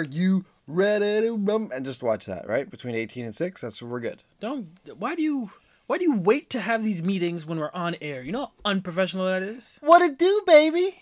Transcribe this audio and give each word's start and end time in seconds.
Are 0.00 0.04
you 0.04 0.46
ready 0.66 1.20
to 1.28 1.36
bum? 1.36 1.70
And 1.74 1.84
just 1.84 2.02
watch 2.02 2.24
that, 2.24 2.48
right? 2.48 2.70
Between 2.70 2.94
18 2.94 3.26
and 3.26 3.34
6, 3.36 3.60
that's 3.60 3.82
where 3.82 3.90
we're 3.90 4.00
good. 4.00 4.22
Don't. 4.40 4.68
Why 4.98 5.14
do 5.14 5.22
you? 5.22 5.50
Why 5.86 5.98
do 5.98 6.04
you 6.04 6.16
wait 6.16 6.48
to 6.50 6.60
have 6.60 6.82
these 6.82 7.02
meetings 7.02 7.44
when 7.44 7.58
we're 7.58 7.70
on 7.74 7.96
air? 8.00 8.22
You 8.22 8.32
know 8.32 8.40
how 8.46 8.52
unprofessional 8.64 9.26
that 9.26 9.42
is. 9.42 9.76
What 9.80 10.00
it 10.00 10.18
do, 10.18 10.42
baby? 10.46 10.96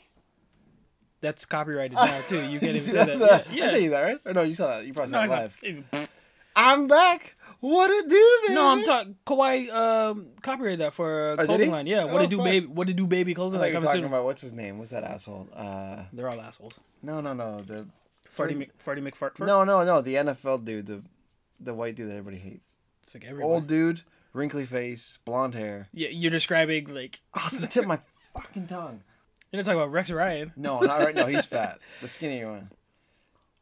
That's 1.21 1.45
copyrighted 1.45 1.93
now 1.97 2.21
too. 2.23 2.43
You 2.43 2.59
can't 2.59 2.63
even 2.75 2.81
say 2.81 2.93
that. 3.05 3.19
that? 3.21 3.53
Yeah, 3.53 3.65
I 3.65 3.67
yeah. 3.67 3.71
tell 3.71 3.81
you 3.81 3.91
that, 3.91 4.01
right? 4.01 4.19
Or 4.25 4.35
no, 4.35 4.43
you 4.43 4.55
saw 4.55 4.67
that. 4.69 4.85
You 4.87 4.93
probably 4.93 5.13
No, 5.13 5.27
saw 5.27 5.35
it 5.35 5.53
live. 5.63 5.85
not. 5.93 6.09
I'm 6.57 6.87
back. 6.89 7.37
What 7.61 7.91
it 7.91 8.09
do, 8.09 8.39
baby? 8.47 8.55
No, 8.55 8.69
I'm 8.69 8.83
talking. 8.83 9.17
Kawhi 9.27 9.71
um, 9.73 10.27
copyrighted 10.43 10.81
that 10.81 10.95
for 10.95 11.31
a 11.31 11.33
Oh, 11.35 11.45
clothing 11.45 11.67
he? 11.67 11.71
line. 11.73 11.87
Yeah. 11.87 12.05
What 12.05 12.15
Oh, 12.15 12.19
did 12.19 12.31
do, 12.31 12.41
baby? 12.43 12.67
What 12.67 12.89
it 12.89 12.97
do, 12.97 13.07
baby 13.07 13.35
clothing 13.35 13.61
I 13.61 13.65
line? 13.65 13.75
were 13.75 13.81
talking 13.81 14.01
soon? 14.01 14.05
about 14.07 14.25
what's 14.25 14.43
his 14.43 14.55
name? 14.55 14.79
What's 14.79 14.91
that 14.91 15.05
asshole? 15.05 15.49
Uh, 15.55 16.05
They're 16.13 16.29
all 16.29 16.41
assholes. 16.41 16.79
no, 17.03 17.21
no, 17.21 17.33
no. 17.35 17.63
The 17.63 17.87
Farty 18.39 18.57
Mc, 18.57 18.71
McFart. 19.19 19.39
no, 19.45 19.65
no, 19.65 19.85
no. 19.85 20.01
The 20.03 20.15
NFL 20.15 20.65
dude, 20.65 20.87
the 20.87 21.03
the 21.61 21.75
white 21.75 21.95
dude 21.97 22.09
that 22.11 22.17
everybody 22.17 22.39
hates. 22.39 22.75
It's 23.03 23.15
like 23.15 23.25
everyone. 23.25 23.53
Old 23.53 23.67
dude, 23.67 24.03
wrinkly 24.33 24.65
face, 24.67 25.19
blonde 25.25 25.55
hair. 25.55 25.89
Yeah, 25.93 26.09
you're 26.11 26.31
describing 26.31 26.95
like 26.95 27.21
Oh, 27.35 27.43
it's 27.47 27.57
the 27.57 27.67
tip 27.67 27.83
of 27.83 27.89
my 27.89 27.99
fucking 28.35 28.67
tongue. 28.67 29.03
you're 29.53 29.59
not 29.61 29.67
talking 29.67 29.81
about 29.81 29.93
Rex 29.93 30.11
Ryan. 30.11 30.53
No, 30.57 30.81
not 30.81 31.01
right 31.01 31.15
now. 31.15 31.27
He's 31.27 31.45
fat. 31.47 31.79
The 32.01 32.09
skinnier 32.09 32.51
one. 32.51 32.71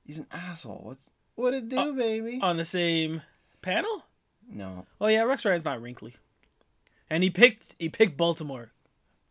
He's 0.04 0.18
an 0.18 0.26
asshole. 0.30 0.80
What's 0.84 1.10
what 1.34 1.54
it 1.54 1.68
do, 1.68 1.78
uh, 1.78 1.92
baby? 1.92 2.38
on 2.42 2.56
the 2.56 2.64
same 2.64 3.22
panel. 3.62 4.04
no. 4.50 4.86
Oh 5.00 5.08
yeah, 5.08 5.22
Rex 5.22 5.44
Ryan's 5.44 5.64
not 5.64 5.80
wrinkly, 5.82 6.14
and 7.10 7.22
he 7.22 7.30
picked 7.30 7.74
he 7.78 7.88
picked 7.88 8.16
Baltimore. 8.16 8.72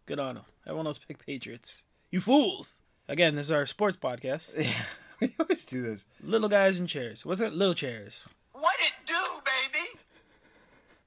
Good 0.05 0.19
on 0.19 0.37
him. 0.37 0.43
Everyone 0.67 0.87
else 0.87 0.99
picked 0.99 1.25
Patriots. 1.25 1.83
You 2.11 2.19
fools! 2.21 2.79
Again, 3.07 3.35
this 3.35 3.47
is 3.47 3.51
our 3.51 3.65
sports 3.65 3.97
podcast. 3.97 4.53
Yeah, 4.63 4.71
we 5.21 5.33
always 5.39 5.65
do 5.65 5.81
this. 5.81 6.05
Little 6.21 6.49
guys 6.49 6.79
in 6.79 6.87
chairs. 6.87 7.25
What's 7.25 7.41
it? 7.41 7.53
Little 7.53 7.73
chairs. 7.73 8.25
What 8.53 8.75
it 8.79 8.93
do, 9.05 9.13
baby? 9.45 9.99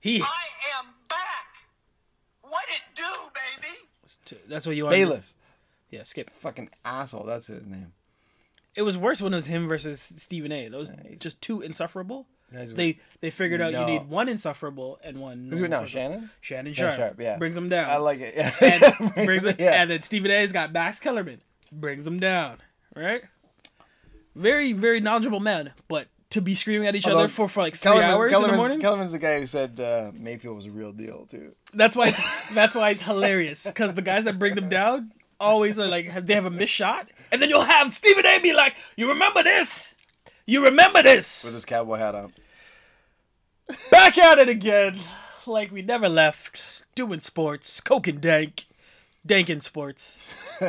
He. 0.00 0.20
I 0.22 0.78
am 0.78 0.86
back. 1.08 1.46
What 2.42 2.64
it 2.68 2.96
do, 2.96 3.02
baby? 3.34 4.42
That's 4.48 4.66
what 4.66 4.76
you 4.76 4.84
want. 4.84 4.94
Bayless. 4.94 5.34
Yeah, 5.90 6.04
skip. 6.04 6.30
Fucking 6.30 6.70
asshole. 6.84 7.24
That's 7.24 7.46
his 7.48 7.66
name. 7.66 7.92
It 8.74 8.82
was 8.82 8.96
worse 8.96 9.20
when 9.20 9.32
it 9.32 9.36
was 9.36 9.46
him 9.46 9.66
versus 9.66 10.12
Stephen 10.16 10.52
A. 10.52 10.68
Those 10.68 10.90
was 10.90 10.98
Nice. 11.04 11.18
just 11.20 11.42
too 11.42 11.60
insufferable. 11.62 12.26
Guys, 12.52 12.72
They 12.72 12.98
they 13.20 13.30
figured 13.30 13.60
out 13.60 13.72
No. 13.72 13.80
you 13.80 13.86
need 13.86 14.08
one 14.08 14.28
insufferable 14.28 14.98
and 15.02 15.18
one. 15.18 15.48
Who's 15.50 15.60
it 15.60 15.68
now? 15.68 15.84
Shannon. 15.84 16.30
Shannon 16.40 16.72
Shannon 16.72 16.96
Sharpe. 16.96 16.96
Sharpe, 16.96 17.20
yeah. 17.20 17.36
Brings 17.36 17.56
him 17.56 17.68
down. 17.68 17.90
I 17.90 17.96
like 17.96 18.20
it. 18.20 18.34
Yeah. 18.36 18.54
and, 18.62 19.14
Brings 19.14 19.26
brings 19.26 19.44
it- 19.44 19.58
him, 19.58 19.72
and 19.72 19.90
then 19.90 20.02
Stephen 20.02 20.30
A's 20.30 20.52
got 20.52 20.72
Max 20.72 21.00
Kellerman. 21.00 21.40
Brings 21.72 22.06
him 22.06 22.20
down. 22.20 22.58
Right? 22.96 23.22
Very, 24.38 24.72
very 24.72 25.00
knowledgeable 25.00 25.40
man. 25.40 25.72
But 25.88 26.06
to 26.30 26.40
be 26.40 26.54
screaming 26.54 26.86
at 26.86 26.94
each 26.94 27.06
Although 27.06 27.18
other 27.20 27.28
for, 27.28 27.48
for 27.48 27.62
like 27.62 27.74
three 27.74 27.90
Kellerman's- 27.92 28.14
hours 28.14 28.32
in 28.32 28.42
the 28.50 28.56
morning. 28.56 28.80
Kellerman's 28.80 29.12
the 29.12 29.18
guy 29.18 29.40
who 29.40 29.46
said 29.46 29.80
uh, 29.80 30.12
Mayfield 30.14 30.54
was 30.56 30.66
a 30.66 30.70
real 30.70 30.92
deal 30.92 31.26
too. 31.26 31.54
That's 31.74 31.96
why 31.96 32.08
it's 32.08 32.50
that's 32.54 32.74
why 32.76 32.90
it's 32.90 33.02
hilarious. 33.02 33.66
Because 33.66 33.94
the 33.94 34.02
guys 34.02 34.24
that 34.26 34.38
bring 34.38 34.54
them 34.54 34.68
down 34.68 35.10
always 35.40 35.78
are 35.78 35.88
like 35.88 36.26
they 36.26 36.34
have 36.34 36.44
a 36.46 36.50
missed 36.50 36.72
shot, 36.72 37.08
and 37.32 37.42
then 37.42 37.48
you'll 37.48 37.62
have 37.62 37.90
Stephen 37.92 38.24
A. 38.26 38.38
be 38.40 38.52
like, 38.54 38.76
"You 38.96 39.08
remember 39.08 39.42
this? 39.42 39.94
You 40.46 40.64
remember 40.64 41.02
this?" 41.02 41.44
With 41.44 41.54
his 41.54 41.64
cowboy 41.64 41.96
hat 41.96 42.14
on. 42.14 42.32
Back 43.90 44.16
at 44.18 44.38
it 44.38 44.48
again, 44.48 44.98
like 45.46 45.70
we 45.72 45.82
never 45.82 46.08
left, 46.08 46.84
doing 46.94 47.20
sports, 47.20 47.80
coke 47.80 48.06
and 48.06 48.20
dank, 48.20 48.66
dank 49.26 49.50
in 49.50 49.60
sports. 49.60 50.20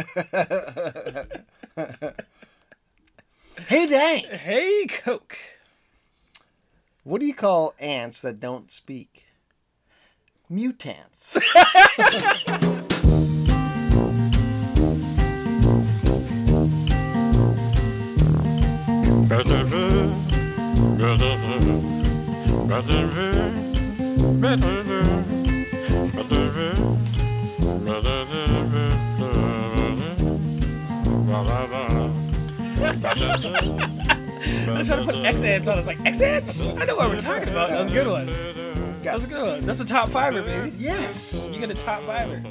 Hey, 3.68 3.88
dang! 3.88 4.24
Hey, 4.24 4.86
coke. 4.88 5.38
What 7.04 7.20
do 7.20 7.26
you 7.26 7.34
call 7.34 7.74
ants 7.80 8.22
that 8.22 8.40
don't 8.40 8.72
speak? 8.72 9.26
Mutants. 10.50 11.36
I 32.90 34.72
was 34.78 34.88
trying 34.88 35.06
to 35.06 35.14
put 35.14 35.26
X 35.26 35.44
ants 35.44 35.68
on. 35.68 35.76
I 35.76 35.78
was 35.78 35.88
like, 35.88 36.00
X 36.06 36.22
ants? 36.22 36.66
I 36.66 36.86
know 36.86 36.96
what 36.96 37.10
we're 37.10 37.20
talking 37.20 37.50
about. 37.50 37.70
That 37.70 37.80
was 37.80 37.88
a 37.90 37.92
good 37.92 38.08
one. 38.08 39.02
That 39.04 39.14
was 39.14 39.24
a 39.26 39.28
good 39.28 39.44
one. 39.58 39.66
That's 39.66 39.80
a 39.80 39.86
top 39.86 40.10
fiver, 40.10 40.42
baby. 40.42 40.74
yes. 40.78 41.50
You 41.54 41.60
get 41.60 41.70
a 41.70 41.74
top 41.76 42.04
fiver. 42.04 42.42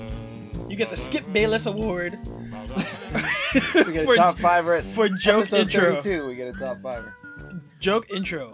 You 0.68 0.76
get 0.76 0.88
the 0.88 0.96
Skip 0.96 1.24
Bayless 1.32 1.66
Award 1.66 2.18
We 2.26 3.92
get 3.92 4.02
a 4.02 4.04
For- 4.04 4.14
top 4.14 4.38
fiver 4.38 4.74
at 4.74 4.84
for 4.84 5.08
joke 5.08 5.38
episode 5.40 5.60
intro. 5.62 5.94
32. 6.02 6.26
We 6.26 6.34
get 6.36 6.54
a 6.54 6.58
top 6.58 6.82
fiver. 6.82 7.14
joke 7.80 8.08
intro. 8.10 8.52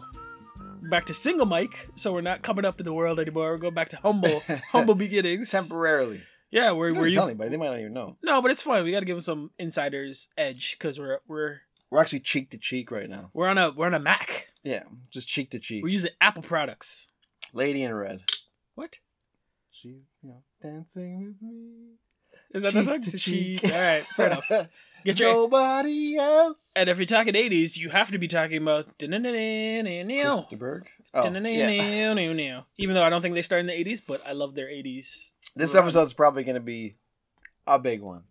Back 0.90 1.06
to 1.06 1.14
single 1.14 1.46
mic, 1.46 1.88
so 1.96 2.12
we're 2.12 2.20
not 2.20 2.42
coming 2.42 2.64
up 2.64 2.78
in 2.78 2.84
the 2.84 2.92
world 2.92 3.18
anymore. 3.18 3.52
We're 3.52 3.58
going 3.58 3.74
back 3.74 3.88
to 3.90 3.96
humble, 3.96 4.42
humble 4.70 4.94
beginnings. 4.94 5.50
Temporarily. 5.50 6.22
Yeah, 6.50 6.72
we're 6.72 6.92
Don't 6.92 7.00
we're 7.02 7.10
tell 7.10 7.24
anybody. 7.26 7.50
They 7.50 7.56
might 7.56 7.70
not 7.70 7.80
even 7.80 7.94
know. 7.94 8.16
No, 8.22 8.40
but 8.42 8.50
it's 8.52 8.62
fine. 8.62 8.84
We 8.84 8.92
got 8.92 9.00
to 9.00 9.06
give 9.06 9.16
them 9.16 9.22
some 9.22 9.50
insiders 9.58 10.28
edge 10.38 10.76
because 10.78 10.98
we're 11.00 11.18
we're 11.26 11.60
We're 11.94 12.00
actually 12.00 12.20
cheek 12.20 12.50
to 12.50 12.58
cheek 12.58 12.90
right 12.90 13.08
now. 13.08 13.30
we're 13.32 13.46
on 13.46 13.56
a 13.56 13.70
we're 13.70 13.86
on 13.86 13.94
a 13.94 14.00
Mac. 14.00 14.48
Yeah, 14.64 14.82
just 15.12 15.28
cheek 15.28 15.50
to 15.52 15.60
cheek. 15.60 15.84
We're 15.84 15.90
using 15.90 16.10
Apple 16.20 16.42
products. 16.42 17.06
Lady 17.52 17.84
in 17.84 17.94
red. 17.94 18.22
What 18.74 18.98
She's, 19.70 20.02
you 20.20 20.30
know, 20.30 20.42
dancing 20.60 21.24
with 21.24 21.40
me. 21.40 21.92
is 22.52 22.64
that? 22.64 22.74
the 22.74 22.80
Cheek 22.80 22.84
song? 22.84 23.00
to 23.02 23.10
cheek. 23.16 23.60
cheek. 23.60 23.72
All 23.72 23.78
right, 23.80 24.02
fair 24.16 24.26
enough. 24.26 24.50
Get 25.04 25.20
your 25.20 25.34
Nobody 25.34 26.16
else. 26.16 26.72
and 26.74 26.88
if 26.88 26.96
you're 26.98 27.06
talking 27.06 27.34
'80s, 27.34 27.76
you 27.76 27.90
have 27.90 28.10
to 28.10 28.18
be 28.18 28.26
talking 28.26 28.60
about 28.60 28.98
dun-dun-dun-dun-dun-dun. 28.98 30.46
Oh, 31.14 31.26
yeah. 31.46 32.62
Even 32.76 32.94
though 32.96 33.04
I 33.04 33.08
don't 33.10 33.22
think 33.22 33.36
they 33.36 33.42
started 33.42 33.70
in 33.70 33.84
the 33.84 33.92
'80s, 33.92 34.02
but 34.04 34.20
I 34.26 34.32
love 34.32 34.56
their 34.56 34.66
'80s. 34.66 35.30
This 35.54 35.74
run. 35.74 35.84
episode's 35.84 36.12
probably 36.12 36.42
going 36.42 36.56
to 36.56 36.60
be 36.60 36.96
a 37.68 37.78
big 37.78 38.00
one. 38.00 38.24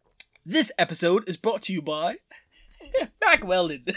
This 0.45 0.69
episode 0.77 1.29
is 1.29 1.37
brought 1.37 1.61
to 1.61 1.71
you 1.71 1.81
by 1.81 2.17
Mack 3.23 3.45
Weldon. 3.45 3.85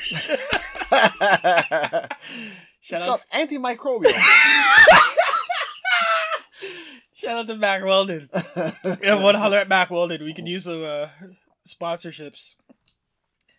Shout 2.87 3.03
It's 3.03 3.03
out, 3.03 3.09
called 3.09 3.23
antimicrobial. 3.35 4.13
shout 7.15 7.37
out 7.39 7.47
to 7.49 7.57
Mack 7.57 7.85
Weldon. 7.85 8.29
Yeah, 9.03 9.21
one 9.21 9.35
holler 9.35 9.59
at 9.59 9.69
Mack 9.69 9.91
Weldon. 9.91 10.23
We 10.23 10.33
can 10.33 10.47
use 10.47 10.65
some 10.65 10.85
uh, 10.85 11.09
sponsorships. 11.67 12.55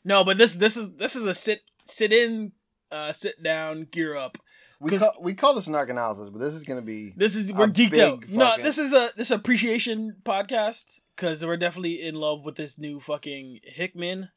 No, 0.05 0.23
but 0.23 0.37
this 0.37 0.53
this 0.53 0.77
is 0.77 0.93
this 0.95 1.17
is 1.17 1.25
a 1.25 1.35
sit 1.35 1.63
sit 1.83 2.13
in, 2.13 2.53
uh, 2.89 3.11
sit 3.11 3.43
down, 3.43 3.87
gear 3.91 4.15
up. 4.15 4.37
we 4.79 4.97
call 4.97 5.11
we 5.19 5.33
call 5.33 5.53
this 5.53 5.67
narc 5.67 5.89
analysis, 5.89 6.29
but 6.29 6.39
this 6.39 6.53
is 6.53 6.63
going 6.63 6.79
to 6.79 6.85
be 6.85 7.13
This 7.17 7.35
is 7.35 7.51
we're 7.51 7.67
geeked 7.67 7.97
out. 7.99 8.29
No, 8.29 8.55
this 8.61 8.77
is 8.77 8.93
a 8.93 9.09
this 9.17 9.29
appreciation 9.31 10.15
podcast 10.23 10.99
because 11.17 11.45
we're 11.45 11.57
definitely 11.57 12.01
in 12.01 12.15
love 12.15 12.45
with 12.45 12.55
this 12.55 12.77
new 12.77 13.01
fucking 13.01 13.59
Hickman. 13.63 14.29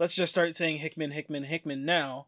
Let's 0.00 0.14
just 0.14 0.32
start 0.32 0.56
saying 0.56 0.78
Hickman, 0.78 1.12
Hickman, 1.12 1.44
Hickman 1.44 1.84
now, 1.84 2.26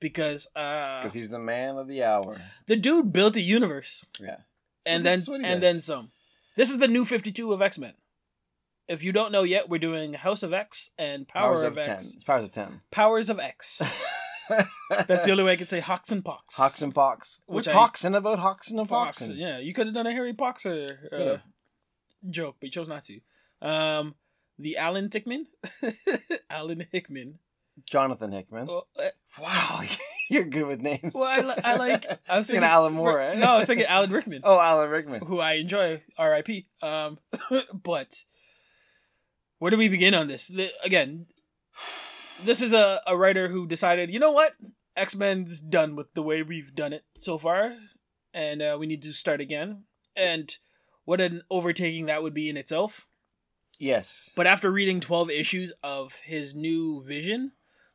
because 0.00 0.48
uh, 0.56 1.00
because 1.00 1.12
he's 1.12 1.28
the 1.30 1.38
man 1.38 1.76
of 1.76 1.86
the 1.86 2.02
hour. 2.02 2.40
the 2.66 2.76
dude 2.76 3.12
built 3.12 3.36
a 3.36 3.40
universe 3.40 4.04
Yeah. 4.18 4.38
and 4.86 5.04
then 5.06 5.22
and 5.28 5.42
does. 5.44 5.60
then 5.60 5.80
some. 5.82 6.10
This 6.56 6.70
is 6.70 6.78
the 6.78 6.88
new 6.88 7.04
Fifty 7.04 7.30
Two 7.30 7.52
of 7.52 7.60
X 7.62 7.78
Men. 7.78 7.92
If 8.88 9.04
you 9.04 9.12
don't 9.12 9.30
know 9.32 9.42
yet, 9.42 9.68
we're 9.68 9.78
doing 9.78 10.14
House 10.14 10.42
of 10.42 10.54
X 10.54 10.90
and 10.98 11.28
Power 11.28 11.48
Powers 11.56 11.62
of, 11.62 11.72
of. 11.76 11.86
X. 11.86 12.16
Powers 12.26 12.44
of 12.44 12.52
ten. 12.52 12.80
Powers 12.90 13.28
of 13.28 13.38
X. 13.38 13.82
That's 15.06 15.26
the 15.26 15.30
only 15.32 15.44
way 15.44 15.52
I 15.52 15.56
could 15.56 15.68
say 15.68 15.80
Hawks 15.80 16.10
and 16.10 16.24
Pox. 16.24 16.56
Hawks 16.56 16.80
and 16.80 16.94
Pox. 16.94 17.38
We're 17.46 17.56
Which 17.56 17.68
I- 17.68 17.72
talking 17.72 18.14
about 18.14 18.38
Hawks 18.38 18.70
and 18.70 18.88
Pox. 18.88 19.18
Pox. 19.18 19.30
Yeah, 19.30 19.58
you 19.58 19.74
could 19.74 19.88
have 19.88 19.94
done 19.94 20.06
a 20.06 20.12
Harry 20.12 20.32
Poxer 20.32 21.12
uh, 21.12 21.36
joke, 22.30 22.56
but 22.60 22.68
you 22.68 22.70
chose 22.70 22.88
not 22.88 23.04
to. 23.04 23.20
Um, 23.60 24.14
the 24.58 24.76
Alan 24.76 25.08
Thickman, 25.08 25.44
Alan 26.50 26.86
Hickman. 26.92 27.38
Jonathan 27.88 28.32
Hickman. 28.32 28.66
Well, 28.66 28.88
uh, 28.98 29.08
Wow, 29.40 29.82
you're 30.30 30.44
good 30.44 30.66
with 30.66 30.80
names. 30.82 31.12
well, 31.14 31.24
I, 31.24 31.46
li- 31.46 31.62
I 31.64 31.76
like. 31.76 32.04
I 32.28 32.38
was 32.38 32.46
Thinking 32.48 32.62
thinking 32.62 32.64
Alan 32.64 32.92
Moore, 32.94 33.20
eh? 33.20 33.34
No, 33.38 33.46
I 33.54 33.56
was 33.58 33.66
thinking 33.66 33.86
Alan 33.86 34.10
Rickman, 34.10 34.40
Oh, 34.44 34.58
Alan 34.60 34.90
Rickman. 34.90 35.20
who 35.26 35.38
I 35.38 35.52
enjoy. 35.54 36.02
R.I.P. 36.18 36.66
Um, 36.82 37.18
but 37.72 38.24
where 39.60 39.70
do 39.70 39.76
we 39.76 39.88
begin 39.88 40.14
on 40.14 40.26
this? 40.26 40.48
The, 40.48 40.70
again, 40.84 41.24
this 42.42 42.60
is 42.60 42.72
a, 42.72 43.00
a 43.06 43.16
writer 43.16 43.48
who 43.48 43.66
decided, 43.66 44.10
you 44.10 44.18
know 44.18 44.32
what, 44.32 44.54
X 44.96 45.14
Men's 45.14 45.60
done 45.60 45.94
with 45.94 46.12
the 46.14 46.22
way 46.22 46.42
we've 46.42 46.74
done 46.74 46.92
it 46.92 47.04
so 47.20 47.38
far, 47.38 47.76
and 48.34 48.60
uh, 48.60 48.76
we 48.78 48.86
need 48.86 49.02
to 49.02 49.12
start 49.12 49.40
again. 49.40 49.84
And 50.16 50.52
what 51.04 51.20
an 51.20 51.42
overtaking 51.48 52.06
that 52.06 52.24
would 52.24 52.34
be 52.34 52.48
in 52.48 52.56
itself. 52.56 53.06
Yes. 53.78 54.30
But 54.34 54.46
after 54.46 54.70
reading 54.70 55.00
12 55.00 55.30
issues 55.30 55.72
of 55.82 56.14
his 56.24 56.54
new 56.54 57.02
vision, 57.04 57.52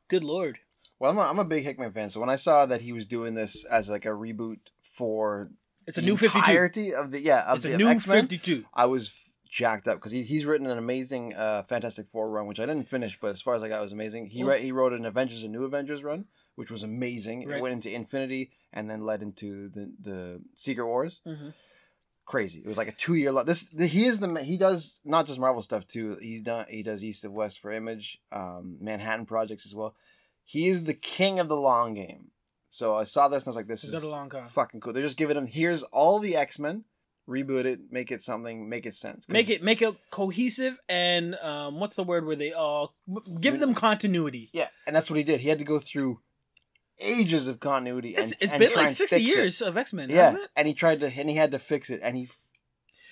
good 0.07 0.23
lord. 0.23 0.59
Well, 0.99 1.11
I'm 1.11 1.17
a, 1.17 1.21
I'm 1.21 1.39
a 1.39 1.43
big 1.45 1.63
Hickman 1.63 1.91
fan, 1.91 2.09
so 2.09 2.19
when 2.21 2.29
I 2.29 2.37
saw 2.37 2.65
that 2.65 2.81
he 2.81 2.93
was 2.93 3.05
doing 3.05 3.33
this 3.33 3.65
as 3.65 3.89
like 3.89 4.05
a 4.05 4.09
reboot 4.09 4.59
for 4.81 5.51
It's 5.85 5.97
a 5.97 6.01
the 6.01 6.07
new 6.07 6.15
52. 6.17 6.37
entirety 6.37 6.93
of 6.93 7.11
the 7.11 7.19
yeah 7.21 7.43
of 7.43 7.57
It's 7.57 7.65
the 7.65 7.73
a 7.73 7.77
new 7.77 7.87
X-Men, 7.89 8.21
52. 8.23 8.65
I 8.73 8.85
was 8.85 9.13
jacked 9.49 9.87
up 9.87 9.95
because 9.97 10.11
he's 10.13 10.27
he's 10.29 10.45
written 10.45 10.65
an 10.67 10.77
amazing 10.77 11.33
uh, 11.35 11.63
Fantastic 11.63 12.07
Four 12.07 12.29
run, 12.31 12.47
which 12.47 12.59
I 12.61 12.65
didn't 12.65 12.87
finish, 12.87 13.19
but 13.19 13.31
as 13.31 13.41
far 13.41 13.55
as 13.55 13.63
I 13.63 13.67
got, 13.69 13.79
it 13.79 13.83
was 13.83 13.91
amazing. 13.93 14.27
He 14.27 14.43
re- 14.43 14.61
he 14.61 14.71
wrote 14.71 14.93
an 14.93 15.05
Avengers 15.05 15.43
and 15.43 15.51
New 15.51 15.65
Avengers 15.65 16.03
run, 16.03 16.25
which 16.55 16.71
was 16.71 16.83
amazing. 16.83 17.47
Right. 17.47 17.57
It 17.57 17.61
went 17.61 17.73
into 17.73 17.93
Infinity 17.93 18.51
and 18.71 18.89
then 18.89 19.05
led 19.05 19.21
into 19.21 19.67
the 19.69 19.91
the 19.99 20.41
Secret 20.55 20.85
Wars. 20.87 21.19
Mhm. 21.27 21.53
Crazy! 22.25 22.59
It 22.59 22.67
was 22.67 22.77
like 22.77 22.87
a 22.87 22.93
two 22.93 23.15
year. 23.15 23.31
Lo- 23.31 23.43
this 23.43 23.67
the, 23.69 23.85
he 23.85 24.05
is 24.05 24.19
the 24.19 24.43
he 24.43 24.57
does 24.57 25.01
not 25.03 25.27
just 25.27 25.39
Marvel 25.39 25.61
stuff 25.61 25.87
too. 25.87 26.17
He's 26.21 26.41
done 26.41 26.65
he 26.69 26.81
does 26.81 27.03
East 27.03 27.25
of 27.25 27.33
West 27.33 27.59
for 27.59 27.71
Image, 27.71 28.19
um, 28.31 28.77
Manhattan 28.79 29.25
projects 29.25 29.65
as 29.65 29.75
well. 29.75 29.95
He 30.45 30.67
is 30.67 30.85
the 30.85 30.93
king 30.93 31.39
of 31.39 31.47
the 31.47 31.57
long 31.57 31.93
game. 31.93 32.31
So 32.69 32.95
I 32.95 33.03
saw 33.03 33.27
this 33.27 33.43
and 33.43 33.47
I 33.47 33.51
was 33.51 33.55
like, 33.55 33.67
this 33.67 33.83
is 33.83 34.03
long 34.05 34.29
fucking 34.29 34.79
cool. 34.79 34.93
They're 34.93 35.03
just 35.03 35.17
giving 35.17 35.37
him 35.37 35.47
here's 35.47 35.83
all 35.83 36.19
the 36.19 36.35
X 36.35 36.57
Men, 36.57 36.85
reboot 37.27 37.65
it, 37.65 37.91
make 37.91 38.11
it 38.11 38.21
something, 38.21 38.67
make 38.67 38.85
it 38.85 38.95
sense. 38.95 39.27
Make 39.29 39.49
it 39.49 39.61
make 39.61 39.81
it 39.81 39.93
cohesive 40.09 40.79
and 40.87 41.35
um, 41.35 41.79
what's 41.79 41.95
the 41.95 42.03
word 42.03 42.25
where 42.25 42.35
they 42.35 42.53
all 42.53 42.95
give 43.39 43.59
them 43.59 43.75
continuity. 43.75 44.49
Yeah, 44.53 44.67
and 44.87 44.95
that's 44.95 45.09
what 45.09 45.17
he 45.17 45.23
did. 45.23 45.41
He 45.41 45.49
had 45.49 45.59
to 45.59 45.65
go 45.65 45.77
through 45.77 46.21
ages 46.99 47.47
of 47.47 47.59
continuity. 47.59 48.15
And, 48.15 48.23
It's 48.25 48.33
it's 48.39 48.53
and 48.53 48.59
been 48.59 48.73
like 48.73 48.89
sixty 48.91 49.17
fix 49.17 49.29
it. 49.29 49.35
years 49.35 49.61
of 49.61 49.77
X 49.77 49.93
Men, 49.93 50.09
Yeah, 50.09 50.35
and 50.55 50.67
he 50.67 50.73
tried 50.73 50.99
to, 51.01 51.07
and 51.07 51.29
he 51.29 51.35
had 51.35 51.51
to 51.51 51.59
fix 51.59 51.89
it, 51.89 51.99
and 52.03 52.15
he 52.15 52.27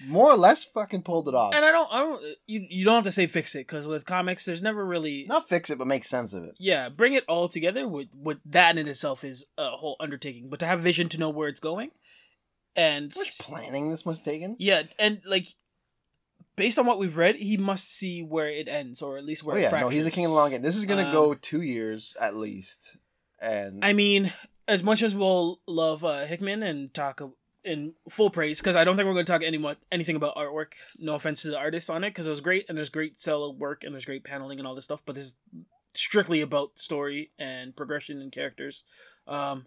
more 0.08 0.32
or 0.32 0.36
less 0.38 0.64
fucking 0.64 1.04
pulled 1.04 1.28
it 1.28 1.36
off. 1.36 1.54
And 1.54 1.64
I 1.64 1.72
don't, 1.72 1.88
I 1.94 1.98
don't, 1.98 2.24
you 2.48 2.66
you 2.70 2.86
don't 2.86 2.96
have 2.96 3.04
to 3.04 3.12
say 3.12 3.28
fix 3.28 3.54
it 3.54 3.68
because 3.68 3.86
with 3.86 4.06
comics, 4.06 4.46
there's 4.46 4.62
never 4.62 4.84
really, 4.84 5.26
Not 5.28 5.48
fix 5.48 5.70
it, 5.70 5.78
but 5.78 5.86
make 5.86 6.04
sense 6.06 6.34
of 6.34 6.44
it. 6.44 6.56
yeah, 6.58 6.90
bring 6.90 7.14
it 7.14 7.24
all 7.28 7.48
together. 7.48 7.88
With 7.88 8.08
with 8.16 8.40
that 8.46 8.78
in 8.80 8.88
itself 8.88 9.24
is 9.24 9.46
a 9.58 9.70
whole 9.72 9.98
undertaking. 10.00 10.50
But 10.50 10.60
to 10.62 10.66
have 10.66 10.80
vision 10.80 11.08
to 11.10 11.20
know 11.20 11.30
where 11.30 11.50
it's 11.50 11.60
going, 11.60 11.92
and 12.76 13.14
much 13.16 13.38
planning 13.38 13.90
this 13.90 14.06
must 14.06 14.26
taken? 14.26 14.56
yeah, 14.58 14.84
and 14.98 15.22
like 15.28 15.46
based 16.56 16.80
on 16.80 16.86
what 16.88 16.98
we've 16.98 17.16
read, 17.18 17.36
he 17.36 17.56
must 17.58 17.88
see 17.94 18.24
where 18.24 18.48
it 18.50 18.68
ends, 18.68 19.04
or 19.04 19.18
at 19.20 19.24
least 19.26 19.44
where 19.44 19.56
Oh 19.56 19.60
yeah, 19.60 19.70
no, 19.82 19.90
he's 19.90 20.04
the 20.06 20.12
king 20.12 20.26
of 20.26 20.32
the 20.32 20.36
long 20.36 20.50
game. 20.50 20.64
This 20.64 20.78
is 20.78 20.86
gonna 20.86 21.06
Um, 21.06 21.12
go 21.12 21.34
two 21.36 21.62
years 21.62 22.16
at 22.20 22.36
least, 22.36 22.98
and 23.42 23.84
I 23.84 23.94
mean, 23.94 24.32
as 24.68 24.84
much 24.84 25.02
as 25.02 25.16
we'll 25.16 25.60
love 25.68 26.04
uh, 26.04 26.26
Hickman 26.26 26.64
and 26.64 26.94
talk 26.94 27.22
in 27.64 27.94
full 28.10 28.30
praise, 28.30 28.60
because 28.60 28.76
I 28.76 28.84
don't 28.84 28.96
think 28.96 29.08
we're 29.08 29.14
going 29.14 29.26
to 29.26 29.32
talk 29.32 29.44
any 29.44 29.58
mo- 29.58 29.76
anything 29.92 30.16
about 30.16 30.36
artwork. 30.36 30.74
No 30.98 31.16
offense 31.16 31.42
to 31.42 31.50
the 31.50 31.58
artists 31.58 31.90
on 31.90 32.04
it, 32.04 32.12
because 32.12 32.28
it 32.28 32.32
was 32.32 32.42
great, 32.42 32.66
and 32.70 32.78
there's 32.78 32.90
great 32.90 33.20
cell 33.20 33.54
work, 33.54 33.84
and 33.84 33.94
there's 33.94 34.06
great 34.06 34.24
paneling 34.24 34.60
and 34.60 34.68
all 34.68 34.76
this 34.76 34.86
stuff. 34.86 35.04
But 35.06 35.16
this 35.16 35.26
is 35.26 35.36
strictly 35.94 36.42
about 36.42 36.80
story 36.80 37.32
and 37.38 37.76
progression 37.76 38.22
and 38.22 38.32
characters. 38.32 38.84
Um, 39.28 39.66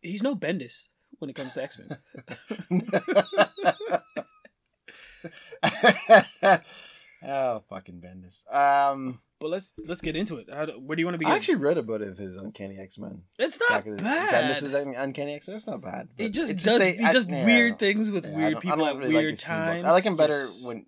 he's 0.00 0.22
no 0.22 0.34
Bendis 0.34 0.88
when 1.18 1.28
it 1.28 1.36
comes 1.36 1.54
to 1.54 1.62
X 1.62 1.78
Men. 1.78 1.98
oh 7.26 7.62
fucking 7.68 8.00
Bendis. 8.00 8.42
Um, 8.54 9.20
but 9.40 9.48
let's 9.50 9.72
let's 9.86 10.00
get 10.00 10.16
into 10.16 10.36
it. 10.38 10.48
How 10.52 10.66
do, 10.66 10.72
where 10.72 10.96
do 10.96 11.00
you 11.00 11.06
want 11.06 11.14
to 11.14 11.18
begin? 11.18 11.32
I 11.32 11.36
actually 11.36 11.56
read 11.56 11.78
a 11.78 11.82
bit 11.82 12.00
of 12.02 12.16
his 12.18 12.36
Uncanny 12.36 12.78
X 12.78 12.98
Men. 12.98 13.22
it's 13.38 13.58
not 13.70 13.84
bad. 13.84 14.56
Bendis' 14.60 14.74
Un- 14.74 14.94
Uncanny 14.96 15.34
X 15.34 15.46
Men. 15.48 15.56
It's 15.56 15.66
not 15.66 15.80
bad. 15.80 16.08
It 16.18 16.24
but 16.28 16.32
just 16.32 16.56
does 16.64 16.78
they- 16.78 16.96
he 16.96 17.04
I- 17.04 17.12
does 17.12 17.28
yeah. 17.28 17.44
weird 17.44 17.78
things 17.78 18.08
with 18.10 18.26
Yeah, 18.26 18.36
weird 18.36 18.60
people 18.60 18.84
at 18.86 18.96
really 18.96 19.12
like 19.14 19.22
weird 19.22 19.32
books. 19.34 19.42
times. 19.42 19.84
I 19.84 19.90
like 19.90 20.04
him 20.04 20.16
better 20.16 20.34
Yes. 20.34 20.62
when 20.64 20.86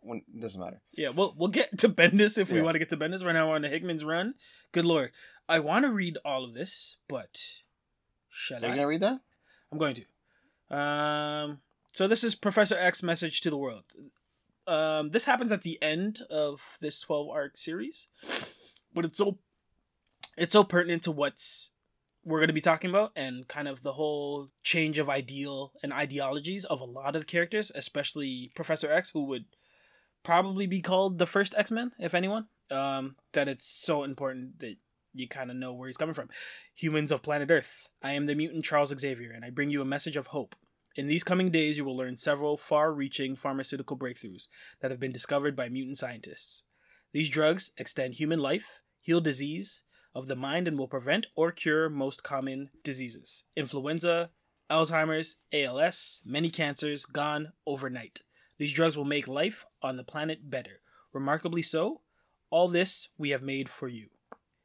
when 0.00 0.18
it 0.18 0.40
doesn't 0.40 0.60
matter. 0.60 0.80
Yeah, 0.92 1.08
we'll 1.10 1.34
we'll 1.36 1.48
get 1.48 1.78
to 1.78 1.88
Bendis 1.88 2.36
if 2.38 2.50
we 2.50 2.58
Yeah. 2.58 2.64
want 2.64 2.74
to 2.74 2.78
get 2.78 2.90
to 2.90 2.96
Bendis. 2.96 3.24
Right 3.24 3.32
now 3.32 3.48
we're 3.48 3.54
on 3.56 3.62
the 3.62 3.68
Hickman's 3.68 4.04
run. 4.04 4.34
Good 4.72 4.84
lord, 4.84 5.12
I 5.48 5.60
want 5.60 5.84
to 5.84 5.90
read 5.90 6.18
all 6.24 6.44
of 6.44 6.54
this, 6.54 6.96
but 7.08 7.38
shall 8.30 8.58
Are 8.58 8.66
you 8.68 8.72
I? 8.72 8.76
gonna 8.76 8.86
read 8.88 9.00
that? 9.02 9.20
I'm 9.72 9.78
going 9.78 9.94
to. 9.94 10.76
Um, 10.76 11.60
so 11.92 12.06
this 12.08 12.24
is 12.24 12.34
Professor 12.34 12.76
X 12.76 13.02
message 13.02 13.40
to 13.42 13.50
the 13.50 13.56
world. 13.56 13.84
Um, 14.66 15.10
this 15.10 15.24
happens 15.24 15.52
at 15.52 15.62
the 15.62 15.78
end 15.82 16.22
of 16.30 16.78
this 16.80 17.00
12 17.00 17.28
arc 17.28 17.56
series, 17.58 18.08
but 18.94 19.04
it's 19.04 19.18
so 19.18 19.38
it's 20.36 20.52
so 20.52 20.64
pertinent 20.64 21.02
to 21.04 21.10
what's 21.10 21.70
we're 22.24 22.38
going 22.38 22.48
to 22.48 22.54
be 22.54 22.60
talking 22.60 22.90
about 22.90 23.12
and 23.14 23.46
kind 23.48 23.68
of 23.68 23.82
the 23.82 23.92
whole 23.92 24.48
change 24.62 24.98
of 24.98 25.10
ideal 25.10 25.72
and 25.82 25.92
ideologies 25.92 26.64
of 26.64 26.80
a 26.80 26.84
lot 26.84 27.14
of 27.14 27.26
characters, 27.26 27.70
especially 27.74 28.50
Professor 28.54 28.90
X, 28.90 29.10
who 29.10 29.26
would 29.26 29.44
probably 30.22 30.66
be 30.66 30.80
called 30.80 31.18
the 31.18 31.26
first 31.26 31.54
X 31.56 31.70
Men, 31.70 31.92
if 31.98 32.14
anyone. 32.14 32.46
Um, 32.70 33.16
that 33.34 33.46
it's 33.46 33.66
so 33.66 34.04
important 34.04 34.58
that 34.60 34.76
you 35.12 35.28
kind 35.28 35.50
of 35.50 35.56
know 35.56 35.74
where 35.74 35.86
he's 35.86 35.98
coming 35.98 36.14
from. 36.14 36.30
Humans 36.74 37.12
of 37.12 37.22
planet 37.22 37.50
Earth, 37.50 37.88
I 38.02 38.12
am 38.12 38.26
the 38.26 38.34
mutant 38.34 38.64
Charles 38.64 38.92
Xavier, 38.98 39.30
and 39.30 39.44
I 39.44 39.50
bring 39.50 39.70
you 39.70 39.82
a 39.82 39.86
message 39.86 40.16
of 40.16 40.28
hope. 40.28 40.56
In 40.96 41.08
these 41.08 41.24
coming 41.24 41.50
days, 41.50 41.76
you 41.76 41.84
will 41.84 41.96
learn 41.96 42.16
several 42.16 42.56
far 42.56 42.92
reaching 42.92 43.34
pharmaceutical 43.34 43.98
breakthroughs 43.98 44.46
that 44.80 44.92
have 44.92 45.00
been 45.00 45.10
discovered 45.10 45.56
by 45.56 45.68
mutant 45.68 45.98
scientists. 45.98 46.62
These 47.12 47.30
drugs 47.30 47.72
extend 47.76 48.14
human 48.14 48.38
life, 48.38 48.80
heal 49.00 49.20
disease 49.20 49.82
of 50.14 50.28
the 50.28 50.36
mind, 50.36 50.68
and 50.68 50.78
will 50.78 50.86
prevent 50.86 51.26
or 51.34 51.50
cure 51.50 51.88
most 51.88 52.22
common 52.22 52.70
diseases 52.84 53.44
influenza, 53.56 54.30
Alzheimer's, 54.70 55.36
ALS, 55.52 56.22
many 56.24 56.48
cancers 56.48 57.04
gone 57.04 57.52
overnight. 57.66 58.20
These 58.58 58.72
drugs 58.72 58.96
will 58.96 59.04
make 59.04 59.26
life 59.26 59.66
on 59.82 59.96
the 59.96 60.04
planet 60.04 60.48
better. 60.48 60.80
Remarkably 61.12 61.62
so, 61.62 62.02
all 62.50 62.68
this 62.68 63.08
we 63.18 63.30
have 63.30 63.42
made 63.42 63.68
for 63.68 63.88
you. 63.88 64.08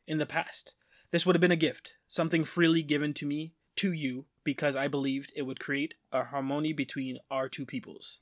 In 0.08 0.20
the 0.20 0.26
past, 0.26 0.76
this 1.12 1.26
would 1.26 1.36
have 1.36 1.42
been 1.42 1.52
a 1.52 1.56
gift, 1.56 1.96
something 2.08 2.44
freely 2.44 2.84
given 2.84 3.14
to 3.16 3.26
me, 3.26 3.54
to 3.78 3.92
you, 3.92 4.26
because 4.50 4.75
I 4.75 4.88
believed 4.88 5.31
it 5.36 5.44
would 5.44 5.60
create 5.60 5.94
a 6.12 6.24
harmony 6.24 6.74
between 6.74 7.19
our 7.30 7.48
two 7.48 7.68
peoples. 7.68 8.19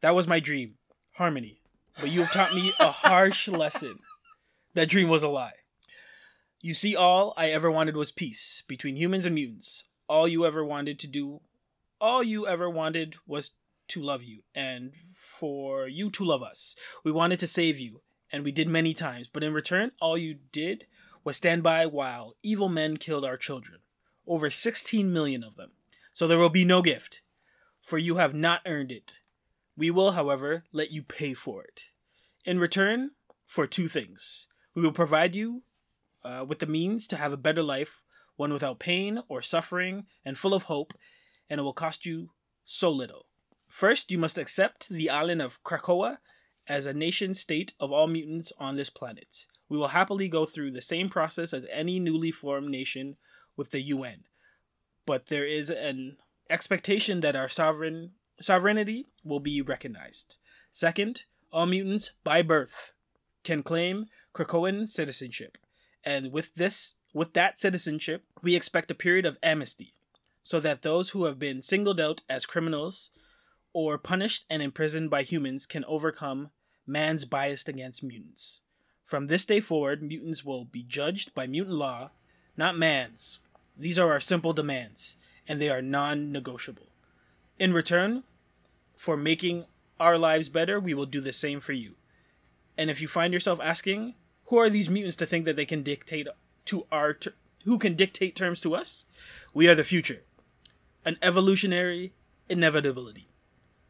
That 0.00 0.12
was 0.12 0.26
my 0.26 0.40
dream, 0.40 0.78
harmony. 1.12 1.60
But 2.00 2.10
you 2.10 2.22
have 2.22 2.32
taught 2.32 2.56
me 2.56 2.72
a 2.80 2.90
harsh 2.90 3.46
lesson. 3.62 4.00
That 4.74 4.88
dream 4.88 5.08
was 5.08 5.22
a 5.22 5.28
lie. 5.28 5.60
You 6.60 6.74
see, 6.74 6.96
all 6.96 7.34
I 7.36 7.50
ever 7.50 7.70
wanted 7.70 7.96
was 7.96 8.10
peace 8.10 8.64
between 8.66 8.96
humans 8.96 9.26
and 9.26 9.36
mutants. 9.36 9.84
All 10.08 10.26
you 10.26 10.44
ever 10.44 10.64
wanted 10.64 10.98
to 10.98 11.06
do, 11.06 11.40
all 12.00 12.24
you 12.24 12.48
ever 12.48 12.68
wanted 12.68 13.14
was 13.24 13.52
to 13.86 14.02
love 14.02 14.24
you 14.24 14.42
and 14.56 14.94
for 15.14 15.86
you 15.86 16.10
to 16.10 16.24
love 16.24 16.42
us. 16.42 16.74
We 17.04 17.12
wanted 17.12 17.38
to 17.38 17.46
save 17.46 17.78
you, 17.78 18.00
and 18.32 18.42
we 18.42 18.50
did 18.50 18.66
many 18.66 18.92
times, 18.92 19.28
but 19.32 19.44
in 19.44 19.54
return, 19.54 19.92
all 20.00 20.18
you 20.18 20.34
did 20.50 20.86
was 21.22 21.36
stand 21.36 21.62
by 21.62 21.86
while 21.86 22.34
evil 22.42 22.68
men 22.68 22.96
killed 22.96 23.24
our 23.24 23.36
children. 23.36 23.78
Over 24.26 24.50
16 24.50 25.12
million 25.12 25.42
of 25.42 25.56
them. 25.56 25.72
So 26.12 26.26
there 26.26 26.38
will 26.38 26.50
be 26.50 26.64
no 26.64 26.82
gift, 26.82 27.20
for 27.82 27.98
you 27.98 28.16
have 28.16 28.34
not 28.34 28.62
earned 28.66 28.92
it. 28.92 29.16
We 29.76 29.90
will, 29.90 30.12
however, 30.12 30.64
let 30.72 30.90
you 30.90 31.02
pay 31.02 31.34
for 31.34 31.64
it. 31.64 31.84
In 32.44 32.58
return, 32.58 33.10
for 33.46 33.66
two 33.66 33.88
things. 33.88 34.48
We 34.74 34.82
will 34.82 34.92
provide 34.92 35.34
you 35.34 35.62
uh, 36.24 36.44
with 36.46 36.58
the 36.58 36.66
means 36.66 37.06
to 37.08 37.16
have 37.16 37.32
a 37.32 37.36
better 37.36 37.62
life, 37.62 38.02
one 38.36 38.52
without 38.52 38.80
pain 38.80 39.22
or 39.28 39.42
suffering 39.42 40.06
and 40.24 40.36
full 40.36 40.54
of 40.54 40.64
hope, 40.64 40.94
and 41.48 41.60
it 41.60 41.62
will 41.62 41.72
cost 41.72 42.04
you 42.04 42.30
so 42.64 42.90
little. 42.90 43.26
First, 43.68 44.10
you 44.10 44.18
must 44.18 44.38
accept 44.38 44.88
the 44.88 45.10
island 45.10 45.42
of 45.42 45.62
Krakoa 45.62 46.18
as 46.66 46.86
a 46.86 46.94
nation 46.94 47.34
state 47.34 47.74
of 47.78 47.92
all 47.92 48.06
mutants 48.06 48.52
on 48.58 48.76
this 48.76 48.90
planet. 48.90 49.46
We 49.68 49.78
will 49.78 49.88
happily 49.88 50.28
go 50.28 50.44
through 50.44 50.72
the 50.72 50.82
same 50.82 51.08
process 51.08 51.52
as 51.52 51.66
any 51.72 52.00
newly 52.00 52.30
formed 52.30 52.70
nation 52.70 53.16
with 53.56 53.70
the 53.70 53.82
UN. 53.82 54.24
But 55.06 55.26
there 55.26 55.46
is 55.46 55.70
an 55.70 56.16
expectation 56.48 57.20
that 57.20 57.36
our 57.36 57.48
sovereign 57.48 58.12
sovereignty 58.40 59.06
will 59.24 59.40
be 59.40 59.60
recognized. 59.60 60.36
Second, 60.70 61.22
all 61.52 61.66
mutants 61.66 62.12
by 62.24 62.42
birth 62.42 62.92
can 63.44 63.62
claim 63.62 64.06
Krakoan 64.34 64.88
citizenship. 64.88 65.58
And 66.02 66.32
with 66.32 66.54
this 66.54 66.94
with 67.12 67.32
that 67.34 67.60
citizenship, 67.60 68.24
we 68.42 68.56
expect 68.56 68.90
a 68.90 68.94
period 68.94 69.24
of 69.24 69.38
amnesty 69.42 69.94
so 70.42 70.60
that 70.60 70.82
those 70.82 71.10
who 71.10 71.24
have 71.24 71.38
been 71.38 71.62
singled 71.62 72.00
out 72.00 72.22
as 72.28 72.44
criminals 72.44 73.10
or 73.72 73.98
punished 73.98 74.44
and 74.50 74.62
imprisoned 74.62 75.10
by 75.10 75.22
humans 75.22 75.64
can 75.64 75.84
overcome 75.86 76.50
man's 76.86 77.24
bias 77.24 77.66
against 77.66 78.02
mutants. 78.02 78.60
From 79.04 79.26
this 79.26 79.44
day 79.44 79.60
forward, 79.60 80.02
mutants 80.02 80.44
will 80.44 80.64
be 80.64 80.82
judged 80.82 81.34
by 81.34 81.46
mutant 81.46 81.76
law, 81.76 82.10
not 82.56 82.76
man's. 82.76 83.38
These 83.76 83.98
are 83.98 84.12
our 84.12 84.20
simple 84.20 84.52
demands, 84.52 85.16
and 85.48 85.60
they 85.60 85.70
are 85.70 85.82
non 85.82 86.30
negotiable. 86.30 86.88
In 87.58 87.72
return, 87.72 88.24
for 88.96 89.16
making 89.16 89.66
our 89.98 90.18
lives 90.18 90.48
better, 90.48 90.78
we 90.80 90.94
will 90.94 91.06
do 91.06 91.20
the 91.20 91.32
same 91.32 91.60
for 91.60 91.72
you. 91.72 91.94
And 92.76 92.90
if 92.90 93.00
you 93.00 93.08
find 93.08 93.32
yourself 93.32 93.60
asking, 93.62 94.14
who 94.46 94.58
are 94.58 94.70
these 94.70 94.90
mutants 94.90 95.16
to 95.16 95.26
think 95.26 95.44
that 95.44 95.56
they 95.56 95.66
can 95.66 95.82
dictate 95.82 96.28
to 96.66 96.86
our 96.90 97.14
ter- 97.14 97.34
who 97.64 97.78
can 97.78 97.94
dictate 97.94 98.36
terms 98.36 98.60
to 98.60 98.74
us? 98.74 99.06
We 99.52 99.68
are 99.68 99.74
the 99.74 99.84
future. 99.84 100.22
An 101.04 101.16
evolutionary 101.22 102.12
inevitability. 102.48 103.28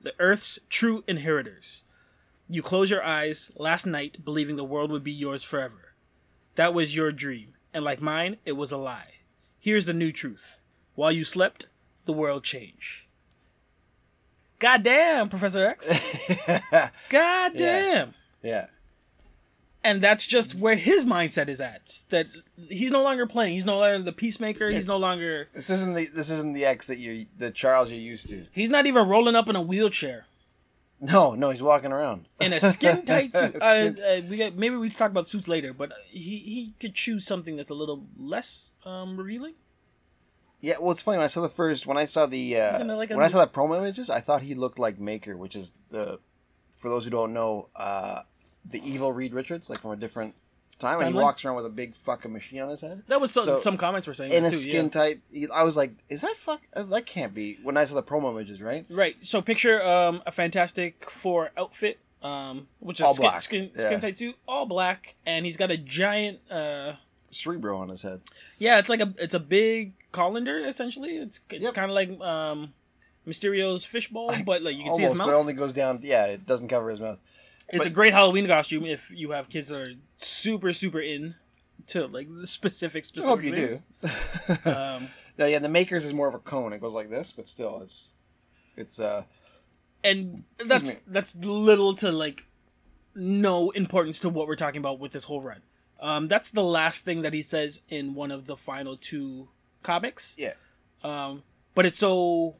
The 0.00 0.14
Earth's 0.18 0.58
true 0.68 1.02
inheritors. 1.08 1.82
You 2.48 2.62
close 2.62 2.90
your 2.90 3.02
eyes 3.02 3.50
last 3.56 3.86
night 3.86 4.24
believing 4.24 4.56
the 4.56 4.64
world 4.64 4.90
would 4.90 5.02
be 5.02 5.12
yours 5.12 5.42
forever. 5.42 5.94
That 6.56 6.74
was 6.74 6.94
your 6.94 7.10
dream, 7.10 7.54
and 7.72 7.84
like 7.84 8.00
mine, 8.00 8.36
it 8.44 8.52
was 8.52 8.70
a 8.70 8.76
lie. 8.76 9.13
Here's 9.64 9.86
the 9.86 9.94
new 9.94 10.12
truth: 10.12 10.60
while 10.94 11.10
you 11.10 11.24
slept, 11.24 11.68
the 12.04 12.12
world 12.12 12.44
changed. 12.44 13.06
Goddamn, 14.58 15.30
Professor 15.30 15.64
X. 15.64 15.88
Goddamn. 17.08 18.12
yeah. 18.42 18.66
And 19.82 20.02
that's 20.02 20.26
just 20.26 20.54
where 20.54 20.76
his 20.76 21.06
mindset 21.06 21.48
is 21.48 21.62
at. 21.62 22.00
That 22.10 22.26
he's 22.68 22.90
no 22.90 23.02
longer 23.02 23.26
playing. 23.26 23.54
He's 23.54 23.64
no 23.64 23.78
longer 23.78 24.04
the 24.04 24.12
peacemaker. 24.12 24.68
He's 24.68 24.86
no 24.86 24.98
longer. 24.98 25.48
This 25.54 25.70
isn't 25.70 25.94
the 25.94 26.08
this 26.08 26.28
isn't 26.28 26.52
the 26.52 26.66
X 26.66 26.86
that 26.88 26.98
you 26.98 27.24
the 27.38 27.50
Charles 27.50 27.90
you're 27.90 27.98
used 27.98 28.28
to. 28.28 28.44
He's 28.52 28.68
not 28.68 28.84
even 28.84 29.08
rolling 29.08 29.34
up 29.34 29.48
in 29.48 29.56
a 29.56 29.62
wheelchair 29.62 30.26
No, 31.04 31.34
no, 31.34 31.50
he's 31.50 31.60
walking 31.60 31.92
around 31.92 32.28
in 32.40 32.54
a 32.54 32.60
skin 32.62 33.04
tight 33.06 33.36
suit. 33.36 33.56
Uh, 33.60 33.64
uh, 33.64 34.20
we 34.28 34.38
got, 34.38 34.54
maybe 34.56 34.76
we 34.76 34.88
talk 34.88 35.10
about 35.10 35.28
suits 35.28 35.46
later, 35.46 35.74
but 35.74 35.92
he 36.08 36.38
he 36.38 36.74
could 36.80 36.94
choose 36.94 37.26
something 37.26 37.56
that's 37.56 37.68
a 37.70 37.74
little 37.74 38.06
less 38.16 38.72
um, 38.86 39.16
revealing. 39.18 39.54
yeah, 40.60 40.76
well, 40.80 40.92
it's 40.92 41.02
funny 41.02 41.18
when 41.18 41.24
I 41.24 41.28
saw 41.28 41.42
the 41.42 41.50
first 41.50 41.86
when 41.86 41.98
I 41.98 42.06
saw 42.06 42.24
the 42.24 42.58
uh, 42.58 42.84
like 42.96 43.10
when 43.10 43.20
I 43.20 43.28
saw 43.28 43.44
the 43.44 43.50
promo 43.50 43.76
images, 43.76 44.08
I 44.08 44.20
thought 44.20 44.42
he 44.42 44.54
looked 44.54 44.78
like 44.78 44.98
Maker, 44.98 45.36
which 45.36 45.54
is 45.54 45.72
the 45.90 46.20
for 46.74 46.88
those 46.88 47.04
who 47.04 47.10
don't 47.10 47.34
know, 47.34 47.68
uh, 47.76 48.22
the 48.64 48.80
evil 48.82 49.12
Reed 49.12 49.34
Richards, 49.34 49.68
like 49.68 49.80
from 49.80 49.90
a 49.90 49.96
different 49.96 50.34
time, 50.80 50.98
and 51.00 51.08
he 51.08 51.14
Timeline? 51.14 51.22
walks 51.22 51.44
around 51.44 51.56
with 51.56 51.66
a 51.66 51.70
big 51.70 51.94
fucking 51.94 52.32
machine 52.32 52.60
on 52.60 52.68
his 52.68 52.80
head. 52.80 53.02
That 53.08 53.20
was 53.20 53.30
some, 53.30 53.44
So, 53.44 53.56
some 53.56 53.76
comments 53.76 54.06
were 54.06 54.14
saying 54.14 54.32
in 54.32 54.42
that 54.44 54.48
a 54.52 54.56
too. 54.56 54.62
skin 54.62 54.84
yeah. 54.86 54.90
tight. 54.90 55.20
he- 55.32 55.48
I 55.50 55.62
was 55.64 55.76
like, 55.76 55.92
"Is 56.10 56.20
that 56.22 56.36
fuck? 56.36 56.60
That 56.74 57.06
can't 57.06 57.34
be." 57.34 57.58
When 57.62 57.76
I 57.76 57.84
saw 57.84 57.94
the 57.94 58.02
promo 58.02 58.30
images, 58.32 58.60
right? 58.62 58.84
Right. 58.88 59.16
So 59.24 59.40
picture 59.42 59.82
um, 59.82 60.22
a 60.26 60.30
Fantastic 60.32 61.08
Four 61.10 61.50
outfit, 61.56 61.98
um, 62.22 62.68
which 62.80 63.00
is 63.00 63.06
All 63.06 63.14
skin, 63.14 63.22
black, 63.22 63.40
skin, 63.40 63.70
yeah. 63.74 63.80
skin 63.86 64.00
tight 64.00 64.18
suit, 64.18 64.36
all 64.48 64.66
black, 64.66 65.14
and 65.26 65.44
he's 65.46 65.56
got 65.56 65.70
a 65.70 65.76
giant. 65.76 66.40
Uh, 66.50 66.94
Cerebro 67.30 67.78
on 67.78 67.88
his 67.88 68.02
head. 68.02 68.20
yeah, 68.58 68.78
it's 68.78 68.88
like 68.88 69.00
a 69.00 69.12
it's 69.18 69.34
a 69.34 69.40
big 69.40 69.92
colander 70.12 70.58
essentially. 70.58 71.16
It's 71.16 71.40
it's 71.50 71.64
Yep. 71.64 71.74
kind 71.74 71.90
of 71.90 71.94
like 71.96 72.20
um, 72.20 72.72
Mysterio's 73.26 73.84
fishbowl, 73.84 74.32
but 74.46 74.62
like 74.62 74.76
you 74.76 74.84
can 74.84 74.94
see 74.94 75.02
Almost, 75.02 75.02
his 75.02 75.10
but 75.12 75.18
mouth. 75.18 75.28
it 75.30 75.36
only 75.36 75.52
goes 75.52 75.72
down. 75.72 75.98
Yeah, 76.02 76.26
it 76.26 76.46
doesn't 76.46 76.68
cover 76.68 76.90
his 76.90 77.00
mouth. 77.00 77.18
It's 77.68 77.78
but- 77.78 77.86
a 77.86 77.90
great 77.90 78.12
Halloween 78.12 78.46
costume 78.46 78.84
if 78.84 79.10
you 79.10 79.30
have 79.32 79.48
kids 79.48 79.68
that 79.68 79.80
are 79.88 79.92
super 80.18 80.72
super 80.72 81.00
in 81.00 81.34
to 81.88 82.06
like 82.06 82.28
the 82.34 82.46
specific 82.46 83.04
I 83.04 83.06
specific. 83.06 83.28
hope 83.28 83.42
you 83.44 83.52
things. 83.52 83.82
do. 84.64 84.70
Um, 84.70 85.08
No, 85.36 85.46
yeah, 85.46 85.58
the 85.58 85.68
makers 85.68 86.04
is 86.04 86.14
more 86.14 86.28
of 86.28 86.34
a 86.34 86.38
cone. 86.38 86.72
It 86.72 86.80
goes 86.80 86.92
like 86.94 87.10
this, 87.10 87.32
but 87.32 87.48
still, 87.48 87.80
it's 87.82 88.12
it's 88.76 89.00
uh 89.00 89.24
and 90.04 90.44
that's 90.64 90.94
that's 91.06 91.34
little 91.36 91.94
to 91.96 92.12
like 92.12 92.46
no 93.14 93.70
importance 93.70 94.20
to 94.20 94.28
what 94.28 94.46
we're 94.46 94.56
talking 94.56 94.78
about 94.78 94.98
with 95.00 95.12
this 95.12 95.24
whole 95.24 95.40
run. 95.42 95.62
Um, 96.00 96.28
that's 96.28 96.50
the 96.50 96.62
last 96.62 97.04
thing 97.04 97.22
that 97.22 97.32
he 97.32 97.42
says 97.42 97.80
in 97.88 98.14
one 98.14 98.30
of 98.30 98.46
the 98.46 98.56
final 98.56 98.96
two 98.96 99.48
comics, 99.82 100.34
yeah. 100.38 100.54
Um, 101.02 101.42
but 101.74 101.84
it's 101.86 101.98
so 101.98 102.56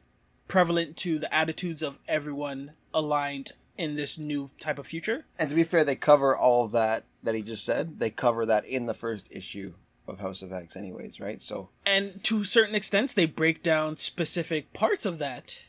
prevalent 0.47 0.97
to 0.97 1.17
the 1.19 1.33
attitudes 1.33 1.81
of 1.81 1.97
everyone 2.07 2.71
aligned 2.93 3.51
in 3.77 3.95
this 3.95 4.17
new 4.17 4.49
type 4.59 4.79
of 4.79 4.87
future. 4.87 5.25
And 5.37 5.49
to 5.49 5.55
be 5.55 5.63
fair, 5.63 5.83
they 5.83 5.95
cover 5.95 6.35
all 6.35 6.67
that 6.69 7.05
that 7.23 7.35
he 7.35 7.41
just 7.41 7.65
said. 7.65 7.99
They 7.99 8.09
cover 8.09 8.45
that 8.45 8.65
in 8.65 8.85
the 8.85 8.93
first 8.93 9.27
issue 9.31 9.73
of 10.07 10.19
House 10.19 10.41
of 10.41 10.53
X, 10.53 10.75
anyways, 10.75 11.19
right? 11.19 11.41
So 11.41 11.69
And 11.85 12.23
to 12.25 12.43
certain 12.43 12.75
extents, 12.75 13.13
they 13.13 13.25
break 13.25 13.63
down 13.63 13.97
specific 13.97 14.71
parts 14.73 15.05
of 15.05 15.17
that 15.19 15.63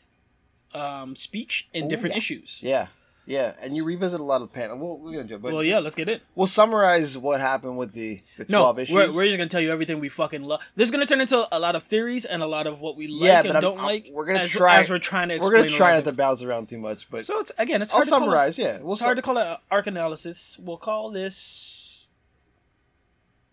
um, 0.73 1.15
speech 1.15 1.67
in 1.73 1.87
different 1.87 2.15
yeah. 2.15 2.19
issues. 2.19 2.59
yeah, 2.61 2.87
yeah, 3.29 3.53
and 3.61 3.75
you 3.75 3.83
revisit 3.83 4.19
a 4.19 4.23
lot 4.23 4.41
of 4.41 4.47
the 4.49 4.53
panel. 4.55 4.77
We'll, 4.77 4.97
we're 4.99 5.11
gonna 5.11 5.25
do, 5.25 5.35
it, 5.35 5.41
but 5.41 5.51
Well, 5.53 5.63
yeah, 5.63 5.79
let's 5.79 5.95
get 5.95 6.07
it. 6.07 6.21
we'll 6.33 6.47
summarize 6.47 7.17
what 7.17 7.41
happened 7.41 7.77
with 7.77 7.91
the 7.91 8.21
the 8.37 8.45
No, 8.49 8.59
twelve 8.61 8.79
issues. 8.79 8.95
we're, 8.95 9.13
we're 9.13 9.25
just 9.25 9.37
gonna 9.37 9.49
tell 9.49 9.59
you 9.61 9.71
everything 9.71 9.99
we 9.99 10.07
fucking 10.09 10.43
love. 10.43 10.61
This 10.75 10.87
is 10.87 10.91
gonna 10.91 11.05
turn 11.05 11.19
into 11.21 11.45
a 11.55 11.59
lot 11.59 11.75
of 11.75 11.83
theories 11.83 12.23
and 12.25 12.41
a 12.41 12.47
lot 12.47 12.65
of 12.67 12.79
what 12.81 12.95
we 12.95 13.07
like 13.07 13.27
yeah, 13.27 13.39
and 13.41 13.49
I'm- 13.51 13.61
don't 13.61 13.77
I'm- 13.79 13.85
like. 13.85 14.09
We're 14.11 14.25
gonna 14.25 14.39
as, 14.39 14.49
try. 14.51 14.79
as 14.79 14.89
we're 14.89 14.97
trying 14.99 15.29
to. 15.29 15.39
We're 15.39 15.51
gonna 15.57 15.69
try 15.69 15.93
not 15.95 16.05
to 16.05 16.13
bounce 16.13 16.41
around 16.41 16.69
too 16.69 16.77
much, 16.79 17.09
but 17.11 17.25
So 17.25 17.39
it's 17.39 17.51
again, 17.57 17.81
it's 17.81 17.91
I'll 17.91 17.97
hard 17.97 18.05
to 18.05 18.11
call 18.11 18.19
summarize. 18.21 18.57
it, 18.57 18.63
yeah, 18.63 18.77
we'll 18.81 18.93
it's 18.93 19.03
hard 19.03 19.17
to 19.17 19.21
call 19.21 19.37
it 19.37 19.57
arc 19.69 19.87
analysis. 19.87 20.57
We'll 20.59 20.77
call 20.77 21.11
this 21.11 22.07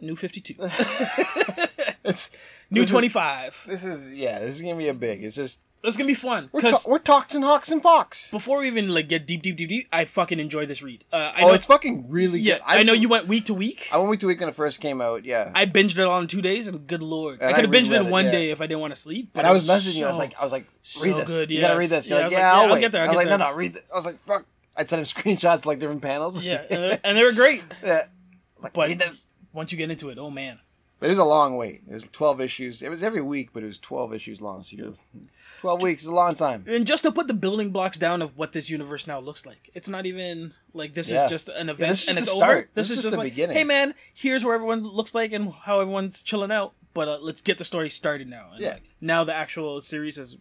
new 0.00 0.14
fifty 0.16 0.40
two, 0.40 0.54
it's 2.04 2.30
new 2.70 2.86
twenty 2.86 3.08
five. 3.08 3.64
This 3.66 3.84
is 3.84 4.12
yeah. 4.14 4.38
This 4.40 4.56
is 4.56 4.62
gonna 4.62 4.76
be 4.76 4.88
a 4.88 4.94
big. 4.94 5.24
It's 5.24 5.34
just 5.36 5.58
It's 5.84 5.96
gonna 5.96 6.06
be 6.06 6.14
fun 6.14 6.48
we're 6.52 6.62
to- 6.62 6.78
we're 6.86 6.98
talks 6.98 7.34
and 7.34 7.44
hawks 7.44 7.70
and 7.70 7.82
pox. 7.82 8.30
before 8.30 8.58
we 8.60 8.66
even 8.68 8.88
like 8.88 9.08
get 9.08 9.26
deep, 9.26 9.42
deep, 9.42 9.56
deep, 9.56 9.68
deep, 9.68 9.88
I 9.92 10.04
fucking 10.06 10.40
enjoy 10.40 10.66
this 10.66 10.82
read. 10.82 11.04
Uh, 11.12 11.32
I 11.36 11.42
Oh, 11.42 11.48
know, 11.48 11.52
it's 11.54 11.66
fucking 11.66 12.06
really 12.10 12.40
yeah, 12.40 12.54
good. 12.54 12.62
I, 12.66 12.82
know 12.82 12.92
you 12.94 13.08
went 13.08 13.26
week 13.28 13.44
to 13.46 13.54
week. 13.54 13.88
I 13.92 13.98
went 13.98 14.10
week 14.10 14.20
to 14.20 14.26
week 14.26 14.40
when 14.40 14.48
it 14.48 14.54
first 14.54 14.80
came 14.80 15.00
out. 15.00 15.24
Yeah, 15.24 15.50
I 15.54 15.66
binged 15.66 15.98
it 15.98 16.00
all 16.04 16.20
in 16.20 16.26
two 16.26 16.40
days, 16.42 16.66
and 16.68 16.86
good 16.86 17.02
lord, 17.02 17.40
And 17.40 17.50
I 17.50 17.52
could 17.52 17.64
have 17.66 17.70
binged 17.74 17.90
it 17.92 18.00
in 18.00 18.06
it, 18.06 18.10
one 18.10 18.24
yeah. 18.26 18.30
day 18.32 18.50
if 18.50 18.60
I 18.60 18.66
didn't 18.66 18.80
want 18.80 18.94
to 18.94 19.00
sleep. 19.00 19.30
but 19.34 19.40
and 19.40 19.46
I 19.48 19.52
was 19.52 19.68
was 19.68 19.84
messaging 19.84 19.98
you. 20.00 20.06
I 20.06 20.08
was 20.08 20.18
like, 20.18 20.34
I 20.40 20.42
was 20.44 20.52
like, 20.52 20.66
so 20.82 21.04
this. 21.12 21.26
good, 21.26 21.50
You 21.50 21.60
gotta 21.60 21.78
read 21.78 21.90
this. 21.90 22.06
You're 22.06 22.16
I 22.18 22.20
yeah, 22.20 22.26
like, 22.28 22.32
yeah, 22.38 22.52
I'll, 22.54 22.72
I'll 22.72 22.80
get 22.80 22.92
there, 22.92 23.02
I'll 23.02 23.08
I 23.08 23.10
was 23.10 23.16
like, 23.16 23.28
there. 23.28 23.38
no, 23.38 23.50
no, 23.50 23.54
read. 23.56 23.74
This. 23.74 23.82
I 23.92 23.96
was 23.96 24.06
like, 24.06 24.18
fuck. 24.18 24.46
I'd 24.76 24.88
send 24.88 25.00
him 25.00 25.04
screenshots 25.22 25.66
like 25.66 25.78
different 25.80 26.02
panels. 26.02 26.42
yeah, 26.42 26.62
and 27.04 27.16
they- 27.16 27.22
were 27.24 27.32
great. 27.32 27.62
yeah. 27.84 27.92
I 27.92 28.06
was 28.56 28.64
like, 28.64 28.72
But 28.72 28.88
read 28.88 28.98
this. 28.98 29.26
once 29.52 29.70
you 29.70 29.78
get 29.78 29.90
into 29.90 30.08
it, 30.10 30.18
oh 30.18 30.30
man. 30.30 30.60
But 31.00 31.06
it 31.06 31.10
was 31.10 31.18
a 31.18 31.24
long 31.24 31.56
wait. 31.56 31.82
It 31.88 31.92
was 31.92 32.04
twelve 32.12 32.40
issues. 32.40 32.80
It 32.80 32.88
was 32.88 33.02
every 33.02 33.20
week, 33.20 33.50
but 33.52 33.62
it 33.62 33.66
was 33.66 33.78
twelve 33.78 34.14
issues 34.14 34.40
long. 34.40 34.62
So 34.62 34.76
you're 34.76 34.92
twelve 35.60 35.82
weeks 35.82 36.02
is 36.02 36.08
a 36.08 36.14
long 36.14 36.34
time. 36.34 36.64
And 36.68 36.86
just 36.86 37.02
to 37.02 37.12
put 37.12 37.26
the 37.26 37.34
building 37.34 37.70
blocks 37.72 37.98
down 37.98 38.22
of 38.22 38.36
what 38.38 38.52
this 38.52 38.70
universe 38.70 39.06
now 39.06 39.18
looks 39.18 39.44
like. 39.44 39.70
It's 39.74 39.88
not 39.88 40.06
even 40.06 40.54
like 40.72 40.94
this 40.94 41.10
Yeah. 41.10 41.24
is 41.24 41.30
just 41.30 41.48
an 41.48 41.68
event 41.68 41.90
this 41.90 42.02
is 42.02 42.08
and 42.08 42.16
just 42.16 42.28
it's 42.28 42.30
the 42.30 42.36
over. 42.36 42.44
start. 42.52 42.70
This, 42.74 42.90
is 42.90 42.98
just, 43.02 43.10
the 43.10 43.16
like, 43.18 43.32
beginning. 43.32 43.56
hey 43.56 43.64
man, 43.64 43.94
here's 44.14 44.44
where 44.44 44.54
everyone 44.54 44.82
looks 44.82 45.14
like 45.14 45.32
and 45.32 45.52
how 45.52 45.80
everyone's 45.80 46.22
chilling 46.22 46.50
out. 46.52 46.72
But 46.94 47.08
uh, 47.08 47.18
let's 47.20 47.42
get 47.42 47.58
the 47.58 47.64
story 47.64 47.90
started 47.90 48.28
now. 48.28 48.50
And, 48.52 48.62
Yeah. 48.62 48.74
like, 48.74 48.84
now 49.00 49.24
the 49.24 49.34
actual 49.34 49.80
series 49.80 50.16
has 50.16 50.38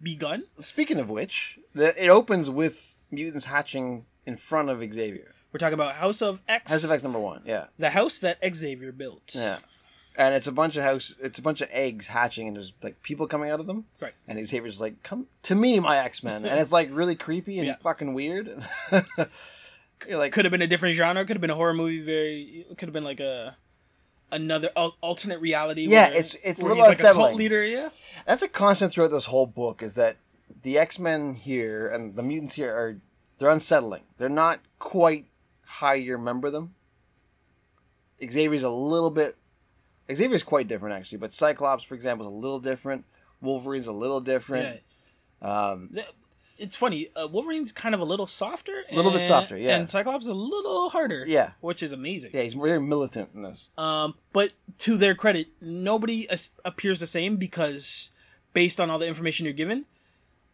begun. 0.00 0.44
Speaking 0.60 0.98
of 0.98 1.10
which, 1.10 1.58
the, 1.74 1.92
it 2.02 2.08
opens 2.08 2.48
with 2.48 2.96
mutants 3.10 3.46
hatching 3.46 4.06
in 4.24 4.36
front 4.36 4.70
of 4.70 4.78
Xavier. 4.94 5.34
We're 5.52 5.58
talking 5.58 5.74
about 5.74 5.94
House 5.96 6.22
of 6.22 6.40
X. 6.48 6.70
House 6.70 6.84
of 6.84 6.90
X 6.90 7.02
number 7.02 7.18
one. 7.18 7.42
Yeah. 7.44 7.66
The 7.78 7.90
house 7.90 8.18
that 8.18 8.38
Xavier 8.54 8.92
built. 8.92 9.32
Yeah. 9.34 9.58
And 10.18 10.34
it's 10.34 10.46
a 10.46 10.52
bunch 10.52 10.76
of 10.78 10.82
house. 10.84 11.14
It's 11.22 11.38
a 11.38 11.42
bunch 11.42 11.60
of 11.60 11.68
eggs 11.70 12.06
hatching, 12.06 12.46
and 12.48 12.56
there's 12.56 12.72
like 12.82 13.02
people 13.02 13.26
coming 13.26 13.50
out 13.50 13.60
of 13.60 13.66
them. 13.66 13.84
Right. 14.00 14.14
And 14.26 14.44
Xavier's 14.48 14.80
like, 14.80 15.02
"Come 15.02 15.26
to 15.42 15.54
me, 15.54 15.78
my 15.78 15.98
X 15.98 16.22
Men," 16.22 16.46
and 16.46 16.58
it's 16.58 16.72
like 16.72 16.88
really 16.90 17.14
creepy 17.16 17.58
and 17.58 17.66
Yeah. 17.66 17.76
fucking 17.82 18.14
weird. 18.14 18.64
Like, 20.10 20.32
Could 20.34 20.44
have 20.44 20.52
been 20.52 20.60
a 20.62 20.66
different 20.66 20.94
genre. 20.94 21.24
Could 21.24 21.36
have 21.36 21.40
been 21.40 21.48
a 21.50 21.54
horror 21.54 21.72
movie. 21.72 22.02
Very. 22.02 22.66
Could 22.76 22.82
have 22.88 22.92
been 22.92 23.02
like 23.04 23.18
a 23.18 23.56
another 24.30 24.68
alternate 25.00 25.40
reality. 25.40 25.86
Yeah, 25.88 26.08
where- 26.08 26.10
it's- 26.10 26.36
it's 26.44 26.60
a 26.60 26.64
little 26.64 26.76
he's 26.76 26.86
like 26.88 26.98
a 26.98 27.02
cult 27.02 27.16
unsettling. 27.16 27.36
leader. 27.38 27.64
Yeah. 27.64 27.88
that's 28.26 28.42
a 28.42 28.48
constant 28.48 28.92
throughout 28.92 29.10
this 29.10 29.24
whole 29.26 29.46
book 29.46 29.82
is 29.82 29.94
that 29.94 30.16
the 30.62 30.76
X 30.78 30.98
Men 30.98 31.34
here 31.34 31.88
and 31.88 32.14
the 32.14 32.22
mutants 32.22 32.56
here 32.56 32.74
are 32.74 32.98
they're 33.38 33.48
unsettling. 33.50 34.02
They're 34.18 34.28
not 34.28 34.60
quite 34.78 35.26
how 35.64 35.92
you 35.92 36.12
remember 36.12 36.50
them. 36.50 36.74
Xavier's 38.22 38.62
a 38.62 38.70
little 38.70 39.10
bit. 39.10 39.36
Xavier's 40.12 40.42
quite 40.42 40.68
different 40.68 40.94
actually, 40.94 41.18
but 41.18 41.32
Cyclops, 41.32 41.84
for 41.84 41.94
example, 41.94 42.26
is 42.26 42.32
a 42.32 42.34
little 42.36 42.60
different. 42.60 43.04
Wolverine's 43.40 43.86
a 43.86 43.92
little 43.92 44.20
different. 44.20 44.80
Yeah. 45.42 45.70
Um, 45.70 45.90
It's 46.58 46.74
funny. 46.76 47.08
Uh, 47.14 47.28
Wolverine's 47.28 47.70
kind 47.70 47.94
of 47.94 48.00
a 48.00 48.04
little 48.04 48.26
softer. 48.26 48.84
A 48.90 48.96
little 48.96 49.10
bit 49.10 49.20
softer, 49.20 49.58
yeah. 49.58 49.76
And 49.76 49.90
Cyclops 49.90 50.24
is 50.24 50.30
a 50.30 50.34
little 50.34 50.88
harder. 50.88 51.24
Yeah. 51.26 51.50
Which 51.60 51.82
is 51.82 51.92
amazing. 51.92 52.30
yeah, 52.32 52.42
he's 52.42 52.54
very 52.54 52.80
militant 52.80 53.30
in 53.34 53.42
this. 53.42 53.70
Um, 53.76 54.14
but 54.32 54.52
to 54.78 54.96
their 54.96 55.14
credit, 55.14 55.48
nobody 55.60 56.26
as- 56.30 56.50
appears 56.64 57.00
the 57.00 57.06
same 57.06 57.36
because, 57.36 58.08
based 58.54 58.80
on 58.80 58.88
all 58.88 58.98
the 58.98 59.06
information 59.06 59.44
you're 59.44 59.52
given, 59.52 59.84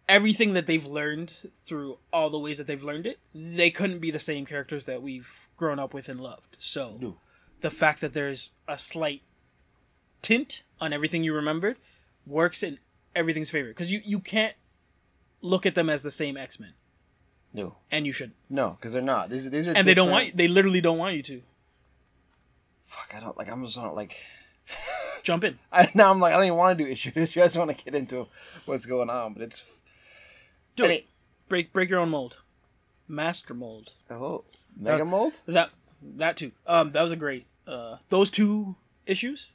everything 0.09 0.55
that 0.55 0.67
they've 0.67 0.85
learned 0.85 1.33
through 1.65 1.99
all 2.13 2.31
the 2.31 2.39
ways 2.39 2.59
that 2.59 2.67
they've 2.67 2.83
learned 2.83 3.07
it, 3.07 3.21
they 3.33 3.71
couldn't 3.71 4.01
be 4.01 4.11
the 4.11 4.19
same 4.19 4.45
characters 4.45 4.85
that 4.87 5.03
we've 5.03 5.49
grown 5.57 5.79
up 5.79 5.95
with 5.95 6.09
and 6.09 6.21
loved. 6.21 6.57
So, 6.59 6.97
No. 7.01 7.19
the 7.61 7.71
fact 7.71 8.01
that 8.01 8.13
there's 8.13 8.55
a 8.67 8.77
slight 8.77 9.23
tint 10.23 10.63
on 10.81 10.93
everything 10.93 11.23
you 11.25 11.35
remembered 11.35 11.77
works 12.27 12.63
in 12.63 12.79
everything's 13.15 13.51
favor 13.51 13.69
because 13.69 13.91
you 13.93 14.01
you 14.05 14.19
can't 14.21 14.55
look 15.41 15.67
at 15.67 15.75
them 15.75 15.91
as 15.91 16.03
the 16.03 16.11
same 16.11 16.37
X 16.37 16.59
Men, 16.61 16.73
No, 17.53 17.77
and 17.91 18.07
you 18.07 18.13
should. 18.13 18.33
no, 18.49 18.71
because 18.71 18.93
they're 18.93 19.03
not. 19.03 19.29
These 19.31 19.51
these 19.51 19.67
are 19.69 19.73
And 19.73 19.87
they 19.87 19.95
don't 19.95 20.09
different- 20.09 20.27
want. 20.29 20.37
They 20.37 20.49
literally 20.49 20.81
don't 20.81 20.99
want 20.99 21.17
you 21.17 21.23
to 21.25 21.43
Fuck, 22.79 23.15
I 23.17 23.21
don't 23.21 23.37
like. 23.39 23.49
I'm 23.51 23.65
just 23.65 23.77
not 23.79 23.95
like. 23.95 24.19
jump 25.23 25.45
in. 25.45 25.59
I, 25.73 25.91
now 25.95 26.11
I'm 26.11 26.21
like 26.21 26.33
I 26.33 26.37
don't 26.37 26.45
even 26.45 26.59
want 26.59 26.79
to 26.79 26.85
do 26.85 26.91
issue. 26.91 27.11
I 27.17 27.21
just 27.27 27.57
want 27.57 27.71
to 27.77 27.85
get 27.85 27.95
into 27.95 28.27
what's 28.67 28.87
going 28.87 29.09
on, 29.11 29.33
but 29.35 29.43
it's. 29.43 29.65
Do 30.77 30.85
Any- 30.85 30.95
it. 30.97 31.07
Break 31.49 31.73
break 31.73 31.89
your 31.91 32.01
own 32.01 32.11
mold. 32.11 32.39
Master 33.09 33.53
mold. 33.55 33.95
Oh, 34.11 34.45
Mega 34.77 35.05
Mold. 35.05 35.35
That 35.47 35.71
that 36.17 36.37
too. 36.37 36.53
Um, 36.67 36.93
that 36.93 37.03
was 37.03 37.13
a 37.13 37.17
great. 37.17 37.47
Uh, 37.67 37.97
those 38.09 38.31
two 38.31 38.77
issues, 39.07 39.53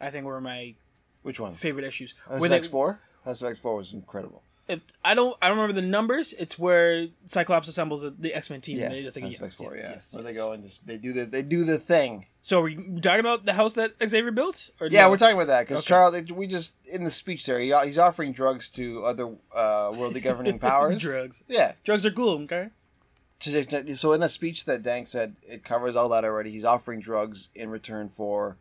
I 0.00 0.10
think 0.10 0.24
were 0.26 0.40
my 0.40 0.74
Which 1.22 1.38
one? 1.40 1.54
favorite 1.54 1.84
issues. 1.84 2.14
House 2.28 2.44
of 2.44 2.52
X 2.52 2.68
four. 2.68 3.00
House 3.24 3.42
of 3.42 3.50
X 3.50 3.58
four 3.58 3.76
was 3.76 3.92
incredible. 3.92 4.42
If 4.68 4.82
I 5.04 5.14
don't, 5.14 5.36
I 5.42 5.48
don't 5.48 5.58
remember 5.58 5.80
the 5.80 5.86
numbers. 5.86 6.32
It's 6.34 6.56
where 6.56 7.08
Cyclops 7.26 7.66
assembles 7.66 8.02
the, 8.02 8.10
the 8.16 8.32
X 8.32 8.50
Men 8.50 8.60
team. 8.60 8.78
Yeah, 8.78 8.88
think 8.88 9.04
House 9.04 9.14
of 9.16 9.40
yes, 9.40 9.42
X 9.42 9.54
four. 9.56 9.74
yes, 9.74 9.84
Yeah, 9.84 9.90
yes, 9.94 10.14
where 10.14 10.22
they 10.22 10.32
go 10.32 10.52
and 10.52 10.62
just 10.62 10.86
they 10.86 10.96
do 10.96 11.12
the 11.12 11.24
they 11.24 11.42
do 11.42 11.64
the 11.64 11.76
thing. 11.76 12.26
So 12.42 12.60
are 12.60 12.62
we 12.62 12.76
talking 13.00 13.20
about 13.20 13.44
the 13.44 13.52
house 13.54 13.74
that 13.74 13.94
Xavier 14.06 14.30
built? 14.30 14.70
Or 14.80 14.86
Yeah, 14.86 15.02
no? 15.02 15.10
we're 15.10 15.16
talking 15.18 15.34
about 15.34 15.48
that 15.48 15.62
because 15.62 15.78
Okay. 15.80 15.88
Charles. 15.88 16.30
We 16.30 16.46
just 16.46 16.76
in 16.86 17.02
the 17.04 17.10
speech 17.10 17.44
there, 17.46 17.58
he, 17.58 17.74
he's 17.84 17.98
offering 17.98 18.32
drugs 18.32 18.68
to 18.70 19.04
other 19.04 19.26
uh, 19.54 19.92
worldly 19.94 20.20
governing 20.20 20.58
powers. 20.60 21.02
drugs. 21.02 21.42
Yeah. 21.48 21.72
Drugs 21.84 22.06
are 22.06 22.10
cool. 22.12 22.40
Okay. 22.44 22.68
So 23.40 24.12
in 24.12 24.20
that 24.20 24.30
speech 24.30 24.66
that 24.66 24.82
Dank 24.82 25.06
said, 25.06 25.36
it 25.42 25.64
covers 25.64 25.96
all 25.96 26.08
that 26.10 26.24
already. 26.24 26.50
He's 26.50 26.64
offering 26.64 27.00
drugs 27.00 27.48
in 27.54 27.70
return 27.70 28.08
for 28.08 28.56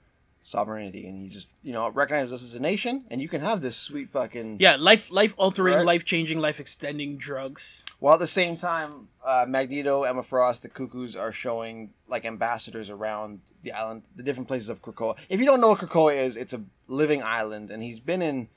sovereignty, 0.50 1.08
and 1.08 1.18
he 1.18 1.30
just 1.30 1.48
you 1.64 1.72
know 1.74 1.90
recognizes 1.90 2.34
us 2.34 2.44
as 2.44 2.56
a 2.56 2.60
nation, 2.60 3.06
and 3.12 3.22
you 3.22 3.30
can 3.30 3.42
have 3.42 3.62
this 3.62 3.76
sweet 3.78 4.10
fucking. 4.10 4.58
Yeah, 4.60 4.76
life 4.78 5.12
life 5.12 5.34
altering, 5.38 5.76
Right. 5.76 5.86
life 5.86 6.04
changing, 6.06 6.40
life 6.40 6.60
extending 6.60 7.18
drugs. 7.18 7.84
While 8.00 8.16
at 8.16 8.20
the 8.20 8.28
same 8.28 8.58
time, 8.58 9.10
uh, 9.26 9.46
Magneto, 9.48 10.04
Emma 10.04 10.24
Frost, 10.24 10.64
the 10.64 10.70
Cuckoos 10.70 11.16
are 11.16 11.32
showing 11.32 11.92
like 12.08 12.26
ambassadors 12.26 12.90
around 12.90 13.42
the 13.64 13.72
island, 13.74 14.04
the 14.16 14.24
different 14.24 14.48
places 14.48 14.70
of 14.70 14.82
Krakoa. 14.82 15.18
If 15.30 15.40
you 15.40 15.46
don't 15.46 15.62
know 15.62 15.70
what 15.70 15.80
Krakoa 15.80 16.16
is, 16.16 16.36
it's 16.36 16.54
a 16.54 16.64
living 16.88 17.22
island, 17.22 17.70
and 17.72 17.84
he's 17.84 18.00
been 18.00 18.22
in 18.22 18.48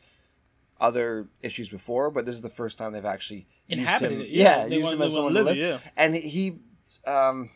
other 0.80 1.28
issues 1.42 1.68
before, 1.68 2.10
but 2.10 2.26
this 2.26 2.34
is 2.34 2.40
the 2.40 2.48
first 2.50 2.76
time 2.78 2.92
they've 2.92 3.04
actually 3.04 3.46
used 3.68 3.80
Inhabited 3.80 4.12
him. 4.12 4.20
it, 4.22 4.28
yeah. 4.30 4.64
Yeah, 4.64 4.66
used 4.66 4.84
want- 4.84 4.94
him 4.94 5.02
as 5.02 5.14
someone 5.14 5.34
to 5.34 5.38
to 5.40 5.44
live. 5.44 5.56
live, 5.56 5.80
yeah. 5.84 5.90
And 5.96 6.14
he, 6.16 6.58
um, 7.06 7.50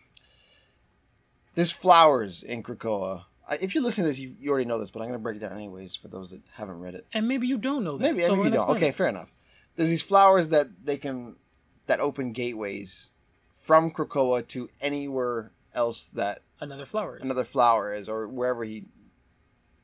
there's 1.54 1.72
flowers 1.72 2.42
in 2.42 2.62
Krakoa. 2.62 3.24
If 3.60 3.74
you 3.74 3.82
listen 3.82 4.04
to 4.04 4.08
this, 4.10 4.18
you, 4.18 4.34
you 4.40 4.50
already 4.50 4.64
know 4.66 4.78
this, 4.78 4.90
but 4.90 5.00
I'm 5.00 5.06
going 5.08 5.18
to 5.18 5.22
break 5.22 5.36
it 5.36 5.40
down 5.40 5.52
anyways 5.52 5.94
for 5.94 6.08
those 6.08 6.30
that 6.30 6.40
haven't 6.54 6.80
read 6.80 6.94
it. 6.94 7.06
And 7.12 7.28
maybe 7.28 7.46
you 7.46 7.58
don't 7.58 7.84
know 7.84 7.96
that. 7.96 8.02
Maybe, 8.14 8.26
so 8.26 8.34
maybe 8.34 8.48
you 8.48 8.54
don't. 8.54 8.68
Okay, 8.70 8.90
fair 8.90 9.06
enough. 9.08 9.32
There's 9.76 9.90
these 9.90 10.02
flowers 10.02 10.48
that 10.48 10.84
they 10.84 10.96
can 10.96 11.36
that 11.86 12.00
open 12.00 12.32
gateways 12.32 13.10
from 13.52 13.90
Krakoa 13.92 14.46
to 14.48 14.68
anywhere 14.80 15.52
else 15.74 16.06
that 16.06 16.42
Another 16.60 16.86
flower. 16.86 17.16
another 17.20 17.44
flower 17.44 17.94
is, 17.94 18.08
or 18.08 18.26
wherever 18.26 18.64
he 18.64 18.84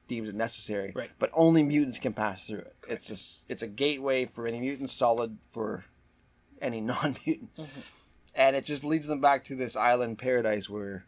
deems 0.08 0.28
it 0.28 0.34
necessary. 0.34 0.92
Right. 0.94 1.10
But 1.18 1.30
only 1.34 1.62
mutants 1.62 1.98
can 1.98 2.12
pass 2.14 2.46
through 2.48 2.60
it. 2.60 2.74
It's 2.88 3.10
a, 3.10 3.52
it's 3.52 3.62
a 3.62 3.68
gateway 3.68 4.24
for 4.26 4.46
any 4.46 4.58
mutant, 4.60 4.90
solid 4.90 5.38
for 5.48 5.84
any 6.60 6.80
non-mutant, 6.92 7.54
Mm-hmm. 7.56 7.80
and 8.34 8.56
it 8.56 8.64
just 8.64 8.82
leads 8.84 9.06
them 9.06 9.20
back 9.20 9.44
to 9.44 9.54
this 9.54 9.76
island 9.76 10.18
paradise 10.18 10.68
where, 10.70 11.04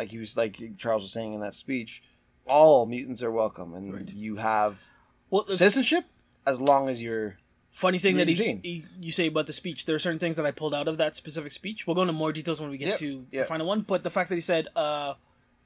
like 0.00 0.10
he 0.10 0.18
was 0.18 0.36
like 0.36 0.56
Charles 0.78 1.02
was 1.02 1.12
saying 1.12 1.34
in 1.34 1.40
that 1.40 1.54
speech, 1.54 2.02
all 2.46 2.86
mutants 2.86 3.22
are 3.22 3.30
welcome, 3.30 3.74
and 3.74 4.10
you 4.10 4.36
have 4.36 4.86
Well, 5.28 5.44
the 5.46 5.56
citizenship 5.56 6.04
as 6.46 6.60
long 6.60 6.88
as 6.88 7.02
you're 7.02 7.36
funny 7.70 7.98
thing 7.98 8.16
that 8.16 8.26
he, 8.28 8.32
Eugene. 8.34 8.60
he 8.62 8.84
you 9.00 9.12
say 9.12 9.26
about 9.28 9.46
the 9.46 9.52
speech, 9.52 9.84
there 9.84 9.94
are 9.94 10.00
certain 10.00 10.18
things 10.18 10.36
that 10.36 10.46
I 10.46 10.50
pulled 10.50 10.74
out 10.74 10.88
of 10.88 10.96
that 10.98 11.16
specific 11.16 11.52
speech. 11.52 11.86
We'll 11.86 11.94
go 11.94 12.02
into 12.02 12.12
more 12.14 12.32
details 12.32 12.60
when 12.60 12.70
we 12.70 12.78
get 12.78 12.88
Yep, 12.88 12.98
to 12.98 13.26
yep. 13.30 13.42
the 13.44 13.48
final 13.48 13.66
one. 13.66 13.82
But 13.82 14.02
the 14.04 14.10
fact 14.10 14.28
that 14.30 14.34
he 14.36 14.40
said 14.40 14.68
uh, 14.74 15.14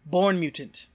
"born 0.05 0.39
mutant," 0.41 0.87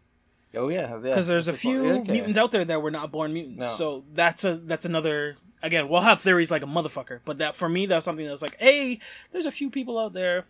Oh 0.54 0.68
yeah, 0.70 0.98
because 0.98 1.28
there's 1.28 1.48
a 1.48 1.54
few 1.54 1.90
Okay. 2.02 2.12
mutants 2.12 2.38
out 2.38 2.52
there 2.52 2.66
that 2.66 2.82
were 2.82 2.92
not 2.92 3.12
born 3.12 3.34
mutants. 3.34 3.60
No. 3.60 3.66
So 3.68 4.04
that's 4.14 4.44
a 4.44 4.56
that's 4.58 4.86
another. 4.86 5.38
Again, 5.62 5.90
we'll 5.90 6.02
have 6.02 6.22
theories 6.22 6.52
like 6.52 6.64
a 6.64 6.68
motherfucker, 6.68 7.20
but 7.26 7.38
that 7.40 7.56
for 7.56 7.68
me 7.68 7.86
that's 7.86 8.06
something 8.06 8.26
that's 8.26 8.42
like, 8.42 8.56
hey, 8.60 9.00
there's 9.32 9.46
a 9.46 9.52
few 9.52 9.70
people 9.70 9.98
out 10.00 10.14
there 10.14 10.46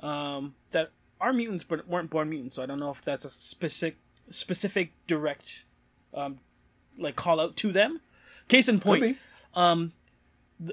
um, 0.00 0.54
that 0.70 0.90
are 1.20 1.32
mutants 1.32 1.64
but 1.64 1.88
weren't 1.88 2.10
born 2.10 2.30
mutants. 2.30 2.56
So 2.56 2.62
I 2.62 2.66
don't 2.66 2.80
know 2.80 2.90
if 2.90 3.02
that's 3.02 3.24
a 3.24 3.30
specific 3.30 3.96
specific 4.28 4.92
direct 5.06 5.64
um, 6.14 6.40
like 6.98 7.16
call 7.16 7.40
out 7.40 7.56
to 7.56 7.72
them. 7.72 8.00
Case 8.48 8.68
in 8.68 8.80
point, 8.80 9.02
be. 9.02 9.16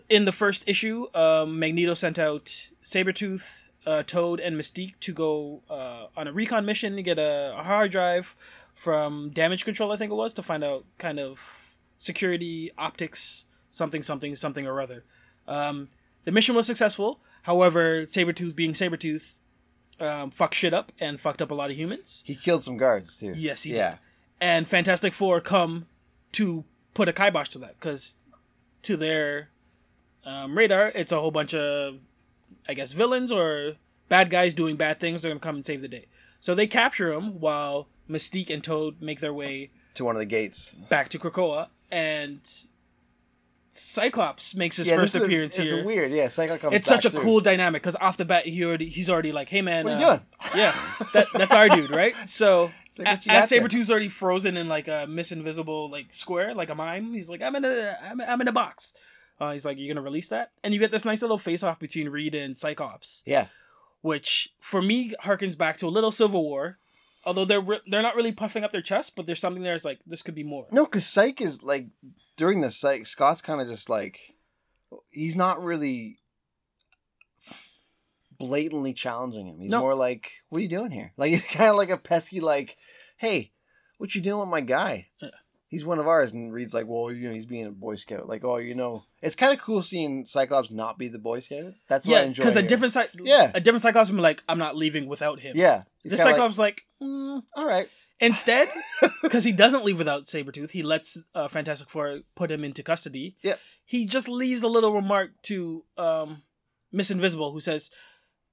in 0.09 0.25
the 0.25 0.31
first 0.31 0.63
issue, 0.67 1.07
um, 1.15 1.59
Magneto 1.59 1.93
sent 1.93 2.19
out 2.19 2.69
Sabretooth, 2.83 3.65
uh, 3.85 4.03
Toad, 4.03 4.39
and 4.39 4.55
Mystique 4.55 4.93
to 5.01 5.13
go 5.13 5.61
uh, 5.69 6.05
on 6.15 6.27
a 6.27 6.31
recon 6.31 6.65
mission 6.65 6.95
to 6.95 7.01
get 7.01 7.17
a, 7.17 7.55
a 7.57 7.63
hard 7.63 7.91
drive 7.91 8.35
from 8.73 9.29
Damage 9.29 9.65
Control, 9.65 9.91
I 9.91 9.97
think 9.97 10.11
it 10.11 10.15
was, 10.15 10.33
to 10.33 10.43
find 10.43 10.63
out 10.63 10.85
kind 10.97 11.19
of 11.19 11.77
security, 11.97 12.71
optics, 12.77 13.45
something, 13.71 14.03
something, 14.03 14.35
something 14.35 14.67
or 14.67 14.81
other. 14.81 15.03
Um, 15.47 15.89
the 16.25 16.31
mission 16.31 16.55
was 16.55 16.67
successful. 16.67 17.19
However, 17.43 18.05
Sabretooth, 18.05 18.55
being 18.55 18.73
Sabretooth, 18.73 19.37
um, 20.03 20.31
fucked 20.31 20.55
shit 20.55 20.73
up 20.73 20.91
and 20.99 21.19
fucked 21.19 21.41
up 21.41 21.51
a 21.51 21.53
lot 21.55 21.69
of 21.71 21.75
humans. 21.77 22.23
He 22.25 22.35
killed 22.35 22.63
some 22.63 22.77
guards 22.77 23.17
too. 23.17 23.33
Yes, 23.35 23.63
he 23.63 23.71
did. 23.71 23.77
yeah. 23.77 23.95
and 24.41 24.67
Fantastic 24.67 25.13
Four 25.13 25.41
come 25.41 25.87
to 26.33 26.65
put 26.93 27.07
a 27.09 27.13
kibosh 27.13 27.49
to 27.49 27.59
that 27.59 27.79
because 27.79 28.15
to 28.83 28.97
their 28.97 29.49
um, 30.25 30.57
radar, 30.57 30.91
it's 30.93 31.11
a 31.11 31.19
whole 31.19 31.31
bunch 31.31 31.53
of, 31.53 31.99
I 32.67 32.73
guess, 32.73 32.91
villains 32.91 33.31
or 33.31 33.73
bad 34.09 34.29
guys 34.29 34.53
doing 34.53 34.75
bad 34.75 34.99
things. 34.99 35.21
They're 35.21 35.31
gonna 35.31 35.39
come 35.39 35.55
and 35.57 35.65
save 35.65 35.81
the 35.81 35.87
day. 35.87 36.05
So 36.39 36.53
they 36.53 36.67
capture 36.67 37.11
him 37.13 37.39
while 37.39 37.87
Mystique 38.09 38.49
and 38.49 38.63
Toad 38.63 39.01
make 39.01 39.19
their 39.21 39.33
way 39.33 39.71
To 39.95 40.03
one 40.05 40.15
of 40.15 40.19
the 40.19 40.25
gates. 40.25 40.73
back 40.75 41.07
to 41.09 41.19
Krakoa, 41.19 41.69
and 41.89 42.39
Cyclops 43.75 44.55
makes 44.55 44.77
his 44.77 44.87
yeah, 44.87 44.95
first 44.97 45.15
is- 45.15 45.21
appearance 45.21 45.57
it's, 45.57 45.69
here. 45.69 45.83
weird. 45.83 46.11
Yeah, 46.11 46.27
Cyclops 46.27 46.61
comes 46.61 46.75
It's 46.75 46.87
such 46.87 47.05
a 47.05 47.09
through. 47.09 47.21
cool 47.21 47.41
dynamic 47.41 47.81
because 47.81 47.95
off 47.95 48.17
the 48.17 48.25
bat 48.25 48.45
he 48.45 48.63
already 48.63 48.87
he's 48.89 49.09
already 49.09 49.31
like, 49.31 49.49
hey 49.49 49.61
man, 49.61 49.85
What 49.85 49.93
are 49.93 49.99
you 49.99 50.05
uh, 50.05 50.09
doing? 50.17 50.25
Yeah, 50.55 50.75
that 51.13 51.27
that's 51.33 51.53
our 51.53 51.69
dude, 51.69 51.89
right? 51.89 52.13
So 52.27 52.71
like, 52.99 53.27
as? 53.27 53.49
Sabretooth's 53.51 53.89
already 53.89 54.09
frozen 54.09 54.55
in 54.55 54.69
like 54.69 54.87
a 54.87 55.07
Miss 55.09 55.31
Invisible 55.31 55.89
like 55.89 56.13
square, 56.13 56.53
like 56.53 56.69
a 56.69 56.75
mime, 56.75 57.13
he's 57.13 57.29
like, 57.29 57.41
I'm 57.41 57.55
in 57.55 57.65
a 57.65 57.95
I'm, 58.03 58.21
I'm 58.21 58.41
in 58.41 58.47
a 58.47 58.51
box. 58.53 58.93
Uh, 59.41 59.51
he's 59.51 59.65
like, 59.65 59.77
you're 59.79 59.93
gonna 59.93 60.03
release 60.05 60.29
that, 60.29 60.51
and 60.63 60.73
you 60.75 60.79
get 60.79 60.91
this 60.91 61.03
nice 61.05 61.21
little 61.23 61.39
face 61.39 61.63
off 61.63 61.79
between 61.79 62.09
Reed 62.09 62.35
and 62.35 62.57
Cyclops, 62.57 63.23
Yeah. 63.25 63.47
which 64.01 64.53
for 64.59 64.81
me 64.81 65.15
harkens 65.25 65.57
back 65.57 65.77
to 65.77 65.87
a 65.87 65.89
little 65.89 66.11
Civil 66.11 66.43
War. 66.43 66.77
Although 67.25 67.45
they're 67.45 67.61
re- 67.61 67.79
they're 67.89 68.01
not 68.03 68.15
really 68.15 68.31
puffing 68.33 68.63
up 68.63 68.71
their 68.71 68.81
chest, 68.81 69.15
but 69.15 69.25
there's 69.25 69.39
something 69.39 69.63
there. 69.63 69.73
It's 69.75 69.85
like 69.85 69.99
this 70.05 70.21
could 70.21 70.35
be 70.35 70.43
more. 70.43 70.67
No, 70.71 70.85
because 70.85 71.05
Psych 71.07 71.41
is 71.41 71.63
like 71.63 71.87
during 72.37 72.61
the 72.61 72.71
Psych, 72.71 73.05
Scott's 73.05 73.41
kind 73.41 73.61
of 73.61 73.67
just 73.67 73.89
like 73.89 74.19
he's 75.11 75.35
not 75.35 75.63
really 75.63 76.19
blatantly 78.37 78.93
challenging 78.93 79.47
him. 79.47 79.59
He's 79.59 79.71
No. 79.71 79.79
more 79.79 79.95
like, 79.95 80.31
"What 80.49 80.59
are 80.59 80.61
you 80.61 80.69
doing 80.69 80.91
here?" 80.91 81.13
Like 81.17 81.29
he's 81.31 81.45
kind 81.45 81.69
of 81.69 81.75
like 81.75 81.89
a 81.89 81.97
pesky, 81.97 82.39
like, 82.39 82.77
"Hey, 83.17 83.51
what 83.97 84.15
you 84.15 84.21
doing 84.21 84.39
with 84.41 84.49
my 84.49 84.61
guy?" 84.61 85.09
Yeah. 85.21 85.29
He's 85.67 85.83
one 85.85 85.97
of 85.97 86.07
ours, 86.07 86.33
and 86.33 86.53
Reed's 86.53 86.73
like, 86.73 86.85
"Well, 86.87 87.11
you 87.11 87.27
know, 87.27 87.33
he's 87.33 87.47
being 87.47 87.65
a 87.65 87.71
Boy 87.71 87.95
Scout." 87.95 88.27
Like, 88.29 88.43
oh, 88.43 88.57
you 88.57 88.75
know, 88.75 89.05
it's 89.23 89.35
kind 89.35 89.51
of 89.53 89.59
cool 89.59 89.81
seeing 89.81 90.23
Cyclops 90.25 90.69
not 90.69 90.99
be 90.99 91.07
the 91.07 91.17
Boy 91.17 91.39
Scout. 91.39 91.73
That's 91.89 92.05
what 92.05 92.17
I 92.17 92.19
Yeah, 92.21 92.25
enjoy. 92.27 92.41
because 92.43 92.55
a 92.57 92.61
different 92.61 92.93
Cy- 92.93 93.07
Yeah. 93.19 93.51
a 93.55 93.59
different 93.59 93.81
Cyclops 93.81 94.11
would 94.11 94.17
be 94.17 94.21
like, 94.21 94.43
I'm 94.47 94.59
not 94.59 94.75
leaving 94.77 95.07
without 95.07 95.39
him. 95.39 95.57
yeah, 95.57 95.83
This 96.03 96.23
kinda 96.23 96.39
like, 96.39 96.57
like, 96.59 96.85
mm, 97.01 97.41
All 97.55 97.65
right, 97.67 97.89
Instead, 98.23 98.69
because 99.21 99.43
he 99.43 99.51
doesn't 99.51 99.83
leave 99.83 99.97
without 99.97 100.23
Sabretooth, 100.23 100.71
he 100.71 100.81
lets 100.81 101.17
uh, 101.35 101.49
Fantastic 101.49 101.89
Four 101.89 102.21
put 102.35 102.49
him 102.49 102.63
into 102.63 102.81
custody. 102.81 103.35
Yep. 103.41 103.59
He 103.85 104.05
just 104.05 104.29
leaves 104.29 104.63
a 104.63 104.69
little 104.69 104.93
remark 104.93 105.31
to 105.43 105.83
um, 105.97 106.43
Miss 106.89 107.11
Invisible, 107.11 107.51
who 107.51 107.59
says, 107.59 107.91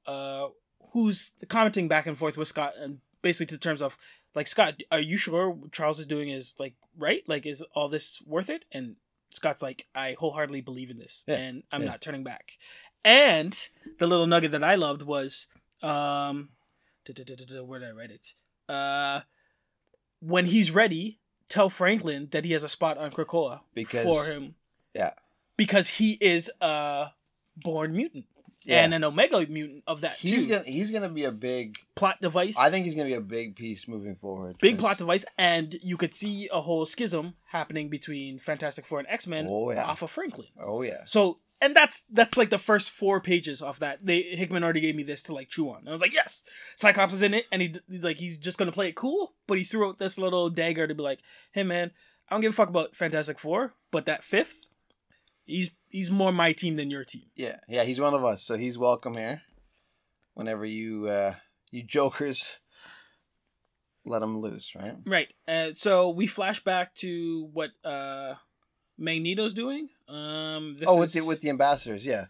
uh, 0.06 0.48
who's 0.92 1.30
commenting 1.48 1.86
back 1.86 2.06
and 2.06 2.18
forth 2.18 2.36
with 2.36 2.48
Scott, 2.48 2.72
and 2.80 2.98
basically 3.22 3.46
to 3.46 3.54
the 3.54 3.60
terms 3.60 3.80
of, 3.80 3.96
like, 4.34 4.48
Scott, 4.48 4.82
are 4.90 5.00
you 5.00 5.16
sure 5.16 5.48
what 5.48 5.70
Charles 5.70 6.00
is 6.00 6.06
doing 6.06 6.30
is, 6.30 6.54
like, 6.58 6.74
right? 6.98 7.22
Like, 7.28 7.46
is 7.46 7.62
all 7.72 7.88
this 7.88 8.20
worth 8.26 8.50
it? 8.50 8.64
And 8.72 8.96
Scott's 9.30 9.62
like, 9.62 9.86
I 9.94 10.16
wholeheartedly 10.18 10.62
believe 10.62 10.90
in 10.90 10.98
this, 10.98 11.24
Yeah, 11.28 11.36
and 11.36 11.62
I'm 11.70 11.82
yeah. 11.82 11.90
not 11.90 12.00
turning 12.00 12.24
back. 12.24 12.52
And 13.04 13.56
the 14.00 14.08
little 14.08 14.26
nugget 14.26 14.50
that 14.50 14.64
I 14.64 14.74
loved 14.74 15.02
was, 15.02 15.46
um, 15.80 16.48
where 17.06 17.78
did 17.78 17.88
I 17.88 17.92
write 17.92 18.10
it? 18.10 18.34
Uh, 18.68 19.20
when 20.20 20.46
he's 20.46 20.70
ready, 20.70 21.18
tell 21.48 21.68
Franklin 21.68 22.28
that 22.32 22.44
he 22.44 22.52
has 22.52 22.62
a 22.64 22.68
spot 22.68 22.96
on 22.98 23.10
Krakoa 23.10 23.60
Because- 23.74 24.04
for 24.04 24.24
him 24.24 24.54
yeah, 24.94 25.12
because 25.56 25.88
he 25.88 26.16
is 26.20 26.50
a 26.60 27.08
born 27.56 27.92
mutant 27.94 28.26
Yeah. 28.64 28.84
and 28.84 28.92
an 28.94 29.04
Omega 29.04 29.46
mutant 29.46 29.82
of 29.86 30.00
that 30.02 30.16
he's 30.18 30.46
too. 30.46 30.50
gonna 30.52 30.64
he's 30.70 30.90
gonna 30.90 31.08
be 31.08 31.24
a 31.24 31.32
big. 31.32 31.76
plot 31.94 32.20
device. 32.20 32.56
I 32.58 32.70
think 32.70 32.84
he's 32.86 32.94
gonna 32.94 33.08
be 33.08 33.14
a 33.14 33.20
big 33.20 33.56
piece 33.56 33.86
moving 33.88 34.14
forward. 34.14 34.56
big 34.60 34.74
'cause- 34.76 34.80
plot 34.80 34.98
device, 34.98 35.24
and 35.38 35.74
you 35.82 35.96
could 35.96 36.14
see 36.14 36.48
a 36.52 36.60
whole 36.60 36.86
schism 36.86 37.34
happening 37.48 37.88
between 37.88 38.38
Fantastic 38.38 38.84
Four 38.86 38.98
and 39.00 39.08
X 39.08 39.26
Men 39.26 39.46
Oh, 39.48 39.70
yeah. 39.70 39.84
off 39.84 40.02
of 40.02 40.10
Franklin. 40.10 40.48
Oh 40.60 40.82
yeah. 40.82 41.02
So, 41.06 41.38
and 41.60 41.74
that's 41.74 42.04
that's 42.10 42.36
like 42.36 42.50
the 42.50 42.58
first 42.58 42.90
four 42.90 43.20
pages 43.20 43.60
of 43.60 43.78
that. 43.80 44.04
They 44.04 44.22
Hickman 44.22 44.64
already 44.64 44.80
gave 44.80 44.96
me 44.96 45.02
this 45.02 45.22
to 45.24 45.34
like 45.34 45.48
chew 45.48 45.70
on. 45.70 45.80
And 45.80 45.88
I 45.88 45.92
was 45.92 46.00
like, 46.00 46.14
yes, 46.14 46.44
Cyclops 46.76 47.14
is 47.14 47.22
in 47.22 47.34
it, 47.34 47.46
and 47.52 47.62
he 47.62 47.74
he's 47.88 48.04
like 48.04 48.18
he's 48.18 48.38
just 48.38 48.58
gonna 48.58 48.72
play 48.72 48.88
it 48.88 48.96
cool, 48.96 49.34
but 49.46 49.58
he 49.58 49.64
threw 49.64 49.88
out 49.88 49.98
this 49.98 50.18
little 50.18 50.48
dagger 50.50 50.86
to 50.86 50.94
be 50.94 51.02
like, 51.02 51.20
hey 51.52 51.62
man, 51.62 51.90
I 52.28 52.34
don't 52.34 52.40
give 52.40 52.52
a 52.52 52.56
fuck 52.56 52.68
about 52.68 52.96
Fantastic 52.96 53.38
Four, 53.38 53.74
but 53.90 54.06
that 54.06 54.24
fifth, 54.24 54.68
he's 55.44 55.70
he's 55.88 56.10
more 56.10 56.32
my 56.32 56.52
team 56.52 56.76
than 56.76 56.90
your 56.90 57.04
team. 57.04 57.24
Yeah, 57.34 57.56
yeah, 57.68 57.84
he's 57.84 58.00
one 58.00 58.14
of 58.14 58.24
us, 58.24 58.42
so 58.42 58.56
he's 58.56 58.78
welcome 58.78 59.14
here. 59.14 59.42
Whenever 60.34 60.64
you 60.64 61.08
uh 61.08 61.34
you 61.70 61.82
jokers 61.82 62.56
let 64.06 64.22
him 64.22 64.40
loose, 64.40 64.74
right? 64.74 64.94
Right. 65.04 65.32
Uh, 65.46 65.74
so 65.74 66.08
we 66.08 66.26
flash 66.26 66.62
back 66.64 66.94
to 66.96 67.48
what 67.52 67.70
uh 67.84 68.34
Magneto's 68.98 69.52
doing. 69.52 69.88
Um, 70.10 70.76
this 70.78 70.88
oh, 70.88 70.98
with 70.98 71.08
is- 71.14 71.22
the 71.22 71.24
with 71.24 71.40
the 71.40 71.50
ambassadors, 71.50 72.04
yeah. 72.04 72.26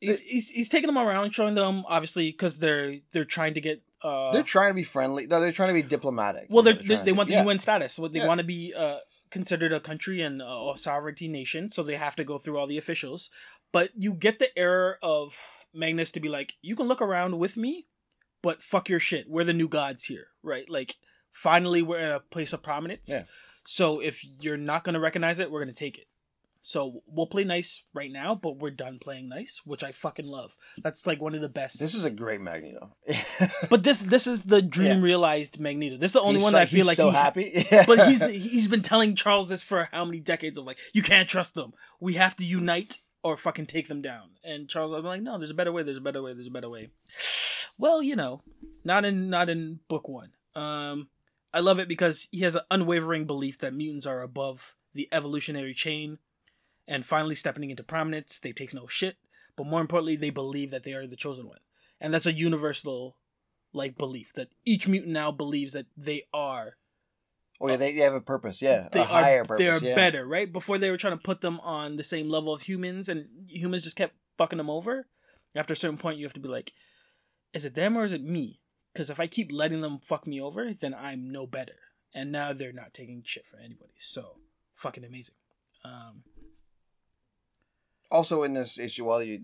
he's, 0.00 0.20
he's 0.20 0.48
he's 0.48 0.68
taking 0.68 0.86
them 0.88 0.98
around, 0.98 1.32
showing 1.32 1.54
them 1.54 1.84
obviously 1.88 2.30
because 2.30 2.58
they're 2.58 2.98
they're 3.12 3.24
trying 3.24 3.54
to 3.54 3.60
get 3.60 3.82
Uh, 4.02 4.32
they're 4.32 4.42
trying 4.42 4.70
to 4.70 4.74
be 4.74 4.82
friendly. 4.82 5.26
No, 5.26 5.40
they're 5.40 5.52
trying 5.52 5.68
to 5.68 5.74
be 5.74 5.82
diplomatic. 5.82 6.46
well, 6.48 6.62
they're, 6.62 6.74
They're 6.74 6.98
they 6.98 7.04
they 7.04 7.12
want 7.12 7.28
the 7.28 7.34
yeah. 7.36 7.44
UN 7.44 7.58
status. 7.58 7.98
What 7.98 8.12
they 8.12 8.20
Yeah. 8.20 8.28
want 8.28 8.38
to 8.40 8.44
be 8.46 8.72
uh, 8.74 8.98
considered 9.30 9.72
a 9.72 9.80
country 9.80 10.20
and 10.22 10.40
uh, 10.42 10.72
a 10.74 10.78
sovereignty 10.78 11.28
nation, 11.28 11.70
so 11.70 11.82
they 11.82 11.96
have 11.96 12.16
to 12.16 12.24
go 12.24 12.38
through 12.38 12.58
all 12.58 12.66
the 12.66 12.78
officials. 12.78 13.30
But 13.72 13.90
you 13.96 14.14
get 14.14 14.38
the 14.38 14.50
error 14.58 14.98
of 15.02 15.36
Magnus 15.72 16.10
to 16.12 16.20
be 16.20 16.28
like, 16.28 16.54
you 16.62 16.74
can 16.74 16.88
look 16.88 17.00
around 17.00 17.38
with 17.38 17.56
me, 17.56 17.86
but 18.42 18.62
fuck 18.62 18.88
your 18.88 18.98
shit. 18.98 19.28
We're 19.28 19.44
the 19.44 19.52
new 19.52 19.68
gods 19.68 20.04
here, 20.04 20.28
right? 20.42 20.68
Like, 20.68 20.96
finally, 21.30 21.80
we're 21.82 21.98
in 22.00 22.10
a 22.10 22.18
place 22.18 22.52
of 22.52 22.62
prominence. 22.62 23.08
Yeah. 23.08 23.22
So 23.66 24.00
if 24.00 24.24
you're 24.40 24.56
not 24.56 24.82
gonna 24.82 24.98
recognize 24.98 25.38
it, 25.38 25.50
we're 25.50 25.60
gonna 25.60 25.72
take 25.72 25.98
it. 25.98 26.06
So 26.62 27.02
we'll 27.06 27.26
play 27.26 27.44
nice 27.44 27.84
right 27.94 28.12
now, 28.12 28.34
but 28.34 28.58
we're 28.58 28.70
done 28.70 28.98
playing 29.00 29.28
nice, 29.30 29.62
which 29.64 29.82
I 29.82 29.92
fucking 29.92 30.26
love. 30.26 30.56
That's 30.82 31.06
like 31.06 31.20
one 31.20 31.34
of 31.34 31.40
the 31.40 31.48
best. 31.48 31.78
This 31.78 31.94
is 31.94 32.04
a 32.04 32.10
great 32.10 32.40
Magneto. 32.42 32.94
but 33.70 33.82
this 33.82 34.00
this 34.00 34.26
is 34.26 34.42
the 34.42 34.60
dream 34.60 34.98
Yeah. 34.98 35.02
realized 35.02 35.58
Magneto. 35.58 35.96
This 35.96 36.10
is 36.10 36.14
the 36.14 36.20
only 36.20 36.34
He's 36.34 36.44
one 36.44 36.52
like- 36.52 36.68
that 36.68 36.74
I 36.74 36.76
feel 36.76 36.78
he's 36.78 36.86
like 36.86 36.96
so 36.96 37.08
he, 37.08 37.14
happy. 37.16 37.66
But 37.86 38.08
he's 38.08 38.20
he's 38.52 38.68
been 38.68 38.82
telling 38.82 39.16
Charles 39.16 39.48
this 39.48 39.62
for 39.62 39.88
how 39.90 40.04
many 40.04 40.20
decades 40.20 40.58
of 40.58 40.64
like 40.66 40.78
you 40.92 41.02
can't 41.02 41.28
trust 41.28 41.54
them. 41.54 41.72
We 41.98 42.14
have 42.14 42.36
to 42.36 42.44
unite 42.44 42.98
or 43.22 43.36
fucking 43.36 43.66
take 43.66 43.88
them 43.88 44.02
down. 44.02 44.30
And 44.44 44.68
Charles 44.68 44.92
was 44.92 45.04
like, 45.04 45.22
no, 45.22 45.38
there's 45.38 45.50
a 45.50 45.54
better 45.54 45.72
way. 45.72 45.82
There's 45.82 45.98
a 45.98 46.02
better 46.02 46.22
way. 46.22 46.34
There's 46.34 46.46
a 46.46 46.50
better 46.50 46.70
way. 46.70 46.90
Well, 47.78 48.02
you 48.02 48.16
know, 48.16 48.42
not 48.84 49.04
in 49.06 49.30
not 49.30 49.48
in 49.48 49.80
book 49.88 50.08
one. 50.08 50.32
Um, 50.54 51.08
I 51.54 51.60
love 51.60 51.78
it 51.78 51.88
because 51.88 52.28
he 52.30 52.40
has 52.40 52.54
an 52.54 52.62
unwavering 52.70 53.24
belief 53.26 53.58
that 53.58 53.72
mutants 53.74 54.04
are 54.06 54.20
above 54.22 54.74
the 54.94 55.08
evolutionary 55.12 55.72
chain, 55.74 56.18
and 56.86 57.04
finally 57.04 57.34
stepping 57.34 57.70
into 57.70 57.82
prominence, 57.82 58.38
they 58.38 58.52
take 58.52 58.74
no 58.74 58.86
shit. 58.86 59.16
But 59.56 59.66
more 59.66 59.80
importantly, 59.80 60.16
they 60.16 60.30
believe 60.30 60.70
that 60.70 60.84
they 60.84 60.94
are 60.94 61.06
the 61.06 61.16
chosen 61.16 61.46
one, 61.46 61.58
and 62.00 62.14
that's 62.14 62.26
a 62.26 62.32
universal 62.32 63.16
like 63.72 63.96
belief 63.96 64.32
that 64.32 64.48
each 64.64 64.88
mutant 64.88 65.12
now 65.12 65.30
believes 65.30 65.72
that 65.74 65.86
they 65.96 66.22
are 66.34 66.76
oh 67.60 67.68
yeah, 67.68 67.76
they, 67.76 67.92
they 67.92 68.00
have 68.00 68.14
a 68.14 68.20
purpose. 68.20 68.62
Yeah, 68.62 68.88
they 68.90 69.00
a 69.00 69.04
higher 69.04 69.42
are 69.42 69.44
purpose. 69.44 69.64
they 69.64 69.68
are 69.68 69.78
yeah. 69.78 69.94
better, 69.94 70.26
right? 70.26 70.52
Before 70.52 70.78
they 70.78 70.90
were 70.90 70.96
trying 70.96 71.16
to 71.16 71.22
put 71.22 71.40
them 71.40 71.60
on 71.60 71.96
the 71.96 72.04
same 72.04 72.28
level 72.28 72.52
of 72.52 72.62
humans, 72.62 73.08
and 73.08 73.26
humans 73.48 73.84
just 73.84 73.96
kept 73.96 74.14
fucking 74.38 74.58
them 74.58 74.70
over. 74.70 75.06
After 75.54 75.74
a 75.74 75.76
certain 75.76 75.98
point, 75.98 76.18
you 76.18 76.24
have 76.24 76.34
to 76.34 76.40
be 76.40 76.48
like, 76.48 76.72
is 77.52 77.64
it 77.64 77.74
them 77.74 77.96
or 77.96 78.04
is 78.04 78.12
it 78.12 78.22
me? 78.22 78.60
Because 78.92 79.10
if 79.10 79.20
I 79.20 79.26
keep 79.26 79.50
letting 79.52 79.80
them 79.80 79.98
fuck 80.02 80.26
me 80.26 80.40
over, 80.40 80.72
then 80.72 80.94
I'm 80.94 81.30
no 81.30 81.46
better. 81.46 81.74
And 82.14 82.32
now 82.32 82.52
they're 82.52 82.72
not 82.72 82.94
taking 82.94 83.22
shit 83.24 83.46
from 83.46 83.60
anybody. 83.60 83.94
So 84.00 84.36
fucking 84.74 85.04
amazing. 85.04 85.34
Um, 85.84 86.22
Also 88.10 88.42
in 88.42 88.54
this 88.54 88.78
issue, 88.78 89.04
while 89.04 89.22
you 89.22 89.42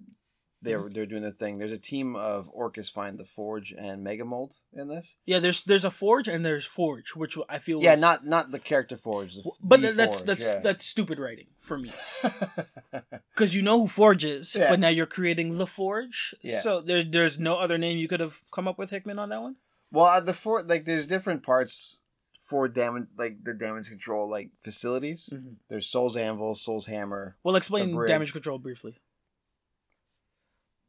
they're 0.62 0.88
they're 0.90 1.06
doing 1.06 1.22
the 1.22 1.30
thing, 1.30 1.58
there's 1.58 1.70
a 1.72 1.78
team 1.78 2.16
of 2.16 2.50
Orchis 2.52 2.90
find 2.90 3.18
the 3.18 3.24
Forge 3.24 3.72
and 3.78 4.04
Megamold 4.04 4.54
in 4.72 4.88
this. 4.88 5.14
yeah, 5.26 5.38
there's 5.38 5.62
there's 5.62 5.84
a 5.84 5.90
forge 5.90 6.26
and 6.28 6.44
there's 6.44 6.64
forge, 6.64 7.14
which 7.14 7.36
I 7.48 7.58
feel 7.58 7.82
Yeah, 7.82 7.92
was- 7.92 8.00
not 8.00 8.26
not 8.26 8.50
the 8.50 8.58
character 8.58 8.96
Forge. 8.96 9.34
The, 9.36 9.50
but 9.62 9.82
the 9.82 9.92
that's 9.92 10.16
Forge, 10.18 10.26
that's 10.26 10.44
yeah. 10.54 10.60
that's 10.60 10.84
stupid 10.86 11.18
writing 11.18 11.46
for 11.60 11.78
me. 11.78 11.92
because 13.34 13.54
you 13.54 13.62
know 13.62 13.80
who 13.82 13.86
Forge 13.86 14.24
is, 14.24 14.54
Yeah. 14.54 14.70
but 14.70 14.80
now 14.80 14.88
you're 14.88 15.06
creating 15.06 15.58
the 15.58 15.66
Forge. 15.66 16.34
Yeah. 16.42 16.60
So 16.60 16.80
there, 16.80 17.04
there's 17.04 17.38
no 17.38 17.58
other 17.58 17.78
name 17.78 17.98
you 17.98 18.08
could 18.08 18.20
have 18.20 18.38
come 18.50 18.66
up 18.66 18.78
with, 18.78 18.90
Hickman, 18.90 19.18
on 19.18 19.28
that 19.28 19.42
one. 19.42 19.56
Well, 19.92 20.06
uh, 20.06 20.20
the 20.20 20.32
for 20.32 20.62
like 20.62 20.84
there's 20.84 21.06
different 21.06 21.42
parts 21.42 22.00
for 22.46 22.68
damage, 22.68 23.06
like 23.18 23.42
the 23.44 23.54
damage 23.54 23.88
control, 23.88 24.28
like 24.28 24.50
facilities. 24.62 25.28
Mhm. 25.32 25.56
There's 25.68 25.88
Sol's 25.88 26.16
Anvil, 26.16 26.54
Sol's 26.54 26.86
Hammer. 26.86 27.36
Well, 27.42 27.56
explain 27.56 27.94
damage 28.06 28.32
control 28.32 28.58
briefly. 28.58 28.98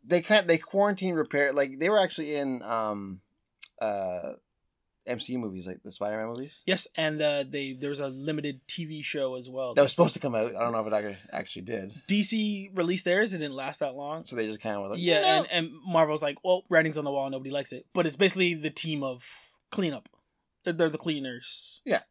They 0.05 0.21
can't. 0.21 0.47
They 0.47 0.57
quarantine 0.57 1.15
repair. 1.15 1.51
Like 1.51 1.79
they 1.79 1.89
were 1.89 1.99
actually 1.99 2.35
in 2.35 2.61
um, 2.63 3.21
uh, 3.81 4.33
MCU 5.07 5.37
movies, 5.37 5.67
like 5.67 5.83
the 5.83 5.91
Spider-Man 5.91 6.27
movies. 6.27 6.61
Yes, 6.65 6.87
and 6.95 7.21
uh, 7.21 7.43
they 7.49 7.73
there 7.73 7.89
was 7.89 7.99
a 7.99 8.07
limited 8.07 8.61
TV 8.67 9.03
show 9.03 9.35
as 9.35 9.49
well. 9.49 9.73
That 9.73 9.81
was 9.81 9.91
supposed 9.91 10.13
to 10.13 10.19
come 10.19 10.35
out. 10.35 10.55
I 10.55 10.59
don't 10.59 10.71
know 10.71 10.79
if 10.79 10.87
it 10.87 10.93
actually- 10.93 11.17
actually 11.33 11.61
did. 11.63 11.93
DC 12.07 12.69
released 12.77 13.03
theirs. 13.03 13.33
It 13.33 13.39
didn't 13.39 13.55
last 13.55 13.79
that 13.81 13.95
long. 13.95 14.25
So 14.25 14.35
they 14.35 14.45
just 14.47 14.61
kind 14.61 14.75
of 14.77 14.83
were 14.83 14.89
like, 14.89 14.99
yeah, 14.99 15.21
"No." 15.21 15.27
and, 15.27 15.47
and 15.51 15.71
Marvel's 15.85 16.21
like, 16.21 16.37
well, 16.43 16.63
writing's 16.69 16.97
on 16.97 17.03
the 17.03 17.11
wall, 17.11 17.29
nobody 17.29 17.49
likes 17.51 17.73
it. 17.73 17.85
But 17.93 18.05
it's 18.05 18.15
basically 18.15 18.53
the 18.53 18.69
team 18.69 19.03
of 19.03 19.25
cleanup. 19.71 20.07
They're, 20.73 20.89
the 20.89 20.97
cleaners. 20.97 21.81
Yeah. 21.85 22.01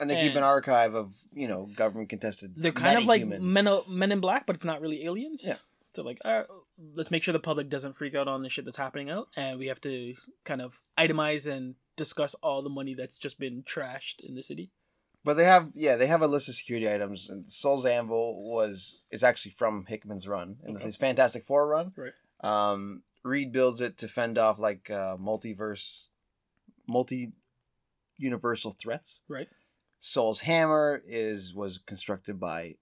And 0.00 0.10
they 0.10 0.20
keep 0.20 0.34
an 0.36 0.42
archive 0.42 0.94
of 0.94 1.14
you 1.32 1.46
know 1.48 1.68
government 1.76 2.08
contested. 2.10 2.54
They're 2.56 2.72
kind 2.72 2.98
of 2.98 3.06
like 3.06 3.26
men, 3.26 3.80
men 3.88 4.12
in 4.12 4.20
black, 4.20 4.46
but 4.46 4.56
it's 4.56 4.64
not 4.64 4.80
really 4.80 5.04
aliens. 5.04 5.42
Yeah. 5.46 5.56
They're 5.94 6.04
like, 6.04 6.18
All 6.24 6.36
right, 6.36 6.46
let's 6.96 7.10
make 7.12 7.22
sure 7.22 7.32
the 7.32 7.38
public 7.38 7.68
doesn't 7.70 7.94
freak 7.94 8.14
out 8.14 8.26
on 8.26 8.42
the 8.42 8.48
shit 8.48 8.64
that's 8.64 8.76
happening 8.76 9.08
out, 9.08 9.28
and 9.36 9.58
we 9.58 9.68
have 9.68 9.80
to 9.82 10.14
kind 10.44 10.60
of 10.60 10.82
itemize 10.98 11.46
and 11.50 11.76
discuss 11.96 12.34
all 12.42 12.60
the 12.62 12.68
money 12.68 12.94
that's 12.94 13.14
just 13.14 13.38
been 13.38 13.62
trashed 13.62 14.18
in 14.20 14.34
the 14.34 14.42
city. 14.42 14.70
But 15.22 15.34
they 15.34 15.44
have 15.44 15.70
yeah 15.74 15.94
they 15.96 16.08
have 16.08 16.20
a 16.20 16.26
list 16.26 16.48
of 16.48 16.56
security 16.56 16.92
items. 16.92 17.30
And 17.30 17.50
Sol's 17.50 17.86
Anvil 17.86 18.42
was 18.42 19.06
is 19.10 19.22
actually 19.24 19.52
from 19.52 19.86
Hickman's 19.86 20.26
run 20.28 20.56
and 20.64 20.76
Okay. 20.76 20.84
his 20.86 20.96
Fantastic 20.96 21.44
Four 21.44 21.68
run. 21.68 21.92
Right. 21.96 22.12
Um, 22.40 23.04
Reed 23.22 23.52
builds 23.52 23.80
it 23.80 23.96
to 23.98 24.08
fend 24.08 24.36
off 24.36 24.58
like 24.58 24.90
uh, 24.90 25.16
multiverse, 25.16 26.08
multi 26.86 27.32
universal 28.16 28.70
threats. 28.70 29.22
Right. 29.28 29.48
Sol's 30.00 30.40
Hammer 30.40 31.02
is 31.06 31.54
was 31.54 31.78
constructed 31.78 32.38
by 32.38 32.76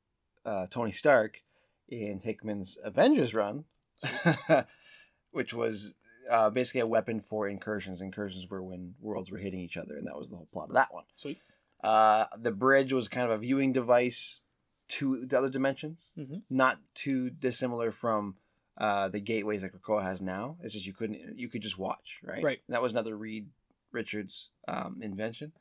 uh, 0.45 0.67
Tony 0.69 0.93
Stark 0.93 1.43
in 1.89 2.21
Hickman's 2.21 2.79
Avengers 2.83 3.33
run, 3.35 3.65
which 5.31 5.55
was 5.55 5.95
uh, 6.31 6.51
basically 6.51 6.81
a 6.81 6.87
weapon 6.87 7.21
for 7.21 7.49
incursions. 7.49 8.01
Incursions 8.01 8.49
were 8.49 8.63
when 8.63 8.95
worlds 9.01 9.31
were 9.31 9.39
hitting 9.39 9.61
each 9.61 9.77
other, 9.77 9.97
and 9.97 10.07
that 10.07 10.19
was 10.19 10.31
the 10.31 10.37
whole 10.37 10.49
plot 10.53 10.69
of 10.69 10.75
that 10.75 10.93
one. 10.93 11.05
Sweet. 11.17 11.39
Uh, 11.83 12.27
the 12.39 12.53
bridge 12.53 12.93
was 12.93 13.09
kind 13.09 13.27
of 13.27 13.33
a 13.33 13.39
viewing 13.39 13.73
device 13.73 14.41
to 14.89 15.25
the 15.27 15.39
other 15.39 15.51
dimensions, 15.51 16.13
Mhm. 16.19 16.43
not 16.51 16.79
too 16.95 17.31
dissimilar 17.31 17.91
from 17.91 18.37
uh, 18.79 19.09
the 19.09 19.21
gateways 19.21 19.63
that 19.63 19.73
Krakoa 19.73 20.03
has 20.03 20.23
now. 20.23 20.57
It's 20.63 20.73
just 20.75 20.87
you 20.87 20.93
couldn't 20.95 21.39
you 21.39 21.49
could 21.49 21.61
just 21.63 21.79
watch, 21.79 22.21
right? 22.23 22.43
Right. 22.43 22.61
And 22.67 22.75
that 22.75 22.83
was 22.83 22.93
another 22.93 23.17
Reed 23.17 23.51
Richards 23.93 24.51
um, 24.69 24.99
invention. 25.03 25.53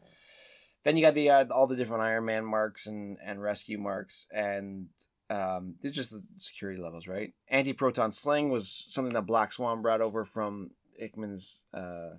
Then 0.84 0.98
you 0.98 1.04
got 1.04 1.13
the 1.13 1.30
uh, 1.30 1.46
all 1.52 1.67
the 1.67 1.76
different 1.76 2.02
Iron 2.04 2.26
Man 2.26 2.46
marks 2.46 2.88
and 2.88 3.17
and 3.24 3.41
rescue 3.41 3.78
marks, 3.78 4.28
and 4.34 4.88
um, 5.30 5.76
it's 5.84 5.96
just 5.96 6.10
the 6.12 6.24
security 6.38 6.82
levels, 6.82 7.08
right? 7.08 7.34
Anti 7.50 7.74
proton 7.74 8.12
sling 8.12 8.50
was 8.50 8.86
something 8.89 9.13
that 9.13 9.28
Black 9.28 9.54
Swan 9.54 9.82
brought 9.82 10.02
over 10.02 10.26
from 10.26 10.72
Hickman's 10.98 11.63
uh, 11.74 12.15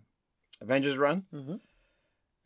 Avengers 0.60 0.96
run 0.96 1.24
Mm-hmm. 1.34 1.56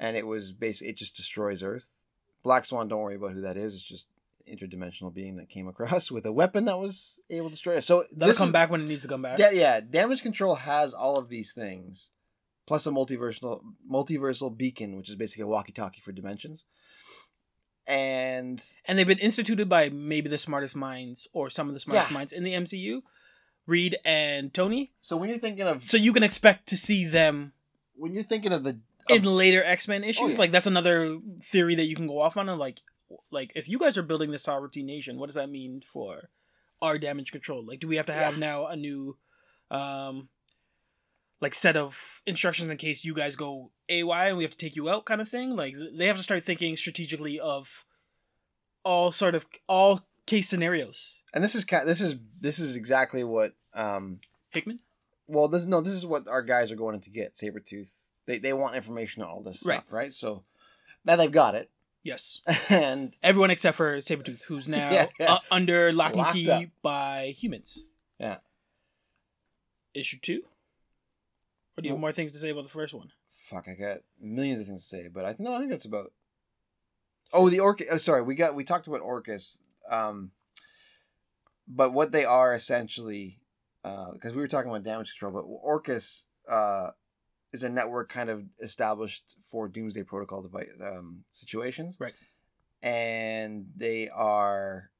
and 0.01 0.17
it 0.17 0.27
was 0.27 0.53
basically 0.53 0.91
it 0.91 0.97
just 0.97 1.17
destroys 1.17 1.63
Earth. 1.63 2.03
Black 2.43 2.65
Swan, 2.65 2.89
don't 2.89 3.01
worry 3.03 3.17
about 3.17 3.33
who 3.33 3.43
that 3.43 3.57
is. 3.57 3.75
It's 3.75 3.83
just 3.83 4.09
interdimensional 4.51 5.13
being 5.13 5.37
that 5.37 5.49
came 5.51 5.69
across 5.73 6.11
with 6.11 6.25
a 6.25 6.33
weapon 6.33 6.65
that 6.65 6.79
was 6.79 7.21
able 7.29 7.49
to 7.49 7.53
destroy 7.55 7.77
us. 7.77 7.87
So 7.87 8.05
That'll 8.17 8.35
come 8.35 8.47
is- 8.49 8.53
back 8.53 8.71
when 8.71 8.81
it 8.81 8.87
needs 8.89 9.03
to 9.03 9.09
come 9.09 9.23
back. 9.23 9.37
da- 9.39 9.51
yeah, 9.53 9.81
damage 9.81 10.23
control 10.23 10.55
has 10.55 10.95
all 10.95 11.19
of 11.19 11.29
these 11.29 11.53
things, 11.53 12.11
plus 12.67 12.87
a 12.87 12.91
multiversal 12.91 13.61
multiversal 13.91 14.57
beacon, 14.57 14.97
which 14.97 15.09
is 15.09 15.15
basically 15.17 15.43
a 15.45 15.47
walkie-talkie 15.47 16.01
for 16.01 16.13
dimensions. 16.13 16.65
And 17.87 18.61
and 18.87 18.99
they've 18.99 19.07
been 19.07 19.19
instituted 19.19 19.69
by 19.69 19.91
maybe 19.91 20.29
the 20.29 20.39
smartest 20.39 20.75
minds 20.75 21.29
or 21.33 21.51
some 21.51 21.69
of 21.69 21.75
the 21.75 21.81
smartest 21.81 22.11
Yeah. 22.11 22.15
minds 22.15 22.33
in 22.33 22.43
the 22.43 22.53
MCU, 22.53 23.03
Reed 23.67 23.97
and 24.05 24.53
Tony. 24.53 24.93
so 25.01 25.17
when 25.17 25.29
you're 25.29 25.39
thinking 25.39 25.67
of 25.67 25.85
So 25.85 25.97
you 25.97 26.13
can 26.13 26.23
expect 26.25 26.69
to 26.71 26.77
see 26.77 27.05
them 27.07 27.53
when 27.95 28.13
you're 28.13 28.25
thinking 28.25 28.53
of 28.53 28.65
the 28.65 28.81
in 29.09 29.23
later 29.23 29.63
X 29.63 29.87
Men 29.87 30.03
issues. 30.03 30.21
Oh, 30.23 30.29
yeah. 30.29 30.37
Like 30.39 30.51
that's 30.51 30.67
another 30.67 31.21
theory 31.45 31.77
that 31.77 31.85
you 31.85 31.95
can 31.95 32.09
go 32.09 32.21
off 32.21 32.37
on. 32.37 32.49
And 32.49 32.59
like, 32.59 32.81
like 33.31 33.53
if 33.55 33.69
you 33.69 33.79
guys 33.79 33.97
are 33.97 34.03
building 34.03 34.33
the 34.33 34.39
sovereignty 34.41 34.83
nation, 34.83 35.17
what 35.17 35.27
does 35.27 35.37
that 35.37 35.49
mean 35.49 35.81
for 35.81 36.31
our 36.83 36.99
damage 36.99 37.31
control? 37.31 37.65
Like, 37.65 37.79
do 37.79 37.87
we 37.87 37.97
have 37.97 38.07
to 38.07 38.13
have 38.13 38.37
now 38.37 38.67
a 38.67 38.75
new, 38.75 39.17
um, 39.71 40.29
like 41.41 41.55
set 41.55 41.77
of 41.77 42.23
instructions 42.27 42.69
in 42.69 42.77
case 42.77 43.05
you 43.05 43.15
guys 43.15 43.37
go 43.37 43.71
AY 43.89 44.29
and 44.29 44.37
we 44.37 44.45
have 44.45 44.51
to 44.53 44.59
take 44.59 44.77
you 44.77 44.89
out, 44.89 45.05
kind 45.05 45.21
of 45.21 45.29
thing? 45.29 45.55
Like 45.57 45.75
they 45.95 46.07
have 46.07 46.17
to 46.17 46.23
start 46.23 46.45
thinking 46.45 46.77
strategically 46.77 47.39
of 47.41 47.85
all 48.85 49.13
sort 49.13 49.35
of 49.35 49.47
all 49.69 50.07
case 50.27 50.49
scenarios. 50.49 51.21
and 51.35 51.43
this 51.45 51.55
is 51.55 51.65
kind 51.65 51.87
this 51.89 52.01
is 52.01 52.17
this 52.41 52.59
is 52.59 52.75
exactly 52.77 53.23
what 53.25 53.53
um 53.75 54.21
Hickman. 54.51 54.81
well 55.29 55.47
this 55.49 55.67
no 55.67 55.81
this 55.81 55.95
is 55.95 56.05
what 56.07 56.27
our 56.29 56.43
guys 56.43 56.73
are 56.73 56.77
going 56.77 57.01
to 57.01 57.11
get 57.11 57.35
Sabretooth. 57.35 58.11
They 58.27 58.39
they 58.39 58.53
want 58.53 58.75
information 58.75 59.23
on 59.23 59.29
all 59.29 59.43
this 59.43 59.65
Right. 59.65 59.75
stuff, 59.81 59.93
right? 59.93 60.13
So 60.13 60.43
now 61.05 61.17
they've 61.17 61.31
got 61.31 61.55
it. 61.55 61.71
Yes, 62.03 62.41
and 62.71 63.17
everyone 63.23 63.51
except 63.51 63.77
for 63.77 63.99
Sabretooth, 63.99 64.43
who's 64.45 64.69
now 64.69 64.91
Yeah, 64.93 65.07
yeah. 65.19 65.33
Uh, 65.35 65.39
under 65.51 65.93
lock 65.93 66.11
and 66.13 66.19
Locked 66.19 66.33
key 66.35 66.51
up. 66.51 66.63
by 66.83 67.35
humans. 67.37 67.83
Yeah. 68.19 68.39
Issue 69.95 70.19
two? 70.21 70.43
Or 71.77 71.83
do 71.83 71.89
you 71.89 71.95
have 71.95 72.01
more 72.01 72.13
things 72.13 72.33
to 72.33 72.39
say 72.39 72.51
about 72.51 72.65
the 72.65 72.71
first 72.71 72.95
one? 72.95 73.11
fuck, 73.29 73.69
I 73.69 73.75
got 73.75 73.99
millions 74.21 74.63
of 74.63 74.67
things 74.67 74.83
to 74.83 74.89
say, 74.89 75.09
but 75.09 75.25
I 75.25 75.37
no, 75.39 75.55
I 75.55 75.59
think 75.59 75.71
that's 75.71 75.85
about. 75.85 76.13
Oh, 77.33 77.49
the 77.49 77.59
Orchis. 77.61 77.87
Oh, 77.93 77.97
sorry, 77.99 78.23
we 78.23 78.35
got 78.35 78.55
we 78.55 78.65
talked 78.65 78.87
about 78.87 79.01
Orchis, 79.03 79.61
um, 79.91 80.31
but 81.69 81.93
what 81.93 82.13
they 82.13 82.25
are 82.25 82.55
essentially, 82.55 83.39
because 83.83 84.33
we 84.35 84.41
were 84.41 84.49
talking 84.49 84.71
about 84.71 84.83
damage 84.85 85.13
control, 85.17 85.33
but 85.33 85.45
Orchis 85.49 86.23
uh, 86.49 86.91
is 87.53 87.63
a 87.63 87.69
network 87.69 88.09
kind 88.09 88.31
of 88.31 88.45
established 88.61 89.37
for 89.43 89.69
Doomsday 89.69 90.03
Protocol 90.05 90.43
device 90.43 90.69
um, 90.81 91.25
situations, 91.31 91.99
Right. 92.01 92.15
And 92.83 93.67
they 93.77 94.09
are 94.09 94.91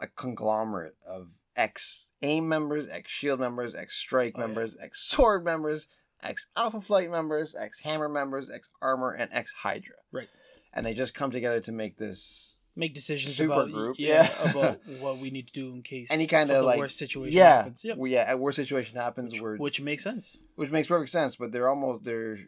a 0.00 0.06
conglomerate 0.06 0.96
of 1.06 1.32
ex 1.56 2.08
AIM 2.22 2.48
members, 2.48 2.88
ex 2.88 3.10
Shield 3.10 3.40
members, 3.40 3.74
ex 3.74 3.96
Strike 3.96 4.34
Oh, 4.36 4.40
yeah. 4.40 4.46
members, 4.46 4.76
ex 4.82 5.00
Sword 5.00 5.44
members, 5.44 5.86
ex 6.22 6.46
Alpha 6.56 6.80
Flight 6.80 7.10
members, 7.10 7.54
ex 7.54 7.80
Hammer 7.80 8.08
members, 8.08 8.50
ex 8.50 8.68
Armor, 8.80 9.12
and 9.12 9.30
ex 9.32 9.52
Hydra. 9.52 9.96
Right. 10.12 10.28
And 10.72 10.86
they 10.86 10.94
just 10.94 11.14
come 11.14 11.30
together 11.30 11.60
to 11.60 11.72
make 11.72 11.98
this 11.98 12.50
Make 12.76 12.94
decisions 12.94 13.34
Super 13.34 13.52
about 13.52 13.72
group, 13.72 13.96
yeah, 13.98 14.30
yeah. 14.44 14.50
about 14.50 14.86
what 15.00 15.18
we 15.18 15.30
need 15.30 15.48
to 15.48 15.52
do 15.52 15.74
in 15.74 15.82
case 15.82 16.06
any 16.08 16.28
kind 16.28 16.50
of 16.50 16.64
like 16.64 16.78
worst 16.78 16.98
situation 16.98 17.36
yeah, 17.36 17.56
happens. 17.56 17.84
Yep. 17.84 17.96
well, 17.96 18.10
yeah, 18.10 18.32
a 18.32 18.36
worst 18.36 18.56
situation 18.56 18.96
happens 18.96 19.32
which, 19.32 19.42
where 19.42 19.56
which 19.56 19.80
makes 19.80 20.04
sense. 20.04 20.38
which 20.54 20.70
makes 20.70 20.86
perfect 20.86 21.10
sense, 21.10 21.34
but 21.34 21.50
they're 21.50 21.68
almost 21.68 22.04
they're 22.04 22.38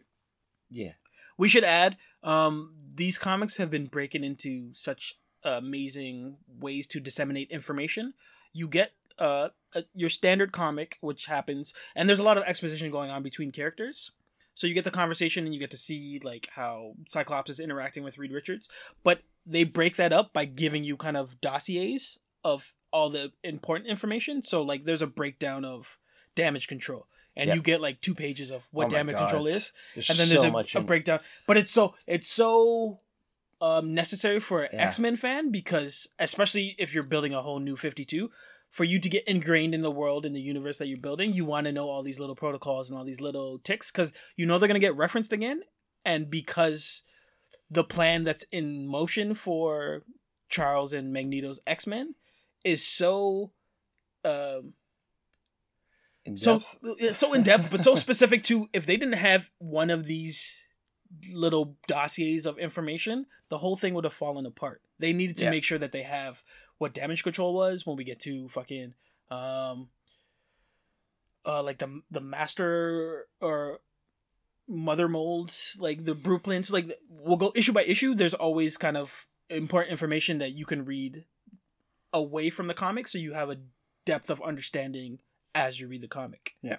yeah. 0.71 0.93
We 1.37 1.49
should 1.49 1.65
add, 1.65 1.97
um, 2.23 2.73
these 2.95 3.19
comics 3.19 3.57
have 3.57 3.71
been 3.71 3.87
breaking 3.87 4.23
into 4.23 4.71
such 4.75 5.17
amazing 5.43 6.37
ways 6.47 6.87
to 6.89 7.01
disseminate 7.01 7.51
information. 7.51 8.15
You 8.53 8.69
get 8.69 8.93
uh, 9.19 9.49
your 9.95 10.11
standard 10.11 10.53
comic, 10.53 10.99
which 11.01 11.27
happens, 11.27 11.73
and 11.95 12.09
there's 12.09 12.21
a 12.21 12.25
lot 12.25 12.37
of 12.39 12.45
exposition 12.45 12.91
going 12.91 13.11
on 13.11 13.23
between 13.23 13.51
characters. 13.53 14.11
So 14.55 14.67
you 14.67 14.75
get 14.75 14.85
the 14.85 14.91
conversation 14.91 15.45
and 15.47 15.55
you 15.55 15.61
get 15.61 15.71
to 15.71 15.79
see 15.79 16.21
like 16.23 16.49
how 16.55 16.93
Cyclops 17.09 17.51
is 17.51 17.59
interacting 17.59 18.05
with 18.05 18.19
Reed 18.19 18.33
Richards, 18.33 18.69
but 19.03 19.23
they 19.47 19.65
break 19.65 19.97
that 19.97 20.13
up 20.13 20.33
by 20.33 20.45
giving 20.45 20.85
you 20.85 20.97
kind 20.97 21.17
of 21.17 21.41
dossiers 21.41 22.19
of 22.45 22.73
all 22.93 23.09
the 23.09 23.33
important 23.43 23.89
information. 23.89 24.45
So 24.45 24.61
like 24.63 24.85
there's 24.85 25.01
a 25.03 25.07
breakdown 25.07 25.65
of 25.65 25.99
damage 26.37 26.69
control, 26.69 27.07
and 27.35 27.49
Yeah. 27.49 27.55
you 27.55 27.63
get 27.63 27.81
like 27.81 28.03
two 28.03 28.15
pages 28.15 28.51
of 28.51 28.69
what 28.73 28.89
Oh 28.89 28.91
damage 28.91 29.15
God. 29.15 29.23
control 29.23 29.47
is 29.47 29.73
There's 29.95 30.11
and 30.11 30.19
then 30.19 30.27
so 30.27 30.35
there's 30.35 30.45
a, 30.45 30.51
much 30.51 30.75
a 30.75 30.81
breakdown. 30.83 31.21
But 31.47 31.57
it's 31.57 31.73
so 31.73 31.95
it's 32.07 32.31
so 32.31 33.01
um, 33.63 33.95
necessary 33.95 34.39
for 34.41 34.63
an 34.65 34.69
Yeah. 34.75 34.87
X 34.87 34.99
Men 34.99 35.17
fan 35.17 35.51
because 35.51 36.09
especially 36.19 36.75
if 36.79 36.93
you're 36.93 37.07
building 37.07 37.33
a 37.33 37.41
whole 37.43 37.59
new 37.61 37.77
Fifty 37.77 38.05
Two, 38.05 38.31
for 38.73 38.85
you 38.85 38.99
to 38.99 39.09
get 39.09 39.29
ingrained 39.29 39.75
in 39.75 39.83
the 39.83 39.91
world 39.91 40.27
in 40.27 40.33
the 40.33 40.41
universe 40.41 40.79
that 40.79 40.89
you're 40.89 40.99
building, 40.99 41.33
you 41.33 41.45
want 41.45 41.67
to 41.67 41.73
know 41.73 41.89
all 41.89 42.03
these 42.03 42.19
little 42.19 42.35
protocols 42.35 42.89
and 42.91 42.99
all 42.99 43.05
these 43.05 43.21
little 43.21 43.59
ticks 43.59 43.91
because 43.93 44.13
you 44.35 44.47
know 44.47 44.59
they're 44.59 44.67
gonna 44.67 44.81
get 44.81 44.97
referenced 44.97 45.33
again, 45.33 45.63
and 46.05 46.29
because 46.31 47.03
the 47.71 47.85
plan 47.85 48.25
that's 48.25 48.45
in 48.51 48.89
motion 48.89 49.35
for 49.35 50.03
Charles 50.49 50.93
and 50.93 51.13
Magneto's 51.13 51.61
X 51.67 51.87
Men 51.87 52.15
is 52.65 52.85
so. 52.85 53.53
Um, 54.25 54.73
In 56.25 56.37
so 56.39 56.63
so 57.13 57.35
in 57.35 57.43
depth, 57.43 57.71
but 57.71 57.83
so 57.85 57.95
specific 57.95 58.43
to 58.45 58.69
if 58.73 58.87
they 58.87 58.97
didn't 58.97 59.19
have 59.19 59.51
one 59.59 59.91
of 59.91 60.07
these 60.07 60.65
little 61.33 61.77
dossiers 61.89 62.47
of 62.47 62.59
information, 62.59 63.27
the 63.51 63.59
whole 63.59 63.77
thing 63.77 63.93
would 63.95 64.05
have 64.05 64.13
fallen 64.15 64.47
apart. 64.47 64.81
They 64.99 65.13
needed 65.13 65.37
to 65.39 65.45
Yeah. 65.45 65.51
make 65.51 65.65
sure 65.65 65.79
that 65.79 65.93
they 65.93 66.05
have 66.05 66.43
what 66.83 66.93
damage 66.93 67.23
control 67.23 67.55
was 67.55 67.87
when 67.87 67.97
we 67.97 68.03
get 68.03 68.19
to 68.19 68.49
fucking 68.49 68.93
um 69.31 69.89
uh 71.47 71.63
like 71.63 71.79
the 71.79 72.03
the 72.11 72.21
master 72.21 73.29
or 73.41 73.79
mother 74.67 75.07
mold 75.09 75.55
like 75.79 76.05
the 76.05 76.15
blueprints 76.15 76.73
like 76.73 76.99
we'll 77.09 77.37
go 77.37 77.53
issue 77.55 77.73
by 77.73 77.85
issue 77.85 78.17
there's 78.17 78.35
always 78.35 78.77
kind 78.77 78.97
of 78.97 79.27
important 79.49 79.93
information 79.93 80.39
that 80.39 80.55
you 80.55 80.67
can 80.67 80.85
read 80.85 81.25
away 82.13 82.51
from 82.51 82.67
the 82.67 82.75
comic 82.75 83.07
so 83.07 83.17
you 83.17 83.33
have 83.33 83.49
a 83.49 83.59
depth 84.05 84.29
of 84.29 84.43
understanding 84.43 85.21
as 85.55 85.79
you 85.79 85.87
read 85.87 86.03
the 86.03 86.09
comic 86.09 86.57
Yeah. 86.63 86.79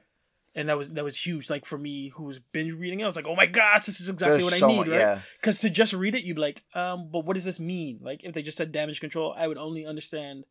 And 0.55 0.69
that 0.69 0.77
was 0.77 0.89
that 0.91 1.03
was 1.03 1.17
huge 1.17 1.49
like 1.49 1.65
for 1.65 1.77
me 1.77 2.09
who 2.09 2.23
was 2.25 2.39
binge 2.39 2.73
reading 2.73 2.99
it 2.99 3.03
i 3.03 3.07
was 3.07 3.15
like 3.15 3.25
oh 3.27 3.35
my 3.35 3.47
gosh 3.47 3.87
this 3.87 3.99
is 3.99 4.07
exactly 4.07 4.37
There's 4.39 4.51
what 4.51 4.53
so 4.59 4.67
i 4.67 4.71
need 4.71 4.77
much- 4.77 4.87
right 4.89 4.99
yeah. 4.99 5.19
because 5.41 5.59
to 5.61 5.69
just 5.71 5.93
read 5.93 6.13
it 6.13 6.23
you'd 6.23 6.35
be 6.35 6.41
like 6.41 6.63
um 6.75 7.09
but 7.11 7.25
what 7.25 7.33
does 7.33 7.43
this 7.45 7.59
mean 7.59 7.97
like 8.03 8.23
if 8.23 8.33
they 8.35 8.43
just 8.43 8.57
said 8.57 8.71
damage 8.71 8.99
control 8.99 9.33
i 9.35 9.47
would 9.47 9.57
only 9.57 9.83
understand 9.83 10.43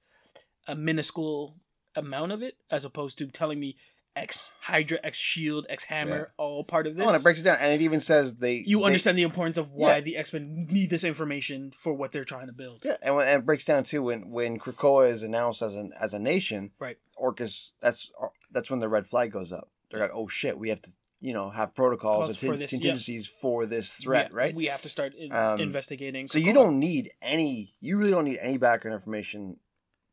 a 0.66 0.74
minuscule 0.74 1.54
amount 1.94 2.32
of 2.32 2.42
it 2.42 2.56
as 2.70 2.84
opposed 2.84 3.16
to 3.18 3.26
telling 3.28 3.60
me 3.60 3.76
X 4.14 4.50
Hydra, 4.62 4.98
X 5.02 5.16
Shield, 5.16 5.64
X 5.70 5.84
Hammer, 5.84 6.34
all 6.36 6.64
part 6.64 6.86
of 6.86 6.96
this. 6.96 7.06
Oh, 7.06 7.08
and 7.08 7.18
it 7.18 7.22
breaks 7.22 7.40
it 7.40 7.44
down, 7.44 7.56
and 7.58 7.72
it 7.72 7.80
even 7.82 7.98
says 8.00 8.36
they 8.36 8.56
you 8.66 8.80
they- 8.80 8.84
understand 8.84 9.16
the 9.16 9.22
importance 9.22 9.56
of 9.56 9.70
why 9.70 9.94
Yeah. 9.94 10.00
the 10.02 10.16
X 10.18 10.34
Men 10.34 10.66
need 10.70 10.90
this 10.90 11.02
information 11.02 11.70
for 11.74 11.94
what 11.94 12.12
they're 12.12 12.26
trying 12.26 12.48
to 12.48 12.52
build. 12.52 12.82
Yeah, 12.84 12.96
and, 13.02 13.16
when, 13.16 13.26
and 13.26 13.38
it 13.42 13.46
breaks 13.46 13.64
down 13.64 13.84
too 13.84 14.02
when 14.02 14.28
when 14.28 14.58
Krakoa 14.58 15.08
is 15.10 15.22
announced 15.22 15.62
as 15.62 15.74
an 15.74 15.92
as 15.98 16.12
a 16.12 16.18
nation, 16.18 16.72
Right. 16.78 16.98
Orchis. 17.16 17.72
That's 17.80 18.10
that's 18.50 18.70
when 18.70 18.80
the 18.80 18.88
red 18.90 19.06
flag 19.06 19.32
goes 19.32 19.50
up. 19.50 19.70
They're 19.92 20.00
like, 20.00 20.10
oh 20.14 20.26
shit, 20.28 20.58
we 20.58 20.70
have 20.70 20.82
to 20.82 20.90
you 21.20 21.32
know 21.32 21.50
have 21.50 21.74
protocols 21.74 22.26
Calls 22.26 22.42
and 22.42 22.50
for 22.50 22.56
this, 22.56 22.72
yeah. 22.72 22.78
contingencies 22.78 23.28
for 23.28 23.64
this 23.66 23.92
threat, 23.92 24.30
Yeah, 24.32 24.36
right? 24.36 24.54
We 24.54 24.66
have 24.66 24.82
to 24.82 24.88
start 24.88 25.14
in- 25.14 25.32
Um, 25.32 25.60
investigating. 25.60 26.26
So 26.28 26.38
you 26.38 26.52
don't 26.52 26.78
need 26.78 27.12
any. 27.22 27.74
You 27.80 27.96
really 27.98 28.10
don't 28.10 28.24
need 28.24 28.38
any 28.40 28.58
background 28.58 28.94
information 28.94 29.58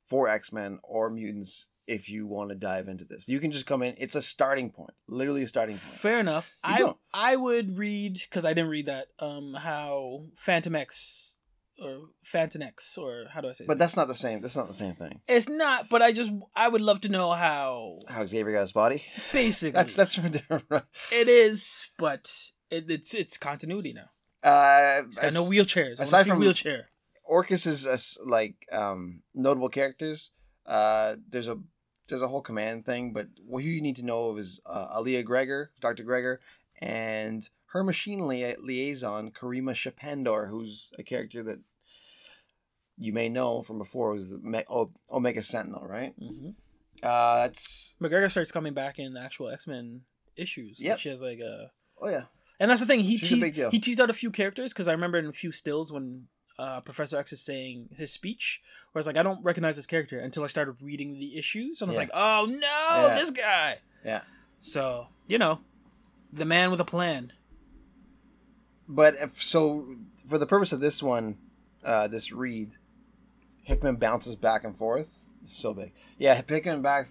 for 0.05 0.29
X 0.29 0.51
Men 0.53 0.79
or 0.83 1.09
mutants 1.09 1.67
if 1.87 2.07
you 2.07 2.27
want 2.27 2.49
to 2.49 2.55
dive 2.55 2.87
into 2.87 3.03
this. 3.03 3.27
You 3.27 3.39
can 3.39 3.51
just 3.51 3.65
come 3.65 3.81
in. 3.81 3.95
It's 3.97 4.15
a 4.15 4.21
starting 4.21 4.69
point, 4.69 4.91
literally 5.07 5.41
a 5.41 5.47
starting 5.47 5.75
point. 5.75 5.99
Fair 5.99 6.19
enough. 6.19 6.51
You 6.63 6.73
I 6.75 6.77
don't. 6.77 6.97
I 7.13 7.35
would 7.35 7.77
read 7.79 8.13
because 8.13 8.45
I 8.45 8.53
didn't 8.53 8.69
read 8.69 8.85
that. 8.85 9.07
Um, 9.17 9.55
how 9.55 10.25
Fantomex 10.35 11.28
or 11.81 12.09
Fantomex 12.25 12.97
or 12.97 13.25
how 13.33 13.41
do 13.41 13.49
I 13.49 13.53
say? 13.53 13.63
It? 13.63 13.67
But 13.67 13.79
that's 13.79 13.95
not 13.95 14.07
the 14.07 14.15
same. 14.15 14.41
That's 14.41 14.55
not 14.55 14.67
the 14.67 14.73
same 14.73 14.93
thing. 14.93 15.21
it's 15.27 15.49
not. 15.49 15.89
But 15.89 16.01
I 16.01 16.11
just 16.11 16.31
I 16.55 16.67
would 16.67 16.81
love 16.81 17.01
to 17.01 17.09
know 17.09 17.31
how. 17.33 17.99
How 18.07 18.25
Xavier 18.25 18.53
got 18.53 18.61
his 18.61 18.71
body. 18.71 19.03
Basically, 19.31 19.71
That's 19.79 19.95
that's 19.95 20.13
from 20.13 20.25
a 20.25 20.29
different. 20.29 20.63
it 21.11 21.27
is, 21.27 21.85
but 21.97 22.31
it, 22.69 22.89
it's 22.89 23.13
it's 23.13 23.37
continuity 23.37 23.93
now. 23.93 24.09
Uh, 24.43 25.01
It's 25.07 25.17
got 25.19 25.27
as- 25.27 25.33
no 25.33 25.43
wheelchairs. 25.45 25.99
I 25.99 26.03
aside 26.03 26.03
want 26.03 26.11
to 26.11 26.23
see 26.23 26.29
from- 26.29 26.39
wheelchair. 26.39 26.89
Orchis 27.29 27.67
is 27.67 27.85
a 27.85 27.93
s 27.93 28.17
like 28.25 28.55
um, 28.71 29.21
notable 29.35 29.69
characters. 29.69 30.31
Uh, 30.65 31.15
there's 31.29 31.47
a 31.47 31.57
there's 32.07 32.21
a 32.23 32.27
whole 32.27 32.41
command 32.41 32.85
thing, 32.85 33.13
but 33.13 33.27
what 33.45 33.63
you 33.63 33.81
need 33.81 33.95
to 33.97 34.03
know 34.05 34.29
of 34.29 34.39
is 34.39 34.59
uh, 34.65 34.87
Alia 34.97 35.21
Gregor, 35.21 35.71
Doctor 35.79 36.03
Gregor, 36.03 36.39
and 36.81 37.47
her 37.67 37.83
machine 37.83 38.27
lia- 38.27 38.55
liaison 38.59 39.29
Karima 39.29 39.73
Shapandar, 39.75 40.49
who's 40.49 40.91
a 40.97 41.03
character 41.03 41.43
that 41.43 41.59
you 42.99 43.13
may 43.13 43.29
know 43.29 43.61
from 43.61 43.77
before 43.77 44.11
was 44.11 44.31
the 44.31 44.37
Me- 44.39 44.63
o- 44.69 44.91
Omega 45.11 45.41
Sentinel, 45.41 45.85
right? 45.87 46.13
Mm-hmm. 46.19 46.49
Uh, 47.01 47.35
that's 47.37 47.95
McGregor 48.01 48.29
starts 48.29 48.51
coming 48.51 48.73
back 48.73 48.99
in 48.99 49.13
the 49.13 49.21
actual 49.21 49.49
X 49.49 49.65
Men 49.65 50.01
issues. 50.35 50.79
Yeah, 50.81 50.97
She 50.97 51.09
has 51.09 51.21
like 51.21 51.39
a, 51.39 51.71
oh 52.01 52.09
yeah, 52.09 52.23
and 52.59 52.69
that's 52.69 52.81
the 52.81 52.87
thing. 52.87 52.99
He 52.99 53.17
She's 53.17 53.41
teased 53.41 53.71
he 53.71 53.79
teased 53.79 54.01
out 54.01 54.09
a 54.09 54.13
few 54.13 54.31
characters 54.31 54.73
because 54.73 54.87
I 54.87 54.91
remember 54.91 55.17
in 55.17 55.25
a 55.27 55.31
few 55.31 55.51
stills 55.53 55.91
when 55.93 56.27
uh, 56.57 56.81
Professor 56.81 57.17
X 57.17 57.31
is 57.31 57.41
saying 57.41 57.89
his 57.97 58.11
speech, 58.11 58.61
where 58.91 58.99
it's 58.99 59.07
like 59.07 59.15
I 59.17 59.23
don't 59.23 59.41
recognize 59.43 59.77
this 59.77 59.85
character 59.87 60.19
until 60.19 60.43
I 60.43 60.47
started 60.47 60.75
reading 60.81 61.17
the 61.19 61.37
issues, 61.37 61.81
and 61.81 61.87
I 61.87 61.89
was 61.89 61.95
Yeah. 61.95 62.01
like, 62.01 62.11
oh 62.13 62.45
no, 62.49 63.07
Yeah. 63.07 63.15
this 63.15 63.31
guy. 63.31 63.77
yeah. 64.03 64.21
So 64.59 65.07
you 65.25 65.37
know, 65.37 65.61
the 66.33 66.43
man 66.45 66.69
with 66.69 66.81
a 66.81 66.85
plan. 66.85 67.31
But 68.87 69.15
if 69.21 69.41
so, 69.41 69.95
for 70.27 70.37
the 70.37 70.45
purpose 70.47 70.73
of 70.73 70.79
this 70.81 71.01
one, 71.03 71.37
uh, 71.83 72.07
this 72.07 72.31
read, 72.31 72.71
Hickman 73.69 73.97
bounces 73.97 74.35
back 74.35 74.63
and 74.63 74.75
forth. 74.75 75.27
So 75.45 75.73
big, 75.73 75.93
yeah. 76.17 76.41
Hickman 76.47 76.81
back 76.81 77.07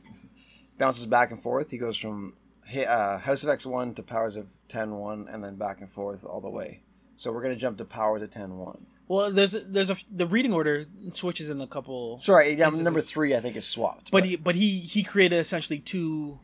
bounces 0.77 1.07
back 1.07 1.31
and 1.31 1.41
forth. 1.41 1.71
He 1.71 1.79
goes 1.79 1.97
from 1.97 2.35
uh, 2.77 3.19
House 3.19 3.45
of 3.45 3.49
X 3.49 3.65
one 3.65 3.95
to 3.95 4.03
Powers 4.03 4.37
of 4.37 4.51
10-1, 4.69 5.33
and 5.33 5.43
then 5.43 5.55
back 5.57 5.81
and 5.81 5.89
forth 5.89 6.25
all 6.25 6.41
the 6.41 6.51
way. 6.51 6.83
So 7.17 7.33
we're 7.33 7.43
gonna 7.43 7.57
jump 7.57 7.79
to 7.79 7.85
Powers 7.85 8.23
of 8.23 8.31
10-1. 8.31 8.81
Well, 9.07 9.31
there's 9.31 9.53
there's 9.53 9.91
a 9.91 9.97
the 10.13 10.27
reading 10.27 10.53
order 10.53 10.85
switches 11.13 11.49
in 11.49 11.61
a 11.61 11.67
couple. 11.67 12.19
Sorry, 12.21 12.49
yeah, 12.49 12.67
Instances. 12.67 12.85
number 12.85 13.01
three 13.01 13.35
I 13.35 13.41
think 13.41 13.57
is 13.57 13.65
swapped. 13.67 14.11
But 14.11 14.25
he 14.25 14.37
but 14.37 14.55
he 14.55 14.81
he 14.81 15.03
created 15.03 15.39
essentially 15.39 15.79
two 15.79 16.41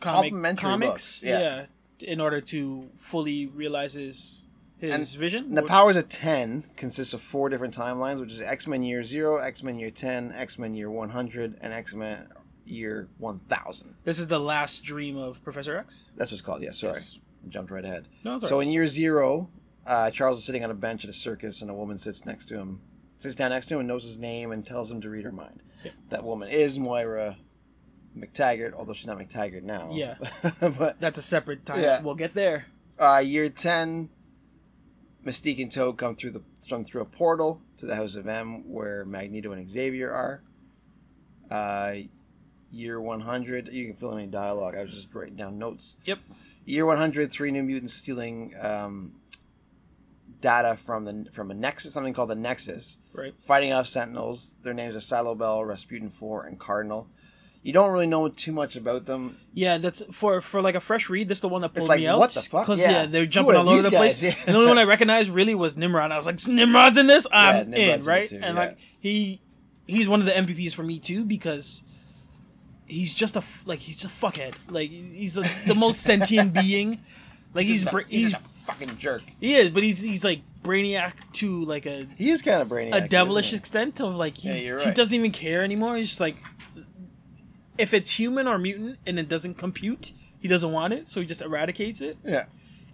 comic, 0.00 0.30
Complementary 0.30 0.62
comics, 0.70 1.20
books, 1.20 1.24
yeah. 1.24 1.66
in 2.00 2.20
order 2.20 2.40
to 2.40 2.88
fully 2.96 3.46
realize 3.46 3.94
his 3.94 4.45
his 4.78 5.14
vision. 5.14 5.44
And 5.46 5.56
the 5.56 5.62
What- 5.62 5.70
Powers 5.70 5.96
of 5.96 6.08
10 6.08 6.64
consists 6.76 7.12
of 7.14 7.20
four 7.20 7.48
different 7.48 7.76
timelines, 7.76 8.20
which 8.20 8.32
is 8.32 8.40
X 8.40 8.66
Men 8.66 8.82
Year 8.82 9.02
0, 9.04 9.36
X 9.38 9.62
Men 9.62 9.78
Year 9.78 9.90
10, 9.90 10.32
X 10.32 10.58
Men 10.58 10.74
Year 10.74 10.90
100, 10.90 11.56
and 11.60 11.72
X 11.72 11.94
Men 11.94 12.28
Year 12.64 13.08
1000. 13.18 13.94
This 14.04 14.18
is 14.18 14.26
the 14.26 14.40
last 14.40 14.82
dream 14.84 15.16
of 15.16 15.42
Professor 15.42 15.76
X. 15.76 16.10
That's 16.16 16.30
what 16.30 16.34
it's 16.38 16.42
called. 16.42 16.62
Yeah, 16.62 16.72
sorry. 16.72 16.94
Yes. 16.98 17.18
Jumped 17.48 17.70
right 17.70 17.84
ahead. 17.84 18.08
No, 18.24 18.38
so 18.40 18.46
alright. 18.56 18.66
in 18.66 18.72
year 18.72 18.86
zero, 18.88 19.48
uh, 19.86 20.10
Charles 20.10 20.38
is 20.38 20.44
sitting 20.44 20.64
on 20.64 20.70
a 20.70 20.74
bench 20.74 21.04
at 21.04 21.10
a 21.10 21.12
circus, 21.12 21.62
and 21.62 21.70
a 21.70 21.74
woman 21.74 21.96
sits 21.96 22.26
next 22.26 22.46
to 22.46 22.56
him, 22.56 22.80
sits 23.18 23.36
down 23.36 23.50
next 23.50 23.66
to 23.66 23.74
him, 23.74 23.80
and 23.80 23.88
knows 23.88 24.02
his 24.02 24.18
name, 24.18 24.50
and 24.50 24.66
tells 24.66 24.90
him 24.90 25.00
to 25.02 25.08
read 25.08 25.24
her 25.24 25.30
mind. 25.30 25.62
Yeah. 25.84 25.92
That 26.08 26.24
woman 26.24 26.48
is 26.48 26.76
Moira 26.76 27.36
McTaggart, 28.18 28.72
although 28.74 28.94
she's 28.94 29.06
not 29.06 29.18
McTaggart 29.18 29.62
now. 29.62 29.90
Yeah. 29.92 30.16
but 30.60 30.98
That's 31.00 31.18
a 31.18 31.22
separate 31.22 31.64
time. 31.64 31.80
Yeah. 31.82 32.00
We'll 32.02 32.14
get 32.16 32.34
there. 32.34 32.66
uh, 32.98 33.22
year 33.24 33.48
ten, 33.48 34.08
Mystique 35.26 35.60
and 35.60 35.70
Toad 35.72 35.96
come 35.98 36.14
through 36.14 36.30
the 36.30 36.42
come 36.70 36.84
through 36.84 37.02
a 37.02 37.06
portal 37.06 37.60
to 37.78 37.86
the 37.86 37.96
House 37.96 38.14
of 38.16 38.26
M, 38.28 38.68
where 38.70 39.04
Magneto 39.04 39.52
and 39.52 39.68
Xavier 39.68 40.10
are. 40.12 40.42
Uh, 41.50 41.94
year 42.70 43.00
one 43.00 43.20
hundred, 43.20 43.68
you 43.68 43.84
can 43.86 43.94
fill 43.94 44.12
in 44.12 44.18
any 44.18 44.26
dialogue. 44.28 44.76
I 44.76 44.82
was 44.82 44.92
just 44.92 45.14
writing 45.14 45.36
down 45.36 45.58
notes. 45.58 45.96
Yep. 46.04 46.20
Year 46.64 46.84
100, 46.84 47.30
three 47.30 47.52
new 47.52 47.62
mutants 47.62 47.94
stealing 47.94 48.52
um, 48.60 49.12
data 50.40 50.76
from 50.76 51.04
the 51.04 51.26
from 51.32 51.50
a 51.52 51.54
nexus, 51.54 51.92
something 51.92 52.12
called 52.12 52.30
the 52.30 52.34
Nexus, 52.34 52.98
Right. 53.12 53.34
fighting 53.40 53.72
off 53.72 53.86
Sentinels. 53.86 54.56
Their 54.62 54.74
names 54.74 54.94
are 54.96 54.98
Cylobel, 54.98 55.64
Rasputin 55.66 56.08
Four, 56.08 56.44
and 56.44 56.58
Cardinal. 56.58 57.08
You 57.66 57.72
don't 57.72 57.90
really 57.90 58.06
know 58.06 58.28
too 58.28 58.52
much 58.52 58.76
about 58.76 59.06
them. 59.06 59.36
Yeah, 59.52 59.78
that's 59.78 60.00
for 60.12 60.40
for 60.40 60.62
like 60.62 60.76
a 60.76 60.80
fresh 60.80 61.10
read. 61.10 61.26
This 61.26 61.38
is 61.38 61.42
the 61.42 61.48
one 61.48 61.62
that 61.62 61.74
pulled 61.74 61.88
like, 61.88 61.98
me 61.98 62.06
out. 62.06 62.20
what 62.20 62.30
the 62.30 62.42
fuck? 62.42 62.64
Because 62.64 62.78
Yeah. 62.80 62.90
yeah. 62.92 63.06
they're 63.06 63.26
jumping 63.26 63.56
all 63.56 63.68
over 63.68 63.82
the 63.82 63.90
place. 63.90 64.22
Yeah. 64.22 64.34
And 64.46 64.54
the 64.54 64.58
only 64.58 64.68
one 64.68 64.78
I 64.78 64.84
recognized 64.84 65.30
really 65.30 65.56
was 65.56 65.76
Nimrod. 65.76 66.12
I 66.12 66.16
was 66.16 66.26
like, 66.26 66.46
Nimrod's 66.46 66.96
in 66.96 67.08
this. 67.08 67.26
I'm 67.32 67.70
Nimrod's 67.70 67.76
in 67.76 68.00
in, 68.00 68.04
right? 68.04 68.28
too, 68.28 68.36
and 68.36 68.56
yeah. 68.56 68.64
like 68.66 68.78
he 69.00 69.40
he's 69.88 70.08
one 70.08 70.20
of 70.20 70.26
the 70.26 70.32
MVPs 70.32 70.74
for 70.76 70.84
me 70.84 71.00
too 71.00 71.24
because 71.24 71.82
he's 72.86 73.12
just 73.12 73.34
a 73.34 73.42
like 73.64 73.80
he's 73.80 74.04
a 74.04 74.08
fuckhead. 74.08 74.54
Like 74.68 74.90
he's 74.90 75.36
a, 75.36 75.42
the 75.66 75.74
most 75.74 76.02
sentient 76.02 76.52
being. 76.54 77.00
Like 77.54 77.64
he's 77.64 77.86
bra- 77.86 78.02
he's 78.06 78.24
he's 78.26 78.34
a 78.34 78.40
fucking 78.66 78.98
jerk. 78.98 79.22
he 79.40 79.54
is, 79.54 79.70
but 79.70 79.82
he's 79.82 80.02
he's 80.02 80.22
like 80.22 80.42
brainiac 80.62 81.12
to 81.34 81.64
like 81.64 81.86
a 81.86 82.06
He 82.18 82.28
is 82.28 82.42
kind 82.42 82.60
of 82.60 82.68
brainy. 82.68 82.90
a 82.90 83.08
devilish 83.08 83.54
extent 83.54 83.98
of 83.98 84.14
like 84.16 84.36
he, 84.36 84.48
Yeah, 84.48 84.54
you're 84.56 84.84
he 84.84 84.90
doesn't 84.90 85.14
even 85.14 85.30
care 85.30 85.62
anymore. 85.62 85.96
He's 85.96 86.08
just 86.08 86.20
like 86.20 86.36
if 87.78 87.92
it's 87.94 88.12
human 88.12 88.46
or 88.46 88.58
mutant 88.58 88.98
and 89.06 89.18
it 89.18 89.28
doesn't 89.28 89.54
compute, 89.58 90.12
he 90.38 90.48
doesn't 90.48 90.70
want 90.72 90.92
it, 90.92 91.08
so 91.08 91.20
he 91.20 91.26
just 91.26 91.42
eradicates 91.42 92.00
it. 92.00 92.18
Yeah. 92.24 92.44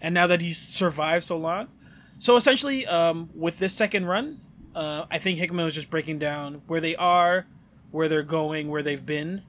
And 0.01 0.15
now 0.15 0.27
that 0.27 0.41
he's 0.41 0.59
survived 0.59 1.25
so 1.25 1.37
long, 1.37 1.69
so 2.19 2.37
essentially, 2.37 2.87
um, 2.87 3.31
with 3.35 3.59
this 3.59 3.75
second 3.75 4.07
run, 4.07 4.41
uh, 4.75 5.05
I 5.11 5.19
think 5.19 5.39
Hickman 5.39 5.65
was 5.65 5.75
just 5.75 5.91
breaking 5.91 6.19
down 6.19 6.63
where 6.67 6.81
they 6.81 6.97
are, 6.97 7.47
where 7.91 8.09
they're 8.09 8.23
going, 8.23 8.69
where 8.69 8.83
they've 8.83 9.05
been, 9.05 9.43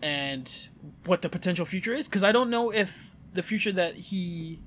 and 0.00 0.68
what 1.04 1.22
the 1.22 1.28
potential 1.28 1.66
future 1.66 1.92
is. 1.92 2.08
Because 2.08 2.22
I 2.22 2.32
don't 2.32 2.50
know 2.50 2.70
if 2.72 3.16
the 3.34 3.42
future 3.42 3.72
that 3.72 3.96
he 3.96 4.60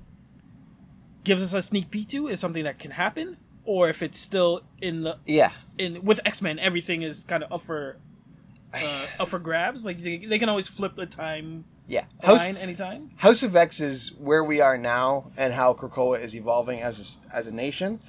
gives 1.24 1.42
us 1.42 1.52
a 1.52 1.62
sneak 1.62 1.90
peek 1.90 2.08
to 2.08 2.28
is 2.28 2.38
something 2.40 2.64
that 2.64 2.78
can 2.78 2.92
happen, 2.92 3.36
or 3.64 3.88
if 3.88 4.02
it's 4.02 4.18
still 4.20 4.62
in 4.80 5.02
the 5.02 5.18
Yeah. 5.26 5.52
in 5.78 6.04
with 6.04 6.20
X 6.24 6.42
Men, 6.42 6.58
everything 6.58 7.02
is 7.02 7.24
kind 7.24 7.42
of 7.42 7.52
up 7.52 7.62
for 7.62 7.96
uh, 8.74 9.06
up 9.20 9.28
for 9.28 9.38
grabs. 9.38 9.84
Like 9.84 9.98
they, 9.98 10.18
they 10.18 10.38
can 10.38 10.48
always 10.48 10.68
flip 10.68 10.94
the 10.96 11.06
time 11.06 11.64
Yeah. 11.88 12.04
House, 12.22 12.40
line 12.44 12.56
anytime. 12.56 13.10
House 13.16 13.42
of 13.42 13.54
X 13.56 13.80
is 13.80 14.12
where 14.18 14.42
we 14.44 14.60
are 14.60 14.78
now 14.78 15.30
and 15.36 15.52
how 15.54 15.74
Krakoa 15.74 16.20
is 16.20 16.34
evolving 16.36 16.80
as 16.80 17.20
a, 17.32 17.36
as 17.36 17.46
a 17.46 17.52
nation. 17.52 18.00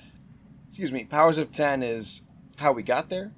Excuse 0.67 0.91
me. 0.91 1.04
Powers 1.04 1.38
of 1.38 1.52
Ten 1.52 1.84
is 1.84 2.21
how 2.58 2.71
we 2.71 2.84
got 2.84 3.10
there, 3.10 3.32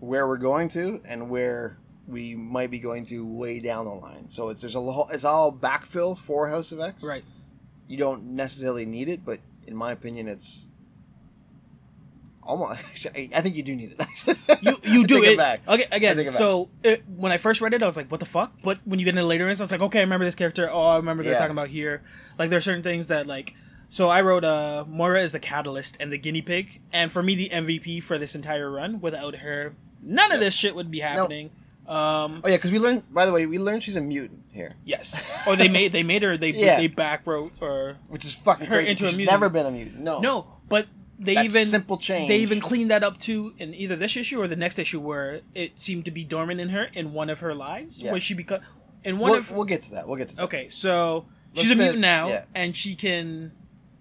where 0.00 0.26
we're 0.26 0.36
going 0.36 0.68
to, 0.70 1.00
and 1.04 1.30
where 1.30 1.76
we 2.06 2.34
might 2.34 2.70
be 2.70 2.78
going 2.78 3.06
to 3.06 3.24
way 3.26 3.60
down 3.60 3.84
the 3.84 3.90
line. 3.92 4.28
So 4.28 4.48
it's 4.48 4.62
there's 4.62 4.74
a 4.74 4.80
lo- 4.80 5.08
it's 5.12 5.24
all 5.24 5.52
backfill 5.52 6.16
for 6.18 6.48
House 6.48 6.72
of 6.72 6.80
X. 6.80 7.04
Right. 7.04 7.24
You 7.86 7.96
don't 7.96 8.34
necessarily 8.34 8.86
need 8.86 9.08
it, 9.08 9.24
but 9.24 9.40
in 9.66 9.74
my 9.76 9.92
opinion, 9.92 10.28
it's 10.28 10.66
almost. 12.50 13.06
I 13.14 13.40
think 13.40 13.54
you 13.56 13.62
do 13.62 13.74
need 13.76 13.96
it. 13.98 14.36
You 14.62 14.76
you 14.84 15.06
do 15.12 15.22
it. 15.24 15.36
back. 15.38 15.62
Okay, 15.66 15.86
again. 15.92 16.18
it. 16.18 16.32
So 16.32 16.68
it, 16.82 17.02
when 17.08 17.32
I 17.32 17.38
first 17.38 17.60
read 17.62 17.72
it, 17.72 17.82
I 17.82 17.86
was 17.86 17.96
like, 17.96 18.10
"What 18.10 18.20
the 18.20 18.26
fuck?" 18.26 18.52
But 18.62 18.78
when 18.84 18.98
you 18.98 19.04
get 19.06 19.14
into 19.16 19.24
later, 19.26 19.46
I 19.46 19.50
was 19.50 19.70
like, 19.70 19.80
"Okay, 19.80 20.00
I 20.00 20.02
remember 20.02 20.24
this 20.26 20.34
character. 20.34 20.68
Oh, 20.70 20.86
I 20.88 20.96
remember 20.96 21.22
they're 21.22 21.32
Yeah. 21.32 21.38
talking 21.38 21.52
about 21.56 21.68
here." 21.68 22.02
Like 22.38 22.50
there 22.50 22.58
are 22.58 22.62
certain 22.62 22.82
things 22.82 23.06
that 23.06 23.26
like. 23.26 23.54
So 23.88 24.08
I 24.08 24.20
wrote 24.20 24.44
uh 24.44 24.84
Moira 24.86 25.22
is 25.22 25.32
the 25.32 25.40
catalyst 25.40 25.96
and 26.00 26.12
the 26.12 26.18
guinea 26.18 26.42
pig, 26.42 26.80
and 26.92 27.10
for 27.10 27.22
me 27.22 27.34
the 27.34 27.48
MVP 27.50 28.02
for 28.02 28.18
this 28.18 28.34
entire 28.34 28.70
run. 28.70 29.00
Without 29.00 29.36
her, 29.36 29.74
none 30.02 30.30
of 30.32 30.40
this 30.40 30.54
shit 30.54 30.74
would 30.74 30.90
be 30.90 31.00
happening. 31.00 31.50
Um, 31.88 32.40
Oh 32.44 32.48
yeah, 32.48 32.56
because 32.56 32.70
we 32.70 32.78
learned. 32.78 33.02
By 33.12 33.26
the 33.26 33.32
way, 33.32 33.46
we 33.46 33.58
learned 33.58 33.82
she's 33.82 33.96
a 33.96 34.00
mutant 34.00 34.44
here, 34.52 34.76
yes. 34.84 35.28
Or 35.46 35.56
they 35.56 35.68
made 35.68 35.90
they 35.92 36.02
made 36.04 36.22
her 36.22 36.36
they 36.36 36.50
Yeah. 36.50 36.76
they 36.76 36.86
back 36.86 37.26
wrote 37.26 37.52
or 37.60 37.96
which 38.08 38.24
is 38.24 38.32
fucking 38.34 38.66
Her 38.66 38.76
crazy. 38.76 38.90
into 38.90 39.04
a 39.04 39.08
She's 39.08 39.16
mutant. 39.18 39.34
never 39.40 39.48
been 39.48 39.66
a 39.66 39.70
mutant. 39.72 39.98
No. 40.00 40.20
No, 40.20 40.46
but 40.68 40.86
they 41.22 41.34
That 41.34 41.44
even 41.44 41.64
simple 41.66 41.98
change. 41.98 42.28
They 42.28 42.38
even 42.38 42.60
cleaned 42.60 42.90
that 42.90 43.04
up 43.04 43.18
too 43.18 43.52
in 43.58 43.74
either 43.74 43.94
this 43.94 44.16
issue 44.16 44.40
or 44.40 44.48
the 44.48 44.56
next 44.56 44.78
issue, 44.78 44.98
where 45.00 45.42
it 45.54 45.78
seemed 45.78 46.06
to 46.06 46.10
be 46.10 46.24
dormant 46.24 46.60
in 46.60 46.70
her 46.70 46.84
in 46.94 47.12
one 47.12 47.28
of 47.28 47.40
her 47.40 47.54
lives, 47.54 48.00
Yeah. 48.02 48.12
where 48.12 48.20
she 48.20 48.32
become 48.34 48.60
in 49.04 49.18
one 49.18 49.30
We'll, 49.32 49.40
of. 49.40 49.50
we'll 49.50 49.64
get 49.64 49.82
to 49.84 49.90
that. 49.92 50.08
We'll 50.08 50.16
get 50.16 50.30
to 50.30 50.36
that. 50.36 50.42
okay, 50.44 50.68
so 50.70 51.26
Let's 51.54 51.62
she's 51.62 51.70
a 51.72 51.76
mutant 51.76 52.00
now, 52.00 52.28
yeah. 52.28 52.44
and 52.54 52.74
she 52.74 52.94
can. 52.94 53.52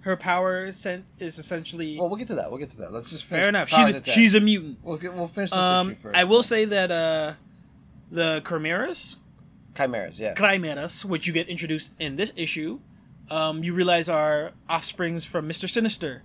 Her 0.03 0.15
power 0.15 0.71
sen- 0.71 1.03
is 1.19 1.37
essentially 1.37 1.97
Well, 1.99 2.07
we'll 2.07 2.17
get 2.17 2.29
to 2.29 2.35
that. 2.35 2.49
We'll 2.49 2.59
get 2.59 2.69
to 2.69 2.77
that. 2.77 2.93
Let's 2.93 3.09
just 3.09 3.25
finish 3.25 3.41
fair 3.41 3.49
enough. 3.49 3.67
She's 3.67 3.89
a, 3.89 4.03
she's 4.05 4.33
a 4.33 4.39
mutant. 4.39 4.77
We'll 4.81 4.95
get, 4.95 5.13
we'll 5.13 5.27
finish 5.27 5.49
this 5.49 5.59
Um, 5.59 5.91
issue 5.91 5.99
first. 6.03 6.15
I 6.15 6.23
will 6.23 6.41
say 6.41 6.63
that 6.63 6.89
uh, 6.89 7.33
the 8.09 8.41
Chimeras, 8.47 9.17
chimeras. 9.75 10.17
Yeah. 10.17 10.35
Chimeras, 10.35 11.03
which 11.03 11.27
you 11.27 11.33
get 11.33 11.49
introduced 11.49 11.91
in 11.99 12.15
this 12.15 12.31
issue, 12.37 12.79
um, 13.29 13.61
you 13.61 13.73
realize 13.73 14.07
are 14.07 14.53
offsprings 14.69 15.25
from 15.25 15.47
Mister 15.47 15.67
Sinister, 15.67 16.23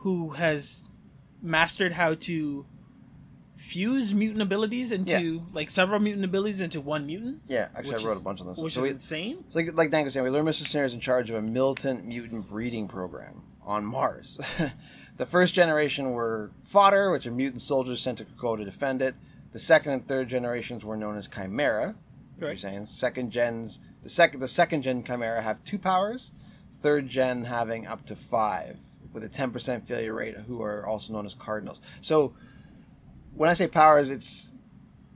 who 0.00 0.30
has 0.30 0.84
mastered 1.42 1.92
how 1.92 2.14
to 2.14 2.66
fuse 3.56 4.14
mutant 4.14 4.40
abilities 4.42 4.90
into 4.90 5.42
like 5.52 5.70
several 5.70 6.00
mutant 6.00 6.24
abilities 6.24 6.60
into 6.60 6.80
one 6.80 7.06
mutant. 7.06 7.40
yeah. 7.46 7.68
Actually, 7.76 7.96
I 7.96 8.04
wrote 8.04 8.12
is- 8.16 8.20
a 8.20 8.24
bunch 8.24 8.40
on 8.40 8.46
this. 8.48 8.58
which 8.58 8.74
So 8.74 8.80
is 8.80 8.84
we- 8.84 8.90
insane. 8.90 9.44
It's 9.46 9.54
like 9.56 9.74
like 9.74 9.90
Dan 9.90 10.04
was 10.04 10.14
saying, 10.14 10.24
we 10.24 10.30
learned 10.30 10.48
Mr. 10.48 10.54
Sinister 10.66 10.84
is 10.84 10.94
in 10.94 11.00
charge 11.00 11.30
of 11.30 11.36
a 11.36 11.42
militant 11.42 12.04
mutant 12.06 12.48
breeding 12.48 12.88
program 12.88 13.42
on 13.62 13.84
Mars. 13.84 14.38
the 15.18 15.26
first 15.26 15.54
generation 15.54 16.12
were 16.12 16.50
fodder, 16.62 17.10
which 17.10 17.26
are 17.26 17.30
mutant 17.30 17.62
soldiers 17.62 18.00
sent 18.00 18.18
to 18.18 18.24
Krakoa 18.24 18.58
to 18.58 18.64
defend 18.64 19.02
it. 19.02 19.14
The 19.52 19.58
second 19.58 19.92
and 19.92 20.06
third 20.08 20.28
generations 20.28 20.84
were 20.84 20.96
known 20.96 21.16
as 21.16 21.28
Chimera. 21.28 21.88
What 21.88 21.96
You're 22.40 22.48
Right. 22.50 22.58
saying 22.58 22.86
second 22.86 23.30
gens 23.30 23.80
the 24.02 24.08
second 24.08 24.40
the 24.40 24.48
second 24.48 24.82
gen 24.82 25.04
Chimera 25.04 25.42
have 25.42 25.62
two 25.64 25.78
powers, 25.78 26.32
third 26.80 27.08
gen 27.08 27.44
having 27.44 27.86
up 27.86 28.06
to 28.06 28.16
five 28.16 28.78
with 29.12 29.24
a 29.24 29.28
ten 29.28 29.50
percent 29.50 29.86
failure 29.86 30.14
rate, 30.14 30.36
who 30.46 30.62
are 30.62 30.86
also 30.86 31.12
known 31.12 31.26
as 31.26 31.34
Cardinals. 31.34 31.80
So 32.00 32.34
when 33.34 33.48
I 33.50 33.54
say 33.54 33.66
powers, 33.66 34.10
it's 34.10 34.50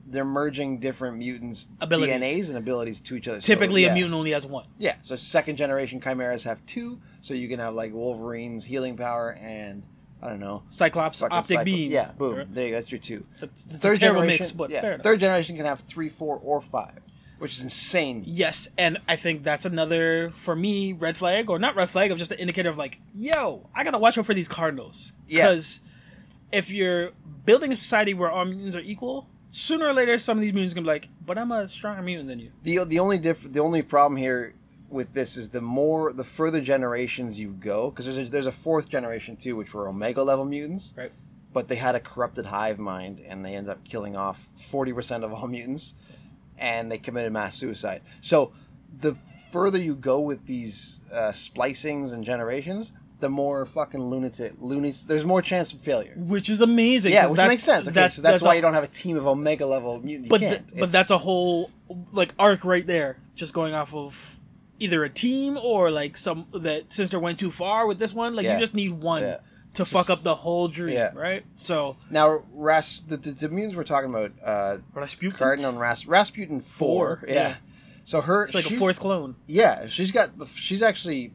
they're 0.06 0.24
merging 0.24 0.78
different 0.80 1.16
mutants' 1.18 1.68
Abilities. 1.80 2.14
DNAs 2.14 2.48
and 2.48 2.58
abilities 2.58 3.00
to 3.00 3.16
each 3.16 3.26
other. 3.26 3.40
So, 3.40 3.46
Typically, 3.46 3.82
yeah. 3.82 3.92
a 3.92 3.94
mutant 3.94 4.14
only 4.14 4.32
has 4.32 4.46
one. 4.46 4.66
Yeah, 4.78 4.96
so 5.02 5.16
second 5.16 5.56
generation 5.56 6.00
chimeras 6.00 6.44
have 6.44 6.64
two, 6.66 7.00
so 7.20 7.32
you 7.34 7.48
can 7.48 7.58
have 7.58 7.74
like 7.74 7.92
Wolverine's 7.92 8.64
healing 8.64 8.96
power 8.96 9.30
and 9.40 9.82
I 10.22 10.28
don't 10.28 10.40
know. 10.40 10.62
Cyclops 10.70 11.22
optic 11.22 11.58
Cyclo- 11.58 11.64
beam. 11.64 11.90
Yeah, 11.90 12.12
boom. 12.12 12.36
Right. 12.36 12.54
There 12.54 12.64
you 12.66 12.70
go. 12.72 12.76
That's 12.78 12.90
your 12.92 12.98
two. 13.00 13.26
That's, 13.40 13.64
that's 13.64 13.84
a 13.84 14.00
terrible 14.00 14.22
mix, 14.24 14.50
but 14.50 14.70
yeah, 14.70 14.96
third 14.98 15.20
generation 15.20 15.56
can 15.56 15.66
have 15.66 15.80
three, 15.80 16.08
four, 16.08 16.38
or 16.42 16.60
five, 16.60 17.04
which 17.38 17.52
is 17.52 17.62
insane. 17.62 18.22
Yes, 18.26 18.68
and 18.78 18.98
I 19.08 19.16
think 19.16 19.42
that's 19.42 19.64
another 19.64 20.30
for 20.30 20.54
me 20.56 20.92
red 20.92 21.16
flag 21.16 21.50
or 21.50 21.58
not 21.58 21.74
red 21.76 21.88
flag 21.88 22.10
of 22.10 22.18
just 22.18 22.32
an 22.32 22.38
indicator 22.38 22.68
of 22.70 22.78
like, 22.78 23.00
yo, 23.14 23.68
I 23.74 23.84
gotta 23.84 23.98
watch 23.98 24.16
out 24.18 24.26
for 24.26 24.34
these 24.34 24.48
cardinals 24.48 25.12
Yeah. 25.28 25.42
because 25.48 25.80
if 26.52 26.70
you're 26.70 27.10
building 27.44 27.72
a 27.72 27.76
society 27.76 28.14
where 28.14 28.30
all 28.30 28.44
mutants 28.44 28.76
are 28.76 28.80
equal, 28.80 29.28
sooner 29.50 29.86
or 29.86 29.92
later 29.92 30.18
some 30.18 30.38
of 30.38 30.42
these 30.42 30.52
mutants 30.52 30.74
gonna 30.74 30.84
be 30.84 30.88
like, 30.88 31.08
but 31.24 31.36
I'm 31.38 31.52
a 31.52 31.68
stronger 31.68 32.02
mutant 32.02 32.28
than 32.28 32.38
you. 32.38 32.52
The 32.62 32.84
the 32.84 32.98
only 32.98 33.18
diff- 33.18 33.52
the 33.52 33.60
only 33.60 33.82
problem 33.82 34.16
here 34.16 34.54
with 34.90 35.12
this 35.14 35.36
is 35.36 35.48
the 35.48 35.60
more 35.60 36.12
the 36.12 36.22
further 36.24 36.60
generations 36.60 37.40
you 37.40 37.48
go, 37.48 37.90
because 37.90 38.04
there's 38.06 38.18
a, 38.18 38.24
there's 38.30 38.46
a 38.46 38.52
fourth 38.52 38.88
generation 38.88 39.36
too, 39.36 39.56
which 39.56 39.74
were 39.74 39.88
Omega 39.88 40.22
level 40.22 40.44
mutants, 40.44 40.94
Right. 40.96 41.10
but 41.52 41.66
they 41.66 41.74
had 41.76 41.96
a 41.96 42.00
corrupted 42.00 42.46
hive 42.46 42.78
mind 42.78 43.18
and 43.26 43.44
they 43.44 43.54
end 43.56 43.68
up 43.68 43.82
killing 43.84 44.14
off 44.14 44.48
40% 44.56 45.24
of 45.24 45.32
all 45.32 45.48
mutants 45.56 45.94
and 46.58 46.90
they 46.90 46.98
committed 46.98 47.32
mass 47.32 47.56
suicide 47.56 48.00
so 48.20 48.52
the 49.00 49.14
further 49.52 49.78
you 49.78 49.94
go 49.94 50.20
with 50.20 50.46
these 50.46 51.00
uh, 51.12 51.30
splicings 51.30 52.12
and 52.12 52.24
generations 52.24 52.92
the 53.20 53.28
more 53.28 53.64
fucking 53.64 54.02
lunatic 54.02 54.52
loonies 54.60 55.06
there's 55.06 55.24
more 55.24 55.40
chance 55.40 55.72
of 55.72 55.80
failure 55.80 56.12
Which 56.16 56.50
is 56.50 56.60
amazing. 56.60 57.12
Yeah, 57.12 57.28
which 57.28 57.36
that- 57.36 57.48
makes 57.48 57.62
sense 57.64 57.86
okay 57.88 58.08
so 58.08 58.20
that's, 58.22 58.42
a- 58.42 58.46
why 58.46 58.54
you 58.54 58.60
don't 58.62 58.74
have 58.74 58.84
a 58.84 58.88
team 58.88 59.16
of 59.16 59.26
omega 59.26 59.64
level 59.66 60.00
mutants 60.00 60.26
you 60.26 60.30
But 60.30 60.38
th- 60.40 60.62
but 60.78 60.90
that's 60.92 61.10
a 61.10 61.18
whole 61.18 61.70
like 62.12 62.34
arc 62.38 62.64
right 62.64 62.86
there, 62.86 63.18
just 63.34 63.54
going 63.54 63.74
off 63.74 63.94
of 63.94 64.38
either 64.80 65.04
a 65.04 65.08
team 65.08 65.56
or 65.62 65.90
like 65.90 66.16
some 66.18 66.46
that 66.52 66.92
sister 66.92 67.18
went 67.20 67.38
too 67.38 67.50
far 67.50 67.86
with 67.86 67.98
this 67.98 68.12
one. 68.12 68.34
Like 68.34 68.44
Yeah. 68.44 68.54
you 68.54 68.58
just 68.60 68.74
need 68.74 68.90
one 68.92 69.22
Yeah. 69.22 69.36
To 69.74 69.84
fuck 69.84 70.08
up 70.10 70.22
the 70.22 70.34
whole 70.36 70.68
dream, 70.68 70.94
Yeah. 70.94 71.10
right? 71.14 71.44
So 71.56 71.96
now 72.10 72.44
Ras- 72.52 72.98
the, 72.98 73.16
the, 73.16 73.30
the 73.32 73.48
mutants 73.48 73.76
we're 73.76 73.84
talking 73.84 74.10
about 74.10 74.32
uh 74.44 74.78
Rasputin, 74.92 75.36
Cardinal 75.38 75.70
and 75.70 75.80
Ras- 75.80 76.06
Rasputin 76.06 76.60
4, 76.60 77.18
Four, 77.18 77.24
yeah. 77.28 77.34
yeah. 77.34 77.54
so 78.04 78.20
her 78.20 78.44
it's 78.44 78.54
like 78.54 78.66
a 78.66 78.70
fourth 78.74 79.00
clone. 79.00 79.34
Yeah, 79.46 79.86
she's 79.88 80.12
got. 80.12 80.38
the- 80.38 80.46
She's 80.46 80.82
actually 80.82 81.32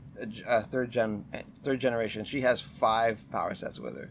a 0.48 0.62
third 0.62 0.92
gen, 0.92 1.26
third 1.64 1.80
generation. 1.80 2.24
She 2.26 2.42
has 2.42 2.60
five 2.62 3.30
power 3.32 3.56
sets 3.56 3.80
with 3.80 3.96
her. 3.98 4.10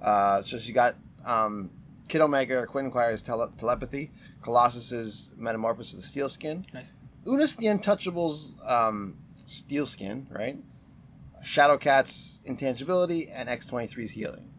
Uh, 0.00 0.40
so 0.42 0.58
she 0.58 0.72
got 0.72 0.94
um, 1.24 1.70
Kid 2.08 2.20
Omega 2.20 2.64
Quentin 2.66 2.90
Quire's 2.92 3.22
tele- 3.22 3.52
telepathy, 3.58 4.10
Colossus's 4.42 5.30
metamorphosis 5.36 5.94
of 5.94 6.00
the 6.00 6.06
steel 6.06 6.28
skin, 6.28 6.64
Nice. 6.72 6.92
Unus 7.26 7.54
the 7.54 7.66
Untouchable's 7.66 8.54
um, 8.66 9.16
steel 9.46 9.84
skin, 9.86 10.26
right? 10.30 10.58
Shadowcat's 11.44 12.40
intangibility 12.44 13.28
and 13.30 13.48
X 13.48 13.66
23's 13.66 14.12
healing. 14.12 14.50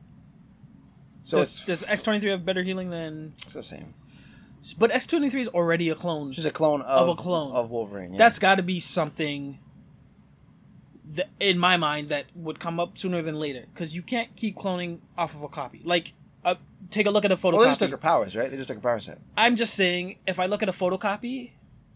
So 1.23 1.37
does 1.39 1.63
does 1.65 1.83
X 1.83 2.01
twenty 2.01 2.19
three 2.19 2.31
have 2.31 2.43
better 2.45 2.63
healing 2.63 2.89
than? 2.89 3.33
it's 3.37 3.47
the 3.53 3.61
same. 3.61 3.93
But 4.77 4.91
X 4.91 5.05
twenty 5.05 5.29
three 5.29 5.41
is 5.41 5.47
already 5.49 5.89
a 5.89 5.95
clone. 5.95 6.31
She's 6.31 6.45
a 6.45 6.51
clone 6.51 6.81
of, 6.81 7.07
Of 7.07 7.19
a 7.19 7.21
clone. 7.21 7.51
of 7.51 7.69
Wolverine. 7.69 8.13
yeah. 8.13 8.17
That's 8.17 8.39
got 8.39 8.55
to 8.55 8.63
be 8.63 8.79
something. 8.79 9.59
That, 11.15 11.29
in 11.39 11.57
my 11.57 11.75
mind, 11.77 12.09
that 12.09 12.25
would 12.35 12.59
come 12.59 12.79
up 12.79 12.97
sooner 12.97 13.21
than 13.21 13.35
later 13.35 13.65
because 13.73 13.95
you 13.95 14.01
can't 14.03 14.35
keep 14.35 14.55
cloning 14.55 14.99
off 15.17 15.33
of 15.35 15.41
a 15.41 15.47
copy. 15.47 15.81
Like, 15.83 16.13
uh, 16.45 16.55
take 16.91 17.07
a 17.07 17.11
look 17.11 17.25
at 17.25 17.31
a 17.31 17.35
photocopy. 17.35 17.53
well, 17.53 17.61
they 17.61 17.67
just 17.69 17.79
took 17.79 17.91
her 17.91 17.97
powers, 17.97 18.35
right? 18.35 18.49
They 18.49 18.57
just 18.57 18.67
took 18.67 18.77
her 18.77 18.81
power 18.81 18.99
set. 18.99 19.19
I'm 19.35 19.55
just 19.55 19.73
saying, 19.73 20.17
if 20.27 20.39
I 20.39 20.45
look 20.45 20.61
at 20.61 20.69
a 20.69 20.71
photocopy, 20.71 21.53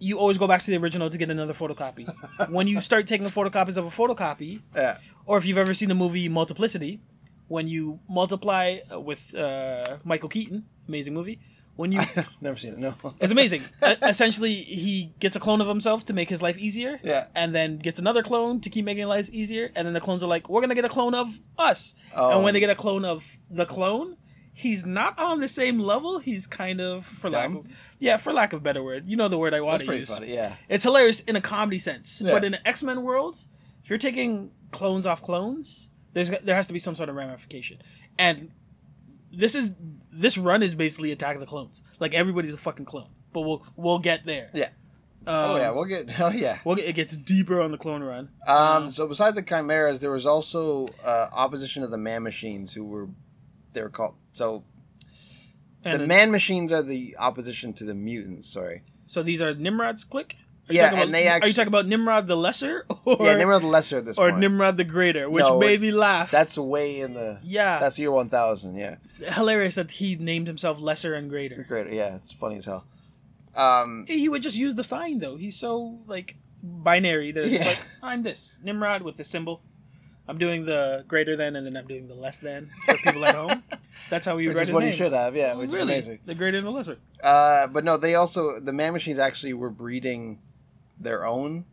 you 0.07 0.13
always 0.19 0.37
go 0.37 0.47
back 0.47 0.61
to 0.65 0.69
the 0.71 0.77
original 0.83 1.09
to 1.09 1.17
get 1.17 1.29
another 1.29 1.53
photocopy. 1.61 2.05
when 2.55 2.67
you 2.67 2.81
start 2.81 3.03
taking 3.07 3.27
photocopies 3.27 3.77
of 3.77 3.85
a 3.85 3.93
photocopy, 3.99 4.53
Yeah. 4.75 4.97
or 5.25 5.37
if 5.39 5.45
you've 5.45 5.57
ever 5.65 5.73
seen 5.73 5.89
the 5.93 5.95
movie 6.03 6.27
Multiplicity, 6.29 6.99
when 7.47 7.67
you 7.67 7.99
multiply 8.09 8.79
uh, 8.91 8.99
with 9.09 9.21
uh, 9.35 9.97
Michael 10.03 10.29
Keaton, 10.29 10.65
amazing 10.87 11.13
movie. 11.13 11.39
When 11.75 11.91
you, 11.91 12.01
Never 12.41 12.57
seen 12.63 12.73
it. 12.73 12.79
No. 12.79 12.93
it's 13.19 13.31
amazing. 13.31 13.63
E- 13.89 13.95
essentially, 14.03 14.53
he 14.53 15.11
gets 15.19 15.35
a 15.35 15.39
clone 15.39 15.59
of 15.59 15.67
himself 15.67 16.05
to 16.05 16.13
make 16.13 16.29
his 16.29 16.41
life 16.47 16.57
easier. 16.57 16.99
Yeah. 17.03 17.25
And 17.33 17.55
then 17.55 17.77
gets 17.79 17.97
another 17.97 18.21
clone 18.21 18.61
to 18.61 18.69
keep 18.69 18.85
making 18.85 19.07
lives 19.07 19.31
easier. 19.31 19.71
And 19.75 19.87
then 19.87 19.93
the 19.95 20.01
clones 20.01 20.21
are 20.23 20.27
like, 20.35 20.43
"We're 20.49 20.61
gonna 20.61 20.75
get 20.75 20.85
a 20.85 20.89
clone 20.97 21.15
of 21.15 21.39
us." 21.57 21.95
Oh. 22.15 22.29
And 22.31 22.43
when 22.43 22.53
they 22.53 22.59
get 22.59 22.69
a 22.69 22.75
clone 22.75 23.03
of 23.05 23.37
the 23.49 23.65
clone, 23.65 24.17
he's 24.53 24.85
not 24.85 25.17
on 25.19 25.39
the 25.39 25.47
same 25.47 25.79
level. 25.79 26.19
He's 26.19 26.45
kind 26.47 26.79
of, 26.79 27.05
for 27.05 27.29
lack 27.29 27.49
of, 27.49 27.67
yeah, 27.99 28.17
for 28.17 28.31
lack 28.31 28.53
of 28.53 28.61
a 28.61 28.63
better 28.63 28.83
word, 28.83 29.07
you 29.07 29.17
know 29.17 29.27
the 29.27 29.37
word 29.37 29.53
I 29.53 29.61
want 29.61 29.79
That's 29.79 29.89
to 29.89 29.97
use. 29.97 30.09
funny. 30.09 30.33
Yeah. 30.33 30.55
It's 30.69 30.83
hilarious 30.83 31.19
in 31.21 31.35
a 31.35 31.41
comedy 31.41 31.79
sense, 31.79 32.21
Yeah. 32.23 32.31
but 32.31 32.43
in 32.43 32.51
the 32.53 32.67
X 32.67 32.83
Men 32.83 33.01
world, 33.03 33.37
if 33.83 33.89
you're 33.89 33.99
taking 33.99 34.51
clones 34.71 35.05
off 35.05 35.21
clones, 35.21 35.89
there's 36.13 36.29
there 36.29 36.55
has 36.55 36.67
to 36.67 36.73
be 36.73 36.79
some 36.79 36.95
sort 36.95 37.09
of 37.09 37.15
ramification. 37.15 37.81
And 38.17 38.51
this 39.31 39.55
is 39.55 39.71
this 40.11 40.37
run 40.37 40.61
is 40.61 40.75
basically 40.75 41.11
Attack 41.11 41.35
of 41.35 41.39
the 41.41 41.47
Clones. 41.47 41.81
Like 41.99 42.13
everybody's 42.13 42.53
a 42.53 42.57
fucking 42.57 42.85
clone, 42.85 43.09
but 43.33 43.41
we'll 43.41 43.65
we'll 43.75 43.99
get 43.99 44.23
there. 44.25 44.51
Yeah. 44.53 44.69
Um, 45.25 45.35
Oh 45.51 45.55
yeah. 45.55 45.71
We'll 45.71 45.85
get. 45.85 46.11
Oh 46.19 46.29
yeah. 46.29 46.59
we'll 46.63 46.75
get, 46.75 46.85
it 46.85 46.93
gets 46.93 47.17
deeper 47.17 47.59
on 47.61 47.71
the 47.71 47.77
clone 47.77 48.03
run. 48.03 48.29
Um, 48.45 48.91
so 48.91 49.07
besides 49.07 49.35
the 49.35 49.41
chimeras, 49.41 50.01
there 50.01 50.11
was 50.11 50.25
also 50.27 50.87
uh, 51.03 51.29
opposition 51.33 51.81
of 51.81 51.89
the 51.91 51.97
man 51.97 52.21
machines, 52.23 52.73
who 52.73 52.83
were 52.83 53.07
they 53.73 53.81
were 53.81 53.89
called. 53.89 54.15
So 54.33 54.63
And 55.83 56.01
the 56.01 56.07
man 56.07 56.31
machines 56.31 56.71
are 56.71 56.81
the 56.83 57.15
opposition 57.19 57.73
to 57.73 57.83
the 57.83 57.93
mutants. 57.93 58.49
Sorry. 58.49 58.83
so 59.07 59.21
these 59.23 59.41
are 59.41 59.53
Nimrod's 59.53 60.03
clique. 60.03 60.37
Are 60.69 60.73
Yeah, 60.73 60.83
talking 60.83 60.97
about- 60.97 61.05
and 61.07 61.15
they 61.15 61.27
are 61.27 61.45
you 61.47 61.53
talking 61.53 61.67
about 61.67 61.85
Nimrod 61.87 62.27
the 62.27 62.37
Lesser 62.37 62.85
or 63.05 63.17
yeah, 63.19 63.35
Nimrod 63.35 63.63
the 63.63 63.67
Lesser 63.67 63.97
at 63.97 64.05
this 64.05 64.17
or 64.17 64.29
point. 64.29 64.39
Nimrod 64.39 64.77
the 64.77 64.85
Greater, 64.85 65.29
which 65.29 65.43
No, 65.43 65.59
made 65.59 65.81
me 65.81 65.91
laugh. 65.91 66.31
That's 66.31 66.57
way 66.57 67.01
in 67.01 67.13
the. 67.15 67.39
Yeah. 67.43 67.79
That's 67.79 67.99
year 67.99 68.11
one 68.11 68.29
thousand. 68.29 68.77
Yeah. 68.77 68.95
hilarious 69.19 69.75
that 69.75 69.91
he 69.91 70.15
named 70.15 70.47
himself 70.47 70.79
Lesser 70.81 71.13
and 71.15 71.29
Greater. 71.29 71.65
Great. 71.67 71.91
Yeah, 71.91 72.15
it's 72.15 72.31
funny 72.31 72.57
as 72.57 72.65
hell. 72.65 72.85
Um, 73.55 74.05
He 74.07 74.29
would 74.29 74.41
just 74.41 74.57
use 74.57 74.75
the 74.75 74.83
sign 74.85 75.19
though. 75.19 75.35
He's 75.35 75.57
so 75.57 75.99
like 76.07 76.37
binary. 76.63 77.33
There's 77.33 77.51
Yeah. 77.51 77.65
like 77.65 77.79
I'm 78.01 78.23
this 78.23 78.57
Nimrod 78.63 79.01
with 79.01 79.17
the 79.17 79.25
symbol. 79.25 79.61
I'm 80.27 80.37
doing 80.37 80.65
the 80.65 81.03
greater 81.07 81.35
than, 81.35 81.55
and 81.55 81.65
then 81.65 81.75
I'm 81.75 81.87
doing 81.87 82.07
the 82.07 82.15
less 82.15 82.39
than 82.39 82.69
for 82.85 82.95
people 82.97 83.25
at 83.25 83.35
home. 83.35 83.63
That's 84.09 84.25
how 84.25 84.35
would 84.35 84.47
which 84.47 84.55
write 84.55 84.61
is 84.63 84.67
his 84.69 84.73
what 84.73 84.83
name. 84.83 84.91
he 84.91 84.97
should 84.97 85.13
have. 85.13 85.35
Yeah, 85.35 85.53
which 85.55 85.69
really, 85.69 85.95
is 85.95 86.05
amazing. 86.07 86.19
the 86.25 86.35
greater 86.35 86.57
and 86.57 86.65
the 86.67 86.71
lesser. 86.71 86.97
Uh, 87.21 87.67
but 87.67 87.83
no, 87.83 87.97
they 87.97 88.15
also 88.15 88.59
the 88.59 88.73
man 88.73 88.93
machines 88.93 89.19
actually 89.19 89.53
were 89.53 89.69
breeding 89.69 90.39
their 90.99 91.25
own 91.25 91.65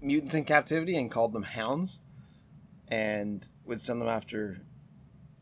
mutants 0.00 0.34
in 0.34 0.44
captivity 0.44 0.96
and 0.96 1.10
called 1.10 1.32
them 1.32 1.42
hounds, 1.42 2.00
and 2.88 3.48
would 3.64 3.80
send 3.80 4.00
them 4.00 4.08
after 4.08 4.60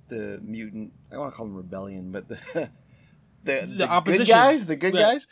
the 0.08 0.40
mutant. 0.42 0.92
I 1.12 1.18
want 1.18 1.32
to 1.32 1.36
call 1.36 1.46
them 1.46 1.56
rebellion, 1.56 2.10
but 2.10 2.28
the 2.28 2.36
the, 2.54 2.70
the, 3.44 3.66
good 3.66 3.82
opposition. 3.82 4.26
guys, 4.34 4.66
the 4.66 4.76
good 4.76 4.94
Yeah. 4.94 5.12
guys, 5.12 5.26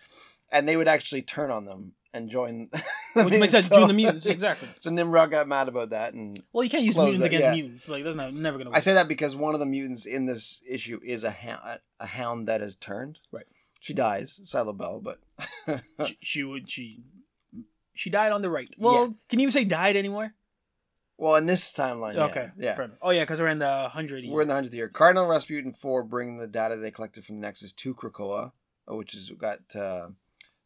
and 0.53 0.69
they 0.69 0.77
would 0.77 0.89
actually 0.89 1.23
turn 1.23 1.51
on 1.51 1.65
them 1.65 1.93
and 2.15 2.31
join. 2.31 2.71
Which 3.13 3.29
makes 3.31 3.53
sense. 3.53 3.67
So- 3.67 3.77
Join 3.77 3.89
the 3.89 3.95
mutants 3.95 4.27
exactly. 4.27 4.69
So 4.81 4.91
Nimrod 4.91 5.31
got 5.31 5.47
mad 5.47 5.69
about 5.69 5.91
that, 5.91 6.15
and 6.15 6.43
Well, 6.53 6.65
you 6.65 6.71
can't 6.71 6.85
use 6.85 6.97
mutants 6.97 7.19
that, 7.21 7.27
against 7.27 7.45
yeah. 7.45 7.53
mutants. 7.53 7.89
Like 7.89 8.05
that's 8.05 8.17
not 8.17 8.33
never 8.33 8.57
gonna 8.59 8.71
work. 8.71 8.77
I 8.77 8.81
say 8.81 8.95
that 8.95 9.09
because 9.09 9.37
one 9.37 9.55
of 9.55 9.61
the 9.61 9.67
mutants 9.67 10.07
in 10.07 10.27
this 10.27 10.63
issue 10.69 11.01
is 11.05 11.25
a 11.25 11.31
hound, 11.31 11.81
a 12.01 12.07
hound 12.07 12.49
that 12.49 12.61
has 12.61 12.75
turned. 12.75 13.21
Right. 13.31 13.47
She 13.81 13.93
dies, 13.93 14.41
Cylobel, 14.45 15.03
but 15.03 15.21
she, 16.07 16.19
she 16.23 16.43
would 16.43 16.71
she 16.71 17.03
she 17.93 18.11
died 18.11 18.33
on 18.33 18.41
the 18.43 18.51
right. 18.51 18.69
Well, 18.79 19.09
Yeah. 19.09 19.13
can 19.29 19.39
you 19.41 19.45
even 19.45 19.53
say 19.53 19.65
died 19.65 19.97
anymore? 19.97 20.33
well, 21.17 21.37
in 21.37 21.47
this 21.47 21.73
timeline, 21.73 22.17
okay. 22.17 22.51
yeah. 22.59 22.75
enough. 22.75 22.99
Oh 23.01 23.11
yeah, 23.11 23.23
because 23.23 23.41
we're 23.41 23.49
in 23.49 23.61
the 23.61 23.89
hundred. 23.91 24.25
We're 24.27 24.43
in 24.43 24.49
the 24.49 24.55
hundredth 24.55 24.75
year. 24.75 24.89
Cardinal 24.89 25.27
Rasputin 25.29 25.73
four 25.73 26.03
bring 26.03 26.39
the 26.39 26.47
data 26.49 26.77
they 26.77 26.91
collected 26.91 27.25
from 27.25 27.37
the 27.37 27.43
Nexus 27.43 27.73
to 27.73 27.95
Krakoa, 27.95 28.53
uh, 28.91 28.95
which 28.97 29.13
has 29.13 29.31
got 29.39 29.61
uh, 29.77 30.09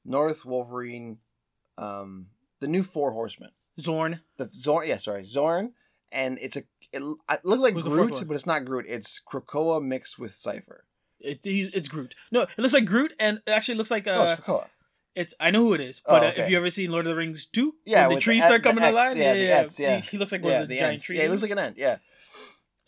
North 0.05 0.44
Wolverine, 0.46 1.18
um, 1.79 2.26
the 2.61 2.66
new 2.68 2.83
Four 2.83 3.12
Horsemen, 3.12 3.51
Xorn. 3.81 4.20
the 4.37 4.47
Xorn. 4.47 4.87
Yeah, 4.87 4.97
sorry, 4.99 5.22
Xorn, 5.22 5.72
and 6.12 6.39
it's 6.41 6.57
a. 6.57 6.62
It, 6.93 7.03
it 7.03 7.41
looked 7.45 7.62
like 7.62 7.74
Who's 7.74 7.87
Groot, 7.87 8.24
but 8.26 8.35
it's 8.35 8.47
not 8.47 8.64
Groot. 8.64 8.87
It's 8.89 9.20
Krakoa 9.31 9.83
mixed 9.83 10.18
with 10.18 10.35
Cypher. 10.35 10.85
It, 11.20 11.41
he's, 11.43 11.74
it's 11.74 11.89
Groot. 11.89 12.14
No, 12.33 12.43
it 12.43 12.59
looks 12.59 12.72
like 12.72 12.87
Groot, 12.87 13.12
and 13.20 13.39
it 13.47 13.51
actually 13.51 13.74
looks 13.76 13.91
like 13.91 14.07
uh, 14.07 14.37
it's 14.39 14.41
Krakoa. 14.47 14.66
It's 15.14 15.35
I 15.41 15.51
know 15.51 15.64
who 15.64 15.74
it 15.74 15.81
is, 15.81 16.01
but 16.07 16.22
Oh, 16.22 16.26
uh, 16.26 16.31
okay. 16.31 16.43
if 16.43 16.51
you 16.51 16.57
ever 16.57 16.70
seen 16.70 16.91
Lord 16.93 17.07
of 17.07 17.11
the 17.11 17.16
Rings 17.16 17.45
two, 17.45 17.74
Yeah, 17.85 18.07
when 18.07 18.16
the 18.16 18.20
trees 18.22 18.43
the 18.43 18.47
start 18.49 18.62
the 18.62 18.68
coming 18.70 18.85
ant- 18.85 19.16
yeah, 19.18 19.33
yeah, 19.35 19.49
yeah, 19.49 19.59
ants, 19.59 19.79
yeah. 19.81 19.97
He, 19.99 20.11
he 20.12 20.18
looks 20.18 20.33
like 20.33 20.43
one 20.43 20.53
Yeah, 20.53 20.62
of 20.62 20.68
the, 20.68 20.76
giant 20.79 20.93
ants. 20.95 21.05
trees. 21.05 21.16
Yeah, 21.18 21.22
he 21.24 21.29
looks 21.29 21.43
like 21.43 21.51
an 21.51 21.59
ant. 21.59 21.76
Yeah, 21.76 21.97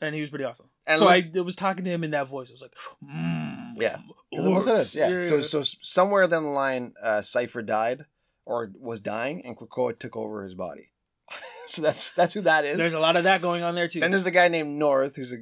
and 0.00 0.14
he 0.14 0.20
was 0.20 0.30
pretty 0.30 0.44
awesome. 0.44 0.68
And 0.86 0.98
so 1.00 1.06
look- 1.06 1.36
I 1.36 1.40
was 1.40 1.56
talking 1.56 1.84
to 1.84 1.90
him 1.90 2.04
in 2.04 2.12
that 2.12 2.28
voice. 2.28 2.50
I 2.50 2.54
was 2.54 2.62
like, 2.62 2.74
mm, 3.04 3.72
Yeah. 3.78 3.96
'Cause 3.96 4.44
it 4.46 4.48
was 4.48 4.66
it 4.66 4.70
orcs. 4.70 4.78
is, 4.80 4.94
yeah. 4.94 5.22
So 5.28 5.40
so 5.40 5.62
somewhere 5.62 6.26
down 6.28 6.44
the 6.44 6.50
line, 6.50 6.94
uh, 7.02 7.20
Cypher 7.22 7.62
died 7.62 8.06
or 8.50 8.70
was 8.78 9.00
dying, 9.00 9.44
and 9.44 9.56
Krakoa 9.56 9.98
took 9.98 10.16
over 10.16 10.42
his 10.44 10.54
body. 10.54 10.90
so 11.66 11.80
that's 11.82 12.12
that's 12.12 12.34
who 12.34 12.40
that 12.42 12.64
is. 12.64 12.76
there's 12.76 12.94
a 12.94 13.00
lot 13.00 13.16
of 13.16 13.24
that 13.24 13.40
going 13.40 13.62
on 13.62 13.74
there 13.74 13.88
too. 13.88 14.00
Then 14.00 14.10
there's 14.10 14.26
a 14.26 14.30
guy 14.30 14.48
named 14.48 14.78
North 14.78 15.16
who's 15.16 15.32
a 15.32 15.38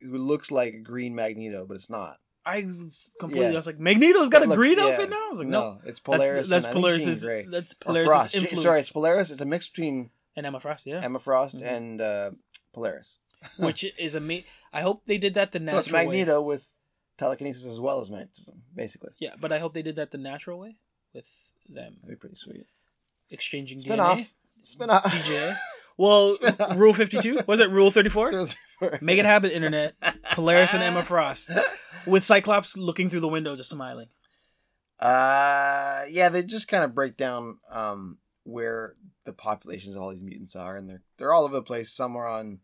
who 0.00 0.18
looks 0.18 0.50
like 0.50 0.74
a 0.74 0.78
green 0.80 1.14
Magneto, 1.14 1.64
but 1.66 1.74
it's 1.74 1.88
not. 1.90 2.18
I 2.44 2.64
was 2.66 3.10
completely. 3.20 3.46
Yeah. 3.48 3.52
I 3.52 3.56
was 3.56 3.66
like, 3.66 3.78
Magneto's 3.78 4.30
got 4.30 4.42
It 4.42 4.46
a 4.46 4.48
looks- 4.48 4.56
green 4.58 4.78
yeah. 4.78 4.84
outfit 4.84 5.10
now. 5.10 5.16
I 5.16 5.28
was 5.30 5.38
like, 5.40 5.48
no, 5.48 5.60
no, 5.60 5.80
it's 5.84 6.00
Polaris. 6.00 6.48
That's, 6.48 6.64
that's 6.64 6.66
and 6.66 6.70
I 6.70 6.72
think 6.72 6.82
Polaris's. 6.82 7.20
Jean 7.20 7.28
Grey. 7.28 7.46
That's 7.50 7.74
Frost. 7.74 8.34
influence. 8.34 8.62
Sorry, 8.62 8.80
it's 8.80 8.90
Polaris. 8.90 9.30
It's 9.30 9.40
a 9.40 9.44
mix 9.44 9.68
between 9.68 10.10
and 10.36 10.46
Emma 10.46 10.58
Frost, 10.60 10.86
yeah, 10.86 11.00
Emma 11.04 11.18
Frost 11.18 11.58
Mhm. 11.58 11.66
and 11.76 12.00
uh, 12.00 12.30
Polaris. 12.72 13.18
which 13.58 13.84
is 13.98 14.16
a. 14.16 14.44
I 14.72 14.80
hope 14.80 15.04
they 15.06 15.18
did 15.18 15.34
that 15.34 15.52
the 15.52 15.58
So 15.58 15.64
natural 15.64 15.80
it's 15.80 15.92
way. 15.92 16.04
Magneto 16.06 16.40
with 16.42 16.66
telekinesis 17.18 17.66
as 17.66 17.78
well 17.80 18.00
as 18.00 18.10
magnetism, 18.10 18.62
basically. 18.74 19.12
Yeah, 19.18 19.34
but 19.40 19.52
I 19.52 19.58
hope 19.58 19.74
they 19.74 19.82
did 19.82 19.96
that 19.96 20.10
the 20.10 20.18
natural 20.18 20.58
way 20.58 20.76
with 21.14 21.26
them 21.68 21.96
That'd 22.02 22.08
be 22.08 22.20
pretty 22.20 22.36
sweet. 22.36 22.66
exchanging 23.30 23.78
Spin 23.78 23.98
DNA. 23.98 24.02
off. 24.02 24.34
Spin 24.62 24.90
off. 24.90 25.04
DJ. 25.04 25.54
Well, 25.96 26.34
Spin 26.34 26.56
off. 26.60 26.76
Rule 26.76 26.94
52? 26.94 27.40
Was 27.46 27.60
it 27.60 27.70
Rule 27.70 27.90
34? 27.90 28.46
Make 29.00 29.18
it 29.18 29.24
happen, 29.24 29.50
Internet. 29.50 29.94
Polaris 30.32 30.72
and 30.74 30.82
Emma 30.82 31.02
Frost. 31.02 31.50
With 32.06 32.24
Cyclops 32.24 32.76
looking 32.76 33.08
through 33.08 33.20
the 33.20 33.28
window, 33.28 33.56
just 33.56 33.70
smiling. 33.70 34.06
Uh, 34.98 36.02
yeah, 36.10 36.28
they 36.28 36.42
just 36.42 36.68
kind 36.68 36.82
of 36.84 36.94
break 36.94 37.16
down 37.16 37.58
um 37.70 38.18
where 38.44 38.94
the 39.24 39.32
populations 39.32 39.94
of 39.94 40.02
all 40.02 40.10
these 40.10 40.22
mutants 40.22 40.56
are, 40.56 40.76
and 40.76 40.88
they're 40.88 41.02
they're 41.18 41.32
all 41.32 41.44
over 41.44 41.54
the 41.54 41.62
place. 41.62 41.92
Some 41.92 42.16
are 42.16 42.26
on 42.26 42.60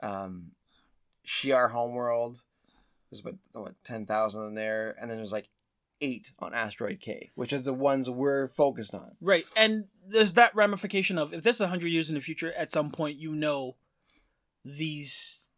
um 0.00 0.52
Shi'ar 1.26 1.70
homeworld. 1.70 2.42
There's 3.10 3.20
about 3.20 3.36
what 3.52 3.74
ten 3.84 4.06
thousand 4.06 4.46
in 4.48 4.54
there, 4.54 4.94
and 5.00 5.10
then 5.10 5.16
there's 5.16 5.32
like 5.32 5.48
eight 6.04 6.32
on 6.38 6.52
Asteroid 6.54 7.00
K, 7.00 7.30
which 7.34 7.52
are 7.52 7.58
the 7.58 7.72
ones 7.74 8.10
we're 8.10 8.48
focused 8.48 8.94
on. 8.94 9.12
Right. 9.20 9.44
And 9.56 9.86
there's 10.06 10.32
that 10.34 10.54
ramification 10.54 11.18
of 11.18 11.32
if 11.32 11.42
this 11.42 11.56
is 11.56 11.60
100 11.62 11.88
years 11.88 12.08
in 12.08 12.14
the 12.14 12.20
future, 12.20 12.52
at 12.54 12.70
some 12.70 12.90
point, 12.90 13.18
you 13.18 13.32
know, 13.34 13.76
these, 14.64 15.48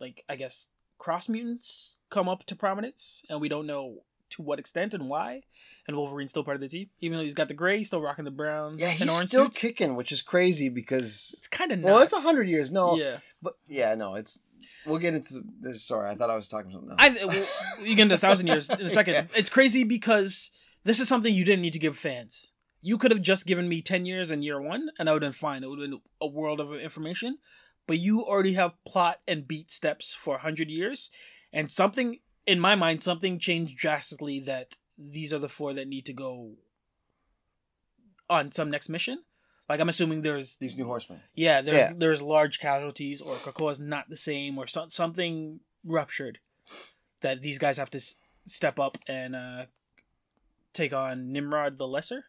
like, 0.00 0.24
I 0.28 0.36
guess, 0.36 0.68
cross 0.98 1.28
mutants 1.28 1.96
come 2.10 2.28
up 2.28 2.44
to 2.46 2.56
prominence, 2.56 3.22
and 3.28 3.40
we 3.40 3.48
don't 3.48 3.66
know 3.66 4.04
to 4.30 4.42
what 4.42 4.58
extent 4.58 4.94
and 4.94 5.08
why. 5.08 5.42
And 5.86 5.96
Wolverine's 5.96 6.30
still 6.30 6.44
part 6.44 6.54
of 6.54 6.62
the 6.62 6.68
team. 6.68 6.88
Even 7.00 7.18
though 7.18 7.24
he's 7.24 7.34
got 7.34 7.48
the 7.48 7.54
gray, 7.54 7.78
he's 7.78 7.88
still 7.88 8.00
rocking 8.00 8.24
the 8.24 8.30
brown 8.30 8.78
Yeah, 8.78 8.88
and 8.90 8.98
he's 9.00 9.10
orange 9.14 9.28
still 9.28 9.44
suits. 9.46 9.58
kicking, 9.58 9.96
which 9.96 10.12
is 10.12 10.22
crazy 10.22 10.70
because 10.70 11.34
It's 11.38 11.48
kind 11.48 11.70
of 11.72 11.82
well, 11.82 11.98
it's 11.98 12.18
hundred 12.18 12.48
years. 12.48 12.70
No, 12.70 12.96
Yeah. 12.96 13.18
but 13.42 13.54
yeah, 13.66 13.94
no, 13.94 14.14
it's. 14.14 14.40
We'll 14.86 14.98
get 14.98 15.14
into. 15.14 15.44
The, 15.60 15.78
sorry, 15.78 16.10
I 16.10 16.14
thought 16.14 16.30
I 16.30 16.36
was 16.36 16.48
talking 16.48 16.70
something 16.70 16.90
else. 16.90 16.98
I 16.98 17.24
well, 17.26 17.46
you 17.82 17.96
get 17.96 18.02
into 18.02 18.14
a 18.16 18.18
thousand 18.18 18.46
years 18.46 18.68
in 18.68 18.86
a 18.86 18.90
second. 19.00 19.14
Yeah. 19.14 19.24
It's 19.34 19.50
crazy 19.50 19.84
because 19.84 20.50
this 20.84 21.00
is 21.00 21.08
something 21.08 21.34
you 21.34 21.44
didn't 21.44 21.62
need 21.62 21.72
to 21.72 21.78
give 21.78 21.96
fans. 21.96 22.52
You 22.82 22.98
could 22.98 23.10
have 23.10 23.22
just 23.22 23.46
given 23.46 23.68
me 23.68 23.82
ten 23.82 24.04
years 24.06 24.30
in 24.30 24.42
year 24.42 24.60
one, 24.60 24.90
and 24.98 25.08
I 25.08 25.12
would 25.12 25.22
have 25.22 25.32
been 25.32 25.38
fine. 25.38 25.64
It 25.64 25.70
would 25.70 25.80
have 25.80 25.90
been 25.90 26.00
a 26.20 26.26
world 26.26 26.60
of 26.60 26.74
information. 26.74 27.38
But 27.86 27.98
you 27.98 28.22
already 28.24 28.54
have 28.54 28.72
plot 28.86 29.20
and 29.28 29.46
beat 29.46 29.70
steps 29.70 30.14
for 30.14 30.38
hundred 30.38 30.70
years, 30.70 31.10
and 31.52 31.70
something 31.70 32.18
in 32.46 32.60
my 32.60 32.74
mind, 32.74 33.02
something 33.02 33.38
changed 33.38 33.76
drastically. 33.76 34.40
That 34.40 34.74
these 34.98 35.32
are 35.32 35.38
the 35.38 35.48
four 35.48 35.72
that 35.74 35.88
need 35.88 36.06
to 36.06 36.12
go 36.12 36.54
on 38.28 38.52
some 38.52 38.70
next 38.70 38.88
mission. 38.88 39.22
Like 39.68 39.80
I'm 39.80 39.88
assuming 39.88 40.22
there's 40.22 40.56
These 40.56 40.76
new 40.76 40.84
horsemen. 40.84 41.20
yeah, 41.34 41.60
there's 41.62 41.76
Yeah. 41.76 41.92
there's 41.96 42.20
large 42.20 42.58
casualties, 42.60 43.20
or 43.22 43.36
Krakoa's 43.36 43.80
not 43.80 44.08
the 44.10 44.16
same, 44.16 44.58
or 44.58 44.66
so, 44.66 44.86
something 44.90 45.60
ruptured 45.84 46.38
that 47.20 47.40
these 47.40 47.58
guys 47.58 47.78
have 47.78 47.90
to 47.90 47.98
s- 47.98 48.16
step 48.46 48.78
up 48.78 48.98
and 49.08 49.34
uh, 49.34 49.66
take 50.72 50.92
on 50.92 51.32
Nimrod 51.32 51.78
the 51.78 51.86
Lesser, 51.88 52.26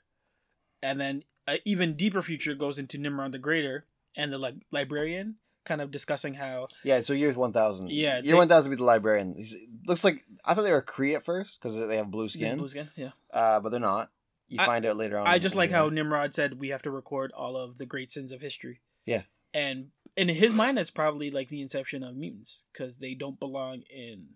and 0.82 1.00
then 1.00 1.24
an 1.48 1.60
even 1.66 1.96
deeper 1.96 2.22
future 2.22 2.56
goes 2.56 2.80
into 2.80 2.98
Nimrod 2.98 3.32
the 3.34 3.38
Greater 3.40 3.86
and 4.16 4.32
the 4.32 4.54
librarian, 4.72 5.36
kind 5.66 5.82
of 5.82 5.92
discussing 5.92 6.36
how 6.36 6.68
Yeah, 6.84 7.02
so 7.02 7.12
year 7.14 7.34
one 7.34 7.52
thousand. 7.52 7.90
Yeah, 7.92 8.16
year 8.22 8.22
they- 8.24 8.34
one 8.34 8.48
thousand 8.48 8.72
be 8.72 8.78
the 8.78 8.84
librarian. 8.84 9.36
He's, 9.36 9.56
looks 9.86 10.04
like 10.06 10.24
I 10.46 10.54
thought 10.54 10.62
they 10.64 10.72
were 10.72 10.82
Kree 10.82 11.16
at 11.16 11.26
first 11.26 11.60
because 11.62 11.76
they 11.88 11.98
have 11.98 12.10
blue 12.10 12.24
Yeah, 12.26 12.30
skin, 12.30 12.58
blue 12.58 12.70
skin, 12.70 12.90
yeah. 12.96 13.12
uh, 13.34 13.60
but 13.60 13.70
they're 13.70 13.80
not. 13.82 14.10
You 14.48 14.60
I- 14.60 14.66
find 14.66 14.86
out 14.86 14.98
later 14.98 15.18
on. 15.18 15.28
I 15.28 15.40
just 15.40 15.56
like 15.56 15.72
how. 15.72 15.90
Nimrod 15.90 16.36
said 16.36 16.60
we 16.60 16.70
have 16.70 16.82
to 16.84 16.92
record 16.92 17.32
all 17.32 17.58
of 17.58 17.78
the 17.78 17.86
great 17.86 18.12
sins 18.12 18.32
of 18.32 18.42
history. 18.42 18.82
Yeah. 19.06 19.24
And 19.54 19.92
in 20.18 20.30
his 20.30 20.54
mind, 20.54 20.78
that's 20.78 20.92
probably 20.92 21.32
like 21.32 21.50
the 21.50 21.62
inception 21.62 22.04
of 22.04 22.16
mutants 22.16 22.64
because 22.72 22.98
they 22.98 23.14
don't 23.16 23.40
belong 23.40 23.84
in 23.90 24.36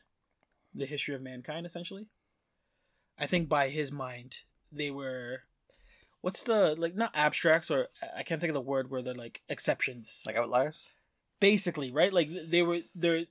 the 0.74 0.86
history 0.86 1.14
of 1.16 1.22
mankind. 1.22 1.66
Essentially, 1.66 2.08
I 3.18 3.26
think 3.26 3.50
by 3.50 3.70
his 3.70 3.92
mind, 3.92 4.38
they 4.72 4.90
were. 4.92 5.42
What's 6.22 6.44
the 6.44 6.76
like 6.78 6.96
not 6.96 7.12
abstracts 7.16 7.72
or 7.72 7.88
I 8.18 8.24
can't 8.24 8.42
think 8.42 8.50
of 8.50 8.54
the 8.56 8.62
word 8.62 8.90
where 8.92 9.02
they're 9.02 9.14
like 9.14 9.42
exceptions. 9.48 10.22
like 10.26 10.36
outliers. 10.36 10.86
basically, 11.40 11.92
right? 11.92 12.12
Like 12.12 12.30
they 12.48 12.62
were 12.62 12.80
their 12.94 13.26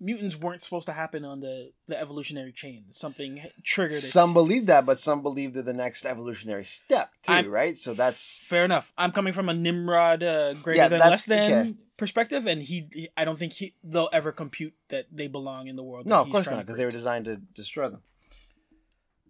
mutants 0.00 0.36
weren't 0.36 0.62
supposed 0.62 0.86
to 0.86 0.92
happen 0.92 1.24
on 1.24 1.40
the 1.40 1.72
the 1.86 1.98
evolutionary 2.00 2.52
chain. 2.52 2.86
Something 2.90 3.42
triggered 3.62 3.98
it. 3.98 4.00
Some 4.02 4.32
believe 4.32 4.66
that, 4.66 4.86
but 4.86 4.98
some 4.98 5.22
believe 5.22 5.52
they're 5.54 5.62
the 5.62 5.72
next 5.74 6.04
evolutionary 6.06 6.64
step 6.64 7.10
too, 7.22 7.32
I'm- 7.32 7.50
right? 7.50 7.76
So 7.76 7.92
that's 7.94 8.44
Fair 8.48 8.64
enough. 8.64 8.92
I'm 8.96 9.12
coming 9.12 9.32
from 9.32 9.48
a 9.48 9.54
Nimrod 9.54 10.22
uh, 10.22 10.54
greater 10.54 10.78
Yeah, 10.78 10.88
than 10.88 11.00
less 11.00 11.26
than 11.26 11.52
okay. 11.52 11.74
perspective, 11.96 12.46
and 12.46 12.62
he, 12.62 12.88
he- 12.92 13.08
I 13.16 13.24
don't 13.24 13.38
think 13.38 13.52
he 13.52 13.74
they'll 13.84 14.08
ever 14.12 14.32
compute 14.32 14.74
that 14.88 15.06
they 15.12 15.28
belong 15.28 15.68
in 15.68 15.76
the 15.76 15.82
world. 15.84 16.06
no, 16.06 16.16
of 16.22 16.30
course 16.30 16.48
not, 16.50 16.60
because 16.64 16.76
they 16.78 16.84
were 16.86 16.90
designed 16.90 17.26
to 17.26 17.36
destroy 17.36 17.88
them. 17.90 18.02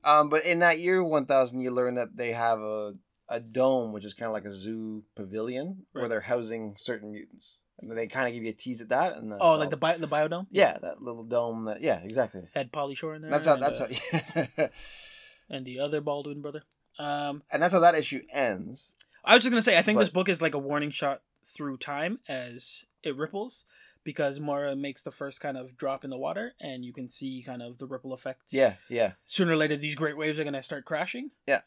Um, 0.04 0.30
but 0.30 0.44
in 0.44 0.60
that 0.60 0.78
year 0.78 1.02
one 1.04 1.26
thousand, 1.26 1.60
you 1.60 1.70
learn 1.70 1.94
that 1.96 2.16
they 2.16 2.32
have 2.32 2.60
a 2.60 2.94
a 3.28 3.38
dome, 3.38 3.92
which 3.92 4.04
is 4.04 4.12
kind 4.14 4.26
of 4.26 4.32
like 4.32 4.44
a 4.44 4.52
zoo 4.52 5.04
pavilion, 5.14 5.86
where 5.92 6.08
they're 6.08 6.20
housing 6.22 6.74
certain 6.76 7.12
mutants, 7.12 7.60
and 7.82 7.90
they 7.96 8.06
kind 8.06 8.26
of 8.28 8.34
give 8.34 8.42
you 8.44 8.50
a 8.50 8.54
tease 8.54 8.80
at 8.80 8.88
that. 8.90 9.16
And 9.16 9.32
Oh, 9.40 9.56
like 9.56 9.70
the 9.70 9.76
bio, 9.76 9.98
the 9.98 10.08
biodome. 10.08 10.46
yeah, 10.50 10.78
that 10.78 11.02
little 11.02 11.24
dome. 11.24 11.64
That 11.66 11.80
yeah, 11.80 12.00
exactly. 12.00 12.42
had 12.54 12.72
Pauly 12.72 12.96
Shore 12.96 13.14
in 13.14 13.22
there. 13.22 13.30
That's 13.30 13.46
how. 13.46 13.54
and, 13.54 13.62
That's 13.62 13.80
uh, 13.80 14.46
how. 14.56 14.68
and 15.50 15.66
the 15.66 15.80
other 15.80 16.00
Baldwin 16.00 16.40
brother. 16.40 16.62
Um, 16.98 17.42
and 17.52 17.62
that's 17.62 17.72
how 17.74 17.80
that 17.80 17.94
issue 17.94 18.22
ends. 18.32 18.90
I 19.24 19.34
was 19.34 19.42
just 19.42 19.50
gonna 19.52 19.62
say, 19.62 19.78
I 19.78 19.82
think 19.82 19.96
But- 19.96 20.00
this 20.04 20.10
book 20.10 20.28
is 20.28 20.42
like 20.42 20.54
a 20.54 20.58
warning 20.58 20.90
shot 20.90 21.22
through 21.44 21.78
time 21.78 22.20
as 22.28 22.84
it 23.02 23.16
ripples, 23.16 23.64
because 24.04 24.38
Mara 24.40 24.76
makes 24.76 25.02
the 25.02 25.10
first 25.10 25.40
kind 25.40 25.56
of 25.56 25.76
drop 25.76 26.04
in 26.04 26.10
the 26.10 26.18
water, 26.18 26.52
and 26.60 26.84
you 26.84 26.92
can 26.92 27.08
see 27.08 27.42
kind 27.44 27.62
of 27.62 27.78
the 27.78 27.86
ripple 27.86 28.12
effect. 28.12 28.42
Yeah, 28.50 28.74
yeah, 28.88 29.12
Sooner 29.26 29.52
or 29.52 29.56
later, 29.56 29.76
these 29.76 29.94
great 29.94 30.16
waves 30.16 30.38
are 30.38 30.44
gonna 30.44 30.62
start 30.62 30.84
crashing. 30.84 31.30
Yeah. 31.46 31.62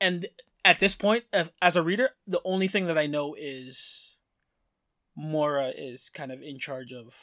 And 0.00 0.28
at 0.64 0.80
this 0.80 0.94
point, 0.94 1.24
as 1.60 1.76
a 1.76 1.82
reader, 1.82 2.10
the 2.26 2.40
only 2.44 2.68
thing 2.68 2.86
that 2.86 2.98
I 2.98 3.06
know 3.06 3.34
is 3.38 4.13
Mora 5.16 5.68
is 5.76 6.08
kind 6.08 6.32
of 6.32 6.42
in 6.42 6.58
charge 6.58 6.92
of, 6.92 7.14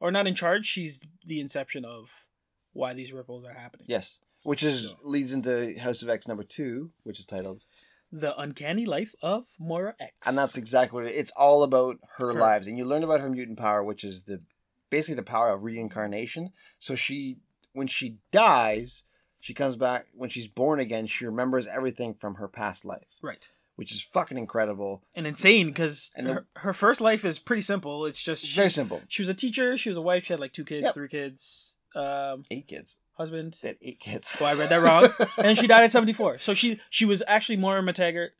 or 0.00 0.10
not 0.10 0.26
in 0.26 0.34
charge. 0.34 0.66
She's 0.66 1.00
the 1.24 1.40
inception 1.40 1.84
of 1.84 2.26
why 2.72 2.92
these 2.92 3.12
ripples 3.12 3.44
are 3.44 3.54
happening. 3.54 3.86
yes. 3.88 4.20
Which 4.42 4.62
is 4.62 4.90
So- 4.90 4.96
leads 5.02 5.32
into 5.32 5.76
House 5.80 6.02
of 6.02 6.08
X 6.08 6.28
number 6.28 6.44
two, 6.44 6.92
which 7.02 7.18
is 7.18 7.24
titled, 7.26 7.64
The 8.12 8.38
uncanny 8.40 8.84
life 8.86 9.12
of 9.20 9.46
Mora 9.58 9.96
X. 9.98 10.12
and 10.24 10.38
that's 10.38 10.56
exactly 10.56 10.94
what 11.02 11.10
it, 11.10 11.16
it's 11.16 11.32
all 11.32 11.62
about. 11.64 11.96
Her, 12.18 12.28
Her. 12.28 12.34
lives, 12.34 12.66
and 12.68 12.78
you 12.78 12.84
learn 12.84 13.02
about 13.02 13.20
her 13.20 13.28
mutant 13.28 13.58
power, 13.58 13.82
which 13.82 14.04
is 14.04 14.22
the 14.22 14.40
basically 14.88 15.16
the 15.16 15.22
power 15.24 15.50
of 15.50 15.64
reincarnation. 15.64 16.52
So 16.78 16.94
she, 16.94 17.38
when 17.72 17.88
she 17.88 18.18
dies, 18.30 19.02
she 19.40 19.52
comes 19.52 19.74
back. 19.74 20.06
When 20.14 20.30
she's 20.30 20.46
born 20.46 20.78
again, 20.78 21.06
she 21.08 21.26
remembers 21.26 21.66
everything 21.66 22.14
from 22.14 22.36
her 22.36 22.46
past 22.46 22.84
life, 22.84 23.16
right. 23.20 23.48
Which 23.76 23.92
is 23.92 24.02
fucking 24.02 24.36
incredible. 24.38 25.02
and 25.14 25.26
insane 25.26 25.68
because 25.68 26.10
her, 26.16 26.46
her 26.56 26.72
first 26.72 27.00
life 27.00 27.24
is 27.24 27.38
pretty 27.38 27.62
simple. 27.62 28.04
It's 28.06 28.22
just 28.22 28.44
she, 28.44 28.56
very 28.56 28.70
simple. 28.70 29.02
she 29.08 29.22
was 29.22 29.28
a 29.28 29.34
teacher, 29.34 29.78
she 29.78 29.88
was 29.88 29.96
a 29.98 30.02
wife, 30.02 30.24
she 30.26 30.32
had 30.32 30.40
like 30.40 30.52
two 30.52 30.64
kids, 30.64 30.82
Yep. 30.84 30.94
three 30.94 31.08
kids, 31.08 31.74
um, 31.94 32.42
Eight 32.50 32.66
kids. 32.66 32.98
husband. 33.14 33.56
Had 33.62 33.76
eight 33.80 34.00
kids. 34.00 34.36
Oh, 34.40 34.44
I 34.44 34.54
read 34.54 34.68
that 34.70 34.82
wrong. 34.82 35.08
and 35.44 35.56
she 35.56 35.66
died 35.66 35.84
at 35.84 35.90
seventy 35.90 36.12
four. 36.12 36.38
So 36.38 36.52
she 36.54 36.80
she 36.90 37.04
was 37.04 37.22
actually 37.26 37.56
Moira 37.56 37.82
McTaggart. 37.82 38.30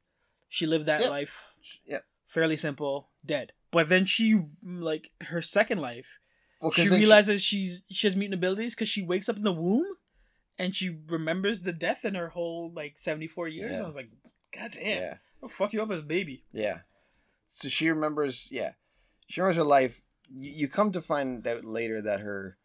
She 0.48 0.66
lived 0.66 0.86
that 0.86 1.00
Yep. 1.02 1.10
life 1.10 1.54
Yep. 1.86 2.04
fairly 2.26 2.56
simple, 2.56 3.08
dead. 3.24 3.52
But 3.70 3.88
then 3.88 4.04
she 4.06 4.40
like 4.64 5.10
her 5.22 5.42
second 5.42 5.80
life, 5.80 6.06
Well, 6.62 6.70
she 6.70 6.88
realizes 6.88 7.42
she's 7.42 7.82
she 7.90 8.06
has 8.06 8.16
mutant 8.16 8.38
abilities 8.38 8.74
because 8.74 8.88
she 8.88 9.02
wakes 9.02 9.28
up 9.28 9.36
in 9.36 9.42
the 9.42 9.52
womb, 9.52 9.96
and 10.58 10.74
she 10.74 10.96
remembers 11.08 11.60
the 11.62 11.72
death 11.72 12.04
in 12.04 12.14
her 12.14 12.28
whole 12.28 12.72
like 12.74 12.94
seventy 12.98 13.26
four 13.26 13.48
years. 13.48 13.72
Yeah. 13.78 13.82
I 13.82 13.86
was 13.86 13.96
like, 13.96 14.08
God 14.56 14.70
damn, 14.72 15.02
yeah. 15.02 15.14
I'll 15.42 15.48
fuck 15.48 15.72
you 15.72 15.82
up 15.82 15.90
as 15.90 16.00
a 16.00 16.02
baby. 16.02 16.44
Yeah. 16.52 16.80
So 17.48 17.68
she 17.68 17.88
remembers, 17.88 18.48
yeah. 18.50 18.72
She 19.28 19.40
remembers 19.40 19.56
her 19.58 19.64
life. 19.64 20.02
You, 20.28 20.50
you 20.50 20.68
come 20.68 20.92
to 20.92 21.00
find 21.00 21.46
out 21.46 21.64
later 21.64 22.00
that 22.02 22.20
her, 22.20 22.58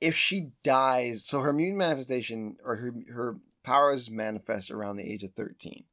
if 0.00 0.16
she 0.16 0.50
dies, 0.62 1.24
so 1.24 1.40
her 1.40 1.52
mutant 1.52 1.78
manifestation 1.78 2.56
or 2.64 2.76
her 2.76 2.92
her 3.12 3.36
powers 3.62 4.10
manifest 4.10 4.70
around 4.70 4.96
the 4.96 5.10
age 5.10 5.22
of 5.22 5.32
thirteen. 5.32 5.84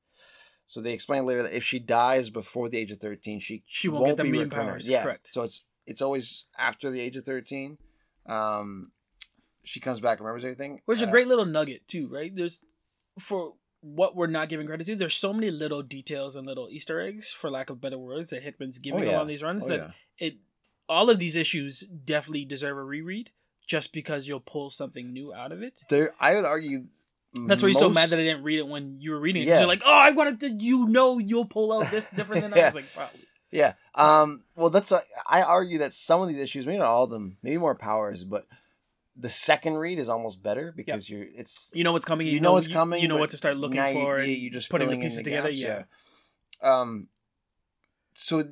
So 0.68 0.82
they 0.82 0.94
explain 0.94 1.26
later 1.26 1.44
that 1.44 1.56
if 1.56 1.64
she 1.64 1.80
dies 1.80 2.30
before 2.30 2.70
the 2.70 2.78
age 2.78 2.92
of 2.92 3.00
thirteen, 3.00 3.40
she 3.40 3.64
She 3.68 3.88
won't 3.88 4.18
get 4.18 4.18
the 4.18 4.50
powers, 4.50 4.88
Yeah, 4.88 5.04
correct. 5.04 5.30
So 5.32 5.44
it's 5.44 5.66
it's 5.86 6.02
always 6.02 6.46
after 6.58 6.90
the 6.90 7.00
age 7.02 7.16
of 7.18 7.26
thirteen. 7.26 7.78
Um, 8.26 8.92
she 9.64 9.80
comes 9.80 10.00
back, 10.00 10.18
and 10.18 10.26
remembers 10.26 10.44
everything. 10.46 10.82
Which 10.86 10.98
is 10.98 11.04
Uh, 11.04 11.08
a 11.08 11.12
great 11.12 11.28
little 11.28 11.46
nugget 11.46 11.88
too, 11.88 12.08
right? 12.08 12.36
There's 12.36 12.66
for 13.20 13.54
what 13.82 14.16
we're 14.16 14.28
not 14.28 14.50
giving 14.50 14.68
credit 14.68 14.86
to. 14.88 14.96
There's 14.96 15.18
so 15.18 15.34
many 15.34 15.52
little 15.52 15.82
details 15.82 16.36
and 16.36 16.46
little 16.48 16.68
Easter 16.70 17.00
eggs, 17.02 17.30
for 17.32 17.50
lack 17.50 17.70
of 17.70 17.82
better 17.82 17.98
words, 17.98 18.30
that 18.30 18.44
Hickman's 18.44 18.78
giving 18.80 19.02
Oh, 19.02 19.04
yeah. 19.04 19.16
along 19.18 19.28
these 19.28 19.44
runs. 19.44 19.66
Oh, 19.66 19.70
that 19.70 19.80
yeah. 20.20 20.28
it, 20.28 20.36
all 20.88 21.10
of 21.10 21.20
these 21.20 21.36
issues 21.36 21.82
definitely 21.82 22.46
deserve 22.46 22.78
a 22.78 22.84
reread, 22.84 23.32
just 23.68 23.92
because 23.94 24.28
you'll 24.28 24.40
pull 24.40 24.70
something 24.70 25.12
new 25.12 25.34
out 25.34 25.52
of 25.52 25.62
it. 25.64 25.82
There, 25.90 26.14
I 26.20 26.36
would 26.36 26.46
argue. 26.46 26.84
That's 27.48 27.64
why 27.64 27.70
you're 27.70 27.80
so 27.80 27.90
mad 27.90 28.10
that 28.10 28.20
I 28.20 28.24
didn't 28.24 28.44
read 28.44 28.60
it 28.60 28.68
when 28.68 28.98
you 29.00 29.12
were 29.12 29.20
reading 29.20 29.44
it. 29.44 29.48
Yeah. 29.48 29.60
You're 29.60 29.68
like, 29.68 29.84
oh, 29.86 29.94
I 29.94 30.12
wanted 30.12 30.42
to. 30.42 30.50
You 30.50 30.88
know, 30.88 31.18
you'll 31.18 31.46
pull 31.46 31.72
out 31.72 31.90
this 31.90 32.06
different 32.16 32.42
than 32.42 32.54
I 32.54 32.66
was 32.66 32.76
like, 32.76 32.94
probably. 32.94 33.22
Yeah. 33.52 33.74
Um. 33.96 34.44
Well, 34.56 34.70
that's 34.70 34.92
I 35.28 35.42
argue 35.42 35.80
that 35.80 35.94
some 35.94 36.22
of 36.22 36.28
these 36.28 36.40
issues, 36.40 36.66
maybe 36.66 36.80
not 36.80 36.88
all 36.88 37.06
of 37.06 37.10
them, 37.10 37.38
maybe 37.42 37.58
more 37.58 37.76
powers, 37.76 38.24
but 38.26 38.46
the 39.16 39.30
second 39.30 39.76
read 39.76 40.00
is 40.00 40.10
almost 40.10 40.42
better 40.42 40.74
because 40.76 41.10
you're 41.10 41.24
it's 41.24 41.72
You 41.74 41.84
know 41.84 41.92
what's 41.92 42.06
coming. 42.06 42.28
you 42.28 42.40
know 42.40 42.54
what's 42.54 42.68
coming. 42.68 43.02
You 43.02 43.08
know 43.08 43.18
what 43.18 43.32
to 43.32 43.38
start 43.38 43.58
looking 43.58 43.82
for. 43.94 44.22
You, 44.22 44.34
you 44.34 44.50
just 44.50 44.70
putting 44.70 44.90
the 44.90 44.98
pieces 44.98 45.24
together. 45.24 45.50
gaps, 45.50 45.60
yeah. 45.62 45.84
Um. 46.62 47.08
So 48.14 48.44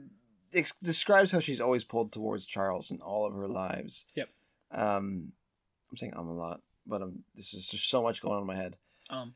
it 0.52 0.72
describes 0.82 1.32
how 1.32 1.40
she's 1.40 1.60
always 1.60 1.84
pulled 1.84 2.12
towards 2.12 2.46
Charles 2.46 2.92
in 2.92 3.02
all 3.02 3.26
of 3.26 3.34
her 3.34 3.48
lives. 3.48 4.06
Yep. 4.16 4.30
Um, 4.72 5.34
I'm 5.92 5.98
saying 5.98 6.14
I'm 6.16 6.28
a 6.28 6.34
lot, 6.34 6.62
but 6.86 7.02
um, 7.02 7.24
this 7.36 7.54
is 7.54 7.68
just 7.68 7.90
so 7.90 8.02
much 8.02 8.22
going 8.22 8.36
on 8.36 8.42
in 8.42 8.48
my 8.48 8.56
head. 8.56 8.78
Um. 9.10 9.36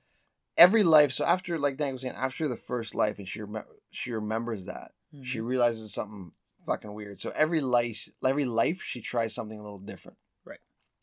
Every 0.55 0.83
life. 0.83 1.11
So 1.11 1.25
after, 1.25 1.57
like 1.57 1.77
Dan 1.77 1.93
was 1.93 2.03
saying, 2.03 2.13
after 2.15 2.47
the 2.47 2.55
first 2.55 2.93
life, 2.93 3.17
and 3.17 3.27
she 3.27 3.41
rem- 3.41 3.65
she 3.89 4.11
remembers 4.11 4.65
that 4.65 4.91
she 5.23 5.39
mhm. 5.39 5.45
realizes 5.45 5.93
something 5.93 6.31
fucking 6.65 6.93
weird. 6.93 7.21
So 7.21 7.31
every 7.35 7.61
life, 7.61 8.09
every 8.25 8.45
life, 8.45 8.81
she 8.81 9.01
tries 9.01 9.33
something 9.33 9.59
a 9.59 9.63
little 9.63 9.79
different. 9.79 10.17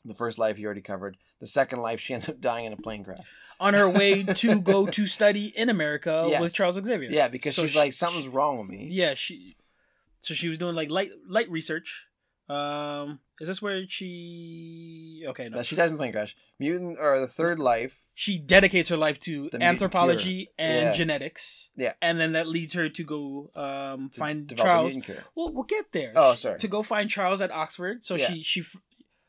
The 0.05 0.14
first 0.14 0.38
life 0.38 0.59
you 0.59 0.64
already 0.66 0.80
covered. 0.80 1.16
The 1.40 1.46
second 1.46 1.80
life, 1.80 2.01
she 2.01 2.14
ends 2.14 2.28
up 2.28 2.40
dying 2.40 2.64
in 2.64 2.72
a 2.72 2.76
plane 2.76 3.05
crash. 3.05 3.24
on 3.61 3.74
her 3.74 3.88
way 3.88 4.22
to 4.42 4.61
go 4.61 4.86
to 4.86 5.07
study 5.07 5.53
in 5.57 5.68
America 5.68 6.26
Yes. 6.28 6.40
with 6.40 6.55
Charles 6.55 6.76
Xavier. 6.82 7.11
Yeah, 7.11 7.28
because 7.28 7.55
So 7.55 7.62
she's 7.62 7.72
she- 7.72 7.78
like 7.78 7.92
something's 7.92 8.28
wrong 8.28 8.59
with 8.59 8.68
me. 8.68 8.88
Yeah, 8.90 9.14
she. 9.14 9.57
So 10.22 10.34
she 10.34 10.48
was 10.48 10.59
doing 10.59 10.74
like 10.74 10.90
light 10.90 11.11
light 11.28 11.51
research. 11.51 12.07
Um, 12.48 13.20
is 13.40 13.46
this 13.48 13.62
where 13.62 13.84
she? 13.88 15.24
Okay, 15.28 15.48
no. 15.48 15.59
That 15.59 15.66
she 15.66 15.76
dies 15.76 15.90
in 15.90 15.96
plane 15.96 16.12
crash. 16.12 16.36
Mutant 16.59 16.98
or 17.01 17.20
the 17.20 17.26
third 17.26 17.59
life. 17.59 18.07
She 18.14 18.38
dedicates 18.38 18.88
her 18.90 18.96
life 18.96 19.18
to 19.20 19.48
anthropology 19.61 20.51
and 20.59 20.86
Yeah. 20.86 20.92
genetics. 20.92 21.70
Yeah. 21.76 21.92
and 22.03 22.18
then 22.20 22.32
that 22.32 22.46
leads 22.48 22.74
her 22.74 22.88
to 22.88 23.05
go 23.05 23.51
um 23.55 24.11
to 24.12 24.18
find 24.18 24.53
Charles. 24.57 24.96
Well, 25.34 25.53
we'll 25.53 25.64
get 25.64 25.92
there. 25.92 26.12
Oh, 26.16 26.32
She- 26.32 26.38
sorry. 26.38 26.59
To 26.59 26.68
go 26.68 26.82
find 26.82 27.09
Charles 27.09 27.40
at 27.40 27.51
Oxford. 27.51 28.05
So 28.05 28.16
Yeah. 28.16 28.28
she 28.30 28.42
she 28.42 28.62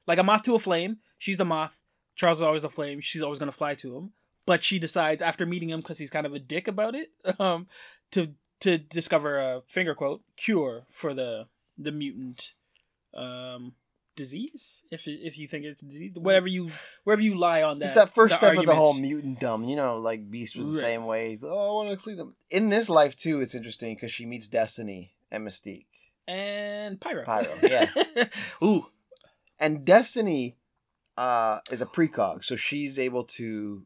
like 0.07 0.19
a 0.19 0.23
moth 0.23 0.43
to 0.43 0.55
a 0.55 0.59
flame. 0.59 0.97
She's 1.17 1.37
the 1.37 1.45
moth. 1.45 1.79
Charles 2.15 2.39
is 2.39 2.43
always 2.43 2.61
the 2.61 2.69
flame. 2.69 2.99
She's 3.01 3.21
always 3.21 3.39
gonna 3.39 3.51
fly 3.51 3.75
to 3.75 3.95
him. 3.97 4.11
But 4.45 4.63
she 4.63 4.79
decides 4.79 5.21
after 5.21 5.45
meeting 5.45 5.69
him 5.69 5.79
because 5.81 5.97
he's 5.99 6.09
kind 6.09 6.25
of 6.25 6.33
a 6.33 6.39
dick 6.39 6.67
about 6.67 6.95
it, 6.95 7.09
um, 7.39 7.67
to 8.11 8.33
to 8.61 8.77
discover 8.77 9.39
a 9.39 9.61
finger 9.67 9.95
quote 9.95 10.21
cure 10.35 10.83
for 10.91 11.13
the 11.13 11.47
the 11.77 11.91
mutant 11.91 12.53
um 13.13 13.73
disease. 14.15 14.83
If 14.91 15.07
if 15.07 15.37
you 15.37 15.47
think 15.47 15.65
it's 15.65 15.81
a 15.81 15.85
disease, 15.85 16.11
whatever 16.15 16.47
you 16.47 16.71
wherever 17.03 17.21
you 17.21 17.35
lie 17.37 17.63
on 17.63 17.79
that. 17.79 17.85
it's 17.85 17.93
that 17.95 18.09
first 18.13 18.35
step 18.35 18.57
of 18.57 18.65
the 18.65 18.75
whole 18.75 18.93
mutant 18.93 19.39
dumb. 19.39 19.63
You 19.65 19.75
know, 19.75 19.97
like 19.97 20.29
Beast 20.29 20.55
was 20.57 20.73
the 20.75 20.81
Right. 20.81 20.87
same 20.91 21.05
way. 21.05 21.29
He's, 21.29 21.43
oh, 21.43 21.49
I 21.49 21.85
want 21.85 21.89
to 21.97 22.03
clean 22.03 22.17
them. 22.17 22.35
In 22.49 22.69
this 22.69 22.89
life 22.89 23.15
too, 23.15 23.41
it's 23.41 23.55
interesting 23.55 23.95
because 23.95 24.11
she 24.11 24.25
meets 24.25 24.47
Destiny 24.47 25.13
and 25.31 25.47
Mystique. 25.47 25.85
and 26.27 26.99
Pyro. 26.99 27.23
Pyro, 27.23 27.47
yeah. 27.63 27.87
Ooh, 28.63 28.87
and 29.61 29.85
Destiny 29.85 30.57
uh 31.17 31.59
is 31.71 31.81
a 31.81 31.85
precog, 31.85 32.43
so 32.43 32.55
she's 32.57 32.99
able 32.99 33.23
to 33.23 33.85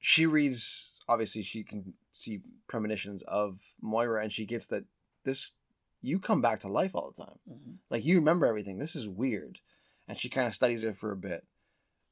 she 0.00 0.26
reads. 0.26 0.90
Obviously, 1.06 1.42
she 1.42 1.62
can 1.62 1.92
see 2.10 2.40
premonitions 2.66 3.22
of 3.24 3.60
Moira, 3.80 4.22
and 4.22 4.32
she 4.32 4.46
gets 4.46 4.66
that 4.66 4.84
this. 5.24 5.52
You 6.00 6.18
come 6.18 6.42
back 6.42 6.60
to 6.60 6.68
life 6.68 6.94
all 6.94 7.10
the 7.10 7.22
time. 7.24 7.38
Mhm. 7.48 7.76
Like 7.90 8.04
you 8.04 8.16
remember 8.16 8.46
everything. 8.46 8.78
This 8.78 8.96
is 8.96 9.06
weird, 9.08 9.60
and 10.08 10.18
she 10.18 10.28
kind 10.28 10.46
of 10.46 10.54
studies 10.54 10.84
it 10.84 10.96
for 10.96 11.12
a 11.12 11.16
bit. 11.16 11.46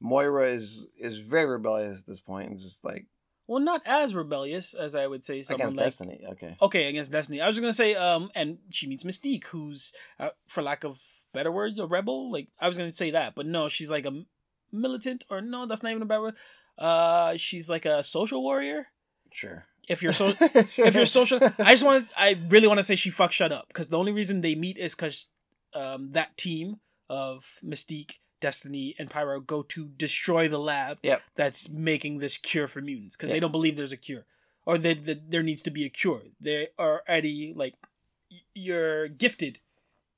Moira 0.01 0.47
is 0.49 0.89
is 0.99 1.19
very 1.19 1.47
rebellious 1.47 2.01
at 2.01 2.07
this 2.07 2.21
point, 2.21 2.51
and 2.51 2.59
just 2.61 2.85
like 2.85 3.07
Well, 3.47 3.61
not 3.61 3.83
as 3.85 4.15
rebellious 4.15 4.73
as 4.75 4.95
I 4.95 5.07
would 5.07 5.25
say 5.25 5.43
someone 5.43 5.61
against 5.61 5.77
like 5.77 5.87
Destiny. 5.87 6.25
Okay, 6.33 6.57
okay 6.61 6.89
against 6.89 7.13
Destiny. 7.13 7.41
I 7.41 7.47
was 7.47 7.57
just 7.57 7.63
gonna 7.63 7.73
say, 7.73 7.95
um, 7.95 8.31
and 8.35 8.59
she 8.73 8.87
meets 8.87 9.05
Mystique, 9.05 9.47
who's, 9.47 9.93
uh, 10.19 10.31
for 10.47 10.63
lack 10.63 10.85
of 10.85 11.01
better 11.33 11.51
word, 11.53 11.79
a 11.79 11.87
rebel. 11.87 12.31
Like 12.31 12.49
I 12.61 12.69
was 12.69 12.77
gonna 12.79 12.93
say 12.93 13.11
that, 13.13 13.35
but 13.35 13.47
no, 13.47 13.69
she's 13.69 13.91
like 13.91 14.07
a 14.07 14.25
militant, 14.71 15.25
or 15.31 15.41
no, 15.41 15.67
that's 15.67 15.83
not 15.83 15.91
even 15.91 16.03
a 16.03 16.07
better 16.07 16.23
word. 16.23 16.37
Uh, 16.79 17.37
she's 17.37 17.69
like 17.69 17.85
a 17.85 18.03
social 18.05 18.43
warrior. 18.43 18.89
sure. 19.33 19.67
If 19.89 20.01
you're 20.01 20.13
so, 20.13 20.29
if 20.41 20.95
you're 20.95 21.07
social, 21.07 21.41
I 21.59 21.73
just 21.73 21.85
want, 21.85 22.07
I 22.17 22.39
really 22.49 22.69
want 22.69 22.79
to 22.79 22.85
say 22.85 22.95
she 22.95 23.11
fuck 23.11 23.33
shut 23.33 23.51
up 23.51 23.67
because 23.69 23.89
the 23.89 23.99
only 23.99 24.13
reason 24.13 24.41
they 24.41 24.55
meet 24.55 24.79
is 24.79 24.95
because, 24.95 25.27
um, 25.75 26.13
that 26.13 26.37
team 26.37 26.77
of 27.11 27.57
Mystique, 27.65 28.19
Destiny, 28.41 28.95
and 28.99 29.11
Pyro 29.11 29.41
go 29.41 29.63
to 29.65 29.89
destroy 29.97 30.47
the 30.49 30.59
lab 30.61 30.99
Yep. 31.03 31.23
that's 31.35 31.69
making 31.69 32.19
this 32.19 32.39
cure 32.39 32.69
for 32.69 32.81
mutants 32.81 33.17
because 33.17 33.29
Yeah. 33.31 33.35
they 33.35 33.41
don't 33.41 33.51
believe 33.53 33.77
there's 33.77 33.91
a 33.93 33.97
cure 33.97 34.25
or 34.65 34.79
that 34.79 35.05
that 35.05 35.31
there 35.33 35.43
needs 35.43 35.63
to 35.63 35.71
be 35.71 35.85
a 35.85 35.91
cure. 35.91 36.23
They 36.41 36.69
are 36.79 37.03
already 37.09 37.53
like 37.55 37.75
you're 38.55 39.09
gifted 39.09 39.59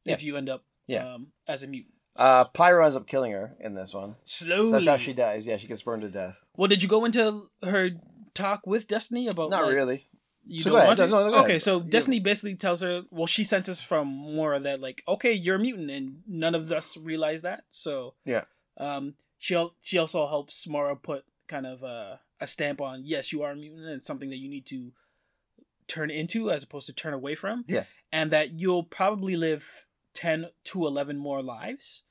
if 0.04 0.22
you 0.22 0.36
end 0.36 0.48
up 0.50 0.64
Yeah. 0.86 1.14
um, 1.14 1.28
as 1.48 1.62
a 1.62 1.66
mutant. 1.66 1.94
Uh, 2.16 2.44
Pyro 2.44 2.84
ends 2.84 2.96
up 2.96 3.06
killing 3.08 3.32
her 3.32 3.56
in 3.58 3.74
this 3.74 3.92
one. 3.92 4.16
Slowly. 4.24 4.66
So 4.68 4.72
that's 4.72 4.86
how 4.86 4.96
she 4.98 5.12
dies. 5.12 5.46
Yeah, 5.46 5.56
she 5.56 5.66
gets 5.66 5.82
burned 5.82 6.02
to 6.02 6.08
death. 6.08 6.44
well, 6.56 6.68
did 6.68 6.82
you 6.82 6.88
go 6.88 7.04
into 7.04 7.48
her 7.62 7.90
talk 8.34 8.66
with 8.66 8.86
Destiny 8.86 9.26
about? 9.26 9.50
Not 9.50 9.64
like, 9.64 9.74
really. 9.74 10.06
You 10.46 10.60
So 10.60 10.70
don't 10.70 10.80
go 10.80 10.86
want 10.86 10.98
ahead. 11.00 11.10
to? 11.10 11.16
No, 11.16 11.30
no, 11.30 11.38
okay, 11.38 11.48
ahead. 11.52 11.62
so 11.62 11.80
Destiny 11.80 12.20
basically 12.20 12.54
tells 12.54 12.82
her, 12.82 13.02
well, 13.10 13.26
she 13.26 13.42
senses 13.44 13.80
from 13.80 14.08
Mora 14.08 14.60
that 14.60 14.80
like, 14.80 15.02
okay, 15.08 15.32
you're 15.32 15.56
a 15.56 15.58
mutant, 15.58 15.90
and 15.90 16.18
none 16.26 16.54
of 16.54 16.70
us 16.70 16.96
realize 16.96 17.42
that. 17.42 17.64
So 17.70 18.14
Yeah. 18.24 18.44
um, 18.76 19.14
she 19.38 19.54
she 19.80 19.98
also 19.98 20.26
helps 20.28 20.66
Mora 20.68 20.94
put 20.96 21.24
kind 21.48 21.66
of 21.66 21.82
uh, 21.82 22.16
a 22.40 22.46
stamp 22.46 22.80
on, 22.80 23.02
yes, 23.04 23.32
you 23.32 23.42
are 23.42 23.52
a 23.52 23.56
mutant, 23.56 23.84
and 23.86 23.94
it's 23.94 24.06
something 24.06 24.30
that 24.30 24.36
you 24.38 24.48
need 24.48 24.66
to 24.66 24.92
turn 25.88 26.10
into 26.10 26.50
as 26.50 26.62
opposed 26.62 26.86
to 26.86 26.92
turn 26.92 27.12
away 27.14 27.34
from. 27.34 27.64
Yeah. 27.66 27.84
and 28.12 28.30
that 28.30 28.52
you'll 28.52 28.84
probably 28.84 29.34
live 29.36 29.86
ten 30.14 30.46
to 30.64 30.86
eleven 30.86 31.18
more 31.18 31.42
lives. 31.42 32.02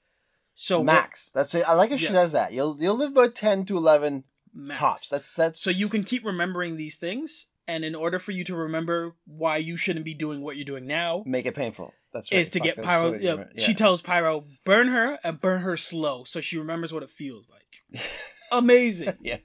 So 0.55 0.83
Max. 0.83 1.31
That's 1.31 1.55
it. 1.55 1.67
I 1.67 1.73
like 1.73 1.91
if 1.91 1.99
she 1.99 2.05
Yeah. 2.05 2.11
does 2.13 2.31
that. 2.33 2.53
You'll 2.53 2.77
you'll 2.79 2.95
live 2.97 3.11
about 3.11 3.33
ten 3.35 3.65
to 3.65 3.77
eleven 3.77 4.23
max. 4.53 4.79
tops. 4.79 5.09
That's 5.09 5.35
that's 5.35 5.61
So 5.61 5.69
you 5.69 5.87
can 5.89 6.03
keep 6.03 6.23
remembering 6.23 6.77
these 6.77 6.95
things, 6.95 7.47
and 7.67 7.83
in 7.83 7.95
order 7.95 8.19
for 8.19 8.31
you 8.31 8.43
to 8.45 8.55
remember 8.55 9.15
why 9.25 9.57
you 9.57 9.77
shouldn't 9.77 10.05
be 10.05 10.13
doing 10.13 10.41
what 10.41 10.55
you're 10.55 10.65
doing 10.65 10.85
now, 10.85 11.23
make 11.25 11.45
it 11.45 11.55
painful. 11.55 11.93
That's 12.13 12.31
right. 12.31 12.41
is 12.41 12.51
to 12.51 12.59
Fuck, 12.59 12.65
get 12.75 12.83
Pyro. 12.83 13.13
Yeah. 13.13 13.45
She 13.57 13.73
tells 13.73 14.03
Pyro, 14.03 14.45
burn 14.63 14.87
her 14.89 15.17
and 15.23 15.41
burn 15.41 15.61
her 15.61 15.75
slow, 15.75 16.23
so 16.25 16.39
she 16.41 16.57
remembers 16.59 16.93
what 16.93 17.01
it 17.01 17.09
feels 17.09 17.49
like. 17.49 18.03
Amazing. 18.51 19.15
yeah. 19.21 19.37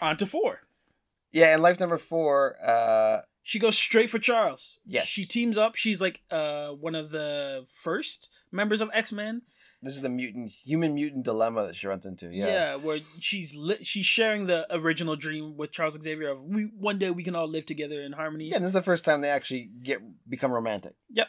On 0.00 0.16
to 0.16 0.24
four. 0.26 0.60
Yeah, 1.32 1.52
and 1.52 1.62
life 1.62 1.78
number 1.78 1.98
four, 1.98 2.56
uh 2.64 3.20
She 3.46 3.58
goes 3.60 3.76
straight 3.78 4.08
for 4.10 4.18
Charles. 4.18 4.78
Yes. 4.86 5.06
She 5.06 5.24
teams 5.26 5.56
up. 5.58 5.76
She's 5.76 6.00
like 6.00 6.22
uh 6.30 6.70
one 6.70 6.94
of 6.96 7.10
the 7.10 7.66
first 7.68 8.30
members 8.50 8.80
of 8.80 8.90
X 8.92 9.12
Men. 9.12 9.42
this 9.82 9.94
is 9.94 10.00
the 10.02 10.08
mutant 10.08 10.50
human 10.50 10.94
mutant 10.94 11.24
dilemma 11.24 11.66
that 11.66 11.76
she 11.76 11.86
runs 11.86 12.06
into. 12.06 12.30
Yeah. 12.32 12.46
Yeah, 12.46 12.74
where 12.76 13.00
she's 13.20 13.54
li- 13.54 13.84
she's 13.84 14.06
sharing 14.06 14.46
the 14.46 14.66
original 14.74 15.14
dream 15.14 15.56
with 15.58 15.72
Charles 15.72 16.00
Xavier 16.02 16.30
of 16.30 16.42
we 16.42 16.62
one 16.90 16.98
day 16.98 17.10
we 17.10 17.22
can 17.22 17.36
all 17.36 17.46
live 17.46 17.66
together 17.66 18.00
in 18.00 18.12
harmony. 18.12 18.48
Yeah, 18.48 18.56
and 18.56 18.64
this 18.64 18.70
is 18.70 18.72
the 18.80 18.82
first 18.90 19.04
time 19.04 19.20
they 19.20 19.28
actually 19.30 19.68
get 19.82 19.98
become 20.28 20.50
romantic. 20.50 20.94
Yep. 21.10 21.28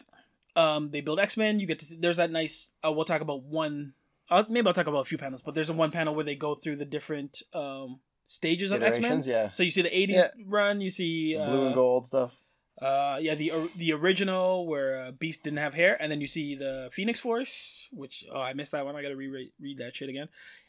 Um, 0.55 0.91
they 0.91 1.01
build 1.01 1.19
X 1.19 1.35
Men. 1.35 1.59
You 1.59 1.67
get 1.67 1.79
to 1.79 1.85
see, 1.85 1.97
there's 1.99 2.15
that 2.17 2.31
nice. 2.31 2.71
Uh, 2.85 2.93
we'll 2.93 3.03
talk 3.03 3.19
about 3.21 3.43
one. 3.43 3.93
Uh, 4.29 4.45
maybe 4.47 4.65
I'll 4.67 4.73
talk 4.73 4.87
about 4.87 5.01
a 5.01 5.05
few 5.11 5.17
panels, 5.17 5.41
but 5.41 5.53
there's 5.53 5.69
a 5.69 5.73
one 5.73 5.91
panel 5.91 6.15
where 6.15 6.23
they 6.23 6.35
go 6.37 6.55
through 6.55 6.77
the 6.77 6.85
different 6.85 7.43
um 7.53 7.99
stages 8.27 8.71
of 8.71 8.81
X 8.83 8.99
Men. 8.99 9.21
Yeah. 9.25 9.51
So 9.51 9.63
you 9.63 9.71
see 9.71 9.81
the 9.81 9.89
'80s 9.89 10.09
Yeah. 10.09 10.27
run. 10.45 10.81
You 10.81 10.91
see 10.91 11.37
uh, 11.37 11.45
Blue 11.49 11.65
and 11.67 11.75
gold 11.75 12.07
stuff. 12.07 12.41
Uh, 12.81 13.17
yeah, 13.21 13.35
the 13.35 13.51
or- 13.51 13.69
the 13.77 13.93
original 13.93 14.67
where 14.67 15.05
uh, 15.05 15.11
Beast 15.11 15.43
didn't 15.43 15.59
have 15.59 15.73
hair, 15.75 15.95
and 16.01 16.11
then 16.11 16.19
you 16.19 16.27
see 16.27 16.55
the 16.55 16.89
Phoenix 16.91 17.19
Force, 17.19 17.87
which 17.91 18.25
oh 18.31 18.41
I 18.41 18.53
missed 18.53 18.73
that 18.73 18.85
one. 18.85 18.95
I 18.95 19.01
gotta 19.01 19.15
re 19.15 19.51
read 19.59 19.77
that 19.77 19.95
shit 19.95 20.09
again. 20.09 20.27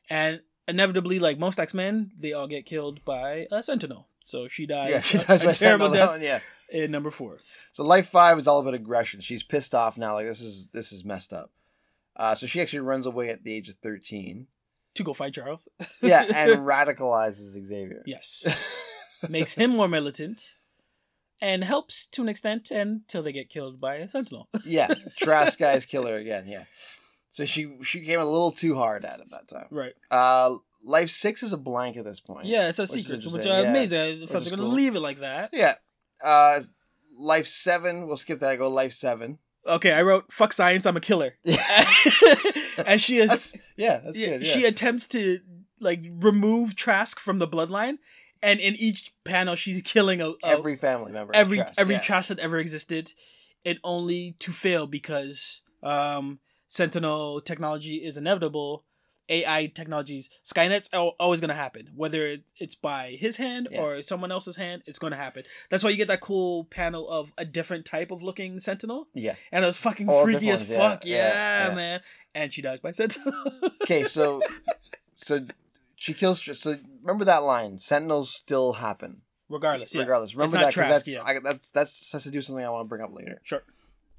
And 0.08 0.40
inevitably, 0.68 1.18
like 1.18 1.38
most 1.38 1.58
X 1.58 1.74
Men, 1.74 2.12
they 2.18 2.32
all 2.32 2.46
get 2.46 2.64
killed 2.64 3.04
by 3.04 3.46
a 3.50 3.62
Sentinel. 3.62 4.06
So 4.22 4.46
she 4.48 4.66
dies. 4.66 4.90
Yeah, 4.90 5.00
she 5.00 5.18
a- 5.18 5.24
does 5.24 5.42
a 5.42 5.46
by 5.46 5.52
terrible 5.52 5.86
Sentinel 5.92 6.18
death 6.18 6.22
Yeah. 6.72 6.84
in 6.84 6.90
number 6.92 7.10
four. 7.10 7.38
So 7.72 7.82
life 7.84 8.06
five 8.08 8.38
is 8.38 8.46
all 8.46 8.60
about 8.60 8.74
aggression. 8.74 9.20
She's 9.20 9.42
pissed 9.42 9.74
off 9.74 9.98
now. 9.98 10.14
Like 10.14 10.26
this 10.26 10.40
is 10.40 10.68
this 10.68 10.92
is 10.92 11.04
messed 11.04 11.32
up. 11.32 11.50
Uh, 12.14 12.34
so 12.36 12.46
she 12.46 12.60
actually 12.60 12.80
runs 12.80 13.04
away 13.06 13.30
at 13.30 13.42
the 13.42 13.52
age 13.52 13.68
of 13.68 13.74
thirteen. 13.76 14.46
To 14.96 15.04
go 15.04 15.14
fight 15.14 15.34
Charles. 15.34 15.68
Yeah, 16.02 16.24
and 16.34 16.60
radicalizes 16.66 17.52
Xavier. 17.64 18.02
yes, 18.06 18.44
makes 19.28 19.52
him 19.54 19.70
more 19.70 19.88
militant, 19.88 20.54
and 21.40 21.64
helps 21.64 22.06
to 22.06 22.22
an 22.22 22.28
extent 22.28 22.70
until 22.70 23.22
they 23.22 23.32
get 23.32 23.48
killed 23.48 23.80
by 23.80 23.96
a 23.96 24.08
Sentinel. 24.08 24.48
yeah, 24.64 24.92
Trask 25.18 25.58
guy's 25.58 25.86
killer 25.86 26.16
again. 26.16 26.46
Yeah. 26.46 26.64
So 27.30 27.44
she 27.44 27.76
she 27.82 28.00
came 28.00 28.20
a 28.20 28.24
little 28.24 28.50
too 28.52 28.74
hard 28.76 29.04
at 29.04 29.20
it 29.20 29.26
that 29.30 29.48
time. 29.48 29.66
right. 29.70 29.92
Uh, 30.10 30.56
life 30.82 31.10
six 31.10 31.42
is 31.42 31.52
a 31.52 31.58
blank 31.58 31.96
at 31.98 32.04
this 32.04 32.20
point. 32.20 32.46
Yeah, 32.46 32.68
it's 32.68 32.78
a 32.78 32.82
Which 32.82 32.90
secret, 32.92 33.24
which 33.26 33.44
uh, 33.46 33.48
yeah. 33.50 33.60
amazing. 33.70 34.22
I 34.22 34.26
thought 34.26 34.42
they're 34.42 34.56
gonna 34.56 34.68
leave 34.68 34.94
it 34.96 35.00
like 35.00 35.20
that. 35.20 35.50
Yeah. 35.52 35.74
Uh, 36.24 36.60
life 37.18 37.46
seven. 37.46 38.06
We'll 38.06 38.16
skip 38.16 38.40
that. 38.40 38.48
I 38.50 38.56
go 38.56 38.70
life 38.70 38.92
seven. 38.94 39.38
Okay, 39.66 39.92
I 39.92 40.02
wrote 40.02 40.32
"fuck 40.32 40.52
science, 40.52 40.86
I'm 40.86 40.96
a 40.96 41.00
killer," 41.00 41.34
and 42.86 43.00
she 43.00 43.18
is 43.18 43.28
That's, 43.28 43.56
yeah, 43.76 43.98
that's 43.98 44.18
yeah, 44.18 44.30
good. 44.30 44.42
Yeah. 44.42 44.52
she 44.52 44.64
attempts 44.64 45.06
to 45.08 45.40
like 45.80 46.00
remove 46.20 46.76
Trask 46.76 47.18
from 47.18 47.38
the 47.38 47.48
bloodline, 47.48 47.98
and 48.42 48.60
in 48.60 48.74
each 48.76 49.12
panel 49.24 49.56
she's 49.56 49.82
killing 49.82 50.20
a, 50.20 50.30
a 50.30 50.34
every 50.44 50.76
family 50.76 51.12
member. 51.12 51.34
every 51.34 51.58
Trask, 51.58 51.80
every 51.80 51.94
yeah. 51.96 52.00
Trask 52.00 52.28
that 52.28 52.38
ever 52.38 52.58
existed, 52.58 53.12
and 53.64 53.78
only 53.84 54.36
to 54.38 54.52
fail 54.52 54.86
because 54.86 55.62
um 55.82 56.38
Sentinel 56.68 57.40
technology 57.40 57.96
is 57.96 58.16
inevitable. 58.16 58.84
AI 59.28 59.66
technologies, 59.74 60.30
Skynet's 60.44 60.88
always 61.18 61.40
going 61.40 61.48
to 61.48 61.54
happen. 61.54 61.90
Whether 61.94 62.38
it's 62.58 62.74
by 62.74 63.16
his 63.18 63.36
hand 63.36 63.68
Yeah. 63.70 63.80
or 63.82 64.02
someone 64.02 64.30
else's 64.32 64.56
hand, 64.56 64.82
it's 64.86 64.98
going 64.98 65.10
to 65.12 65.16
happen. 65.16 65.42
That's 65.70 65.82
why 65.82 65.90
you 65.90 65.96
get 65.96 66.08
that 66.08 66.20
cool 66.20 66.64
panel 66.64 67.08
of 67.08 67.32
a 67.36 67.44
different 67.44 67.84
type 67.86 68.10
of 68.10 68.22
looking 68.22 68.60
Sentinel. 68.60 69.08
Yeah. 69.14 69.34
And 69.52 69.64
it 69.64 69.66
was 69.66 69.78
fucking 69.78 70.08
All 70.08 70.24
freaky 70.24 70.50
as 70.50 70.60
ones, 70.68 70.76
fuck. 70.80 71.04
yeah, 71.04 71.16
Yeah, 71.16 71.68
yeah, 71.68 71.74
man. 71.74 72.00
And 72.34 72.52
she 72.52 72.62
dies 72.62 72.80
by 72.80 72.92
Sentinel. 72.92 73.32
Okay, 73.82 74.02
so 74.04 74.42
so 75.14 75.46
she 75.94 76.12
kills. 76.12 76.42
So 76.58 76.76
remember 77.02 77.24
that 77.24 77.42
line: 77.44 77.78
Sentinels 77.78 78.34
still 78.34 78.74
happen, 78.74 79.22
Regardless, 79.48 79.94
regardless. 79.94 80.34
Remember 80.34 80.58
that 80.58 80.74
because 80.74 80.88
that's 80.88 81.06
yeah. 81.08 81.22
I, 81.24 81.38
that's 81.38 81.70
that's 81.70 82.10
has 82.12 82.24
to 82.24 82.30
do 82.32 82.42
something 82.42 82.64
I 82.64 82.70
want 82.70 82.84
to 82.86 82.88
bring 82.88 83.02
up 83.02 83.14
later. 83.14 83.40
Sure. 83.44 83.62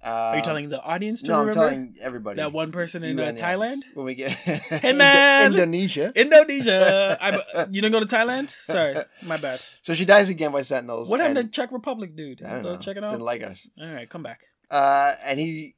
Uh, 0.07 0.31
Are 0.31 0.37
you 0.37 0.43
telling 0.43 0.69
the 0.69 0.81
audience 0.81 1.21
to 1.23 1.27
No, 1.27 1.33
I'm 1.41 1.47
remember? 1.47 1.69
telling 1.69 1.95
everybody. 1.99 2.37
that 2.37 2.53
one 2.53 2.71
person 2.71 3.03
in 3.03 3.19
uh, 3.19 3.33
Thailand? 3.35 3.81
when 3.93 4.05
we 4.05 4.15
get 4.15 4.31
Hey, 4.31 4.93
man! 4.95 5.51
Indonesia. 5.51 6.13
Indonesia. 6.15 7.17
I, 7.19 7.65
you 7.71 7.81
didn't 7.81 7.91
go 7.91 7.99
to 7.99 8.05
Thailand? 8.07 8.47
Sorry, 8.63 8.95
my 9.23 9.35
bad. 9.35 9.59
So 9.81 9.93
she 9.93 10.05
dies 10.05 10.29
again 10.29 10.51
by 10.53 10.61
Sentinels. 10.61 11.09
What 11.09 11.19
happened 11.19 11.51
to 11.51 11.51
Czech 11.51 11.71
Republic, 11.73 12.15
dude? 12.15 12.41
I 12.41 12.49
don't 12.51 12.59
Still 12.63 12.73
know. 12.75 12.79
checking 12.79 13.03
out. 13.03 13.11
Didn't 13.11 13.25
like 13.27 13.43
us. 13.43 13.67
All 13.81 13.91
right, 13.91 14.09
come 14.09 14.23
back. 14.23 14.47
Uh, 14.71 15.15
and 15.25 15.39
he 15.39 15.75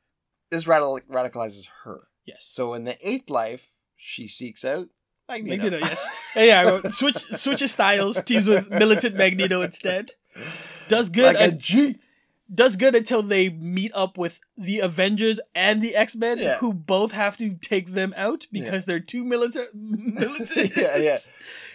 this 0.52 0.68
radical 0.68 1.00
radicalizes 1.10 1.66
her. 1.84 2.08
Yes. 2.26 2.46
So 2.46 2.74
in 2.76 2.86
the 2.86 2.98
eighth 3.02 3.30
life, 3.32 3.70
she 3.98 4.28
seeks 4.28 4.64
out 4.64 4.90
Magneto. 5.28 5.64
Magneto, 5.64 5.86
yes. 5.86 6.10
Hey, 6.34 6.48
yeah, 6.48 6.82
switch 6.92 7.18
switches 7.34 7.72
styles, 7.72 8.22
teams 8.24 8.46
with 8.48 8.70
militant 8.70 9.16
Magneto 9.16 9.62
instead. 9.62 10.12
Does 10.88 11.10
good. 11.10 11.34
like 11.34 11.38
a 11.38 11.54
un- 11.54 11.58
G. 11.60 11.98
does 12.54 12.76
good 12.76 12.96
until 12.96 13.22
they 13.22 13.50
meet 13.50 13.92
up 13.94 14.18
with 14.18 14.40
the 14.58 14.80
Avengers 14.80 15.40
and 15.54 15.82
the 15.82 15.96
X 15.96 16.16
Men, 16.16 16.38
Yeah. 16.40 16.58
who 16.58 16.74
both 16.74 17.12
have 17.12 17.38
to 17.38 17.56
take 17.56 17.94
them 17.94 18.14
out 18.18 18.48
because 18.52 18.86
they're 18.86 19.00
too 19.00 19.24
militant. 19.24 19.70
militant. 19.74 20.72
Yeah, 20.78 20.98
yeah, 20.98 21.18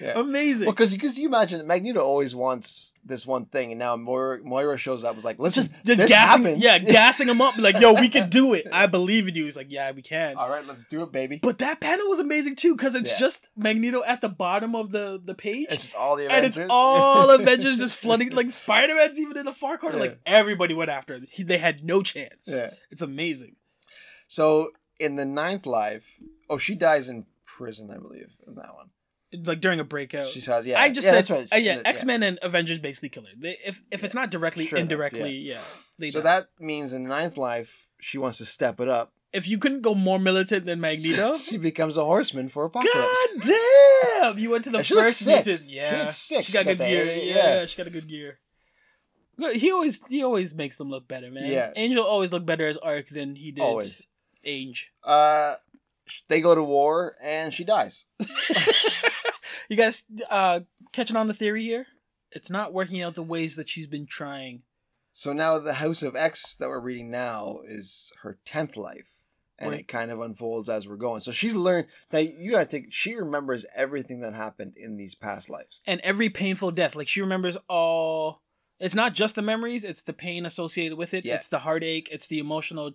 yeah. 0.01 0.19
Amazing. 0.19 0.67
Well, 0.67 0.75
because 0.75 0.93
because 0.93 1.19
you 1.19 1.29
imagine 1.29 1.59
that 1.59 1.67
Magneto 1.67 2.01
always 2.01 2.35
wants 2.35 2.94
this 3.07 3.27
one 3.27 3.45
thing, 3.47 3.71
and 3.73 3.79
now 3.79 3.97
Moira, 3.97 4.41
Moira 4.43 4.79
shows 4.79 5.05
up. 5.05 5.15
Was 5.17 5.25
like, 5.25 5.39
listen, 5.39 5.63
just 5.63 5.75
just 5.85 5.99
this 5.99 6.09
gassing, 6.11 6.45
happened. 6.45 6.63
yeah, 6.63 6.79
gassing 6.93 7.29
him 7.29 7.41
up, 7.41 7.57
like, 7.59 7.79
yo, 7.79 7.93
we 7.93 8.09
can 8.09 8.31
do 8.31 8.55
it. 8.55 8.67
I 8.73 8.87
believe 8.87 9.29
in 9.29 9.35
you. 9.35 9.45
He's 9.45 9.57
like, 9.57 9.67
yeah, 9.71 9.91
we 9.93 10.03
can. 10.03 10.37
All 10.37 10.49
right, 10.49 10.67
let's 10.67 10.85
do 10.87 11.03
it, 11.03 11.13
baby. 11.13 11.39
But 11.43 11.59
that 11.59 11.81
panel 11.81 12.09
was 12.09 12.19
amazing 12.21 12.57
too, 12.57 12.75
because 12.77 12.95
it's 12.95 13.11
Yeah. 13.13 13.19
just 13.19 13.49
Magneto 13.57 14.03
at 14.07 14.21
the 14.21 14.29
bottom 14.29 14.75
of 14.75 14.91
the 14.91 15.21
the 15.23 15.35
page, 15.35 15.67
It's 15.71 15.85
just 15.85 15.95
all 15.97 16.17
the 16.17 16.25
and 16.25 16.33
Avengers. 16.33 16.57
it's 16.59 16.71
all 16.71 17.31
Avengers 17.35 17.77
just 17.79 17.97
flooding. 17.97 18.31
Like 18.31 18.51
Spider 18.51 18.95
Man's 18.95 19.19
even 19.21 19.37
in 19.37 19.45
the 19.45 19.53
far 19.53 19.77
corner. 19.79 19.97
Yeah. 19.97 20.03
Like 20.05 20.21
everybody 20.25 20.75
went 20.75 20.91
after 20.91 21.15
him. 21.15 21.27
He, 21.31 21.43
they 21.43 21.59
had 21.59 21.85
no 21.85 22.03
chance. 22.03 22.47
Yeah. 22.47 22.71
It's 22.91 23.03
amazing. 23.03 23.57
So 24.29 24.71
in 24.99 25.17
the 25.17 25.25
ninth 25.27 25.67
life, 25.67 26.19
oh, 26.49 26.59
she 26.59 26.75
dies 26.75 27.09
in 27.09 27.27
prison, 27.45 27.91
I 27.91 27.99
believe, 27.99 28.29
in 28.47 28.55
that 28.55 28.75
one. 28.75 28.89
Like 29.45 29.61
during 29.61 29.81
a 29.81 29.85
breakout. 29.85 30.29
She 30.29 30.41
has 30.43 30.67
yeah. 30.67 30.81
I 30.81 30.91
just 30.91 31.07
yeah, 31.07 31.21
said 31.23 31.31
right. 31.31 31.49
uh, 31.53 31.57
yeah, 31.57 31.77
Yeah. 31.77 31.83
X 31.85 32.05
Men 32.05 32.23
and 32.23 32.39
Avengers 32.43 32.79
basically 32.79 33.09
kill 33.09 33.25
her. 33.25 33.31
They, 33.37 33.57
if 33.65 33.83
if 33.91 34.05
it's 34.05 34.15
not 34.15 34.31
directly, 34.31 34.67
Sure 34.67 34.79
indirectly, 34.79 35.37
yeah. 35.39 35.61
they 35.99 36.11
So 36.11 36.21
die. 36.21 36.25
that 36.25 36.49
means 36.61 36.93
in 36.93 37.05
ninth 37.09 37.37
life 37.37 37.87
she 38.01 38.19
wants 38.19 38.39
to 38.39 38.45
step 38.45 38.81
it 38.81 38.89
up. 38.89 39.13
if 39.33 39.49
you 39.49 39.59
couldn't 39.59 39.81
go 39.83 39.95
more 39.95 40.19
militant 40.19 40.65
than 40.67 40.81
Magneto, 40.81 41.37
she 41.49 41.57
becomes 41.59 41.97
a 41.97 42.05
horseman 42.05 42.49
for 42.49 42.65
apocalypse. 42.65 43.27
God 43.49 43.55
damn! 44.23 44.39
You 44.39 44.51
went 44.51 44.65
to 44.65 44.71
the 44.71 44.79
And 44.79 44.87
she 44.87 44.95
first 44.95 45.19
sick. 45.19 45.45
mutant. 45.47 45.69
Yeah, 45.71 46.11
sick. 46.11 46.45
She 46.45 46.53
got 46.53 46.61
She 46.63 46.69
good 46.69 46.79
got 46.79 46.85
the- 46.85 46.91
gear. 46.91 47.05
yeah. 47.17 47.35
Yeah, 47.37 47.67
she 47.67 47.77
got 47.77 47.87
a 47.89 47.91
good 47.91 48.09
gear. 48.09 48.39
He 49.55 49.73
always 49.73 49.99
he 50.09 50.23
always 50.23 50.55
makes 50.55 50.77
them 50.77 50.91
look 50.91 51.09
better, 51.09 51.29
man. 51.31 51.51
Yeah. 51.51 51.73
Angel 51.75 52.05
always 52.05 52.31
looked 52.31 52.47
better 52.47 52.69
as 52.69 52.77
Arc 52.77 53.09
than 53.09 53.35
he 53.35 53.51
did 53.51 53.63
Always. 53.63 54.03
Ange. 54.45 54.93
Uh, 55.03 55.55
they 56.29 56.41
go 56.41 56.55
to 56.55 56.63
war 56.63 57.17
and 57.21 57.53
she 57.53 57.65
dies. 57.65 58.05
You 59.69 59.77
guys 59.77 60.05
uh 60.31 60.61
catching 60.93 61.17
on 61.17 61.29
the 61.29 61.35
theory 61.35 61.63
here? 61.63 61.87
It's 62.33 62.51
not 62.51 62.73
working 62.73 63.01
out 63.01 63.15
the 63.15 63.23
ways 63.23 63.57
that 63.57 63.69
she's 63.69 63.87
been 63.87 64.07
trying. 64.07 64.63
So 65.13 65.33
now 65.33 65.59
the 65.59 65.75
House 65.75 66.03
of 66.03 66.17
X 66.17 66.57
that 66.57 66.69
we're 66.69 66.81
reading 66.81 67.11
now 67.11 67.61
is 67.67 68.11
her 68.23 68.39
tenth 68.45 68.77
life, 68.77 69.21
and 69.59 69.71
Wait. 69.71 69.81
it 69.81 69.89
kind 69.89 70.11
of 70.11 70.21
unfolds 70.21 70.69
as 70.69 70.89
we're 70.89 70.97
going. 70.97 71.21
So 71.21 71.31
she's 71.31 71.55
learned 71.55 71.87
that 72.11 72.37
you 72.37 72.53
gotta 72.53 72.67
take. 72.67 72.93
She 72.93 73.15
remembers 73.15 73.65
everything 73.75 74.21
that 74.21 74.35
happened 74.35 74.75
in 74.77 74.97
these 74.97 75.15
past 75.15 75.49
lives. 75.49 75.83
And 75.87 76.01
every 76.01 76.31
painful 76.31 76.73
death, 76.73 76.97
like 76.97 77.09
she 77.09 77.21
remembers 77.21 77.57
all 77.69 78.43
it's 78.81 78.95
not 78.95 79.15
just 79.15 79.37
the 79.37 79.43
memories, 79.43 79.85
it's 79.85 80.03
the 80.03 80.13
pain 80.13 80.45
associated 80.45 80.99
with 80.99 81.15
it. 81.15 81.25
Yeah. 81.25 81.37
It's 81.37 81.49
the 81.49 81.61
heartache, 81.61 82.09
it's 82.11 82.27
the 82.27 82.39
emotional 82.39 82.93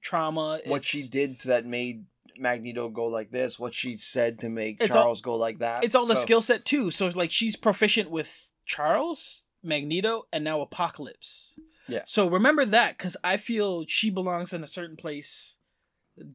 trauma. 0.00 0.60
What 0.66 0.84
she 0.84 1.08
did 1.08 1.40
to 1.40 1.48
that 1.48 1.64
made 1.64 2.04
Magneto 2.38 2.88
go 2.88 3.06
like 3.06 3.30
this. 3.30 3.58
What 3.58 3.74
she 3.74 3.96
said 3.96 4.38
to 4.40 4.48
make 4.48 4.78
It's 4.80 4.94
all- 4.94 5.02
Charles 5.02 5.20
go 5.22 5.36
like 5.36 5.58
that. 5.58 5.84
it's 5.84 5.94
all 5.94 6.06
the 6.06 6.16
skill 6.16 6.40
set 6.40 6.64
too. 6.64 6.90
So 6.90 7.08
like 7.08 7.30
she's 7.30 7.56
proficient 7.56 8.10
with 8.10 8.50
Charles, 8.64 9.42
Magneto, 9.62 10.26
and 10.32 10.42
now 10.44 10.60
Apocalypse. 10.60 11.54
Yeah. 11.88 12.02
So 12.06 12.28
remember 12.28 12.64
that 12.64 12.96
because 12.96 13.16
I 13.22 13.36
feel 13.36 13.84
she 13.86 14.08
belongs 14.10 14.52
in 14.52 14.62
a 14.64 14.68
certain 14.68 14.96
place 14.96 15.56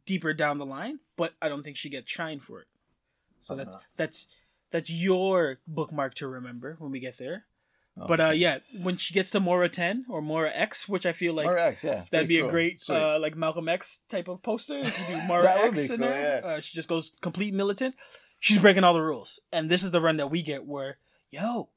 deeper 0.06 0.34
down 0.34 0.58
the 0.58 0.66
line, 0.66 1.00
but 1.16 1.34
I 1.42 1.50
don't 1.50 1.64
think 1.64 1.78
she 1.78 1.90
gets 1.90 2.12
shine 2.12 2.40
for 2.40 2.62
it. 2.62 2.68
So 3.42 3.56
Uh-huh. 3.56 3.64
that's 3.64 3.78
that's 3.96 4.28
that's 4.72 4.90
your 4.92 5.60
bookmark 5.66 6.14
to 6.16 6.28
remember 6.28 6.76
when 6.80 6.92
we 6.92 7.00
get 7.00 7.18
there. 7.18 7.46
But 8.06 8.22
uh, 8.22 8.30
yeah, 8.30 8.60
when 8.82 8.98
she 8.98 9.14
gets 9.14 9.32
to 9.32 9.40
Mora 9.40 9.70
ten 9.70 10.06
or 10.10 10.22
Mora 10.22 10.52
X, 10.54 10.88
which 10.88 11.06
I 11.06 11.14
feel 11.14 11.34
like 11.34 11.46
Mara 11.46 11.68
X, 11.68 11.84
yeah, 11.84 12.04
that'd 12.12 12.28
be 12.28 12.40
a 12.40 12.48
great 12.48 12.80
Sweet. 12.82 12.96
uh, 12.96 13.20
like 13.20 13.36
Malcolm 13.36 13.68
X 13.68 14.02
type 14.10 14.28
of 14.28 14.44
poster. 14.44 14.78
If 14.78 15.00
you 15.00 15.16
do 15.16 15.22
would 15.28 15.48
X 15.48 15.90
in 15.90 15.98
cool, 15.98 16.08
there, 16.08 16.42
yeah. 16.44 16.48
uh, 16.48 16.62
she 16.62 16.76
just 16.76 16.90
goes 16.90 17.14
complete 17.22 17.54
militant. 17.54 17.96
She's 18.40 18.60
breaking 18.60 18.84
all 18.84 18.94
the 18.94 19.02
rules, 19.02 19.40
and 19.52 19.70
this 19.70 19.84
is 19.84 19.92
the 19.92 20.02
run 20.02 20.18
that 20.18 20.30
we 20.30 20.44
get 20.44 20.66
where, 20.66 20.98
yo, 21.32 21.70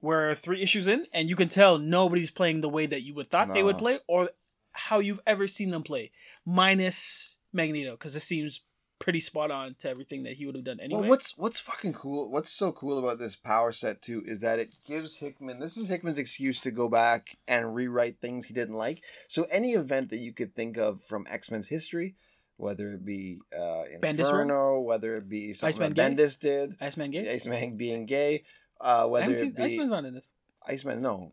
we're 0.00 0.34
three 0.34 0.60
issues 0.60 0.88
in, 0.88 1.06
and 1.12 1.28
you 1.28 1.36
can 1.36 1.48
tell 1.48 1.78
nobody's 1.78 2.32
playing 2.32 2.60
the 2.60 2.68
way 2.68 2.86
that 2.86 3.02
you 3.02 3.14
would 3.14 3.30
thought 3.30 3.54
they 3.54 3.62
would 3.62 3.78
play, 3.78 4.00
or 4.08 4.30
how 4.72 4.98
you've 4.98 5.20
ever 5.26 5.46
seen 5.46 5.70
them 5.70 5.84
play, 5.84 6.10
minus 6.44 7.36
Magneto, 7.52 7.92
because 7.92 8.14
this 8.14 8.24
seems 8.24 8.62
pretty 9.02 9.20
spot 9.20 9.50
on 9.50 9.74
to 9.80 9.90
everything 9.90 10.22
that 10.22 10.34
he 10.34 10.46
would 10.46 10.54
have 10.54 10.64
done 10.64 10.78
anyway. 10.78 11.00
Well, 11.00 11.10
what's 11.10 11.36
what's 11.36 11.60
fucking 11.60 11.92
cool? 11.92 12.30
What's 12.30 12.52
so 12.52 12.70
cool 12.70 12.98
about 12.98 13.18
this 13.18 13.34
power 13.34 13.72
set 13.72 14.00
too 14.00 14.22
is 14.24 14.40
that 14.40 14.60
it 14.60 14.74
gives 14.86 15.16
Hickman. 15.16 15.58
This 15.58 15.76
is 15.76 15.88
Hickman's 15.88 16.18
excuse 16.18 16.60
to 16.60 16.70
go 16.70 16.88
back 16.88 17.36
and 17.48 17.74
rewrite 17.74 18.20
things 18.20 18.46
he 18.46 18.54
didn't 18.54 18.76
like. 18.76 19.02
So 19.26 19.46
any 19.50 19.72
event 19.72 20.10
that 20.10 20.18
you 20.18 20.32
could 20.32 20.54
think 20.54 20.76
of 20.76 21.02
from 21.02 21.26
X 21.28 21.50
Men's 21.50 21.68
history, 21.68 22.14
whether 22.56 22.92
it 22.92 23.04
be 23.04 23.40
uh, 23.58 23.82
Inferno, 24.00 24.80
whether 24.80 25.16
it 25.16 25.28
be 25.28 25.52
something 25.52 25.82
Iceman 25.82 25.92
gay? 25.94 26.02
Bendis 26.02 26.38
did, 26.38 26.76
Iceman 26.80 27.10
gay? 27.10 27.34
Iceman 27.34 27.76
being 27.76 28.06
gay, 28.06 28.44
uh, 28.80 29.08
whether 29.08 29.34
it 29.34 29.56
be 29.56 29.62
Iceman's 29.64 29.90
not 29.90 30.04
in 30.04 30.14
this 30.14 30.30
Iceman. 30.66 31.02
No, 31.02 31.32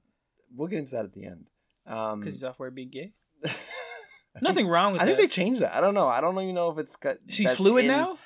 we'll 0.55 0.67
get 0.67 0.79
into 0.79 0.95
that 0.95 1.05
at 1.05 1.13
the 1.13 1.25
end. 1.25 1.45
Um, 1.85 2.21
because 2.21 2.35
he's 2.35 2.43
off 2.43 2.59
where 2.59 2.71
being 2.71 2.89
gay. 2.89 3.13
I 4.35 4.39
Nothing 4.41 4.67
wrong 4.67 4.93
with 4.93 4.99
that. 5.01 5.05
I 5.05 5.07
think 5.15 5.19
they 5.19 5.27
changed 5.27 5.61
that. 5.61 5.75
I 5.75 5.81
don't 5.81 5.93
know. 5.93 6.07
I 6.07 6.21
don't 6.21 6.39
even 6.39 6.55
know 6.55 6.69
if 6.71 6.77
it's 6.77 6.95
cut. 6.95 7.19
She's 7.27 7.47
that's 7.47 7.57
fluid 7.57 7.85
in- 7.85 7.91
now, 7.91 8.17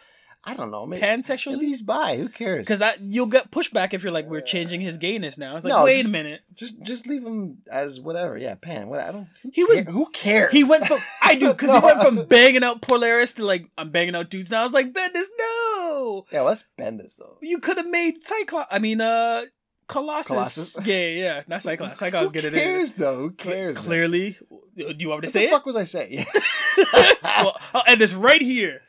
I 0.45 0.53
don't 0.55 0.71
know. 0.71 0.85
Maybe, 0.85 1.01
pansexually. 1.01 1.53
maybe 1.53 1.67
he's 1.67 1.81
bi. 1.81 2.17
Who 2.17 2.27
cares? 2.27 2.65
Because 2.65 2.79
that 2.79 2.99
you'll 3.01 3.27
get 3.27 3.49
pushback 3.51 3.93
if 3.93 4.03
you're 4.03 4.11
like 4.11 4.27
we're 4.29 4.41
changing 4.41 4.81
his 4.81 4.97
gayness 4.97 5.37
now. 5.37 5.55
It's 5.55 5.63
like 5.63 5.73
No, 5.73 5.85
wait 5.85 6.05
a 6.05 6.09
minute. 6.09 6.41
Just 6.53 6.81
just 6.83 7.07
leave 7.07 7.23
him 7.23 7.59
as 7.71 8.01
whatever. 8.01 8.37
Yeah, 8.37 8.55
Pan. 8.55 8.89
What 8.89 8.99
I 8.99 9.11
don't. 9.13 9.27
Who 9.43 9.51
He 9.53 9.63
was- 9.63 9.81
care- 9.81 9.93
Who 9.93 10.05
cares? 10.11 10.51
He 10.51 10.65
went 10.65 10.85
from 10.85 10.99
I 11.21 11.35
do 11.35 11.53
because 11.53 11.71
he 11.73 11.79
went 11.79 12.01
from 12.01 12.25
banging 12.27 12.63
out 12.63 12.81
Polaris 12.81 13.31
to 13.35 13.45
like 13.45 13.71
I'm 13.77 13.89
banging 13.91 14.15
out 14.15 14.29
dudes 14.29 14.51
now. 14.51 14.59
I 14.59 14.63
was 14.63 14.73
like 14.73 14.91
Bendis, 14.91 15.27
no, 15.39 16.25
Yeah, 16.31 16.39
well, 16.39 16.45
let's 16.47 16.65
bend 16.77 16.99
this 16.99 17.15
though. 17.15 17.37
you 17.41 17.59
could 17.59 17.77
have 17.77 17.87
made 17.87 18.25
Cyclops. 18.25 18.67
I 18.75 18.79
mean, 18.79 18.99
uh, 18.99 19.45
Colossus, 19.93 20.27
Colossus? 20.27 20.79
gay. 20.83 21.19
Yeah, 21.19 21.43
not 21.47 21.61
Cyclops. 21.61 21.99
Cyclops 21.99 22.25
Who 22.27 22.31
get 22.31 22.45
it 22.45 22.53
in. 22.53 22.59
cares 22.59 22.93
though? 22.95 23.17
Who 23.19 23.31
cares? 23.31 23.77
Clearly, 23.77 24.37
do 24.77 24.95
you 24.97 25.09
want 25.09 25.21
me 25.21 25.27
to 25.27 25.27
What 25.27 25.29
say 25.31 25.39
the 25.41 25.45
it? 25.47 25.51
fuck 25.51 25.65
was 25.65 25.75
I 25.75 25.83
saying? 25.83 26.25
well, 27.23 27.57
I'll 27.73 27.83
end 27.87 28.01
this 28.01 28.13
right 28.13 28.41
here. 28.41 28.81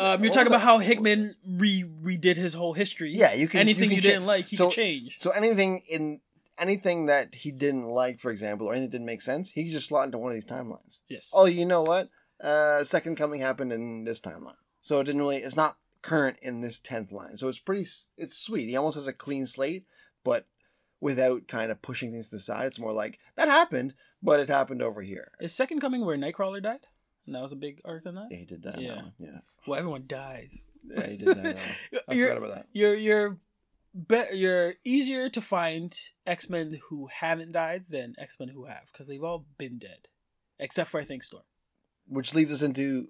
Um, 0.00 0.22
you're 0.22 0.30
What 0.30 0.34
talking 0.34 0.46
about 0.48 0.60
I- 0.62 0.64
how 0.64 0.78
Hickman 0.78 1.34
re 1.46 1.84
redid 2.02 2.36
his 2.36 2.54
whole 2.54 2.72
history. 2.72 3.12
Yeah, 3.14 3.34
you 3.34 3.48
can- 3.48 3.60
anything 3.60 3.90
you 3.90 3.96
you, 3.96 4.02
can 4.02 4.10
cha- 4.10 4.14
didn't 4.16 4.26
like, 4.26 4.46
he 4.46 4.56
so- 4.56 4.66
could 4.68 4.74
change. 4.76 5.16
so 5.18 5.30
anything 5.30 5.82
in 5.90 6.20
anything 6.58 7.06
that 7.06 7.34
he 7.36 7.50
didn't 7.52 7.84
like, 7.84 8.18
for 8.20 8.30
example, 8.30 8.66
or 8.68 8.72
anything 8.72 8.90
that 8.90 8.92
didn't 8.96 9.06
make 9.06 9.22
sense, 9.22 9.50
he 9.52 9.64
could 9.64 9.72
just 9.72 9.88
slot 9.88 10.06
into 10.06 10.18
one 10.18 10.30
of 10.30 10.34
these 10.34 10.46
timelines. 10.46 11.00
Yes. 11.08 11.30
Oh, 11.34 11.46
you 11.46 11.64
know 11.66 11.82
what? 11.82 12.08
Uh, 12.42 12.84
second 12.84 13.16
coming 13.16 13.40
happened 13.40 13.72
in 13.72 14.04
this 14.04 14.20
timeline, 14.20 14.54
so 14.80 15.00
it 15.00 15.04
didn't 15.04 15.20
really. 15.20 15.38
It's 15.38 15.56
not 15.56 15.76
current 16.02 16.36
in 16.40 16.60
this 16.60 16.78
tenth 16.80 17.10
line, 17.10 17.36
so 17.36 17.48
it's 17.48 17.58
pretty. 17.58 17.86
It's 18.16 18.38
sweet. 18.38 18.68
He 18.68 18.76
almost 18.76 18.94
has 18.94 19.08
a 19.08 19.12
clean 19.12 19.46
slate, 19.46 19.84
but 20.24 20.46
without 21.00 21.46
kind 21.48 21.70
of 21.70 21.80
pushing 21.82 22.10
things 22.10 22.28
to 22.28 22.36
the 22.36 22.40
side. 22.40 22.66
It's 22.66 22.78
more 22.78 22.92
like 22.92 23.18
that 23.36 23.48
happened, 23.48 23.94
but 24.22 24.40
it 24.40 24.48
happened 24.48 24.82
over 24.82 25.02
here. 25.02 25.30
Is 25.40 25.54
Second 25.54 25.80
Coming 25.80 26.04
where 26.04 26.16
Nightcrawler 26.16 26.62
died? 26.62 26.80
And 27.26 27.34
that 27.34 27.42
was 27.42 27.52
a 27.52 27.56
big 27.56 27.80
arc 27.84 28.06
on 28.06 28.14
that. 28.14 28.28
Yeah, 28.30 28.38
he 28.38 28.44
did 28.46 28.62
that. 28.62 28.80
Yeah. 28.80 29.02
Yeah, 29.18 29.26
yeah, 29.32 29.38
Well, 29.66 29.78
everyone 29.78 30.04
dies. 30.08 30.64
yeah 30.84 31.06
he 31.06 31.16
did 31.18 31.36
that. 31.36 31.56
I 32.08 32.14
you're, 32.14 32.28
forgot 32.28 32.44
about 32.44 32.54
that. 32.56 32.66
You're 32.72 32.94
you're 32.94 33.36
be- 34.08 34.24
you're 34.36 34.74
easier 34.84 35.28
to 35.28 35.40
find 35.40 35.94
X 36.26 36.48
Men 36.48 36.80
who 36.88 37.08
haven't 37.20 37.52
died 37.52 37.84
than 37.88 38.14
X 38.18 38.38
Men 38.40 38.48
who 38.48 38.64
have 38.64 38.86
because 38.92 39.06
they've 39.06 39.22
all 39.22 39.46
been 39.58 39.78
dead, 39.78 40.08
except 40.58 40.90
for 40.90 41.00
I 41.00 41.04
think 41.04 41.22
Storm. 41.22 41.44
Which 42.06 42.34
leads 42.34 42.50
us 42.52 42.62
into 42.62 43.08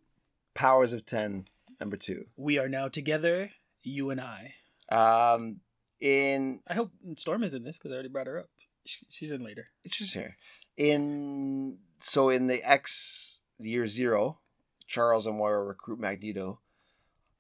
Powers 0.55 0.93
of 0.93 1.07
Ten, 1.07 1.45
number 1.81 1.97
two. 1.97 2.25
We 2.37 2.59
are 2.59 2.69
now 2.69 2.89
together, 2.89 3.53
you 3.83 4.11
and 4.11 4.21
I. 4.21 4.55
Um, 4.91 5.61
in 6.01 6.61
I 6.67 6.75
hope 6.75 6.91
Storm 7.17 7.43
is 7.43 7.55
in 7.55 7.65
this 7.65 7.79
because 7.79 7.91
I 7.93 7.95
already 7.95 8.09
brought 8.09 8.27
her 8.27 8.39
up. 8.39 8.49
She, 8.85 9.07
she's 9.11 9.33
in 9.33 9.43
later. 9.45 9.69
She's 9.91 10.13
here. 10.13 10.37
In 10.77 11.79
so 12.01 12.29
in 12.29 12.47
the 12.47 12.63
X 12.63 13.41
year 13.59 13.87
zero, 13.89 14.39
Charles 14.87 15.27
and 15.27 15.37
Moira 15.37 15.65
recruit 15.65 15.99
Magneto 15.99 16.61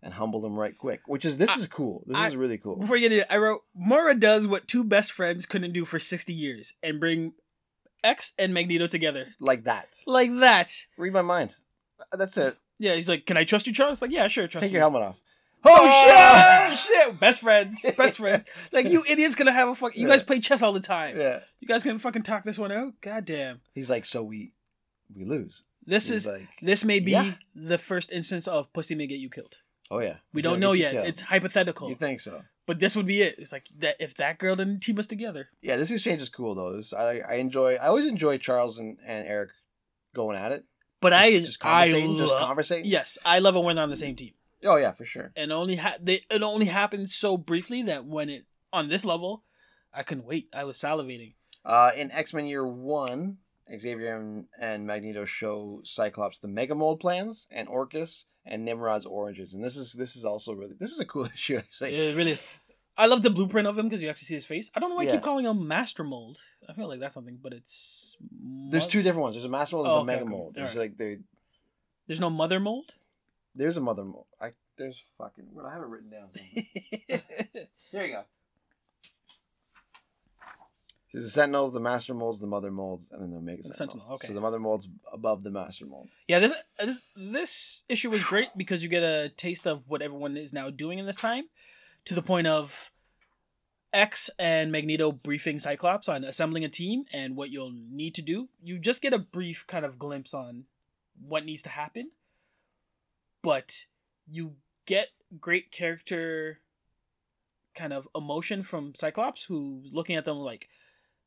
and 0.02 0.14
humble 0.14 0.44
him 0.44 0.56
right 0.58 0.76
quick. 0.76 1.02
Which 1.06 1.24
is 1.24 1.38
this 1.38 1.50
I- 1.50 1.60
is 1.60 1.66
cool. 1.66 2.04
This 2.06 2.16
I- 2.16 2.26
is 2.28 2.36
really 2.36 2.58
cool. 2.58 2.76
Before 2.76 2.96
you 2.96 3.08
get 3.08 3.18
it, 3.18 3.26
I 3.30 3.36
wrote 3.36 3.62
Mora 3.74 4.14
does 4.14 4.46
what 4.46 4.68
two 4.68 4.84
best 4.84 5.12
friends 5.12 5.46
couldn't 5.46 5.72
do 5.72 5.84
for 5.84 5.98
sixty 5.98 6.32
years 6.34 6.74
and 6.82 6.98
bring 7.00 7.32
X 8.04 8.32
and 8.38 8.52
Magneto 8.54 8.86
together 8.86 9.28
like 9.40 9.64
that. 9.64 9.96
like 10.06 10.30
that. 10.40 10.70
Read 10.96 11.12
my 11.12 11.22
mind. 11.22 11.56
That's 12.12 12.36
it. 12.36 12.56
Yeah, 12.78 12.94
he's 12.94 13.08
like, 13.08 13.26
"Can 13.26 13.36
I 13.36 13.42
trust 13.44 13.66
you, 13.66 13.72
Charles?" 13.72 14.00
Like, 14.00 14.12
yeah, 14.12 14.28
sure, 14.28 14.46
trust 14.46 14.62
Take 14.62 14.70
me. 14.70 14.74
your 14.74 14.82
helmet 14.82 15.02
off. 15.02 15.18
Oh, 15.64 15.86
Oh! 15.90 16.74
shit! 16.74 16.78
Shit! 16.78 17.18
Best 17.20 17.40
friends, 17.40 17.84
best 17.96 18.18
friends. 18.18 18.44
Like 18.72 18.88
you 18.88 19.04
idiots 19.08 19.34
gonna 19.34 19.52
have 19.52 19.68
a 19.68 19.74
fuck. 19.74 19.96
You 19.96 20.06
guys 20.06 20.22
play 20.22 20.38
chess 20.40 20.62
all 20.62 20.72
the 20.72 20.80
time. 20.80 21.16
Yeah. 21.16 21.40
You 21.60 21.66
guys 21.68 21.82
can 21.82 21.98
fucking 21.98 22.22
talk 22.22 22.44
this 22.44 22.58
one 22.58 22.70
out. 22.72 22.94
God 23.00 23.24
damn. 23.24 23.60
He's 23.74 23.90
like, 23.90 24.04
so 24.04 24.22
we 24.22 24.52
we 25.14 25.24
lose. 25.24 25.62
This 25.84 26.08
He's 26.08 26.18
is 26.18 26.26
like, 26.26 26.48
this 26.62 26.84
may 26.84 27.00
be 27.00 27.12
Yeah. 27.12 27.32
the 27.54 27.78
first 27.78 28.12
instance 28.12 28.46
of 28.46 28.72
pussy 28.72 28.94
may 28.94 29.06
get 29.06 29.18
you 29.18 29.30
killed. 29.30 29.56
oh 29.90 29.98
yeah. 30.00 30.16
We 30.32 30.38
He's 30.40 30.44
don't 30.44 30.60
know 30.60 30.72
yet. 30.72 30.94
It's 30.94 31.22
hypothetical. 31.22 31.88
You 31.88 31.94
think 31.96 32.20
so? 32.20 32.42
But 32.66 32.78
this 32.80 32.94
would 32.94 33.06
be 33.06 33.22
it. 33.22 33.36
It's 33.38 33.50
like 33.52 33.66
that 33.78 33.96
if 33.98 34.14
that 34.16 34.38
girl 34.38 34.54
didn't 34.54 34.80
team 34.80 34.98
us 34.98 35.06
together. 35.06 35.48
Yeah, 35.62 35.76
this 35.76 35.90
exchange 35.90 36.20
is 36.22 36.28
cool 36.28 36.54
though. 36.54 36.76
This 36.76 36.92
I 36.92 37.20
I 37.28 37.34
enjoy. 37.34 37.74
I 37.76 37.86
always 37.88 38.06
enjoy 38.06 38.36
Charles 38.38 38.78
and, 38.78 38.98
and 39.06 39.26
Erik 39.26 39.50
going 40.14 40.36
at 40.38 40.52
it. 40.52 40.64
But 41.00 41.12
I 41.14 41.30
Just, 41.30 41.46
just 41.46 41.64
I 41.64 41.86
conversating. 41.86 42.16
just 42.18 42.32
love, 42.32 42.46
conversating. 42.46 42.90
yes, 42.90 43.18
I 43.24 43.38
love 43.38 43.56
it 43.56 43.62
when 43.64 43.76
they're 43.76 43.82
on 43.84 43.88
the 43.90 43.96
same 43.96 44.16
team. 44.16 44.32
Oh 44.64 44.76
yeah, 44.76 44.92
for 44.92 45.04
sure. 45.04 45.32
And 45.36 45.52
only 45.52 45.76
ha- 45.76 45.96
they, 46.00 46.20
it 46.30 46.42
only 46.42 46.66
happened 46.66 47.10
so 47.10 47.36
briefly 47.36 47.82
that 47.82 48.04
when 48.06 48.28
it 48.28 48.44
on 48.72 48.88
this 48.88 49.04
level, 49.04 49.44
I 49.94 50.02
couldn't 50.02 50.26
wait. 50.26 50.48
I 50.54 50.64
was 50.64 50.76
salivating. 50.76 51.34
Uh, 51.64 51.90
in 51.96 52.10
X 52.12 52.32
Men 52.34 52.46
Year 52.46 52.66
One, 52.66 53.38
Xavier 53.78 54.16
and, 54.16 54.46
and 54.60 54.86
Magneto 54.86 55.24
show 55.24 55.80
Cyclops 55.84 56.38
the 56.38 56.48
Mega 56.48 56.74
Mold 56.74 57.00
plans 57.00 57.46
and 57.50 57.68
Orchis 57.68 58.24
and 58.44 58.64
Nimrod's 58.64 59.06
origins, 59.06 59.54
and 59.54 59.62
this 59.62 59.76
is 59.76 59.92
this 59.92 60.16
is 60.16 60.24
also 60.24 60.52
really 60.54 60.74
this 60.78 60.92
is 60.92 61.00
a 61.00 61.04
cool 61.06 61.24
issue 61.34 61.58
actually. 61.58 61.94
It 61.94 62.16
really 62.16 62.32
is. 62.32 62.58
I 62.96 63.06
love 63.06 63.22
the 63.22 63.30
blueprint 63.30 63.68
of 63.68 63.78
him 63.78 63.86
because 63.86 64.02
you 64.02 64.08
actually 64.08 64.26
see 64.26 64.34
his 64.34 64.46
face. 64.46 64.72
I 64.74 64.80
don't 64.80 64.90
know 64.90 64.96
why 64.96 65.02
I 65.04 65.06
keep 65.12 65.22
calling 65.22 65.44
him 65.44 65.68
Master 65.68 66.02
Mold. 66.02 66.38
I 66.68 66.72
feel 66.72 66.88
like 66.88 66.98
that's 66.98 67.14
something, 67.14 67.38
but 67.40 67.52
it's 67.52 68.16
There's 68.70 68.88
two 68.88 69.04
different 69.04 69.22
ones. 69.22 69.36
There's 69.36 69.44
a 69.44 69.48
Master 69.48 69.76
Mold. 69.76 69.86
There's 69.86 69.96
Oh, 69.96 70.00
a 70.00 70.04
Mega 70.04 70.22
okay. 70.22 70.30
Mold. 70.30 70.54
There's 70.56 70.70
Alright. 70.74 70.90
like 70.90 70.98
there. 70.98 71.18
There's 72.08 72.18
no 72.18 72.28
Mother 72.28 72.58
Mold. 72.58 72.94
There's 73.58 73.76
a 73.76 73.80
Mother 73.80 74.04
Mold. 74.04 74.26
I 74.40 74.52
there's 74.76 75.02
fucking. 75.18 75.46
What 75.52 75.66
I 75.66 75.72
have 75.72 75.82
it 75.82 75.88
written 75.88 76.10
down. 76.10 76.26
somewhere. 76.32 76.64
Here 77.90 78.04
you 78.04 78.12
go. 78.12 78.22
There's 81.12 81.24
the 81.24 81.30
Sentinels, 81.30 81.72
the 81.72 81.80
Master 81.80 82.14
Molds, 82.14 82.38
the 82.38 82.46
Mother 82.46 82.70
Molds, 82.70 83.10
and 83.10 83.20
then 83.20 83.30
the 83.30 83.38
Omega 83.38 83.62
The 83.62 83.74
Sentinels. 83.74 83.78
Sentinel, 83.78 84.14
okay. 84.14 84.28
So 84.28 84.34
the 84.34 84.40
Mother 84.40 84.60
Mold's 84.60 84.88
above 85.12 85.42
the 85.42 85.50
Master 85.50 85.86
Mold. 85.86 86.08
Yeah, 86.28 86.38
this 86.38 86.52
this 86.78 87.00
this 87.16 87.82
issue 87.88 88.10
was 88.10 88.22
great 88.22 88.50
because 88.56 88.84
you 88.84 88.88
get 88.88 89.02
a 89.02 89.30
taste 89.36 89.66
of 89.66 89.88
what 89.88 90.02
everyone 90.02 90.36
is 90.36 90.52
now 90.52 90.70
doing 90.70 91.00
in 91.00 91.06
this 91.06 91.16
time, 91.16 91.46
to 92.04 92.14
the 92.14 92.22
point 92.22 92.46
of 92.46 92.92
X 93.92 94.30
and 94.38 94.70
Magneto 94.70 95.10
briefing 95.10 95.58
Cyclops 95.58 96.08
on 96.08 96.22
assembling 96.22 96.62
a 96.62 96.68
team 96.68 97.06
and 97.12 97.36
what 97.36 97.50
you'll 97.50 97.72
need 97.72 98.14
to 98.14 98.22
do. 98.22 98.50
You 98.62 98.78
just 98.78 99.02
get 99.02 99.12
a 99.12 99.18
brief 99.18 99.66
kind 99.66 99.84
of 99.84 99.98
glimpse 99.98 100.32
on 100.32 100.66
what 101.20 101.44
needs 101.44 101.62
to 101.62 101.70
happen, 101.70 102.12
but 103.48 103.86
you 104.30 104.56
get 104.84 105.08
great 105.40 105.72
character 105.72 106.58
kind 107.74 107.94
of 107.94 108.06
emotion 108.14 108.62
from 108.62 108.92
Cyclops, 108.94 109.44
who's 109.44 109.90
looking 109.94 110.16
at 110.16 110.26
them 110.26 110.36
like. 110.36 110.68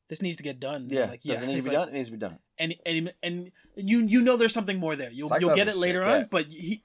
This 0.08 0.22
needs 0.22 0.36
to 0.36 0.42
get 0.44 0.60
done. 0.60 0.86
Yeah. 0.88 1.06
like 1.06 1.22
Does 1.22 1.42
it 1.42 1.46
need 1.46 1.56
to 1.56 1.62
be 1.62 1.70
like- 1.70 1.78
done? 1.78 1.88
It 1.88 1.94
needs 1.94 2.08
to 2.10 2.12
be 2.12 2.18
done. 2.18 2.38
and 2.58 2.74
and 2.86 3.12
and 3.24 3.50
you 3.74 4.00
you 4.00 4.20
know 4.20 4.36
there's 4.36 4.52
something 4.52 4.78
more 4.78 4.94
there. 4.94 5.10
You'll 5.10 5.32
you'll 5.40 5.56
get 5.56 5.66
it 5.66 5.76
later 5.76 6.04
on, 6.04 6.20
yeah. 6.20 6.26
but 6.30 6.46
he. 6.46 6.84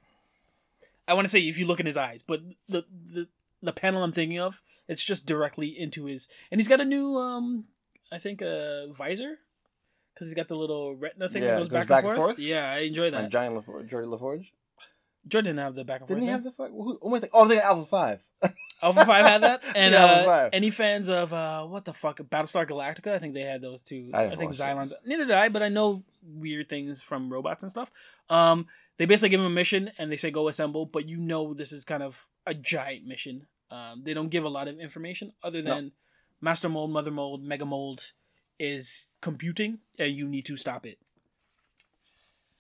I 1.08 1.14
want 1.14 1.26
to 1.26 1.30
say 1.30 1.42
if 1.42 1.60
you 1.60 1.68
look 1.68 1.80
in 1.80 1.86
his 1.86 1.98
eyes, 1.98 2.24
but 2.24 2.42
the 2.68 2.86
the 2.90 3.28
the 3.62 3.74
panel 3.74 4.02
I'm 4.04 4.12
thinking 4.14 4.40
of, 4.40 4.62
it's 4.88 5.04
just 5.04 5.26
directly 5.28 5.68
into 5.68 6.06
his, 6.06 6.28
and 6.52 6.60
he's 6.60 6.68
got 6.68 6.82
a 6.82 6.86
new 6.86 7.18
um, 7.18 7.66
I 8.12 8.18
think 8.18 8.42
a 8.42 8.88
visor, 8.98 9.38
because 10.14 10.28
he's 10.28 10.36
got 10.36 10.48
the 10.48 10.56
little 10.56 10.96
retina 10.96 11.30
thing 11.30 11.44
Yeah, 11.44 11.50
that 11.52 11.58
goes, 11.60 11.70
goes 11.70 11.86
back, 11.86 12.06
and, 12.06 12.16
forth. 12.16 12.40
Yeah, 12.40 12.72
I 12.72 12.80
enjoy 12.80 13.06
And 13.08 13.16
that. 13.16 13.30
Giant 13.30 13.56
LaForge, 13.56 13.90
Geordi 13.90 14.06
LaForge. 14.06 14.48
Jordan 15.28 15.56
didn't 15.56 15.66
have 15.66 15.76
the 15.76 15.86
back 15.86 16.02
and 16.02 16.08
forth. 16.08 16.18
Didn't 16.18 16.24
he 16.28 16.32
have 16.32 16.44
the 16.44 16.52
fuck? 16.52 16.70
Who, 16.72 16.98
who 17.02 17.16
am 17.16 17.24
Oh, 17.34 17.42
I'm 17.44 17.48
thinking 17.50 17.66
Alpha 17.66 17.86
Five. 17.86 18.22
Alpha 18.82 19.06
Five 19.06 19.26
had 19.26 19.44
that, 19.44 19.62
and 19.76 19.94
Yeah, 19.94 20.06
Alpha 20.06 20.30
uh, 20.30 20.50
any 20.54 20.70
fans 20.70 21.10
of 21.10 21.34
uh, 21.34 21.66
what 21.66 21.86
the 21.86 21.94
fuck, 21.94 22.18
Battlestar 22.20 22.68
Galactica? 22.68 23.12
I 23.14 23.20
think 23.20 23.34
they 23.34 23.42
had 23.42 23.62
those 23.62 23.82
too. 23.82 24.12
I 24.14 24.26
I, 24.26 24.30
think 24.36 24.50
watched 24.52 24.60
it. 24.60 24.64
Cylons. 24.64 24.94
Neither 25.06 25.26
did 25.26 25.36
I, 25.36 25.50
but 25.50 25.64
I 25.64 25.70
know 25.70 26.04
weird 26.24 26.70
things 26.70 27.02
from 27.02 27.32
robots 27.32 27.64
and 27.64 27.72
stuff. 27.72 27.92
Um, 28.30 28.68
they 28.98 29.06
basically 29.06 29.30
give 29.30 29.40
him 29.40 29.46
a 29.48 29.52
mission 29.52 29.92
and 29.98 30.12
they 30.12 30.18
say 30.18 30.32
go 30.32 30.48
assemble, 30.48 30.86
but 30.86 31.08
you 31.08 31.18
know 31.18 31.54
this 31.54 31.72
is 31.72 31.84
kind 31.84 32.04
of 32.04 32.26
a 32.46 32.54
giant 32.54 33.06
mission. 33.06 33.48
Um, 33.70 34.04
they 34.04 34.14
don't 34.14 34.30
give 34.30 34.44
a 34.44 34.50
lot 34.50 34.68
of 34.68 34.80
information 34.80 35.34
other 35.44 35.62
No. 35.62 35.76
than 35.76 35.92
Master 36.40 36.70
Mold, 36.70 36.92
Mother 36.92 37.12
Mold, 37.12 37.44
Mega 37.44 37.66
Mold 37.66 38.12
is 38.60 39.06
computing, 39.22 39.80
and 40.00 40.16
you 40.16 40.28
need 40.28 40.46
to 40.46 40.58
stop 40.58 40.86
it. 40.86 40.98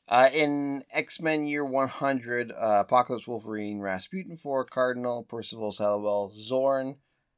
Uh, 0.10 0.30
in 0.34 0.84
X 0.93 1.22
Men 1.22 1.45
Year 1.45 1.66
100, 1.66 2.51
uh, 2.51 2.84
Apocalypse 2.86 3.28
Wolverine, 3.28 3.80
Rasputin 3.80 4.38
4, 4.38 4.66
Cardinal, 4.66 5.24
Percival 5.24 5.72
Salwell, 5.72 6.32
Xorn, 6.34 6.95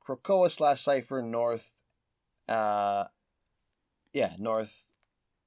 Krakoa 0.07 0.51
slash 0.51 0.81
Cypher, 0.81 1.21
North, 1.23 1.71
uh, 2.47 3.05
yeah, 4.13 4.33
North, 4.37 4.85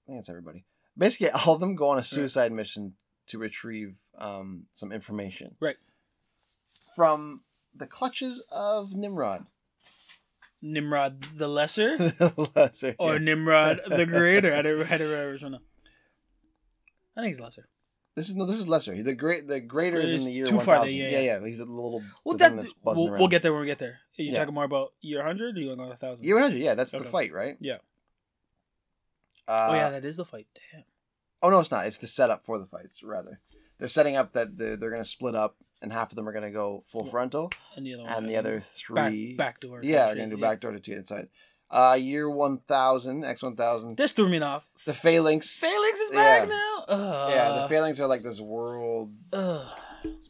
I 0.04 0.10
think 0.10 0.18
that's 0.18 0.30
everybody. 0.30 0.64
Basically, 0.98 1.30
all 1.46 1.54
of 1.54 1.60
them 1.60 1.76
go 1.76 1.90
on 1.90 1.98
a 1.98 2.04
suicide 2.04 2.52
mission 2.52 2.94
to 3.28 3.38
retrieve 3.38 3.98
um, 4.18 4.64
some 4.72 4.90
information. 4.90 5.54
Right. 5.60 5.76
From 6.96 7.42
the 7.74 7.86
clutches 7.86 8.44
of 8.50 8.94
Nimrod. 8.94 9.46
Nimrod 10.60 11.26
the 11.34 11.48
Lesser 11.48 11.96
Lesser, 12.54 12.94
or 12.98 13.14
yeah. 13.14 13.18
Nimrod 13.18 13.80
the 13.88 14.06
Greater. 14.06 14.54
I 14.54 14.62
don't, 14.62 14.90
I 14.90 14.96
don't 14.98 15.08
remember. 15.08 15.32
which 15.32 15.42
one. 15.42 15.58
I 17.16 17.20
think 17.20 17.30
he's 17.34 17.40
Lesser. 17.40 17.68
This 18.14 18.28
is 18.28 18.36
no, 18.36 18.44
this 18.44 18.58
is 18.58 18.68
lesser. 18.68 19.02
The 19.02 19.14
great, 19.14 19.48
the 19.48 19.58
greater 19.58 19.98
is 19.98 20.12
in 20.12 20.24
the 20.26 20.32
year 20.32 20.44
too 20.44 20.56
one 20.56 20.64
far 20.66 20.74
there, 20.76 20.84
thousand. 20.84 20.98
yeah, 20.98 21.08
Yeah, 21.08 21.18
yeah. 21.20 21.38
yeah, 21.40 21.46
He's 21.46 21.56
the 21.56 21.64
little. 21.64 22.02
Well, 22.26 22.36
the 22.36 22.50
that 22.50 22.66
we'll, 22.84 23.08
around. 23.08 23.18
we'll 23.20 23.28
get 23.28 23.40
there 23.40 23.52
when 23.54 23.62
we 23.62 23.66
get 23.66 23.78
there. 23.78 24.00
Are 24.18 24.22
you 24.22 24.32
Yeah. 24.32 24.38
talking 24.40 24.52
more 24.52 24.64
about 24.64 24.92
year 25.00 25.22
hundred, 25.22 25.56
or 25.56 25.60
you 25.60 25.68
want 25.68 25.80
to 25.80 25.86
go 25.86 25.94
thousand? 25.94 26.26
Year 26.26 26.34
100, 26.36 26.58
yeah, 26.58 26.74
that's 26.74 26.92
Okay. 26.92 27.02
the 27.04 27.08
fight, 27.08 27.32
right? 27.32 27.56
Yeah. 27.58 27.78
Uh, 29.48 29.68
oh 29.70 29.74
yeah, 29.74 29.90
that 29.90 30.04
is 30.04 30.16
the 30.16 30.24
fight. 30.26 30.46
Damn. 30.72 30.84
Oh 31.42 31.48
no, 31.50 31.58
it's 31.60 31.70
not. 31.70 31.86
It's 31.86 31.96
the 31.98 32.06
setup 32.06 32.44
for 32.44 32.58
the 32.58 32.66
fights. 32.66 33.02
Rather, 33.02 33.40
they're 33.78 33.88
setting 33.88 34.16
up 34.16 34.32
that 34.34 34.58
the, 34.58 34.76
they're 34.76 34.90
going 34.90 35.02
to 35.02 35.08
split 35.08 35.34
up, 35.34 35.56
and 35.80 35.92
half 35.92 36.12
of 36.12 36.16
them 36.16 36.28
are 36.28 36.32
going 36.32 36.44
to 36.44 36.50
go 36.50 36.82
full 36.86 37.04
frontal, 37.06 37.50
And 37.76 37.86
the 37.86 37.94
other 37.94 38.02
one. 38.04 38.12
and 38.12 38.28
the 38.28 38.36
other 38.36 38.60
three, 38.60 39.34
back, 39.36 39.54
back 39.54 39.60
door. 39.60 39.80
yeah, 39.82 40.10
are 40.10 40.14
going 40.14 40.28
to 40.30 40.36
do 40.36 40.40
back 40.42 40.60
door 40.60 40.72
to 40.72 40.78
the 40.78 40.92
inside. 40.98 41.28
Uh, 41.72 41.94
year 41.98 42.28
one 42.28 42.58
thousand, 42.58 43.24
X 43.24 43.42
one 43.42 43.56
thousand. 43.56 43.96
This 43.96 44.12
threw 44.12 44.28
me 44.28 44.38
off. 44.40 44.66
The 44.84 44.92
phalanx. 44.92 45.56
Phalanx 45.58 45.98
is 46.00 46.10
back 46.10 46.42
Yeah. 46.42 46.54
now. 46.54 46.84
Ugh. 46.88 47.30
yeah, 47.34 47.62
the 47.62 47.68
phalanx 47.68 47.98
are 47.98 48.06
like 48.06 48.22
this 48.22 48.40
world. 48.40 49.12
Ugh. 49.32 49.66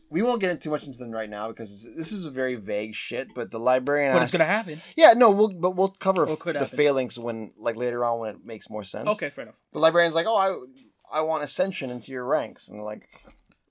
We 0.09 0.21
won't 0.23 0.41
get 0.43 0.61
too 0.61 0.71
much 0.71 0.85
into 0.85 0.99
them 0.99 1.11
right 1.11 1.29
now 1.31 1.49
because 1.49 1.85
this 1.97 2.13
is 2.13 2.27
a 2.27 2.31
very 2.31 2.55
vague 2.55 2.95
shit. 2.95 3.33
But 3.35 3.51
the 3.51 3.59
librarian, 3.59 4.13
But 4.13 4.23
asks- 4.23 4.35
it's 4.35 4.39
gonna 4.39 4.51
happen. 4.51 4.81
Yeah, 4.95 5.15
no, 5.15 5.31
we'll 5.31 5.49
but 5.53 5.71
we'll 5.75 5.89
cover 5.89 6.27
the 6.27 6.71
phalanx 6.71 7.19
when 7.19 7.53
like 7.57 7.77
later 7.77 8.05
on 8.05 8.21
when 8.21 8.31
it 8.37 8.45
makes 8.45 8.71
more 8.71 8.85
sense. 8.85 9.09
Okay, 9.09 9.31
fair 9.31 9.43
enough. 9.43 9.59
The 9.73 9.79
librarian's 9.81 10.15
like, 10.15 10.27
oh, 10.29 10.37
I 11.13 11.19
I 11.19 11.23
want 11.23 11.43
ascension 11.43 11.91
into 11.91 12.13
your 12.13 12.25
ranks, 12.25 12.69
and 12.69 12.83
like, 12.85 13.09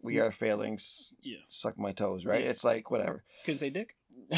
we 0.01 0.19
are 0.19 0.29
phalanx. 0.31 1.13
Yeah. 1.21 1.37
Suck 1.47 1.77
my 1.77 1.91
toes, 1.93 2.25
right? 2.25 2.43
Yeah. 2.43 2.49
It's 2.49 2.63
like 2.63 2.91
whatever. 2.91 3.23
Couldn't 3.45 3.59
say 3.59 3.69
dick. 3.69 3.95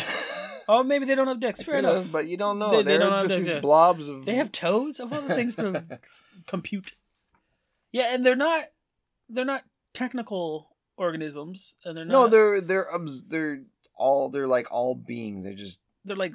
Oh, 0.65 0.81
maybe 0.81 1.03
they 1.03 1.13
don't 1.13 1.27
have 1.27 1.41
dicks. 1.41 1.61
Fair 1.61 1.75
enough. 1.75 2.09
But 2.09 2.27
you 2.29 2.37
don't 2.37 2.57
know. 2.57 2.71
They- 2.71 2.83
They, 2.93 2.97
don't 2.97 3.11
have 3.11 3.23
just 3.23 3.33
dicks, 3.33 3.41
these 3.47 3.51
yeah. 3.55 3.59
blobs 3.59 4.07
of. 4.07 4.23
They 4.23 4.35
have 4.35 4.49
toes 4.49 5.01
of 5.01 5.11
all 5.11 5.19
the 5.19 5.35
things 5.35 5.57
to 5.57 5.99
compute. 6.47 6.95
Yeah, 7.91 8.15
and 8.15 8.25
they're 8.25 8.37
not 8.37 8.65
they're 9.27 9.43
not 9.43 9.63
technical 9.93 10.69
organisms, 10.95 11.75
and 11.83 11.97
they're 11.97 12.05
not. 12.05 12.13
no. 12.13 12.27
They're 12.27 12.61
they're 12.61 12.93
obs- 12.95 13.25
they're 13.25 13.63
all 13.95 14.29
they're 14.29 14.47
like 14.47 14.71
all 14.71 14.95
beings. 14.95 15.43
They're 15.43 15.53
just 15.53 15.81
they're 16.05 16.15
like 16.15 16.33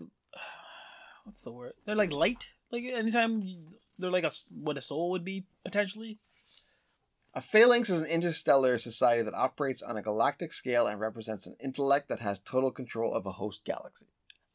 what's 1.25 1.41
the 1.41 1.51
word? 1.53 1.73
They're 1.87 1.97
like 1.97 2.13
light. 2.13 2.53
Like 2.71 2.85
anytime 2.85 3.41
you- 3.43 3.79
they're 3.99 4.11
like 4.11 4.25
a 4.25 4.33
what 4.51 4.77
a 4.77 4.83
soul 4.83 5.11
would 5.13 5.25
be 5.25 5.47
potentially. 5.65 6.19
A 7.39 7.41
phalanx 7.41 7.89
is 7.89 8.01
an 8.01 8.09
interstellar 8.09 8.79
society 8.79 9.23
that 9.23 9.33
operates 9.33 9.81
on 9.81 9.97
a 9.97 10.03
galactic 10.03 10.53
scale 10.53 10.89
and 10.89 10.99
represents 10.99 11.47
an 11.47 11.55
intellect 11.63 12.09
that 12.09 12.19
has 12.19 12.41
total 12.41 12.73
control 12.73 13.15
of 13.15 13.27
a 13.27 13.31
host 13.31 13.65
galaxy. 13.65 14.07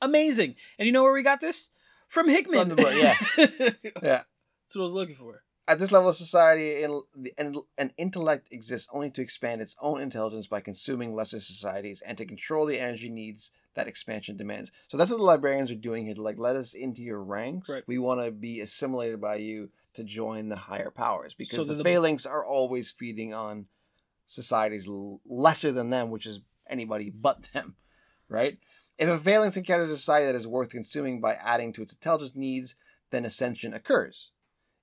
Amazing. 0.01 0.55
And 0.77 0.86
you 0.86 0.91
know 0.91 1.01
where 1.01 1.13
we 1.13 1.23
got 1.23 1.39
this 1.39 1.69
from 2.09 2.27
Hickman? 2.27 2.59
From 2.59 2.69
the 2.69 2.75
book, 2.75 2.93
yeah. 2.93 3.15
That's 4.01 4.75
what 4.75 4.81
I 4.81 4.84
was 4.84 4.91
looking 4.91 5.15
for. 5.15 5.43
At 5.65 5.79
this 5.79 5.93
level 5.93 6.09
of 6.09 6.17
society, 6.17 6.84
an, 6.84 7.55
an 7.77 7.93
intellect 7.97 8.49
exists 8.51 8.89
only 8.91 9.09
to 9.11 9.21
expand 9.21 9.61
its 9.61 9.77
own 9.81 10.01
intelligence 10.01 10.47
by 10.47 10.59
consuming 10.59 11.15
lesser 11.15 11.39
societies 11.39 12.03
and 12.05 12.17
to 12.17 12.25
control 12.25 12.65
the 12.65 12.81
energy 12.81 13.07
needs 13.07 13.51
that 13.75 13.88
expansion 13.88 14.36
demands. 14.36 14.73
So 14.89 14.97
that's 14.97 15.09
what 15.09 15.19
the 15.19 15.23
librarians 15.23 15.71
are 15.71 15.75
doing 15.75 16.03
here 16.03 16.15
to 16.15 16.21
like 16.21 16.38
let 16.38 16.57
us 16.57 16.73
into 16.73 17.01
your 17.01 17.23
ranks. 17.23 17.69
Right. 17.69 17.84
We 17.88 17.97
want 17.97 18.25
to 18.25 18.31
be 18.31 18.59
assimilated 18.59 19.21
by 19.21 19.36
you 19.38 19.69
to 19.93 20.03
join 20.03 20.49
the 20.49 20.55
higher 20.55 20.89
powers 20.91 21.33
because 21.33 21.57
So 21.57 21.63
the, 21.63 21.75
the- 21.75 21.83
phalanx 21.83 22.25
are 22.25 22.45
always 22.45 22.89
feeding 22.89 23.33
on 23.33 23.65
societies 24.27 24.87
l- 24.87 25.21
lesser 25.25 25.71
than 25.71 25.89
them, 25.89 26.09
which 26.09 26.25
is 26.25 26.41
anybody 26.69 27.09
but 27.09 27.43
them, 27.53 27.75
right? 28.29 28.57
If 28.97 29.09
a 29.09 29.17
phalanx 29.17 29.57
encounters 29.57 29.89
a 29.89 29.97
society 29.97 30.25
that 30.27 30.35
is 30.35 30.47
worth 30.47 30.69
consuming 30.69 31.19
by 31.19 31.33
adding 31.33 31.73
to 31.73 31.81
its 31.81 31.93
intelligence 31.93 32.35
needs, 32.35 32.75
then 33.11 33.25
ascension 33.25 33.73
occurs. 33.73 34.31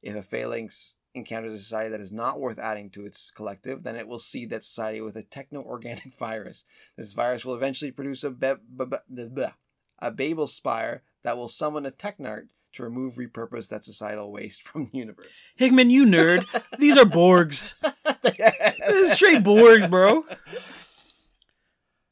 If 0.03 0.15
a 0.17 0.23
phalanx 0.23 0.97
encounters 1.15 1.55
a 1.55 1.59
society 1.59 1.91
that 1.91 2.01
is 2.01 2.13
not 2.13 2.41
worth 2.41 2.59
adding 2.59 2.91
to 2.91 3.05
its 3.05 3.31
collective, 3.31 3.83
then 3.83 3.97
it 3.97 4.07
will 4.09 4.19
see 4.19 4.47
that 4.47 4.65
society 4.65 5.01
with 5.01 5.17
a 5.17 5.23
techno-organic 5.23 6.13
virus. 6.19 6.65
This 6.97 7.13
virus 7.13 7.45
will 7.45 7.55
eventually 7.55 7.91
produce 7.91 8.25
a, 8.25 8.31
be- 8.31 8.55
be- 8.77 8.85
be- 8.85 9.25
bleh, 9.25 9.53
a 10.01 10.11
Babel 10.11 10.47
spire 10.47 11.03
that 11.23 11.37
will 11.37 11.49
summon 11.49 11.85
a 11.87 11.91
technarch 11.91 12.49
to 12.75 12.83
remove 12.83 13.15
repurpose 13.15 13.69
that 13.69 13.85
societal 13.85 14.31
waste 14.31 14.63
from 14.67 14.87
the 14.87 14.99
universe. 14.99 15.27
Hickman, 15.57 15.91
you 15.91 16.05
nerd. 16.05 16.45
These 16.79 16.97
are 16.97 17.05
Borgs. 17.05 17.75
This 18.23 19.11
is 19.11 19.13
straight 19.13 19.43
Borgs, 19.43 19.89
bro. 19.89 20.25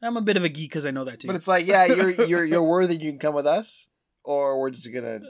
I'm 0.03 0.17
a 0.17 0.23
bit 0.23 0.37
of 0.37 0.45
a 0.45 0.49
geek 0.49 0.71
because 0.71 0.87
I 0.87 0.91
know 0.91 1.05
that 1.05 1.21
too. 1.21 1.27
But 1.27 1.37
it's 1.37 1.49
like, 1.49 1.67
yeah, 1.67 1.87
you're 1.87 2.11
you're 2.11 2.45
you're 2.45 2.63
worthy. 2.63 2.97
You 2.97 3.11
can 3.11 3.19
come 3.19 3.35
with 3.35 3.47
us, 3.47 3.89
or 4.23 4.61
we're 4.61 4.71
just 4.71 4.93
gonna. 4.93 5.21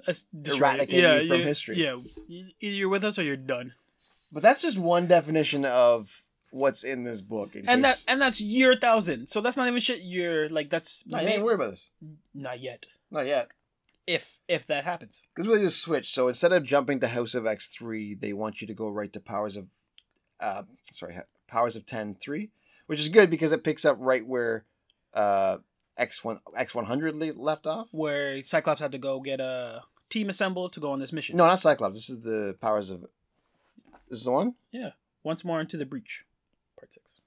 Eradicate 0.44 1.22
you 1.22 1.28
from 1.28 1.40
history. 1.40 1.76
Yeah, 1.82 1.98
either 2.28 2.74
you're 2.74 2.88
with 2.88 3.04
us 3.04 3.18
or 3.18 3.22
you're 3.22 3.36
done. 3.36 3.72
But 4.30 4.42
that's 4.42 4.60
just 4.60 4.78
one 4.78 5.06
definition 5.06 5.64
of 5.64 6.24
what's 6.50 6.84
in 6.84 7.04
this 7.04 7.20
book. 7.20 7.54
in 7.56 7.68
And 7.68 7.84
that 7.84 8.02
and 8.08 8.20
that's 8.20 8.40
year 8.40 8.76
thousand. 8.76 9.28
So 9.28 9.40
that's 9.40 9.56
not 9.56 9.68
even 9.68 9.80
shit. 9.80 10.00
You're 10.02 10.48
like 10.48 10.70
that's 10.70 11.02
no, 11.06 11.20
you 11.20 11.28
ain't 11.28 11.42
worried 11.42 11.56
about 11.56 11.70
this. 11.70 11.90
not 12.34 12.60
yet. 12.60 12.86
Not 13.10 13.26
yet. 13.26 13.48
If 14.08 14.38
if 14.48 14.66
that 14.68 14.84
happens, 14.84 15.20
This 15.36 15.44
is 15.44 15.48
really 15.52 15.64
just 15.66 15.82
switch. 15.82 16.10
So 16.14 16.28
instead 16.28 16.52
of 16.52 16.64
jumping 16.64 16.98
to 17.00 17.08
House 17.08 17.34
of 17.34 17.46
X 17.46 17.68
three, 17.68 18.14
they 18.14 18.32
want 18.32 18.60
you 18.62 18.66
to 18.66 18.72
go 18.74 18.88
right 18.88 19.12
to 19.12 19.20
Powers 19.20 19.54
of, 19.54 19.68
uh, 20.40 20.62
sorry, 20.82 21.18
Powers 21.46 21.76
of 21.76 21.84
10 21.84 22.14
3, 22.14 22.50
which 22.86 22.98
is 23.00 23.10
good 23.10 23.28
because 23.28 23.52
it 23.52 23.62
picks 23.64 23.84
up 23.84 23.98
right 24.00 24.26
where, 24.26 24.64
uh, 25.12 25.58
X 25.98 26.24
one 26.24 26.40
X 26.56 26.74
one 26.74 26.86
hundred 26.86 27.16
left 27.36 27.66
off. 27.66 27.88
where 27.90 28.42
Cyclops 28.44 28.80
had 28.80 28.92
to 28.92 28.98
go 28.98 29.20
get 29.20 29.40
a 29.40 29.82
team 30.08 30.30
assembled 30.30 30.72
to 30.72 30.80
go 30.80 30.90
on 30.92 31.00
this 31.00 31.12
mission. 31.12 31.36
No, 31.36 31.44
not 31.44 31.60
Cyclops. 31.60 31.94
This 31.96 32.08
is 32.08 32.20
the 32.20 32.56
Powers 32.62 32.90
of. 32.90 33.02
This 34.08 34.20
is 34.20 34.24
the 34.24 34.30
one. 34.32 34.54
Yeah. 34.72 34.92
Once 35.22 35.44
more 35.44 35.60
into 35.60 35.76
the 35.76 35.84
breach. 35.84 36.24
Part 36.78 36.94
six. 36.94 37.17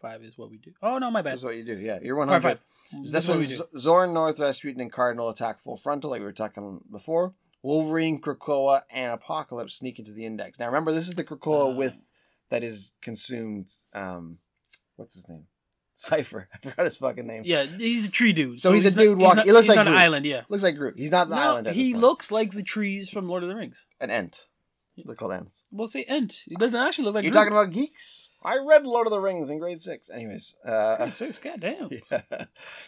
Five 0.00 0.22
is 0.22 0.38
what 0.38 0.50
we 0.50 0.58
do. 0.58 0.72
Oh 0.82 0.98
no, 0.98 1.10
my 1.10 1.22
bad. 1.22 1.32
That's 1.32 1.44
what 1.44 1.56
you 1.56 1.64
do. 1.64 1.78
Yeah, 1.78 1.98
you're 2.02 2.16
one 2.16 2.28
hundred. 2.28 2.42
five. 2.42 2.60
That's 2.92 3.10
That's 3.10 3.28
what 3.28 3.38
what 3.38 3.48
we 3.48 3.54
do. 3.56 3.62
Zoran, 3.78 4.14
North, 4.14 4.38
Rasputin, 4.40 4.80
and 4.80 4.92
Cardinal 4.92 5.28
attack 5.28 5.58
full 5.60 5.76
frontal, 5.76 6.10
like 6.10 6.20
we 6.20 6.26
were 6.26 6.32
talking 6.32 6.80
before. 6.90 7.34
Wolverine, 7.62 8.20
Krakoa, 8.20 8.82
and 8.92 9.12
Apocalypse 9.12 9.74
sneak 9.74 9.98
into 9.98 10.12
the 10.12 10.24
index. 10.24 10.58
Now 10.58 10.66
remember, 10.66 10.92
this 10.92 11.08
is 11.08 11.14
the 11.16 11.24
Krakoa 11.24 11.72
Ah. 11.72 11.74
with 11.74 12.06
that 12.50 12.62
is 12.62 12.92
consumed. 13.02 13.68
Um, 13.92 14.38
what's 14.96 15.14
his 15.14 15.28
name? 15.28 15.46
Cypher. 15.94 16.48
I 16.54 16.58
forgot 16.58 16.84
his 16.84 16.96
fucking 16.96 17.26
name. 17.26 17.42
Yeah, 17.44 17.64
he's 17.64 18.06
a 18.08 18.10
tree 18.10 18.32
dude. 18.32 18.60
So 18.60 18.72
he's 18.72 18.86
a 18.86 18.90
not- 18.96 19.02
dude 19.02 19.18
walking- 19.18 19.36
Not, 19.38 19.46
he 19.46 19.52
looks 19.52 19.66
he's 19.66 19.76
like 19.76 19.84
on 19.86 19.88
an 19.88 19.98
island. 19.98 20.24
Yeah. 20.24 20.42
Looks 20.48 20.62
like 20.62 20.76
Groot. 20.76 20.94
He's 20.96 21.10
not 21.10 21.28
the 21.28 21.34
No, 21.34 21.42
island. 21.42 21.66
He 21.68 21.92
this 21.92 22.00
looks 22.00 22.30
like 22.30 22.52
the 22.52 22.62
trees 22.62 23.10
from 23.10 23.28
Lord 23.28 23.42
of 23.42 23.48
the 23.48 23.56
Rings. 23.56 23.84
an 24.00 24.10
ent. 24.10 24.46
They're 25.04 25.14
called 25.14 25.32
ents. 25.32 25.62
Well, 25.70 25.88
say 25.88 26.04
Ent. 26.04 26.42
He 26.46 26.54
doesn't 26.56 26.78
actually 26.78 27.04
look 27.06 27.14
like. 27.14 27.24
You're 27.24 27.32
Groot. 27.32 27.40
talking 27.40 27.52
about 27.58 27.70
geeks. 27.72 28.30
I 28.42 28.58
read 28.58 28.86
Lord 28.86 29.06
of 29.06 29.12
the 29.12 29.20
Rings 29.20 29.50
in 29.50 29.58
grade 29.58 29.82
six. 29.82 30.08
Anyways, 30.10 30.54
uh, 30.64 30.96
Grade 30.96 31.14
six. 31.14 31.38
God 31.38 31.60
damn. 31.60 31.88
yeah. 32.10 32.22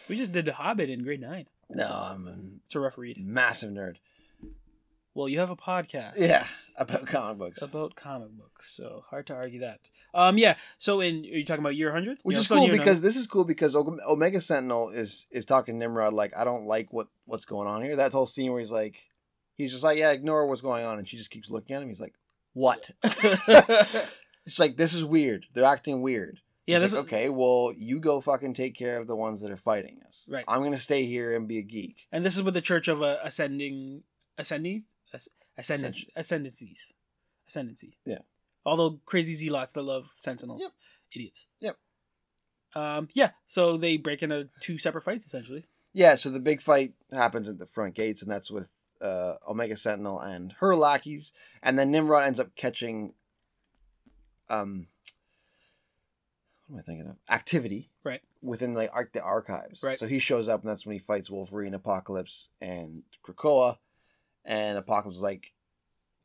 We 0.09 0.17
just 0.17 0.31
did 0.31 0.45
The 0.45 0.53
Hobbit 0.53 0.89
in 0.89 1.03
grade 1.03 1.21
nine. 1.21 1.45
No, 1.69 1.87
I'm 1.87 2.27
a 2.27 2.35
It's 2.65 2.75
a 2.75 2.79
rough 2.79 2.97
read. 2.97 3.17
massive 3.25 3.71
nerd. 3.71 3.95
Well, 5.13 5.27
you 5.27 5.39
have 5.39 5.49
a 5.49 5.57
podcast. 5.57 6.13
Yeah, 6.17 6.45
about 6.77 7.05
comic 7.05 7.37
books. 7.37 7.61
About 7.61 7.95
comic 7.95 8.29
books, 8.31 8.71
so 8.73 9.03
hard 9.09 9.27
to 9.27 9.33
argue 9.35 9.59
that. 9.59 9.81
Um, 10.13 10.37
yeah. 10.37 10.55
So, 10.79 11.01
in 11.01 11.15
are 11.25 11.37
you 11.37 11.43
talking 11.45 11.61
about 11.63 11.75
year 11.75 11.91
hundred? 11.91 12.19
Which 12.23 12.37
is 12.37 12.47
cool 12.47 12.69
because 12.69 13.01
this 13.01 13.17
is 13.17 13.27
cool 13.27 13.43
because 13.43 13.75
Omega 13.75 14.39
Sentinel 14.39 14.89
is 14.89 15.27
is 15.31 15.45
talking 15.45 15.75
to 15.75 15.79
Nimrod 15.79 16.13
like 16.13 16.35
I 16.37 16.45
don't 16.45 16.65
like 16.65 16.93
what 16.93 17.07
what's 17.25 17.43
going 17.45 17.67
on 17.67 17.81
here. 17.83 17.97
That 17.97 18.13
whole 18.13 18.25
scene 18.25 18.51
where 18.51 18.59
he's 18.61 18.71
like, 18.71 19.09
he's 19.61 19.71
just 19.71 19.83
like 19.83 19.97
yeah, 19.97 20.11
ignore 20.11 20.45
what's 20.47 20.61
going 20.61 20.85
on, 20.85 20.97
and 20.97 21.07
she 21.07 21.17
just 21.17 21.31
keeps 21.31 21.49
looking 21.49 21.75
at 21.75 21.81
him. 21.81 21.87
He's 21.87 21.99
like, 22.01 22.15
what? 22.53 22.89
It's 23.03 24.59
like 24.59 24.77
this 24.77 24.93
is 24.93 25.05
weird. 25.05 25.45
They're 25.53 25.65
acting 25.65 26.01
weird. 26.01 26.39
yeah, 26.65 26.75
He's 26.79 26.83
this 26.91 26.93
like, 26.93 27.03
okay, 27.05 27.29
well 27.29 27.73
you 27.75 27.99
go 27.99 28.19
fucking 28.21 28.53
take 28.53 28.75
care 28.75 28.97
of 28.97 29.07
the 29.07 29.15
ones 29.15 29.41
that 29.41 29.51
are 29.51 29.57
fighting 29.57 29.99
us. 30.07 30.25
Right. 30.29 30.45
I'm 30.47 30.63
gonna 30.63 30.77
stay 30.77 31.05
here 31.05 31.35
and 31.35 31.47
be 31.47 31.57
a 31.59 31.63
geek. 31.63 32.07
and 32.11 32.25
this 32.25 32.35
is 32.35 32.43
with 32.43 32.53
the 32.53 32.61
Church 32.61 32.87
of 32.87 33.01
uh, 33.01 33.17
Ascending, 33.23 34.03
Ascending, 34.37 34.85
As- 35.13 35.29
Ascendant, 35.57 35.95
Ascension. 35.95 36.09
Ascendancies, 36.17 36.79
Ascendancy. 37.47 37.97
Yeah. 38.05 38.19
Although 38.65 38.99
crazy 39.05 39.33
zealots 39.35 39.73
that 39.73 39.83
love 39.83 40.09
Sentinels, 40.13 40.61
Yep. 40.61 40.71
idiots. 41.15 41.47
Yep. 41.59 41.77
Um. 42.75 43.09
Yeah. 43.13 43.31
So 43.47 43.77
they 43.77 43.97
break 43.97 44.23
into 44.23 44.49
two 44.61 44.77
separate 44.77 45.03
fights 45.03 45.25
essentially. 45.25 45.65
Yeah, 45.93 46.15
so 46.15 46.29
the 46.29 46.39
big 46.39 46.61
fight 46.61 46.93
happens 47.11 47.49
at 47.49 47.57
the 47.59 47.65
front 47.65 47.95
gates, 47.95 48.21
and 48.23 48.31
that's 48.31 48.49
with 48.49 48.71
uh, 49.01 49.35
Omega 49.47 49.75
Sentinel 49.77 50.19
and 50.19 50.53
her 50.59 50.75
lackeys, 50.75 51.33
and 51.61 51.77
then 51.77 51.91
Nimrod 51.91 52.23
ends 52.23 52.39
up 52.39 52.55
catching, 52.55 53.13
um, 54.49 54.87
what 56.67 56.77
am 56.77 56.79
I 56.79 56.83
thinking 56.83 57.07
of? 57.07 57.15
Activity, 57.29 57.89
Right. 58.03 58.21
Within 58.41 58.73
like 58.73 58.89
arc 58.93 59.11
the 59.13 59.21
archives, 59.21 59.83
Right. 59.83 59.97
So 59.97 60.07
he 60.07 60.19
shows 60.19 60.49
up, 60.49 60.61
and 60.61 60.69
that's 60.69 60.85
when 60.85 60.93
he 60.93 60.99
fights 60.99 61.29
Wolverine, 61.29 61.73
Apocalypse, 61.73 62.49
and 62.59 63.03
Krakoa, 63.23 63.77
and 64.45 64.77
Apocalypse 64.77 65.17
is 65.17 65.23
like, 65.23 65.53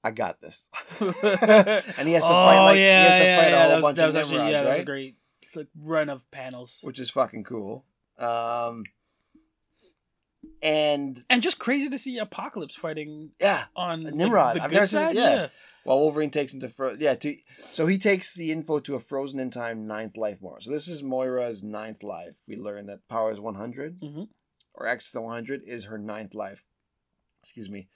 "I 0.03 0.11
got 0.13 0.41
this," 0.41 0.69
and 1.01 1.13
he 2.09 2.15
has 2.15 2.23
to 2.23 2.29
fight 2.29 2.65
like 2.65 2.77
he 2.77 2.83
has 2.83 3.23
to 3.23 3.37
fight 3.37 3.53
a 3.53 3.57
whole 3.57 3.67
Oh, 3.67 3.69
that 3.69 3.75
was, 3.77 3.83
bunch 3.83 3.97
that 3.97 4.03
of 4.03 4.07
was 4.09 4.17
actually 4.17 4.37
Nimrods, 4.39 4.53
yeah, 4.53 4.63
that 4.63 4.69
was 4.71 4.79
a 4.79 4.85
great 4.85 5.17
like, 5.55 5.69
run 5.79 6.09
of 6.09 6.31
panels. 6.31 6.81
Which 6.83 6.99
is 6.99 7.11
fucking 7.11 7.45
cool. 7.45 7.85
Um, 8.19 8.85
and 10.63 11.25
And 11.31 11.43
just 11.43 11.59
crazy 11.59 11.89
to 11.89 11.99
see 11.99 12.19
Apocalypse 12.19 12.75
fighting 12.77 13.31
yeah, 13.41 13.67
on 13.77 14.03
the- 14.05 14.13
Nimrod. 14.13 14.57
The, 14.57 14.63
I've 14.63 14.71
good 14.71 14.75
never 14.77 14.87
seen 14.87 14.99
side. 15.01 15.17
it, 15.17 15.19
yeah. 15.19 15.49
While 15.85 16.01
Wolverine 16.01 16.31
takes 16.31 16.53
him 16.53 16.61
to 16.61 16.69
fro- 16.69 16.97
yeah, 16.99 17.15
to 17.15 17.37
so 17.59 17.87
he 17.87 17.97
takes 17.99 18.35
the 18.35 18.51
info 18.51 18.81
to 18.81 18.97
a 18.97 19.01
frozen 19.01 19.39
in 19.39 19.51
time 19.51 19.87
ninth 19.87 20.17
life 20.17 20.43
Moira. 20.43 20.61
So 20.61 20.73
this 20.73 20.89
is 20.89 21.01
Moira's 21.03 21.63
ninth 21.63 22.03
life. 22.03 22.39
We 22.49 22.57
learn 22.57 22.87
that 22.87 23.07
power 23.09 23.31
is 23.31 23.39
one 23.39 23.55
Mhm. 23.55 24.29
or 24.75 24.87
X 24.89 25.13
to 25.13 25.19
the 25.19 25.23
one 25.23 25.35
hundred 25.35 25.63
is 25.65 25.85
her 25.85 25.97
ninth 25.99 26.35
life. 26.35 26.65
Excuse 27.43 27.69
me. 27.71 27.89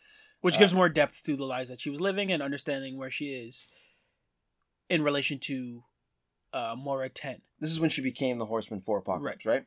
which 0.43 0.55
Uh, 0.55 0.61
gives 0.61 0.73
more 0.73 0.89
depth 0.89 1.23
to 1.25 1.37
the 1.37 1.45
lives 1.45 1.69
that 1.69 1.81
she 1.83 1.91
was 1.91 2.01
living 2.01 2.31
and 2.33 2.43
understanding 2.43 2.97
where 2.97 3.11
she 3.11 3.27
is 3.35 3.67
in 4.89 5.03
relation 5.03 5.39
to 5.39 5.83
uh, 6.53 6.75
Moira 6.79 7.09
Ten. 7.11 7.43
This 7.59 7.71
is 7.71 7.79
when 7.81 7.91
she 7.91 8.01
became 8.01 8.39
the 8.39 8.47
Horseman 8.47 8.81
for 8.81 8.99
Apocalypse, 8.99 9.45
right? 9.45 9.65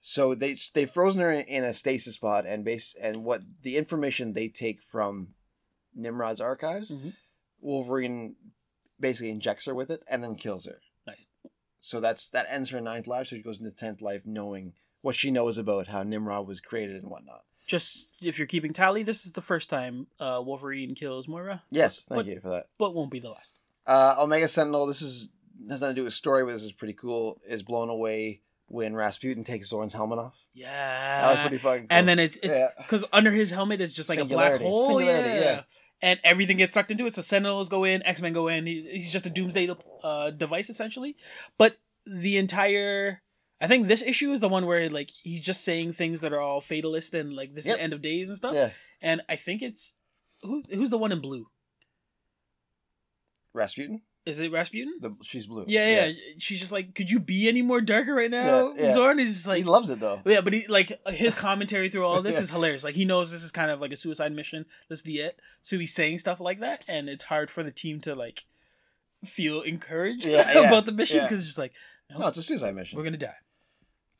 So 0.00 0.34
they 0.34 0.56
they 0.74 0.86
frozen 0.86 1.20
her 1.20 1.30
in, 1.30 1.64
a 1.64 1.72
stasis 1.72 2.16
pod 2.16 2.46
and 2.46 2.64
base 2.64 2.94
and 3.00 3.24
what 3.24 3.42
the 3.62 3.76
information 3.76 4.32
they 4.32 4.48
take 4.48 4.80
from 4.80 5.34
Nimrod's 5.94 6.40
archives, 6.40 6.90
Mhm. 6.90 7.14
Wolverine 7.60 8.36
basically 8.98 9.30
injects 9.30 9.66
her 9.66 9.74
with 9.74 9.90
it 9.90 10.02
and 10.08 10.24
then 10.24 10.36
kills 10.36 10.66
her. 10.66 10.80
Nice. 11.06 11.26
So 11.80 12.00
that's 12.00 12.28
that 12.30 12.46
ends 12.48 12.70
her 12.70 12.80
ninth 12.80 13.06
life. 13.06 13.28
So 13.28 13.36
she 13.36 13.42
goes 13.42 13.58
into 13.58 13.72
tenth 13.72 14.00
life, 14.00 14.26
knowing 14.26 14.74
what 15.02 15.16
she 15.16 15.30
knows 15.30 15.58
about 15.58 15.88
how 15.88 16.02
Nimrod 16.02 16.46
was 16.46 16.60
created 16.60 16.96
and 16.96 17.10
whatnot. 17.10 17.44
Just 17.66 18.08
if 18.20 18.38
you're 18.38 18.46
keeping 18.48 18.72
tally, 18.72 19.02
this 19.02 19.24
is 19.24 19.32
the 19.32 19.40
first 19.42 19.70
time 19.70 20.08
uh, 20.18 20.42
Wolverine 20.44 20.94
kills 20.94 21.28
Moira. 21.28 21.62
Yes, 21.70 22.04
thank 22.04 22.20
but, 22.20 22.26
you 22.26 22.40
for 22.40 22.50
that. 22.50 22.66
But 22.78 22.94
won't 22.94 23.10
be 23.10 23.20
the 23.20 23.30
last. 23.30 23.60
Uh, 23.86 24.16
Omega 24.18 24.48
Sentinel. 24.48 24.86
This 24.86 25.02
is 25.02 25.28
has 25.68 25.80
nothing 25.80 25.94
to 25.94 26.00
do 26.00 26.04
with 26.04 26.14
story, 26.14 26.44
but 26.44 26.52
this 26.52 26.62
is 26.62 26.72
pretty 26.72 26.94
cool. 26.94 27.40
Is 27.48 27.62
blown 27.62 27.88
away 27.90 28.40
when 28.70 28.94
Rasputin 28.94 29.42
takes 29.42 29.72
Xorn's 29.72 29.92
helmet 29.94 30.20
off. 30.20 30.34
Yeah. 30.54 30.66
That 31.22 31.30
was 31.32 31.40
pretty 31.40 31.58
fucking. 31.58 31.88
Cool. 31.88 31.98
And 31.98 32.06
then 32.08 32.20
it's 32.20 32.38
Yeah. 32.42 32.68
because 32.78 33.04
under 33.12 33.32
his 33.32 33.50
helmet 33.50 33.80
is 33.80 33.92
just 33.92 34.08
like 34.08 34.20
a 34.20 34.24
black 34.24 34.60
hole. 34.60 35.00
Yeah. 35.02 35.40
yeah. 35.40 35.62
And 36.00 36.20
everything 36.24 36.56
gets 36.56 36.72
sucked 36.74 36.90
into 36.92 37.04
it. 37.06 37.14
So 37.16 37.20
Sentinels 37.22 37.68
go 37.68 37.82
in, 37.84 38.02
X 38.06 38.22
Men 38.22 38.32
go 38.32 38.46
in. 38.48 38.66
He, 38.66 38.88
he's 38.92 39.12
just 39.12 39.26
a 39.26 39.30
doomsday 39.30 39.68
uh, 40.04 40.30
device 40.30 40.70
essentially. 40.70 41.16
But 41.58 41.76
the 42.06 42.36
entire, 42.38 43.22
I 43.60 43.66
think 43.66 43.88
this 43.88 44.02
issue 44.02 44.30
is 44.30 44.38
the 44.40 44.48
one 44.48 44.66
where 44.66 44.88
like 44.88 45.10
he's 45.22 45.44
just 45.44 45.64
saying 45.64 45.94
things 45.94 46.20
that 46.20 46.32
are 46.32 46.40
all 46.40 46.60
fatalist 46.60 47.12
and 47.12 47.34
like 47.34 47.54
this 47.54 47.66
Yep. 47.66 47.72
is 47.74 47.76
the 47.78 47.82
end 47.82 47.92
of 47.92 48.02
days 48.02 48.28
and 48.28 48.36
stuff. 48.38 48.54
yeah, 48.54 48.70
And 49.02 49.20
I 49.28 49.34
think 49.36 49.62
it's 49.62 49.94
who 50.42 50.62
who's 50.70 50.90
the 50.90 50.96
one 50.98 51.10
in 51.12 51.20
blue? 51.20 51.48
Rasputin. 53.52 54.02
Is 54.26 54.38
it 54.38 54.52
Rasputin? 54.52 54.94
The 55.00 55.16
she's 55.22 55.46
blue. 55.46 55.64
Yeah, 55.66 56.06
yeah, 56.08 56.12
She's 56.38 56.60
just 56.60 56.72
like, 56.72 56.94
could 56.94 57.10
you 57.10 57.18
be 57.18 57.48
any 57.48 57.62
more 57.62 57.80
darker 57.80 58.14
right 58.14 58.30
now? 58.30 58.74
Yeah, 58.74 58.82
yeah. 58.88 58.94
Xorn 58.94 59.18
is 59.18 59.32
just 59.34 59.46
like, 59.46 59.58
he 59.58 59.64
loves 59.64 59.88
it 59.88 59.98
though. 59.98 60.20
Yeah, 60.26 60.42
but 60.42 60.52
he 60.52 60.66
like 60.68 60.92
his 61.08 61.34
commentary 61.34 61.88
through 61.88 62.04
all 62.04 62.20
this 62.20 62.36
Yeah. 62.36 62.42
is 62.42 62.50
hilarious. 62.50 62.84
Like 62.84 62.94
he 62.94 63.06
knows 63.06 63.32
this 63.32 63.42
is 63.42 63.50
kind 63.50 63.70
of 63.70 63.80
like 63.80 63.92
a 63.92 63.96
suicide 63.96 64.32
mission. 64.32 64.66
This 64.88 64.98
is 64.98 65.04
the 65.04 65.20
it. 65.20 65.40
So 65.62 65.78
he's 65.78 65.94
saying 65.94 66.18
stuff 66.18 66.38
like 66.38 66.60
that, 66.60 66.84
and 66.86 67.08
it's 67.08 67.24
hard 67.24 67.50
for 67.50 67.62
the 67.62 67.70
team 67.70 68.00
to 68.02 68.14
like 68.14 68.44
feel 69.24 69.62
encouraged 69.62 70.26
Yeah, 70.26 70.52
yeah, 70.54 70.68
about 70.68 70.84
the 70.86 70.92
mission 70.92 71.16
yeah. 71.18 71.22
because 71.24 71.38
it's 71.38 71.48
just 71.48 71.58
like 71.58 71.72
No, 72.10 72.26
it's 72.28 72.38
a 72.38 72.42
suicide 72.42 72.74
mission. 72.74 72.98
we're 72.98 73.04
gonna 73.04 73.16
die. 73.16 73.34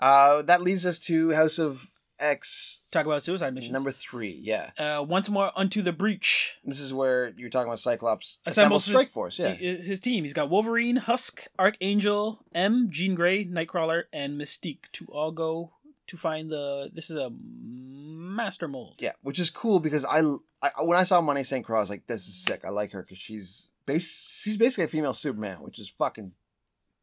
Uh, 0.01 0.41
that 0.43 0.63
leads 0.63 0.87
us 0.87 0.99
to 0.99 1.33
House 1.33 1.59
of 1.59 1.91
X 2.19 2.80
Talk 2.91 3.07
about 3.07 3.23
suicide 3.23 3.55
missions. 3.55 3.73
number 3.73 3.93
three. 3.93 4.41
Yeah, 4.43 4.71
uh, 4.77 5.05
once 5.07 5.29
more 5.31 5.53
unto 5.55 5.81
the 5.81 5.93
breach. 5.93 6.57
this 6.65 6.81
is 6.81 6.93
where 6.93 7.29
you're 7.37 7.49
talking 7.51 7.69
about 7.69 7.79
Cyclops 7.79 8.39
Assembles 8.45 8.83
assembles 8.83 8.87
his- 8.87 8.95
Strike 8.95 9.11
Force. 9.11 9.39
Yeah, 9.39 9.53
His, 9.55 10.01
team. 10.01 10.25
He's 10.25 10.33
got 10.33 10.51
Wolverine, 10.51 10.97
Husk, 10.97 11.47
Archangel, 11.59 12.45
M, 12.53 12.89
Jean 12.91 13.15
Grey, 13.15 13.45
Nightcrawler, 13.45 14.05
and 14.13 14.41
Mystique 14.41 14.91
to 14.93 15.07
all 15.07 15.31
go 15.31 15.73
to 16.09 16.17
find 16.17 16.51
the. 16.51 16.91
This 16.93 17.11
is 17.11 17.17
a 17.17 17.31
master 17.31 18.67
mold. 18.69 18.97
yeah, 18.99 19.13
which 19.23 19.39
is 19.39 19.51
cool 19.51 19.81
because 19.81 20.05
I, 20.05 20.21
I 20.63 20.83
when 20.83 20.97
I 20.99 21.05
saw 21.05 21.21
Monet 21.21 21.45
St. 21.45 21.65
Croix, 21.65 21.77
I 21.79 21.81
was 21.81 21.91
like, 21.91 22.07
this 22.07 22.27
is 22.29 22.35
sick. 22.35 22.63
I 22.65 22.71
like 22.71 22.93
her 22.93 23.03
because 23.03 23.19
she's 23.19 23.69
bas- 23.87 24.33
she's 24.35 24.57
basically 24.57 24.85
a 24.85 24.89
female 24.89 25.15
Superman, 25.15 25.59
which 25.61 25.79
is 25.79 25.89
fucking 25.89 26.33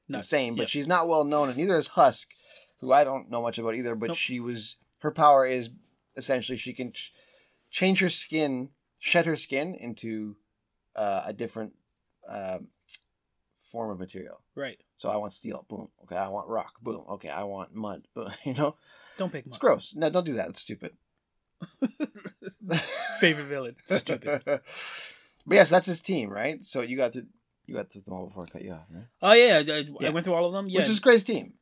Nuts. 0.09 0.31
insane. 0.31 0.55
But 0.55 0.63
Yep. 0.63 0.69
she's 0.69 0.87
not 0.87 1.07
well 1.07 1.23
known, 1.23 1.47
and 1.49 1.57
neither 1.57 1.77
is 1.77 1.87
Husk, 1.87 2.31
who 2.79 2.91
I 2.91 3.03
don't 3.03 3.29
know 3.29 3.41
much 3.41 3.57
about 3.57 3.75
either. 3.75 3.95
But 3.95 4.07
Nope. 4.09 4.17
she 4.17 4.39
was 4.39 4.77
her 4.99 5.11
power 5.11 5.45
is 5.45 5.69
essentially 6.15 6.57
she 6.57 6.73
can 6.73 6.91
ch- 6.91 7.13
change 7.69 7.99
her 7.99 8.09
skin, 8.09 8.69
shed 8.99 9.25
her 9.25 9.35
skin 9.35 9.75
into 9.75 10.35
uh, 10.95 11.23
a 11.25 11.33
different 11.33 11.73
um 12.27 12.67
form 13.59 13.89
of 13.91 13.99
material. 13.99 14.41
right. 14.55 14.79
So 14.95 15.09
I 15.09 15.17
want 15.17 15.33
steel, 15.33 15.65
boom. 15.69 15.89
Okay, 16.03 16.15
I 16.15 16.29
want 16.29 16.47
rock, 16.47 16.81
boom. 16.81 17.03
Okay, 17.09 17.29
I 17.29 17.43
want 17.43 17.75
mud, 17.75 18.07
boom. 18.15 18.31
You 18.45 18.53
know, 18.55 18.75
Don't 19.17 19.31
pick 19.31 19.45
Mud. 19.45 19.49
it's 19.51 19.57
gross. 19.57 19.93
No, 19.95 20.09
don't 20.09 20.25
do 20.25 20.33
that. 20.33 20.49
It's 20.49 20.61
stupid. 20.61 20.93
favorite 23.19 23.45
villain. 23.45 23.75
Stupid. 23.85 24.41
but 24.45 24.61
yes, 25.49 25.69
that's 25.69 25.87
his 25.87 26.01
team, 26.01 26.29
right? 26.29 26.63
So 26.65 26.81
you 26.81 26.97
got 26.97 27.13
to 27.13 27.25
you 27.65 27.75
got 27.75 27.91
to 27.91 27.99
them 28.01 28.13
all 28.13 28.27
before 28.27 28.43
I 28.45 28.47
cut 28.47 28.61
you 28.63 28.71
off, 28.73 28.85
right? 28.91 29.05
Oh 29.21 29.33
yeah, 29.33 29.61
I, 29.67 29.79
I 29.79 29.83
Yeah. 29.99 30.09
went 30.09 30.23
through 30.25 30.35
all 30.35 30.45
of 30.45 30.53
them. 30.53 30.69
Yeah, 30.69 30.81
Which 30.81 30.89
is 30.89 30.99
Gray's 30.99 31.23
team. 31.23 31.53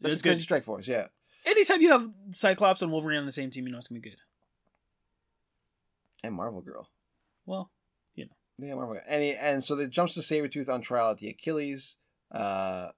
That's 0.00 0.14
It's 0.14 0.20
a 0.20 0.22
crazy 0.22 0.36
good. 0.38 0.42
strike 0.42 0.64
force, 0.64 0.88
yeah. 0.88 1.06
Anytime 1.44 1.80
you 1.82 1.90
have 1.90 2.08
Cyclops 2.30 2.82
and 2.82 2.90
Wolverine 2.90 3.20
on 3.20 3.26
the 3.26 3.32
same 3.32 3.50
team, 3.50 3.66
you 3.66 3.72
know 3.72 3.78
it's 3.78 3.88
gonna 3.88 4.00
be 4.00 4.10
good. 4.10 4.18
And 6.22 6.34
Marvel 6.34 6.60
Girl. 6.60 6.88
Well, 7.46 7.70
you 8.14 8.26
know. 8.26 8.32
Yeah, 8.58 8.74
Marvel 8.74 8.94
Girl. 8.94 9.02
And 9.08 9.22
he, 9.22 9.32
and 9.34 9.62
so 9.62 9.76
they 9.76 9.86
jumps 9.86 10.14
to 10.14 10.20
Sabretooth 10.20 10.68
on 10.68 10.80
trial 10.80 11.10
at 11.10 11.18
the 11.18 11.28
Achilles, 11.28 11.96
uh, 12.32 12.88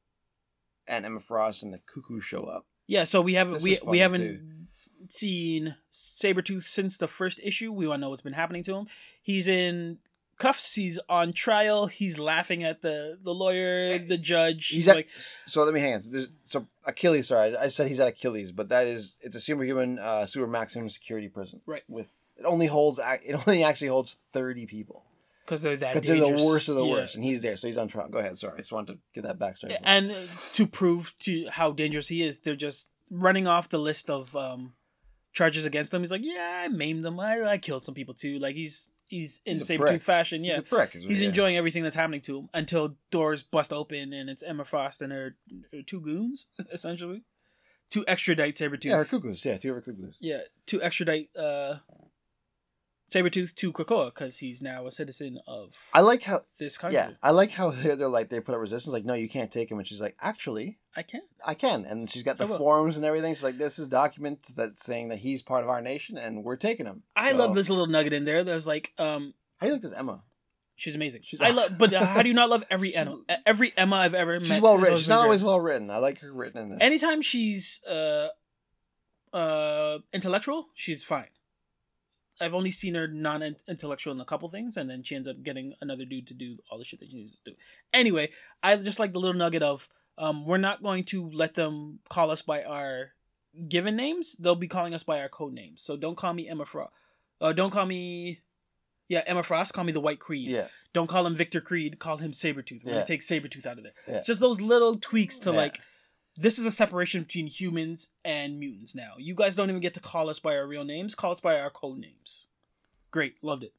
and 0.86 1.05
Emma 1.05 1.18
Frost 1.18 1.62
and 1.62 1.72
the 1.72 1.80
Cuckoo 1.86 2.20
show 2.20 2.44
up. 2.44 2.66
yeah. 2.86 3.05
So 3.05 3.20
we 3.20 3.34
haven't 3.34 3.55
This 3.55 3.62
we 3.64 3.78
we 3.84 3.99
haven't 3.99 4.68
seen 5.09 5.76
Sabretooth 5.92 6.62
since 6.62 6.97
the 6.97 7.09
first 7.09 7.40
issue. 7.42 7.72
We 7.72 7.86
want 7.88 7.99
to 7.99 8.03
know 8.03 8.11
what's 8.11 8.22
been 8.22 8.32
happening 8.32 8.62
to 8.64 8.76
him. 8.76 8.86
He's 9.22 9.49
in 9.49 9.99
cuffs. 10.39 10.74
He's 10.74 10.99
on 11.09 11.32
trial. 11.32 11.87
He's 11.87 12.18
laughing 12.18 12.62
at 12.64 12.82
the 12.82 13.18
the 13.22 13.32
lawyer, 13.34 13.99
the 13.99 14.18
judge. 14.18 14.68
He's 14.68 14.76
He's 14.76 14.89
at, 14.89 14.97
like, 14.97 15.11
so 15.47 15.64
let 15.64 15.74
me 15.74 15.80
hang 15.80 15.95
on. 15.95 16.03
There's, 16.09 16.30
so 16.45 16.66
Achilles, 16.84 17.28
sorry, 17.28 17.57
I 17.57 17.68
said 17.68 17.89
he's 17.89 18.01
at 18.01 18.09
Achilles, 18.09 18.53
but 18.53 18.68
that 18.68 18.87
is 18.87 19.16
it's 19.22 19.37
a 19.37 19.41
superhuman, 19.41 19.99
uh, 19.99 20.26
super 20.26 20.47
maximum 20.47 20.89
security 20.89 21.28
prison. 21.28 21.61
Right. 21.66 21.82
With 21.89 22.09
it 22.37 22.45
only 22.45 22.66
holds 22.66 22.99
it 23.03 23.47
only 23.47 23.64
actually 23.64 23.89
holds 23.89 24.18
thirty 24.32 24.66
people 24.66 25.05
because 25.45 25.62
they're 25.62 25.76
that 25.76 25.95
because 25.95 26.09
they're 26.20 26.37
the 26.37 26.45
worst 26.45 26.68
of 26.68 26.74
the 26.74 26.84
Yeah. 26.84 26.93
worst, 26.93 27.14
and 27.14 27.24
he's 27.24 27.41
there, 27.43 27.57
so 27.57 27.66
he's 27.66 27.78
on 27.78 27.89
trial. 27.89 28.09
Go 28.09 28.18
ahead, 28.18 28.39
sorry, 28.39 28.55
I 28.55 28.61
just 28.61 28.72
wanted 28.72 28.95
to 28.95 28.99
get 29.14 29.22
that 29.24 29.39
backstory. 29.39 29.76
And 29.82 30.11
uh, 30.11 30.16
to 30.55 30.66
prove 30.66 31.14
to 31.20 31.47
how 31.51 31.72
dangerous 31.72 32.09
he 32.09 32.22
is, 32.22 32.39
they're 32.39 32.57
just 32.57 32.89
running 33.11 33.47
off 33.47 33.68
the 33.68 33.78
list 33.78 34.11
of 34.11 34.34
um, 34.37 34.74
charges 35.32 35.64
against 35.64 35.95
him. 35.95 36.03
He's 36.03 36.11
like, 36.11 36.24
yeah, 36.24 36.62
I 36.64 36.68
maimed 36.68 37.05
them. 37.05 37.20
I, 37.20 37.43
I 37.43 37.59
killed 37.59 37.84
some 37.84 37.95
people 37.95 38.14
too. 38.14 38.39
Like 38.39 38.57
he's 38.57 38.91
he's 39.09 39.41
in 39.45 39.59
He's 39.59 39.67
saber 39.67 39.89
tooth 39.89 40.03
fashion. 40.03 40.43
He's 40.43 40.53
Yeah, 40.53 40.59
a 40.59 40.63
prick. 40.63 40.93
he's 40.93 41.23
enjoying 41.23 41.57
everything 41.57 41.83
that's 41.83 41.97
happening 41.97 42.21
to 42.23 42.39
him 42.41 42.49
until 42.55 42.97
doors 43.11 43.43
bust 43.43 43.73
open 43.73 44.13
and 44.13 44.29
it's 44.31 44.43
Emma 44.43 44.65
Frost 44.65 45.01
and 45.03 45.13
her, 45.13 45.37
her 45.73 45.83
two 45.83 46.01
goons 46.01 46.49
essentially, 46.73 47.23
two 47.91 48.05
extradite 48.09 48.57
Sabretooth. 48.57 48.85
Yeah, 48.85 48.97
her 48.97 49.05
cuckoos. 49.05 49.45
Yeah, 49.45 49.57
two 49.59 49.71
of 49.71 49.77
her 49.77 49.81
cuckoos. 49.83 50.17
Yeah, 50.21 50.41
to 50.67 50.83
extradite 50.83 51.31
uh, 51.37 51.77
Sabretooth 53.09 53.55
to 53.55 53.73
Krakoa 53.73 54.07
because 54.07 54.39
he's 54.39 54.61
now 54.61 54.87
a 54.87 54.91
citizen 54.93 55.39
of 55.47 55.77
I 55.95 56.01
like 56.01 56.25
how. 56.25 56.41
this 56.59 56.77
country. 56.77 56.97
Yeah, 56.97 57.11
I 57.23 57.31
like 57.31 57.51
how 57.53 57.71
they're, 57.71 57.95
they're 57.95 58.09
like 58.09 58.31
they 58.31 58.41
put 58.41 58.55
up 58.55 58.61
resistance. 58.61 58.93
Like, 58.93 59.05
no, 59.05 59.15
you 59.15 59.29
can't 59.29 59.53
take 59.53 59.71
him, 59.71 59.79
and 59.79 59.87
she's 59.87 60.01
like, 60.01 60.17
actually, 60.21 60.79
I 60.97 61.03
can. 61.03 61.23
I 61.47 61.55
can. 61.55 61.85
And 61.85 62.11
she's 62.11 62.25
got 62.25 62.37
the 62.39 62.49
forms 62.49 62.97
and 62.97 63.05
everything. 63.07 63.35
She's 63.35 63.45
like, 63.45 63.59
this 63.59 63.79
is 63.79 63.87
document 63.87 64.51
that's 64.57 64.85
saying 64.85 65.11
that 65.11 65.21
he's 65.21 65.41
part 65.43 65.63
of 65.63 65.71
our 65.71 65.81
nation, 65.81 66.17
and 66.19 66.43
we're 66.43 66.57
taking 66.57 66.87
him. 66.87 67.05
I 67.15 67.31
So- 67.31 67.37
love 67.39 67.55
this 67.55 67.71
little 67.71 67.87
nugget 67.87 68.13
in 68.13 68.25
there. 68.25 68.43
There's 68.43 68.67
like, 68.67 68.93
um, 68.99 69.35
How 69.59 69.67
do 69.67 69.69
you 69.69 69.73
like 69.75 69.83
this, 69.83 69.93
Emma? 69.93 70.23
she's 70.79 70.95
amazing. 70.97 71.23
She's 71.25 71.41
I 71.41 71.51
love, 71.51 71.79
but 71.79 71.93
how 71.95 72.21
do 72.23 72.29
you 72.29 72.35
not 72.35 72.51
love 72.51 72.65
every 72.71 72.95
Emma? 72.95 73.21
Every 73.47 73.73
Emma 73.79 73.97
I've 73.97 74.15
ever 74.15 74.41
met. 74.41 74.47
She's 74.49 74.61
well 74.61 74.75
written. 74.77 74.91
always 74.95 75.09
not 75.09 75.21
always 75.21 75.43
well 75.45 75.61
written. 75.61 75.91
I 75.91 75.99
like 75.99 76.19
her 76.21 76.33
written 76.33 76.61
in 76.61 76.69
this. 76.71 76.79
Anytime 76.83 77.23
she's 77.23 77.83
uh, 77.89 78.29
uh, 79.33 79.99
intellectual, 80.13 80.69
she's 80.75 81.03
fine. 81.03 81.29
I've 82.41 82.55
only 82.55 82.70
seen 82.70 82.95
her 82.95 83.07
non-intellectual 83.09 84.12
in 84.12 84.20
a 84.20 84.24
couple 84.24 84.49
things, 84.49 84.76
and 84.76 84.89
then 84.91 85.03
she 85.03 85.14
ends 85.14 85.28
up 85.28 85.43
getting 85.43 85.74
another 85.80 86.05
dude 86.05 86.26
to 86.28 86.34
do 86.34 86.59
all 86.70 86.78
the 86.78 86.84
shit 86.84 87.01
that 87.01 87.11
she 87.11 87.16
needs 87.16 87.32
to 87.32 87.39
do. 87.51 87.57
Anyway, 87.95 88.30
I 88.62 88.76
just 88.76 88.99
like 88.99 89.12
the 89.12 89.20
little 89.20 89.39
nugget 89.39 89.62
of 89.62 89.89
um, 90.18 90.45
we're 90.47 90.57
not 90.59 90.82
going 90.82 91.05
to 91.05 91.28
let 91.30 91.55
them 91.55 92.01
call 92.09 92.30
us 92.30 92.43
by 92.43 92.62
our 92.62 93.12
given 93.68 93.97
names. 93.97 94.34
They'll 94.39 94.55
be 94.55 94.68
calling 94.68 94.95
us 94.95 95.03
by 95.03 95.20
our 95.20 95.28
code 95.28 95.53
names. 95.53 95.82
So 95.82 95.97
don't 95.97 96.16
call 96.16 96.32
me 96.32 96.49
Emma 96.49 96.64
Frost. 96.64 96.93
Uh, 97.41 97.53
don't 97.53 97.70
call 97.70 97.84
me, 97.87 98.41
yeah, 99.09 99.22
Emma 99.26 99.43
Frost. 99.43 99.72
Call 99.74 99.84
me 99.84 99.93
the 99.93 100.01
White 100.01 100.20
Creed. 100.20 100.49
yeah, 100.49 100.68
Don't 100.95 101.07
call 101.07 101.26
him 101.26 101.34
Victor 101.34 101.61
Creed. 101.61 101.99
Call 101.99 102.16
him 102.18 102.32
Sabretooth. 102.32 102.82
We're 102.84 102.91
Yeah. 102.93 102.97
gonna 102.97 103.07
take 103.07 103.20
Sabretooth 103.20 103.66
out 103.66 103.76
of 103.78 103.84
there. 103.84 103.93
Yeah. 104.09 104.16
It's 104.18 104.26
just 104.26 104.41
those 104.41 104.61
little 104.61 104.97
tweaks 104.97 105.39
to 105.41 105.51
Yeah. 105.51 105.57
like 105.57 105.80
this 106.37 106.59
is 106.59 106.64
a 106.66 106.70
separation 106.70 107.22
between 107.22 107.47
humans 107.47 108.11
and 108.24 108.59
mutants 108.61 108.95
now. 108.95 109.14
You 109.18 109.34
guys 109.34 109.57
don't 109.57 109.70
even 109.70 109.80
get 109.80 109.95
to 109.95 110.01
call 110.01 110.28
us 110.28 110.39
by 110.39 110.57
our 110.57 110.66
real 110.66 110.84
names. 110.84 111.14
Call 111.14 111.30
us 111.32 111.41
by 111.41 111.59
our 111.59 111.70
code 111.70 111.99
names. 111.99 112.47
Great, 113.11 113.37
loved 113.43 113.62
it. 113.64 113.72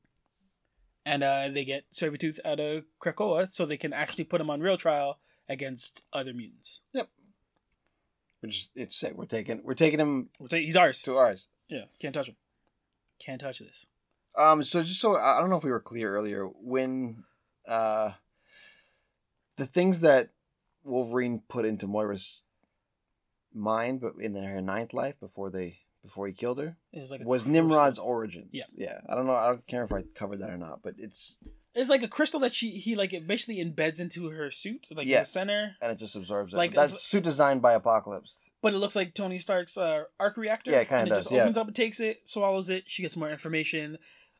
And 1.05 1.23
uh, 1.23 1.47
they 1.53 1.63
get 1.63 1.85
Sabretooth 1.91 2.39
out 2.43 2.59
of 2.59 2.83
Krakoa 3.01 3.53
so 3.53 3.65
they 3.65 3.77
can 3.77 3.93
actually 3.93 4.23
put 4.25 4.41
him 4.41 4.49
on 4.49 4.59
real 4.61 4.77
trial 4.77 5.19
against 5.47 6.01
other 6.11 6.33
mutants. 6.33 6.81
Yep. 6.93 7.09
Which 8.41 8.55
is 8.57 8.69
it's 8.75 8.95
sick. 8.95 9.13
We're 9.15 9.25
taking 9.25 9.61
we're 9.63 9.73
taking 9.73 9.99
him 9.99 10.29
We'll 10.39 10.49
take- 10.49 10.65
He's 10.65 10.75
ours. 10.75 11.01
to 11.03 11.15
ours. 11.17 11.47
Yeah, 11.69 11.85
can't 11.99 12.13
touch 12.13 12.27
him. 12.27 12.35
Can't 13.19 13.41
touch 13.41 13.59
this. 13.59 13.85
Um, 14.37 14.63
so 14.63 14.83
just 14.83 14.99
so 15.01 15.15
I 15.17 15.39
don't 15.39 15.49
know 15.49 15.57
if 15.57 15.63
we 15.63 15.71
were 15.71 15.79
clear 15.79 16.15
earlier 16.15 16.45
when, 16.45 17.23
uh, 17.67 18.11
the 19.55 19.65
things 19.65 20.01
that 20.01 20.29
Wolverine 20.83 21.41
put 21.47 21.65
into 21.65 21.87
Moira's 21.87 22.43
mind, 23.53 24.01
but 24.01 24.13
in 24.19 24.35
her 24.35 24.61
ninth 24.61 24.93
life 24.93 25.19
before 25.19 25.49
they 25.49 25.79
before 26.03 26.27
he 26.27 26.33
killed 26.33 26.59
her, 26.59 26.77
It 26.93 27.01
was 27.01 27.11
like 27.11 27.21
a 27.21 27.25
was. 27.25 27.45
Nimrod's 27.45 27.99
origins. 27.99 28.49
Yeah. 28.53 28.63
yeah. 28.75 28.99
I 29.09 29.15
don't 29.15 29.25
know. 29.27 29.35
I 29.35 29.47
don't 29.47 29.67
care 29.67 29.83
if 29.83 29.91
I 29.91 30.03
covered 30.15 30.39
that 30.39 30.49
or 30.49 30.57
not, 30.57 30.81
but 30.81 30.93
it's 30.97 31.35
It's 31.75 31.89
like 31.89 32.01
a 32.03 32.07
crystal 32.07 32.39
that 32.41 32.53
she 32.55 32.71
he 32.71 32.95
like 32.95 33.13
it 33.13 33.27
basically 33.27 33.57
embeds 33.63 33.99
into 33.99 34.29
her 34.29 34.49
suit, 34.49 34.87
like 34.91 35.05
in 35.07 35.19
the 35.19 35.25
center. 35.25 35.75
and 35.81 35.91
it 35.91 35.97
just 35.97 36.15
absorbs 36.15 36.53
it. 36.53 36.57
Like, 36.57 36.73
That's 36.73 37.01
suit 37.01 37.23
designed 37.23 37.61
by 37.61 37.73
Apocalypse. 37.73 38.51
But 38.61 38.73
it 38.73 38.77
looks 38.77 38.95
like 38.95 39.13
Tony 39.13 39.37
Stark's 39.39 39.77
uh, 39.77 40.05
arc 40.19 40.37
reactor. 40.37 40.71
Yeah, 40.71 40.79
it 40.79 40.87
kinda 40.87 41.01
and 41.01 41.09
does, 41.09 41.25
just 41.25 41.31
yeah. 41.31 41.41
opens 41.41 41.57
up, 41.57 41.67
and 41.67 41.75
takes 41.75 41.99
it, 41.99 42.27
swallows 42.27 42.69
it. 42.69 42.83
She 42.87 43.01
gets 43.01 43.17
more 43.17 43.29
information. 43.29 43.97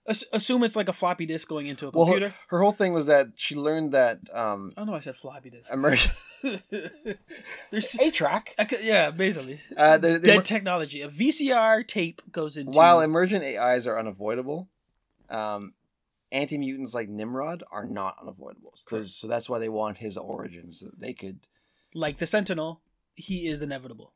Ass- 0.10 0.24
assume 0.32 0.64
it's 0.64 0.76
like 0.76 0.88
a 0.88 0.94
floppy 0.94 1.26
disk 1.26 1.48
going 1.48 1.68
into 1.68 1.88
a 1.88 1.92
Well, 1.92 2.06
computer. 2.06 2.30
her, 2.30 2.36
her 2.58 2.62
whole 2.62 2.72
thing 2.72 2.94
was 2.94 3.08
that 3.08 3.28
she 3.36 3.56
learned 3.56 3.92
that 3.92 4.20
um, 4.34 4.72
I 4.78 4.82
don't 4.82 4.86
know. 4.88 4.92
why 4.94 4.98
I 5.00 5.02
said 5.02 5.16
floppy 5.18 5.50
disk. 5.50 5.72
emergent 5.74 6.14
There's, 7.72 7.96
a 8.00 8.12
track. 8.12 8.56
Yeah, 8.82 9.12
basically. 9.12 9.60
Uh, 9.76 9.98
there- 9.98 10.14
there 10.14 10.20
Dead 10.20 10.38
were- 10.38 10.44
technology. 10.44 11.02
A 11.02 11.10
VCR 11.10 11.86
tape 11.88 12.22
goes 12.32 12.58
into. 12.58 12.72
While 12.72 13.02
emergent 13.02 13.44
AIs 13.44 13.86
are 13.88 14.00
unavoidable, 14.00 14.70
um, 15.30 15.74
anti 16.32 16.58
mutants 16.58 16.94
like 16.94 17.10
Nimrod 17.10 17.64
are 17.72 17.86
not 17.86 18.16
unavoidable. 18.22 18.74
So, 18.76 19.02
so 19.04 19.28
that's 19.28 19.50
why 19.50 19.60
they 19.60 19.70
want 19.70 19.98
his 19.98 20.18
origins. 20.18 20.80
So 20.80 20.88
that 20.88 21.00
they 21.00 21.14
could. 21.14 21.40
like 21.94 22.18
the 22.20 22.26
Sentinel, 22.28 22.82
he 23.14 23.48
is 23.48 23.62
inevitable. 23.62 24.14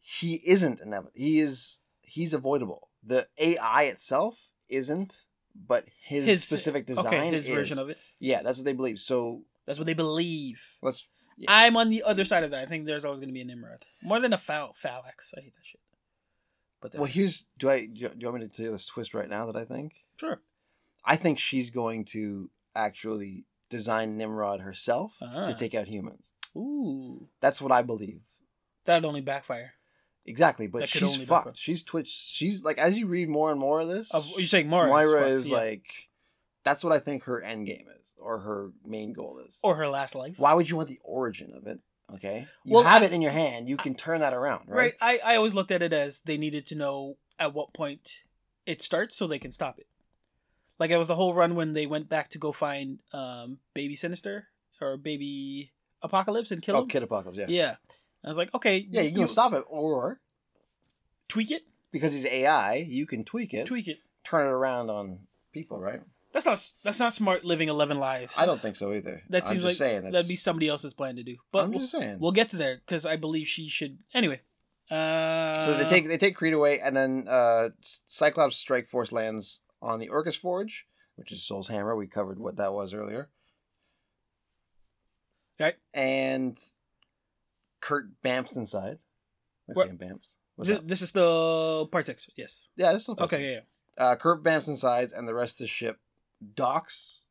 He 0.00 0.40
isn't 0.44 0.80
inevitable. 0.80 1.12
He 1.14 1.38
is. 1.38 1.78
He's 2.02 2.34
avoidable. 2.34 2.88
The 3.04 3.28
AI 3.38 3.84
itself 3.84 4.50
isn't, 4.70 5.24
but 5.54 5.84
his, 6.02 6.44
specific 6.44 6.86
design. 6.86 7.06
Okay, 7.06 7.30
his 7.30 7.46
is. 7.46 7.54
version 7.54 7.78
of 7.78 7.88
it. 7.90 7.98
Yeah, 8.18 8.42
that's 8.42 8.58
what 8.58 8.64
they 8.64 8.72
believe. 8.72 8.98
So 8.98 9.42
That's 9.66 9.78
what 9.78 9.86
they 9.86 9.94
believe. 9.94 10.62
let's. 10.82 11.08
Yeah. 11.36 11.46
I'm 11.48 11.76
on 11.76 11.88
the 11.88 12.02
other 12.02 12.24
side 12.26 12.44
of 12.44 12.50
that. 12.50 12.62
I 12.62 12.66
think 12.66 12.84
there's 12.86 13.04
always 13.04 13.18
going 13.20 13.30
to 13.30 13.34
be 13.34 13.40
a 13.40 13.44
Nimrod. 13.44 13.84
More 14.02 14.20
than 14.20 14.32
a 14.34 14.38
Phal- 14.38 14.74
Phalanx. 14.76 15.32
I 15.36 15.40
hate 15.40 15.54
that 15.54 15.64
shit. 15.64 15.80
But 16.82 16.94
Well, 16.94 17.04
here's. 17.04 17.46
Do 17.58 17.70
I? 17.70 17.86
Do 17.86 18.00
you 18.00 18.10
want 18.28 18.40
me 18.42 18.46
to 18.46 18.48
tell 18.48 18.66
you 18.66 18.72
this 18.72 18.86
twist 18.86 19.14
right 19.14 19.28
now 19.28 19.46
that 19.46 19.56
I 19.56 19.64
think? 19.64 19.94
sure. 20.18 20.40
I 21.04 21.16
think 21.16 21.38
she's 21.38 21.70
going 21.70 22.04
to 22.06 22.50
actually 22.76 23.46
design 23.70 24.18
Nimrod 24.18 24.60
herself 24.60 25.16
Ah. 25.22 25.46
to 25.46 25.54
take 25.54 25.74
out 25.74 25.86
humans. 25.88 26.24
Ooh. 26.54 27.28
That's 27.40 27.62
what 27.62 27.72
I 27.72 27.80
believe. 27.82 28.20
That'd 28.84 29.04
only 29.06 29.20
backfire. 29.22 29.74
Exactly, 30.26 30.66
but 30.66 30.88
she's 30.88 31.16
fucked. 31.16 31.28
backfire. 31.28 31.52
She's 31.56 31.82
twitched. 31.82 32.12
She's 32.16 32.62
like 32.62 32.78
as 32.78 32.98
you 32.98 33.06
read 33.06 33.28
more 33.28 33.50
and 33.50 33.58
more 33.58 33.80
of 33.80 33.88
this, 33.88 34.14
Of, 34.14 34.28
you're 34.36 34.46
saying 34.46 34.68
Moira, 34.68 34.88
Moira 34.88 35.20
fucked, 35.20 35.30
is 35.32 35.50
yeah. 35.50 35.56
like 35.56 36.08
that's 36.62 36.84
what 36.84 36.92
I 36.92 36.98
think 36.98 37.24
her 37.24 37.42
end 37.42 37.66
game 37.66 37.86
is, 37.88 38.04
or 38.18 38.38
her 38.40 38.70
main 38.84 39.12
goal 39.12 39.40
is. 39.46 39.58
or 39.62 39.76
her 39.76 39.88
last 39.88 40.14
life. 40.14 40.34
Why 40.38 40.52
would 40.54 40.68
you 40.68 40.76
want 40.76 40.88
the 40.88 41.00
origin 41.02 41.52
of 41.56 41.66
it? 41.66 41.80
Okay, 42.14 42.46
you 42.64 42.74
Well, 42.74 42.82
have 42.84 43.02
I- 43.02 43.06
it 43.06 43.12
in 43.12 43.22
your 43.22 43.30
hand. 43.32 43.68
You 43.68 43.76
can 43.76 43.94
turn 43.94 44.20
that 44.20 44.34
around, 44.34 44.68
Right. 44.68 44.94
right? 45.00 45.20
I, 45.24 45.32
I 45.32 45.36
always 45.36 45.54
looked 45.54 45.70
at 45.70 45.80
it 45.80 45.92
as 45.92 46.20
they 46.20 46.36
needed 46.36 46.66
to 46.66 46.74
know 46.74 47.16
at 47.38 47.54
what 47.54 47.72
point 47.72 48.22
it 48.66 48.82
starts 48.82 49.16
so 49.16 49.26
they 49.26 49.38
can 49.38 49.52
stop 49.52 49.78
it. 49.78 49.86
Like 50.78 50.90
it 50.90 50.96
was 50.96 51.08
the 51.08 51.14
whole 51.14 51.34
run 51.34 51.54
when 51.54 51.72
they 51.72 51.86
went 51.86 52.08
back 52.08 52.28
to 52.30 52.38
go 52.38 52.52
find 52.52 52.98
um, 53.12 53.58
Baby 53.74 53.96
Sinister 53.96 54.48
or 54.80 54.96
Baby 54.96 55.72
Apocalypse 56.02 56.50
and 56.50 56.60
kill 56.62 56.76
Oh, 56.76 56.82
him. 56.82 56.88
Kid 56.88 57.02
Apocalypse, 57.02 57.38
yeah, 57.38 57.46
Yeah. 57.48 57.76
I 58.24 58.28
was 58.28 58.36
like, 58.38 58.52
okay, 58.54 58.86
yeah. 58.90 59.02
You 59.02 59.14
can 59.14 59.28
stop 59.28 59.52
it, 59.52 59.64
or 59.68 60.20
tweak 61.28 61.50
it, 61.50 61.62
because 61.90 62.12
he's 62.12 62.26
AI, 62.26 62.74
you 62.74 63.06
can 63.06 63.24
tweak 63.24 63.54
it, 63.54 63.66
tweak 63.66 63.88
it. 63.88 63.98
turn 64.24 64.46
it 64.46 64.50
around 64.50 64.90
on 64.90 65.20
people, 65.52 65.80
right? 65.80 66.00
That's 66.32 66.46
not 66.46 66.64
that's 66.84 67.00
not 67.00 67.12
smart 67.12 67.44
living 67.44 67.68
eleven 67.68 67.98
lives. 67.98 68.34
I 68.38 68.46
don't 68.46 68.62
think 68.62 68.76
so 68.76 68.92
either. 68.92 69.22
That 69.30 69.42
I'm 69.44 69.48
seems 69.48 69.64
just 69.64 69.80
like 69.80 69.88
saying 69.88 70.10
that'd 70.10 70.28
be 70.28 70.36
somebody 70.36 70.68
else's 70.68 70.94
plan 70.94 71.16
to 71.16 71.22
do. 71.24 71.36
But 71.50 71.64
I'm 71.64 71.70
we'll, 71.70 71.80
just 71.80 71.92
saying. 71.92 72.18
we'll 72.20 72.32
get 72.32 72.50
to 72.50 72.56
there 72.56 72.76
because 72.86 73.04
I 73.04 73.16
believe 73.16 73.46
she 73.48 73.68
should. 73.68 73.98
Anyway. 74.14 74.40
Uh, 74.90 75.54
So 75.54 75.76
they 75.76 75.84
take 75.86 76.08
they 76.08 76.18
take 76.18 76.36
Creed 76.36 76.52
away, 76.52 76.78
and 76.80 76.96
then 76.96 77.26
uh, 77.28 77.70
Cyclops 78.06 78.56
Strike 78.56 78.86
Force 78.86 79.10
lands 79.12 79.62
on 79.82 79.98
the 79.98 80.08
Orchis 80.08 80.36
Forge, 80.36 80.86
which 81.16 81.32
is 81.32 81.44
Sol's 81.44 81.68
Hammer. 81.68 81.96
We 81.96 82.06
covered 82.06 82.38
what 82.38 82.56
that 82.56 82.72
was 82.74 82.92
earlier. 82.94 83.28
Right. 85.58 85.76
And 85.92 86.58
Kurt 87.80 88.20
bamfs 88.22 88.56
inside. 88.56 88.98
I 89.68 89.72
What- 89.72 89.98
bamfs. 89.98 90.34
What's 90.56 90.68
Th- 90.68 90.80
that? 90.80 90.88
this 90.88 91.00
is 91.00 91.12
the 91.12 91.86
part 91.90 92.04
six. 92.06 92.28
Yes. 92.36 92.68
Yeah, 92.76 92.92
this 92.92 92.98
is 92.98 93.02
still 93.04 93.16
Okay. 93.18 93.42
Yeah. 93.54 93.60
yeah. 93.96 94.04
Uh, 94.04 94.16
Kurt 94.16 94.42
bamfs 94.42 94.68
inside, 94.68 95.10
and 95.12 95.26
the 95.26 95.34
rest 95.34 95.54
of 95.54 95.64
the 95.64 95.66
ship 95.68 95.98
docks. 96.54 97.22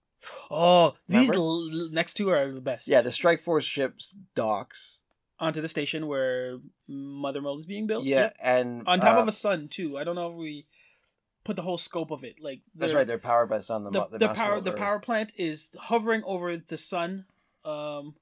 Oh, 0.52 0.96
these 1.08 1.32
l- 1.32 1.90
next 1.92 2.16
two 2.16 2.30
are 2.30 2.52
the 2.52 2.60
best. 2.62 2.88
Yeah, 2.88 3.02
the 3.02 3.12
Strike 3.12 3.40
Force 3.42 3.66
ships 3.66 4.16
docks. 4.36 5.02
Onto 5.40 5.62
the 5.62 5.70
station 5.70 6.08
where 6.08 6.58
Mother 6.88 7.42
Mold 7.42 7.60
is 7.62 7.66
being 7.66 7.88
built. 7.88 8.04
Yeah, 8.06 8.32
and 8.42 8.84
On 8.88 9.00
top 9.00 9.18
uh, 9.18 9.22
of 9.22 9.28
a 9.28 9.32
sun 9.32 9.68
too. 9.70 9.98
I 9.98 10.04
don't 10.04 10.16
know 10.16 10.30
if 10.32 10.36
we 10.36 10.66
put 11.46 11.56
the 11.56 11.62
whole 11.62 11.78
scope 11.78 12.12
of 12.12 12.24
it. 12.26 12.36
Like 12.42 12.62
That's 12.76 12.94
right. 12.94 13.08
They're 13.08 13.18
powered 13.20 13.50
by 13.50 13.60
sun. 13.60 13.84
The, 13.86 13.92
The, 13.92 14.00
mo- 14.00 14.08
the, 14.12 14.28
power 14.30 14.60
the 14.60 14.74
power 14.74 15.00
plant 15.00 15.32
is 15.38 15.70
hovering 15.80 16.24
over 16.26 16.58
the 16.58 16.78
sun. 16.78 17.26
Um, 17.64 18.16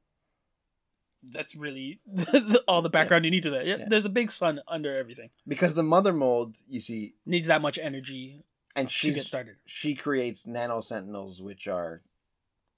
that's 1.23 1.55
really 1.55 1.99
all 2.67 2.81
the 2.81 2.89
background 2.89 3.25
you 3.25 3.31
need 3.31 3.43
to 3.43 3.49
that. 3.51 3.65
Yeah, 3.65 3.77
Yeah. 3.77 3.85
there's 3.87 4.05
a 4.05 4.09
big 4.09 4.31
sun 4.31 4.61
under 4.67 4.95
everything. 4.97 5.29
because 5.47 5.73
the 5.73 5.83
mother 5.83 6.13
mold 6.13 6.57
you 6.69 6.79
see 6.79 7.13
Needs 7.25 7.47
that 7.47 7.61
much 7.61 7.77
energy. 7.77 8.43
and 8.75 8.89
she 8.91 9.11
get 9.11 9.25
started. 9.25 9.55
she 9.65 9.95
creates 9.95 10.45
nano 10.47 10.81
sentinels, 10.81 11.41
which 11.41 11.67
are 11.67 12.01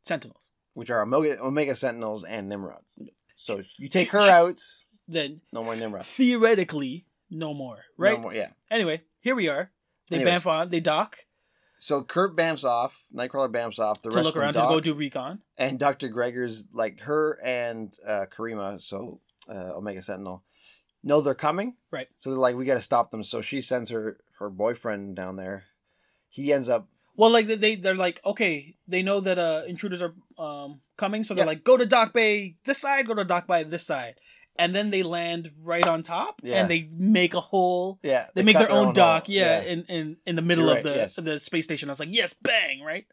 Sentinels. 0.04 0.42
which 0.74 0.90
are 0.90 1.02
Omega, 1.04 1.40
Omega 1.42 1.76
Sentinels 1.76 2.24
and 2.24 2.48
Nimrods. 2.48 2.98
So 3.36 3.64
you 3.78 3.90
take 3.90 4.12
her 4.12 4.20
out, 4.20 4.60
Then 5.08 5.42
no 5.54 5.64
more 5.64 5.76
Nimrod. 5.76 6.06
theoretically, 6.06 7.06
no 7.30 7.54
more. 7.54 7.80
Right. 7.98 8.16
No 8.16 8.22
more, 8.24 8.34
yeah. 8.34 8.50
Anyway, 8.72 9.04
here 9.20 9.36
we 9.36 9.48
are. 9.50 9.72
They 10.10 10.18
Anyways. 10.18 10.42
bamf 10.42 10.46
on. 10.48 10.70
They 10.70 10.80
dock 10.80 11.26
So 11.80 12.04
Kurt 12.04 12.36
bamfs 12.36 12.64
off, 12.66 13.06
Nightcrawler 13.16 13.52
bamfs 13.52 13.80
off, 13.80 14.02
the 14.02 14.10
to 14.10 14.18
rest 14.18 14.26
look 14.26 14.36
of 14.36 14.42
around 14.42 14.54
to 14.56 14.60
go 14.68 14.80
do 14.82 14.94
recon. 14.94 15.40
and 15.58 15.80
Dr. 15.80 16.10
Gregor's 16.10 16.68
like 16.74 17.00
her 17.02 17.40
and 17.44 17.96
uh, 18.08 18.26
Karima, 18.30 18.82
so 18.82 19.22
uh, 19.50 19.76
Omega 19.78 20.02
Sentinel, 20.02 20.44
know 21.04 21.22
they're 21.22 21.34
coming. 21.36 21.76
Right. 21.92 22.08
So 22.18 22.30
they're 22.32 22.40
like, 22.40 22.56
we 22.56 22.66
got 22.66 22.76
to 22.76 22.82
stop 22.82 23.12
them. 23.12 23.24
So 23.24 23.42
she 23.42 23.62
sends 23.62 23.90
her 23.92 24.18
her 24.40 24.50
boyfriend 24.50 25.16
down 25.16 25.36
there. 25.38 25.64
He 26.30 26.52
ends 26.54 26.70
up 26.70 26.88
Well, 27.16 27.32
like 27.32 27.48
they 27.48 27.76
they're 27.76 27.96
like 27.96 28.20
okay, 28.26 28.76
they 28.88 29.02
know 29.02 29.20
that 29.22 29.40
uh 29.40 29.64
intruders 29.68 30.02
are 30.02 30.14
um 30.38 30.82
coming, 30.98 31.24
so 31.24 31.34
they're 31.34 31.46
Yeah. 31.46 31.50
like 31.50 31.64
go 31.64 31.78
to 31.78 31.86
dock 31.86 32.14
bay 32.14 32.58
this 32.66 32.80
side, 32.82 33.08
go 33.08 33.14
to 33.16 33.24
dock 33.24 33.48
bay 33.48 33.64
this 33.64 33.86
side, 33.86 34.16
and 34.60 34.76
then 34.76 34.92
they 34.92 35.02
land 35.02 35.50
right 35.64 35.88
on 35.88 36.04
top, 36.04 36.42
Yeah. 36.44 36.62
and 36.62 36.70
they 36.70 36.88
make 36.92 37.34
a 37.34 37.40
hole. 37.42 38.00
yeah 38.04 38.28
They, 38.36 38.44
make 38.44 38.56
cut 38.58 38.68
their, 38.70 38.78
own, 38.78 38.94
dock, 38.94 39.26
hole. 39.26 39.36
yeah, 39.36 39.62
in, 39.62 39.84
in 39.86 40.18
in 40.28 40.36
the 40.36 40.42
middle 40.44 40.68
You're 40.68 40.78
of 40.78 40.84
the 40.84 40.96
yes. 40.96 41.16
the 41.16 41.40
space 41.40 41.66
station. 41.66 41.90
I 41.90 41.94
was 41.94 42.00
like, 42.00 42.10
yes, 42.12 42.34
bang, 42.34 42.82
right. 42.84 43.06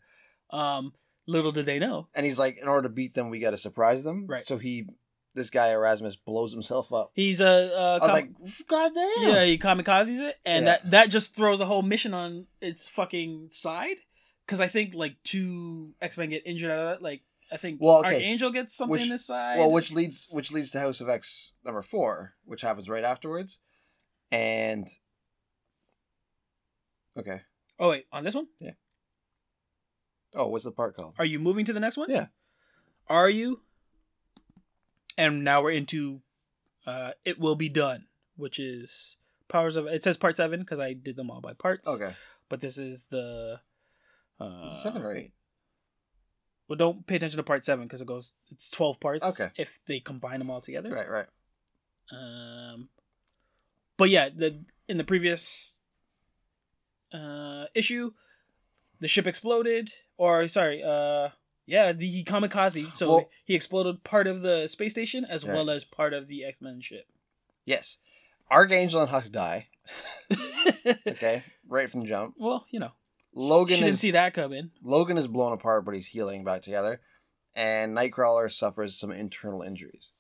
Um, 0.50 0.92
little 1.26 1.52
did 1.52 1.66
they 1.66 1.78
know, 1.78 2.08
and 2.14 2.26
he's 2.26 2.38
like, 2.38 2.58
in 2.58 2.68
order 2.68 2.88
to 2.88 2.94
beat 2.94 3.14
them, 3.14 3.30
we 3.30 3.38
got 3.40 3.50
to 3.52 3.56
surprise 3.56 4.02
them. 4.04 4.26
Right. 4.28 4.44
So 4.44 4.58
he, 4.58 4.86
this 5.34 5.50
guy 5.50 5.68
Erasmus, 5.70 6.16
blows 6.16 6.52
himself 6.52 6.92
up. 6.92 7.10
he's 7.14 7.40
a 7.40 7.46
uh, 7.76 7.98
I 8.02 8.04
was 8.06 8.12
like, 8.12 8.66
God 8.68 8.92
damn. 8.94 9.28
yeah, 9.30 9.44
he 9.44 9.58
kamikazes 9.58 10.20
it, 10.28 10.36
and 10.44 10.66
Yeah. 10.66 10.72
that 10.82 10.90
that 10.90 11.10
just 11.10 11.34
throws 11.34 11.58
the 11.58 11.66
whole 11.66 11.82
mission 11.82 12.14
on 12.14 12.46
its 12.60 12.88
fucking 12.88 13.48
side. 13.52 13.96
Because 14.46 14.60
I 14.60 14.68
think 14.68 14.94
like 14.94 15.16
two 15.24 15.94
X 16.00 16.16
Men 16.16 16.30
get 16.30 16.42
injured 16.46 16.70
out 16.70 16.78
of 16.78 16.88
that. 16.90 17.02
Like 17.02 17.22
I 17.50 17.56
think 17.56 17.78
Well, 17.80 17.98
okay, 18.00 18.14
Archangel 18.16 18.50
gets 18.50 18.74
something 18.76 18.92
which- 18.92 19.02
in 19.02 19.08
this 19.10 19.26
side. 19.26 19.58
Well, 19.58 19.70
which 19.70 19.92
leads 19.92 20.26
which 20.30 20.50
leads 20.52 20.70
to 20.72 20.80
House 20.80 21.00
of 21.00 21.08
X 21.08 21.54
number 21.64 21.82
four, 21.82 22.34
which 22.44 22.62
happens 22.62 22.88
right 22.88 23.04
afterwards, 23.04 23.60
and 24.32 24.88
okay. 27.18 27.42
oh 27.78 27.90
wait, 27.90 28.06
on 28.12 28.24
this 28.24 28.34
one, 28.34 28.48
Oh, 30.34 30.48
what's 30.48 30.64
the 30.64 30.72
part 30.72 30.96
called? 30.96 31.14
are 31.18 31.24
you 31.24 31.38
moving 31.38 31.64
to 31.64 31.72
the 31.72 31.80
next 31.80 31.96
one? 31.96 32.10
Yeah. 32.10 32.26
Are 33.08 33.30
you? 33.30 33.62
And 35.16 35.44
now 35.44 35.62
we're 35.62 35.70
into, 35.70 36.20
uh, 36.86 37.12
it 37.24 37.38
will 37.38 37.54
be 37.56 37.70
done, 37.70 38.06
which 38.36 38.58
is 38.58 39.16
powers 39.48 39.76
of. 39.76 39.86
It 39.86 40.04
says 40.04 40.16
part 40.18 40.36
seven 40.36 40.60
because 40.60 40.78
I 40.80 40.92
did 40.92 41.16
them 41.16 41.30
all 41.30 41.40
by 41.40 41.54
parts. 41.54 41.88
Okay, 41.88 42.14
But 42.48 42.60
this 42.60 42.76
is 42.76 43.04
the. 43.10 43.60
Uh, 44.38 44.68
seven 44.68 45.00
or 45.02 45.16
eight. 45.16 45.32
Well, 46.68 46.76
don't 46.76 47.06
pay 47.06 47.16
attention 47.16 47.36
to 47.36 47.42
part 47.42 47.64
seven 47.64 47.84
because 47.86 48.00
it 48.00 48.06
goes. 48.06 48.32
It's 48.50 48.68
twelve 48.70 48.98
parts. 49.00 49.24
Okay. 49.24 49.50
If 49.56 49.78
they 49.86 50.00
combine 50.00 50.38
them 50.40 50.50
all 50.50 50.60
together. 50.60 50.90
Right, 50.90 51.08
right. 51.08 51.26
Um, 52.12 52.88
but 53.96 54.10
yeah, 54.10 54.28
the 54.34 54.64
in 54.88 54.96
the 54.98 55.04
previous 55.04 55.78
uh 57.12 57.66
issue, 57.74 58.12
the 59.00 59.08
ship 59.08 59.26
exploded, 59.26 59.90
or 60.16 60.48
sorry, 60.48 60.82
uh, 60.82 61.28
yeah, 61.66 61.92
the 61.92 62.06
he 62.08 62.24
kamikaze. 62.24 62.92
So 62.94 63.08
Well- 63.08 63.30
he 63.44 63.54
exploded 63.54 64.02
part 64.04 64.26
of 64.26 64.42
the 64.42 64.68
space 64.68 64.92
station 64.92 65.24
as 65.24 65.44
Right. 65.44 65.54
well 65.54 65.70
as 65.70 65.84
part 65.84 66.12
of 66.14 66.26
the 66.28 66.44
X 66.44 66.60
Men 66.60 66.80
ship. 66.80 67.06
Yes, 67.64 67.98
Archangel 68.50 69.00
and 69.00 69.10
Husk 69.10 69.32
die. 69.32 69.68
Okay, 71.06 71.42
right 71.68 71.88
from 71.90 72.02
the 72.02 72.06
jump. 72.06 72.34
well, 72.38 72.66
you 72.70 72.78
know, 72.80 72.92
Logan 73.38 73.76
she 73.76 73.82
didn't 73.82 73.94
is 73.94 74.00
see 74.00 74.10
that 74.12 74.34
coming. 74.34 74.70
Logan 74.82 75.18
is 75.18 75.26
blown 75.26 75.52
apart, 75.52 75.84
but 75.84 75.94
he's 75.94 76.08
healing 76.08 76.42
back 76.42 76.62
together, 76.62 77.00
and 77.54 77.96
Nightcrawler 77.96 78.50
suffers 78.50 78.98
some 78.98 79.10
internal 79.12 79.62
injuries. 79.62 80.12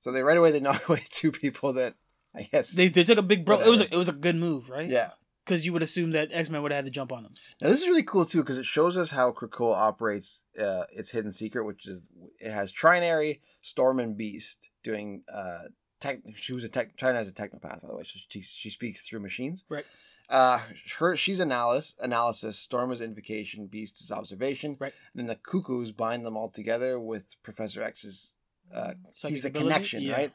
So 0.00 0.10
they 0.10 0.22
right 0.22 0.36
away 0.36 0.50
they 0.50 0.60
knock 0.60 0.86
away 0.88 1.02
two 1.10 1.30
people 1.30 1.72
that 1.74 1.94
I 2.34 2.42
guess 2.42 2.70
They, 2.70 2.88
they 2.88 3.04
took 3.04 3.18
a 3.18 3.22
big 3.22 3.44
bro. 3.44 3.60
It 3.60 3.68
was 3.68 3.80
a, 3.80 3.94
it 3.94 3.96
was 3.96 4.08
a 4.08 4.12
good 4.12 4.36
move, 4.36 4.68
right? 4.68 4.88
yeah. 4.90 5.10
Because 5.44 5.64
you 5.64 5.72
would 5.72 5.82
assume 5.82 6.12
that 6.12 6.28
X 6.32 6.50
Men 6.50 6.62
would 6.62 6.70
have 6.70 6.78
had 6.78 6.84
to 6.84 6.90
jump 6.90 7.12
on 7.12 7.22
them. 7.22 7.32
Now 7.60 7.70
this 7.70 7.80
is 7.82 7.88
really 7.88 8.02
cool 8.02 8.24
too 8.26 8.42
because 8.42 8.58
it 8.58 8.66
shows 8.66 8.98
us 8.98 9.10
how 9.10 9.32
Krakoa 9.32 9.74
operates 9.74 10.42
uh, 10.60 10.84
its 10.92 11.10
hidden 11.12 11.32
secret, 11.32 11.64
which 11.64 11.86
is 11.88 12.08
it 12.38 12.50
has 12.52 12.72
Trinary, 12.72 13.40
Storm, 13.62 13.98
and 14.00 14.16
Beast 14.16 14.70
doing. 14.84 15.22
Uh, 15.32 15.68
tech, 16.00 16.20
she 16.36 16.52
was 16.52 16.62
a 16.62 16.68
tech. 16.68 16.96
Trinary 16.96 17.22
is 17.22 17.28
a 17.28 17.32
technopath, 17.32 17.82
by 17.82 17.88
the 17.88 17.96
way. 17.96 18.02
So 18.04 18.20
she 18.28 18.42
she 18.42 18.70
speaks 18.70 19.00
through 19.00 19.20
machines. 19.20 19.64
Right. 19.68 19.86
Uh, 20.30 20.60
her 20.98 21.16
she's 21.16 21.40
analysis. 21.40 21.94
Analysis. 22.00 22.58
Storm 22.58 22.92
is 22.92 23.00
invocation. 23.00 23.66
Beast 23.66 24.00
is 24.00 24.12
observation. 24.12 24.76
Right. 24.78 24.92
And 25.12 25.20
then 25.20 25.26
the 25.26 25.34
cuckoos 25.36 25.90
bind 25.90 26.24
them 26.24 26.36
all 26.36 26.48
together 26.50 26.98
with 27.00 27.34
Professor 27.42 27.82
X's. 27.82 28.34
Uh, 28.72 28.92
he's 29.26 29.42
the 29.42 29.48
ability? 29.48 29.68
connection, 29.70 30.02
Yeah. 30.02 30.12
right? 30.14 30.32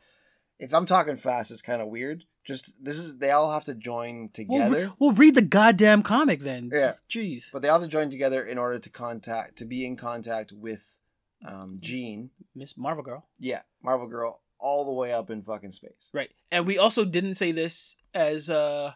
If 0.59 0.73
I'm 0.73 0.85
talking 0.85 1.15
fast, 1.15 1.51
it's 1.51 1.61
kind 1.61 1.81
of 1.81 1.87
weird. 1.87 2.25
Just 2.45 2.73
this 2.81 2.99
is 2.99 3.17
they 3.17 3.31
all 3.31 3.51
have 3.51 3.65
to 3.65 3.73
join 3.73 4.29
Well, 4.47 4.59
together. 4.69 4.85
re- 4.87 4.91
well, 4.99 5.11
read 5.13 5.35
the 5.35 5.41
goddamn 5.41 6.01
comic 6.03 6.41
then. 6.41 6.69
Yeah. 6.73 6.93
Jeez. 7.09 7.45
But 7.51 7.61
they 7.61 7.69
all 7.69 7.79
have 7.79 7.89
to 7.89 7.91
join 7.91 8.09
together 8.09 8.43
in 8.43 8.57
order 8.57 8.77
to 8.79 8.89
contact 8.89 9.57
to 9.59 9.65
be 9.65 9.85
in 9.85 9.95
contact 9.95 10.51
with 10.51 10.97
um 11.45 11.77
Jean. 11.81 12.31
Miss 12.53 12.77
Marvel 12.77 13.03
Girl. 13.03 13.25
Yeah, 13.39 13.61
Marvel 13.81 14.07
Girl 14.07 14.41
all 14.59 14.85
the 14.85 14.93
way 14.93 15.11
up 15.13 15.29
in 15.29 15.41
fucking 15.41 15.71
space. 15.71 16.09
Right. 16.13 16.29
And 16.51 16.65
we 16.67 16.77
also 16.77 17.03
didn't 17.05 17.35
say 17.35 17.51
this 17.51 17.95
as 18.13 18.49
uh 18.49 18.93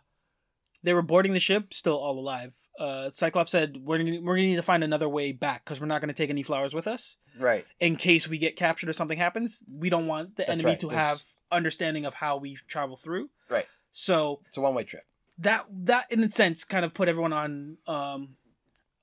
they 0.83 0.93
were 0.93 1.01
boarding 1.01 1.33
the 1.33 1.39
ship, 1.39 1.73
still 1.73 1.97
all 1.97 2.17
alive. 2.19 2.53
Uh 2.79 3.09
Cyclops 3.13 3.51
said 3.51 3.77
we're 3.83 3.97
gonna, 3.97 4.21
we're 4.21 4.35
gonna 4.35 4.47
need 4.47 4.55
to 4.55 4.61
find 4.61 4.83
another 4.83 5.09
way 5.09 5.31
back 5.33 5.65
because 5.65 5.81
we're 5.81 5.87
not 5.87 5.99
gonna 6.01 6.13
take 6.13 6.29
any 6.29 6.43
flowers 6.43 6.73
with 6.73 6.87
us 6.87 7.17
Right. 7.37 7.65
in 7.79 7.95
case 7.97 8.27
we 8.27 8.37
get 8.37 8.55
captured 8.55 8.87
or 8.89 8.93
something 8.93 9.17
happens. 9.17 9.63
We 9.69 9.89
don't 9.89 10.07
want 10.07 10.35
the 10.37 10.43
That's 10.43 10.51
enemy 10.51 10.71
right. 10.71 10.79
to 10.79 10.87
There's- 10.87 11.01
have 11.01 11.23
understanding 11.51 12.05
of 12.05 12.13
how 12.15 12.37
we 12.37 12.55
travel 12.67 12.95
through. 12.95 13.29
Right. 13.49 13.65
So 13.91 14.41
It's 14.47 14.57
a 14.57 14.61
one 14.61 14.75
way 14.75 14.83
trip. 14.85 15.03
that 15.39 15.65
that 15.71 16.05
in 16.11 16.23
a 16.23 16.31
sense 16.31 16.63
kind 16.63 16.85
of 16.85 16.93
put 16.93 17.09
everyone 17.09 17.33
on 17.33 17.77
um 17.87 18.37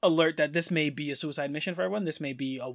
alert 0.03 0.36
that 0.36 0.53
this 0.53 0.70
may 0.70 0.89
be 0.90 1.11
a 1.11 1.16
suicide 1.16 1.51
mission 1.51 1.74
for 1.74 1.82
everyone. 1.82 2.05
This 2.05 2.20
may 2.20 2.32
be 2.32 2.59
a 2.59 2.73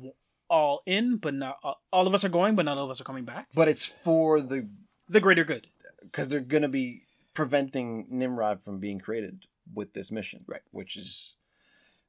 all 0.50 0.84
in, 0.86 1.16
but 1.16 1.34
not 1.34 1.58
all 1.92 2.06
of 2.08 2.14
us 2.14 2.24
are 2.26 2.30
going, 2.30 2.56
but 2.56 2.66
not 2.66 2.78
all 2.78 2.84
of 2.86 2.90
us 2.92 3.00
are 3.00 3.06
coming 3.06 3.24
back. 3.24 3.48
But 3.54 3.68
it's 3.70 3.86
for 3.86 4.42
the 4.42 4.70
The 5.08 5.22
greater 5.22 5.46
good. 5.46 5.68
because 6.04 6.28
they're 6.28 6.42
gonna 6.42 6.68
be 6.70 7.04
preventing 7.34 8.08
Nimrod 8.10 8.62
from 8.62 8.80
being 8.80 9.00
created 9.00 9.46
with 9.74 9.94
this 9.94 10.12
mission. 10.12 10.44
Right. 10.48 10.62
Which 10.72 10.96
is 10.98 11.36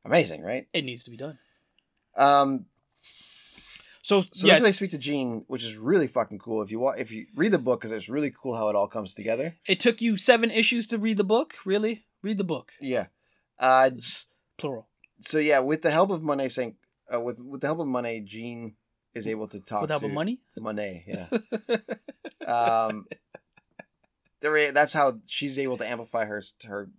amazing, 0.05 0.43
right? 0.43 0.67
It 0.73 0.85
needs 0.85 1.05
to 1.05 1.11
be 1.11 1.17
done. 1.17 1.39
Um. 2.17 2.67
So, 4.05 4.25
So 4.33 4.49
yeah, 4.49 4.59
they 4.59 4.73
speak 4.73 4.91
to 4.91 4.99
Jean, 4.99 5.45
which 5.47 5.63
is 5.63 5.77
really 5.77 6.09
fucking 6.09 6.41
cool. 6.41 6.61
If 6.61 6.73
you 6.73 6.81
wa- 6.81 6.97
if 6.99 7.13
you 7.13 7.27
read 7.37 7.53
the 7.53 7.59
book, 7.59 7.81
because 7.81 7.93
it's 7.93 8.09
really 8.09 8.33
cool 8.33 8.57
how 8.57 8.69
it 8.69 8.75
all 8.75 8.89
comes 8.89 9.15
together. 9.15 9.57
it 9.65 9.79
took 9.79 10.01
you 10.03 10.17
seven 10.17 10.51
issues 10.51 10.87
to 10.89 10.99
read 10.99 11.19
the 11.19 11.25
book. 11.25 11.55
Really, 11.65 12.05
read 12.21 12.37
the 12.39 12.45
book. 12.45 12.73
Yeah. 12.81 13.07
Uh, 13.61 13.91
S- 13.97 14.27
plural. 14.59 14.89
so 15.21 15.39
yeah, 15.39 15.61
with 15.61 15.83
the 15.83 15.93
help 15.93 16.11
of 16.11 16.21
Monet 16.21 16.49
Saint, 16.49 16.75
uh, 17.15 17.21
with 17.21 17.39
with 17.39 17.61
the 17.61 17.69
help 17.69 17.79
of 17.79 17.87
Monet, 17.87 18.21
Jean 18.23 18.75
is 19.15 19.29
able 19.29 19.47
to 19.47 19.61
talk 19.61 19.83
With 19.83 19.91
help 19.91 20.03
of 20.03 20.11
money. 20.11 20.41
Monet. 20.59 21.05
Yeah. 21.07 22.47
um, 22.53 23.07
that's 24.43 24.93
how 24.93 25.21
she's 25.27 25.59
able 25.59 25.77
to 25.79 25.89
amplify 25.89 26.25
her 26.27 26.43
her 26.67 26.91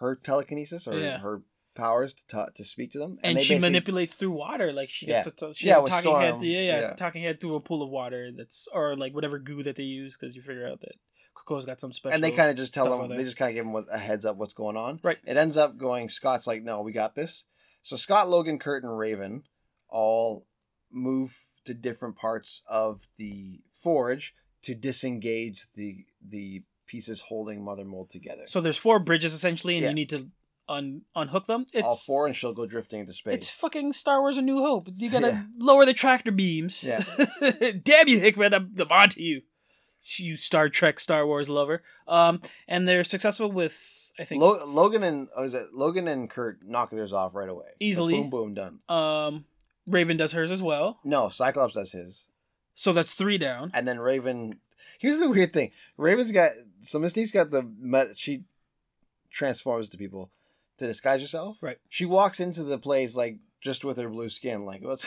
her 0.00 0.16
telekinesis 0.16 0.86
or 0.88 0.98
Yeah. 0.98 1.18
her 1.18 1.42
powers 1.74 2.14
to 2.14 2.26
ta- 2.26 2.48
to 2.54 2.64
speak 2.64 2.92
to 2.92 2.98
them, 2.98 3.18
and 3.22 3.38
they 3.38 3.42
she 3.42 3.58
manipulates 3.58 4.14
through 4.14 4.30
water. 4.30 4.72
Like 4.72 4.88
she 4.90 5.06
gets 5.06 5.26
Yeah. 5.26 5.48
to, 5.48 5.54
she 5.54 5.66
Yeah, 5.66 5.72
has 5.74 5.80
a 5.80 5.82
with 5.84 5.92
talking 5.92 6.10
head. 6.20 6.28
Storm. 6.30 6.44
Yeah, 6.44 6.60
yeah, 6.60 6.80
Yeah. 6.80 6.94
talking 6.94 7.22
head 7.22 7.40
through 7.40 7.56
a 7.56 7.60
pool 7.60 7.82
of 7.82 7.90
water. 7.90 8.30
That's 8.36 8.68
or 8.72 8.96
like 8.96 9.14
whatever 9.14 9.38
goo 9.38 9.62
that 9.64 9.76
they 9.76 9.82
use 9.82 10.16
because 10.16 10.36
you 10.36 10.42
figure 10.42 10.66
out 10.68 10.80
that 10.80 10.94
Coco's 11.34 11.66
got 11.66 11.80
some 11.80 11.92
special. 11.92 12.14
and 12.14 12.22
they 12.22 12.30
kind 12.30 12.50
of 12.50 12.56
just 12.56 12.72
tell 12.74 12.96
them 12.96 13.16
they 13.16 13.24
just 13.24 13.36
kind 13.36 13.50
of 13.50 13.54
give 13.56 13.66
them 13.66 13.86
a 13.92 13.98
heads 13.98 14.24
up 14.24 14.36
what's 14.36 14.54
going 14.54 14.76
on. 14.76 15.00
Right. 15.02 15.18
It 15.26 15.36
ends 15.36 15.56
up 15.56 15.76
going. 15.76 16.08
Scott's 16.08 16.46
like, 16.46 16.62
no, 16.62 16.80
we 16.80 16.92
got 16.92 17.14
this. 17.16 17.44
So 17.82 17.96
Scott, 17.96 18.28
Logan, 18.28 18.58
Kurt, 18.58 18.82
and 18.84 18.96
Raven 18.96 19.42
all 19.88 20.46
move 20.90 21.36
to 21.64 21.74
different 21.74 22.16
parts 22.16 22.62
of 22.68 23.08
the 23.18 23.60
forge 23.72 24.34
to 24.64 24.74
disengage 24.74 25.66
the 25.76 26.04
the 26.26 26.62
pieces 26.86 27.20
holding 27.22 27.64
Mother 27.64 27.84
Mold 27.84 28.10
together. 28.10 28.44
So 28.46 28.60
there's 28.60 28.76
four 28.76 28.98
bridges 28.98 29.32
essentially, 29.32 29.74
and 29.76 29.82
Yeah. 29.82 29.88
you 29.90 29.94
need 29.94 30.10
to 30.10 30.30
un 30.68 31.02
unhook 31.14 31.46
them. 31.46 31.66
It's 31.72 31.86
all 31.86 31.96
four, 31.96 32.26
and 32.26 32.34
she'll 32.36 32.52
go 32.54 32.66
drifting 32.66 33.00
into 33.00 33.12
space. 33.12 33.34
it's 33.34 33.50
fucking 33.50 33.92
Star 33.94 34.20
Wars: 34.20 34.36
A 34.38 34.42
New 34.42 34.58
Hope. 34.60 34.88
You 34.94 35.10
gotta 35.10 35.26
Yeah. 35.32 35.42
lower 35.58 35.84
the 35.86 35.92
tractor 35.94 36.32
beams. 36.32 36.82
Yeah. 36.84 37.02
Damn 37.82 38.08
you, 38.08 38.20
Hickman! 38.20 38.54
I'm, 38.54 38.74
I'm 38.78 38.90
onto 38.90 39.20
you. 39.20 39.42
You 40.16 40.36
Star 40.36 40.68
Trek, 40.68 41.00
Star 41.00 41.26
Wars 41.26 41.48
lover. 41.48 41.82
Um, 42.06 42.42
and 42.68 42.86
they're 42.86 43.04
successful 43.04 43.50
with 43.50 44.12
I 44.18 44.24
think 44.24 44.42
Lo- 44.42 44.64
Logan 44.66 45.02
and 45.02 45.28
oh, 45.34 45.44
is 45.44 45.54
it 45.54 45.72
Logan 45.72 46.06
and 46.08 46.28
Kurt 46.28 46.62
knock 46.62 46.90
theirs 46.90 47.12
off 47.12 47.34
right 47.34 47.48
away. 47.48 47.68
So 47.68 47.76
Easily. 47.80 48.14
boom, 48.14 48.30
boom, 48.30 48.54
done. 48.54 48.78
um 48.88 49.46
Raven 49.86 50.16
does 50.18 50.32
hers 50.32 50.50
as 50.52 50.62
well. 50.62 50.98
No, 51.04 51.28
Cyclops 51.30 51.74
does 51.74 51.92
his, 51.92 52.26
So 52.74 52.92
that's 52.92 53.12
three 53.12 53.38
down. 53.38 53.70
and 53.74 53.86
then 53.86 53.98
Raven. 54.00 54.58
Here's 54.98 55.18
the 55.18 55.28
weird 55.30 55.52
thing: 55.52 55.70
Raven's 55.96 56.32
got 56.32 56.50
so 56.80 56.98
Mystique's 56.98 57.32
got 57.32 57.50
the 57.50 57.62
met. 57.78 58.18
She 58.18 58.44
transforms 59.30 59.88
to 59.90 59.98
people. 59.98 60.30
to 60.78 60.86
disguise 60.86 61.20
herself. 61.20 61.62
Right. 61.62 61.78
She 61.88 62.04
walks 62.04 62.40
into 62.40 62.62
the 62.62 62.78
place 62.78 63.16
like 63.16 63.38
just 63.60 63.84
with 63.84 63.96
her 63.98 64.08
blue 64.08 64.28
skin, 64.28 64.64
like 64.64 64.82
what's, 64.84 65.06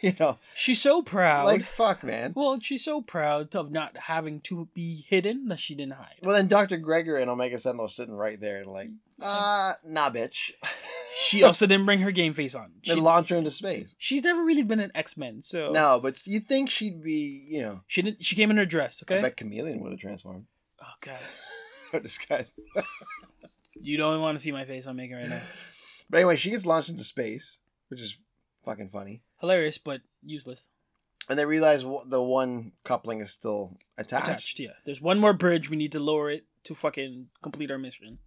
you 0.00 0.14
know, 0.18 0.38
She's 0.54 0.80
so 0.80 1.02
proud. 1.02 1.46
like 1.46 1.64
fuck, 1.64 2.02
man. 2.02 2.32
well, 2.34 2.58
she's 2.60 2.84
so 2.84 3.00
proud 3.02 3.54
of 3.54 3.70
not 3.70 3.96
having 4.06 4.40
to 4.42 4.68
be 4.74 5.04
hidden 5.08 5.46
that 5.48 5.60
she 5.60 5.74
didn't 5.74 5.94
hide. 5.94 6.16
Well, 6.22 6.34
then 6.36 6.48
Doctor 6.48 6.76
Gregor 6.76 7.16
and 7.16 7.30
Omega 7.30 7.58
Sentinel 7.58 7.86
are 7.86 7.88
sitting 7.88 8.14
right 8.14 8.40
there, 8.40 8.64
like, 8.64 8.90
uh, 9.20 9.74
nah, 9.86 10.10
bitch. 10.10 10.52
She 11.20 11.42
also 11.42 11.66
didn't 11.66 11.86
bring 11.86 12.00
her 12.00 12.10
game 12.10 12.32
face 12.32 12.54
on. 12.54 12.72
They 12.86 12.94
She, 12.94 13.00
launch 13.00 13.28
her 13.30 13.36
into 13.36 13.50
space. 13.50 13.94
she's 13.98 14.22
never 14.22 14.42
really 14.44 14.62
been 14.62 14.80
an 14.80 14.90
X 14.94 15.16
Men, 15.16 15.42
so 15.42 15.70
No, 15.70 16.00
but 16.00 16.26
you'd 16.26 16.48
think 16.48 16.70
she'd 16.70 17.02
be, 17.02 17.46
you 17.48 17.60
know, 17.60 17.82
she 17.86 18.02
didn't. 18.02 18.24
She 18.24 18.34
came 18.36 18.50
in 18.50 18.56
her 18.56 18.66
dress. 18.66 19.02
I 19.02 19.12
Okay. 19.14 19.22
bet 19.22 19.36
Chameleon 19.36 19.80
would 19.80 19.92
have 19.92 20.00
transformed. 20.00 20.46
Oh 20.80 20.86
god, 21.00 21.20
Or 21.92 22.00
disguised. 22.00 22.54
you 23.74 23.96
don't 23.96 24.20
want 24.20 24.36
to 24.38 24.42
see 24.42 24.52
my 24.52 24.64
face 24.64 24.86
I'm 24.86 24.96
making 24.96 25.16
right 25.16 25.28
now. 25.28 25.42
But 26.08 26.18
anyway, 26.18 26.36
she 26.36 26.50
gets 26.50 26.66
launched 26.66 26.88
into 26.90 27.04
space, 27.04 27.58
which 27.88 28.00
is 28.00 28.16
fucking 28.64 28.88
funny. 28.90 29.22
Hilarious, 29.40 29.78
but 29.78 30.02
useless. 30.22 30.66
And 31.28 31.38
they 31.38 31.44
realize 31.44 31.82
the 32.06 32.22
one 32.22 32.72
coupling 32.84 33.20
is 33.20 33.30
still 33.30 33.78
attached. 33.96 34.28
Attached. 34.28 34.60
Yeah. 34.60 34.72
There's 34.84 35.00
one 35.00 35.18
more 35.20 35.32
bridge. 35.32 35.70
We 35.70 35.76
need 35.76 35.92
to 35.92 36.00
lower 36.00 36.28
it 36.30 36.46
to 36.64 36.74
fucking 36.74 37.28
complete 37.42 37.70
our 37.70 37.78
mission. 37.78 38.18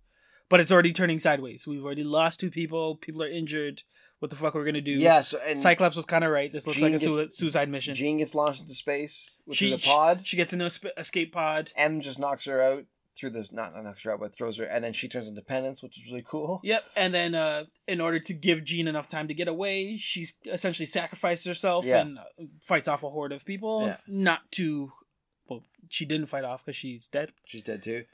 But 0.49 0.59
it's 0.61 0.71
already 0.71 0.93
turning 0.93 1.19
sideways. 1.19 1.65
We've 1.65 1.83
already 1.83 2.03
lost 2.03 2.39
two 2.39 2.51
people. 2.51 2.95
People 2.95 3.23
are 3.23 3.27
injured. 3.29 3.81
What 4.19 4.29
the 4.29 4.37
fuck 4.37 4.53
we're 4.53 4.65
gonna 4.65 4.79
do? 4.81 4.91
Yeah, 4.91 5.21
so 5.21 5.39
and 5.45 5.59
Cyclops 5.59 5.95
was 5.95 6.05
kind 6.05 6.23
of 6.23 6.31
right. 6.31 6.51
This 6.51 6.65
looks 6.65 6.79
Jean 6.79 6.93
like 6.93 7.01
a 7.01 7.05
gets- 7.05 7.37
suicide 7.37 7.69
mission. 7.69 7.95
Jean 7.95 8.17
gets 8.19 8.33
launched 8.33 8.61
into 8.61 8.73
space 8.73 9.39
which 9.45 9.57
she, 9.57 9.73
a 9.73 9.77
pod. 9.77 10.25
She, 10.25 10.37
gets 10.37 10.53
into 10.53 10.65
a 10.65 10.69
sp- 10.71 10.95
escape 10.97 11.33
pod. 11.33 11.71
M 11.75 11.99
just 12.01 12.17
knocks 12.17 12.45
her 12.45 12.61
out 12.61 12.85
through 13.17 13.31
the 13.31 13.47
not 13.51 13.73
not 13.73 13.83
knocks 13.83 14.03
her 14.03 14.13
out, 14.13 14.19
but 14.21 14.33
throws 14.35 14.57
her, 14.57 14.65
and 14.65 14.83
then 14.83 14.93
she 14.93 15.07
turns 15.09 15.27
into 15.29 15.41
Penance, 15.41 15.83
which 15.83 15.97
is 15.99 16.07
really 16.09 16.23
cool. 16.25 16.61
Yep. 16.63 16.85
And 16.95 17.13
then, 17.13 17.35
uh, 17.35 17.65
in 17.87 17.99
order 17.99 18.19
to 18.19 18.33
give 18.33 18.63
Jean 18.63 18.87
enough 18.87 19.09
time 19.09 19.27
to 19.27 19.33
get 19.33 19.47
away, 19.49 19.97
she 19.97 20.27
essentially 20.45 20.85
sacrifices 20.87 21.45
herself 21.45 21.85
Yeah. 21.85 22.01
and 22.01 22.17
uh, 22.19 22.23
fights 22.61 22.87
off 22.87 23.03
a 23.03 23.09
horde 23.09 23.33
of 23.33 23.45
people. 23.45 23.87
Yeah. 23.87 23.97
Not 24.07 24.49
to. 24.53 24.93
Well, 25.47 25.61
she 25.89 26.05
didn't 26.05 26.27
fight 26.27 26.45
off 26.45 26.65
because 26.65 26.77
she's 26.77 27.05
dead. 27.07 27.31
She's 27.45 27.63
dead 27.63 27.83
too. 27.83 28.05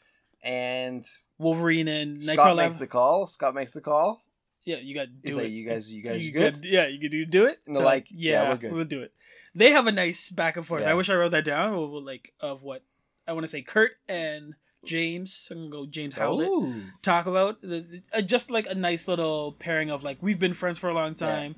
And 0.43 1.05
Wolverine 1.41 1.87
and 1.87 2.23
Scott 2.23 2.55
makes 2.55 2.75
the 2.75 2.87
call. 2.87 3.25
Scott 3.25 3.55
makes 3.55 3.71
the 3.71 3.81
call. 3.81 4.21
yeah, 4.63 4.77
you 4.77 4.93
got 4.93 5.05
to 5.05 5.11
He's 5.23 5.31
do 5.31 5.37
like, 5.37 5.47
it. 5.47 5.51
"You 5.51 5.67
guys, 5.67 5.91
you 5.93 6.03
guys 6.03 6.23
You 6.25 6.31
good?" 6.31 6.53
could- 6.55 6.65
yeah, 6.65 6.87
you 6.87 6.99
could 6.99 7.11
do, 7.11 7.25
do 7.25 7.45
it. 7.45 7.59
And 7.65 7.75
they're 7.75 7.81
They're 7.81 7.85
like, 7.93 8.07
"Yeah, 8.11 8.49
we're 8.49 8.57
good." 8.57 8.71
We'll 8.73 8.85
do 8.85 9.01
it. 9.01 9.11
They 9.55 9.71
have 9.71 9.87
a 9.87 9.91
nice 9.91 10.29
back 10.29 10.55
and 10.55 10.65
forth. 10.65 10.81
Yeah. 10.83 10.91
I 10.91 10.93
wish 10.93 11.09
I 11.09 11.15
wrote 11.15 11.31
that 11.31 11.43
down. 11.45 11.75
We'll, 11.75 11.89
we'll, 11.89 12.03
like 12.05 12.33
of 12.39 12.63
what 12.63 12.83
I 13.27 13.33
want 13.33 13.43
to 13.43 13.47
say. 13.49 13.61
Kurt 13.63 13.91
and 14.07 14.53
James. 14.85 15.47
I'm 15.51 15.57
gonna 15.57 15.69
go 15.69 15.85
James 15.87 16.13
Howlett. 16.15 16.47
Ooh. 16.47 16.83
Talk 17.01 17.25
about 17.25 17.61
the, 17.61 18.01
uh, 18.13 18.21
just 18.21 18.49
like 18.51 18.67
a 18.69 18.75
nice 18.75 19.07
little 19.07 19.51
pairing 19.53 19.89
of 19.89 20.03
like 20.03 20.19
we've 20.21 20.39
been 20.39 20.53
friends 20.53 20.77
for 20.79 20.89
a 20.89 20.93
long 20.93 21.15
time. 21.15 21.55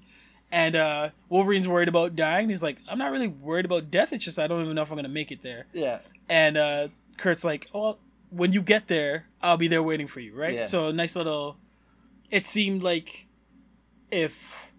And 0.52 0.76
uh, 0.76 1.10
Wolverine's 1.30 1.68
worried 1.68 1.88
about 1.88 2.16
dying. 2.16 2.48
He's 2.50 2.62
like, 2.62 2.78
I'm 2.88 3.00
not 3.00 3.12
really 3.12 3.28
worried 3.28 3.66
about 3.66 3.90
death. 3.90 4.14
It's 4.14 4.24
just 4.24 4.38
I 4.40 4.46
don't 4.48 4.62
even 4.64 4.76
know 4.76 4.84
if 4.84 4.92
I'm 4.92 4.96
gonna 4.98 5.10
make 5.10 5.32
it 5.32 5.42
there. 5.44 5.66
Yeah. 5.74 6.00
And 6.30 6.58
uh, 6.58 6.88
Kurt's 7.18 7.44
like, 7.44 7.68
well, 7.74 8.00
when 8.36 8.52
you 8.54 8.62
get 8.62 8.88
there, 8.88 9.28
I'll 9.42 9.58
be 9.58 9.68
there 9.68 9.84
waiting 9.84 10.08
for 10.08 10.20
you, 10.20 10.34
right? 10.36 10.54
Yeah. 10.54 10.66
So 10.66 10.92
nice 10.92 11.16
little. 11.16 11.58
It 12.32 12.48
seemed 12.48 12.82
like 12.84 13.28
if 14.12 14.72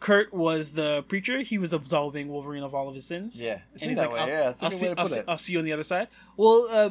Kurt 0.00 0.32
was 0.32 0.72
the 0.72 1.02
preacher, 1.08 1.40
he 1.42 1.58
was 1.58 1.72
absolving 1.72 2.28
Wolverine 2.28 2.62
of 2.62 2.74
all 2.74 2.88
of 2.88 2.94
his 2.94 3.06
sins. 3.06 3.40
Yeah, 3.40 3.58
and 3.80 3.90
he's 3.90 3.98
like, 3.98 4.12
way, 4.12 4.20
I'll, 4.20 4.28
yeah, 4.28 4.52
I'll 4.60 4.70
see, 4.70 4.88
way 4.88 4.94
to 4.94 5.00
I'll, 5.00 5.06
see, 5.08 5.18
it. 5.20 5.24
I'll 5.28 5.38
see 5.38 5.52
you 5.52 5.58
on 5.58 5.64
the 5.64 5.72
other 5.72 5.84
side. 5.84 6.08
Well, 6.36 6.66
uh, 6.70 6.90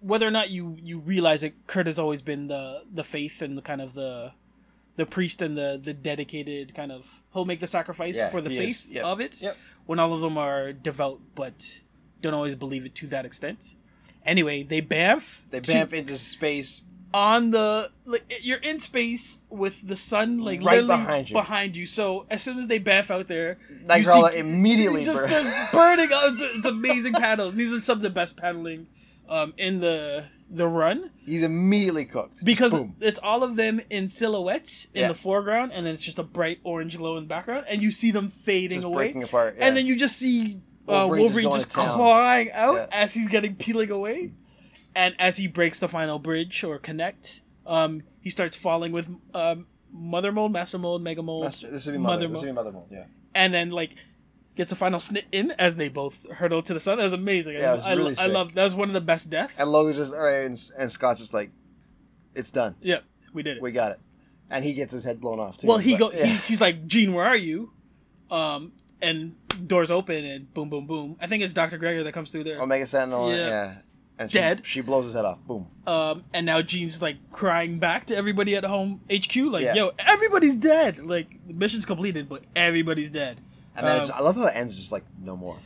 whether 0.00 0.26
or 0.26 0.30
not 0.30 0.50
you 0.50 0.76
you 0.82 0.98
realize 0.98 1.42
it, 1.42 1.54
Kurt 1.66 1.86
has 1.86 1.98
always 1.98 2.22
been 2.22 2.48
the 2.48 2.82
the 2.90 3.04
faith 3.04 3.42
and 3.42 3.56
the 3.56 3.62
kind 3.62 3.80
of 3.80 3.94
the 3.94 4.32
the 4.96 5.06
priest 5.06 5.40
and 5.40 5.56
the 5.56 5.80
the 5.82 5.94
dedicated 5.94 6.74
kind 6.74 6.92
of 6.92 7.22
he'll 7.32 7.44
make 7.44 7.60
the 7.60 7.66
sacrifice 7.66 8.16
Yeah, 8.16 8.28
for 8.28 8.40
the 8.40 8.50
faith. 8.50 8.86
Yep. 8.90 9.04
of 9.04 9.20
it 9.20 9.40
Yep. 9.40 9.56
when 9.86 9.98
all 9.98 10.12
of 10.12 10.20
them 10.20 10.36
are 10.36 10.72
devout 10.72 11.20
but 11.34 11.80
don't 12.20 12.34
always 12.34 12.54
believe 12.54 12.84
it 12.84 12.94
to 12.96 13.06
that 13.08 13.24
extent. 13.24 13.74
Anyway, 14.24 14.62
they 14.62 14.80
bamf. 14.82 15.40
They 15.50 15.60
to- 15.60 15.72
bamf 15.72 15.92
into 15.92 16.16
space. 16.18 16.84
on 17.14 17.50
the 17.50 17.90
like 18.06 18.24
you're 18.42 18.58
in 18.60 18.80
space 18.80 19.38
with 19.50 19.86
the 19.86 19.96
sun 19.96 20.38
like 20.38 20.62
Right 20.62 20.82
literally 20.82 20.88
behind 21.04 21.28
you. 21.30 21.34
behind 21.34 21.76
you. 21.76 21.86
So 21.86 22.24
as 22.30 22.42
soon 22.42 22.58
as 22.58 22.68
they 22.68 22.80
bamf 22.80 23.10
out 23.10 23.28
there, 23.28 23.58
you 23.68 23.86
Nightcrawler 23.86 24.34
immediately 24.34 25.04
just 25.04 25.26
burn- 25.26 25.66
burning. 25.72 26.08
Oh, 26.10 26.32
it's, 26.32 26.56
it's 26.56 26.66
amazing 26.66 27.12
panels. 27.14 27.54
These 27.54 27.72
are 27.74 27.80
some 27.80 27.98
of 27.98 28.02
the 28.02 28.10
best 28.10 28.36
paneling 28.38 28.86
um, 29.28 29.52
in 29.58 29.80
the 29.80 30.24
the 30.54 30.68
run 30.68 31.10
He's 31.24 31.42
immediately 31.42 32.04
cooked. 32.04 32.44
Because 32.44 32.72
boom. 32.72 32.94
it's 33.00 33.18
all 33.22 33.42
of 33.42 33.56
them 33.56 33.80
in 33.90 34.08
silhouette 34.10 34.86
in 34.94 35.00
Yeah. 35.02 35.08
the 35.08 35.14
foreground, 35.14 35.72
and 35.72 35.86
then 35.86 35.94
it's 35.94 36.02
just 36.04 36.18
a 36.18 36.22
bright 36.22 36.58
orange 36.62 36.96
glow 36.98 37.16
in 37.16 37.24
the 37.24 37.28
background, 37.28 37.64
and 37.70 37.80
you 37.82 37.90
see 37.90 38.10
them 38.10 38.28
fading 38.28 38.76
Just 38.78 38.84
away, 38.86 39.04
breaking 39.06 39.22
apart, 39.22 39.56
yeah. 39.58 39.66
and 39.66 39.76
then 39.76 39.86
you 39.86 39.96
just 39.96 40.16
see 40.18 40.60
uh, 40.88 41.06
Wolverine 41.08 41.20
just 41.20 41.34
Wolverine 41.36 41.52
just, 41.52 41.70
clawing 41.70 42.50
out 42.52 42.74
Yeah. 42.74 42.86
as 42.92 43.14
he's 43.14 43.28
getting 43.28 43.54
peeling 43.56 43.90
away, 43.90 44.32
and 44.94 45.14
as 45.18 45.36
he 45.36 45.46
breaks 45.46 45.78
the 45.78 45.88
final 45.88 46.18
bridge 46.18 46.64
or 46.64 46.78
connect, 46.78 47.42
um, 47.66 48.02
he 48.20 48.30
starts 48.30 48.56
falling 48.56 48.92
with 48.92 49.08
um, 49.34 49.66
Mother 49.92 50.32
Mold, 50.32 50.52
Master 50.52 50.78
Mold, 50.78 51.02
Mega 51.02 51.22
Mold, 51.22 51.44
Master, 51.44 51.70
this 51.70 51.86
would 51.86 51.92
be 51.92 51.98
mother. 51.98 52.26
Mother 52.26 52.28
this 52.28 52.40
would 52.42 52.46
be 52.46 52.52
mother 52.52 52.72
mold. 52.72 52.88
Yeah. 52.90 53.04
and 53.34 53.52
then 53.54 53.70
like 53.70 53.90
gets 54.54 54.70
a 54.72 54.76
final 54.76 54.98
snit 54.98 55.24
in 55.32 55.50
as 55.52 55.76
they 55.76 55.88
both 55.88 56.26
hurtle 56.30 56.62
to 56.62 56.74
the 56.74 56.80
sun. 56.80 56.98
That 56.98 57.04
was 57.04 57.12
amazing. 57.14 57.54
Yeah, 57.54 57.72
it 57.72 57.76
was 57.76 57.84
I, 57.86 57.94
really 57.94 58.10
I 58.12 58.14
sick. 58.14 58.32
love 58.32 58.54
that 58.54 58.64
was 58.64 58.74
one 58.74 58.88
of 58.88 58.94
the 58.94 59.00
best 59.00 59.30
deaths. 59.30 59.58
And 59.58 59.70
Logan's 59.70 59.96
just 59.96 60.12
all 60.12 60.20
right, 60.20 60.44
and, 60.44 60.60
and 60.78 60.92
Scott's 60.92 61.20
just 61.20 61.32
like, 61.32 61.50
it's 62.34 62.50
done. 62.50 62.74
yeah, 62.82 62.98
we 63.32 63.42
did 63.42 63.56
it. 63.58 63.62
We 63.62 63.72
got 63.72 63.92
it. 63.92 64.00
And 64.50 64.62
he 64.64 64.74
gets 64.74 64.92
his 64.92 65.04
head 65.04 65.20
blown 65.20 65.40
off 65.40 65.56
too. 65.58 65.66
Well, 65.66 65.78
he 65.78 65.92
but- 65.96 66.12
go. 66.12 66.18
yeah. 66.18 66.26
He, 66.26 66.36
he's 66.36 66.60
like, 66.60 66.86
Jean, 66.86 67.14
where 67.14 67.24
are 67.24 67.36
you? 67.36 67.72
Um, 68.30 68.72
and 69.02 69.34
doors 69.68 69.90
open 69.90 70.24
and 70.24 70.52
boom, 70.54 70.70
boom, 70.70 70.86
boom. 70.86 71.16
I 71.20 71.26
think 71.26 71.42
it's 71.42 71.52
Doctor 71.52 71.78
Gregor 71.78 72.02
that 72.04 72.12
comes 72.12 72.30
through 72.30 72.44
there. 72.44 72.60
Omega 72.60 72.86
Sentinel. 72.86 73.30
Yeah. 73.30 73.46
Yeah. 73.46 73.74
And 74.18 74.30
she, 74.30 74.38
Dead. 74.38 74.64
She 74.64 74.80
blows 74.82 75.06
his 75.06 75.14
head 75.14 75.24
off. 75.24 75.38
Boom. 75.40 75.66
Um, 75.86 76.22
and 76.32 76.46
now 76.46 76.62
Jean's 76.62 77.00
like 77.02 77.16
crying 77.32 77.78
back 77.78 78.06
to 78.06 78.16
everybody 78.16 78.54
at 78.54 78.62
home 78.64 79.00
HQ, 79.10 79.34
like, 79.50 79.64
Yeah. 79.64 79.74
yo, 79.74 79.90
everybody's 79.98 80.54
dead. 80.56 80.98
Like 80.98 81.46
the 81.46 81.54
mission's 81.54 81.84
completed, 81.86 82.28
but 82.28 82.44
everybody's 82.54 83.10
dead. 83.10 83.40
And 83.74 83.86
then 83.86 83.96
Um, 83.96 84.02
it's, 84.02 84.10
I 84.10 84.20
love 84.20 84.36
how 84.36 84.46
it 84.46 84.52
ends 84.54 84.76
just 84.76 84.92
like 84.92 85.04
no 85.20 85.36
more. 85.36 85.56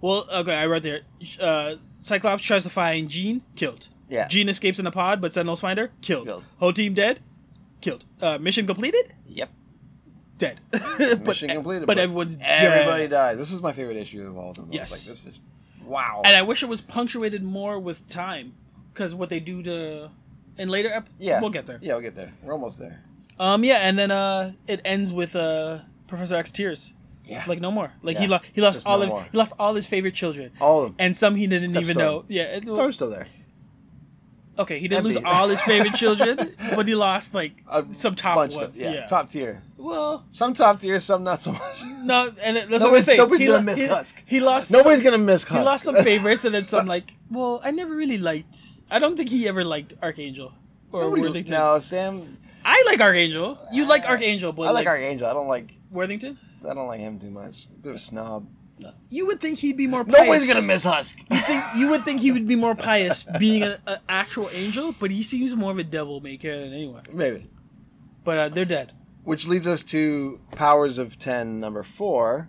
well, 0.00 0.26
okay, 0.32 0.54
I 0.54 0.66
wrote 0.66 0.82
there. 0.82 1.00
Uh, 1.40 1.76
Cyclops 2.00 2.44
tries 2.44 2.62
to 2.64 2.70
find 2.70 3.08
Jean, 3.08 3.42
killed. 3.56 3.88
Yeah. 4.08 4.28
Jean 4.28 4.48
escapes 4.48 4.78
in 4.78 4.86
a 4.86 4.92
pod, 4.92 5.20
but 5.20 5.32
Sentinels 5.32 5.60
find 5.60 5.78
her, 5.78 5.90
killed. 6.00 6.26
Killed. 6.26 6.44
Whole 6.58 6.72
team 6.74 6.94
dead, 6.94 7.20
killed. 7.80 8.04
Uh, 8.20 8.38
mission 8.38 8.66
completed, 8.66 9.14
Yep. 9.26 9.50
Dead. 10.38 10.60
but, 10.70 11.38
completed. 11.38 11.86
But, 11.86 11.98
everyone's 11.98 12.38
everybody 12.40 13.04
dead. 13.04 13.10
dies. 13.10 13.38
This 13.38 13.52
is 13.52 13.60
my 13.62 13.72
favorite 13.72 13.96
issue 13.96 14.26
of 14.26 14.36
all 14.36 14.50
of 14.50 14.56
them. 14.56 14.68
Yes. 14.70 14.90
like 14.90 15.00
this 15.00 15.26
is 15.26 15.40
wow. 15.84 16.22
And 16.24 16.36
I 16.36 16.42
wish 16.42 16.62
it 16.62 16.68
was 16.68 16.80
punctuated 16.80 17.42
more 17.42 17.78
with 17.78 18.08
time, 18.08 18.54
because 18.92 19.14
what 19.14 19.28
they 19.28 19.40
do 19.40 19.62
to 19.62 20.10
in 20.58 20.68
later 20.68 20.90
ep- 20.92 21.08
yeah. 21.18 21.40
we'll 21.40 21.50
get 21.50 21.66
there. 21.66 21.78
Yeah, 21.82 21.94
we'll 21.94 22.02
get 22.02 22.14
there. 22.14 22.32
We're 22.42 22.52
almost 22.52 22.78
there. 22.78 23.02
Um, 23.38 23.64
yeah, 23.64 23.76
and 23.88 23.98
then 23.98 24.10
uh, 24.10 24.52
it 24.66 24.80
ends 24.84 25.12
with 25.12 25.36
uh 25.36 25.80
Professor 26.06 26.36
X 26.36 26.50
tears. 26.50 26.92
Yeah. 27.26 27.42
Like 27.48 27.60
no 27.60 27.70
more. 27.72 27.92
Like 28.02 28.18
he 28.18 28.24
Yeah. 28.24 28.30
lost. 28.30 28.44
He 28.52 28.60
lost 28.60 28.86
all 28.86 28.98
no 28.98 29.04
of. 29.04 29.08
more. 29.10 29.26
He 29.30 29.36
lost 29.36 29.52
all 29.58 29.74
his 29.74 29.84
favorite 29.86 30.14
children. 30.14 30.52
All 30.60 30.82
of 30.82 30.84
them. 30.90 30.96
And 31.00 31.16
some 31.16 31.34
he 31.34 31.46
didn't 31.48 31.64
Except 31.70 31.82
even 31.84 31.96
Storm. 31.96 32.06
know. 32.06 32.24
Yeah. 32.28 32.44
It, 32.56 32.62
Storm's 32.68 32.94
still 32.94 33.10
there. 33.10 33.26
okay, 34.58 34.78
he 34.78 34.88
didn't 34.88 35.04
lose 35.04 35.16
all 35.24 35.48
his 35.48 35.60
favorite 35.62 35.94
children, 35.94 36.54
but 36.74 36.86
he 36.88 36.94
lost 36.94 37.34
like 37.34 37.52
A 37.68 37.84
some 37.92 38.14
top 38.14 38.36
ones. 38.36 38.56
yeah, 38.80 38.92
yeah. 38.92 39.06
Top 39.06 39.28
tier. 39.28 39.62
Well, 39.86 40.24
Some 40.32 40.52
top 40.52 40.80
tier, 40.80 40.98
some 40.98 41.22
not 41.22 41.38
so 41.40 41.52
much. 41.52 41.82
no, 42.02 42.32
and 42.42 42.56
that's 42.56 42.70
what 42.70 42.80
Nobody's- 42.80 42.94
I'm 42.94 43.02
saying. 43.02 43.18
nobody's 43.18 43.40
he 43.42 43.46
gonna 43.46 43.62
miss 43.62 43.80
he, 43.80 43.86
Husk. 43.86 44.22
He 44.26 44.40
lost. 44.40 44.72
Nobody's 44.72 44.98
some, 44.98 45.12
gonna 45.12 45.22
miss 45.22 45.44
He 45.44 45.58
lost 45.60 45.84
some 45.84 45.96
favorites, 45.96 46.44
and 46.44 46.52
then 46.54 46.66
some 46.72 46.86
like. 46.86 47.12
Well, 47.30 47.60
I 47.62 47.70
never 47.70 47.94
really 47.94 48.18
liked. 48.18 48.56
I 48.90 48.98
don't 48.98 49.16
think 49.16 49.28
he 49.30 49.46
ever 49.46 49.64
liked 49.64 49.94
Archangel 50.02 50.52
or 50.90 51.02
Nobody, 51.02 51.22
Worthington. 51.22 51.54
no, 51.54 51.78
Sam. 51.78 52.36
I 52.64 52.82
like 52.86 53.00
Archangel. 53.00 53.58
You 53.72 53.86
like 53.86 54.08
Archangel, 54.08 54.52
but 54.52 54.62
I 54.62 54.66
like 54.66 54.74
like 54.86 54.86
Archangel. 54.88 55.28
I 55.28 55.32
don't 55.32 55.46
like. 55.48 55.72
Worthington. 55.92 56.36
I 56.68 56.74
don't 56.74 56.88
like 56.88 56.98
him 57.00 57.20
too 57.20 57.30
much. 57.30 57.68
A 57.72 57.78
bit 57.78 57.90
of 57.90 57.96
a 57.96 57.98
snob. 58.00 58.48
You 59.08 59.26
would 59.26 59.40
think 59.40 59.60
he'd 59.60 59.76
be 59.76 59.86
more. 59.86 60.04
Pious. 60.04 60.18
Nobody's 60.18 60.52
gonna 60.52 60.66
miss 60.66 60.82
Husk. 60.82 61.18
You 61.30 61.36
think 61.38 61.62
you 61.78 61.88
would 61.90 62.04
think 62.04 62.20
he 62.20 62.32
would 62.32 62.48
be 62.48 62.56
more 62.56 62.74
pious 62.74 63.22
being 63.38 63.62
an 63.62 63.78
actual 64.08 64.48
angel, 64.52 64.94
but 64.98 65.10
he 65.12 65.22
seems 65.22 65.54
more 65.54 65.70
of 65.70 65.78
a 65.78 65.84
devil 65.84 66.20
maker 66.20 66.58
than 66.60 66.72
anyone. 66.72 67.02
Maybe. 67.12 67.46
But 68.24 68.38
uh, 68.38 68.48
they're 68.48 68.64
dead. 68.64 68.92
Which 69.26 69.48
leads 69.48 69.66
us 69.66 69.82
to 69.84 70.38
Powers 70.52 70.98
of 70.98 71.18
Ten 71.18 71.58
number 71.58 71.82
four, 71.82 72.48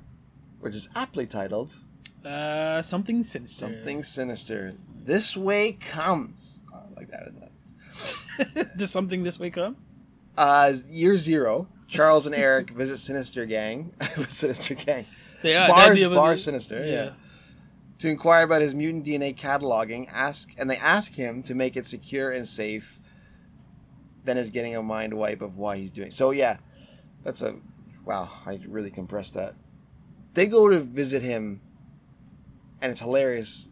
which 0.59 0.75
is 0.75 0.87
aptly 0.95 1.25
titled 1.25 1.75
Uh, 2.23 2.81
something 2.83 3.23
sinister. 3.23 3.59
Something 3.59 4.03
Sinister. 4.03 4.75
This 5.03 5.35
Way 5.35 5.71
Comes. 5.71 6.59
Oh, 6.71 6.77
I 6.95 6.99
like 6.99 7.09
that, 7.09 7.23
isn't 7.29 7.43
it? 8.67 8.77
Does 8.77 8.91
something 8.91 9.23
this 9.23 9.39
way 9.39 9.49
come? 9.49 9.77
Uh, 10.37 10.73
year 10.87 11.17
zero. 11.17 11.67
Charles 11.87 12.27
and 12.27 12.35
Erik 12.35 12.69
visit 12.81 12.97
Sinister 12.99 13.45
Gang. 13.45 13.93
Sinister 14.27 14.75
Gang. 14.75 15.05
They 15.41 15.55
are. 15.55 15.67
Bar, 15.69 15.77
that'd 15.79 15.95
be 15.95 16.03
a- 16.03 16.09
Bar 16.11 16.37
Sinister, 16.37 16.85
yeah. 16.85 17.13
To 17.99 18.09
inquire 18.09 18.43
about 18.43 18.61
his 18.61 18.75
mutant 18.75 19.03
DNA 19.07 19.35
cataloging, 19.35 20.07
ask 20.13 20.51
and 20.59 20.69
they 20.69 20.77
ask 20.77 21.15
him 21.15 21.41
to 21.43 21.55
make 21.55 21.75
it 21.75 21.87
secure 21.87 22.29
and 22.31 22.47
safe. 22.47 22.99
then 24.25 24.37
is 24.37 24.51
getting 24.51 24.75
a 24.75 24.83
mind 24.83 25.13
wipe 25.15 25.41
of 25.41 25.57
why 25.57 25.77
he's 25.77 25.89
doing. 25.89 26.11
So 26.11 26.29
yeah, 26.31 26.57
that's 27.27 27.41
a 27.41 27.55
wow. 28.05 28.29
I 28.45 28.57
really 28.67 28.89
compressed 28.89 29.33
that. 29.33 29.53
They 30.33 30.47
go 30.47 30.69
to 30.69 30.79
visit 30.79 31.21
him, 31.21 31.59
and 32.81 32.89
it's 32.89 33.01
hilarious. 33.01 33.67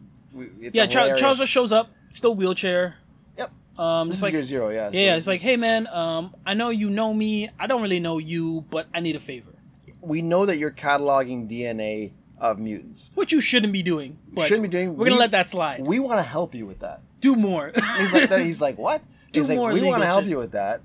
It's 0.60 0.76
yeah, 0.76 0.84
hilarious. 0.84 1.18
Charles 1.18 1.38
just 1.38 1.50
shows 1.50 1.72
up, 1.72 1.88
still 2.12 2.34
wheelchair. 2.34 2.96
Yep. 3.38 3.50
Um, 3.78 4.08
This 4.08 4.18
is 4.18 4.22
like 4.22 4.34
year 4.34 4.44
zero. 4.44 4.68
Yeah. 4.68 4.90
so 4.90 4.98
yeah, 4.98 5.16
it's 5.16 5.26
like, 5.26 5.40
hey 5.40 5.56
man, 5.56 5.86
um, 5.86 6.36
I 6.44 6.52
know 6.52 6.68
you 6.68 6.90
know 6.90 7.14
me. 7.14 7.48
I 7.58 7.66
don't 7.66 7.80
really 7.80 7.98
know 7.98 8.18
you, 8.18 8.66
but 8.68 8.88
I 8.92 9.00
need 9.00 9.16
a 9.16 9.20
favor, 9.20 9.54
we 10.02 10.20
know 10.20 10.44
that 10.44 10.58
you're 10.58 10.70
cataloging 10.70 11.50
DNA 11.50 12.12
of 12.38 12.58
mutants. 12.58 13.10
which 13.14 13.32
you 13.32 13.40
shouldn't 13.40 13.72
be 13.72 13.82
doing. 13.82 14.18
But 14.30 14.48
Shouldn't 14.48 14.64
be 14.64 14.68
doing. 14.68 14.98
We're 14.98 15.08
gonna 15.08 15.18
let 15.18 15.30
that 15.30 15.48
slide. 15.48 15.80
We 15.80 15.98
want 15.98 16.18
to 16.18 16.22
help 16.22 16.54
you 16.54 16.66
with 16.66 16.80
that. 16.80 17.00
Do 17.20 17.36
more. 17.36 17.72
He's 17.96 18.12
like, 18.12 18.28
that, 18.28 18.40
he's 18.40 18.60
like, 18.60 18.76
what? 18.76 19.00
Do 19.32 19.40
he's 19.40 19.48
like, 19.48 19.56
more 19.56 19.72
we 19.72 19.82
want 19.82 20.02
to 20.02 20.06
help 20.06 20.24
shit." 20.24 20.30
you 20.30 20.36
with 20.36 20.52
that, 20.52 20.82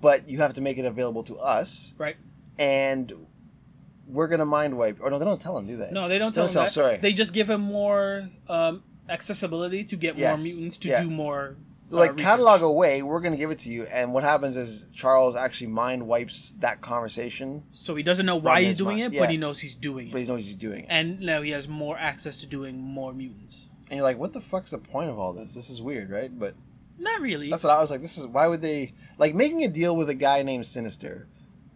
but 0.00 0.28
you 0.28 0.38
have 0.38 0.54
to 0.54 0.60
make 0.60 0.78
it 0.78 0.84
available 0.84 1.22
to 1.24 1.36
us, 1.38 1.94
right? 1.98 2.16
and 2.58 3.12
we're 4.06 4.28
gonna 4.28 4.44
mind 4.44 4.76
wipe. 4.76 4.98
Or 5.00 5.10
no, 5.10 5.18
they 5.18 5.24
don't 5.24 5.40
tell 5.40 5.56
him, 5.56 5.66
do 5.66 5.76
they? 5.76 5.90
No, 5.92 6.08
they 6.08 6.18
don't 6.18 6.32
tell 6.32 6.44
Don't 6.46 6.54
him 6.54 6.60
tell- 6.62 6.70
sorry. 6.70 6.96
They 6.96 7.12
just 7.12 7.32
give 7.32 7.48
him 7.48 7.60
more 7.60 8.28
um, 8.48 8.82
accessibility 9.08 9.84
to 9.84 9.96
get 9.96 10.16
Yes, 10.18 10.38
more 10.38 10.44
mutants 10.44 10.78
to 10.78 10.88
yeah. 10.88 11.02
do 11.02 11.10
more. 11.10 11.56
uh, 11.92 11.96
like 11.96 12.10
research. 12.12 12.24
catalog 12.24 12.62
away. 12.62 13.02
We're 13.02 13.20
gonna 13.20 13.36
give 13.36 13.50
it 13.50 13.58
to 13.60 13.70
you, 13.70 13.84
and 13.84 14.12
what 14.14 14.24
happens 14.24 14.56
is 14.56 14.86
Charles 14.94 15.34
actually 15.36 15.68
mind 15.68 16.06
wipes 16.06 16.52
that 16.60 16.80
conversation, 16.80 17.62
So 17.72 17.94
he 17.94 18.02
doesn't 18.02 18.26
know 18.26 18.36
why 18.36 18.62
he's 18.62 18.76
doing 18.78 18.98
mind, 18.98 19.14
it, 19.14 19.16
yeah. 19.16 19.22
but 19.22 19.30
he 19.30 19.36
knows 19.36 19.60
he's 19.60 19.74
doing 19.76 20.08
it. 20.08 20.12
but 20.12 20.20
he 20.20 20.26
knows 20.26 20.44
he's 20.44 20.54
doing 20.54 20.80
it. 20.84 20.86
and 20.88 21.20
now 21.20 21.42
he 21.42 21.50
has 21.50 21.68
more 21.68 21.96
access 21.98 22.38
to 22.38 22.46
doing 22.46 22.80
more 22.80 23.12
mutants. 23.12 23.68
And 23.90 23.96
you're 23.96 24.04
like, 24.04 24.18
what 24.18 24.32
the 24.32 24.40
fuck's 24.40 24.70
the 24.70 24.78
point 24.78 25.10
of 25.10 25.18
all 25.18 25.32
this? 25.32 25.52
This 25.54 25.68
is 25.70 25.80
weird, 25.82 26.10
right? 26.10 26.36
But 26.36 26.54
Not 27.00 27.20
really. 27.22 27.48
that's 27.50 27.64
what 27.64 27.72
I 27.72 27.80
was 27.80 27.90
like. 27.90 28.02
This 28.02 28.16
is 28.18 28.26
why 28.26 28.46
would 28.46 28.60
they 28.62 28.92
like 29.18 29.34
making 29.34 29.64
a 29.64 29.68
deal 29.68 29.96
with 29.96 30.08
a 30.10 30.14
guy 30.14 30.42
named 30.42 30.66
Sinister, 30.66 31.26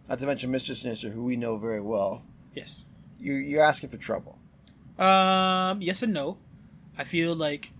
not 0.07 0.19
to 0.19 0.25
mention 0.27 0.51
Mister 0.51 0.73
Sinister, 0.75 1.09
who 1.09 1.23
we 1.23 1.35
know 1.35 1.57
very 1.57 1.81
well. 1.81 2.23
yes. 2.53 2.83
You 3.19 3.33
you're 3.33 3.63
asking 3.63 3.89
for 3.89 3.97
trouble. 3.97 4.37
Um. 4.99 5.81
Yes 5.81 6.03
and 6.03 6.13
no. 6.13 6.37
I 6.97 7.03
feel 7.03 7.35
like, 7.35 7.73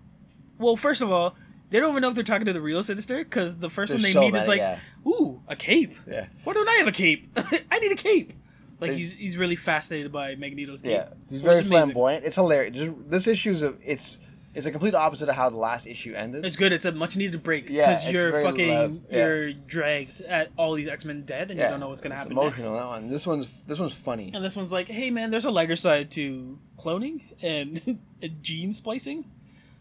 well, 0.60 0.76
first 0.76 1.02
of 1.02 1.10
all, 1.12 1.36
they 1.70 1.80
don't 1.80 1.92
even 1.92 2.02
know 2.02 2.10
if 2.10 2.16
they're 2.16 2.24
talking 2.24 2.46
to 2.48 2.54
the 2.54 2.62
real 2.62 2.84
Sinister 2.84 3.24
because 3.24 3.58
the 3.58 3.70
first 3.70 3.90
There's 3.92 4.02
one 4.02 4.10
they 4.10 4.12
so 4.14 4.22
meet 4.22 4.36
is 4.36 4.48
like, 4.48 4.58
yeah. 4.60 4.80
"Ooh, 5.08 5.42
a 5.48 5.56
cape. 5.56 5.96
Yeah. 6.10 6.28
Why 6.44 6.54
don't 6.54 6.68
I 6.68 6.74
have 6.76 6.88
a 6.88 6.92
cape? 6.92 7.30
I 7.72 7.80
need 7.80 7.92
a 7.92 7.96
cape." 7.96 8.34
Like 8.82 8.92
They- 8.92 8.98
he's 8.98 9.12
he's 9.12 9.38
really 9.38 9.56
fascinated 9.56 10.12
by 10.12 10.36
Magneto's 10.36 10.82
cape. 10.82 10.92
Yeah, 10.92 11.10
he's 11.30 11.42
very 11.42 11.56
amazing. 11.60 11.72
flamboyant. 11.72 12.26
It's 12.26 12.36
hilarious. 12.36 12.76
Just, 12.76 13.10
this 13.10 13.28
issue's 13.28 13.64
a 13.64 13.76
it's 13.84 14.20
it's 14.56 14.66
a 14.66 14.72
complete 14.72 14.96
opposite 14.96 15.30
of 15.30 15.36
how 15.36 15.50
the 15.50 15.58
last 15.58 15.86
issue 15.86 16.14
ended. 16.16 16.46
It's 16.46 16.56
good. 16.56 16.74
It's 16.74 16.86
a 16.86 16.92
much 16.92 17.16
needed 17.18 17.44
break 17.44 17.70
Yeah, 17.70 17.94
because 17.94 18.12
you're 18.12 18.42
fucking. 18.44 19.06
Yeah. 19.12 19.18
you're 19.28 19.54
dragged 19.54 20.22
at 20.22 20.52
all 20.58 20.74
these 20.74 20.88
X 20.88 21.06
Men 21.06 21.22
dead 21.24 21.52
and 21.52 21.60
you 21.60 21.66
don't 21.68 21.80
know 21.80 21.90
what's 21.90 22.02
gonna 22.02 22.16
it's 22.16 22.22
happen 22.24 22.32
Emotional 22.38 22.72
next. 22.72 22.80
that 22.82 22.88
one. 22.88 23.10
This 23.10 23.28
one's 23.28 23.48
this 23.68 23.78
one's 23.80 23.94
funny. 23.94 24.32
And 24.34 24.44
this 24.44 24.56
one's 24.56 24.72
like, 24.72 24.88
hey 24.88 25.12
man, 25.12 25.30
there's 25.32 25.46
a 25.46 25.52
lighter 25.52 25.76
side 25.76 26.10
to 26.12 26.58
cloning 26.80 27.22
and, 27.42 28.00
gene 28.42 28.74
splicing. 28.74 29.26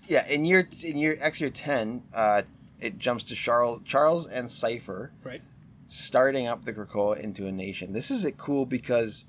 Yeah, 0.07 0.27
in 0.29 0.45
year 0.45 0.69
in 0.85 0.99
year 0.99 1.17
X 1.21 1.41
year 1.41 1.51
ten, 1.51 2.03
uh, 2.13 2.43
it 2.81 2.99
jumps 2.99 3.25
to 3.25 3.35
Charles 3.35 3.81
Charles 3.87 4.27
and 4.27 4.51
Cypher 4.51 5.13
Right. 5.23 5.41
starting 5.89 6.47
up 6.47 6.65
the 6.65 6.73
Krakoa 6.73 7.19
into 7.19 7.47
a 7.47 7.53
nation. 7.53 7.93
This 7.93 8.11
is 8.11 8.25
it 8.25 8.37
cool 8.37 8.67
because 8.67 9.27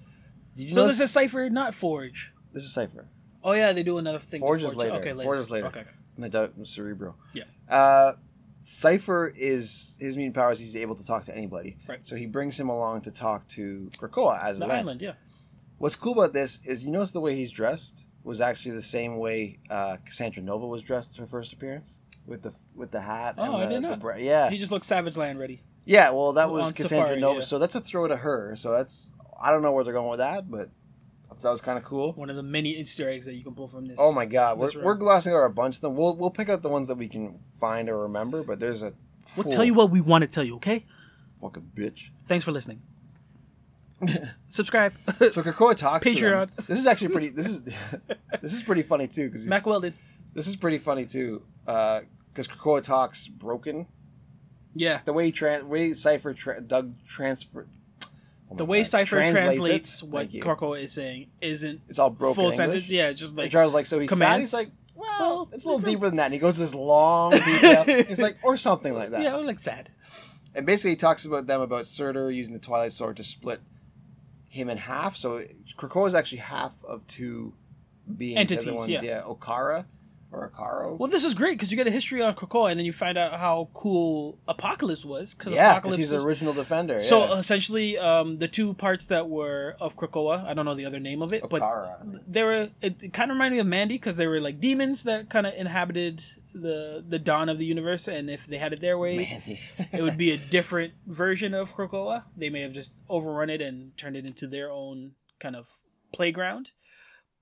did 0.58 0.64
you 0.66 0.70
So 0.72 0.82
know 0.82 0.88
this 0.88 1.00
is 1.00 1.12
Cypher, 1.12 1.50
not 1.50 1.74
Forge. 1.74 2.34
this 2.52 2.64
is 2.64 2.74
Cypher. 2.74 3.08
Oh 3.46 3.54
yeah, 3.54 3.72
they 3.72 3.84
do 3.84 3.98
another 4.00 4.20
thing. 4.20 4.42
Forge 4.42 4.64
is 4.64 4.76
later. 4.76 4.96
Okay, 4.96 5.14
later. 5.14 5.28
Forge 5.28 5.40
is 5.40 5.52
later. 5.52 5.68
Okay. 5.68 5.82
okay. 5.82 5.90
And 6.16 6.24
they 6.24 6.30
do 6.30 6.52
Cerebro. 6.66 7.16
Yeah. 7.34 7.44
Uh, 7.70 8.14
Cypher 8.66 9.32
is 9.38 9.96
his 10.00 10.18
mutant 10.18 10.36
powers. 10.36 10.58
He's 10.60 10.76
able 10.76 10.96
to 10.96 11.06
talk 11.06 11.24
to 11.26 11.38
anybody. 11.38 11.78
Right. 11.88 12.00
So 12.06 12.16
he 12.16 12.26
brings 12.26 12.60
him 12.60 12.68
along 12.70 13.02
to 13.02 13.12
talk 13.12 13.48
to 13.50 13.90
Krakoa 13.98 14.44
as 14.44 14.58
The 14.60 14.66
land. 14.66 14.80
island, 14.82 15.02
yeah. 15.02 15.14
What's 15.78 15.96
cool 15.96 16.14
about 16.14 16.34
this 16.34 16.66
is 16.66 16.84
you 16.84 16.92
notice 16.92 17.12
the 17.12 17.22
way 17.22 17.36
he's 17.36 17.52
dressed 17.52 18.06
was 18.24 18.42
actually 18.42 18.72
the 18.72 18.82
same 18.82 19.18
way 19.18 19.60
uh, 19.70 19.98
Cassandra 20.04 20.42
Nova 20.42 20.66
was 20.66 20.82
dressed 20.82 21.18
her 21.18 21.28
first 21.28 21.54
appearance 21.54 22.00
with 22.26 22.42
the 22.42 22.54
with 22.74 22.90
the 22.90 23.02
hat. 23.02 23.36
Oh, 23.38 23.44
and 23.44 23.56
I 23.56 23.66
did 23.68 23.76
the 23.76 23.80
not. 23.82 24.00
bra- 24.00 24.16
yeah, 24.16 24.50
He 24.50 24.58
just 24.58 24.72
looks 24.72 24.88
Savage 24.88 25.16
Land 25.18 25.38
ready. 25.38 25.62
yeah. 25.86 26.10
Well, 26.10 26.34
that 26.34 26.50
was 26.50 26.68
on 26.68 26.74
Cassandra 26.74 27.08
Safari, 27.10 27.20
Nova, 27.22 27.36
yeah. 27.36 27.42
so 27.44 27.60
that's 27.60 27.76
a 27.76 27.82
throw 27.82 28.08
to 28.08 28.16
her. 28.16 28.56
So 28.56 28.72
that's 28.72 29.12
I 29.40 29.52
don't 29.52 29.62
know 29.62 29.74
where 29.74 29.84
they're 29.84 29.94
going 29.94 30.10
with 30.10 30.20
that, 30.20 30.50
but 30.50 30.70
that 31.46 31.52
was 31.52 31.62
kind 31.62 31.78
of 31.78 31.84
cool. 31.84 32.14
One 32.14 32.30
of 32.30 32.36
the 32.36 32.44
many 32.44 32.72
Easter 32.72 33.10
eggs 33.10 33.26
that 33.28 33.36
you 33.36 33.44
can 33.44 33.54
pull 33.54 33.68
from 33.68 33.88
this. 33.88 33.98
Oh 34.00 34.12
my 34.12 34.26
god, 34.26 34.58
we're, 34.58 34.72
we're 34.82 34.96
glossing 34.96 35.32
over 35.32 35.46
a 35.46 35.50
bunch 35.50 35.76
of 35.76 35.82
them. 35.82 35.96
We'll 35.96 36.16
we'll 36.16 36.32
pick 36.32 36.50
out 36.50 36.62
the 36.62 36.70
ones 36.70 36.88
that 36.88 36.98
we 36.98 37.08
can 37.08 37.40
find 37.60 37.88
or 37.88 38.00
remember, 38.00 38.44
but 38.44 38.60
there's 38.60 38.82
a 38.82 38.94
We'll 39.36 39.52
tell 39.52 39.66
you 39.66 39.74
what 39.74 39.92
we 39.92 40.02
want 40.02 40.24
to 40.24 40.28
tell 40.28 40.44
you, 40.44 40.56
okay? 40.58 40.86
fucking 41.42 41.72
bitch. 41.76 42.10
Thanks 42.28 42.44
for 42.44 42.52
listening. 42.52 42.82
Subscribe. 44.50 44.94
So 45.20 45.44
Krakoa 45.44 45.76
talks. 45.76 46.06
Patreon. 46.06 46.56
This 46.56 46.80
is 46.80 46.88
actually 46.88 47.10
pretty. 47.10 47.30
This 47.30 47.48
is 47.48 47.62
this 48.42 48.54
is 48.54 48.64
pretty 48.64 48.82
funny 48.82 49.08
too 49.08 49.28
because 49.30 49.46
Mack 49.46 49.66
Weldon. 49.66 49.94
this 50.34 50.48
is 50.48 50.56
pretty 50.56 50.80
funny 50.80 51.06
too 51.06 51.44
uh, 51.68 52.02
because 52.34 52.48
Krakoa 52.48 52.82
talks 52.82 53.28
broken. 53.28 53.88
Yeah. 54.74 55.02
The 55.06 55.14
way 55.14 55.32
tran 55.32 55.66
way 55.66 55.94
Cypher 55.94 56.34
tra- 56.34 56.62
Doug 56.62 56.96
transfer. 57.06 57.68
Oh 58.52 58.56
The 58.56 58.66
way 58.66 58.80
God, 58.80 58.88
Cypher 58.88 59.28
translates, 59.28 60.02
it. 60.02 60.08
what 60.10 60.30
Thank 60.32 60.84
is 60.84 60.92
saying 60.94 61.28
isn't 61.42 61.82
It's 61.90 62.00
all 62.00 62.10
broken 62.12 62.36
full 62.36 62.44
English. 62.52 62.58
sentence. 62.58 62.92
Yeah, 62.92 63.10
it's 63.10 63.20
just 63.20 63.36
like 63.36 63.46
and 63.46 63.52
Charles 63.52 63.74
like 63.74 63.86
so 63.88 64.00
he's 64.00 64.10
sad. 64.10 64.16
commands. 64.16 64.48
He's 64.50 64.54
like, 64.54 64.70
well, 64.94 65.08
Well, 65.20 65.50
it's 65.54 65.66
a 65.66 65.68
little 65.68 65.82
deeper 65.84 66.06
than 66.08 66.18
that. 66.18 66.26
And 66.26 66.34
he 66.34 66.40
goes 66.40 66.58
this 66.58 66.74
long 66.76 67.32
detail. 67.32 67.84
He's 67.86 68.20
like, 68.20 68.38
or 68.44 68.56
something 68.58 68.94
like 68.94 69.10
that. 69.12 69.22
yeah, 69.24 69.36
or 69.36 69.44
like 69.44 69.60
sad. 69.60 69.90
And 70.54 70.66
basically, 70.66 70.92
he 70.92 70.96
talks 70.96 71.26
about 71.26 71.48
them 71.48 71.60
about 71.60 71.86
Surtur 71.86 72.32
using 72.32 72.54
the 72.54 72.60
Twilight 72.60 72.94
Sword 72.94 73.18
to 73.18 73.24
split 73.24 73.60
him 74.48 74.70
in 74.70 74.78
half. 74.78 75.18
So 75.18 75.44
Krakoa 75.78 76.08
is 76.08 76.16
actually 76.16 76.38
half 76.38 76.82
of 76.86 77.06
two 77.08 77.54
beings. 78.18 78.40
Entities, 78.40 78.72
one's, 78.72 78.88
yeah. 78.88 79.22
Okkara 79.24 79.86
or 80.32 80.50
Okaro. 80.50 80.98
Well, 80.98 81.10
this 81.10 81.24
is 81.24 81.34
great 81.34 81.58
because 81.58 81.72
you 81.72 81.78
get 81.78 81.88
a 81.88 81.92
history 81.92 82.22
on 82.22 82.36
Krakoa, 82.36 82.72
and 82.72 82.80
then 82.80 82.86
you 82.86 82.94
find 82.94 83.18
out 83.18 83.34
how 83.40 83.70
cool 83.74 84.38
Apocalypse 84.48 85.06
was. 85.06 85.34
Because 85.34 85.54
yeah, 85.54 85.74
because 85.74 85.78
Apocalypse 85.78 85.98
he's 85.98 86.10
the 86.10 86.22
original 86.22 86.54
defender. 86.54 87.02
So 87.02 87.26
yeah. 87.26 87.40
essentially, 87.40 87.98
um, 87.98 88.38
the 88.38 88.48
two 88.48 88.74
parts 88.74 89.06
that 89.08 89.30
were 89.30 89.76
of 89.80 89.96
Krakoa, 89.96 90.46
I 90.46 90.54
don't 90.54 90.66
know 90.66 90.76
the 90.76 90.86
other 90.86 91.00
name 91.00 91.22
of 91.22 91.34
it, 91.34 91.44
but 91.50 91.62
they 92.28 92.44
were. 92.44 92.70
It, 92.82 92.96
it 93.02 93.14
kind 93.14 93.32
of 93.32 93.36
reminded 93.36 93.56
me 93.56 93.60
of 93.62 93.68
Mandy 93.68 93.96
because 93.96 94.18
they 94.18 94.28
were 94.28 94.40
like 94.40 94.60
demons 94.60 95.04
that 95.04 95.30
kind 95.30 95.48
of 95.48 95.54
inhabited 95.54 96.24
the 96.54 97.04
the 97.08 97.20
dawn 97.20 97.50
of 97.50 97.58
the 97.58 97.66
universe, 97.66 98.08
and 98.08 98.30
if 98.30 98.48
they 98.48 98.58
had 98.58 98.74
it 98.74 98.82
their 98.82 98.98
way, 98.98 99.42
it 99.92 100.02
would 100.02 100.18
be 100.18 100.32
a 100.32 100.38
different 100.52 100.94
version 101.06 101.54
of 101.54 101.76
Krakoa. 101.76 102.24
They 102.36 102.50
may 102.50 102.62
have 102.62 102.74
just 102.74 102.94
overrun 103.10 103.50
it 103.50 103.62
and 103.62 103.96
turned 103.98 104.16
it 104.16 104.26
into 104.26 104.48
their 104.48 104.72
own 104.72 105.12
kind 105.40 105.56
of 105.56 105.68
playground. 106.14 106.72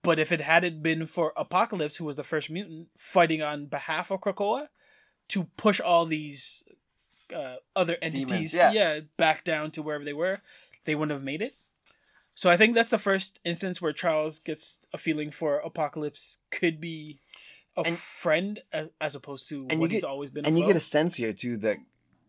But 0.04 0.20
if 0.20 0.32
it 0.32 0.42
hadn't 0.42 0.84
been 0.84 1.06
for 1.06 1.34
Apocalypse, 1.38 1.96
who 1.96 2.06
was 2.06 2.16
the 2.18 2.24
first 2.24 2.50
mutant 2.50 2.90
fighting 2.98 3.42
on 3.42 3.66
behalf 3.68 4.12
of 4.12 4.22
Krakoa 4.22 4.68
to 5.30 5.46
push 5.58 5.80
all 5.80 6.06
these 6.06 6.64
uh, 7.34 7.56
other 7.76 7.98
entities, 8.02 8.52
Demons, 8.52 8.76
yeah. 8.76 9.00
back 9.18 9.44
down 9.44 9.72
to 9.72 9.82
wherever 9.82 10.04
they 10.04 10.14
were, 10.14 10.42
they 10.86 10.94
wouldn't 10.94 11.16
have 11.16 11.24
made 11.24 11.42
it. 11.42 11.56
So 12.36 12.50
I 12.50 12.58
think 12.58 12.76
that's 12.76 12.90
the 12.90 12.98
first 12.98 13.40
instance 13.46 13.82
where 13.82 13.94
Charles 13.94 14.40
gets 14.40 14.80
a 14.94 14.98
feeling 14.98 15.32
for 15.32 15.58
Apocalypse 15.60 16.40
could 16.52 16.82
be 16.82 17.20
a 17.78 17.82
And- 17.86 17.98
friend 17.98 18.62
as, 18.74 18.90
as 19.00 19.16
opposed 19.16 19.48
to 19.50 19.68
and 19.70 19.80
what 19.80 19.90
he's 19.92 20.02
get 20.02 20.08
always 20.08 20.30
been. 20.32 20.46
and 20.46 20.60
you 20.60 20.66
get 20.66 20.76
a 20.76 20.80
sense 20.82 21.16
here 21.16 21.32
too 21.34 21.58
that 21.58 21.78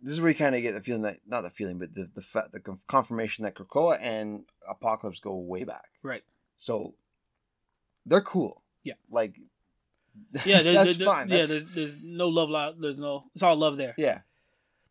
this 0.02 0.12
is 0.12 0.20
where 0.20 0.30
you 0.30 0.34
kind 0.36 0.54
of 0.54 0.62
get 0.62 0.74
the 0.74 0.80
feeling 0.82 1.02
that 1.02 1.18
not 1.26 1.40
the 1.42 1.50
feeling, 1.50 1.78
but 1.78 1.94
the 1.94 2.08
the, 2.14 2.22
fa- 2.22 2.48
the 2.52 2.60
confirmation 2.86 3.44
that 3.44 3.54
Krakoa 3.54 3.98
and 4.00 4.44
Apocalypse 4.68 5.18
go 5.20 5.34
way 5.34 5.64
back. 5.64 5.86
right. 6.02 6.22
So 6.56 6.94
they're 8.06 8.20
cool. 8.20 8.62
Yeah. 8.82 8.94
like 9.10 9.36
Yeah, 10.44 10.62
there, 10.62 10.72
that's 10.84 10.96
there- 10.98 11.06
fine. 11.06 11.28
Yeah, 11.28 11.38
That's- 11.46 11.48
there's, 11.62 11.74
there's 11.74 11.96
no 12.02 12.28
love. 12.28 12.50
Lo- 12.50 12.74
there's 12.78 12.98
no. 12.98 13.24
It's 13.34 13.42
all 13.42 13.56
love 13.56 13.76
there. 13.76 13.94
yeah. 13.98 14.20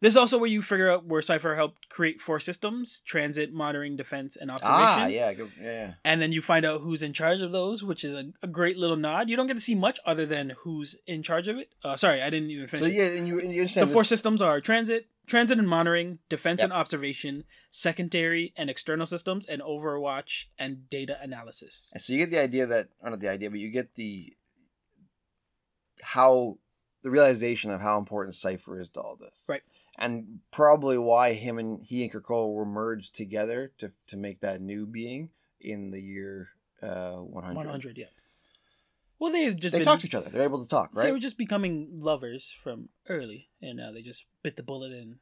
This 0.02 0.11
is 0.15 0.18
also 0.18 0.38
where 0.38 0.49
you 0.49 0.61
figure 0.61 0.91
out 0.91 1.06
where 1.06 1.22
Cypher 1.22 1.56
helped 1.56 1.88
create 1.88 2.19
four 2.19 2.38
systems: 2.41 3.02
transit, 3.06 3.53
monitoring, 3.53 3.95
defense, 3.95 4.35
and 4.35 4.52
observation. 4.52 4.76
Ah, 4.81 5.06
yeah, 5.07 5.31
go, 5.31 5.48
yeah. 5.61 5.94
And 6.03 6.22
then 6.22 6.34
you 6.34 6.41
find 6.41 6.65
out 6.65 6.81
who's 6.81 7.02
in 7.02 7.14
charge 7.14 7.40
of 7.40 7.53
those, 7.53 7.84
which 7.85 8.03
is 8.03 8.11
a, 8.11 8.34
a 8.41 8.48
great 8.48 8.76
little 8.76 8.98
nod. 8.98 9.30
You 9.30 9.38
don't 9.38 9.48
get 9.48 9.53
to 9.53 9.61
see 9.61 9.76
much 9.76 10.02
other 10.06 10.26
than 10.26 10.56
who's 10.64 10.98
in 11.07 11.23
charge 11.23 11.48
of 11.48 11.57
it. 11.57 11.69
Uh, 11.85 11.95
sorry, 11.95 12.22
I 12.22 12.30
didn't 12.30 12.49
even 12.52 12.68
finish. 12.68 12.85
So 12.88 12.91
yeah, 12.94 13.18
and 13.18 13.26
you, 13.30 13.40
and 13.40 13.48
you 13.49 13.53
the 13.56 13.60
understand 13.61 13.91
four 13.91 14.03
systems 14.03 14.41
are 14.41 14.60
transit, 14.60 15.07
transit 15.25 15.57
and 15.59 15.67
monitoring, 15.67 16.19
defense 16.29 16.59
Yep. 16.59 16.65
and 16.65 16.73
observation, 16.73 17.43
secondary 17.71 18.53
and 18.55 18.69
external 18.69 19.05
systems, 19.05 19.45
and 19.45 19.61
Overwatch 19.61 20.45
and 20.59 20.89
data 20.89 21.17
analysis. 21.21 21.89
And 21.93 22.01
so 22.01 22.13
you 22.13 22.19
get 22.19 22.31
the 22.31 22.41
idea 22.41 22.65
that, 22.65 22.89
or 23.01 23.09
not 23.09 23.19
the 23.19 23.29
idea, 23.29 23.49
but 23.49 23.59
you 23.59 23.69
get 23.69 23.95
the 23.95 24.33
how 26.01 26.57
the 27.01 27.09
realization 27.11 27.71
of 27.71 27.81
how 27.81 27.97
important 27.97 28.35
Cypher 28.35 28.79
is 28.79 28.89
to 28.89 29.01
all 29.01 29.15
this, 29.15 29.43
Right. 29.47 29.61
And 29.95 30.39
probably 30.51 30.97
why 30.97 31.33
him 31.33 31.59
and 31.59 31.83
he 31.83 32.01
and 32.03 32.11
Krakoa 32.11 32.51
were 32.51 32.65
merged 32.65 33.13
together 33.13 33.71
to 33.77 33.91
to 34.07 34.17
make 34.17 34.39
that 34.39 34.59
new 34.59 34.87
being 34.87 35.29
in 35.61 35.91
the 35.91 36.01
year 36.01 36.49
uh, 36.81 37.17
one 37.17 37.43
hundred. 37.43 37.57
One 37.57 37.67
hundred, 37.67 37.97
yeah. 37.99 38.07
Well, 39.23 39.31
they've 39.31 39.55
just 39.55 39.71
They 39.71 39.79
been, 39.79 39.85
talk 39.85 40.01
to 40.01 40.05
each 40.05 40.15
other. 40.15 40.29
They're 40.29 40.41
able 40.41 40.61
to 40.61 40.67
talk, 40.67 40.89
right? 40.93 41.05
They 41.05 41.11
were 41.13 41.17
just 41.17 41.37
becoming 41.37 41.87
lovers 41.93 42.51
from 42.51 42.89
early, 43.07 43.47
and 43.61 43.77
now 43.77 43.89
they 43.93 44.01
just 44.01 44.25
bit 44.43 44.57
the 44.57 44.63
bullet 44.63 44.91
and 44.91 45.19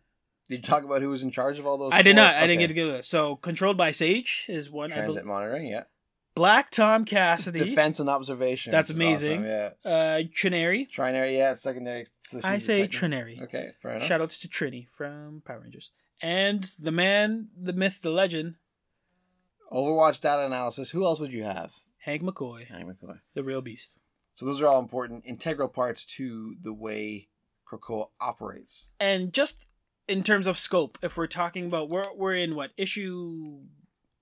Did 0.50 0.56
you 0.56 0.62
talk 0.64 0.84
about 0.84 1.04
who 1.04 1.12
was 1.12 1.22
in 1.22 1.30
charge 1.30 1.60
of 1.60 1.68
all 1.68 1.78
those? 1.78 1.92
I 1.94 2.02
did 2.02 2.16
not. 2.16 2.34
I 2.34 2.48
didn't 2.48 2.62
get 2.62 2.68
to 2.70 2.74
go 2.74 2.88
to 2.88 2.92
that. 2.94 3.06
So, 3.06 3.36
controlled 3.36 3.78
by 3.78 3.92
Sage 3.92 4.46
is 4.50 4.72
one. 4.72 4.92
I 4.92 4.96
transit 4.96 5.24
bel 5.24 5.34
monitoring. 5.36 5.68
Yeah, 5.68 5.84
Black 6.34 6.72
Tom 6.72 7.06
Cassidy. 7.06 7.60
defense 7.60 8.00
and 8.00 8.10
observation. 8.10 8.72
That's 8.72 8.90
amazing. 8.90 9.46
awesome, 9.46 9.46
Yeah, 9.46 9.70
Uh, 9.86 10.24
Trinary. 10.36 10.90
trinary. 10.90 11.38
Yeah, 11.38 11.54
secondary. 11.54 12.08
I 12.44 12.58
say 12.58 12.88
Trinary. 12.88 13.40
Okay, 13.44 13.70
fair 13.84 13.98
enough. 13.98 14.10
Shoutouts 14.10 14.42
to 14.42 14.48
Trini 14.48 14.88
from 14.90 15.44
Power 15.46 15.60
Rangers. 15.60 15.92
And 16.24 16.72
the 16.80 16.92
man, 16.92 17.50
the 17.56 17.74
myth, 17.74 18.00
the 18.02 18.10
legend, 18.10 18.56
Overwatch 19.72 20.20
data 20.20 20.44
analysis. 20.44 20.90
Who 20.90 21.06
else 21.06 21.20
would 21.20 21.32
you 21.32 21.44
have? 21.44 21.72
Hank 22.02 22.24
McCoy, 22.24 22.68
Hank 22.68 22.88
McCoy. 22.88 23.20
the 23.34 23.44
real 23.44 23.62
beast. 23.62 23.98
So 24.36 24.46
those 24.46 24.62
are 24.62 24.68
all 24.68 24.80
important, 24.80 25.24
integral 25.26 25.68
parts 25.68 26.04
to 26.18 26.56
the 26.62 26.74
way 26.74 27.28
Krakoa 27.68 28.10
operates. 28.20 28.88
And 29.00 29.32
just 29.32 29.68
in 30.08 30.24
terms 30.24 30.48
of 30.48 30.58
scope, 30.58 30.98
if 31.02 31.16
we're 31.16 31.28
talking 31.28 31.68
about 31.68 31.90
we're 31.90 32.04
we're 32.16 32.36
in 32.36 32.56
what 32.56 32.72
issue 32.76 33.60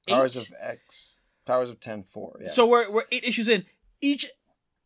eight? 0.07 0.13
Powers 0.13 0.35
of 0.35 0.53
X, 0.59 1.19
Powers 1.45 1.69
of 1.69 1.79
Ten 1.79 2.03
Four. 2.03 2.39
Yeah. 2.43 2.51
So 2.51 2.65
we're 2.67 2.91
we're 2.91 3.05
eight 3.11 3.23
issues 3.23 3.47
in. 3.47 3.65
Each 4.01 4.25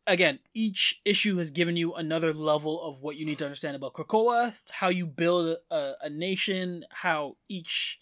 again, 0.06 0.40
each 0.54 1.02
issue 1.04 1.38
has 1.38 1.50
given 1.50 1.76
you 1.76 1.94
another 1.94 2.32
level 2.34 2.82
of 2.82 3.02
what 3.02 3.16
you 3.16 3.26
need 3.26 3.40
to 3.40 3.46
understand 3.46 3.76
about 3.76 3.94
Krakoa, 3.94 4.54
how 4.70 4.90
you 4.90 5.08
build 5.08 5.58
a, 5.72 5.94
a 6.02 6.10
nation, 6.10 6.86
how 6.90 7.38
each 7.50 8.00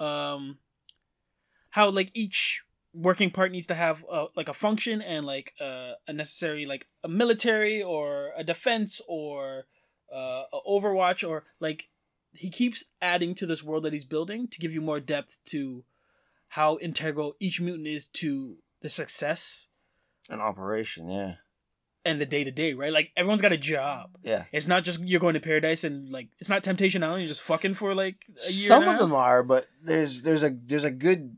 um 0.00 0.58
how 1.70 1.90
like 1.90 2.10
each 2.12 2.64
working 2.94 3.30
part 3.30 3.50
needs 3.52 3.66
to 3.66 3.74
have 3.74 4.04
uh, 4.10 4.26
like 4.36 4.48
a 4.48 4.54
function 4.54 5.00
and 5.00 5.24
like 5.24 5.54
uh, 5.60 5.92
a 6.06 6.12
necessary 6.12 6.66
like 6.66 6.86
a 7.02 7.08
military 7.08 7.82
or 7.82 8.32
a 8.36 8.44
defense 8.44 9.00
or 9.08 9.64
uh, 10.14 10.42
a 10.52 10.58
overwatch 10.68 11.26
or 11.26 11.44
like 11.60 11.88
he 12.34 12.50
keeps 12.50 12.84
adding 13.00 13.34
to 13.34 13.46
this 13.46 13.62
world 13.62 13.84
that 13.84 13.92
he's 13.92 14.04
building 14.04 14.48
to 14.48 14.58
give 14.58 14.72
you 14.72 14.80
more 14.80 15.00
depth 15.00 15.38
to 15.46 15.84
how 16.48 16.78
integral 16.78 17.34
each 17.40 17.60
mutant 17.60 17.86
is 17.86 18.06
to 18.06 18.56
the 18.82 18.88
success 18.90 19.68
An 20.28 20.40
operation. 20.40 21.08
Yeah. 21.08 21.34
and 22.04 22.20
the 22.20 22.26
day 22.26 22.44
to 22.44 22.50
day, 22.50 22.74
right? 22.74 22.92
Like 22.92 23.10
everyone's 23.16 23.40
got 23.42 23.52
a 23.52 23.56
job. 23.58 24.18
Yeah. 24.22 24.44
It's 24.52 24.66
not 24.66 24.84
just 24.84 25.00
you're 25.00 25.20
going 25.20 25.34
to 25.34 25.40
paradise 25.40 25.82
and 25.84 26.10
like 26.10 26.28
it's 26.38 26.50
not 26.50 26.62
Temptation 26.62 27.02
Island. 27.02 27.22
You're 27.22 27.28
just 27.28 27.42
fucking 27.42 27.74
for 27.74 27.94
like 27.94 28.16
a 28.28 28.52
year. 28.52 28.68
Some 28.68 28.84
a 28.84 28.90
of 28.92 28.98
them 28.98 29.14
are, 29.14 29.42
but 29.42 29.66
there's 29.82 30.22
there's 30.22 30.42
a 30.42 30.50
there's 30.50 30.84
a 30.84 30.90
good 30.90 31.36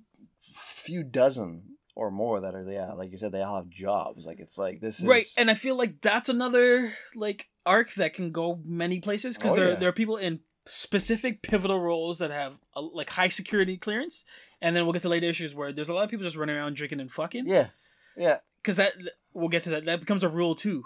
few 0.84 1.02
dozen 1.02 1.76
or 1.96 2.10
more 2.10 2.40
that 2.40 2.54
are 2.54 2.64
yeah, 2.70 2.92
like 2.92 3.10
you 3.12 3.16
said, 3.18 3.32
they 3.32 3.42
all 3.42 3.56
have 3.56 3.68
jobs. 3.68 4.26
Like 4.26 4.40
it's 4.40 4.58
like 4.58 4.80
this 4.80 5.00
is 5.00 5.06
right, 5.06 5.24
and 5.38 5.50
I 5.50 5.54
feel 5.54 5.76
like 5.76 6.00
that's 6.00 6.28
another 6.28 6.94
like 7.14 7.48
arc 7.66 7.94
that 7.94 8.14
can 8.14 8.30
go 8.32 8.60
many 8.64 9.00
places 9.00 9.36
because 9.38 9.52
Oh, 9.52 9.56
there 9.56 9.68
yeah. 9.70 9.74
there 9.76 9.88
are 9.88 9.92
people 9.92 10.16
in 10.16 10.40
specific 10.66 11.42
pivotal 11.42 11.78
roles 11.80 12.18
that 12.18 12.30
have 12.30 12.54
a, 12.74 12.80
like 12.80 13.10
high 13.10 13.28
security 13.28 13.76
clearance, 13.76 14.24
and 14.60 14.74
then 14.74 14.84
we'll 14.84 14.92
get 14.92 15.02
to 15.02 15.08
later 15.08 15.26
issues 15.26 15.54
where 15.54 15.72
there's 15.72 15.88
a 15.88 15.94
lot 15.94 16.04
of 16.04 16.10
people 16.10 16.24
just 16.24 16.36
running 16.36 16.56
around 16.56 16.74
drinking 16.76 17.00
and 17.00 17.10
fucking. 17.12 17.46
yeah, 17.46 17.68
yeah, 18.16 18.38
because 18.62 18.76
that 18.76 18.92
we'll 19.32 19.48
get 19.48 19.62
to 19.64 19.70
that. 19.70 19.84
That 19.84 20.00
becomes 20.00 20.24
a 20.24 20.28
rule 20.28 20.54
too. 20.54 20.84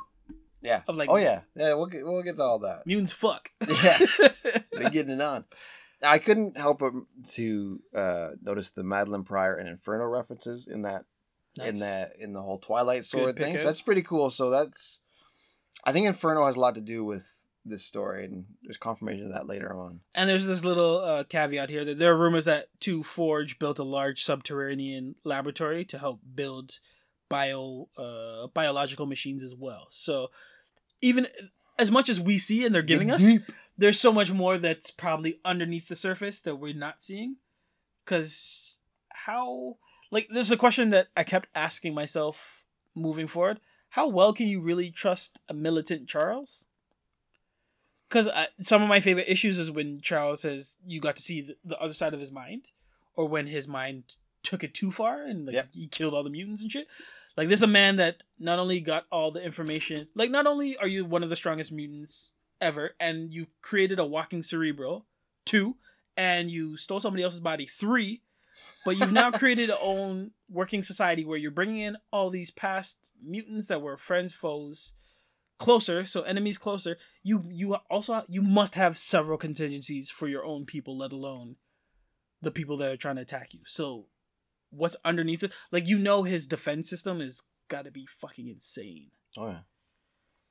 yeah. 0.61 0.83
Of, 0.89 0.97
like- 0.97 1.11
oh 1.11 1.17
yeah, 1.17 1.41
yeah. 1.57 1.75
We'll 1.75 1.87
get 1.87 2.05
we'll 2.05 2.23
get 2.23 2.37
to 2.37 2.43
all 2.43 2.59
that. 2.61 2.87
Mutants 2.87 3.13
fuck. 3.13 3.51
Yeah, 3.83 3.99
they're 4.73 4.91
getting 4.91 5.15
it 5.15 5.21
on. 5.23 5.45
I 6.03 6.19
couldn't 6.19 6.57
help 6.57 6.79
but 6.79 6.93
to 7.33 7.81
uh, 7.95 8.31
notice 8.43 8.71
the 8.71 8.83
Madelyne 8.83 9.25
Pryor 9.25 9.55
and 9.55 9.69
Inferno 9.69 10.05
references 10.05 10.67
in 10.67 10.83
that 10.83 11.05
in 11.65 11.81
that 11.81 12.13
in 12.19 12.33
the 12.33 12.43
whole 12.43 12.59
Twilight 12.59 13.05
Sword 13.05 13.37
thing. 13.37 13.59
So 13.59 13.65
that's 13.65 13.83
pretty 13.83 14.03
cool. 14.03 14.31
So 14.31 14.51
that's 14.51 15.01
I 15.85 15.93
think 15.93 16.07
Inferno 16.07 16.47
has 16.47 16.57
a 16.57 16.61
lot 16.61 16.75
to 16.77 16.81
do 16.81 17.05
with 17.05 17.27
this 17.65 17.85
story, 17.85 18.25
and 18.25 18.45
there's 18.63 18.77
confirmation 18.77 19.27
of 19.27 19.33
that 19.33 19.47
later 19.47 19.75
on. 19.75 20.01
And 20.15 20.29
there's 20.29 20.47
this 20.47 20.65
little 20.65 21.01
uh, 21.01 21.25
caveat 21.25 21.69
here 21.69 21.85
that 21.85 21.99
there 21.99 22.13
are 22.13 22.19
rumors 22.19 22.45
that 22.47 22.69
Two 22.81 23.03
Forge 23.03 23.59
built 23.59 23.79
a 23.79 23.85
large 23.85 24.25
subterranean 24.25 25.17
laboratory 25.25 25.85
to 25.87 25.99
help 25.99 26.21
build 26.35 26.79
bio 27.29 27.89
uh, 27.97 28.47
biological 28.49 29.07
machines 29.07 29.43
as 29.43 29.55
well. 29.55 29.89
So 29.91 30.31
even 31.01 31.27
as 31.79 31.91
much 31.91 32.09
as 32.09 32.21
we 32.21 32.39
see 32.39 32.65
and 32.65 32.75
they're 32.75 32.83
giving 32.83 33.09
Get 33.09 33.15
us, 33.15 33.23
deep. 33.23 33.43
There's 33.79 34.01
so 34.01 34.13
much 34.13 34.33
more 34.33 34.59
that's 34.59 34.91
probably 34.91 35.39
underneath 35.45 35.89
the 35.89 35.97
surface 35.97 36.41
that 36.41 36.57
we're 36.57 36.75
not 36.75 37.03
seeing. 37.03 37.37
Because 38.05 38.79
how 39.11 39.77
like 40.11 40.29
this 40.29 40.47
is 40.47 40.53
a 40.53 40.57
question 40.57 40.91
that 40.91 41.09
I 41.17 41.23
kept 41.23 41.49
asking 41.55 41.95
myself 41.95 42.65
moving 42.95 43.27
forward. 43.29 43.61
How 43.91 44.09
well 44.09 44.33
can 44.33 44.49
you 44.49 44.61
really 44.61 44.91
trust 44.91 45.39
a 45.49 45.55
militant 45.55 46.09
Charles? 46.09 46.65
Because 48.09 48.29
some 48.59 48.83
of 48.83 48.89
my 48.89 49.01
favorite 49.01 49.29
issues 49.29 49.59
is 49.59 49.71
when 49.71 50.01
Charles 50.01 50.41
says 50.41 50.77
you 50.87 51.01
got 51.01 51.17
to 51.17 51.23
see 51.23 51.43
the, 51.43 51.57
the 51.65 51.79
other 51.79 51.93
side 51.93 52.15
of 52.15 52.21
his 52.21 52.33
mind, 52.33 52.69
or 53.15 53.29
when 53.29 53.47
his 53.47 53.69
mind 53.69 54.05
took 54.43 54.65
it 54.65 54.73
too 54.75 54.91
far 54.91 55.23
and 55.23 55.47
like 55.47 55.55
Yep. 55.55 55.69
he 55.73 55.87
killed 55.89 56.15
all 56.15 56.23
the 56.23 56.31
mutants 56.31 56.63
and 56.63 56.73
shit. 56.73 56.89
Like 57.37 57.49
this, 57.49 57.61
is 57.61 57.65
a 57.65 57.69
man 57.69 57.97
that 57.97 58.25
not 58.39 58.59
only 58.59 58.81
got 58.81 59.05
all 59.13 59.31
the 59.31 59.45
information, 59.45 60.09
like 60.15 60.31
not 60.31 60.47
only 60.47 60.77
are 60.79 60.89
you 60.89 61.05
one 61.05 61.23
of 61.23 61.31
the 61.31 61.37
strongest 61.37 61.71
mutants 61.71 62.33
ever, 62.61 62.93
and 63.01 63.33
you 63.33 63.47
created 63.63 63.99
a 63.99 64.07
walking 64.07 64.43
cerebral, 64.43 65.07
two, 65.45 65.77
and 66.17 66.51
you 66.51 66.77
stole 66.77 67.01
somebody 67.01 67.23
else's 67.23 67.41
body, 67.41 67.67
three, 67.67 68.23
but 68.85 68.97
you've 68.97 69.13
now 69.13 69.31
created 69.33 69.71
a 69.71 69.79
own 69.79 70.33
working 70.49 70.83
society 70.83 71.25
where 71.25 71.39
you're 71.39 71.51
bringing 71.51 71.79
in 71.79 71.97
all 72.11 72.31
these 72.31 72.51
past 72.51 72.99
mutants 73.23 73.67
that 73.67 73.83
were 73.83 73.97
friends, 73.97 74.35
foes, 74.35 74.95
closer, 75.59 76.05
so 76.05 76.23
enemies 76.23 76.59
closer. 76.59 76.97
You 77.23 77.45
you 77.51 77.75
also 77.91 78.23
you 78.29 78.43
must 78.43 78.75
have 78.75 78.97
several 78.97 79.39
contingencies 79.39 80.11
for 80.11 80.29
your 80.29 80.45
own 80.45 80.65
people, 80.65 80.97
let 80.97 81.13
alone 81.13 81.57
the 82.41 82.51
people 82.51 82.77
that 82.79 82.93
are 82.93 82.97
trying 82.97 83.17
to 83.17 83.23
attack 83.23 83.53
you. 83.53 83.61
So 83.67 84.07
what's 84.71 84.97
underneath 85.05 85.43
it? 85.43 85.53
Like 85.71 85.87
you 85.87 85.99
know 85.99 86.23
his 86.23 86.47
defense 86.47 86.89
system 86.89 87.21
is 87.21 87.43
got 87.69 87.85
to 87.85 87.91
be 87.91 88.07
fucking 88.07 88.49
insane. 88.49 89.11
Oh 89.37 89.49
yeah, 89.49 89.61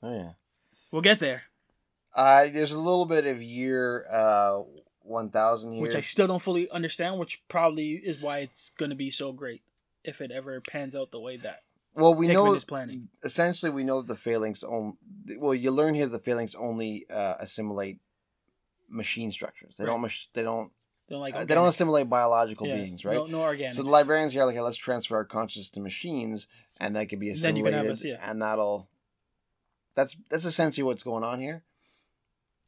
oh 0.03 0.15
yeah. 0.15 0.31
We'll 0.91 1.01
get 1.01 1.19
there, 1.19 1.43
Uh, 2.17 2.47
there's 2.51 2.71
a 2.73 2.79
little 2.79 3.05
bit 3.05 3.25
of 3.27 3.41
year 3.41 4.05
uh, 4.09 4.61
1000 5.03 5.71
here. 5.73 5.81
which 5.81 5.95
I 5.95 6.01
still 6.01 6.27
don't 6.27 6.41
fully 6.41 6.69
understand, 6.71 7.19
which 7.19 7.41
probably 7.47 7.91
is 7.93 8.19
why 8.19 8.39
it's 8.39 8.71
going 8.71 8.89
to 8.89 8.95
be 8.95 9.09
so 9.11 9.31
great 9.31 9.61
if 10.03 10.19
it 10.19 10.31
ever 10.31 10.59
pans 10.59 10.95
out 10.95 11.11
the 11.11 11.19
way 11.19 11.37
that 11.37 11.61
well, 11.93 12.13
we 12.13 12.27
Hickman 12.27 12.45
know 12.45 12.53
is 12.53 12.63
planning. 12.63 13.09
essentially 13.23 13.71
we 13.71 13.83
know 13.83 14.01
that 14.01 14.07
the 14.07 14.15
phalanx 14.15 14.63
only. 14.63 14.93
well 15.37 15.53
you 15.53 15.71
learn 15.71 15.93
here 15.95 16.07
the 16.07 16.19
phalanx 16.19 16.55
only 16.55 17.05
uh, 17.09 17.35
assimilate 17.39 17.99
machine 18.89 19.31
structures 19.31 19.77
they 19.77 19.83
Right. 19.85 19.91
don't 19.91 20.01
mach- 20.01 20.31
they 20.33 20.43
don't 20.43 20.71
They're 21.09 21.17
like 21.17 21.35
uh, 21.35 21.43
they 21.45 21.55
don't 21.55 21.67
assimilate 21.67 22.09
biological 22.09 22.67
Yeah, 22.67 22.75
beings 22.77 23.03
right 23.05 23.15
No, 23.17 23.25
no 23.25 23.41
organic. 23.41 23.75
so 23.75 23.83
the 23.83 23.89
librarians 23.89 24.33
here 24.33 24.43
are 24.43 24.45
like 24.45 24.55
"Hey, 24.55 24.61
let's 24.61 24.77
transfer 24.77 25.15
our 25.17 25.25
consciousness 25.25 25.69
to 25.71 25.79
machines 25.81 26.47
and 26.79 26.95
that 26.95 27.09
could 27.09 27.19
be 27.19 27.31
Then 27.31 27.55
you 27.57 27.63
can 27.63 27.73
assimilated 27.73 27.91
us, 27.91 28.03
yeah. 28.05 28.29
and 28.31 28.41
that'll 28.41 28.87
that's 29.95 30.15
that's 30.29 30.45
essentially 30.45 30.83
what's 30.83 31.03
going 31.03 31.23
on 31.23 31.39
here 31.39 31.63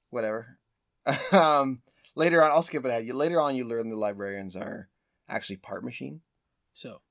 whatever 0.09 0.57
um 1.31 1.79
later 2.15 2.43
on 2.43 2.51
i'll 2.51 2.63
skip 2.63 2.83
ahead 2.85 3.05
you 3.05 3.13
later 3.13 3.39
on 3.39 3.55
you 3.55 3.63
learn 3.65 3.89
the 3.89 3.95
librarians 3.95 4.55
are 4.55 4.89
actually 5.27 5.55
part 5.57 5.83
machine 5.83 6.21
So 6.73 7.01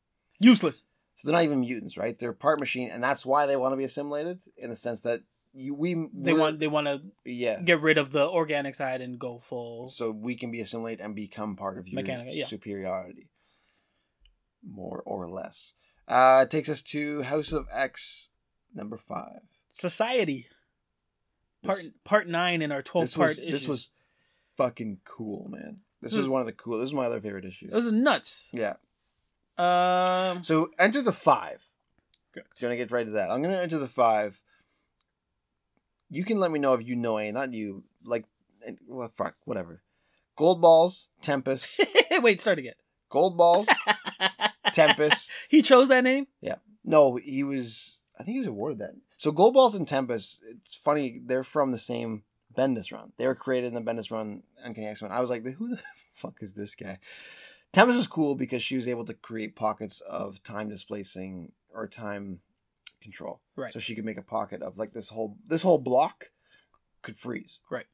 useless. 0.41 0.85
so 1.15 1.27
they're 1.29 1.37
not 1.37 1.45
even 1.45 1.61
mutants, 1.61 1.97
right? 1.97 2.17
They're 2.19 2.33
part 2.33 2.59
machine, 2.61 2.91
and 2.93 3.03
that's 3.03 3.25
why 3.27 3.47
they 3.47 3.57
want 3.57 3.73
to 3.73 3.77
be 3.77 3.85
assimilated 3.85 4.41
in 4.57 4.71
the 4.71 4.77
sense 4.77 5.01
that 5.03 5.21
you 5.53 5.75
we 5.75 5.95
They 6.13 6.33
want 6.33 6.61
they 6.61 6.69
want 6.69 6.87
to 6.87 7.03
yeah. 7.25 7.61
get 7.61 7.81
rid 7.81 7.99
of 7.99 8.13
the 8.13 8.27
organic 8.29 8.75
side 8.75 9.01
and 9.01 9.19
go 9.19 9.39
full. 9.39 9.89
So 9.89 10.11
we 10.11 10.37
can 10.37 10.51
be 10.51 10.61
assimilated 10.61 11.05
and 11.05 11.15
become 11.15 11.57
part 11.57 11.79
of 11.79 11.89
your 11.89 12.01
Mechanical, 12.01 12.35
yeah. 12.35 12.47
superiority, 12.47 13.31
more 14.63 15.03
or 15.07 15.29
less. 15.29 15.75
Uh, 16.07 16.45
it 16.47 16.51
takes 16.51 16.69
us 16.69 16.83
to 16.83 17.23
House 17.23 17.53
of 17.53 17.67
X, 17.73 18.29
number 18.75 18.97
five. 18.97 19.41
Society. 19.73 20.49
Part 21.65 21.79
This- 21.79 21.93
part 22.05 22.29
nine 22.29 22.63
in 22.63 22.71
our 22.73 22.83
twelve 22.83 23.13
part 23.15 23.29
was 23.31 23.39
issue. 23.41 23.51
this 23.51 23.67
was 23.69 23.91
fucking 24.57 25.01
cool, 25.05 25.49
man. 25.51 25.81
This 26.01 26.13
was 26.13 26.21
was- 26.21 26.29
one 26.29 26.41
of 26.41 26.47
the 26.47 26.53
cool. 26.53 26.79
This 26.79 26.89
is 26.89 26.95
my 26.95 27.07
other 27.07 27.21
favorite 27.21 27.45
issue. 27.45 27.67
it 27.71 27.75
was 27.75 27.91
nuts. 27.91 28.49
yeah. 28.53 28.75
Um, 29.57 30.45
So 30.45 30.71
enter 30.79 31.03
the 31.03 31.13
five. 31.13 31.67
Correct. 32.33 32.57
Do 32.57 32.65
you 32.65 32.69
want 32.69 32.73
to 32.79 32.85
get 32.85 32.93
right 32.93 33.05
to 33.05 33.11
that? 33.13 33.31
I'm 33.31 33.43
gonna 33.43 33.57
enter 33.61 33.79
the 33.79 33.89
five. 33.89 34.41
You 36.11 36.25
can 36.25 36.39
let 36.39 36.51
me 36.51 36.59
know 36.59 36.75
if 36.75 36.87
you 36.87 36.95
know 36.97 37.17
any, 37.19 37.33
not 37.33 37.53
you. 37.53 37.85
Like, 38.05 38.25
eh, 38.65 38.73
well, 38.87 39.09
fuck, 39.09 39.35
whatever. 39.45 39.83
Gold 40.37 40.61
balls, 40.63 41.09
Tempest. 41.21 41.81
wait, 42.23 42.41
start 42.41 42.59
again. 42.59 42.75
Gold 43.09 43.37
balls, 43.37 43.67
Tempest. 44.73 45.31
he 45.49 45.61
chose 45.63 45.89
that 45.89 46.05
name. 46.05 46.29
Yeah. 46.41 46.57
No, 46.85 47.17
he 47.17 47.43
was. 47.43 47.99
I 48.19 48.23
think 48.23 48.35
he 48.35 48.39
was 48.39 48.47
awarded 48.47 48.79
that. 48.79 48.95
So 49.19 49.33
gold 49.33 49.55
balls 49.55 49.75
and 49.75 49.87
Tempest. 49.87 50.43
It's 50.49 50.75
funny. 50.75 51.21
They're 51.23 51.45
from 51.45 51.73
the 51.73 51.79
same 51.79 52.23
Bendis 52.57 52.93
run. 52.93 53.13
They 53.19 53.27
were 53.27 53.35
created 53.35 53.69
in 53.69 53.75
the 53.75 53.83
Bendis 53.83 54.11
run. 54.11 54.45
Uncanny 54.63 54.87
X 54.87 55.03
Men. 55.03 55.13
I 55.13 55.21
was 55.21 55.29
like, 55.29 55.45
who 55.45 55.69
the 55.69 55.81
fuck 56.15 56.37
is 56.41 56.55
this 56.55 56.75
guy? 56.75 56.99
Tempest 57.73 57.97
was 57.97 58.07
cool 58.07 58.35
because 58.35 58.63
she 58.63 58.77
was 58.77 58.89
able 58.89 59.05
to 59.05 59.15
create 59.15 59.55
pockets 59.55 60.01
of 60.01 60.43
time 60.43 60.69
displacing 60.69 61.53
or 61.75 61.87
time 61.87 62.41
control. 63.03 63.41
Right. 63.57 63.73
So 63.73 63.79
she 63.79 63.95
could 63.95 64.05
make 64.05 64.17
a 64.19 64.23
pocket 64.23 64.63
of 64.63 64.79
like 64.79 64.93
this 64.93 65.11
whole 65.11 65.37
this 65.47 65.63
whole 65.63 65.79
block 65.79 66.27
could 67.03 67.17
freeze. 67.17 67.61
Right. 67.71 67.87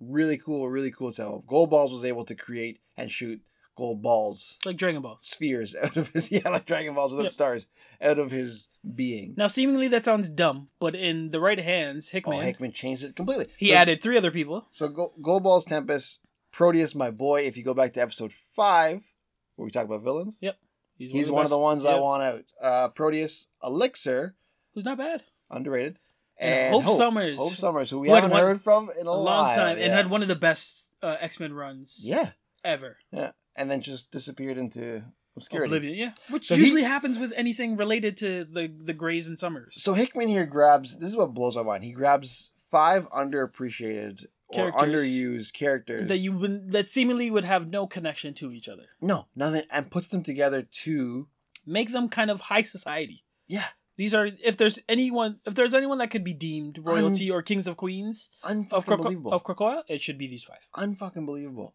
really 0.00 0.38
cool, 0.38 0.68
really 0.70 0.90
cool 0.90 1.08
itself. 1.08 1.46
Gold 1.46 1.70
Balls 1.70 1.92
was 1.92 2.04
able 2.04 2.24
to 2.24 2.34
create 2.34 2.80
and 2.96 3.10
shoot 3.10 3.40
gold 3.76 4.02
balls, 4.02 4.58
Like 4.64 4.76
Dragon 4.76 5.02
Ball. 5.02 5.18
spheres 5.20 5.74
out 5.74 5.96
of 5.96 6.08
his 6.08 6.30
yeah, 6.32 6.48
like 6.48 6.66
Dragon 6.66 6.94
Balls 6.94 7.12
without 7.12 7.24
Yep. 7.24 7.32
stars, 7.32 7.66
out 8.00 8.18
of 8.18 8.30
his 8.30 8.68
being. 8.94 9.34
Now, 9.36 9.46
seemingly 9.46 9.88
that 9.88 10.04
sounds 10.04 10.28
dumb, 10.28 10.68
but 10.80 10.94
in 10.94 11.30
the 11.30 11.40
right 11.40 11.58
hands, 11.58 12.08
Oh, 12.08 12.12
Hickman, 12.12 12.42
Hickman 12.42 12.72
changed 12.72 13.02
it 13.04 13.16
completely. 13.16 13.46
he 13.56 13.68
So- 13.68 13.74
added 13.74 14.02
three 14.02 14.16
other 14.16 14.30
people. 14.30 14.66
So 14.72 14.88
Go- 14.88 15.12
Gold 15.22 15.42
Balls 15.44 15.64
Tempest, 15.64 16.20
Proteus, 16.50 16.94
my 16.94 17.10
boy. 17.10 17.42
If 17.42 17.56
you 17.56 17.62
go 17.64 17.74
back 17.74 17.92
to 17.94 18.02
episode 18.02 18.32
five, 18.32 19.12
where 19.56 19.64
we 19.64 19.70
talk 19.70 19.84
about 19.86 20.02
villains, 20.02 20.38
Yep. 20.42 20.58
he's 20.98 21.30
one 21.30 21.44
of 21.44 21.50
the 21.50 21.56
best. 21.56 21.62
ones 21.62 21.84
I 21.86 21.98
want 21.98 22.22
out. 22.22 22.44
Uh, 22.60 22.88
Proteus, 22.88 23.48
Elixir, 23.64 24.34
Who's 24.74 24.84
not 24.84 24.98
bad. 24.98 25.22
underrated, 25.50 25.98
And 26.38 26.74
Hope 26.74 26.94
Summers, 26.96 27.36
Hope 27.38 27.54
Summers, 27.54 27.88
who 27.90 28.00
we 28.00 28.08
who 28.08 28.14
haven't 28.14 28.30
one- 28.30 28.42
heard 28.42 28.60
from 28.60 28.90
in 29.00 29.06
a, 29.06 29.10
A 29.10 29.12
long 29.12 29.54
time, 29.54 29.78
and 29.78 29.92
had 29.92 30.10
one 30.10 30.22
of 30.22 30.28
the 30.28 30.34
best 30.36 30.90
uh, 31.02 31.16
X 31.20 31.38
Men 31.40 31.52
runs 31.52 32.00
yeah, 32.02 32.30
ever. 32.64 32.98
yeah, 33.12 33.32
and 33.56 33.70
then 33.70 33.80
just 33.80 34.10
disappeared 34.10 34.58
into 34.58 35.04
obscurity. 35.36 35.68
Oblivion, 35.68 35.94
yeah. 35.94 36.12
Which 36.30 36.46
So 36.46 36.54
he- 36.54 36.60
usually 36.62 36.82
happens 36.82 37.18
with 37.18 37.32
anything 37.36 37.76
related 37.76 38.16
to 38.18 38.44
the 38.44 38.66
the 38.68 38.94
Greys 38.94 39.26
and 39.28 39.38
Summers. 39.38 39.82
So 39.82 39.94
Hickman 39.94 40.28
here 40.28 40.46
grabs. 40.46 40.98
This 40.98 41.10
is 41.10 41.16
what 41.16 41.34
blows 41.34 41.56
my 41.56 41.62
mind. 41.62 41.84
He 41.84 41.92
grabs 41.92 42.50
five 42.70 43.08
underappreciated 43.10 44.26
or 44.48 44.70
underused 44.72 45.52
characters 45.54 46.08
that 46.08 46.18
you 46.18 46.32
would, 46.32 46.72
that 46.72 46.90
seemingly 46.90 47.30
would 47.30 47.44
have 47.44 47.68
no 47.68 47.86
connection 47.86 48.34
to 48.34 48.52
each 48.52 48.68
other. 48.68 48.84
no 49.00 49.26
nothing 49.34 49.62
and 49.72 49.90
puts 49.90 50.08
them 50.08 50.22
together 50.22 50.62
to 50.62 51.28
Make 51.64 51.92
them 51.92 52.08
kind 52.08 52.30
of 52.30 52.42
high 52.42 52.62
society. 52.62 53.24
yeah 53.46 53.68
These 53.96 54.14
are 54.14 54.28
if 54.44 54.56
there's 54.58 54.78
anyone 54.88 55.38
if 55.46 55.54
there's 55.54 55.72
anyone 55.74 55.98
that 55.98 56.10
could 56.10 56.24
be 56.24 56.34
deemed 56.34 56.78
royalty 56.78 57.30
or 57.30 57.40
kings 57.42 57.66
of 57.66 57.76
queens 57.78 58.28
of 58.42 58.50
unfucking 58.52 58.84
Krakoa, 59.22 59.32
of 59.32 59.44
Krakoa, 59.44 59.82
it 59.88 60.02
should 60.02 60.18
be 60.18 60.26
these 60.26 60.44
five. 60.44 60.66
unfucking 60.76 61.24
believable. 61.24 61.74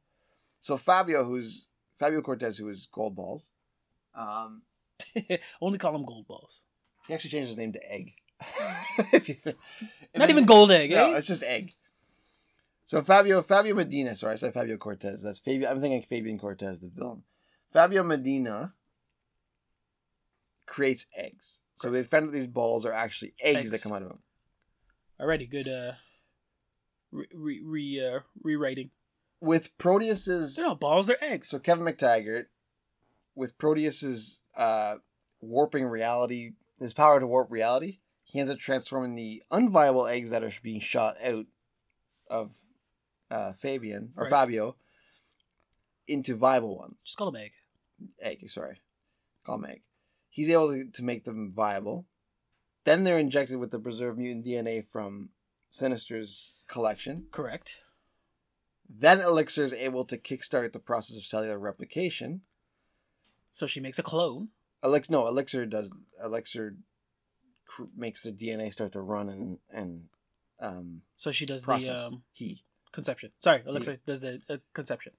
So 0.60 0.78
Fabio, 0.78 1.24
who's 1.24 1.68
Fabio 1.96 2.22
Cortez, 2.22 2.58
who 2.58 2.68
is 2.70 2.88
Gold 2.92 3.16
Balls, 3.16 3.50
um, 4.16 4.64
Only 5.62 5.78
call 5.78 5.96
him 5.96 6.06
gold 6.06 6.28
balls. 6.28 6.62
he 7.08 7.14
actually 7.14 7.30
changed 7.30 7.50
his 7.50 7.58
name 7.58 7.72
to 7.74 7.92
Egg. 7.92 8.14
If 9.14 9.30
you- 9.30 9.36
if 9.46 9.56
Not 10.16 10.30
even 10.30 10.46
gold 10.46 10.72
egg, 10.72 10.90
No, 10.92 11.14
eh? 11.14 11.18
it's 11.18 11.28
just 11.28 11.44
Egg. 11.44 11.74
So 12.86 13.02
Fabio, 13.02 13.42
Fabio 13.42 13.76
Medina. 13.76 14.16
Sorry, 14.16 14.34
I 14.34 14.38
said 14.38 14.54
Fabio 14.54 14.78
Cortez. 14.78 15.22
That's 15.22 15.40
Fabio. 15.40 15.70
I'm 15.70 15.82
thinking 15.82 16.02
Fabian 16.02 16.40
Cortez, 16.40 16.80
the 16.80 16.88
villain. 16.88 17.24
Fabio 17.72 18.02
Medina 18.04 18.74
creates 20.66 21.06
eggs. 21.16 21.60
So 21.76 21.92
they 21.92 22.04
found 22.04 22.28
that 22.30 22.32
these 22.34 22.48
balls 22.48 22.86
are 22.86 22.94
actually 22.94 23.34
eggs, 23.42 23.60
Eggs. 23.60 23.72
that 23.72 23.84
come 23.84 23.94
out 23.94 24.02
of 24.04 24.10
them. 24.10 24.20
Alrighty, 25.20 25.50
good 25.50 25.68
uh 25.68 25.94
re, 27.12 27.26
re, 27.34 27.62
re 27.64 28.08
uh, 28.16 28.20
rewriting. 28.42 28.90
With 29.40 29.78
Proteus's 29.78 30.56
They're 30.56 30.66
not 30.66 30.80
balls, 30.80 31.08
they're 31.08 31.24
eggs. 31.24 31.50
So 31.50 31.60
Kevin 31.60 31.86
McTaggart, 31.86 32.46
with 33.36 33.58
Proteus's 33.58 34.42
uh, 34.56 34.96
warping 35.42 35.86
reality, 35.86 36.54
his 36.80 36.94
power 36.94 37.20
to 37.20 37.28
warp 37.28 37.52
reality, 37.52 38.00
he 38.24 38.40
ends 38.40 38.52
up 38.52 38.58
transforming 38.58 39.16
the 39.16 39.44
unviable 39.52 40.10
eggs 40.12 40.32
that 40.32 40.44
are 40.44 40.52
being 40.64 40.80
shot 40.80 41.16
out 41.24 41.46
of 42.30 42.58
uh, 43.30 43.54
Fabian 43.54 44.14
or 44.18 44.24
Right. 44.24 44.30
Fabio 44.32 44.76
into 46.08 46.36
viable 46.36 46.78
ones. 46.78 46.98
Just 47.06 47.18
call 47.18 47.32
them 47.32 47.42
egg. 47.42 47.52
Egg, 48.22 48.50
sorry, 48.50 48.82
call 49.46 49.60
them 49.60 49.70
egg. 49.70 49.82
He's 50.30 50.50
able 50.50 50.70
to, 50.70 50.86
to 50.92 51.04
make 51.04 51.24
them 51.24 51.52
viable. 51.56 52.06
Then 52.86 53.04
they're 53.04 53.20
injected 53.20 53.58
with 53.58 53.72
the 53.72 53.80
preserved 53.80 54.18
mutant 54.18 54.46
DNA 54.46 54.86
from 54.86 55.30
Sinister's 55.70 56.64
collection. 56.68 57.26
Correct. 57.32 57.78
Then 58.90 59.20
Elixir 59.20 59.64
is 59.64 59.74
able 59.74 60.06
to 60.06 60.18
kickstart 60.18 60.72
the 60.74 60.80
process 60.80 61.18
of 61.18 61.24
cellular 61.26 61.60
replication. 61.60 62.42
So 63.52 63.68
she 63.68 63.80
makes 63.80 64.00
a 64.00 64.04
clone. 64.04 64.50
Elixir, 64.84 65.12
no, 65.12 65.28
Elixir 65.28 65.66
does. 65.66 65.94
Elixir 66.24 66.76
cr- 67.66 67.84
makes 67.96 68.22
the 68.22 68.32
DNA 68.32 68.72
start 68.72 68.92
to 68.94 69.02
run 69.02 69.30
and 69.30 69.58
and 69.72 70.04
um, 70.60 71.02
So 71.18 71.32
she 71.32 71.46
does 71.46 71.64
process. 71.64 71.88
the 72.00 72.08
um, 72.08 72.24
he 72.34 72.64
conception. 72.92 73.32
Sorry, 73.40 73.62
Elixir 73.66 74.00
does 74.06 74.20
the 74.22 74.42
uh, 74.50 74.58
conception. 74.74 75.14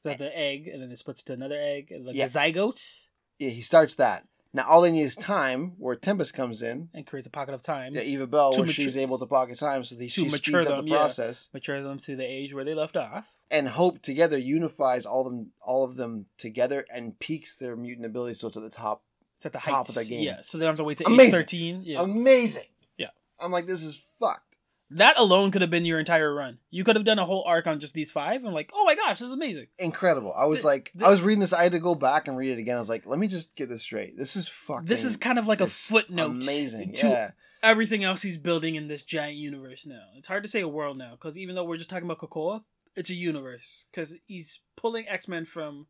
So 0.00 0.14
the 0.14 0.36
egg, 0.38 0.68
and 0.68 0.80
then 0.80 0.90
it 0.92 0.98
splits 0.98 1.22
to 1.24 1.32
another 1.32 1.58
egg, 1.58 1.90
and 1.90 2.06
like 2.06 2.14
Yeah. 2.14 2.28
the 2.28 2.38
zygote. 2.38 3.06
yeah 3.38 3.50
he 3.50 3.62
starts 3.62 3.94
that. 3.96 4.26
Now 4.54 4.66
all 4.66 4.80
they 4.80 4.90
need 4.90 5.02
is 5.02 5.14
time, 5.14 5.74
where 5.78 5.94
Tempus 5.94 6.32
comes 6.32 6.62
in. 6.62 6.88
and 6.94 7.06
creates 7.06 7.26
a 7.26 7.30
pocket 7.30 7.54
of 7.54 7.62
time. 7.62 7.94
Yeah, 7.94 8.00
Eva 8.02 8.26
Bell, 8.26 8.50
where 8.52 8.60
mature- 8.60 8.72
she's 8.72 8.96
able 8.96 9.18
to 9.18 9.26
pocket 9.26 9.58
time, 9.58 9.84
so 9.84 9.94
they, 9.94 10.06
to 10.06 10.10
she 10.10 10.24
mature 10.24 10.62
speeds 10.62 10.66
up 10.68 10.76
them, 10.78 10.84
the 10.86 10.90
yeah. 10.92 10.96
process. 10.98 11.48
mature 11.52 11.82
them 11.82 11.98
to 11.98 12.16
the 12.16 12.24
age 12.24 12.54
where 12.54 12.64
they 12.64 12.74
left 12.74 12.96
off. 12.96 13.26
And 13.50 13.68
Hope 13.68 14.00
together 14.02 14.36
unifies 14.38 15.04
all 15.06 15.24
them, 15.24 15.52
all 15.60 15.84
of 15.84 15.96
them 15.96 16.26
together, 16.38 16.86
and 16.92 17.18
peaks 17.18 17.56
their 17.56 17.76
mutant 17.76 18.06
ability, 18.06 18.34
so 18.34 18.48
it's 18.48 18.56
at 18.56 18.62
the 18.62 18.70
top. 18.70 19.02
It's 19.36 19.46
at 19.46 19.52
the 19.52 19.58
Top 19.58 19.86
heights. 19.86 19.90
of 19.90 19.94
the 19.94 20.04
game. 20.04 20.22
Yeah, 20.22 20.38
so 20.42 20.58
they 20.58 20.64
don't 20.64 20.72
have 20.72 20.78
to 20.78 20.84
wait 20.84 20.98
to 20.98 21.08
age 21.10 21.30
thirteen. 21.30 21.82
Yeah, 21.84 22.02
Amazing. 22.02 22.64
Yeah. 22.96 23.10
I'm 23.38 23.52
like, 23.52 23.66
this 23.66 23.82
is 23.84 24.02
fucked. 24.18 24.47
That 24.90 25.18
alone 25.18 25.50
could 25.50 25.60
have 25.62 25.70
been 25.70 25.84
your 25.84 25.98
entire 25.98 26.32
run. 26.34 26.58
You 26.70 26.82
could 26.84 26.96
have 26.96 27.04
done 27.04 27.18
a 27.18 27.24
whole 27.26 27.44
arc 27.46 27.66
on 27.66 27.78
just 27.80 27.94
these 27.94 28.10
five. 28.10 28.44
I'm 28.44 28.52
like, 28.52 28.70
oh 28.74 28.84
my 28.84 28.94
gosh, 28.94 29.18
this 29.18 29.26
is 29.26 29.32
amazing. 29.32 29.66
Incredible. 29.78 30.32
I 30.36 30.46
was 30.46 30.62
The- 30.62 30.66
like, 30.68 30.92
the- 30.94 31.06
I 31.06 31.10
was 31.10 31.20
reading 31.22 31.40
this. 31.40 31.52
I 31.52 31.62
had 31.64 31.72
to 31.72 31.78
go 31.78 31.94
back 31.94 32.26
and 32.28 32.36
read 32.36 32.50
it 32.52 32.58
again. 32.58 32.76
I 32.76 32.80
was 32.80 32.88
like, 32.88 33.06
let 33.06 33.18
me 33.18 33.26
just 33.26 33.54
get 33.56 33.68
this 33.68 33.82
straight. 33.82 34.16
This 34.16 34.34
is 34.36 34.48
fucking. 34.48 34.86
This 34.86 35.04
is 35.04 35.16
kind 35.16 35.38
of 35.38 35.46
like 35.46 35.60
a 35.60 35.66
footnote 35.66 36.30
Amazing. 36.42 36.94
to 36.94 37.06
Yeah. 37.08 37.30
everything 37.62 38.02
else 38.04 38.22
he's 38.22 38.36
building 38.38 38.74
in 38.76 38.88
this 38.88 39.02
giant 39.02 39.36
universe 39.36 39.84
now. 39.84 40.04
It's 40.16 40.28
hard 40.28 40.42
to 40.44 40.48
say 40.48 40.60
a 40.60 40.68
world 40.68 40.96
now 40.96 41.10
because 41.12 41.36
even 41.36 41.54
though 41.54 41.64
we're 41.64 41.76
just 41.76 41.90
talking 41.90 42.04
about 42.10 42.18
Krakoa, 42.18 42.62
it's 42.96 43.10
a 43.10 43.14
universe 43.14 43.86
because 43.90 44.14
he's 44.26 44.60
pulling 44.76 45.06
X 45.08 45.28
Men 45.28 45.44
from 45.44 45.86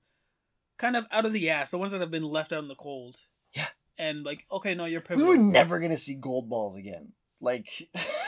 kind 0.79 0.97
of 0.97 1.07
out 1.13 1.25
of 1.27 1.33
the 1.33 1.49
ass, 1.51 1.71
the 1.71 1.79
ones 1.79 1.93
that 1.93 2.01
have 2.01 2.11
been 2.11 2.25
left 2.25 2.53
out 2.53 2.63
in 2.63 2.69
the 2.69 2.75
cold. 2.75 3.17
Yeah. 3.55 3.67
And 3.97 4.25
like, 4.25 4.45
okay, 4.51 4.75
no, 4.75 4.85
you're 4.85 5.01
We 5.01 5.07
pivotal. 5.07 5.29
were 5.29 5.37
never 5.39 5.81
gonna 5.81 5.97
see 5.99 6.15
gold 6.17 6.49
balls 6.51 6.77
again. 6.77 7.13
Like, 7.41 7.89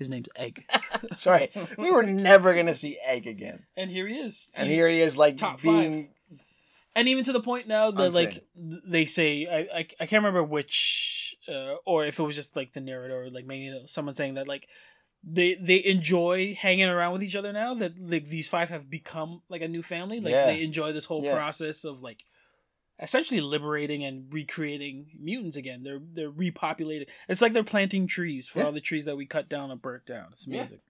His 0.00 0.10
name's 0.10 0.28
Egg, 0.34 0.64
sorry, 1.16 1.50
we 1.78 1.92
were 1.92 2.02
never 2.02 2.54
gonna 2.54 2.74
see 2.74 2.98
Egg 3.06 3.26
again. 3.28 3.66
and 3.76 3.88
here 3.90 4.08
he 4.08 4.16
is. 4.16 4.50
And 4.54 4.66
He- 4.68 4.74
here 4.74 4.88
he 4.88 5.00
is, 5.00 5.16
like 5.16 5.36
Top 5.36 5.62
being. 5.62 6.08
and 6.96 7.06
even 7.06 7.22
to 7.24 7.32
the 7.32 7.40
point 7.40 7.68
now 7.68 7.90
that 7.92 8.06
Insane. 8.06 8.24
like 8.24 8.44
they 8.86 9.04
say 9.04 9.46
I, 9.46 9.78
I 9.78 9.86
I 10.00 10.06
can't 10.06 10.22
remember 10.24 10.42
which 10.42 11.36
uh, 11.48 11.74
or 11.86 12.04
if 12.04 12.18
it 12.18 12.22
was 12.24 12.34
just 12.34 12.56
like 12.56 12.72
the 12.72 12.80
narrator 12.80 13.22
or 13.24 13.30
like 13.30 13.46
maybe 13.46 13.64
you 13.66 13.72
know, 13.72 13.86
someone 13.86 14.14
saying 14.16 14.34
that 14.34 14.48
like 14.48 14.66
they 15.22 15.54
they 15.54 15.84
enjoy 15.84 16.54
hanging 16.58 16.88
around 16.88 17.12
with 17.12 17.22
each 17.22 17.36
other 17.36 17.52
now 17.52 17.74
that 17.74 17.92
like 18.00 18.26
these 18.28 18.48
five 18.48 18.70
have 18.70 18.88
become 18.90 19.42
like 19.50 19.60
a 19.62 19.68
new 19.68 19.82
family 19.82 20.18
like 20.18 20.32
Yeah. 20.32 20.46
they 20.46 20.62
enjoy 20.62 20.92
this 20.92 21.04
whole 21.04 21.22
Yeah. 21.22 21.34
process 21.36 21.84
of 21.84 22.02
like 22.02 22.24
essentially 23.00 23.40
liberating 23.40 24.04
and 24.04 24.32
recreating 24.32 25.06
mutants 25.18 25.56
again 25.56 25.82
they're 25.82 26.00
they're 26.12 26.30
repopulating 26.30 27.06
it's 27.28 27.40
like 27.40 27.52
they're 27.52 27.64
planting 27.64 28.06
trees 28.06 28.46
for 28.48 28.58
Yeah. 28.60 28.66
all 28.66 28.72
the 28.72 28.80
trees 28.80 29.04
that 29.06 29.16
we 29.16 29.26
cut 29.26 29.48
down 29.48 29.70
and 29.70 29.80
burnt 29.80 30.04
down 30.06 30.28
it's 30.32 30.46
Yeah. 30.46 30.58
amazing 30.60 30.80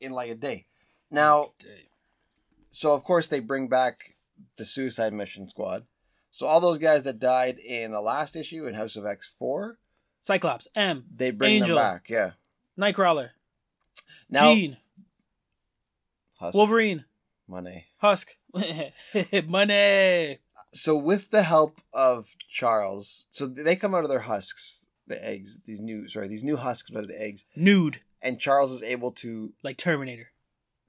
in 0.00 0.12
like 0.12 0.30
a 0.30 0.34
day. 0.34 0.66
Now, 1.10 1.52
Day. 1.58 1.88
so 2.70 2.92
of 2.94 3.02
course 3.02 3.26
they 3.28 3.40
bring 3.40 3.66
back 3.68 4.16
the 4.56 4.64
Suicide 4.64 5.12
Mission 5.12 5.48
Squad. 5.48 5.86
So 6.30 6.46
all 6.46 6.60
those 6.60 6.78
guys 6.78 7.02
that 7.04 7.18
died 7.18 7.58
in 7.58 7.90
the 7.92 8.00
last 8.00 8.36
issue 8.36 8.66
in 8.66 8.74
House 8.74 8.94
of 8.94 9.04
X 9.06 9.26
four, 9.26 9.78
cyclops 10.20 10.68
m 10.76 11.06
they 11.12 11.30
bring 11.32 11.56
Angel. 11.62 11.76
them 11.76 11.84
back. 11.84 12.08
Yeah. 12.10 12.32
nightcrawler 12.78 13.30
Now, 14.30 14.52
Jean, 14.54 14.76
Husk, 16.38 16.54
wolverine 16.54 17.06
Monet. 17.48 17.86
Husk. 17.96 18.36
Money. 19.48 20.38
So 20.72 20.96
with 20.96 21.30
the 21.30 21.42
help 21.42 21.80
of 21.92 22.34
Charles, 22.48 23.26
so 23.30 23.46
they 23.46 23.76
come 23.76 23.94
out 23.94 24.04
of 24.04 24.10
their 24.10 24.20
husks, 24.20 24.86
the 25.06 25.22
eggs. 25.24 25.60
These 25.64 25.80
new, 25.80 26.08
sorry, 26.08 26.28
these 26.28 26.44
new 26.44 26.56
husks 26.56 26.90
out 26.94 27.02
of 27.02 27.08
the 27.08 27.20
eggs, 27.20 27.44
Nude. 27.56 28.00
and 28.20 28.38
Charles 28.38 28.72
is 28.72 28.82
able 28.82 29.12
to. 29.12 29.54
Like 29.62 29.76
Terminator. 29.78 30.28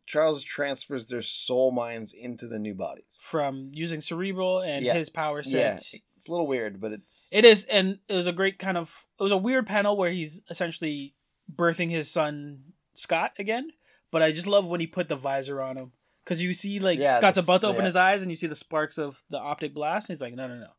Charles 0.06 0.44
transfers 0.44 1.06
their 1.06 1.22
soul 1.22 1.72
minds 1.72 2.14
into 2.14 2.48
the 2.48 2.58
new 2.60 2.74
bodies. 2.74 3.06
From 3.20 3.70
using 3.74 4.02
Cerebro 4.02 4.60
and 4.60 4.84
Yeah. 4.84 4.94
his 4.96 5.10
power 5.10 5.44
Yeah, 5.46 5.78
set. 5.78 5.94
it's 6.18 6.28
a 6.28 6.32
little 6.32 6.48
weird, 6.48 6.82
but 6.82 6.92
it's 6.92 7.30
It 7.32 7.46
is, 7.46 7.64
and 7.66 8.00
it 8.08 8.16
was 8.16 8.26
a 8.28 8.32
great 8.34 8.58
kind 8.60 8.78
of. 8.78 9.06
It 9.20 9.24
was 9.24 9.32
a 9.32 9.38
weird 9.38 9.68
panel 9.68 9.96
where 9.96 10.10
he's 10.12 10.42
essentially 10.50 11.14
birthing 11.54 11.90
his 11.92 12.10
son 12.10 12.74
Scott 12.96 13.34
again. 13.38 13.72
But 14.12 14.24
I 14.24 14.32
just 14.32 14.48
love 14.48 14.66
when 14.66 14.80
he 14.80 14.88
put 14.88 15.08
the 15.08 15.16
visor 15.16 15.62
on 15.62 15.78
him 15.78 15.92
because 16.30 16.44
you 16.44 16.54
see 16.54 16.80
like 16.80 17.00
Yeah, 17.00 17.18
Scott's 17.18 17.40
about 17.40 17.62
to 17.62 17.68
open 17.68 17.80
yeah. 17.82 17.86
his 17.88 17.96
eyes 17.96 18.22
and 18.22 18.30
you 18.30 18.36
see 18.38 18.46
the 18.46 18.56
sparks 18.56 19.00
of 19.00 19.24
the 19.32 19.40
optic 19.40 19.74
blast. 19.74 20.08
And 20.10 20.16
he's 20.16 20.22
like, 20.22 20.36
no, 20.36 20.48
no, 20.48 20.60
no. 20.60 20.70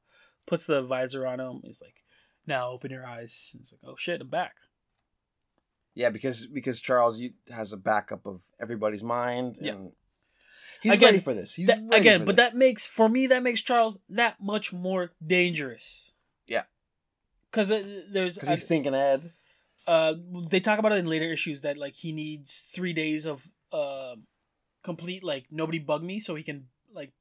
Puts 0.47 0.65
the 0.67 0.81
visor 0.83 1.27
on 1.27 1.41
him. 1.41 1.61
He's 1.65 1.83
like, 1.83 1.97
now 2.47 2.71
open 2.71 2.93
your 2.93 3.05
eyes. 3.05 3.51
And 3.53 3.61
he's 3.63 3.73
like, 3.73 3.81
oh 3.85 3.97
shit, 3.99 4.21
I'm 4.21 4.29
back. 4.29 4.55
yeah 5.95 6.11
because 6.11 6.47
because 6.47 6.79
Charles 6.81 7.21
you- 7.21 7.35
has 7.53 7.73
a 7.73 7.77
backup 7.77 8.27
of 8.27 8.43
everybody's 8.61 9.03
mind, 9.03 9.59
Yeah. 9.61 9.73
and 9.73 9.93
he's 10.83 10.93
Again, 10.95 11.07
ready 11.09 11.19
for 11.19 11.35
this. 11.35 11.55
He's 11.57 11.67
That- 11.67 11.81
ready 11.83 11.97
again, 12.01 12.25
but 12.25 12.37
this. 12.37 12.51
that 12.51 12.57
makes 12.57 12.87
for 12.87 13.09
me 13.09 13.27
that 13.27 13.43
makes 13.43 13.61
Charles 13.61 13.99
that 14.09 14.41
much 14.41 14.73
more 14.73 15.13
dangerous. 15.27 16.13
Yeah. 16.47 16.63
because 17.51 17.69
there's 17.69 18.35
because 18.37 18.49
he's 18.49 18.65
thinking 18.65 18.95
ahead. 18.95 19.33
uh 19.87 20.15
they 20.49 20.61
talk 20.61 20.79
about 20.79 20.93
it 20.93 20.99
in 20.99 21.07
later 21.07 21.31
issues 21.33 21.61
that 21.63 21.77
like 21.77 21.95
he 21.97 22.13
needs 22.13 22.61
three 22.75 22.93
days 22.93 23.27
of 23.27 23.49
um 23.73 24.27
complete 24.83 25.23
like 25.25 25.47
nobody 25.51 25.79
bug 25.79 26.03
me, 26.03 26.21
so 26.21 26.35
he 26.35 26.43
can 26.43 26.67
like 26.93 27.13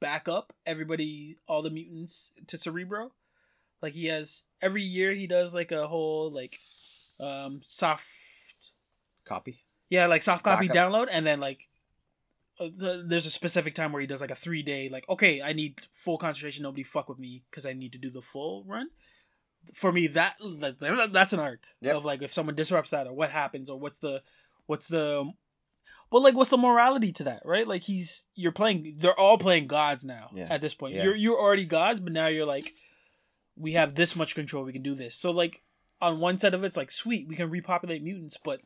back 0.00 0.28
up 0.28 0.52
everybody, 0.64 1.38
all 1.48 1.62
the 1.62 1.70
mutants 1.70 2.32
to 2.46 2.56
Cerebro. 2.56 3.12
Like 3.82 3.92
he 3.94 4.06
has 4.06 4.42
every 4.62 4.82
year 4.82 5.12
he 5.12 5.26
does 5.26 5.54
like 5.54 5.72
a 5.72 5.86
whole 5.86 6.30
like 6.30 6.58
um 7.20 7.60
soft 7.64 8.06
Copy. 9.24 9.64
yeah 9.90 10.06
like 10.06 10.22
soft 10.22 10.44
copy 10.44 10.68
Backup. 10.68 10.92
download, 10.92 11.08
and 11.10 11.26
then 11.26 11.40
like. 11.40 11.68
Uh, 12.58 12.70
the, 12.74 13.04
there's 13.06 13.26
a 13.26 13.30
specific 13.30 13.74
time 13.74 13.92
where 13.92 14.00
he 14.00 14.06
does 14.06 14.22
like 14.22 14.30
a 14.30 14.34
three 14.34 14.62
day 14.62 14.88
like 14.88 15.06
okay 15.10 15.42
I 15.42 15.52
need 15.52 15.78
full 15.92 16.16
concentration 16.16 16.62
nobody 16.62 16.84
fuck 16.84 17.06
with 17.06 17.18
me 17.18 17.42
because 17.50 17.66
I 17.66 17.74
need 17.74 17.92
to 17.92 17.98
do 17.98 18.08
the 18.08 18.22
full 18.22 18.64
run 18.66 18.88
for 19.74 19.92
me 19.92 20.06
that 20.06 20.36
like, 20.40 20.78
that's 21.12 21.34
an 21.34 21.38
arc 21.38 21.64
Yep. 21.82 21.96
of 21.96 22.06
like 22.06 22.22
if 22.22 22.32
someone 22.32 22.54
disrupts 22.54 22.92
that 22.92 23.06
or 23.06 23.12
what 23.12 23.28
happens 23.28 23.68
or 23.68 23.78
what's 23.78 23.98
the 23.98 24.22
what's 24.64 24.88
the 24.88 25.30
but 26.10 26.20
like 26.22 26.34
what's 26.34 26.50
the 26.50 26.56
morality 26.56 27.12
to 27.12 27.24
that 27.24 27.42
right 27.44 27.66
like 27.66 27.82
he's 27.82 28.22
you're 28.34 28.52
playing 28.52 28.96
they're 28.98 29.18
all 29.18 29.38
playing 29.38 29.66
gods 29.66 30.04
now 30.04 30.30
Yeah. 30.34 30.46
at 30.50 30.60
this 30.60 30.74
point 30.74 30.94
Yeah. 30.94 31.04
you're 31.04 31.16
you're 31.16 31.38
already 31.40 31.64
gods 31.64 32.00
but 32.00 32.12
now 32.12 32.26
you're 32.26 32.46
like 32.46 32.72
we 33.56 33.72
have 33.72 33.94
this 33.94 34.14
much 34.16 34.34
control 34.34 34.64
we 34.64 34.72
can 34.72 34.82
do 34.82 34.94
this 34.94 35.16
so 35.18 35.30
like 35.30 35.62
on 36.00 36.20
one 36.20 36.38
side 36.38 36.54
of 36.54 36.62
it's 36.64 36.76
like 36.76 36.92
sweet 36.92 37.26
we 37.28 37.36
can 37.36 37.50
repopulate 37.50 38.02
mutants 38.02 38.36
but 38.42 38.60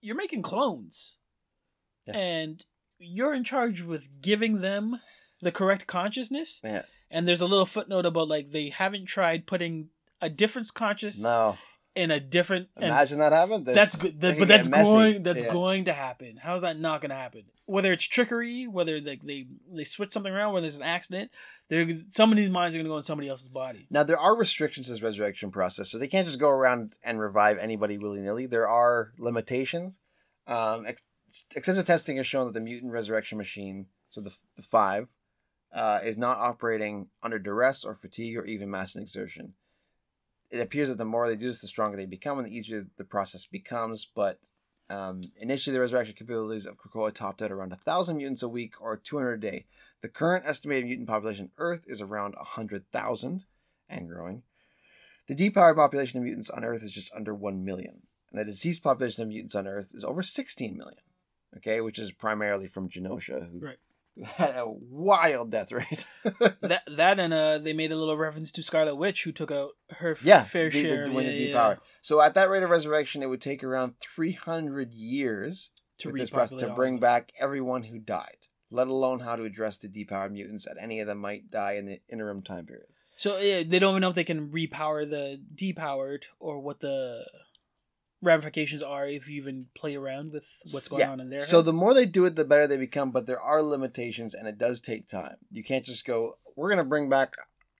you're 0.00 0.16
making 0.16 0.42
clones 0.42 1.16
Yeah. 2.06 2.16
and 2.16 2.64
you're 2.98 3.34
in 3.34 3.44
charge 3.44 3.82
with 3.82 4.08
giving 4.22 4.60
them 4.60 5.00
the 5.42 5.52
correct 5.52 5.86
consciousness 5.86 6.60
Yeah. 6.64 6.82
and 7.10 7.26
there's 7.28 7.40
a 7.40 7.46
little 7.46 7.66
footnote 7.66 8.06
about 8.06 8.28
like 8.28 8.50
they 8.52 8.70
haven't 8.70 9.06
tried 9.06 9.46
putting 9.46 9.88
a 10.22 10.28
different 10.30 10.72
conscious 10.72 11.20
No. 11.22 11.58
In 11.96 12.10
a 12.10 12.20
different 12.20 12.68
Imagine 12.76 13.18
that 13.18 13.32
happened. 13.32 13.66
That's 13.66 13.96
good 13.96 14.20
that, 14.20 14.38
but 14.38 14.48
that's 14.48 14.68
going 14.68 15.22
that's 15.22 15.42
Yeah. 15.42 15.52
going 15.52 15.84
to 15.86 15.92
happen 15.92 16.36
how's 16.40 16.60
that 16.60 16.78
not 16.78 17.00
going 17.00 17.10
to 17.10 17.16
happen 17.16 17.44
whether 17.64 17.92
it's 17.92 18.04
trickery 18.04 18.66
whether 18.66 19.00
like 19.00 19.22
they 19.22 19.46
they 19.72 19.84
switch 19.84 20.12
something 20.12 20.32
around 20.32 20.52
whether 20.52 20.66
there's 20.66 20.76
an 20.76 20.82
accident 20.82 21.30
there 21.68 21.86
some 22.10 22.30
of 22.30 22.36
these 22.36 22.50
minds 22.50 22.76
are 22.76 22.78
going 22.78 22.84
to 22.86 22.90
go 22.90 22.96
in 22.98 23.02
somebody 23.02 23.28
else's 23.28 23.48
body 23.48 23.86
Now 23.90 24.02
there 24.04 24.20
are 24.20 24.36
restrictions 24.36 24.86
to 24.86 24.92
this 24.92 25.02
resurrection 25.02 25.50
process, 25.50 25.90
so 25.90 25.98
they 25.98 26.06
can't 26.06 26.26
just 26.26 26.38
go 26.38 26.50
around 26.50 26.96
and 27.02 27.18
revive 27.18 27.58
anybody 27.58 27.98
willy 27.98 28.20
nilly. 28.20 28.46
There 28.46 28.68
are 28.68 29.12
limitations. 29.18 30.00
Um, 30.46 30.84
ex- 30.86 31.02
extensive 31.56 31.86
testing 31.86 32.18
has 32.18 32.26
shown 32.26 32.46
that 32.46 32.54
the 32.54 32.60
mutant 32.60 32.92
resurrection 32.92 33.36
machine, 33.38 33.86
so 34.10 34.20
the 34.20 34.36
the 34.54 34.62
five, 34.62 35.08
uh, 35.74 35.98
is 36.04 36.16
not 36.16 36.38
operating 36.38 37.08
under 37.22 37.38
duress 37.38 37.84
or 37.84 37.94
fatigue 37.96 38.36
or 38.36 38.44
even 38.44 38.70
mass 38.70 38.94
and 38.94 39.02
exertion. 39.02 39.54
It 40.56 40.62
appears 40.62 40.88
that 40.88 40.98
the 40.98 41.04
more 41.04 41.28
they 41.28 41.36
do 41.36 41.46
this, 41.46 41.60
the 41.60 41.66
stronger 41.66 41.96
they 41.96 42.06
become, 42.06 42.38
and 42.38 42.46
the 42.46 42.56
easier 42.56 42.86
the 42.96 43.04
process 43.04 43.44
becomes. 43.44 44.06
But 44.14 44.38
um, 44.88 45.20
initially, 45.40 45.74
the 45.74 45.80
resurrection 45.80 46.14
capabilities 46.14 46.66
of 46.66 46.76
Krakoa 46.76 47.12
topped 47.12 47.42
out 47.42 47.52
around 47.52 47.72
a 47.72 47.76
thousand 47.76 48.18
mutants 48.18 48.42
a 48.42 48.48
week 48.48 48.80
or 48.80 48.96
two 48.96 49.16
hundred 49.16 49.44
a 49.44 49.50
day. 49.50 49.66
The 50.02 50.08
current 50.08 50.44
estimated 50.46 50.86
mutant 50.86 51.08
population 51.08 51.46
on 51.46 51.50
Earth 51.58 51.84
is 51.86 52.00
around 52.00 52.34
hundred 52.38 52.90
thousand 52.92 53.44
and 53.88 54.08
growing. 54.08 54.42
The 55.26 55.34
depowered 55.34 55.76
population 55.76 56.18
of 56.18 56.24
mutants 56.24 56.50
on 56.50 56.64
Earth 56.64 56.82
is 56.82 56.92
just 56.92 57.12
under 57.12 57.34
1 57.34 57.64
million. 57.64 58.02
And 58.30 58.40
the 58.40 58.44
deceased 58.44 58.82
population 58.82 59.22
of 59.22 59.28
mutants 59.28 59.56
on 59.56 59.66
Earth 59.66 59.92
is 59.94 60.04
over 60.04 60.22
16 60.22 60.76
million. 60.76 61.00
Okay, 61.56 61.80
which 61.80 61.98
is 61.98 62.12
primarily 62.12 62.68
from 62.68 62.88
Genosha, 62.88 63.50
who 63.50 63.60
Right. 63.60 63.78
had 64.24 64.56
a 64.56 64.66
wild 64.66 65.50
death 65.50 65.72
rate. 65.72 66.06
that 66.62 66.82
that 66.88 67.18
and 67.20 67.34
uh 67.34 67.58
they 67.58 67.72
made 67.72 67.92
a 67.92 67.96
little 67.96 68.16
reference 68.16 68.50
to 68.52 68.62
scarlet 68.62 68.96
witch 68.96 69.24
who 69.24 69.32
took 69.32 69.50
out 69.50 69.72
her 69.90 70.12
f- 70.12 70.24
yeah, 70.24 70.42
fair 70.42 70.70
the, 70.70 70.82
the- 70.82 70.88
share 70.88 71.06
yeah, 71.06 71.22
the 71.22 71.32
yeah, 71.32 71.54
depower. 71.54 71.78
So 72.00 72.20
at 72.20 72.34
that 72.34 72.48
rate 72.48 72.62
of 72.62 72.70
resurrection, 72.70 73.22
it 73.22 73.26
would 73.26 73.40
take 73.40 73.62
around 73.62 73.94
300 74.00 74.94
years 74.94 75.70
to 75.98 76.10
process 76.12 76.60
to 76.60 76.68
bring 76.68 76.98
back 76.98 77.32
everyone 77.38 77.84
who 77.84 77.98
died, 77.98 78.36
let 78.70 78.86
alone 78.86 79.20
how 79.20 79.36
to 79.36 79.44
address 79.44 79.78
the 79.78 79.88
depowered 79.88 80.32
mutants, 80.32 80.66
that 80.66 80.76
any 80.80 81.00
of 81.00 81.06
them 81.06 81.18
might 81.18 81.50
die 81.50 81.72
in 81.72 81.86
the 81.86 82.00
interim 82.08 82.42
time 82.42 82.66
period. 82.66 82.86
So 83.16 83.38
yeah, 83.38 83.62
they 83.66 83.78
don't 83.78 83.92
even 83.92 84.02
know 84.02 84.10
if 84.10 84.14
they 84.14 84.24
can 84.24 84.50
repower 84.50 85.08
the 85.08 85.40
depowered 85.54 86.24
or 86.38 86.60
what 86.60 86.80
the 86.80 87.24
ramifications 88.22 88.82
are 88.82 89.06
if 89.08 89.28
you 89.28 89.36
even 89.36 89.66
play 89.74 89.94
around 89.96 90.32
with 90.32 90.44
what's 90.72 90.88
going 90.88 91.00
Yeah. 91.00 91.12
on 91.12 91.20
in 91.20 91.30
there. 91.30 91.40
So 91.40 91.62
the 91.62 91.72
more 91.72 91.94
they 91.94 92.06
do 92.06 92.24
it, 92.24 92.36
the 92.36 92.44
better 92.44 92.66
they 92.66 92.76
become. 92.78 93.10
But 93.10 93.26
there 93.26 93.40
are 93.40 93.62
limitations, 93.62 94.34
and 94.34 94.48
it 94.48 94.58
does 94.58 94.80
take 94.80 95.06
time. 95.08 95.36
You 95.50 95.62
can't 95.62 95.84
just 95.84 96.04
go. 96.06 96.38
We're 96.56 96.70
gonna 96.70 96.84
bring 96.84 97.08
back 97.08 97.34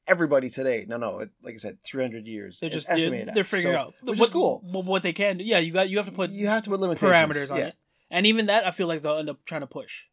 everybody 0.06 0.50
today. 0.50 0.84
No, 0.88 0.96
no. 0.98 1.18
It, 1.20 1.30
like 1.42 1.54
I 1.54 1.58
said, 1.58 1.78
three 1.84 2.02
hundred 2.02 2.26
years. 2.26 2.58
they're 2.60 2.70
just 2.70 2.88
estimated 2.88 3.28
they're, 3.28 3.34
they're 3.36 3.44
figuring 3.44 3.74
So- 3.74 3.80
out 3.80 3.94
which 4.02 4.18
what, 4.18 4.28
is 4.28 4.32
cool. 4.32 4.60
What, 4.64 5.02
they 5.02 5.12
can 5.12 5.38
do. 5.38 5.44
Yeah, 5.44 5.58
you 5.58 5.72
got 5.72 5.88
you 5.88 5.96
have 5.96 6.06
to 6.06 6.12
put 6.12 6.30
you 6.30 6.46
have 6.48 6.62
to 6.64 6.70
put 6.70 6.80
limitations. 6.80 7.10
parameters 7.10 7.50
on 7.50 7.58
yeah, 7.58 7.66
it, 7.68 7.74
and 8.10 8.26
even 8.26 8.46
that 8.46 8.66
I 8.66 8.70
feel 8.70 8.86
like 8.88 9.02
they'll 9.02 9.16
end 9.18 9.30
up 9.30 9.44
trying 9.44 9.62
to 9.62 9.66
push. 9.66 10.04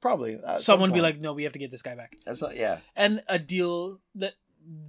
Probably 0.00 0.34
at 0.34 0.42
some 0.42 0.60
Someone 0.62 0.92
be 0.92 1.02
like, 1.02 1.20
no, 1.20 1.34
we 1.34 1.42
have 1.44 1.52
to 1.52 1.58
get 1.58 1.70
this 1.70 1.82
guy 1.82 1.94
back, 1.94 2.14
That's 2.24 2.40
not. 2.40 2.56
Yeah, 2.56 2.78
and 2.96 3.22
a 3.28 3.38
deal 3.38 4.00
that. 4.16 4.34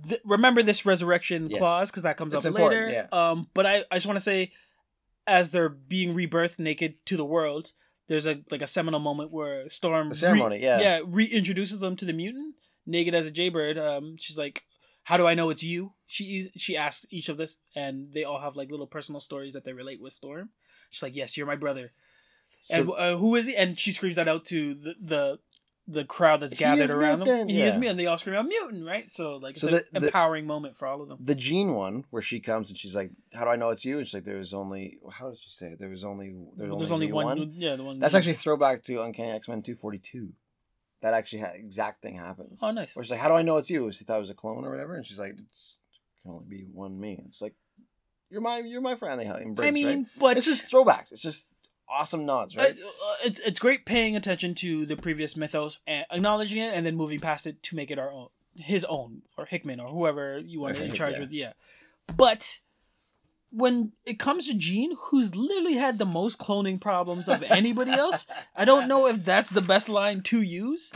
Th- 0.08 0.22
remember 0.26 0.62
this 0.62 0.86
resurrection 0.86 1.50
Yes. 1.50 1.60
clause 1.60 1.90
because 1.90 2.04
that 2.04 2.18
comes 2.18 2.34
It's 2.34 2.46
up 2.46 2.54
later. 2.54 2.90
yeah. 2.90 3.08
Um, 3.14 3.48
but 3.54 3.66
I, 3.66 3.86
I 3.90 3.96
just 3.96 4.06
want 4.06 4.18
to 4.18 4.22
say, 4.22 4.52
as 5.28 5.50
they're 5.50 5.70
being 5.70 6.16
rebirthed 6.16 6.60
naked 6.60 7.06
to 7.06 7.18
the 7.18 7.26
world, 7.26 7.74
there's 8.08 8.26
a 8.26 8.44
like 8.50 8.62
a 8.62 8.68
seminal 8.68 9.00
moment 9.00 9.32
where 9.32 9.70
Storm 9.70 10.10
The 10.10 10.16
ceremony, 10.16 10.62
yeah. 10.62 10.80
yeah 10.80 11.00
reintroduces 11.00 11.80
them 11.80 11.96
to 11.98 12.06
the 12.06 12.14
mutant 12.14 12.56
naked 12.86 13.16
as 13.16 13.28
a 13.28 13.32
jaybird. 13.32 13.78
Um, 13.78 14.16
she's 14.20 14.38
like, 14.38 14.64
"How 15.04 15.18
do 15.18 15.28
I 15.28 15.34
know 15.34 15.50
it's 15.50 15.64
you?" 15.64 15.94
She 16.08 16.52
she 16.58 16.76
asked 16.76 17.06
each 17.10 17.30
of 17.30 17.38
this, 17.38 17.58
and 17.76 18.14
they 18.14 18.24
all 18.24 18.40
have 18.40 18.56
like 18.56 18.72
little 18.72 18.88
personal 18.88 19.22
stories 19.22 19.54
that 19.54 19.64
they 19.64 19.74
relate 19.74 20.02
with 20.02 20.14
Storm. 20.14 20.50
She's 20.90 21.04
like, 21.04 21.16
"Yes, 21.16 21.38
you're 21.38 21.48
my 21.48 21.56
brother." 21.56 21.94
and 22.70 22.90
uh, 22.90 23.18
who 23.18 23.36
is 23.36 23.48
he? 23.48 23.56
And 23.56 23.78
she 23.80 23.92
screams 23.92 24.18
that 24.18 24.28
out 24.28 24.46
to 24.46 24.74
the 24.74 24.96
the, 25.02 25.40
the 25.88 26.06
crowd 26.06 26.40
that's 26.40 26.54
gathered 26.54 26.86
is 26.86 26.92
around 26.92 27.20
them. 27.20 27.28
mutant, 27.28 27.52
He 27.52 27.62
is 27.62 27.74
yeah. 27.74 27.80
me, 27.80 27.88
and 27.88 28.00
they 28.00 28.06
all 28.06 28.18
scream 28.18 28.36
out 28.36 28.46
mutant, 28.46 28.86
right? 28.86 29.10
So 29.12 29.38
like 29.38 29.56
it's 29.56 29.62
So 29.62 29.68
an 29.70 29.82
the- 29.94 30.06
empowering 30.08 30.46
moment 30.48 30.78
for 30.78 30.88
all 30.88 31.02
of 31.02 31.10
them. 31.10 31.18
the 31.22 31.36
Jean 31.36 31.74
one 31.74 32.06
where 32.12 32.22
she 32.22 32.40
comes 32.40 32.70
and 32.70 32.78
she's 32.78 32.96
like, 32.96 33.12
"How 33.34 33.44
do 33.46 33.50
I 33.52 33.56
know 33.56 33.70
it's 33.70 33.84
you?" 33.84 33.98
And 33.98 34.08
she's 34.08 34.14
like, 34.14 34.24
"There's 34.26 34.54
only 34.54 35.00
how 35.12 35.30
did 35.32 35.40
she 35.40 35.50
say 35.50 35.68
it? 35.68 35.80
There 35.80 35.90
was 35.90 36.04
only 36.04 36.30
there's, 36.56 36.70
There's 36.78 36.92
only, 36.92 37.08
only 37.08 37.12
one." 37.14 37.40
one, 37.40 37.54
yeah, 37.56 37.76
the 37.76 37.84
one. 37.84 38.00
That's 38.00 38.14
actually 38.14 38.34
a 38.34 38.36
throwback 38.36 38.84
to 38.84 39.02
Uncanny 39.02 39.32
X 39.32 39.48
Men 39.48 39.62
two 39.64 39.76
forty 39.76 39.98
two. 39.98 40.34
That 41.02 41.16
actually 41.16 41.40
ha- 41.42 41.54
exact 41.56 42.04
thing 42.04 42.16
happens. 42.16 42.60
oh 42.62 42.70
nice. 42.72 42.96
Where 42.96 43.04
she's 43.04 43.12
like, 43.12 43.20
"How 43.20 43.28
do 43.30 43.34
I 43.34 43.42
know 43.42 43.58
it's 43.58 43.70
you?" 43.72 43.92
She 43.92 44.04
thought 44.04 44.18
it 44.18 44.20
was 44.20 44.30
a 44.30 44.36
clone 44.36 44.64
or 44.64 44.70
whatever, 44.70 44.94
and 44.96 45.06
she's 45.06 45.20
like, 45.20 45.34
"It's 45.38 45.80
can 46.22 46.32
only 46.32 46.46
be 46.48 46.68
one 46.72 47.00
me." 47.00 47.16
And 47.18 47.28
it's 47.30 47.42
like, 47.42 47.56
"You're 48.30 48.42
my, 48.42 48.60
you're 48.60 48.82
my 48.82 48.96
friend." 48.96 49.20
They 49.20 49.26
embrace, 49.26 49.68
I 49.68 49.72
mean, 49.72 49.86
right? 49.88 50.06
but 50.20 50.38
It's 50.38 50.46
just 50.46 50.70
throwbacks. 50.72 51.12
It's 51.12 51.22
just 51.24 51.48
awesome 51.92 52.26
nods, 52.26 52.56
right? 52.56 52.76
Uh, 52.78 52.88
uh, 52.88 53.16
it's 53.26 53.40
it's 53.42 53.60
great 53.60 53.86
paying 53.86 54.16
attention 54.16 54.56
to 54.56 54.86
the 54.86 54.96
previous 54.96 55.36
mythos 55.36 55.80
and 55.86 56.06
acknowledging 56.12 56.58
it, 56.60 56.74
and 56.74 56.86
then 56.86 56.96
moving 56.96 57.20
past 57.20 57.46
it 57.48 57.62
to 57.64 57.76
make 57.76 57.92
it 57.92 58.00
our 58.00 58.12
own, 58.12 58.28
his 58.56 58.86
own, 58.86 59.22
or 59.38 59.46
Hickman, 59.46 59.80
or 59.80 59.90
whoever 59.90 60.40
you 60.40 60.60
want 60.62 60.78
to 60.78 60.84
in 60.84 60.94
charge 61.02 61.16
Yeah. 61.16 61.20
with. 61.20 61.32
Yeah, 61.32 61.54
but 62.18 62.60
when 63.52 63.92
it 64.06 64.18
comes 64.18 64.48
to 64.48 64.54
Jean, 64.54 64.96
who's 65.10 65.36
literally 65.36 65.74
had 65.74 65.98
the 66.00 66.06
most 66.06 66.40
cloning 66.40 66.80
problems 66.80 67.28
of 67.28 67.44
anybody 67.48 67.92
else, 67.92 68.26
I 68.56 68.64
don't 68.66 68.88
know 68.88 69.08
if 69.08 69.26
that's 69.26 69.50
the 69.50 69.62
best 69.62 69.90
line 69.90 70.22
to 70.24 70.42
use, 70.42 70.94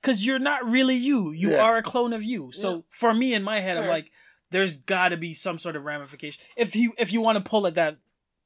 because 0.00 0.24
you're 0.24 0.38
not 0.38 0.64
really 0.64 0.96
you. 0.96 1.30
You 1.32 1.50
Yeah. 1.52 1.62
are 1.62 1.76
a 1.76 1.82
clone 1.82 2.12
of 2.14 2.22
you. 2.22 2.52
So 2.52 2.74
Yeah. 2.76 2.80
for 2.88 3.12
me, 3.14 3.34
in 3.34 3.42
my 3.42 3.60
head, 3.60 3.76
I'm 3.76 3.86
like, 3.86 4.10
there's 4.50 4.76
got 4.76 5.10
to 5.10 5.16
be 5.18 5.34
some 5.34 5.58
sort 5.58 5.76
of 5.76 5.84
ramification 5.84 6.42
if 6.56 6.74
you 6.74 6.92
if 6.98 7.12
you 7.12 7.20
want 7.20 7.36
to 7.38 7.44
pull 7.48 7.66
at 7.68 7.74
that 7.76 7.98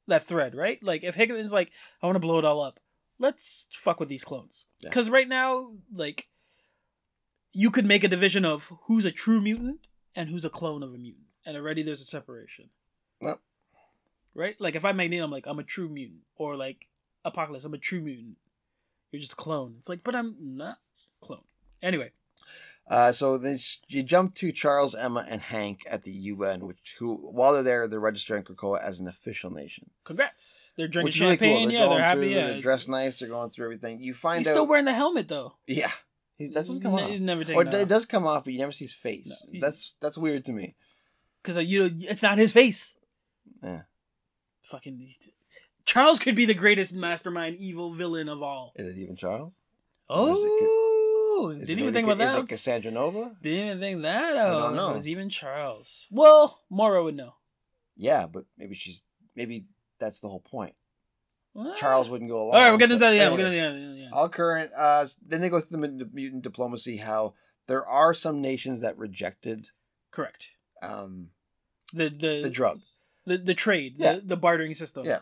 that 0.07 0.25
thread, 0.25 0.55
right? 0.55 0.83
Like 0.83 1.03
if 1.05 1.15
Hickman's 1.15 1.53
like, 1.53 1.71
I 2.03 2.07
want 2.07 2.17
to 2.17 2.21
blow 2.21 2.39
it 2.39 2.45
all 2.45 2.63
up. 2.63 2.81
Let's 3.19 3.67
fuck 3.71 4.01
with 4.01 4.09
these 4.09 4.25
clones. 4.25 4.67
Yeah. 4.81 4.89
Because 4.89 5.09
right 5.09 5.29
now, 5.29 5.71
like, 5.93 6.29
you 7.53 7.71
could 7.71 7.87
make 7.87 8.03
a 8.03 8.09
division 8.09 8.45
of 8.45 8.73
who's 8.87 9.05
a 9.05 9.13
true 9.13 9.41
mutant 9.41 9.87
and 10.17 10.29
who's 10.29 10.45
a 10.45 10.51
clone 10.51 10.83
of 10.83 10.93
a 10.93 10.99
mutant, 10.99 11.27
and 11.47 11.57
already 11.57 11.83
there's 11.83 12.01
a 12.01 12.05
separation. 12.05 12.71
Well- 13.21 13.41
right? 14.35 14.61
Like 14.61 14.75
if 14.75 14.85
I'm 14.85 14.97
Magneto, 14.97 15.25
I'm 15.25 15.31
like, 15.31 15.47
I'm 15.47 15.61
a 15.61 15.65
true 15.65 15.89
mutant, 15.89 16.23
or 16.37 16.57
like 16.57 16.89
Apocalypse, 17.25 17.65
I'm 17.65 17.75
a 17.75 17.79
true 17.79 18.01
mutant. 18.01 18.37
You're 19.13 19.21
just 19.21 19.35
a 19.35 19.37
clone. 19.37 19.77
It's 19.79 19.89
like, 19.89 20.03
but 20.03 20.17
I'm 20.17 20.35
not 20.41 20.79
a 21.23 21.25
clone. 21.25 21.45
Anyway, 21.81 22.11
Uh, 22.87 23.11
so 23.13 23.39
then 23.39 23.57
sh- 23.57 23.79
you 23.89 24.03
jump 24.03 24.35
to 24.35 24.53
Charles, 24.53 24.95
Emma, 24.95 25.25
and 25.29 25.41
Hank 25.41 25.85
at 25.91 26.03
the 26.03 26.11
UN, 26.13 26.67
which 26.67 26.97
who 26.99 27.17
while 27.17 27.55
they're 27.55 27.63
there, 27.63 27.89
they're 27.89 27.99
registering 27.99 28.43
Krakoa 28.43 28.79
as 28.83 29.01
an 29.01 29.09
official 29.09 29.51
nation, 29.51 29.89
congrats. 30.05 30.71
They're 30.77 30.87
drinking 30.89 31.05
which 31.07 31.17
is 31.17 31.21
really 31.23 31.33
champagne. 31.39 31.59
cool. 31.59 31.69
They're 31.69 31.73
yeah, 31.81 31.87
going 31.87 31.97
they're 31.99 32.13
through, 32.15 32.23
happy. 32.23 32.35
Yeah, 32.35 32.47
they're 32.49 32.61
dressed 32.61 32.89
nice. 32.91 33.19
They're 33.19 33.29
going 33.31 33.51
through 33.51 33.65
everything. 33.67 34.01
You 34.01 34.13
find 34.13 34.39
he's 34.41 34.49
out, 34.49 34.51
still 34.53 34.67
wearing 34.67 34.85
the 34.85 34.93
helmet 34.93 35.29
though. 35.29 35.55
yeah, 35.67 35.91
he, 36.37 36.49
that 36.49 36.55
doesn't 36.67 36.83
come 36.83 36.93
N- 36.99 37.05
off. 37.05 37.11
he's 37.11 37.21
never 37.21 37.41
Or 37.41 37.65
taken 37.65 37.81
it 37.81 37.89
does 37.89 38.05
come 38.05 38.27
off, 38.27 38.45
but 38.45 38.53
you 38.53 38.59
never 38.59 38.73
see 38.73 38.85
his 38.85 38.93
face. 38.95 39.33
No, 39.51 39.61
that's 39.61 39.95
that's 40.01 40.19
weird 40.19 40.45
to 40.45 40.53
me. 40.53 40.75
because 41.43 41.57
you 41.65 41.85
know 41.85 41.91
it's 41.95 42.23
not 42.23 42.37
his 42.37 42.53
face. 42.53 42.97
Yeah, 43.63 43.83
Fucking 44.65 45.09
Charles 45.87 46.19
could 46.19 46.35
be 46.35 46.45
the 46.45 46.53
greatest 46.53 46.95
mastermind, 46.95 47.57
evil 47.57 47.95
villain 47.95 48.29
of 48.29 48.43
all. 48.43 48.73
is 48.77 48.89
it 48.89 48.99
even 49.01 49.17
Charles? 49.17 49.53
Oh, 50.11 50.35
Is 51.61 51.69
didn't 51.69 51.81
even 51.81 51.95
think 51.95 52.09
about 52.09 52.25
Is 52.27 52.35
that. 52.35 52.43
it 52.45 52.49
Cassandra 52.49 52.91
Nova? 52.91 53.37
Didn't 53.43 53.67
even 53.67 53.81
think 53.81 54.03
that 54.03 54.37
I 54.37 54.39
out. 54.41 54.61
don't 54.61 54.77
know. 54.77 54.91
It 54.91 54.95
was 54.95 55.09
even 55.09 55.29
Charles. 55.29 56.07
Well, 56.11 56.63
Moira 56.71 57.03
would 57.05 57.17
know. 57.17 57.35
Yeah, 57.97 58.27
but 58.27 58.45
maybe 58.59 58.75
she's 58.75 59.03
maybe 59.37 59.67
that's 60.01 60.21
the 60.21 60.29
whole 60.29 60.41
point. 60.41 60.75
What? 61.53 61.79
Charles 61.79 62.09
wouldn't 62.09 62.29
go 62.31 62.37
along. 62.43 62.55
All 62.55 62.61
right, 62.61 62.71
we'll 62.71 62.79
get 62.79 62.91
into 62.91 63.05
so- 63.05 63.11
that. 63.11 63.17
Yeah, 63.17 63.29
we'll 63.29 63.37
get 63.37 63.47
anyways. 63.47 63.63
into 63.63 63.81
that. 63.89 63.97
Yeah, 63.97 64.03
yeah. 64.05 64.11
all 64.13 64.29
current. 64.29 64.71
Uh, 64.77 65.07
then 65.27 65.41
they 65.41 65.49
go 65.49 65.61
through 65.61 65.81
the 65.99 66.09
mutant 66.13 66.43
diplomacy. 66.43 66.97
How 66.97 67.35
there 67.69 67.87
are 67.87 68.13
some 68.15 68.41
nations 68.41 68.81
that 68.81 68.99
rejected 68.99 69.69
Correct. 70.11 70.49
um, 70.83 71.29
The 71.93 72.09
the 72.09 72.43
the 72.43 72.51
drug. 72.51 72.81
the, 73.27 73.39
the 73.39 73.55
trade, 73.55 73.95
Yeah. 73.99 74.15
the, 74.17 74.21
the 74.23 74.37
bartering 74.37 74.75
system. 74.75 75.07
Yeah. 75.07 75.21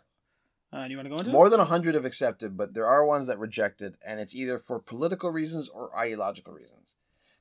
Uh, 0.72 0.86
you 0.88 0.96
want 0.96 1.06
to 1.06 1.10
go 1.10 1.16
into 1.18 1.30
it? 1.30 1.32
More 1.32 1.50
than 1.50 1.60
hundred 1.60 1.94
have 1.94 2.04
accepted, 2.04 2.56
but 2.56 2.72
there 2.74 2.86
are 2.86 3.04
ones 3.04 3.26
that 3.26 3.38
rejected, 3.38 3.96
and 4.06 4.20
it's 4.20 4.34
either 4.34 4.58
for 4.58 4.78
political 4.78 5.30
reasons 5.30 5.68
or 5.68 5.96
ideological 5.98 6.54
reasons. 6.54 6.96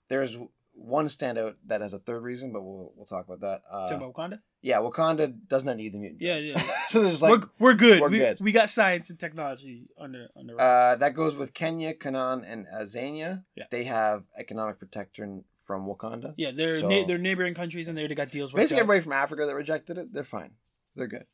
There's 0.10 0.38
one 0.74 1.08
standout 1.08 1.56
that 1.68 1.82
has 1.82 1.94
a 1.94 2.00
third 2.00 2.24
reason, 2.24 2.52
but 2.52 2.62
we'll 2.64 2.92
we'll 2.96 3.06
talk 3.06 3.26
about 3.26 3.40
that. 3.42 3.62
Talking 3.72 3.94
Uh, 4.04 4.08
about 4.10 4.14
Wakanda? 4.16 4.40
yeah, 4.62 4.78
Wakanda 4.78 5.34
does 5.48 5.64
not 5.64 5.78
need 5.78 5.94
the 5.94 6.00
mutant. 6.00 6.22
Yeah, 6.22 6.38
yeah. 6.38 6.62
so 6.88 7.02
there's 7.02 7.22
like 7.22 7.32
we're, 7.32 7.50
we're 7.60 7.74
good. 7.76 8.02
we're 8.02 8.10
we, 8.10 8.18
good. 8.18 8.38
we 8.42 8.52
got 8.52 8.70
science 8.70 9.10
and 9.10 9.20
technology 9.20 9.88
under 9.98 10.28
under. 10.36 10.60
Uh, 10.60 10.96
that 10.98 11.14
goes 11.14 11.36
with 11.36 11.54
Kenya, 11.54 11.94
Canaan, 11.94 12.44
and 12.44 12.68
Azania. 12.68 13.44
Yeah. 13.56 13.66
They 13.72 13.86
have 13.86 14.24
economic 14.38 14.80
protection 14.80 15.46
from 15.64 15.86
Wakanda. 15.88 16.34
yeah, 16.38 16.52
they're 16.52 16.80
so- 16.80 16.90
na- 16.90 17.06
they're 17.06 17.18
neighboring 17.18 17.54
countries 17.54 17.88
and 17.88 17.98
they 17.98 18.02
already 18.02 18.16
got 18.16 18.32
deals 18.32 18.52
with. 18.52 18.62
Basically, 18.62 18.82
everybody 18.82 19.02
from 19.02 19.14
Africa 19.14 19.46
that 19.46 19.56
rejected 19.56 19.98
it, 19.98 20.12
they're 20.12 20.24
fine. 20.26 20.52
They're 20.96 21.08
good. 21.08 21.26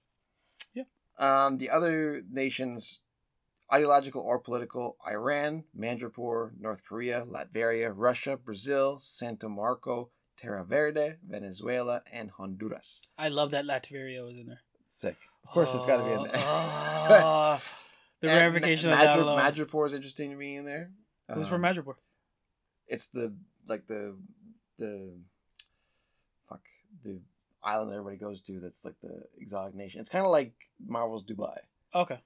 Um, 1.20 1.58
the 1.58 1.70
other 1.70 2.22
nations, 2.30 3.02
ideological 3.74 4.22
or 4.22 4.40
political, 4.40 4.98
Iran, 5.08 5.64
Madripoor, 5.78 6.52
North 6.60 6.84
Korea, 6.88 7.26
Latveria, 7.26 7.92
Russia, 7.96 8.38
Brazil, 8.38 9.00
Santo 9.02 9.50
Marco, 9.50 10.10
Terra 10.38 10.64
Verde, 10.64 11.16
Venezuela, 11.28 12.04
and 12.12 12.30
Honduras. 12.32 13.02
I 13.18 13.30
love 13.30 13.52
that 13.52 13.66
Latveria 13.66 14.24
was 14.24 14.38
in 14.38 14.48
there. 14.48 14.62
Sick. 14.90 15.18
Of 15.44 15.50
course, 15.52 15.74
it's 15.74 15.86
got 15.86 15.98
to 15.98 16.04
be 16.04 16.12
in 16.12 16.24
there. 16.24 16.32
Oh, 16.36 17.62
the 18.22 18.30
And 18.30 18.38
rarification 18.38 18.90
Ma- 18.92 18.98
of 18.98 19.02
that 19.02 19.20
alone. 19.20 19.40
Madripoor 19.40 19.88
is 19.88 19.94
interesting 19.94 20.30
to 20.32 20.36
me 20.38 20.56
in 20.56 20.66
there. 20.66 20.92
Who's 21.34 21.48
Um, 21.48 21.52
from 21.52 21.62
Madripoor? 21.64 21.96
it's 22.88 23.08
the 23.08 23.34
like 23.68 23.86
the 23.88 24.16
the 24.78 25.14
fuck 26.48 26.62
the 27.04 27.20
island 27.68 27.92
that 27.92 27.96
everybody 27.96 28.18
goes 28.18 28.42
to 28.44 28.60
that's 28.60 28.84
like 28.86 28.96
the 29.04 29.24
exotic 29.40 29.76
nation. 29.76 30.00
It's 30.02 30.10
kind 30.10 30.26
of 30.26 30.32
like 30.32 30.54
Marvel's 30.86 31.24
Dubai. 31.24 31.58
Okay. 31.94 32.20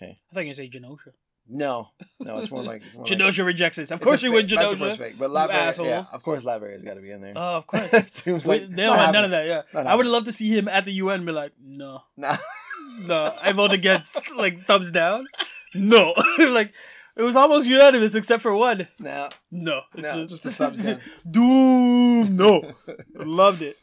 Okay. 0.00 0.18
I 0.30 0.34
thought 0.34 0.46
you 0.46 0.54
say 0.54 0.68
Genosha. 0.68 1.12
No, 1.52 1.88
no, 2.20 2.38
it's 2.38 2.50
more 2.52 2.62
like 2.62 2.82
more 2.94 3.04
like- 3.04 3.12
Genosha 3.12 3.44
rejects 3.44 3.78
it. 3.78 3.90
Of 3.90 4.00
course 4.00 4.22
you 4.22 4.30
would 4.32 4.46
Genosha. 4.46 4.96
fake, 4.96 5.16
but 5.18 5.34
asshole. 5.34 5.86
yeah, 5.86 6.04
of 6.12 6.22
course 6.22 6.44
Latveria's 6.44 6.84
got 6.84 6.94
to 6.94 7.00
be 7.00 7.10
in 7.10 7.20
there. 7.22 7.32
Oh, 7.34 7.56
of 7.56 7.66
course. 7.66 7.90
Wait, 7.92 8.46
like, 8.46 8.68
they 8.68 8.82
don't 8.84 8.96
have 8.96 9.12
none 9.12 9.24
of 9.24 9.30
that. 9.32 9.46
Yeah, 9.46 9.62
I 9.82 9.96
would 9.96 10.06
love 10.06 10.24
to 10.24 10.32
see 10.32 10.56
him 10.56 10.68
at 10.68 10.84
the 10.84 10.92
UN. 10.92 11.24
Be 11.24 11.32
like, 11.32 11.52
no, 11.60 12.02
Nah. 12.16 12.36
no, 13.00 13.34
I 13.40 13.52
vote 13.52 13.72
against. 13.72 14.20
Like 14.36 14.64
thumbs 14.64 14.90
down. 14.92 15.26
No, 15.74 16.14
like 16.50 16.72
it 17.16 17.22
was 17.22 17.34
almost 17.36 17.66
unanimous 17.68 18.14
except 18.14 18.42
for 18.42 18.54
one. 18.54 18.86
no, 19.00 19.28
No, 19.50 19.80
it's 19.94 20.06
No, 20.14 20.26
just, 20.26 20.42
just 20.44 20.46
a 20.46 20.50
thumbs 20.50 20.84
down. 20.84 21.00
Doom. 21.28 22.36
No, 22.36 22.74
loved 23.14 23.62
it. 23.62 23.76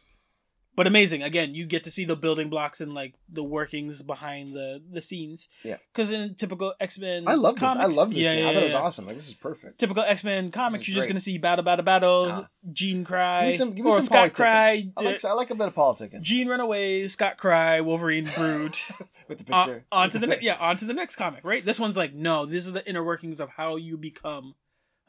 But 0.77 0.85
amazing. 0.85 1.23
Again, 1.23 1.55
you 1.55 1.65
get 1.65 1.83
to 1.85 1.91
see 1.91 2.05
the 2.05 2.15
building 2.15 2.51
blocks 2.51 2.79
and 2.79 2.93
like 2.93 3.15
the 3.27 3.43
workings 3.43 4.03
behind 4.03 4.53
the 4.53 4.79
the 4.91 5.01
scenes. 5.01 5.49
Yeah. 5.63 5.77
Because 5.91 6.11
in 6.11 6.35
typical 6.35 6.75
X 6.79 6.99
Men, 6.99 7.23
I 7.27 7.33
love 7.33 7.55
this. 7.55 7.63
I 7.63 7.85
love 7.87 8.11
this. 8.11 8.19
Yeah, 8.19 8.31
scene. 8.33 8.43
yeah, 8.43 8.49
I 8.49 8.53
thought 8.53 8.61
it 8.61 8.65
was 8.67 8.73
awesome. 8.75 9.07
Like 9.07 9.15
this 9.15 9.27
is 9.27 9.33
perfect. 9.33 9.79
Typical 9.79 10.03
X 10.03 10.23
Men 10.23 10.51
comics, 10.51 10.87
you're 10.87 10.93
just 10.93 11.07
gonna 11.07 11.19
see 11.19 11.39
battle, 11.39 11.65
battle, 11.65 11.83
battle. 11.83 12.27
Ah. 12.29 12.47
Jean 12.71 13.03
cry 13.03 13.45
Give 13.45 13.53
me 13.53 13.57
some, 13.57 13.73
give 13.73 13.85
me 13.85 13.91
or 13.91 13.95
some 13.95 14.03
Scott 14.03 14.29
politicking. 14.29 14.35
cry. 14.35 14.89
I 14.95 15.01
like, 15.01 15.25
I 15.25 15.33
like 15.33 15.49
a 15.49 15.55
bit 15.55 15.67
of 15.67 15.73
politicking 15.73 16.21
Jean 16.21 16.47
run 16.47 16.59
away. 16.59 17.07
Scott 17.07 17.37
cry. 17.37 17.81
Wolverine 17.81 18.29
brood. 18.35 18.75
with 19.27 19.39
the 19.39 19.45
picture. 19.45 19.83
on 19.91 20.11
to 20.11 20.19
the 20.19 20.27
next. 20.27 20.43
Yeah, 20.47 20.57
on 20.59 20.77
to 20.77 20.85
the 20.85 20.93
next 20.93 21.15
comic. 21.15 21.39
Right. 21.43 21.65
This 21.65 21.79
one's 21.79 21.97
like, 21.97 22.13
no, 22.13 22.45
these 22.45 22.69
are 22.69 22.71
the 22.71 22.87
inner 22.87 23.03
workings 23.03 23.39
of 23.39 23.49
how 23.57 23.77
you 23.77 23.97
become 23.97 24.53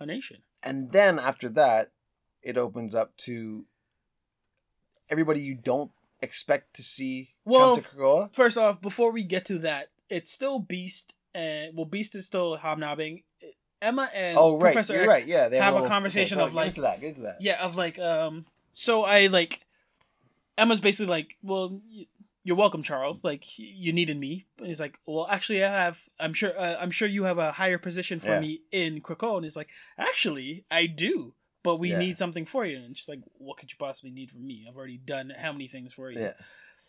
a 0.00 0.06
nation. 0.06 0.38
And 0.62 0.92
then 0.92 1.18
after 1.18 1.50
that, 1.50 1.92
it 2.42 2.56
opens 2.56 2.94
up 2.94 3.14
to 3.18 3.66
everybody 5.10 5.40
you 5.40 5.54
don't 5.54 5.90
expect 6.22 6.74
to 6.76 6.82
see 6.82 7.30
Well, 7.44 7.76
come 7.76 7.84
to 7.84 7.90
Krakoa. 7.90 8.34
First 8.34 8.58
off, 8.58 8.80
before 8.80 9.12
we 9.12 9.22
get 9.22 9.44
to 9.46 9.58
that, 9.60 9.90
it's 10.08 10.32
still 10.32 10.58
Beast 10.58 11.14
and 11.34 11.76
well, 11.76 11.86
Beast 11.86 12.14
is 12.14 12.26
still 12.26 12.56
hobnobbing. 12.56 13.22
Emma 13.80 14.10
and 14.12 14.36
Oh 14.36 14.58
right, 14.58 14.72
Professor 14.72 14.94
you're 14.94 15.04
X 15.04 15.12
right. 15.12 15.26
Yeah, 15.26 15.48
they 15.48 15.58
have 15.58 15.72
a 15.74 15.76
little- 15.76 15.88
conversation 15.88 16.38
okay, 16.38 16.46
of, 16.46 16.50
get 16.52 16.56
like- 16.56 16.68
into 16.68 16.80
that. 16.80 17.00
Get 17.00 17.08
into 17.10 17.20
that. 17.22 17.36
Yeah, 17.40 17.64
of 17.64 17.76
like 17.76 17.98
um. 17.98 18.46
So 18.74 19.04
I 19.04 19.26
like 19.28 19.60
Emma's 20.56 20.80
basically 20.80 21.10
like, 21.10 21.36
well, 21.42 21.80
you're 22.42 22.56
welcome, 22.56 22.82
Charles. 22.82 23.22
Like 23.22 23.44
you 23.56 23.92
needed 23.92 24.16
me. 24.18 24.46
And 24.58 24.66
he's 24.66 24.80
like, 24.80 24.98
well, 25.06 25.28
actually, 25.30 25.62
I 25.64 25.70
have. 25.70 26.00
I'm 26.18 26.32
sure. 26.34 26.58
Uh, 26.58 26.76
I'm 26.80 26.90
sure 26.90 27.06
you 27.06 27.24
have 27.24 27.38
a 27.38 27.52
higher 27.52 27.78
position 27.78 28.18
for 28.18 28.30
Yeah. 28.30 28.40
me 28.40 28.62
in 28.72 29.00
Krakoa. 29.00 29.36
And 29.36 29.44
he's 29.44 29.54
like, 29.56 29.68
actually, 29.96 30.64
I 30.70 30.86
do. 30.86 31.34
But 31.68 31.76
we 31.80 31.90
Yeah. 31.90 31.98
need 31.98 32.16
something 32.16 32.46
for 32.46 32.64
you. 32.64 32.78
And 32.78 32.96
she's 32.96 33.10
like, 33.10 33.20
what 33.36 33.58
could 33.58 33.70
you 33.70 33.76
possibly 33.78 34.10
need 34.10 34.30
from 34.30 34.46
me? 34.46 34.64
I've 34.66 34.74
already 34.74 34.96
done 34.96 35.30
how 35.36 35.52
many 35.52 35.68
things 35.68 35.92
for 35.92 36.10
you? 36.10 36.18
Yeah, 36.18 36.32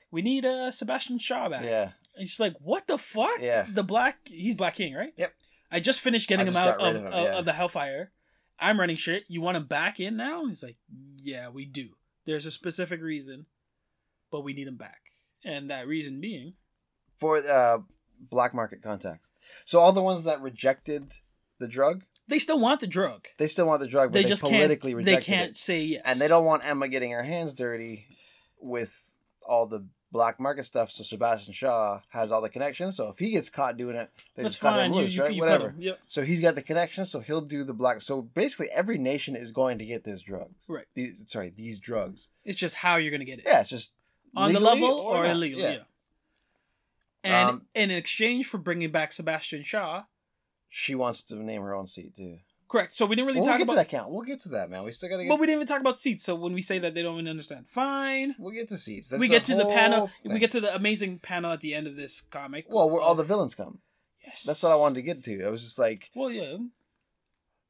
We 0.10 0.22
need 0.22 0.46
uh, 0.46 0.72
Sebastian 0.72 1.20
Shaw 1.20 1.50
back. 1.50 1.66
yeah. 1.66 1.92
And 2.16 2.30
she's 2.30 2.40
like, 2.40 2.56
"What 2.62 2.88
the 2.88 2.98
fuck? 2.98 3.42
Yeah. 3.42 3.66
The 3.70 3.84
black, 3.84 4.20
he's 4.26 4.56
Black 4.56 4.76
King, 4.76 4.94
right? 4.94 5.14
Yep. 5.18 5.34
I 5.70 5.82
just 5.82 6.00
finished 6.00 6.30
getting 6.30 6.48
I 6.48 6.50
him 6.52 6.56
out 6.56 6.80
of, 6.80 6.82
of 6.82 6.96
of, 6.96 7.02
him, 7.02 7.12
yeah. 7.12 7.38
of 7.40 7.44
the 7.46 7.52
Hellfire. 7.54 8.12
I'm 8.58 8.80
running 8.80 8.96
shit. 8.96 9.24
You 9.28 9.42
want 9.42 9.58
him 9.58 9.66
back 9.66 10.00
in 10.00 10.16
now? 10.16 10.46
He's 10.48 10.64
like, 10.64 10.78
"Yeah, 11.22 11.50
we 11.50 11.66
do. 11.66 11.90
There's 12.26 12.46
a 12.46 12.52
specific 12.52 13.02
reason, 13.02 13.48
but 14.32 14.46
we 14.46 14.54
need 14.54 14.68
him 14.70 14.78
back, 14.78 15.02
and 15.44 15.70
that 15.70 15.88
reason 15.88 16.22
being, 16.22 16.54
For 17.18 17.38
uh, 17.38 17.80
black 18.18 18.54
market 18.54 18.82
contacts. 18.82 19.30
So 19.66 19.80
all 19.80 19.92
the 19.92 20.02
ones 20.02 20.24
that 20.24 20.42
rejected 20.42 21.14
the 21.60 21.68
drug, 21.68 22.04
they 22.30 22.40
still 22.40 22.60
want 22.60 22.80
the 22.80 22.88
drug. 22.88 23.28
they 23.38 23.48
still 23.48 23.66
want 23.68 23.82
the 23.82 23.88
drug, 23.88 24.10
but 24.10 24.14
They 24.14 24.24
they, 24.24 24.30
just 24.30 24.42
politically 24.42 24.94
can't. 24.94 25.06
They 25.06 25.18
can't 25.18 25.52
it, 25.52 25.58
say 25.58 25.82
yes, 25.84 26.02
and 26.06 26.20
they 26.20 26.28
don't 26.28 26.46
want 26.46 26.66
Emma 26.66 26.88
getting 26.88 27.12
her 27.12 27.24
hands 27.24 27.54
dirty 27.54 28.08
with 28.60 29.18
all 29.46 29.66
the 29.68 29.86
black 30.12 30.40
market 30.40 30.64
stuff. 30.66 30.92
So 30.92 31.04
Sebastian 31.04 31.54
Shaw 31.54 32.02
has 32.10 32.32
all 32.32 32.42
the 32.42 32.50
connections. 32.50 32.96
So 32.98 33.10
if 33.10 33.20
he 33.20 33.32
gets 33.32 33.50
caught 33.50 33.78
doing 33.78 33.96
it, 33.96 34.10
they 34.36 34.44
That's 34.44 34.56
just 34.56 34.62
cut 34.62 34.74
him 34.80 34.92
fine. 34.92 35.02
Loose, 35.02 35.16
you, 35.16 35.24
right? 35.24 35.34
you 35.34 35.42
Whatever. 35.42 35.76
Yep. 35.78 36.00
So 36.08 36.24
he's 36.24 36.42
got 36.42 36.56
the 36.56 36.62
connection, 36.62 37.06
so 37.06 37.20
he'll 37.20 37.42
do 37.42 37.64
the 37.64 37.74
black. 37.74 38.02
So 38.02 38.22
basically, 38.22 38.70
every 38.74 38.98
nation 38.98 39.36
is 39.36 39.52
going 39.52 39.78
to 39.80 39.86
get 39.86 40.04
this 40.04 40.22
drug. 40.22 40.50
Right. 40.68 40.86
These, 40.96 41.16
sorry, 41.26 41.52
these 41.56 41.80
drugs. 41.80 42.30
It's 42.44 42.60
just 42.60 42.76
how 42.76 42.96
you're 42.98 43.12
gonna 43.12 43.26
get 43.26 43.40
it. 43.40 43.46
Yeah, 43.46 43.62
it's 43.62 43.70
just 43.70 43.94
on 44.36 44.54
the 44.54 44.60
level 44.60 44.90
or, 44.90 45.24
not. 45.24 45.32
illegally. 45.32 45.64
Yeah. 45.64 45.80
And 47.24 47.50
Um, 47.50 47.66
in 47.76 47.92
exchange 47.92 48.46
for 48.48 48.58
bringing 48.58 48.92
back 48.92 49.12
Sebastian 49.12 49.64
Shaw, 49.64 50.04
She 50.70 50.94
wants 50.96 51.22
to 51.24 51.36
name 51.36 51.62
her 51.64 51.74
own 51.74 51.88
seat 51.88 52.16
too. 52.16 52.38
correct. 52.68 52.96
So 52.96 53.06
we 53.08 53.16
didn't 53.16 53.28
really 53.28 53.40
Well, 53.40 53.48
we'll 53.48 53.54
talk 53.54 53.58
get 53.60 53.64
about 53.64 53.74
to 53.74 53.78
that 53.78 53.90
count. 53.90 54.12
We'll 54.12 54.22
get 54.22 54.40
to 54.42 54.50
that, 54.50 54.70
man. 54.70 54.84
We 54.84 54.92
still 54.92 55.10
gotta 55.10 55.24
get. 55.24 55.30
But 55.30 55.40
we 55.40 55.48
didn't 55.48 55.58
even 55.62 55.68
talk 55.68 55.82
about 55.82 55.98
seats. 56.00 56.24
So 56.26 56.36
when 56.36 56.54
we 56.54 56.62
say 56.62 56.78
that 56.80 56.94
they 56.94 57.02
don't 57.02 57.16
even 57.16 57.28
understand, 57.28 57.68
fine. 57.68 58.36
we'll 58.38 58.54
get 58.54 58.70
to 58.70 58.78
seats. 58.78 59.08
That's 59.08 59.20
we 59.20 59.28
get 59.28 59.44
to 59.46 59.56
the 59.56 59.66
panel. 59.66 60.12
We 60.24 60.38
get 60.40 60.52
to 60.52 60.62
the 60.62 60.76
amazing 60.76 61.20
panel 61.20 61.52
at 61.52 61.62
the 61.62 61.74
end 61.74 61.88
of 61.88 61.96
this 61.96 62.22
comic. 62.22 62.66
Well, 62.70 62.90
where 62.90 63.02
all 63.02 63.16
the 63.16 63.24
villains 63.24 63.56
come. 63.56 63.80
yes. 64.24 64.44
That's 64.44 64.62
what 64.62 64.72
I 64.72 64.76
wanted 64.76 64.96
to 64.96 65.02
get 65.02 65.24
to. 65.24 65.44
I 65.46 65.50
was 65.50 65.64
just 65.64 65.80
like, 65.80 66.12
Well, 66.16 66.30
yeah. 66.30 66.58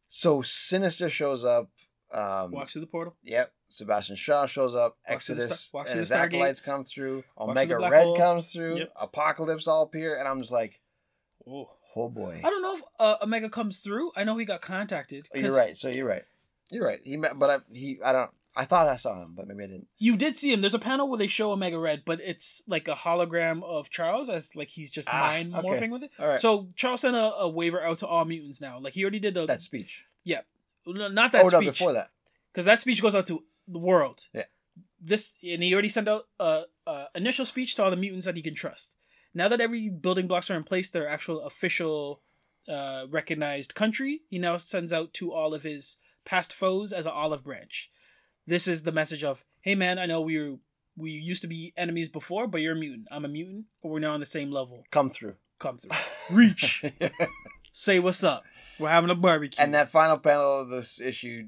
so 0.08 0.42
Sinister 0.42 1.08
shows 1.10 1.46
up. 1.46 1.70
Um, 2.12 2.52
Walks 2.52 2.74
through 2.74 2.82
the 2.82 2.88
portal. 2.88 3.16
Yep. 3.24 3.54
Sebastian 3.70 4.16
Shaw 4.16 4.48
shows 4.48 4.74
up. 4.74 4.98
Walks 5.08 5.28
through 5.28 5.36
the 5.36 5.44
Exodus 5.44 5.70
and 5.76 5.88
through 5.88 6.00
his 6.00 6.10
the 6.10 6.16
Stargate. 6.16 6.20
acolytes 6.26 6.60
come 6.62 6.84
through. 6.84 7.24
Omega 7.38 7.78
Red 7.78 8.04
hole. 8.04 8.18
comes 8.18 8.52
through. 8.52 8.80
Yep. 8.80 8.94
Apocalypse 9.00 9.68
all 9.68 9.84
appear, 9.84 10.18
and 10.18 10.28
I'm 10.28 10.40
just 10.40 10.52
like, 10.52 10.82
Oh. 11.48 11.70
Oh 11.96 12.10
boy. 12.10 12.42
I 12.44 12.50
don't 12.50 12.62
know 12.62 12.76
if 12.76 12.82
uh, 13.00 13.16
Omega 13.24 13.50
comes 13.50 13.78
through. 13.78 14.12
I 14.16 14.24
know 14.24 14.38
he 14.38 14.46
got 14.46 14.62
contacted. 14.62 15.28
Oh, 15.36 15.40
You're 15.40 15.56
right. 15.56 15.76
So 15.78 15.90
you're 15.90 16.08
right. 16.08 16.24
You're 16.72 16.86
right. 16.86 17.00
He 17.04 17.18
met, 17.18 17.38
but 17.40 17.50
I, 17.50 17.58
he, 17.74 18.00
I 18.04 18.12
don't. 18.12 18.32
I 18.56 18.66
thought 18.66 18.88
I 18.88 18.98
saw 18.98 19.22
him, 19.22 19.34
but 19.36 19.48
maybe 19.48 19.64
I 19.64 19.68
didn't. 19.68 19.88
You 20.00 20.18
did 20.18 20.36
see 20.36 20.52
him. 20.52 20.62
There's 20.62 20.74
a 20.74 20.80
panel 20.80 21.08
where 21.08 21.18
they 21.18 21.28
show 21.28 21.52
Omega 21.52 21.80
Red, 21.80 22.02
but 22.04 22.20
it's 22.22 22.62
like 22.68 22.88
a 22.88 22.94
hologram 22.96 23.64
of 23.64 23.90
Charles 23.90 24.30
as 24.30 24.56
like 24.56 24.70
he's 24.70 24.92
just 24.92 25.08
Ah, 25.12 25.20
mind 25.20 25.56
okay. 25.56 25.68
morphing 25.68 25.92
with 25.92 26.04
it. 26.04 26.12
All 26.20 26.28
right. 26.28 26.40
So 26.40 26.68
Charles 26.76 27.02
sent 27.02 27.16
a, 27.16 27.34
a 27.36 27.48
waiver 27.50 27.82
out 27.82 28.00
to 28.00 28.08
all 28.08 28.26
mutants 28.26 28.60
now. 28.60 28.80
Like 28.80 28.94
he 28.94 29.04
already 29.04 29.20
did 29.20 29.34
the 29.36 29.46
that 29.46 29.62
speech. 29.62 30.04
yeah, 30.24 30.42
not 30.86 31.32
that 31.32 31.46
oh 31.46 31.50
no, 31.50 31.60
speech. 31.60 31.70
before 31.72 31.94
that. 31.94 32.10
because 32.52 32.66
that 32.66 32.80
speech 32.82 33.02
goes 33.02 33.16
out 33.16 33.28
to 33.28 33.44
the 33.68 33.80
world. 33.80 34.26
Yeah. 34.34 34.46
This 35.00 35.34
and 35.44 35.64
he 35.64 35.72
already 35.74 35.90
sent 35.90 36.08
out 36.10 36.26
a, 36.40 36.64
a 36.86 37.06
initial 37.16 37.46
speech 37.46 37.76
to 37.76 37.84
all 37.84 37.92
the 37.92 37.96
mutants 37.98 38.26
that 38.26 38.36
he 38.36 38.42
can 38.42 38.56
trust. 38.56 38.96
Now 39.34 39.48
that 39.48 39.62
every 39.62 39.90
building 39.90 40.28
blocks 40.28 40.50
are 40.50 40.58
in 40.58 40.64
place, 40.64 40.90
their 40.90 41.08
actual 41.08 41.42
official, 41.42 42.22
uh, 42.68 43.06
recognized 43.10 43.76
country, 43.76 44.22
he 44.30 44.40
now 44.40 44.58
sends 44.58 44.92
out 44.94 45.14
to 45.16 45.32
all 45.32 45.54
of 45.54 45.64
his 45.64 45.98
past 46.26 46.54
foes 46.54 46.92
as 46.94 47.06
an 47.06 47.12
olive 47.14 47.44
branch. 47.44 47.92
This 48.46 48.68
is 48.68 48.84
the 48.84 48.92
message 48.92 49.24
of, 49.24 49.46
hey 49.62 49.76
man, 49.76 50.00
I 50.00 50.06
know 50.06 50.22
we 50.22 50.38
were 50.40 50.58
we 50.98 51.12
used 51.12 51.42
to 51.44 51.48
be 51.48 51.74
enemies 51.78 52.10
before, 52.10 52.46
but 52.46 52.60
you're 52.62 52.76
a 52.76 52.80
mutant. 52.80 53.08
I'm 53.10 53.24
a 53.24 53.30
mutant, 53.30 53.66
but 53.82 53.90
we're 53.90 54.00
now 54.00 54.14
on 54.14 54.20
the 54.20 54.26
same 54.26 54.52
level. 54.52 54.84
Come 54.92 55.10
through. 55.10 55.36
Come 55.58 55.78
through, 55.78 55.92
reach, 56.30 56.86
say 57.74 58.00
what's 58.00 58.24
up. 58.24 58.44
We're 58.80 58.90
having 58.90 59.10
a 59.10 59.16
barbecue. 59.16 59.62
and 59.62 59.74
that 59.74 59.90
final 59.90 60.18
panel 60.18 60.62
of 60.62 60.70
this 60.70 61.02
issue 61.02 61.48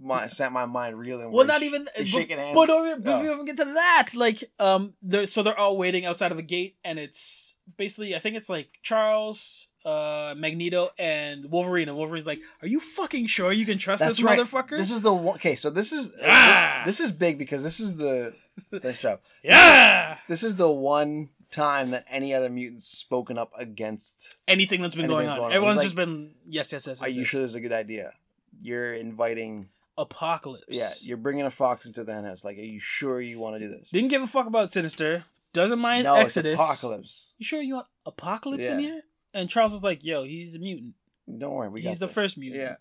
my, 0.00 0.26
sent 0.26 0.52
my 0.52 0.66
mind 0.66 0.98
reeling. 0.98 1.30
Well, 1.32 1.46
not 1.46 1.62
even. 1.62 1.86
he's 1.96 2.08
shaking 2.08 2.38
hands. 2.38 2.54
But 2.54 2.66
don't 2.66 3.02
before 3.02 3.18
Oh. 3.18 3.22
we 3.22 3.30
even 3.32 3.44
get 3.44 3.56
to 3.58 3.64
that, 3.64 4.08
like, 4.14 4.44
um, 4.58 4.94
they're, 5.02 5.26
so 5.26 5.42
they're 5.42 5.58
all 5.58 5.76
waiting 5.76 6.04
outside 6.04 6.32
of 6.32 6.38
a 6.38 6.42
gate, 6.42 6.76
and 6.84 6.98
it's 6.98 7.56
basically 7.76 8.14
I 8.14 8.18
think 8.18 8.36
it's 8.36 8.48
like 8.48 8.70
Charles, 8.82 9.68
uh, 9.84 10.34
Magneto, 10.36 10.90
and 10.98 11.50
Wolverine, 11.50 11.88
and 11.88 11.96
Wolverine's 11.98 12.26
like, 12.26 12.40
"Are 12.62 12.68
you 12.68 12.78
fucking 12.80 13.26
sure 13.26 13.52
you 13.52 13.66
can 13.66 13.78
trust 13.78 14.00
That's 14.00 14.18
this 14.18 14.22
right. 14.22 14.38
motherfucker?" 14.38 14.78
This 14.78 14.90
was 14.90 15.02
the 15.02 15.12
one. 15.14 15.34
Okay, 15.36 15.54
so 15.54 15.70
this 15.70 15.92
is 15.92 16.12
Ah! 16.24 16.82
this, 16.84 16.98
this 16.98 17.08
is 17.10 17.12
big 17.16 17.38
because 17.38 17.64
this 17.64 17.80
is 17.80 17.96
the 17.96 18.34
nice 18.72 18.98
job. 18.98 19.20
yeah. 19.42 20.18
This 20.28 20.42
is 20.44 20.56
the 20.56 20.70
one 20.70 21.30
time 21.50 21.90
that 21.90 22.06
any 22.08 22.32
other 22.32 22.48
mutants 22.48 22.86
spoken 22.88 23.36
up 23.36 23.50
against. 23.58 24.36
Anything 24.48 24.80
that's 24.82 24.94
been 24.94 25.06
going 25.06 25.28
on, 25.28 25.36
going 25.36 25.46
on. 25.50 25.52
everyone's 25.52 25.76
It's 25.76 25.84
just 25.84 25.96
been 25.96 26.34
yes, 26.46 26.72
yes, 26.72 26.86
yes. 26.86 27.02
Are 27.02 27.08
yes, 27.08 27.16
you 27.16 27.22
yes. 27.22 27.28
sure 27.28 27.40
this 27.42 27.50
is 27.50 27.56
a 27.56 27.60
good 27.60 27.72
idea? 27.72 28.12
You're 28.60 28.94
inviting. 28.94 29.68
Apocalypse. 30.02 30.64
Yeah, 30.68 30.90
you're 31.00 31.16
bringing 31.16 31.44
a 31.46 31.50
fox 31.50 31.86
into 31.86 32.04
the 32.04 32.12
henhouse. 32.12 32.44
Like, 32.44 32.58
are 32.58 32.60
you 32.60 32.80
sure 32.80 33.20
you 33.20 33.38
want 33.38 33.56
to 33.56 33.60
do 33.60 33.68
this? 33.68 33.90
Didn't 33.90 34.08
give 34.10 34.20
a 34.22 34.26
fuck 34.26 34.46
about 34.46 34.72
Sinister. 34.72 35.24
Doesn't 35.52 35.78
mind 35.78 36.04
no, 36.04 36.14
Exodus. 36.16 36.52
it's 36.54 36.60
apocalypse. 36.62 37.34
You 37.38 37.44
sure 37.44 37.60
you 37.62 37.74
want 37.74 37.86
Apocalypse 38.06 38.66
in 38.66 38.78
here? 38.78 39.02
And 39.34 39.48
Charles 39.48 39.72
is 39.72 39.82
like, 39.82 40.02
"Yo, 40.04 40.24
he's 40.24 40.54
a 40.54 40.58
mutant." 40.58 40.94
Don't 41.38 41.52
worry, 41.52 41.68
we 41.68 41.82
got 41.82 41.90
He's 41.90 41.98
the 41.98 42.06
this. 42.06 42.14
first 42.14 42.36
mutant. 42.38 42.62
Yeah. 42.62 42.74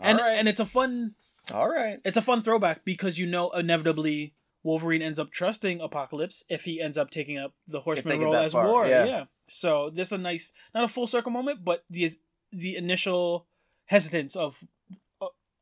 and 0.00 0.18
All 0.20 0.26
right. 0.26 0.38
and 0.38 0.48
it's 0.48 0.60
a 0.60 0.66
fun 0.66 1.14
All 1.52 1.68
right. 1.68 2.00
it's 2.04 2.16
a 2.16 2.22
fun 2.22 2.42
throwback 2.42 2.84
because 2.84 3.18
you 3.18 3.26
know 3.26 3.50
inevitably 3.50 4.34
Wolverine 4.62 5.02
ends 5.02 5.18
up 5.18 5.30
trusting 5.30 5.80
Apocalypse 5.80 6.42
if 6.48 6.64
he 6.64 6.80
ends 6.80 6.96
up 6.96 7.10
taking 7.10 7.36
up 7.38 7.54
the 7.66 7.80
Horseman 7.80 8.20
role 8.20 8.34
as 8.36 8.52
far, 8.52 8.66
war. 8.68 8.86
yeah. 8.86 9.04
Yeah. 9.04 9.24
So 9.46 9.90
this 9.90 10.08
is 10.08 10.12
a 10.12 10.18
nice, 10.18 10.52
not 10.74 10.84
a 10.84 10.88
full 10.88 11.06
circle 11.06 11.30
moment, 11.32 11.64
but 11.64 11.84
the 11.90 12.12
the 12.52 12.76
initial 12.76 13.46
hesitance 13.86 14.36
of 14.36 14.64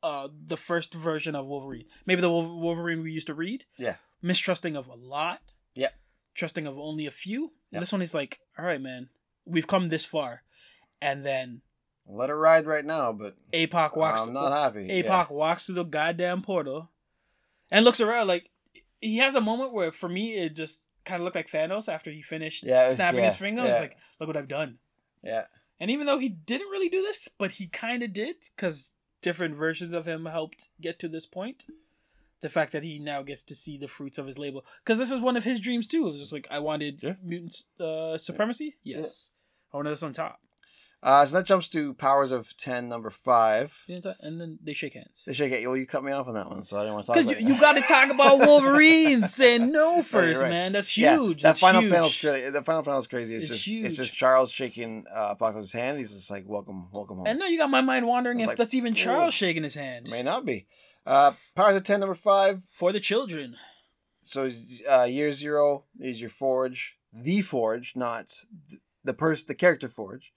uh, 0.02 0.28
the 0.46 0.56
first 0.56 0.94
version 0.94 1.34
of 1.34 1.46
Wolverine, 1.46 1.84
maybe 2.06 2.20
the 2.20 2.30
Wolverine 2.30 3.02
we 3.02 3.12
used 3.12 3.26
to 3.28 3.34
read, 3.34 3.64
Yeah. 3.78 3.96
mistrusting 4.20 4.76
of 4.76 4.86
a 4.88 4.94
lot, 4.94 5.40
Yeah. 5.74 5.90
trusting 6.34 6.66
of 6.66 6.78
only 6.78 7.06
a 7.06 7.10
few. 7.10 7.52
Yeah. 7.70 7.80
This 7.80 7.92
one 7.92 8.02
is 8.02 8.12
like, 8.14 8.40
all 8.58 8.64
right, 8.64 8.80
man, 8.80 9.10
we've 9.44 9.66
come 9.66 9.88
this 9.88 10.04
far, 10.04 10.42
and 11.00 11.24
then 11.24 11.62
Let 12.06 12.30
it 12.30 12.34
ride 12.34 12.66
right 12.66 12.84
now, 12.84 13.12
but 13.12 13.36
Apoc 13.52 13.96
walks. 13.96 14.22
I'm 14.22 14.32
not 14.32 14.52
happy. 14.52 14.88
Apoc 14.88 15.30
walks 15.30 15.66
through 15.66 15.76
the 15.76 15.84
goddamn 15.84 16.42
portal 16.42 16.90
and 17.70 17.84
looks 17.84 18.00
around 18.00 18.26
like 18.26 18.50
he 19.00 19.18
has 19.18 19.36
a 19.36 19.40
moment 19.40 19.72
where 19.72 19.92
for 19.92 20.08
me 20.08 20.34
it 20.34 20.54
just 20.56 20.80
kind 21.04 21.20
of 21.20 21.24
looked 21.24 21.36
like 21.36 21.48
Thanos 21.50 21.88
after 21.92 22.10
he 22.10 22.20
finished 22.22 22.64
Yeah, 22.64 22.84
was- 22.86 22.96
snapping 22.96 23.20
yeah, 23.20 23.26
his 23.26 23.36
finger. 23.36 23.62
It's 23.64 23.78
like, 23.78 23.96
look 24.18 24.26
what 24.26 24.36
I've 24.36 24.48
done. 24.48 24.78
Yeah. 25.22 25.46
And 25.80 25.90
even 25.92 26.06
though 26.06 26.18
he 26.18 26.28
didn't 26.28 26.68
really 26.70 26.88
do 26.88 27.02
this, 27.02 27.28
but 27.38 27.52
he 27.52 27.66
kind 27.68 28.02
of 28.02 28.12
did 28.12 28.36
because 28.56 28.91
different 29.22 29.54
versions 29.56 29.94
of 29.94 30.06
him 30.06 30.26
helped 30.26 30.68
get 30.80 30.98
to 31.00 31.08
this 31.08 31.26
point. 31.26 31.66
The 32.40 32.48
fact 32.48 32.72
that 32.72 32.82
he 32.82 32.98
now 32.98 33.22
gets 33.22 33.44
to 33.44 33.54
see 33.54 33.78
the 33.78 33.86
fruits 33.86 34.18
of 34.18 34.26
his 34.26 34.36
label, 34.38 34.64
because 34.84 34.98
this 34.98 35.12
is 35.12 35.20
one 35.20 35.36
of 35.36 35.44
his 35.44 35.60
dreams 35.60 35.86
too. 35.86 36.08
It 36.08 36.10
was 36.12 36.20
just 36.20 36.32
like 36.32 36.48
I 36.50 36.58
wanted 36.58 36.98
Yeah. 37.00 37.14
mutant 37.22 37.62
uh, 37.78 38.18
supremacy. 38.18 38.76
Yes, 38.82 39.30
I 39.72 39.76
wanted 39.76 39.90
this 39.90 40.02
on 40.02 40.12
top. 40.12 40.40
Uh, 41.04 41.26
so 41.26 41.36
that 41.36 41.46
jumps 41.46 41.66
to 41.66 41.94
powers 41.94 42.30
of 42.30 42.56
ten, 42.56 42.88
number 42.88 43.10
five. 43.10 43.76
And 43.88 44.40
then 44.40 44.60
they 44.62 44.72
shake 44.72 44.94
hands. 44.94 45.24
They 45.26 45.32
shake 45.32 45.50
it. 45.52 45.66
Well, 45.66 45.76
you 45.76 45.84
cut 45.84 46.04
me 46.04 46.12
off 46.12 46.28
on 46.28 46.34
that 46.34 46.48
one, 46.48 46.62
so 46.62 46.76
I 46.76 46.82
didn't 46.82 46.94
want 46.94 47.06
to 47.06 47.12
talk 47.12 47.16
Because 47.16 47.32
about 47.32 47.42
you, 47.42 47.54
you 47.54 47.60
got 47.60 47.72
to 47.72 47.80
talk 47.80 48.10
about 48.10 48.38
Wolverine 48.46 49.26
saying 49.26 49.72
no 49.72 49.96
you're 49.96 50.04
first, 50.04 50.42
right. 50.42 50.48
man. 50.48 50.72
That's 50.72 50.96
Yeah, 50.96 51.16
huge. 51.16 51.42
that 51.42 51.48
That's 51.48 51.60
final 51.60 51.80
huge. 51.80 51.92
panel's 51.92 52.20
crazy. 52.20 52.50
The 52.50 52.62
final 52.62 52.82
panel's 52.84 53.06
crazy. 53.08 53.34
It's, 53.34 53.44
It's 53.46 53.52
just 53.54 53.66
huge. 53.66 53.86
it's 53.86 53.96
just 53.96 54.14
Charles 54.14 54.52
shaking 54.52 55.04
uh, 55.12 55.28
Apocalypse's 55.30 55.72
hand. 55.72 55.98
He's 55.98 56.12
just 56.12 56.30
like, 56.30 56.44
"Welcome, 56.46 56.86
welcome 56.92 57.16
home." 57.16 57.26
And 57.26 57.40
now 57.40 57.46
you 57.48 57.58
got 57.58 57.68
my 57.70 57.80
mind 57.80 58.06
wandering 58.06 58.38
if 58.38 58.46
like, 58.46 58.56
that's 58.56 58.72
even. 58.74 58.94
Charles 58.94 59.34
shaking 59.34 59.64
his 59.64 59.74
hand 59.74 60.08
May 60.08 60.22
not 60.22 60.46
be. 60.46 60.66
Uh, 61.04 61.32
powers 61.56 61.74
of 61.74 61.82
ten, 61.82 61.98
number 61.98 62.14
five. 62.14 62.62
for 62.70 62.92
the 62.92 63.00
children. 63.00 63.56
So 64.20 64.48
uh, 64.88 65.02
year 65.02 65.32
zero 65.32 65.84
is 65.98 66.20
your 66.20 66.30
forge, 66.30 66.96
the 67.12 67.40
forge, 67.40 67.94
not 67.96 68.28
th- 68.70 68.80
the 69.02 69.12
person, 69.14 69.46
the 69.48 69.56
character 69.56 69.88
forge. 69.88 70.32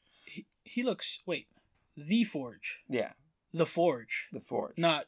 He, 0.65 0.71
he 0.81 0.83
looks 0.83 1.19
wait, 1.25 1.47
the 1.95 2.23
Forge, 2.25 2.83
Yeah, 2.89 3.11
the 3.53 3.65
Forge, 3.65 4.27
the 4.33 4.39
forge. 4.41 4.77
not 4.77 5.05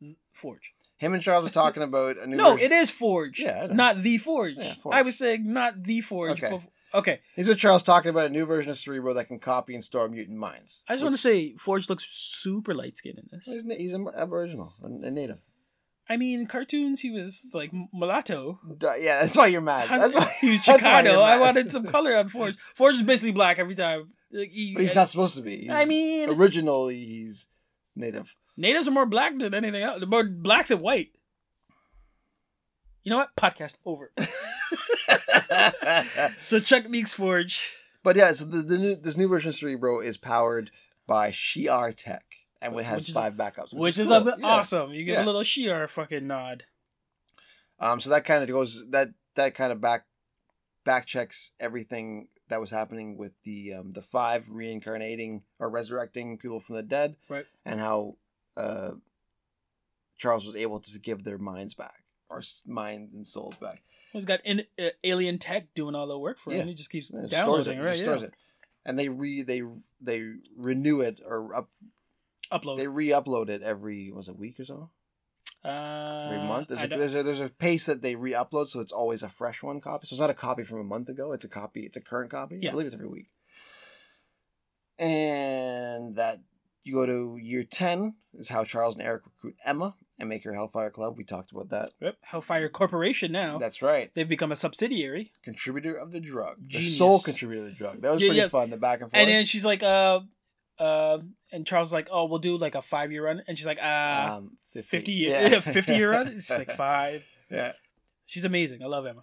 th- 0.00 0.16
Forge. 0.32 0.72
Him 0.98 1.14
and 1.14 1.22
Charles 1.22 1.46
are 1.48 1.52
talking 1.52 1.82
about 1.82 2.16
a 2.18 2.26
new. 2.26 2.36
No, 2.36 2.52
version- 2.54 2.66
it 2.66 2.74
is 2.74 2.90
Forge. 2.90 3.40
Yeah, 3.40 3.68
not 3.70 4.02
the 4.02 4.18
Forge. 4.18 4.54
Yeah, 4.58 4.74
Forge. 4.74 4.94
I 4.96 5.02
was 5.02 5.16
saying 5.16 5.52
not 5.52 5.84
the 5.84 6.00
Forge. 6.00 6.42
Okay. 6.42 6.54
bef- 6.56 6.68
okay. 6.92 7.20
He's 7.36 7.46
with 7.48 7.58
Charles 7.58 7.82
talking 7.82 8.10
about 8.10 8.26
a 8.26 8.30
new 8.30 8.44
version 8.44 8.70
of 8.70 8.76
Cerebro 8.76 9.14
that 9.14 9.28
can 9.28 9.38
copy 9.38 9.74
and 9.74 9.84
store 9.84 10.08
mutant 10.08 10.38
minds. 10.38 10.82
I 10.88 10.94
just 10.94 11.04
want 11.04 11.14
to 11.14 11.20
say 11.22 11.54
Forge 11.56 11.88
looks 11.88 12.06
super 12.10 12.74
light 12.74 12.96
skinned 12.96 13.18
in 13.18 13.26
this. 13.30 13.44
He's, 13.44 13.64
he's 13.76 13.94
an 13.94 14.08
Aboriginal, 14.16 14.74
a 14.82 15.10
native. 15.10 15.38
I 16.10 16.16
mean, 16.16 16.40
in 16.40 16.46
cartoons 16.46 17.00
he 17.00 17.10
was 17.10 17.42
like 17.52 17.70
mulatto. 17.92 18.58
Yeah, 18.80 19.20
that's 19.20 19.36
why 19.36 19.48
you're 19.48 19.60
mad. 19.60 19.88
That's 19.90 20.14
why 20.16 20.34
he 20.40 20.50
was 20.52 20.64
that's 20.64 20.82
why 20.82 21.02
you're 21.02 21.12
Chicano. 21.12 21.22
I 21.22 21.36
wanted 21.38 21.70
some 21.70 21.84
color 21.84 22.16
on 22.16 22.28
Forge. 22.30 22.56
Forge 22.74 22.94
is 22.96 23.02
basically 23.02 23.32
black 23.32 23.58
every 23.58 23.74
time. 23.74 24.08
Like, 24.30 24.50
he- 24.50 24.74
But 24.74 24.82
he's 24.82 24.94
not 24.94 25.08
supposed 25.08 25.36
to 25.36 25.42
be. 25.42 25.62
He's- 25.62 25.74
I 25.74 25.84
mean- 25.84 26.30
originally 26.30 27.04
he's 27.04 27.48
native. 27.96 28.34
Natives 28.56 28.88
are 28.88 28.92
more 28.92 29.06
black 29.06 29.38
than 29.38 29.54
anything 29.54 29.82
else. 29.82 29.98
They're 30.00 30.08
more 30.08 30.24
black 30.24 30.66
than 30.66 30.80
white. 30.80 31.12
You 33.04 33.10
know 33.10 33.18
what? 33.18 33.34
Podcast 33.36 33.76
over. 33.86 34.12
so 36.42 36.60
Chuck 36.60 36.88
Meeks 36.88 37.14
Forge. 37.14 37.72
But 38.02 38.16
yeah, 38.16 38.32
so 38.32 38.44
the, 38.44 38.58
the 38.62 38.78
new, 38.78 38.96
this 38.96 39.16
new 39.16 39.28
version 39.28 39.48
of 39.48 39.54
Cerebro 39.54 40.00
is 40.00 40.16
powered 40.16 40.70
by 41.06 41.30
Shi'ar 41.30 41.94
Tech, 41.96 42.24
and 42.60 42.78
it 42.78 42.84
has 42.84 43.00
Which 43.02 43.08
is- 43.10 43.14
five 43.14 43.34
backups, 43.34 43.72
Which, 43.72 43.98
is, 43.98 44.08
cool. 44.08 44.16
a 44.18 44.24
bit 44.24 44.34
Yeah. 44.40 44.46
awesome. 44.46 44.92
You 44.92 45.04
get 45.04 45.12
Yeah. 45.18 45.24
a 45.24 45.26
little 45.26 45.42
Shi'ar 45.42 45.88
fucking 45.88 46.26
nod. 46.26 46.64
Um, 47.80 48.00
so 48.00 48.10
that 48.10 48.24
kind 48.24 48.42
of 48.42 48.48
goes 48.48 48.88
that 48.90 49.10
that 49.36 49.54
kind 49.54 49.72
of 49.72 49.80
back 49.80 50.04
back 50.84 51.06
checks 51.06 51.52
everything 51.60 52.28
that 52.48 52.60
was 52.60 52.70
happening 52.70 53.16
with 53.16 53.32
the 53.44 53.74
um, 53.74 53.90
the 53.92 54.02
five 54.02 54.50
reincarnating 54.50 55.42
or 55.58 55.68
resurrecting 55.68 56.38
people 56.38 56.60
from 56.60 56.76
the 56.76 56.82
dead, 56.82 57.16
Right. 57.28 57.46
and 57.64 57.80
how 57.80 58.16
uh, 58.56 58.92
Charles 60.16 60.46
was 60.46 60.56
able 60.56 60.80
to 60.80 60.98
give 60.98 61.24
their 61.24 61.38
minds 61.38 61.74
back 61.74 62.04
or 62.28 62.42
minds 62.66 63.14
and 63.14 63.26
souls 63.26 63.54
back. 63.60 63.82
He's 64.12 64.24
got 64.24 64.40
in, 64.44 64.64
uh, 64.82 64.88
alien 65.04 65.38
tech 65.38 65.74
doing 65.74 65.94
all 65.94 66.06
the 66.06 66.18
work 66.18 66.38
for 66.38 66.50
him. 66.50 66.60
Yeah. 66.60 66.64
He 66.64 66.74
just 66.74 66.90
keeps 66.90 67.10
And 67.10 67.28
downloading, 67.28 67.64
stores 67.78 68.00
it, 68.00 68.06
right? 68.08 68.20
yeah. 68.20 68.26
it, 68.28 68.34
and 68.86 68.98
they 68.98 69.08
re 69.08 69.42
they 69.42 69.62
they 70.00 70.32
renew 70.56 71.00
it 71.02 71.20
or 71.24 71.54
up 71.54 71.68
Upload. 72.50 72.78
they 72.78 72.86
re-upload 72.86 73.50
it 73.50 73.62
every 73.62 74.10
was 74.10 74.28
it 74.28 74.30
a 74.30 74.34
week 74.34 74.58
or 74.58 74.64
so 74.64 74.88
uh, 75.64 76.30
every 76.32 76.46
month. 76.46 76.68
There's 76.68 76.84
a, 76.84 76.88
there's 76.88 77.14
a 77.14 77.22
there's 77.22 77.40
a 77.40 77.48
pace 77.48 77.86
that 77.86 78.02
they 78.02 78.14
re-upload, 78.14 78.68
so 78.68 78.80
it's 78.80 78.92
always 78.92 79.22
a 79.22 79.28
fresh 79.28 79.62
one 79.62 79.80
copy. 79.80 80.06
So 80.06 80.14
it's 80.14 80.20
not 80.20 80.30
a 80.30 80.34
copy 80.34 80.64
from 80.64 80.80
a 80.80 80.84
month 80.84 81.08
ago. 81.08 81.32
It's 81.32 81.44
a 81.44 81.48
copy. 81.48 81.80
It's 81.80 81.96
a 81.96 82.00
current 82.00 82.30
copy. 82.30 82.58
Yeah. 82.60 82.70
I 82.70 82.72
believe 82.72 82.86
it's 82.86 82.94
every 82.94 83.08
week. 83.08 83.28
And 84.98 86.16
that 86.16 86.38
you 86.84 86.94
go 86.94 87.06
to 87.06 87.36
year 87.40 87.64
ten 87.64 88.14
is 88.34 88.48
how 88.48 88.64
Charles 88.64 88.94
and 88.96 89.04
Erik 89.04 89.24
recruit 89.26 89.56
Emma 89.64 89.94
and 90.18 90.28
make 90.28 90.42
her 90.44 90.52
Hellfire 90.54 90.90
Club. 90.90 91.16
We 91.16 91.22
talked 91.24 91.52
about 91.52 91.68
that. 91.68 91.90
Yep. 92.00 92.16
Hellfire 92.22 92.68
Corporation 92.68 93.30
now. 93.30 93.58
That's 93.58 93.82
right. 93.82 94.10
They've 94.14 94.28
become 94.28 94.50
a 94.50 94.56
subsidiary. 94.56 95.32
Contributor 95.44 95.94
of 95.94 96.10
the 96.12 96.18
drug, 96.20 96.56
the 96.72 96.80
sole 96.80 97.20
contributor 97.20 97.60
of 97.62 97.66
the 97.68 97.74
drug. 97.74 98.00
That 98.02 98.12
was 98.12 98.20
Yeah, 98.22 98.28
pretty 98.28 98.40
yeah. 98.40 98.48
fun. 98.48 98.70
The 98.70 98.76
back 98.76 99.00
and 99.02 99.10
forth. 99.10 99.20
And 99.20 99.30
then 99.30 99.44
she's 99.44 99.64
like, 99.64 99.82
uh, 99.82 100.20
uh, 100.78 101.18
and 101.52 101.66
Charles 101.66 101.88
is 101.88 101.92
like, 101.92 102.08
oh, 102.10 102.26
we'll 102.26 102.38
do 102.38 102.56
like 102.56 102.74
a 102.74 102.82
five 102.82 103.10
year 103.12 103.24
run. 103.24 103.42
And 103.46 103.56
she's 103.56 103.66
like, 103.66 103.78
uh, 103.82 104.36
um, 104.38 104.56
50, 104.72 104.88
50 104.88 105.12
year, 105.12 105.60
50 105.62 105.94
year 105.94 106.10
run? 106.10 106.34
She's 106.34 106.50
like, 106.50 106.70
five. 106.76 107.22
yeah. 107.50 107.72
She's 108.26 108.44
amazing. 108.44 108.82
I 108.82 108.86
love 108.86 109.06
Emma. 109.06 109.22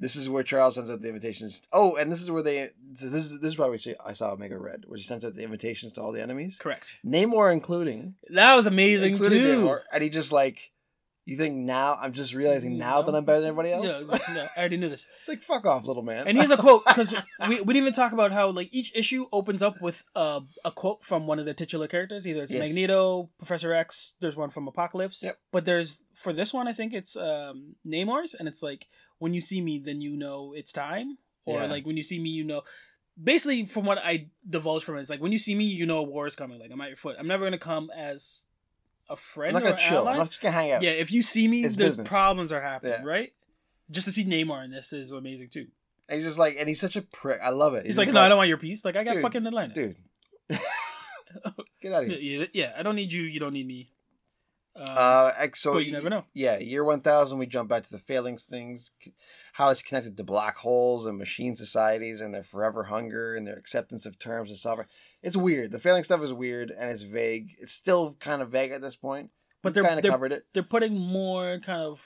This 0.00 0.14
is 0.14 0.28
where 0.28 0.44
Charles 0.44 0.76
sends 0.76 0.90
out 0.90 1.00
the 1.00 1.08
invitations. 1.08 1.62
Oh, 1.72 1.96
and 1.96 2.10
this 2.10 2.22
is 2.22 2.30
where 2.30 2.42
they. 2.42 2.70
This 2.92 3.02
is 3.02 3.40
this 3.40 3.52
is 3.52 3.58
why 3.58 3.68
we 3.68 3.78
I 4.04 4.12
saw 4.12 4.30
Omega 4.30 4.56
Red, 4.56 4.84
where 4.86 4.96
he 4.96 5.02
sends 5.02 5.24
out 5.24 5.34
the 5.34 5.42
invitations 5.42 5.92
to 5.94 6.00
all 6.02 6.12
the 6.12 6.22
enemies. 6.22 6.56
Correct. 6.58 6.98
Namor 7.04 7.52
including, 7.52 8.14
That 8.30 8.54
was 8.54 8.66
amazing 8.66 9.12
including 9.12 9.40
too. 9.40 9.64
Namor, 9.64 9.80
and 9.92 10.04
he 10.04 10.08
just 10.08 10.30
like, 10.30 10.70
you 11.30 11.36
think 11.36 11.56
now? 11.56 11.98
I'm 12.00 12.12
just 12.12 12.32
realizing 12.34 12.78
now 12.78 13.02
that 13.02 13.14
I'm 13.14 13.24
better 13.24 13.40
than 13.40 13.48
everybody 13.50 13.72
else. 13.72 13.84
Yeah, 13.86 14.34
no, 14.34 14.46
I 14.56 14.60
already 14.60 14.76
knew 14.78 14.88
this. 14.88 15.06
it's 15.20 15.28
like 15.28 15.42
fuck 15.42 15.66
off, 15.66 15.84
little 15.86 16.02
man. 16.02 16.26
And 16.26 16.36
here's 16.36 16.50
a 16.50 16.56
quote 16.66 16.84
because 16.86 17.14
we, 17.48 17.60
we 17.60 17.74
didn't 17.74 17.76
even 17.88 17.92
talk 17.92 18.12
about 18.12 18.32
how 18.32 18.50
like 18.50 18.68
each 18.72 18.92
issue 18.94 19.26
opens 19.32 19.60
up 19.62 19.80
with 19.82 20.02
uh, 20.16 20.40
a 20.64 20.70
quote 20.70 21.04
from 21.04 21.26
one 21.26 21.38
of 21.38 21.44
the 21.44 21.54
titular 21.54 21.86
characters. 21.88 22.26
Either 22.26 22.42
it's 22.42 22.52
Yes. 22.52 22.60
Magneto, 22.66 23.30
Professor 23.38 23.72
X. 23.74 24.14
There's 24.20 24.36
one 24.36 24.50
from 24.50 24.68
Apocalypse. 24.68 25.22
Yep. 25.22 25.38
But 25.52 25.64
there's 25.64 26.02
for 26.14 26.32
this 26.32 26.52
one, 26.54 26.66
I 26.66 26.72
think 26.72 26.92
it's 26.94 27.14
um, 27.16 27.76
Namor's, 27.86 28.34
and 28.34 28.48
it's 28.48 28.62
like 28.62 28.86
when 29.18 29.34
you 29.34 29.40
see 29.40 29.60
me, 29.60 29.78
then 29.84 30.00
you 30.00 30.16
know 30.16 30.52
it's 30.56 30.72
time, 30.72 31.18
or 31.44 31.60
Yeah. 31.60 31.66
like 31.66 31.86
when 31.86 31.96
you 31.96 32.02
see 32.04 32.18
me, 32.18 32.30
you 32.30 32.44
know. 32.44 32.62
Basically, 33.20 33.64
from 33.66 33.84
what 33.84 33.98
I 33.98 34.28
divulge 34.48 34.84
from 34.84 34.96
it, 34.96 35.00
it's 35.00 35.10
like 35.10 35.20
when 35.20 35.32
you 35.32 35.40
see 35.40 35.54
me, 35.56 35.64
you 35.64 35.86
know 35.86 35.98
a 35.98 36.02
war 36.04 36.28
is 36.28 36.36
coming. 36.36 36.60
Like 36.60 36.70
I'm 36.72 36.80
at 36.80 36.86
your 36.88 36.96
foot. 36.96 37.16
I'm 37.18 37.26
never 37.26 37.44
gonna 37.44 37.58
come 37.58 37.90
as 37.96 38.44
a 39.08 39.12
I'm 39.12 39.16
friend 39.16 39.52
not 39.54 39.62
or 39.62 39.66
gonna 39.70 39.76
chill. 39.78 39.98
ally. 39.98 40.12
I'm 40.12 40.18
not 40.18 40.28
just 40.30 40.40
gonna 40.40 40.52
hang 40.52 40.72
out. 40.72 40.82
Yeah, 40.82 40.90
if 40.90 41.10
you 41.12 41.22
see 41.22 41.48
me, 41.48 41.64
It's 41.64 41.76
there's 41.76 41.90
business. 41.96 42.08
problems 42.08 42.52
are 42.52 42.60
happening, 42.60 42.94
Yeah. 43.00 43.04
right? 43.08 43.32
Just 43.90 44.06
to 44.06 44.12
see 44.12 44.24
Namor 44.24 44.64
in 44.64 44.70
this 44.70 44.92
is 44.92 45.10
amazing 45.12 45.48
too. 45.50 45.66
And 46.08 46.16
he's 46.18 46.26
just 46.26 46.38
like, 46.38 46.56
and 46.58 46.68
he's 46.68 46.80
such 46.80 46.96
a 46.96 47.02
prick. 47.02 47.40
I 47.42 47.50
love 47.50 47.74
it. 47.74 47.84
He's, 47.86 47.98
like, 47.98 48.06
just 48.06 48.14
no, 48.14 48.20
I 48.22 48.28
don't 48.28 48.38
want 48.38 48.48
your 48.48 48.56
piece. 48.58 48.84
Like, 48.84 48.96
I 48.96 49.04
got 49.04 49.14
Dude, 49.14 49.22
fucking 49.22 49.46
Atlantis. 49.46 49.74
dude. 49.74 49.96
Get 51.82 51.92
out 51.92 52.04
of 52.04 52.08
here. 52.10 52.18
yeah, 52.40 52.46
yeah, 52.52 52.72
I 52.76 52.82
don't 52.82 52.96
need 52.96 53.12
you. 53.12 53.22
You 53.22 53.38
don't 53.40 53.52
need 53.52 53.66
me. 53.66 53.90
Um, 54.78 54.86
Uh, 54.96 55.30
so 55.54 55.74
but 55.74 55.86
you 55.86 55.92
never 55.92 56.08
know. 56.08 56.24
Yeah, 56.34 56.58
year 56.58 56.84
one 56.84 57.00
thousand, 57.00 57.38
we 57.38 57.46
jump 57.46 57.68
back 57.68 57.82
to 57.84 57.90
the 57.90 57.98
Phalanx 57.98 58.44
things, 58.44 58.92
how 59.54 59.68
it's 59.70 59.82
connected 59.82 60.16
to 60.16 60.24
black 60.24 60.56
holes 60.58 61.04
and 61.06 61.18
machine 61.18 61.56
societies 61.56 62.20
and 62.20 62.32
their 62.34 62.42
forever 62.44 62.84
hunger 62.84 63.34
and 63.34 63.46
their 63.46 63.56
acceptance 63.56 64.06
of 64.06 64.18
terms 64.18 64.50
and 64.50 64.58
sovereign. 64.58 64.86
It's 65.22 65.36
weird. 65.36 65.72
The 65.72 65.78
Phalanx 65.80 66.06
stuff 66.06 66.22
is 66.22 66.32
weird 66.32 66.70
and 66.70 66.90
it's 66.90 67.02
vague. 67.02 67.56
It's 67.58 67.72
still 67.72 68.14
kind 68.20 68.40
of 68.40 68.50
vague 68.50 68.70
at 68.70 68.80
this 68.80 68.94
point. 68.94 69.30
but 69.62 69.70
We've 69.70 69.74
they're 69.74 69.84
kind 69.84 69.98
of 70.04 70.10
covered 70.10 70.32
it. 70.32 70.46
they're 70.52 70.62
putting 70.62 70.96
more 70.98 71.58
kind 71.58 71.82
of. 71.82 72.04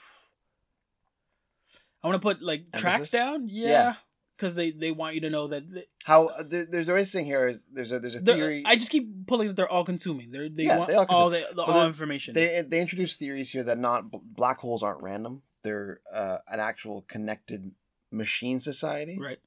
I 2.03 2.09
want 2.09 2.21
to 2.21 2.27
put 2.27 2.43
like 2.43 2.73
tracks 2.73 2.95
Emphasis? 2.97 3.11
down, 3.13 3.49
Yeah. 3.51 3.69
yeah, 3.69 3.95
because 4.43 4.57
they 4.57 4.73
they 4.73 4.91
want 4.91 5.15
you 5.15 5.21
to 5.21 5.31
know 5.31 5.47
that 5.47 5.73
they, 5.73 5.85
How 6.05 6.27
uh, 6.27 6.43
there, 6.45 6.67
there's 6.67 6.89
a 6.89 7.05
thing 7.05 7.25
here. 7.27 7.47
Is, 7.47 7.59
there's 7.73 7.93
a 7.93 8.01
there's 8.01 8.17
a 8.17 8.21
theory. 8.21 8.65
I 8.67 8.75
just 8.75 8.91
keep 8.91 9.27
pulling 9.29 9.47
that 9.47 9.57
they're 9.57 9.71
all 9.71 9.85
consuming. 9.85 10.33
They're 10.33 10.49
they 10.49 10.65
Yeah, 10.65 10.79
want 10.79 10.89
they 10.89 10.97
all 10.97 11.07
all 11.09 11.31
the, 11.31 11.47
the 11.55 11.63
all 11.63 11.87
information. 11.87 12.35
they 12.35 12.63
they 12.67 12.81
introduce 12.81 13.15
theories 13.15 13.51
here 13.53 13.63
that 13.63 13.79
not 13.79 14.07
black 14.11 14.59
holes 14.59 14.83
aren't 14.83 15.01
random. 15.01 15.43
They're 15.63 16.01
uh, 16.13 16.39
an 16.49 16.59
actual 16.59 17.03
connected 17.03 17.71
machine 18.11 18.59
society. 18.59 19.17
right. 19.21 19.39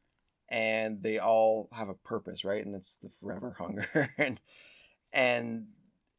and 0.47 1.03
they 1.03 1.17
all 1.19 1.67
have 1.73 1.89
a 1.89 1.93
purpose, 1.93 2.45
right? 2.45 2.65
And 2.65 2.73
it's 2.73 2.95
the 2.95 3.09
forever 3.09 3.55
hunger, 3.59 4.13
and 4.17 4.39
and 5.11 5.67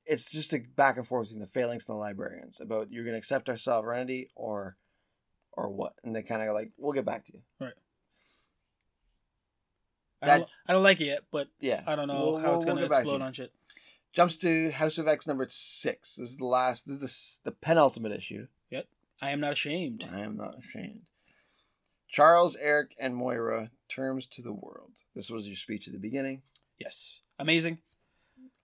it's 0.04 0.30
just 0.30 0.52
a 0.52 0.60
back 0.76 0.98
and 0.98 1.06
forth 1.06 1.28
between 1.28 1.40
the 1.40 1.46
phalanx 1.46 1.86
and 1.88 1.94
the 1.94 1.98
librarians 1.98 2.60
about 2.60 2.92
you're 2.92 3.04
gonna 3.06 3.16
accept 3.16 3.48
our 3.48 3.56
sovereignty 3.56 4.28
or 4.36 4.76
or 5.52 5.70
what, 5.70 5.94
and 6.04 6.14
they 6.14 6.22
kind 6.22 6.42
of 6.42 6.54
like 6.54 6.72
we'll 6.76 6.92
get 6.92 7.06
back 7.06 7.24
to 7.24 7.32
you. 7.32 7.40
I 7.60 7.70
That- 10.22 10.38
don't, 10.38 10.50
I 10.66 10.72
don't 10.72 10.82
like 10.82 11.00
it 11.00 11.06
yet, 11.06 11.24
but 11.30 11.48
Yeah, 11.60 11.82
I 11.86 11.94
don't 11.96 12.08
know 12.08 12.14
We'll- 12.24 12.36
how 12.38 12.42
we'll- 12.48 12.56
it's 12.56 12.64
we'll 12.66 12.74
gonna 12.76 12.88
to 12.88 12.94
explode 12.94 13.18
you. 13.18 13.22
on 13.24 13.32
shit. 13.32 13.52
Jumps 14.12 14.36
to 14.36 14.70
House 14.70 14.96
of 14.98 15.06
X 15.08 15.26
number 15.26 15.46
six. 15.50 16.14
This 16.16 16.30
is 16.30 16.36
the 16.38 16.46
last. 16.46 16.86
This 16.86 16.96
is 17.02 17.40
the, 17.44 17.50
the 17.50 17.56
penultimate 17.56 18.12
issue. 18.12 18.46
Yep. 18.70 18.86
I 19.20 19.30
am 19.30 19.40
not 19.40 19.52
ashamed. 19.52 20.08
I 20.10 20.20
am 20.20 20.36
not 20.36 20.58
ashamed. 20.58 21.02
Charles, 22.08 22.56
Erik, 22.56 22.94
and 22.98 23.14
Moira 23.14 23.70
terms 23.88 24.26
to 24.26 24.42
the 24.42 24.52
world. 24.52 24.92
This 25.14 25.28
was 25.30 25.48
your 25.48 25.56
speech 25.56 25.86
at 25.86 25.92
the 25.92 25.98
beginning. 25.98 26.42
Yes, 26.78 27.20
amazing. 27.38 27.78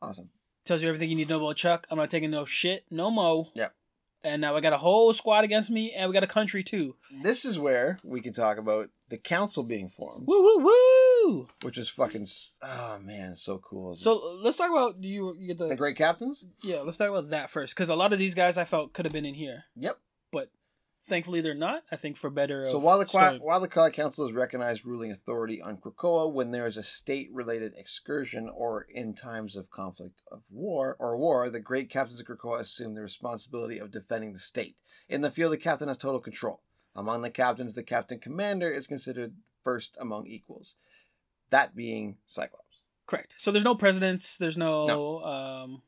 Awesome. 0.01 0.31
Tells 0.65 0.83
you 0.83 0.89
everything 0.89 1.11
you 1.11 1.16
need 1.16 1.29
to 1.29 1.35
know 1.39 1.45
about 1.45 1.57
Chuck. 1.57 1.87
I'm 1.91 1.99
not 1.99 2.11
taking 2.11 2.31
no 2.31 2.45
shit, 2.45 2.85
no 2.91 3.11
mo. 3.11 3.51
Yeah. 3.55 3.69
And 4.24 4.41
now 4.41 4.55
I 4.57 4.61
got 4.61 4.73
a 4.73 4.79
whole 4.79 5.12
squad 5.12 5.43
against 5.45 5.70
me, 5.70 5.93
and 5.93 6.09
we 6.09 6.15
got 6.15 6.23
a 6.23 6.29
country 6.29 6.62
too. 6.62 6.97
This 7.23 7.45
is 7.45 7.59
where 7.59 7.99
we 8.05 8.20
can 8.20 8.33
talk 8.33 8.57
about 8.57 8.91
the 9.09 9.19
council 9.19 9.65
being 9.65 9.89
formed. 9.89 10.27
Woo 10.27 10.41
woo 10.43 10.65
woo! 10.65 10.73
Which 11.62 11.78
is 11.78 11.89
fucking 11.89 12.27
oh 12.62 12.99
man, 13.03 13.36
so 13.36 13.59
cool. 13.59 13.94
So 13.94 14.39
let's 14.43 14.57
talk 14.57 14.70
about 14.70 15.03
you. 15.03 15.35
You 15.39 15.49
get 15.49 15.59
the 15.59 15.69
the 15.69 15.77
great 15.77 15.97
captains. 15.97 16.44
yeah. 16.62 16.81
Let's 16.81 16.97
talk 16.97 17.09
about 17.11 17.31
that 17.31 17.51
first, 17.51 17.74
because 17.74 17.89
a 17.89 17.94
lot 17.94 18.12
of 18.12 18.19
these 18.19 18.35
guys 18.35 18.57
I 18.59 18.65
felt 18.65 18.93
could 18.93 19.05
have 19.05 19.12
been 19.12 19.24
in 19.27 19.35
here, 19.35 19.65
Yep. 19.77 19.99
but 20.32 20.51
thankfully 21.05 21.40
they're 21.40 21.55
not. 21.55 21.82
I 21.90 21.97
think 21.97 22.16
for 22.16 22.31
better. 22.31 22.65
So 22.66 22.78
while 22.78 22.99
the 22.99 23.07
story. 23.07 23.39
while 23.39 23.61
the 23.61 23.69
Cloud 23.69 23.93
Council 23.93 24.27
is 24.27 24.32
recognized 24.32 24.85
ruling 24.86 25.11
authority 25.11 25.61
on 25.61 25.77
Krakoa 25.78 26.32
when 26.32 26.51
there 26.53 26.66
is 26.66 26.77
a 26.77 26.82
state-related 26.82 27.73
excursion 27.77 28.49
or 28.53 28.86
in 28.89 29.15
times 29.15 29.57
of 29.57 29.70
conflict 29.70 30.23
of 30.31 30.44
war 30.51 30.97
or 31.01 31.16
war, 31.16 31.51
the 31.51 31.61
great 31.61 31.90
captains 31.90 32.20
of 32.20 32.27
Krakoa 32.27 32.61
assume 32.61 32.94
the 32.94 33.01
responsibility 33.03 33.78
of 33.78 33.90
defending 33.90 34.32
the 34.32 34.39
state. 34.39 34.77
In 35.09 35.20
the 35.23 35.31
field, 35.31 35.53
the 35.53 35.57
captain 35.59 35.89
has 35.89 35.99
total 35.99 36.20
control. 36.20 36.62
Among 36.94 37.23
the 37.23 37.31
captains, 37.31 37.74
the 37.74 37.82
captain 37.82 38.19
commander 38.19 38.70
is 38.70 38.86
considered 38.86 39.35
first 39.65 39.97
among 40.01 40.27
equals. 40.27 40.77
That 41.53 41.77
being 41.77 42.16
Cyclops. 42.27 42.83
correct. 43.07 43.35
So 43.39 43.51
there's 43.53 43.65
no 43.65 43.74
presidents. 43.77 44.37
There's 44.37 44.59
no, 44.59 44.87
No. 44.87 45.23
um, 45.24 45.83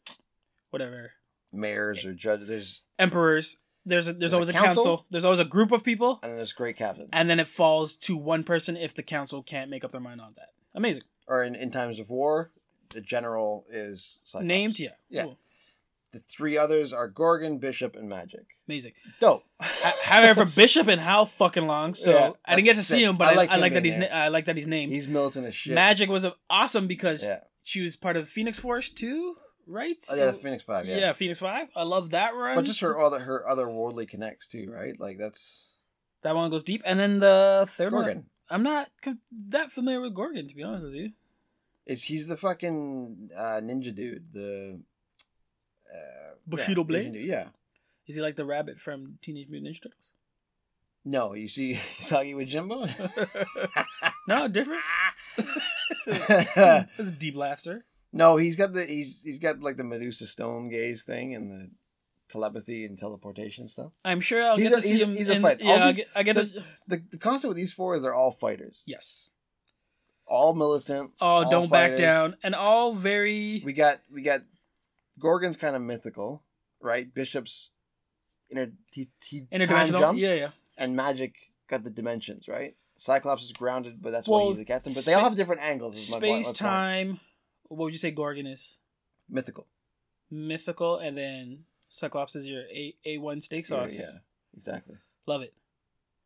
whatever 0.70 1.12
Mayors 1.52 2.04
or 2.06 2.14
judges. 2.14 2.48
There's 2.48 2.84
emperors. 2.98 3.56
There's 3.86 4.08
a, 4.08 4.12
there's, 4.12 4.20
There's 4.20 4.34
always 4.34 4.48
a 4.48 4.52
council? 4.52 4.84
council. 4.84 5.06
There's 5.10 5.24
always 5.24 5.40
a 5.40 5.44
group 5.44 5.70
of 5.72 5.84
people, 5.84 6.18
and 6.22 6.32
there's 6.38 6.52
great 6.54 6.76
captains. 6.76 7.10
and 7.12 7.28
then 7.28 7.38
it 7.38 7.46
falls 7.48 7.96
to 7.96 8.16
one 8.16 8.42
person 8.44 8.76
if 8.76 8.94
the 8.94 9.02
council 9.02 9.42
can't 9.42 9.70
make 9.70 9.84
up 9.84 9.90
their 9.92 10.00
mind 10.00 10.20
on 10.22 10.34
that. 10.36 10.50
Amazing. 10.74 11.02
or 11.26 11.42
in, 11.44 11.54
in 11.54 11.70
times 11.70 11.98
of 12.00 12.08
war, 12.10 12.50
the 12.90 13.00
general 13.00 13.64
is 13.70 14.20
Cyclops. 14.24 14.46
Named, 14.46 14.78
yeah, 14.78 14.90
Yeah. 15.10 15.22
Cool. 15.24 15.38
The 16.14 16.20
three 16.20 16.56
others 16.56 16.92
are 16.92 17.08
Gorgon, 17.08 17.58
Bishop, 17.58 17.96
and 17.96 18.08
Magik. 18.10 18.46
amazing. 18.68 18.92
Dope. 19.20 19.42
Ha- 19.60 19.94
However, 20.04 20.44
Bishop 20.56 20.86
in 20.88 20.98
how 21.00 21.24
fucking 21.24 21.66
long? 21.66 21.94
So 21.94 22.12
Yeah, 22.12 22.30
I 22.44 22.54
didn't 22.54 22.64
get 22.66 22.72
to 22.72 22.76
that's 22.78 22.86
see 22.88 23.02
him, 23.02 23.16
but 23.16 23.26
I 23.28 23.32
I, 23.32 23.34
like 23.34 23.50
I 23.50 23.54
him 23.56 23.60
like 23.60 23.72
that 23.72 23.84
he's 23.84 23.96
na- 23.96 24.06
I 24.06 24.28
like 24.28 24.44
that 24.44 24.56
he's 24.56 24.68
named. 24.68 24.92
He's 24.92 25.08
militant 25.08 25.46
as 25.46 25.54
shit. 25.56 25.76
Magik 25.76 26.06
was 26.08 26.24
awesome 26.48 26.86
because 26.86 27.22
Yeah. 27.24 27.40
she 27.64 27.80
was 27.82 27.96
part 27.96 28.16
of 28.16 28.24
the 28.24 28.30
Phoenix 28.30 28.58
Force 28.60 28.90
too, 28.92 29.34
right? 29.66 29.96
Oh, 30.08 30.14
yeah, 30.14 30.26
the 30.26 30.32
Phoenix 30.34 30.62
Five. 30.62 30.86
Yeah. 30.86 30.98
yeah. 30.98 31.12
Phoenix 31.12 31.40
Five. 31.40 31.68
I 31.74 31.82
love 31.82 32.10
that 32.10 32.34
run. 32.36 32.54
But 32.54 32.64
just 32.64 32.80
her 32.80 32.96
other 32.98 33.18
her 33.18 33.46
other 33.48 33.68
worldly 33.68 34.06
connects 34.06 34.46
too, 34.48 34.70
right? 34.72 34.94
Like 35.00 35.18
that's 35.18 35.72
that 36.22 36.34
one 36.36 36.48
goes 36.50 36.62
deep, 36.62 36.82
and 36.86 36.98
then 37.00 37.18
the 37.18 37.66
third 37.68 37.92
one. 37.92 38.04
Gorgon. 38.04 38.26
I'm 38.50 38.62
not 38.62 38.88
that 39.50 39.72
familiar 39.72 40.00
with 40.00 40.14
Gorgon 40.14 40.46
to 40.46 40.54
be 40.54 40.62
honest 40.62 40.84
with 40.84 40.94
you. 40.94 41.10
Is 41.86 42.04
he's 42.04 42.26
the 42.28 42.36
fucking 42.36 43.30
uh, 43.36 43.60
ninja 43.62 43.94
dude? 43.94 44.32
The 44.32 44.80
uh, 45.94 46.34
Bushido 46.46 46.80
yeah, 46.82 46.86
Blade? 46.86 47.14
Yeah. 47.16 47.48
Is 48.06 48.16
he 48.16 48.22
like 48.22 48.36
the 48.36 48.44
rabbit 48.44 48.80
from 48.80 49.18
Teenage 49.22 49.48
Mutant 49.50 49.74
Ninja 49.74 49.82
Turtles? 49.82 50.10
No, 51.06 51.34
you 51.34 51.48
see, 51.48 51.74
he's 51.96 52.08
talking 52.08 52.36
with 52.36 52.48
Jimbo. 52.48 52.86
no, 54.28 54.48
different. 54.48 54.82
That's 56.06 56.98
a 57.10 57.12
deep 57.18 57.36
laugh, 57.36 57.60
sir. 57.60 57.84
no, 58.12 58.36
he's 58.36 58.56
got 58.56 58.72
the 58.72 58.84
he's 58.84 59.22
he's 59.22 59.38
got 59.38 59.60
like 59.60 59.76
the 59.76 59.84
Medusa 59.84 60.26
stone 60.26 60.68
gaze 60.68 61.02
thing 61.02 61.34
and 61.34 61.50
the 61.50 61.70
telepathy 62.28 62.84
and 62.84 62.98
teleportation 62.98 63.68
stuff. 63.68 63.92
I'm 64.04 64.20
sure 64.20 64.42
I'll 64.42 64.56
He's 64.56 64.70
get 64.70 64.72
a- 64.72 64.76
to 64.76 64.82
see 64.82 64.90
he's 64.92 65.00
a- 65.00 65.04
him. 65.04 65.14
he's 65.14 65.28
a 65.28 65.34
in- 65.34 65.42
fight. 65.42 65.60
All 65.62 65.68
Yeah, 65.78 65.84
I 65.84 65.92
get, 65.92 66.08
I 66.16 66.22
get 66.22 66.36
the- 66.36 66.64
The 66.88 67.02
the 67.12 67.18
concept 67.18 67.48
with 67.48 67.56
these 67.56 67.72
four 67.72 67.94
is 67.96 68.02
they're 68.02 68.14
all 68.14 68.32
fighters, 68.32 68.82
yes. 68.86 69.30
all 70.26 70.54
militant. 70.54 71.12
Oh, 71.20 71.26
all 71.26 71.50
don't 71.50 71.70
back 71.70 71.96
down, 71.96 72.36
and 72.42 72.54
all 72.54 72.94
very 72.94 73.62
We 73.64 73.72
got 73.72 73.98
we 74.10 74.22
got 74.22 74.40
Gorgon's 75.18 75.56
kind 75.56 75.76
of 75.76 75.82
mythical, 75.82 76.42
right? 76.80 77.12
Bishop's 77.12 77.70
inner 78.50 78.72
he 78.92 79.08
he 79.26 79.46
time 79.66 79.88
jumps, 79.90 80.20
Yeah, 80.22 80.34
yeah. 80.34 80.50
and 80.76 80.96
Magik 80.98 81.34
got 81.68 81.84
the 81.84 81.90
dimensions, 81.90 82.48
right? 82.48 82.76
Cyclops 82.96 83.42
is 83.44 83.52
grounded, 83.52 84.00
but 84.00 84.10
that's 84.12 84.28
Well, 84.28 84.40
why 84.42 84.46
he's 84.48 84.58
the 84.58 84.64
captain. 84.64 84.92
But 84.94 85.04
they 85.04 85.14
all 85.14 85.22
have 85.24 85.36
different 85.36 85.62
angles. 85.62 85.96
is 85.96 86.10
my 86.12 86.20
point- 86.20 86.22
Space 86.22 86.46
point. 86.46 86.56
time. 86.56 87.20
What 87.64 87.78
would 87.86 87.92
you 87.92 87.98
say 87.98 88.10
Gorgon 88.10 88.46
is? 88.46 88.78
mythical. 89.28 89.66
Mythical, 90.30 90.98
and 90.98 91.16
then 91.16 91.64
Cyclops 91.88 92.34
is 92.36 92.46
your 92.48 92.62
A 92.64 92.94
A 93.04 93.18
one 93.18 93.40
steak 93.42 93.64
Yeah, 93.68 93.76
sauce. 93.86 93.94
yeah, 93.98 94.18
exactly. 94.56 94.96
Love 95.26 95.42
it. 95.42 95.54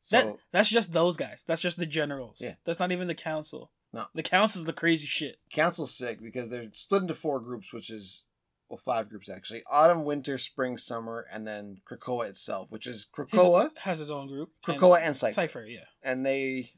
So 0.00 0.16
that 0.22 0.36
that's 0.52 0.68
just 0.68 0.92
those 0.92 1.16
guys. 1.16 1.44
That's 1.46 1.60
just 1.62 1.76
the 1.78 1.86
generals. 1.86 2.38
Yeah. 2.40 2.54
That's 2.64 2.78
not 2.78 2.92
even 2.92 3.06
the 3.08 3.14
council. 3.14 3.70
No. 3.92 4.06
The 4.14 4.22
council's 4.22 4.64
the 4.66 4.72
crazy 4.72 5.06
shit. 5.06 5.38
council's 5.52 5.94
sick 5.94 6.20
because 6.22 6.48
they're 6.48 6.68
split 6.72 7.02
into 7.02 7.14
four 7.14 7.40
groups, 7.40 7.72
which 7.72 7.90
is 7.90 8.24
well 8.68 8.78
five 8.78 9.08
groups 9.08 9.28
actually: 9.28 9.62
autumn, 9.70 10.04
winter, 10.04 10.38
spring, 10.38 10.76
summer, 10.78 11.26
and 11.32 11.46
then 11.46 11.78
Krakoa 11.90 12.28
itself, 12.28 12.70
which 12.70 12.86
is 12.86 12.94
His- 12.96 13.06
Krakoa, 13.06 13.70
has 13.78 13.98
his 13.98 14.10
own 14.10 14.28
group. 14.28 14.50
Krakoa, 14.66 15.00
and 15.02 15.16
Cypher, 15.16 15.32
Cypher, 15.34 15.64
yeah. 15.66 15.84
and 16.02 16.24
they 16.24 16.70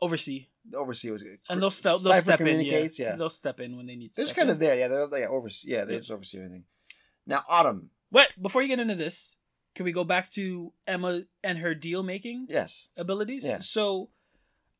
Oversee. 0.00 0.48
The 0.68 0.78
oversee 0.78 1.10
was 1.10 1.22
And 1.48 1.62
they'll, 1.62 1.70
step. 1.70 1.98
they'll 2.02 2.14
Cypher 2.14 2.20
step 2.36 2.40
in. 2.40 2.60
Yeah. 2.60 2.88
yeah. 2.98 3.16
They'll 3.16 3.30
step 3.30 3.60
in 3.60 3.76
when 3.76 3.86
they 3.86 3.96
need 3.96 4.14
to. 4.14 4.16
They're 4.16 4.24
just 4.26 4.36
kind 4.36 4.48
in. 4.48 4.54
of 4.54 4.60
there, 4.60 4.74
yeah. 4.74 4.88
They're 4.88 5.06
yeah, 5.20 5.26
oversee, 5.28 5.70
yeah. 5.70 5.84
They 5.84 5.94
Yeah. 5.94 5.98
just 6.00 6.10
oversee 6.10 6.38
everything. 6.38 6.64
Now, 7.26 7.44
autumn, 7.48 7.90
Wait, 8.10 8.28
before 8.40 8.62
you 8.62 8.68
get 8.68 8.78
into 8.80 8.94
this, 8.94 9.36
can 9.74 9.84
we 9.84 9.92
go 9.92 10.04
back 10.04 10.30
to 10.32 10.72
Emma 10.86 11.22
and 11.42 11.58
her 11.58 11.74
deal 11.74 12.02
making 12.02 12.46
yes, 12.48 12.88
abilities? 12.96 13.44
Yeah. 13.44 13.58
So, 13.60 14.10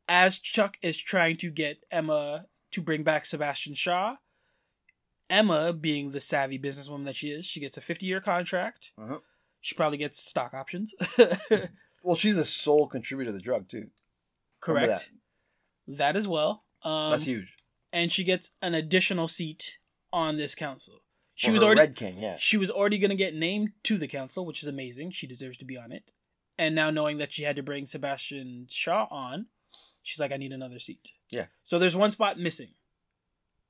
as 0.09 0.39
Chuck 0.39 0.77
is 0.83 0.97
trying 0.99 1.37
to 1.39 1.51
get 1.51 1.79
Emma 1.91 2.47
to 2.73 2.83
bring 2.83 3.03
back 3.03 3.27
Sebastian 3.27 3.75
Shaw, 3.75 4.17
Emma, 5.31 5.73
being 5.73 6.13
the 6.13 6.21
savvy 6.21 6.59
businesswoman 6.59 7.05
that 7.05 7.17
she 7.17 7.29
is, 7.29 7.45
she 7.47 7.61
gets 7.61 7.77
a 7.77 7.81
50 7.81 8.07
year 8.07 8.21
contract. 8.21 8.91
Uh-huh. 8.99 9.19
She 9.61 9.75
probably 9.75 9.99
gets 9.99 10.23
stock 10.23 10.53
options. 10.53 10.95
Well, 12.05 12.17
she's 12.17 12.37
the 12.37 12.45
sole 12.45 12.87
contributor 12.87 13.31
to 13.31 13.33
the 13.33 13.41
drug 13.43 13.67
too. 13.67 13.89
Correct. 14.61 15.11
That 15.89 16.17
as 16.17 16.29
well. 16.29 16.65
Um, 16.83 17.13
That's 17.13 17.25
huge. 17.25 17.55
and 17.93 18.13
she 18.13 18.25
gets 18.25 18.51
an 18.61 18.75
additional 18.75 19.27
seat 19.27 19.79
on 20.13 20.37
this 20.37 20.55
council. 20.55 21.01
She 21.35 21.51
was 21.51 21.63
already 21.65 21.81
Red 21.81 21.97
King, 21.97 22.19
yeah. 22.19 22.37
she 22.39 22.57
was 22.57 22.71
already 22.71 22.97
going 22.99 23.11
to 23.11 23.17
get 23.17 23.35
named 23.35 23.71
to 23.85 23.99
the 23.99 24.07
council, 24.07 24.47
which 24.47 24.63
is 24.63 24.69
amazing. 24.69 25.11
She 25.11 25.27
deserves 25.27 25.59
to 25.59 25.65
be 25.65 25.77
on 25.77 25.91
it. 25.91 26.05
And 26.57 26.77
now 26.77 26.91
knowing 26.91 27.19
that 27.19 27.33
she 27.33 27.43
had 27.43 27.57
to 27.57 27.63
bring 27.63 27.87
Sebastian 27.87 28.69
Shaw 28.71 29.09
on, 29.11 29.47
she's 30.01 30.21
like, 30.21 30.31
I 30.31 30.37
need 30.37 30.53
another 30.53 30.79
seat. 30.79 31.11
Yeah. 31.31 31.47
So 31.65 31.79
there's 31.81 31.97
one 31.97 32.13
spot 32.13 32.39
missing 32.39 32.75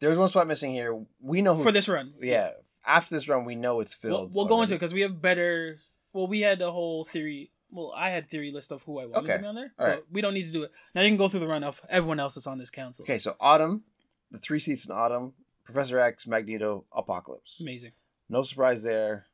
There's 0.01 0.19
one 0.19 0.29
spot 0.29 0.47
missing 0.47 0.73
here. 0.73 1.05
We 1.21 1.41
know 1.43 1.55
who 1.55 1.63
for 1.63 1.73
this 1.73 1.89
run. 1.89 2.15
Yeah, 2.21 2.51
after 2.87 3.15
this 3.15 3.29
run, 3.29 3.45
we 3.45 3.55
know 3.55 3.81
it's 3.81 3.97
We'll, 4.03 4.13
filled. 4.19 4.35
we'll 4.35 4.47
go 4.47 4.61
into 4.63 4.75
it 4.75 4.79
because 4.79 4.93
we 4.95 5.01
have 5.03 5.21
better. 5.23 5.81
Well, 6.13 6.27
we 6.27 6.41
had 6.41 6.61
a 6.63 6.71
whole 6.71 7.05
theory. 7.05 7.51
Well, 7.71 7.93
I 7.97 8.11
had 8.11 8.29
theory 8.31 8.53
list 8.53 8.71
of 8.71 8.83
who 8.85 9.01
I 9.01 9.07
wanted 9.07 9.25
Okay. 9.25 9.33
to 9.37 9.43
be 9.43 9.47
on 9.49 9.55
there. 9.57 9.73
All 9.79 9.87
but 9.87 9.89
right. 9.89 10.03
we 10.13 10.21
don't 10.21 10.35
need 10.35 10.45
to 10.47 10.53
do 10.53 10.63
it 10.65 10.71
now. 10.95 11.03
You 11.03 11.09
can 11.09 11.17
go 11.17 11.29
through 11.29 11.41
the 11.41 11.49
run 11.49 11.65
of 11.65 11.81
everyone 11.89 12.21
else 12.21 12.35
that's 12.37 12.47
on 12.47 12.59
this 12.59 12.71
council. 12.71 13.03
Okay, 13.05 13.19
so 13.19 13.35
Autumn, 13.41 13.83
the 14.31 14.39
three 14.39 14.61
seats 14.61 14.87
in 14.87 14.93
Autumn, 14.93 15.33
Professor 15.65 15.99
X, 15.99 16.27
Magneto, 16.27 16.85
Apocalypse. 16.93 17.61
Amazing. 17.61 17.93
No 18.29 18.43
surprise 18.43 18.83
there. 18.83 19.27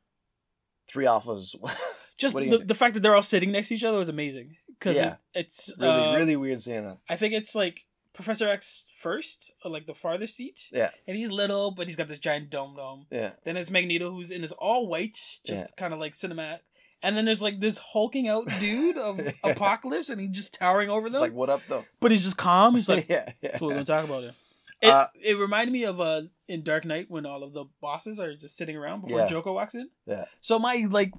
three 0.87 1.05
alphas. 1.05 1.55
Just 2.17 2.33
What 2.35 2.43
are 2.43 2.45
you 2.47 2.57
the, 2.59 2.65
the 2.65 2.75
fact 2.75 2.93
that 2.95 2.99
they're 3.01 3.15
all 3.15 3.23
sitting 3.23 3.51
next 3.51 3.69
to 3.69 3.75
each 3.75 3.83
other 3.83 3.97
was 3.97 4.09
amazing 4.09 4.55
because 4.77 4.95
Yeah. 4.95 5.13
it, 5.33 5.45
it's 5.45 5.73
really, 5.79 5.91
uh, 5.91 6.17
really 6.17 6.35
weird 6.35 6.61
seeing 6.61 6.83
that. 6.83 6.97
I 7.09 7.15
think 7.15 7.33
it's 7.33 7.55
like 7.55 7.85
Professor 8.21 8.47
X 8.49 8.85
first, 8.97 9.51
or 9.65 9.71
like 9.71 9.85
the 9.87 9.93
farthest 9.93 10.35
seat. 10.35 10.69
Yeah. 10.71 10.91
And 11.07 11.17
he's 11.17 11.31
little, 11.31 11.71
but 11.71 11.87
he's 11.87 11.95
got 11.95 12.07
this 12.07 12.19
giant 12.19 12.49
dome 12.49 12.75
dome. 12.75 13.05
Yeah. 13.11 13.31
Then 13.43 13.57
it's 13.57 13.71
Magneto, 13.71 14.11
who's 14.11 14.31
in 14.31 14.41
his 14.41 14.51
all 14.53 14.87
white, 14.87 15.17
just 15.45 15.63
Yeah. 15.63 15.67
kind 15.77 15.93
of 15.93 15.99
like 15.99 16.13
cinematic. 16.13 16.59
And 17.03 17.17
then 17.17 17.25
there's 17.25 17.41
like 17.41 17.59
this 17.59 17.79
hulking 17.79 18.27
out 18.27 18.47
dude 18.59 18.97
of 18.97 19.19
Apocalypse, 19.43 20.09
and 20.09 20.21
he's 20.21 20.29
just 20.31 20.53
towering 20.53 20.89
over 20.89 21.07
It's 21.07 21.13
them. 21.15 21.21
like, 21.21 21.33
what 21.33 21.49
up 21.49 21.61
though? 21.67 21.85
but 21.99 22.11
he's 22.11 22.23
just 22.23 22.37
calm. 22.37 22.75
He's 22.75 22.87
like, 22.89 23.05
yeah, 23.09 23.31
yeah. 23.41 23.51
"That's 23.51 23.61
what 23.61 23.67
we're 23.69 23.73
gonna 23.73 23.85
talk 23.85 24.05
about 24.05 24.23
it." 24.23 24.33
It, 24.81 24.89
Uh, 24.89 25.07
it 25.21 25.37
reminded 25.37 25.71
me 25.73 25.83
of 25.85 25.99
uh 26.01 26.23
in 26.47 26.63
Dark 26.63 26.85
Knight 26.85 27.05
when 27.09 27.25
all 27.25 27.43
of 27.43 27.53
the 27.53 27.65
bosses 27.81 28.19
are 28.19 28.35
just 28.35 28.55
sitting 28.57 28.75
around 28.77 29.01
before 29.01 29.19
Yeah. 29.19 29.27
Joker 29.27 29.51
walks 29.51 29.73
in. 29.75 29.89
Yeah. 30.05 30.25
So 30.41 30.59
my 30.59 30.85
like 30.89 31.11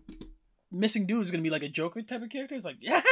missing 0.71 1.07
dude 1.07 1.25
is 1.25 1.31
gonna 1.31 1.43
be 1.43 1.51
like 1.51 1.63
a 1.63 1.69
Joker 1.69 2.03
type 2.03 2.23
of 2.23 2.31
character. 2.31 2.55
It's 2.55 2.65
like 2.65 2.77
yeah, 2.81 3.03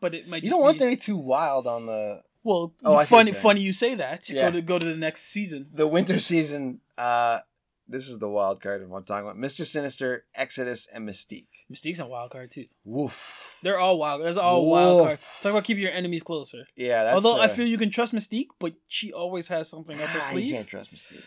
but 0.00 0.14
it 0.14 0.28
might. 0.28 0.42
You 0.44 0.50
don't 0.50 0.60
want 0.60 0.78
be, 0.78 0.84
to 0.84 0.90
be 0.90 0.96
too 0.96 1.16
wild 1.16 1.66
on 1.66 1.86
the 1.86 2.22
Well, 2.46 2.74
Oh, 2.84 2.94
I 2.94 3.04
see 3.04 3.14
what 3.14 3.20
funny, 3.26 3.32
funny 3.32 3.60
you 3.60 3.72
say 3.72 3.94
that. 3.96 4.28
Yeah. 4.28 4.46
Go 4.46 4.50
to 4.56 4.62
go 4.62 4.78
to 4.78 4.86
the 4.86 4.96
next 4.96 5.24
season. 5.24 5.68
the 5.72 5.86
winter 5.86 6.20
season. 6.20 6.80
Uh, 6.96 7.40
this 7.88 8.08
is 8.08 8.18
the 8.18 8.28
wild 8.28 8.60
card 8.60 8.82
of 8.82 8.88
what 8.88 8.98
I'm 8.98 9.04
talking 9.04 9.24
about. 9.26 9.38
Mister 9.38 9.64
Sinister, 9.64 10.24
Exodus, 10.34 10.88
and 10.92 11.08
Mystique. 11.08 11.46
Mystique's 11.72 12.00
a 12.00 12.06
wild 12.06 12.30
card 12.30 12.50
too. 12.50 12.66
Woof. 12.84 13.58
They're 13.62 13.78
all 13.78 13.98
wild. 13.98 14.22
That's 14.22 14.38
all 14.38 14.68
wild 14.70 14.96
Woof. 14.98 15.06
cards. 15.06 15.22
Talk 15.42 15.50
about 15.50 15.64
keeping 15.64 15.82
your 15.82 15.92
enemies 15.92 16.22
closer. 16.22 16.66
Yeah, 16.76 17.04
that's. 17.04 17.14
Although 17.16 17.40
I 17.40 17.46
uh, 17.46 17.48
feel 17.48 17.66
you 17.66 17.78
can 17.78 17.90
trust 17.90 18.14
Mystique, 18.14 18.48
but 18.60 18.74
she 18.88 19.12
always 19.12 19.48
has 19.48 19.68
something 19.68 20.00
up 20.00 20.08
her 20.08 20.20
ah, 20.22 20.26
You 20.26 20.32
sleeve. 20.32 20.54
can't 20.54 20.68
trust 20.68 20.92
Mystique. 20.94 21.24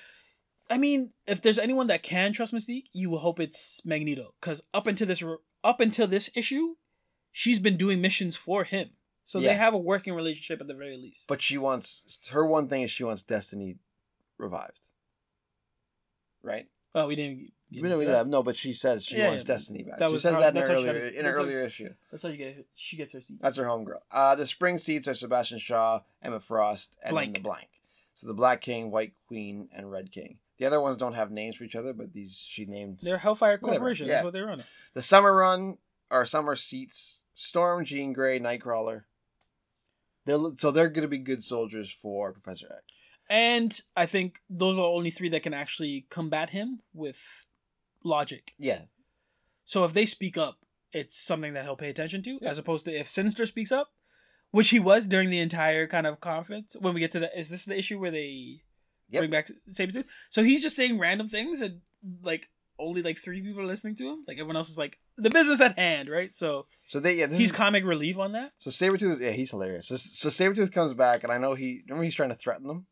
I 0.69 0.77
mean, 0.77 1.13
if 1.27 1.41
there's 1.41 1.59
anyone 1.59 1.87
that 1.87 2.03
can 2.03 2.31
trust 2.31 2.53
Mystique, 2.53 2.85
you 2.93 3.09
will 3.09 3.19
hope 3.19 3.39
it's 3.39 3.81
Magneto, 3.85 4.33
because 4.39 4.61
up 4.73 4.85
until 4.87 5.07
this 5.07 5.23
up 5.63 5.79
until 5.79 6.07
this 6.07 6.29
issue, 6.35 6.75
she's 7.31 7.59
been 7.59 7.75
doing 7.77 8.01
missions 8.01 8.35
for 8.37 8.63
him, 8.65 8.91
so 9.29 9.39
they 9.39 9.53
have 9.53 9.75
a 9.75 9.77
working 9.77 10.13
relationship 10.15 10.59
at 10.59 10.67
the 10.67 10.73
very 10.73 10.97
least. 10.97 11.27
But 11.27 11.39
she 11.39 11.57
wants 11.59 12.19
her 12.31 12.43
one 12.45 12.67
thing 12.67 12.81
is 12.81 12.89
she 12.89 13.03
wants 13.03 13.21
Destiny 13.21 13.77
revived. 14.39 14.79
Right? 16.41 16.67
oh, 16.95 17.05
we 17.07 17.15
didn't. 17.15 17.51
get 17.71 17.83
We 17.83 17.91
into 17.91 18.05
that. 18.07 18.25
no, 18.27 18.41
but 18.41 18.55
she 18.55 18.73
says 18.73 19.05
she 19.05 19.17
Yeah, 19.17 19.27
wants 19.27 19.43
yeah. 19.43 19.53
Destiny 19.53 19.83
back. 19.83 19.99
That 19.99 20.09
she 20.09 20.17
says 20.17 20.33
how- 20.33 20.39
that 20.41 20.55
in, 20.57 20.63
an 20.63 20.71
earlier, 20.71 20.95
in 20.97 21.25
how- 21.25 21.31
earlier 21.31 21.61
issue. 21.63 21.93
That's 22.09 22.23
how 22.23 22.29
you 22.29 22.37
get. 22.37 22.65
She 22.73 22.97
gets 22.97 23.13
her 23.13 23.21
seat. 23.21 23.37
That's 23.41 23.57
her 23.57 23.65
homegirl. 23.65 23.99
Uh, 24.11 24.33
the 24.35 24.47
spring 24.47 24.79
seats 24.79 25.07
are 25.07 25.13
Sebastian 25.13 25.59
Shaw, 25.59 26.01
Emma 26.23 26.39
Frost, 26.39 26.97
and 27.03 27.11
Blank. 27.11 27.35
the 27.35 27.41
blank. 27.41 27.67
So 28.15 28.25
the 28.27 28.33
Black 28.33 28.61
King, 28.61 28.89
White 28.89 29.13
Queen, 29.27 29.69
and 29.71 29.91
Red 29.91 30.11
King. 30.11 30.39
The 30.57 30.65
other 30.65 30.81
ones 30.81 30.97
don't 30.97 31.13
have 31.13 31.29
names 31.31 31.55
for 31.57 31.63
each 31.63 31.75
other, 31.75 31.93
but 31.93 32.11
these 32.13 32.35
she 32.37 32.65
named. 32.65 32.99
They're 33.03 33.19
Hellfire 33.19 33.57
Corporation. 33.59 34.07
yeah. 34.07 34.15
That's 34.15 34.23
what 34.25 34.33
they're 34.33 34.47
running. 34.47 34.65
The 34.95 35.01
summer 35.03 35.33
run 35.35 35.77
or 36.09 36.25
summer 36.25 36.55
seats: 36.55 37.21
Storm, 37.33 37.85
Jean 37.85 38.13
Grey, 38.13 38.39
Nightcrawler. 38.39 39.03
They're, 40.29 40.51
so 40.57 40.71
they're 40.71 40.89
going 40.89 41.01
to 41.03 41.07
be 41.07 41.17
good 41.17 41.43
soldiers 41.43 41.91
for 41.91 42.31
Professor 42.31 42.67
X. 42.77 42.93
And 43.29 43.79
I 43.95 44.05
think 44.05 44.39
those 44.49 44.77
are 44.77 44.85
only 44.85 45.11
three 45.11 45.29
that 45.29 45.43
can 45.43 45.53
actually 45.53 46.05
combat 46.09 46.49
him 46.51 46.79
with 46.93 47.17
logic. 48.03 48.53
Yeah, 48.57 48.81
So 49.65 49.85
if 49.85 49.93
they 49.93 50.05
speak 50.05 50.37
up, 50.37 50.57
it's 50.91 51.19
something 51.19 51.53
that 51.53 51.63
he'll 51.65 51.75
pay 51.75 51.89
attention 51.89 52.23
to, 52.23 52.39
Yeah. 52.41 52.49
as 52.49 52.57
opposed 52.57 52.85
to 52.85 52.91
if 52.91 53.09
Sinister 53.09 53.45
speaks 53.45 53.71
up, 53.71 53.91
which 54.51 54.69
he 54.69 54.79
was 54.79 55.05
during 55.05 55.29
the 55.29 55.39
entire 55.39 55.85
kind 55.87 56.07
of 56.07 56.19
conference. 56.19 56.75
When 56.79 56.93
we 56.95 56.99
get 57.01 57.11
to 57.11 57.19
the, 57.19 57.39
is 57.39 57.49
this 57.49 57.65
the 57.65 57.77
issue 57.77 57.99
where 57.99 58.09
they 58.11 58.63
Yep. 59.11 59.21
bring 59.21 59.31
back 59.31 59.49
Sabretooth? 59.69 60.05
So 60.29 60.43
he's 60.43 60.61
just 60.63 60.75
saying 60.75 60.97
random 60.97 61.27
things 61.27 61.61
and 61.61 61.81
like 62.23 62.49
only 62.79 63.01
like 63.03 63.17
three 63.17 63.41
people 63.41 63.61
are 63.61 63.65
listening 63.65 63.95
to 63.97 64.05
him. 64.09 64.23
Like 64.27 64.37
everyone 64.37 64.55
else 64.55 64.69
is 64.69 64.77
like 64.77 64.97
the 65.17 65.29
business 65.29 65.61
at 65.61 65.77
hand, 65.77 66.09
right? 66.09 66.33
So 66.33 66.65
so 66.87 66.99
they 66.99 67.15
yeah 67.17 67.27
he's 67.27 67.47
is, 67.47 67.51
comic 67.51 67.83
relief 67.83 68.17
on 68.17 68.31
that. 68.31 68.51
So 68.59 68.69
Sabretooth, 68.69 69.19
yeah, 69.19 69.31
he's 69.31 69.51
hilarious. 69.51 69.87
So, 69.89 69.97
so 69.97 70.29
Sabretooth 70.29 70.71
comes 70.71 70.93
back, 70.93 71.23
and 71.23 71.31
I 71.31 71.37
know 71.37 71.53
he 71.55 71.81
remember 71.87 72.03
he's 72.05 72.15
trying 72.15 72.29
to 72.29 72.35
threaten 72.35 72.67
them, 72.67 72.85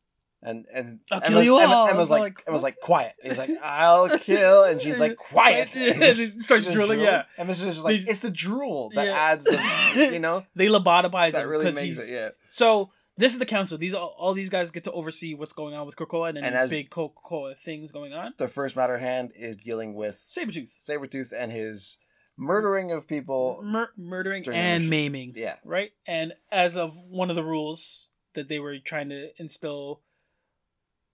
and 0.43 0.65
and 0.73 0.99
I'll 1.11 1.19
Emma's, 1.19 1.30
kill 1.30 1.43
you 1.43 1.59
Emma- 1.59 1.73
all. 1.73 1.88
Emma's 1.88 2.09
like, 2.09 2.22
like, 2.22 2.43
Emma's 2.47 2.64
like 2.64 2.80
quiet. 2.81 3.14
And 3.23 3.31
he's 3.31 3.39
like, 3.39 3.49
I'll 3.64 4.19
kill, 4.19 4.64
and 4.65 4.81
she's 4.81 4.99
like, 4.99 5.15
quiet. 5.15 5.69
And 5.76 6.01
It 6.03 6.39
starts 6.41 6.72
drilling, 6.72 6.99
drool. 6.99 7.07
yeah. 7.11 7.23
and 7.38 7.47
Emma's 7.47 7.61
just 7.61 7.84
like, 7.84 7.95
They- 8.03 8.11
it's 8.11 8.19
the 8.19 8.30
drool 8.31 8.89
that 8.95 9.05
Yeah. 9.07 9.14
adds 9.14 9.43
the, 9.45 10.09
you 10.14 10.19
know, 10.19 10.45
They 10.55 10.68
lobotomize 10.68 11.30
it. 11.30 11.34
that 11.34 11.43
him 11.43 11.49
really 11.49 11.65
makes 11.65 11.80
he's 11.80 12.09
it. 12.09 12.14
Yeah, 12.14 12.30
So 12.49 12.91
this 13.18 13.34
is 13.34 13.39
the 13.39 13.45
council. 13.45 13.77
These 13.77 13.94
all, 13.94 14.15
all 14.18 14.34
these 14.34 14.49
guys 14.49 14.72
get 14.72 14.84
to 14.85 14.91
oversee 14.91 15.34
what's 15.34 15.53
going 15.53 15.73
on 15.76 15.85
with 15.85 15.95
Krakoa 15.95 16.30
and, 16.30 16.38
And 16.38 16.69
big 16.69 16.89
Coca-Cola 16.89 17.56
things 17.56 17.91
going 17.91 18.14
on. 18.14 18.34
the 18.38 18.48
first 18.48 18.76
matter 18.76 18.98
hand 18.99 19.31
is 19.35 19.57
dealing 19.57 19.94
with 19.95 20.23
Sabretooth. 20.30 20.69
Sabretooth 20.88 21.31
and 21.35 21.52
his 21.52 21.98
murdering 22.38 22.91
of 22.91 23.07
people. 23.07 23.60
Mur- 23.64 23.91
murdering 23.98 24.48
and 24.49 24.89
maiming. 24.89 25.34
Yeah, 25.35 25.56
Right? 25.65 25.91
And 26.06 26.34
as 26.52 26.77
of 26.77 26.95
one 26.95 27.30
of 27.30 27.35
the 27.35 27.44
rules 27.44 28.07
that 28.35 28.48
they 28.49 28.60
were 28.60 28.77
trying 28.77 29.10
to 29.10 29.30
instill 29.38 30.02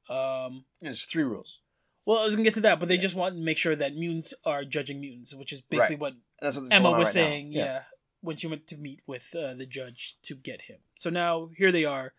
um 0.09 0.65
there's 0.81 1.05
three 1.05 1.23
rules. 1.23 1.59
well, 2.05 2.19
I 2.19 2.25
was 2.25 2.35
gonna 2.35 2.43
get 2.43 2.55
to 2.55 2.61
that, 2.61 2.79
but 2.79 2.89
they 2.89 2.95
Yeah. 2.95 3.01
just 3.01 3.15
want 3.15 3.35
to 3.35 3.41
make 3.41 3.57
sure 3.57 3.75
that 3.75 3.93
mutants 3.95 4.33
are 4.45 4.65
judging 4.65 4.99
mutants, 4.99 5.33
which 5.33 5.53
is 5.53 5.61
basically 5.61 5.95
what 5.95 6.13
that's 6.41 6.57
what 6.57 6.73
Emma 6.73 6.91
was 6.91 6.97
right 7.05 7.07
saying, 7.07 7.53
yeah. 7.53 7.83
When 8.23 8.37
she 8.37 8.47
went 8.47 8.67
to 8.67 8.77
meet 8.77 9.01
with 9.05 9.35
uh, 9.35 9.53
the 9.53 9.65
judge 9.65 10.15
to 10.23 10.33
get 10.33 10.63
him. 10.63 10.77
So 10.97 11.09
now 11.09 11.49
here 11.57 11.71
they 11.71 11.85
are, 11.85 12.13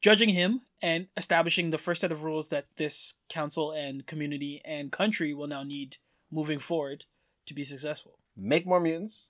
judging 0.00 0.30
him 0.30 0.62
and 0.82 1.08
establishing 1.16 1.70
the 1.70 1.78
first 1.78 2.00
set 2.00 2.10
of 2.10 2.24
rules 2.24 2.48
that 2.48 2.66
this 2.76 3.14
council 3.28 3.70
and 3.70 4.06
community 4.06 4.62
and 4.64 4.90
country 4.90 5.34
will 5.34 5.46
now 5.46 5.62
need 5.62 5.98
moving 6.30 6.58
forward 6.58 7.04
to 7.46 7.54
be 7.54 7.64
successful. 7.64 8.18
Make 8.36 8.66
more 8.66 8.80
mutants. 8.80 9.28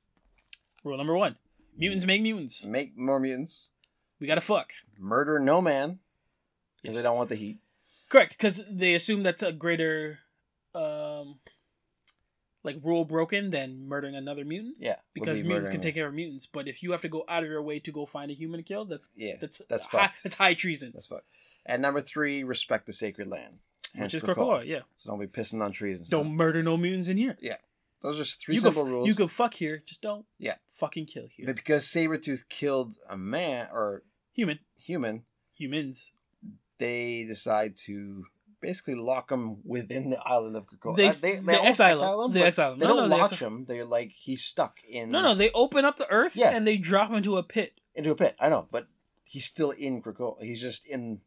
Rule 0.85 0.97
number 0.97 1.17
one: 1.17 1.37
mutants 1.77 2.07
make 2.07 2.23
mutants. 2.23 2.65
Make 2.65 2.97
more 2.97 3.19
mutants. 3.19 3.69
We 4.21 4.27
gotta 4.27 4.41
fuck. 4.41 4.71
Murder 4.99 5.39
no 5.41 5.61
man 5.61 5.99
because 6.81 6.95
Yes. 6.95 7.03
they 7.03 7.09
don't 7.09 7.17
want 7.17 7.29
the 7.31 7.37
heat. 7.37 7.59
Correct, 8.09 8.37
because 8.39 8.63
they 8.71 8.95
assume 8.95 9.23
that's 9.23 9.43
a 9.43 9.53
greater, 9.53 10.21
um, 10.75 11.41
like 12.63 12.77
rule 12.83 13.05
broken 13.05 13.51
than 13.51 13.89
murdering 13.89 14.15
another 14.15 14.45
mutant. 14.45 14.77
Yeah, 14.79 14.97
Because 15.15 15.41
be 15.41 15.49
mutants 15.49 15.71
can 15.71 15.81
take 15.81 15.95
care 15.95 16.07
of 16.09 16.15
mutants, 16.15 16.47
but 16.47 16.69
if 16.69 16.83
you 16.83 16.93
have 16.93 17.03
to 17.03 17.09
go 17.09 17.25
out 17.29 17.43
of 17.43 17.49
your 17.49 17.63
way 17.63 17.79
to 17.81 17.91
go 17.93 18.05
find 18.07 18.31
a 18.31 18.35
human 18.35 18.59
to 18.61 18.65
kill, 18.65 18.85
that's 18.85 19.09
Yeah, 19.17 19.37
that's 19.41 19.61
that's 19.69 19.87
high, 19.87 20.07
fucked. 20.09 20.23
that's 20.23 20.35
high 20.37 20.55
treason. 20.55 20.91
That's 20.95 21.07
fuck. 21.07 21.25
And 21.67 21.81
number 21.83 22.01
three, 22.01 22.43
respect 22.45 22.87
the 22.87 22.93
sacred 22.93 23.29
land. 23.29 23.59
which 23.93 24.01
Hence 24.01 24.15
is 24.15 24.23
Krakoa. 24.23 24.67
Yeah. 24.67 24.81
So 24.97 25.11
don't 25.11 25.21
be 25.21 25.27
pissing 25.27 25.63
on 25.63 25.73
trees 25.73 26.01
and 26.01 26.09
Don't 26.11 26.25
stuff. 26.25 26.33
murder 26.37 26.63
no 26.63 26.77
mutants 26.77 27.09
in 27.09 27.17
here. 27.17 27.37
Yeah. 27.41 27.57
Those 28.03 28.19
are 28.19 28.25
three 28.25 28.55
you 28.55 28.61
simple 28.63 28.85
can, 28.85 28.93
rules. 28.93 29.09
You 29.09 29.15
can 29.15 29.29
fuck 29.29 29.53
here, 29.55 29.83
just 29.85 30.01
don't. 30.01 30.25
Yeah. 30.39 30.55
Fucking 30.69 31.05
kill 31.07 31.27
here. 31.35 31.45
But 31.47 31.57
because 31.57 31.85
Sabretooth 31.87 32.49
killed 32.49 32.95
a 33.09 33.17
man 33.17 33.69
or 33.73 34.03
Human, 34.33 34.59
human, 34.79 35.25
humans. 35.55 36.13
they 36.79 37.25
decide 37.25 37.77
to 37.87 38.25
basically 38.61 38.95
lock 38.95 39.31
him 39.31 39.59
within 39.65 40.11
the 40.11 40.21
island 40.25 40.57
of 40.57 40.67
Krakoa. 40.67 40.97
They- 40.97 41.09
Uh, 41.09 41.13
they, 41.13 41.37
they 41.37 41.57
almost 41.57 41.81
exile 41.81 42.25
him. 42.25 42.33
They 42.33 42.43
exile 42.43 42.73
him. 42.75 42.79
They 42.79 42.87
No, 42.87 42.97
don't 42.97 43.09
no, 43.09 43.15
they 43.15 43.21
launch 43.21 43.33
exile- 43.33 43.49
him. 43.49 43.65
They're 43.65 43.85
like 43.85 44.11
he's 44.13 44.45
stuck 44.45 44.79
in 44.89 45.11
No, 45.11 45.23
no, 45.23 45.35
they 45.35 45.51
open 45.53 45.85
up 45.85 45.97
the 45.97 46.09
earth 46.11 46.37
Yeah. 46.37 46.51
and 46.55 46.67
they 46.67 46.77
drop 46.79 47.11
him 47.11 47.17
into 47.17 47.37
a 47.37 47.43
pit. 47.43 47.81
into 47.95 48.11
a 48.11 48.15
pit. 48.15 48.37
I 48.41 48.49
know, 48.49 48.69
but 48.71 48.87
he's 49.25 49.45
still 49.45 49.71
in 49.73 50.03
Krakoa. 50.03 50.43
He's 50.43 50.61
just 50.63 50.87
in 50.87 51.21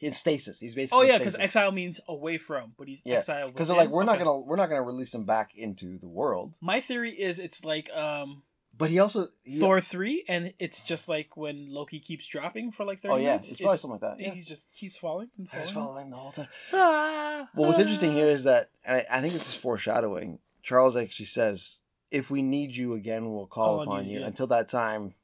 in 0.00 0.14
stasis. 0.14 0.58
He's 0.60 0.74
basically 0.74 0.98
Oh 0.98 1.02
yeah, 1.02 1.18
because 1.18 1.36
exile 1.36 1.70
means 1.72 2.00
away 2.08 2.38
from, 2.38 2.72
but 2.78 2.88
he's 2.88 3.02
Yeah, 3.04 3.16
exiled. 3.18 3.52
because 3.52 3.68
they're 3.68 3.76
like 3.76 3.90
we're 3.90 4.04
not 4.04 4.18
gonna 4.18 4.38
we're 4.40 4.56
not 4.56 4.70
gonna 4.70 4.82
release 4.82 5.12
him 5.14 5.24
back 5.24 5.54
into 5.54 5.98
the 5.98 6.08
world. 6.08 6.54
My 6.62 6.80
theory 6.80 7.10
is 7.10 7.38
it's 7.38 7.64
like 7.66 7.90
um 7.94 8.44
But 8.78 8.90
he 8.90 9.00
also 9.00 9.28
he, 9.42 9.58
Thor 9.58 9.80
three, 9.80 10.24
and 10.28 10.54
it's 10.60 10.80
just 10.80 11.08
like 11.08 11.36
when 11.36 11.72
Loki 11.74 11.98
keeps 11.98 12.26
dropping 12.28 12.70
for 12.70 12.84
like 12.86 13.00
thirty 13.00 13.14
Oh 13.14 13.16
yeah, 13.16 13.30
minutes. 13.30 13.50
it's 13.50 13.60
probably 13.60 13.78
something 13.78 14.00
like 14.00 14.18
that. 14.18 14.24
Yeah. 14.24 14.30
He 14.34 14.40
just 14.40 14.72
keeps 14.72 14.96
falling 14.96 15.28
and 15.36 15.48
falling. 15.48 15.64
was 15.64 15.72
following 15.72 16.10
the 16.10 16.16
whole 16.16 16.30
time. 16.30 16.48
Ah, 16.72 17.48
Well, 17.56 17.68
what's 17.68 17.80
interesting 17.80 18.10
ah. 18.10 18.14
here 18.14 18.28
is 18.30 18.44
that, 18.44 18.70
and 18.84 18.98
I, 18.98 19.18
I 19.18 19.20
think 19.20 19.32
this 19.32 19.48
is 19.48 19.54
foreshadowing. 19.56 20.38
Charles 20.62 20.96
actually 20.96 21.26
says, 21.26 21.80
"If 22.12 22.30
we 22.30 22.40
need 22.40 22.76
you 22.76 22.94
again, 22.94 23.32
we'll 23.32 23.46
call, 23.46 23.78
Call 23.78 23.82
upon 23.82 24.04
you, 24.06 24.14
you. 24.14 24.20
yeah. 24.20 24.26
Until 24.26 24.46
that 24.48 24.68
time, 24.68 25.14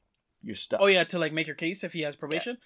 you're 0.43 0.55
stuck." 0.57 0.81
Oh 0.81 0.87
yeah, 0.87 1.05
to 1.05 1.17
like 1.17 1.31
make 1.31 1.47
your 1.47 1.55
case 1.55 1.83
if 1.83 1.93
he 1.93 2.01
has 2.01 2.15
probation. 2.17 2.57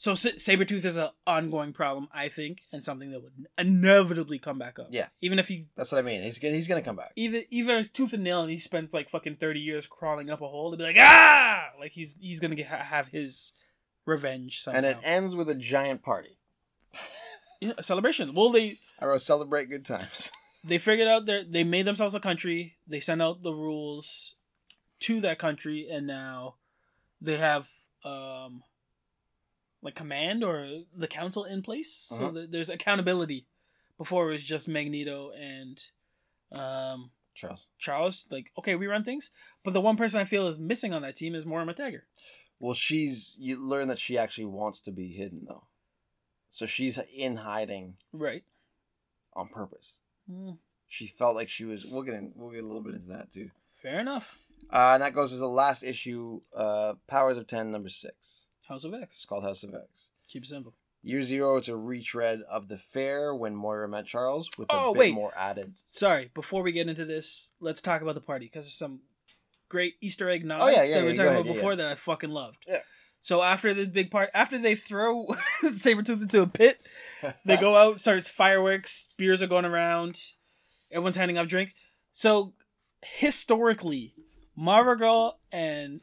So 0.00 0.14
Sa- 0.14 0.30
Sabretooth 0.30 0.84
is 0.84 0.96
an 0.96 1.08
ongoing 1.26 1.72
problem, 1.72 2.06
I 2.12 2.28
think, 2.28 2.60
and 2.72 2.84
something 2.84 3.10
that 3.10 3.20
would 3.20 3.32
inevitably 3.58 4.38
come 4.38 4.56
back 4.56 4.78
up. 4.78 4.86
Yeah. 4.90 5.08
Even 5.20 5.40
if 5.40 5.48
he 5.48 5.66
that's 5.76 5.90
what 5.90 5.98
I 5.98 6.02
mean. 6.02 6.22
He's 6.22 6.38
gonna 6.38 6.54
he's 6.54 6.68
gonna 6.68 6.82
come 6.82 6.94
back. 6.94 7.12
even 7.16 7.42
even 7.50 7.84
tooth 7.92 8.12
and 8.12 8.22
nail 8.22 8.40
and 8.42 8.50
he 8.50 8.60
spends 8.60 8.94
like 8.94 9.10
fucking 9.10 9.36
30 9.36 9.58
years 9.60 9.88
crawling 9.88 10.30
up 10.30 10.40
a 10.40 10.46
hole 10.46 10.70
to 10.70 10.76
be 10.76 10.84
like 10.84 10.96
ah 10.98 11.70
like 11.80 11.90
he's 11.92 12.16
he's 12.20 12.38
gonna 12.38 12.54
get, 12.54 12.68
have 12.68 13.08
his 13.08 13.52
revenge 14.06 14.62
somehow. 14.62 14.78
And 14.78 14.86
it 14.86 14.98
ends 15.02 15.34
with 15.34 15.50
a 15.50 15.54
giant 15.56 16.02
party. 16.02 16.38
yeah, 17.60 17.72
a 17.76 17.82
celebration 17.82 18.34
well 18.34 18.52
they 18.52 18.70
I 19.00 19.06
wrote 19.06 19.20
celebrate 19.20 19.68
good 19.68 19.84
times. 19.84 20.30
they 20.64 20.78
figured 20.78 21.08
out 21.08 21.26
their 21.26 21.42
they 21.42 21.64
made 21.64 21.86
themselves 21.86 22.14
a 22.14 22.20
country 22.20 22.76
they 22.86 23.00
sent 23.00 23.20
out 23.20 23.40
the 23.40 23.52
rules 23.52 24.36
to 25.00 25.20
that 25.22 25.40
country 25.40 25.88
and 25.90 26.06
now 26.06 26.54
they 27.20 27.36
have 27.36 27.68
um 28.04 28.62
like 29.82 29.94
command 29.94 30.42
or 30.42 30.82
the 30.94 31.06
council 31.08 31.44
in 31.44 31.62
place 31.62 31.92
so 31.94 32.16
Uh-huh. 32.16 32.30
that 32.32 32.52
there's 32.52 32.68
accountability 32.70 33.46
before 33.96 34.28
it 34.28 34.32
was 34.32 34.44
just 34.44 34.68
magneto 34.68 35.30
and 35.32 35.80
um 36.52 37.10
Charles. 37.34 37.66
Charles, 37.78 38.24
like, 38.32 38.50
okay, 38.58 38.74
we 38.74 38.88
run 38.88 39.04
things. 39.04 39.30
But 39.62 39.72
the 39.72 39.80
one 39.80 39.96
person 39.96 40.18
I 40.18 40.24
feel 40.24 40.48
is 40.48 40.58
missing 40.58 40.92
on 40.92 41.02
that 41.02 41.14
team 41.14 41.36
is 41.36 41.46
Moira 41.46 41.64
McTaggart. 41.64 42.02
Well, 42.58 42.74
she's 42.74 43.36
you 43.38 43.56
learn 43.56 43.86
that 43.88 44.00
she 44.00 44.18
actually 44.18 44.46
wants 44.46 44.80
to 44.80 44.90
be 44.90 45.08
hidden 45.12 45.44
though, 45.46 45.68
so 46.50 46.66
she's 46.66 46.98
in 47.16 47.36
hiding 47.36 47.96
Right. 48.12 48.42
on 49.34 49.48
purpose. 49.48 49.94
Mm, 50.28 50.58
She 50.88 51.06
felt 51.06 51.36
like 51.36 51.48
she 51.48 51.64
was. 51.64 51.86
We'll 51.86 52.02
get 52.02 52.14
in. 52.14 52.32
We'll 52.34 52.50
get 52.50 52.64
a 52.64 52.66
little 52.66 52.82
bit 52.82 52.94
into 52.96 53.08
that 53.08 53.30
too. 53.30 53.50
fair 53.70 54.00
enough. 54.00 54.40
Uh, 54.72 54.94
and 54.94 55.02
that 55.04 55.14
goes 55.14 55.30
to 55.30 55.36
the 55.36 55.48
last 55.48 55.84
issue, 55.84 56.40
uh, 56.56 56.94
Powers 57.06 57.38
of 57.38 57.46
Ten, 57.46 57.70
number 57.70 57.88
six. 57.88 58.46
House 58.68 58.84
of 58.84 58.94
X. 58.94 59.16
It's 59.16 59.24
called 59.24 59.44
House 59.44 59.62
of 59.64 59.74
X. 59.74 60.08
Keep 60.28 60.44
it 60.44 60.48
simple. 60.48 60.74
Year 61.02 61.22
zero, 61.22 61.56
it's 61.56 61.68
a 61.68 61.76
retread 61.76 62.42
of 62.50 62.68
the 62.68 62.76
fair 62.76 63.34
when 63.34 63.54
Moira 63.54 63.88
met 63.88 64.06
Charles 64.06 64.50
with 64.58 64.68
a 64.68 64.72
Oh, 64.74 64.92
bit 64.92 64.98
wait. 65.00 65.14
more 65.14 65.32
added. 65.36 65.74
Sorry, 65.86 66.30
before 66.34 66.62
we 66.62 66.72
get 66.72 66.88
into 66.88 67.04
this, 67.04 67.50
let's 67.60 67.80
talk 67.80 68.02
about 68.02 68.14
the 68.16 68.20
party 68.20 68.46
because 68.46 68.64
there's 68.66 68.74
some 68.74 69.00
great 69.68 69.94
Easter 70.00 70.28
egg 70.28 70.44
nods 70.44 70.62
Oh, 70.64 70.68
yeah, 70.68 70.82
yeah, 70.84 70.94
that 70.96 71.02
we 71.04 71.08
were 71.10 71.14
talking 71.14 71.26
ahead, 71.30 71.40
about 71.42 71.54
before 71.54 71.76
that 71.76 71.86
I 71.86 71.94
fucking 71.94 72.30
loved. 72.30 72.64
Yeah. 72.66 72.78
So 73.22 73.42
after 73.42 73.72
the 73.74 73.86
big 73.86 74.10
part, 74.10 74.30
after 74.34 74.58
they 74.58 74.74
throw 74.74 75.26
Sabretooth 75.64 76.22
into 76.22 76.42
a 76.42 76.46
pit, 76.46 76.80
they 77.44 77.56
go 77.56 77.76
out, 77.76 78.00
starts 78.00 78.28
fireworks, 78.28 79.14
beers 79.16 79.40
are 79.40 79.46
going 79.46 79.64
around, 79.64 80.20
everyone's 80.90 81.16
handing 81.16 81.38
out 81.38 81.48
drink. 81.48 81.74
So 82.12 82.54
historically, 83.02 84.14
Marvel 84.56 84.96
Girl 84.96 85.38
and 85.52 86.00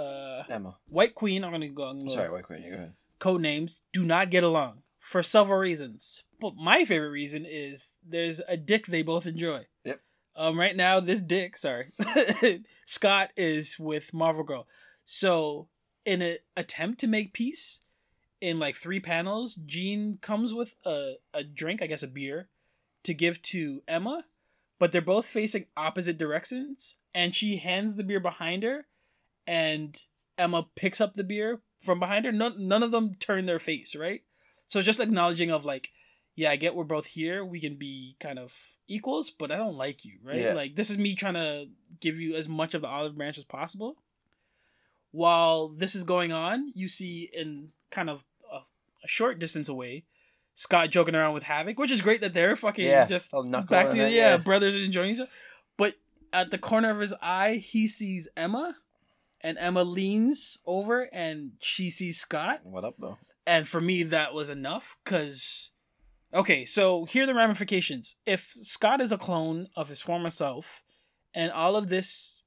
uh, 0.00 0.44
Emma. 0.48 0.76
White 0.88 1.14
Queen, 1.14 1.44
I'm 1.44 1.52
gonna 1.52 1.68
go. 1.68 1.84
I'm 1.84 2.08
Sorry, 2.08 2.30
wait, 2.30 2.44
quick. 2.44 2.62
You 2.64 2.70
go 2.70 2.76
ahead. 2.76 2.92
code 3.18 3.40
names 3.40 3.82
do 3.92 4.04
not 4.04 4.30
get 4.30 4.42
along 4.42 4.82
for 4.98 5.22
several 5.22 5.58
reasons. 5.58 6.24
But 6.40 6.56
my 6.56 6.84
favorite 6.84 7.10
reason 7.10 7.44
is 7.48 7.88
there's 8.06 8.40
a 8.48 8.56
dick 8.56 8.86
they 8.86 9.02
both 9.02 9.26
enjoy. 9.26 9.66
Yep. 9.84 10.00
Um, 10.36 10.58
right 10.58 10.74
now, 10.74 11.00
this 11.00 11.20
dick, 11.20 11.56
sorry, 11.56 11.88
Scott 12.86 13.30
is 13.36 13.78
with 13.78 14.14
Marvel 14.14 14.44
Girl. 14.44 14.66
So, 15.04 15.68
in 16.06 16.22
an 16.22 16.38
attempt 16.56 17.00
to 17.00 17.06
make 17.06 17.34
peace, 17.34 17.80
in 18.40 18.58
like 18.58 18.76
three 18.76 19.00
panels, 19.00 19.54
Jean 19.66 20.18
comes 20.22 20.54
with 20.54 20.76
a, 20.86 21.14
a 21.34 21.44
drink, 21.44 21.82
I 21.82 21.86
guess 21.86 22.02
a 22.02 22.08
beer, 22.08 22.48
to 23.02 23.12
give 23.12 23.42
to 23.42 23.82
Emma, 23.86 24.24
but 24.78 24.92
they're 24.92 25.02
both 25.02 25.26
facing 25.26 25.66
opposite 25.76 26.16
directions, 26.16 26.96
and 27.14 27.34
she 27.34 27.58
hands 27.58 27.96
the 27.96 28.04
beer 28.04 28.20
behind 28.20 28.62
her, 28.62 28.86
and 29.50 29.98
Emma 30.38 30.64
picks 30.76 31.00
up 31.00 31.14
the 31.14 31.24
beer 31.24 31.60
from 31.80 31.98
behind 31.98 32.24
her. 32.24 32.30
None, 32.30 32.68
none 32.68 32.84
of 32.84 32.92
them 32.92 33.16
turn 33.16 33.46
their 33.46 33.58
face, 33.58 33.96
right? 33.96 34.22
So 34.68 34.78
it's 34.78 34.86
just 34.86 35.00
acknowledging 35.00 35.50
of 35.50 35.64
like, 35.64 35.90
yeah, 36.36 36.52
I 36.52 36.56
get 36.56 36.76
we're 36.76 36.84
both 36.84 37.06
here. 37.06 37.44
We 37.44 37.60
can 37.60 37.74
be 37.74 38.14
kind 38.20 38.38
of 38.38 38.54
equals, 38.86 39.28
but 39.28 39.50
I 39.50 39.56
don't 39.56 39.76
like 39.76 40.04
you, 40.04 40.18
right? 40.22 40.38
Yeah. 40.38 40.54
Like 40.54 40.76
this 40.76 40.88
is 40.88 40.98
me 40.98 41.16
trying 41.16 41.34
to 41.34 41.66
give 41.98 42.16
you 42.16 42.36
as 42.36 42.48
much 42.48 42.74
of 42.74 42.82
the 42.82 42.88
olive 42.88 43.16
branch 43.16 43.38
as 43.38 43.44
possible. 43.44 43.96
While 45.10 45.66
this 45.68 45.96
is 45.96 46.04
going 46.04 46.30
on, 46.30 46.70
you 46.76 46.88
see 46.88 47.28
in 47.34 47.70
kind 47.90 48.08
of 48.08 48.24
a, 48.52 48.58
a 49.04 49.08
short 49.08 49.40
distance 49.40 49.68
away, 49.68 50.04
Scott 50.54 50.90
joking 50.90 51.16
around 51.16 51.34
with 51.34 51.42
Havoc, 51.42 51.76
which 51.76 51.90
is 51.90 52.02
great 52.02 52.20
that 52.20 52.34
they're 52.34 52.54
fucking 52.54 52.84
Yeah, 52.84 53.06
just 53.06 53.32
back 53.32 53.90
to 53.90 53.96
yeah, 53.96 54.06
yeah. 54.06 54.36
brothers 54.36 54.76
enjoying 54.76 55.10
each 55.16 55.20
other. 55.20 55.30
But 55.76 55.94
at 56.32 56.52
the 56.52 56.58
corner 56.58 56.90
of 56.90 57.00
his 57.00 57.14
eye, 57.20 57.54
he 57.54 57.88
sees 57.88 58.28
Emma, 58.36 58.76
and 59.42 59.58
Emma 59.58 59.84
leans 59.84 60.58
over 60.66 61.08
and 61.12 61.52
she 61.60 61.90
sees 61.90 62.18
Scott. 62.20 62.60
What 62.64 62.84
up 62.84 62.94
though? 62.98 63.18
And 63.46 63.66
for 63.66 63.80
me, 63.80 64.02
that 64.04 64.34
was 64.34 64.48
enough 64.50 64.96
because, 65.04 65.72
okay, 66.32 66.64
so 66.64 67.04
here 67.06 67.24
are 67.24 67.26
the 67.26 67.34
ramifications. 67.34 68.16
If 68.26 68.50
Scott 68.50 69.00
is 69.00 69.12
a 69.12 69.18
clone 69.18 69.68
of 69.74 69.88
his 69.88 70.00
former 70.00 70.30
self, 70.30 70.82
and 71.34 71.50
all 71.50 71.74
of 71.74 71.88
this, 71.88 72.42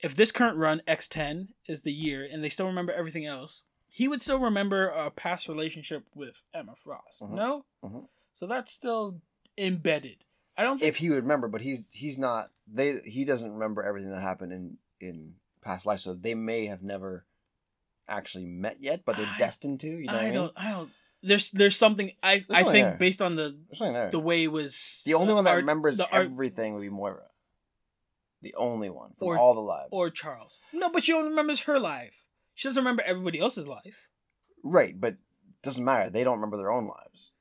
if 0.00 0.14
this 0.14 0.32
current 0.32 0.56
run, 0.56 0.82
X10, 0.86 1.48
is 1.66 1.82
the 1.82 1.92
year, 1.92 2.26
and 2.30 2.42
they 2.42 2.48
still 2.48 2.66
remember 2.66 2.92
everything 2.92 3.26
else, 3.26 3.64
he 3.88 4.06
would 4.08 4.22
still 4.22 4.38
remember 4.38 4.88
a 4.88 5.10
past 5.10 5.48
relationship 5.48 6.04
with 6.14 6.42
Emma 6.54 6.74
Frost. 6.76 7.22
Mhm. 7.22 7.30
No? 7.32 7.64
Mhm. 7.82 8.08
So 8.32 8.46
that's 8.46 8.72
still 8.72 9.20
embedded. 9.58 10.24
I 10.56 10.62
don't 10.62 10.78
think. 10.78 10.88
If 10.88 10.96
he 10.96 11.10
would 11.10 11.22
remember, 11.22 11.48
but 11.48 11.60
he's 11.60 11.84
he's 11.92 12.18
not. 12.18 12.50
They 12.66 13.00
he 13.00 13.24
doesn't 13.24 13.52
remember 13.52 13.82
everything 13.82 14.10
that 14.10 14.22
happened 14.22 14.52
in 14.52 14.78
in 15.00 15.34
past 15.62 15.86
life, 15.86 16.00
so 16.00 16.14
they 16.14 16.34
may 16.34 16.66
have 16.66 16.82
never 16.82 17.26
actually 18.08 18.46
met 18.46 18.78
yet, 18.80 19.02
but 19.04 19.16
they're 19.16 19.26
I- 19.26 19.38
destined 19.38 19.80
to. 19.80 19.86
You 19.88 20.06
know 20.06 20.12
what 20.14 20.16
I 20.16 20.20
I 20.22 20.24
mean? 20.26 20.34
don't. 20.34 20.52
I 20.56 20.70
don't. 20.70 20.90
There's 21.22 21.50
there's 21.50 21.76
something 21.76 22.12
I 22.22 22.44
There's 22.48 22.66
I 22.66 22.72
think 22.72 22.86
there. 22.86 22.96
based 22.96 23.20
on 23.20 23.34
the 23.36 23.58
There's 23.68 23.78
something 23.78 23.92
there. 23.94 24.10
the 24.10 24.20
way 24.20 24.44
it 24.44 24.52
was 24.52 25.02
The 25.04 25.14
only 25.14 25.32
uh, 25.32 25.36
one 25.36 25.44
that 25.44 25.50
art- 25.50 25.60
remembers 25.62 25.96
the 25.96 26.04
art- 26.12 26.26
everything 26.26 26.74
would 26.74 26.80
be 26.82 26.90
Moira. 26.90 27.24
The 28.40 28.54
only 28.56 28.88
one 28.88 29.14
from 29.18 29.26
Or- 29.28 29.36
all 29.38 29.54
the 29.54 29.60
lives. 29.60 29.88
or 29.90 30.10
Charles. 30.10 30.60
No, 30.72 30.90
but 30.90 31.02
she 31.02 31.12
only 31.12 31.30
remembers 31.30 31.62
her 31.62 31.80
life. 31.80 32.22
She 32.54 32.68
doesn't 32.68 32.80
remember 32.80 33.02
everybody 33.04 33.40
else's 33.40 33.66
life. 33.66 34.08
right, 34.62 35.00
but 35.00 35.16
doesn't 35.62 35.84
matter. 35.84 36.08
They 36.08 36.22
don't 36.22 36.36
remember 36.36 36.56
their 36.56 36.70
own 36.70 36.86
lives. 36.86 37.32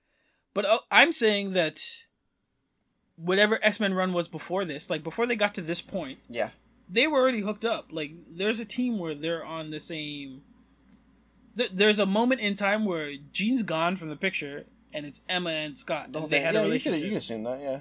But 0.55 0.65
uh, 0.65 0.79
I'm 0.89 1.11
saying 1.11 1.53
that 1.53 1.79
whatever 3.15 3.59
X 3.63 3.79
Men 3.79 3.93
run 3.93 4.11
was 4.11 4.27
before 4.27 4.65
this, 4.65 4.89
like 4.89 5.03
before 5.03 5.27
they 5.27 5.35
got 5.35 5.53
to 5.55 5.61
this 5.61 5.81
point, 5.81 6.17
Yeah. 6.29 6.49
They 6.89 7.07
were 7.07 7.19
already 7.19 7.41
hooked 7.41 7.65
up. 7.65 7.87
Like 7.91 8.11
there's 8.29 8.59
a 8.59 8.65
team 8.65 8.99
where 8.99 9.15
they're 9.15 9.45
on 9.45 9.71
the 9.71 9.79
same. 9.79 10.41
There's 11.55 11.97
a 11.99 12.05
moment 12.05 12.41
in 12.41 12.53
time 12.55 12.85
where 12.85 13.13
Jean's 13.31 13.63
gone 13.63 13.95
from 13.95 14.09
the 14.09 14.15
picture, 14.15 14.65
and 14.93 15.05
it's 15.05 15.21
Emma 15.27 15.49
and 15.49 15.77
Scott. 15.77 16.09
And 16.13 16.29
they 16.29 16.41
had 16.41 16.53
yeah, 16.53 16.59
a 16.59 16.63
you 16.63 16.67
relationship. 16.69 16.93
can, 16.99 17.03
you 17.03 17.09
can 17.09 17.17
assume 17.17 17.43
that. 17.45 17.59
Yeah. 17.59 17.79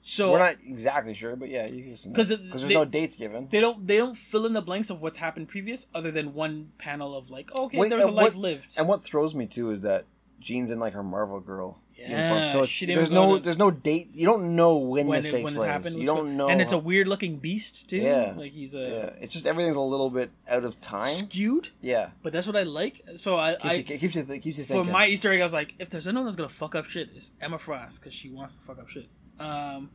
so 0.00 0.32
We're 0.32 0.38
not 0.38 0.56
exactly 0.64 1.12
sure, 1.12 1.36
but 1.36 1.50
yeah, 1.50 1.66
you 1.66 1.82
can 1.84 1.92
assume 1.92 2.12
because 2.12 2.28
there's 2.28 2.66
they- 2.68 2.74
no 2.74 2.86
dates 2.86 3.16
given. 3.16 3.48
they 3.50 3.60
don't 3.60 3.86
they 3.86 3.98
don't 3.98 4.16
fill 4.16 4.46
in 4.46 4.54
the 4.54 4.62
blanks 4.62 4.88
of 4.88 5.02
what's 5.02 5.18
happened 5.18 5.48
previous, 5.48 5.86
other 5.94 6.10
than 6.10 6.32
one 6.32 6.72
panel 6.78 7.14
of 7.14 7.30
like, 7.30 7.54
okay, 7.54 7.76
Wait, 7.78 7.90
there 7.90 7.98
was 7.98 8.06
a 8.06 8.10
life 8.10 8.32
what- 8.32 8.36
lived. 8.36 8.68
And 8.78 8.88
what 8.88 9.04
throws 9.04 9.34
me 9.34 9.46
too 9.46 9.70
is 9.70 9.82
that 9.82 10.06
Jean's 10.40 10.70
in 10.70 10.80
like 10.80 10.94
her 10.94 11.02
Marvel 11.02 11.38
girl 11.40 11.78
Yeah, 11.96 12.08
uniform, 12.30 12.50
so 12.50 12.62
it's, 12.62 12.72
she 12.72 12.86
didn't 12.86 12.96
there's 12.96 13.10
no 13.10 13.36
to- 13.36 13.42
there's 13.42 13.58
no 13.58 13.70
date. 13.70 14.08
You 14.14 14.24
don't 14.26 14.56
know 14.56 14.78
when, 14.78 15.06
when 15.06 15.18
this 15.18 15.26
it, 15.26 15.32
takes 15.32 15.44
when 15.44 15.54
place. 15.54 15.68
happened, 15.68 15.96
you 15.96 16.06
don't 16.06 16.36
know, 16.36 16.48
and 16.48 16.60
it's 16.62 16.72
a 16.72 16.78
weird 16.78 17.08
looking 17.08 17.36
beast 17.38 17.88
too. 17.90 17.98
Yeah. 17.98 18.32
like 18.36 18.52
he's 18.52 18.72
a 18.74 18.78
yeah. 18.80 19.22
It's 19.22 19.32
just 19.34 19.46
everything's 19.46 19.76
a 19.76 19.80
little 19.80 20.08
bit 20.08 20.30
out 20.50 20.64
of 20.64 20.80
time. 20.80 21.08
skewed, 21.08 21.68
Yeah, 21.82 22.10
but 22.22 22.32
that's 22.32 22.46
what 22.46 22.56
I 22.56 22.62
like. 22.62 23.02
So 23.16 23.36
I, 23.36 23.52
keeps, 23.54 23.64
I 23.64 23.72
you, 23.74 23.82
keeps 23.84 24.14
you 24.14 24.24
th- 24.24 24.42
keeps 24.42 24.58
you 24.58 24.64
for 24.64 24.84
my 24.84 25.06
Easter 25.06 25.30
egg, 25.30 25.40
I 25.40 25.44
was 25.44 25.52
like, 25.52 25.74
if 25.78 25.90
there's 25.90 26.08
anyone 26.08 26.24
that's 26.24 26.36
gonna 26.36 26.48
fuck 26.48 26.74
up 26.74 26.86
shit, 26.86 27.10
it's 27.14 27.32
Emma 27.40 27.58
Frost 27.58 28.00
because 28.00 28.14
she 28.14 28.30
wants 28.30 28.54
to 28.54 28.62
fuck 28.62 28.78
up 28.78 28.88
shit. 28.88 29.06
Um, 29.38 29.90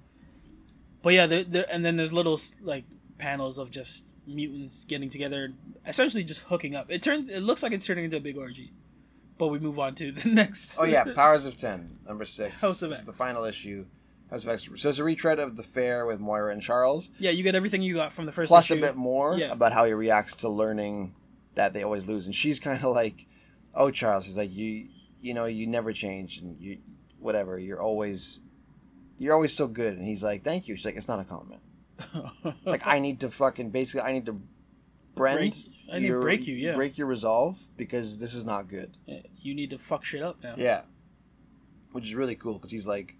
but 1.02 1.14
yeah, 1.14 1.26
there, 1.28 1.44
there, 1.44 1.66
and 1.72 1.84
then 1.84 1.98
there's 1.98 2.14
little 2.14 2.40
like 2.62 2.84
panels 3.18 3.58
of 3.58 3.72
just 3.72 4.14
mutants 4.28 4.84
getting 4.86 5.10
together, 5.10 5.54
essentially 5.88 6.24
just 6.24 6.42
hooking 6.42 6.76
up. 6.76 6.92
It 6.92 7.02
turns, 7.02 7.30
it 7.30 7.42
looks 7.42 7.64
like 7.64 7.72
it's 7.72 7.86
turning 7.86 8.06
into 8.06 8.18
a 8.18 8.20
big 8.20 8.38
orgy. 8.38 8.74
But 9.38 9.48
we 9.48 9.60
move 9.60 9.80
on 9.80 9.96
to 9.96 10.12
the 10.12 10.30
next. 10.34 10.76
oh 10.80 10.86
yeah, 10.86 11.04
Powers 11.14 11.46
of 11.46 11.58
Ten, 11.58 12.00
number 12.08 12.26
six. 12.26 12.62
House 12.62 12.82
of 12.82 12.92
X. 12.92 13.02
the 13.02 13.14
final 13.14 13.44
issue. 13.44 13.86
House 14.32 14.44
of 14.44 14.50
X. 14.50 14.70
So 14.76 14.90
it's 14.90 14.98
a 15.00 15.04
retread 15.04 15.40
of 15.40 15.58
the 15.58 15.64
fair 15.64 16.06
with 16.06 16.20
Moira 16.20 16.52
and 16.54 16.62
Charles, 16.62 17.12
yeah, 17.20 17.32
you 17.32 17.44
get 17.44 17.54
everything 17.56 17.82
you 17.82 17.96
got 17.96 18.12
from 18.14 18.26
the 18.26 18.32
first. 18.32 18.48
plus 18.48 18.72
issue. 18.72 18.80
a 18.80 18.82
bit 18.82 18.96
more 18.96 19.38
Yeah. 19.38 19.52
about 19.52 19.74
how 19.74 19.86
he 19.86 19.94
reacts 19.94 20.36
to 20.38 20.50
learning 20.50 21.14
that 21.56 21.74
they 21.74 21.84
always 21.84 22.08
lose. 22.08 22.26
And 22.26 22.34
she's 22.36 22.60
kind 22.60 22.78
of 22.84 22.92
like, 22.96 23.28
"Oh, 23.74 23.92
Charles," 23.92 24.26
she's 24.26 24.38
like, 24.38 24.54
"You, 24.56 24.88
you 25.22 25.34
know, 25.34 25.46
you 25.46 25.68
never 25.68 25.92
change, 25.94 26.40
and 26.40 26.60
you, 26.60 26.80
whatever. 27.20 27.58
You're 27.60 27.82
always, 27.82 28.40
you're 29.18 29.34
always 29.34 29.54
so 29.54 29.68
good." 29.68 29.98
And 29.98 30.08
he's 30.08 30.24
like, 30.24 30.44
"Thank 30.44 30.68
you." 30.68 30.76
She's 30.76 30.86
like, 30.86 30.96
"It's 30.96 31.08
not 31.08 31.20
a 31.20 31.24
compliment. 31.26 31.62
Like 32.66 32.86
I 32.88 33.00
need 33.00 33.20
to 33.22 33.30
fucking 33.30 33.70
basically, 33.72 34.02
I 34.02 34.12
need 34.14 34.26
to 34.28 34.42
brand." 35.14 35.40
Break- 35.40 35.72
I 35.92 36.00
need 36.00 36.08
to 36.08 36.20
break 36.22 36.48
you, 36.48 36.56
yeah. 36.56 36.76
Break 36.76 36.98
your 36.98 37.08
resolve 37.08 37.60
because 37.78 38.20
this 38.20 38.34
is 38.34 38.44
not 38.46 38.68
good. 38.68 38.98
Yeah, 39.06 39.20
you 39.42 39.54
need 39.54 39.70
to 39.70 39.78
fuck 39.78 40.04
shit 40.04 40.22
up 40.24 40.44
now. 40.44 40.56
Yeah. 40.58 40.82
Which 41.92 42.06
is 42.08 42.16
really 42.16 42.36
cool 42.36 42.54
because 42.54 42.72
he's 42.72 42.86
like, 42.88 43.16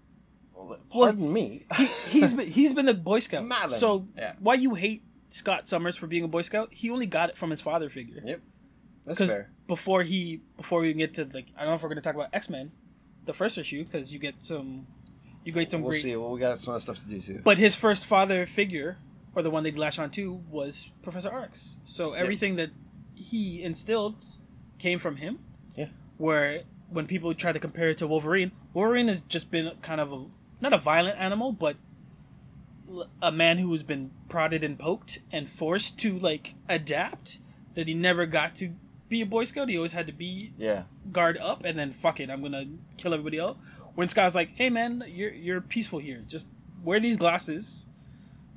well, 0.54 0.68
Well, 0.68 0.78
pardon 0.90 1.32
me. 1.32 1.64
he, 1.76 1.86
he's 2.10 2.32
been 2.32 2.48
he's 2.48 2.72
been 2.74 2.88
a 2.88 2.94
Boy 2.94 3.20
Scout. 3.20 3.44
Madam. 3.46 3.70
So 3.70 4.06
Yeah. 4.16 4.32
why 4.40 4.54
you 4.54 4.74
hate 4.74 5.02
Scott 5.30 5.68
Summers 5.68 5.96
for 5.96 6.06
being 6.06 6.24
a 6.24 6.28
Boy 6.28 6.42
Scout? 6.42 6.68
He 6.72 6.90
only 6.90 7.06
got 7.06 7.30
it 7.30 7.36
from 7.36 7.50
his 7.50 7.60
father 7.60 7.88
figure. 7.88 8.20
yep. 8.24 8.40
That's 9.04 9.18
fair. 9.20 9.50
before 9.68 10.02
he 10.02 10.40
before 10.56 10.80
we 10.80 10.92
get 10.92 11.14
to 11.14 11.24
like 11.32 11.46
I 11.56 11.60
don't 11.60 11.68
know 11.70 11.74
if 11.76 11.82
we're 11.82 11.88
gonna 11.90 12.00
talk 12.00 12.16
about 12.16 12.30
X 12.32 12.50
Men, 12.50 12.72
the 13.24 13.32
first 13.32 13.56
issue 13.56 13.84
because 13.84 14.12
you 14.12 14.18
get 14.18 14.34
some 14.44 14.86
you 15.44 15.52
get 15.52 15.70
some 15.70 15.82
We'll 15.82 15.90
great. 15.92 16.02
see. 16.02 16.16
Well, 16.16 16.30
we 16.32 16.40
got 16.40 16.58
some 16.60 16.72
other 16.74 16.80
stuff 16.80 16.98
to 17.02 17.08
do 17.08 17.20
too. 17.20 17.40
But 17.44 17.56
his 17.58 17.76
first 17.76 18.04
father 18.06 18.44
figure 18.46 18.98
or 19.36 19.42
the 19.42 19.50
one 19.50 19.62
they'd 19.62 19.78
latch 19.78 19.98
on 19.98 20.10
to 20.10 20.42
was 20.50 20.90
Professor 21.02 21.30
Arx. 21.30 21.76
So 21.84 22.14
everything 22.14 22.56
that 22.56 22.70
he 23.14 23.62
instilled 23.62 24.24
came 24.78 24.98
from 24.98 25.16
him. 25.16 25.40
Yeah. 25.76 25.88
Where 26.16 26.62
when 26.88 27.06
people 27.06 27.34
try 27.34 27.52
to 27.52 27.60
compare 27.60 27.90
it 27.90 27.98
to 27.98 28.06
Wolverine, 28.06 28.50
Wolverine 28.72 29.08
has 29.08 29.20
just 29.20 29.50
been 29.50 29.70
kind 29.82 30.00
of 30.00 30.10
a 30.10 30.24
not 30.60 30.72
a 30.72 30.78
violent 30.78 31.18
animal, 31.18 31.52
but 31.52 31.76
a 33.20 33.30
man 33.30 33.58
who 33.58 33.70
has 33.72 33.82
been 33.82 34.10
prodded 34.30 34.64
and 34.64 34.78
poked 34.78 35.18
and 35.30 35.46
forced 35.46 35.98
to 36.00 36.18
like 36.18 36.54
adapt. 36.66 37.38
That 37.74 37.88
he 37.88 37.92
never 37.92 38.24
got 38.24 38.56
to 38.56 38.72
be 39.10 39.20
a 39.20 39.26
Boy 39.26 39.44
Scout. 39.44 39.68
He 39.68 39.76
always 39.76 39.92
had 39.92 40.06
to 40.06 40.14
be 40.14 40.54
yeah. 40.56 40.84
guard 41.12 41.36
up 41.36 41.62
and 41.62 41.78
then 41.78 41.90
fuck 41.90 42.20
it, 42.20 42.30
I'm 42.30 42.40
gonna 42.40 42.64
kill 42.96 43.12
everybody 43.12 43.36
else. 43.36 43.58
When 43.94 44.08
Scott's 44.08 44.34
like, 44.34 44.52
hey 44.54 44.70
man, 44.70 45.04
you're 45.06 45.34
you're 45.34 45.60
peaceful 45.60 45.98
here. 45.98 46.24
Just 46.26 46.48
wear 46.82 47.00
these 47.00 47.18
glasses 47.18 47.86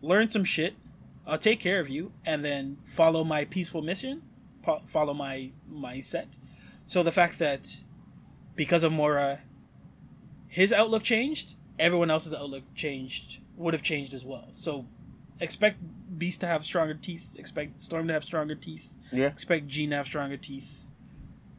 learn 0.02 0.30
some 0.30 0.44
shit. 0.44 0.76
I'll 1.28 1.38
take 1.38 1.60
care 1.60 1.80
of 1.80 1.90
you, 1.90 2.12
and 2.26 2.44
then 2.44 2.78
follow 2.86 3.24
my 3.24 3.46
peaceful 3.46 3.82
mission. 3.82 4.24
po- 4.64 4.82
Follow 4.86 5.14
my 5.14 5.52
my 5.70 6.02
set. 6.02 6.38
So 6.88 7.04
the 7.04 7.12
fact 7.12 7.38
that 7.40 7.78
because 8.56 8.84
of 8.84 8.92
Moira, 8.92 9.42
his 10.48 10.74
outlook 10.74 11.04
changed. 11.04 11.56
Everyone 11.78 12.10
else's 12.10 12.34
outlook 12.34 12.64
changed. 12.76 13.40
Would 13.56 13.74
have 13.74 13.84
changed 13.84 14.14
as 14.14 14.26
well. 14.26 14.48
So 14.52 14.86
expect 15.40 15.78
Beast 16.18 16.42
to 16.42 16.48
have 16.48 16.66
stronger 16.66 16.94
teeth. 16.96 17.30
Expect 17.38 17.80
Storm 17.80 18.08
to 18.08 18.14
have 18.14 18.24
stronger 18.24 18.56
teeth. 18.56 18.94
Yeah. 19.12 19.28
Expect 19.28 19.68
Jean 19.68 19.92
to 19.92 19.98
have 19.98 20.06
stronger 20.08 20.38
teeth. 20.38 20.82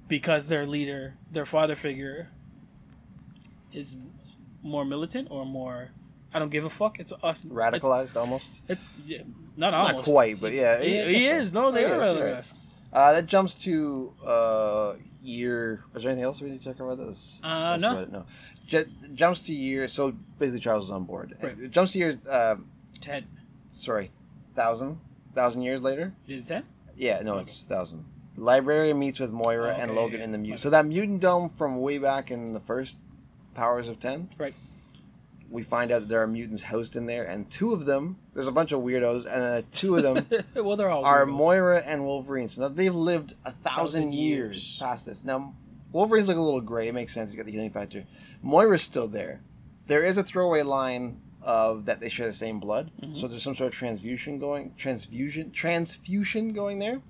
Because 0.09 0.49
their 0.49 0.67
leader, 0.67 1.15
their 1.31 1.47
father 1.47 1.77
figure, 1.77 2.29
is 3.73 3.97
more 4.62 4.85
militant 4.85 5.29
or 5.31 5.47
more. 5.47 5.91
I 6.32 6.39
don't 6.39 6.51
give 6.51 6.65
a 6.65 6.70
fuck. 6.70 6.98
It's 7.01 7.12
us. 7.23 7.44
Radicalized 7.44 8.16
almost. 8.16 8.52
It's, 8.69 8.81
it's 8.98 9.07
yeah, 9.07 9.23
not 9.57 9.70
Not 9.70 10.05
quite, 10.05 10.40
but 10.40 10.52
yeah. 10.52 10.81
He, 10.81 10.90
he 11.15 11.27
is. 11.27 11.52
No, 11.52 11.70
they 11.73 11.81
He 11.86 11.90
are 11.93 12.02
is, 12.02 12.02
radicalized. 12.02 12.52
right. 12.52 12.52
Uh, 12.93 13.12
that 13.12 13.27
jumps 13.27 13.55
to 13.55 14.12
uh, 14.27 14.94
year. 15.23 15.85
Is 15.94 16.02
there 16.02 16.11
anything 16.12 16.24
else 16.24 16.40
we 16.40 16.51
need 16.51 16.62
to 16.62 16.65
check 16.70 16.81
about 16.81 16.98
this? 16.98 17.40
Uh, 17.43 17.77
no. 17.77 17.93
about 17.93 18.12
no. 18.12 18.27
J- 18.66 18.85
jumps 19.15 19.40
to 19.43 19.52
year. 19.55 19.89
So 19.89 20.12
basically, 20.39 20.61
Charles 20.61 20.86
is 20.86 20.90
on 20.90 21.05
board. 21.05 21.36
Right. 21.43 21.59
It 21.59 21.70
jumps 21.70 21.93
to 21.93 21.98
year. 21.98 22.20
Uh, 22.28 22.57
Ten. 23.01 23.27
sorry, 23.70 24.11
thousand, 24.55 25.01
thousand 25.35 25.62
years 25.62 25.82
later. 25.82 26.12
You 26.27 26.36
did 26.36 26.47
ten? 26.47 26.65
Yeah, 26.97 27.23
no, 27.23 27.39
it's 27.39 27.65
thousand. 27.65 28.05
Librarian 28.36 28.98
meets 28.98 29.19
with 29.20 29.32
Moira 29.32 29.74
and 29.74 29.90
Okay, 29.90 30.01
Logan 30.01 30.20
in 30.20 30.32
the 30.32 30.36
okay. 30.39 30.43
mutant. 30.43 30.61
So 30.61 30.70
that 30.70 30.86
mutant 30.86 31.20
dome 31.20 31.48
from 31.48 31.81
way 31.81 31.98
back 31.98 32.31
in 32.31 32.52
the 32.52 32.61
first 32.61 32.98
Powers 33.55 33.89
of 33.89 33.98
Ten. 34.01 34.31
Right. 34.39 34.55
We 35.51 35.63
find 35.65 35.91
out 35.91 36.01
that 36.03 36.09
there 36.09 36.23
are 36.23 36.27
mutants 36.29 36.63
housed 36.63 36.95
in 36.97 37.07
there, 37.07 37.25
and 37.25 37.51
two 37.51 37.73
of 37.73 37.85
them. 37.85 38.17
There's 38.35 38.47
a 38.47 38.53
bunch 38.53 38.71
of 38.73 38.81
weirdos, 38.83 39.27
and 39.27 39.43
uh, 39.43 39.63
two 39.73 39.97
of 39.97 40.03
them 40.05 40.27
well, 40.55 40.77
they're 40.77 40.89
all 40.89 41.05
are 41.05 41.27
weirdos. 41.27 41.31
Moira 41.33 41.79
and 41.85 42.05
Wolverine. 42.05 42.47
So 42.49 42.63
now 42.63 42.69
they've 42.69 42.95
lived 42.95 43.35
a 43.45 43.51
thousand, 43.51 43.63
Thousand 43.63 44.13
years. 44.15 44.57
years. 44.57 44.77
past 44.79 45.07
this. 45.07 45.25
Now, 45.25 45.55
Wolverine's 45.93 46.29
like 46.29 46.37
a 46.37 46.41
little 46.41 46.61
gray. 46.61 46.87
It 46.89 46.95
makes 46.95 47.13
sense. 47.13 47.31
He's 47.31 47.37
got 47.37 47.47
the 47.47 47.53
healing 47.53 47.71
factor. 47.73 48.05
Moira's 48.43 48.83
still 48.83 49.09
there. 49.09 49.41
There 49.87 50.05
is 50.05 50.17
a 50.19 50.23
throwaway 50.23 50.63
line 50.63 51.21
of 51.43 51.87
that 51.87 51.99
they 52.01 52.09
share 52.09 52.27
the 52.27 52.33
same 52.33 52.61
blood. 52.61 52.93
Mm-hmm. 53.03 53.15
So 53.15 53.27
there's 53.27 53.43
some 53.43 53.55
sort 53.57 53.73
of 53.73 53.75
transfusion 53.75 54.39
going, 54.39 54.75
transfusion, 54.77 55.51
transfusion 55.51 56.53
going 56.53 56.79
there. 56.79 57.01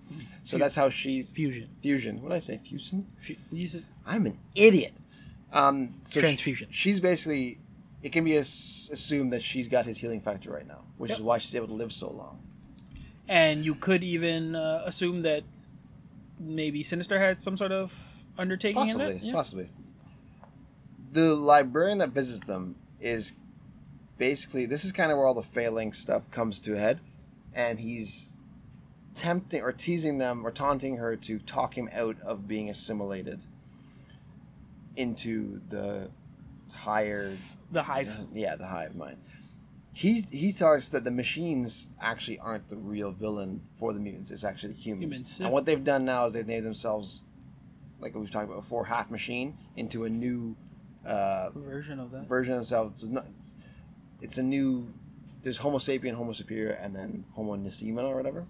So 0.45 0.57
that's 0.57 0.77
how 0.77 0.89
she's 0.89 1.31
fusion. 1.31 1.69
fusion. 1.83 2.23
What 2.23 2.31
did 2.31 2.37
I 2.37 2.39
say? 2.39 2.59
Fusion. 2.59 3.07
Fu- 3.19 3.35
use 3.53 3.75
it. 3.75 3.85
I'm 4.07 4.25
an 4.27 4.39
idiot. 4.55 4.95
Um, 5.53 5.95
so 6.09 6.21
Transfusion. 6.21 6.69
she's 6.71 7.01
basically. 7.01 7.59
It 8.03 8.13
can 8.13 8.25
be 8.25 8.37
as- 8.37 8.89
assumed 8.93 9.33
that 9.33 9.43
she's 9.43 9.69
got 9.69 9.85
his 9.87 9.99
healing 9.99 10.21
factor 10.21 10.51
right 10.51 10.67
now, 10.67 10.83
which 10.97 11.11
is 11.11 11.21
why 11.21 11.39
she's 11.39 11.55
able 11.55 11.67
to 11.69 11.75
live 11.75 11.93
so 11.93 12.11
long. 12.11 12.41
And 13.29 13.65
you 13.65 13.75
could 13.75 14.03
even 14.03 14.55
uh, 14.57 14.83
assume 14.85 15.21
that 15.23 15.45
maybe 16.39 16.83
Sinister 16.83 17.19
had 17.19 17.43
some 17.43 17.57
sort 17.57 17.73
of 17.73 18.25
undertaking 18.39 18.81
in 18.81 18.87
Possibly, 18.87 19.15
it. 19.17 19.23
Yeah. 19.23 19.33
possibly. 19.35 19.69
The 21.13 21.35
librarian 21.35 21.99
that 21.99 22.11
visits 22.11 22.45
them 22.47 22.77
is 23.01 23.35
basically 24.17 24.67
this 24.67 24.85
is 24.85 24.93
kind 24.93 25.13
of 25.13 25.19
where 25.19 25.27
all 25.27 25.35
the 25.35 25.43
failing 25.43 25.93
stuff 25.93 26.31
comes 26.31 26.59
to 26.61 26.75
a 26.75 26.79
head, 26.79 27.01
and 27.55 27.81
he's 27.81 28.35
tempting 29.15 29.61
or 29.63 29.73
teasing 29.73 30.19
them 30.19 30.47
or 30.47 30.51
taunting 30.51 30.97
her 30.97 31.17
to 31.17 31.39
talk 31.41 31.77
him 31.77 31.89
out 31.93 32.19
of 32.21 32.49
being 32.49 32.71
assimilated 32.71 33.41
into 34.97 35.61
the 35.69 36.11
higher 36.73 37.37
The 37.71 37.83
hive. 37.83 38.27
yeah, 38.33 38.57
the 38.57 38.67
hive 38.67 38.95
mind. 38.95 39.19
He 39.93 40.25
he 40.31 40.53
talks 40.53 40.89
that 40.89 41.05
the 41.05 41.11
machines 41.11 41.89
actually 42.01 42.39
aren't 42.39 42.69
the 42.69 42.77
real 42.77 43.11
villain 43.11 43.63
for 43.75 43.93
the 43.93 44.01
mutants. 44.01 44.31
It's 44.31 44.45
actually 44.45 44.75
the 44.75 44.81
humans. 44.81 45.13
Humans, 45.13 45.37
yeah. 45.39 45.45
And 45.47 45.53
what 45.53 45.67
they've 45.67 45.83
done 45.83 46.05
now 46.05 46.27
is 46.27 46.33
they've 46.33 46.47
made 46.47 46.65
themselves, 46.65 47.25
like 48.01 48.15
we've 48.15 48.31
talked 48.31 48.47
about 48.47 48.61
before, 48.61 48.85
half 48.85 49.11
machine 49.11 49.59
into 49.77 50.05
a 50.05 50.09
new 50.09 50.57
uh, 51.05 51.51
version 51.55 51.99
of 51.99 52.13
that. 52.13 52.29
version 52.29 52.53
of 52.53 52.59
themselves. 52.59 53.03
It's, 53.03 53.11
not, 53.11 53.25
it's, 53.27 53.57
it's 54.21 54.39
a 54.39 54.43
new. 54.43 54.93
There's 55.43 55.59
Homo 55.59 55.79
sapien, 55.79 56.15
Homo 56.15 56.33
superior, 56.33 56.73
and 56.73 56.95
then 56.95 57.25
Homo 57.35 57.57
novissima 57.57 58.05
or 58.05 58.17
whatever. 58.17 58.47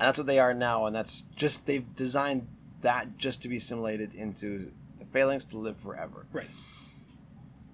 And 0.00 0.06
that's 0.06 0.18
what 0.18 0.26
they 0.26 0.38
are 0.38 0.54
now, 0.54 0.86
and 0.86 0.96
that's 0.96 1.22
just 1.34 1.66
they've 1.66 1.94
designed 1.94 2.46
that 2.82 3.18
just 3.18 3.42
to 3.42 3.48
be 3.48 3.56
assimilated 3.56 4.14
into 4.14 4.72
the 4.98 5.04
phalanx 5.04 5.44
to 5.46 5.58
live 5.58 5.78
forever. 5.78 6.26
Right. 6.32 6.50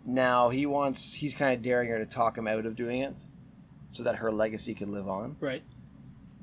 Now 0.08 0.50
he 0.50 0.64
wants 0.66 1.14
he's 1.14 1.34
kind 1.34 1.52
of 1.52 1.62
daring 1.62 1.88
her 1.90 1.98
to 1.98 2.06
talk 2.06 2.38
him 2.38 2.46
out 2.46 2.64
of 2.64 2.76
doing 2.76 3.00
it, 3.00 3.14
so 3.90 4.04
that 4.04 4.16
her 4.16 4.30
legacy 4.30 4.72
could 4.72 4.88
live 4.88 5.08
on. 5.08 5.36
Right. 5.40 5.62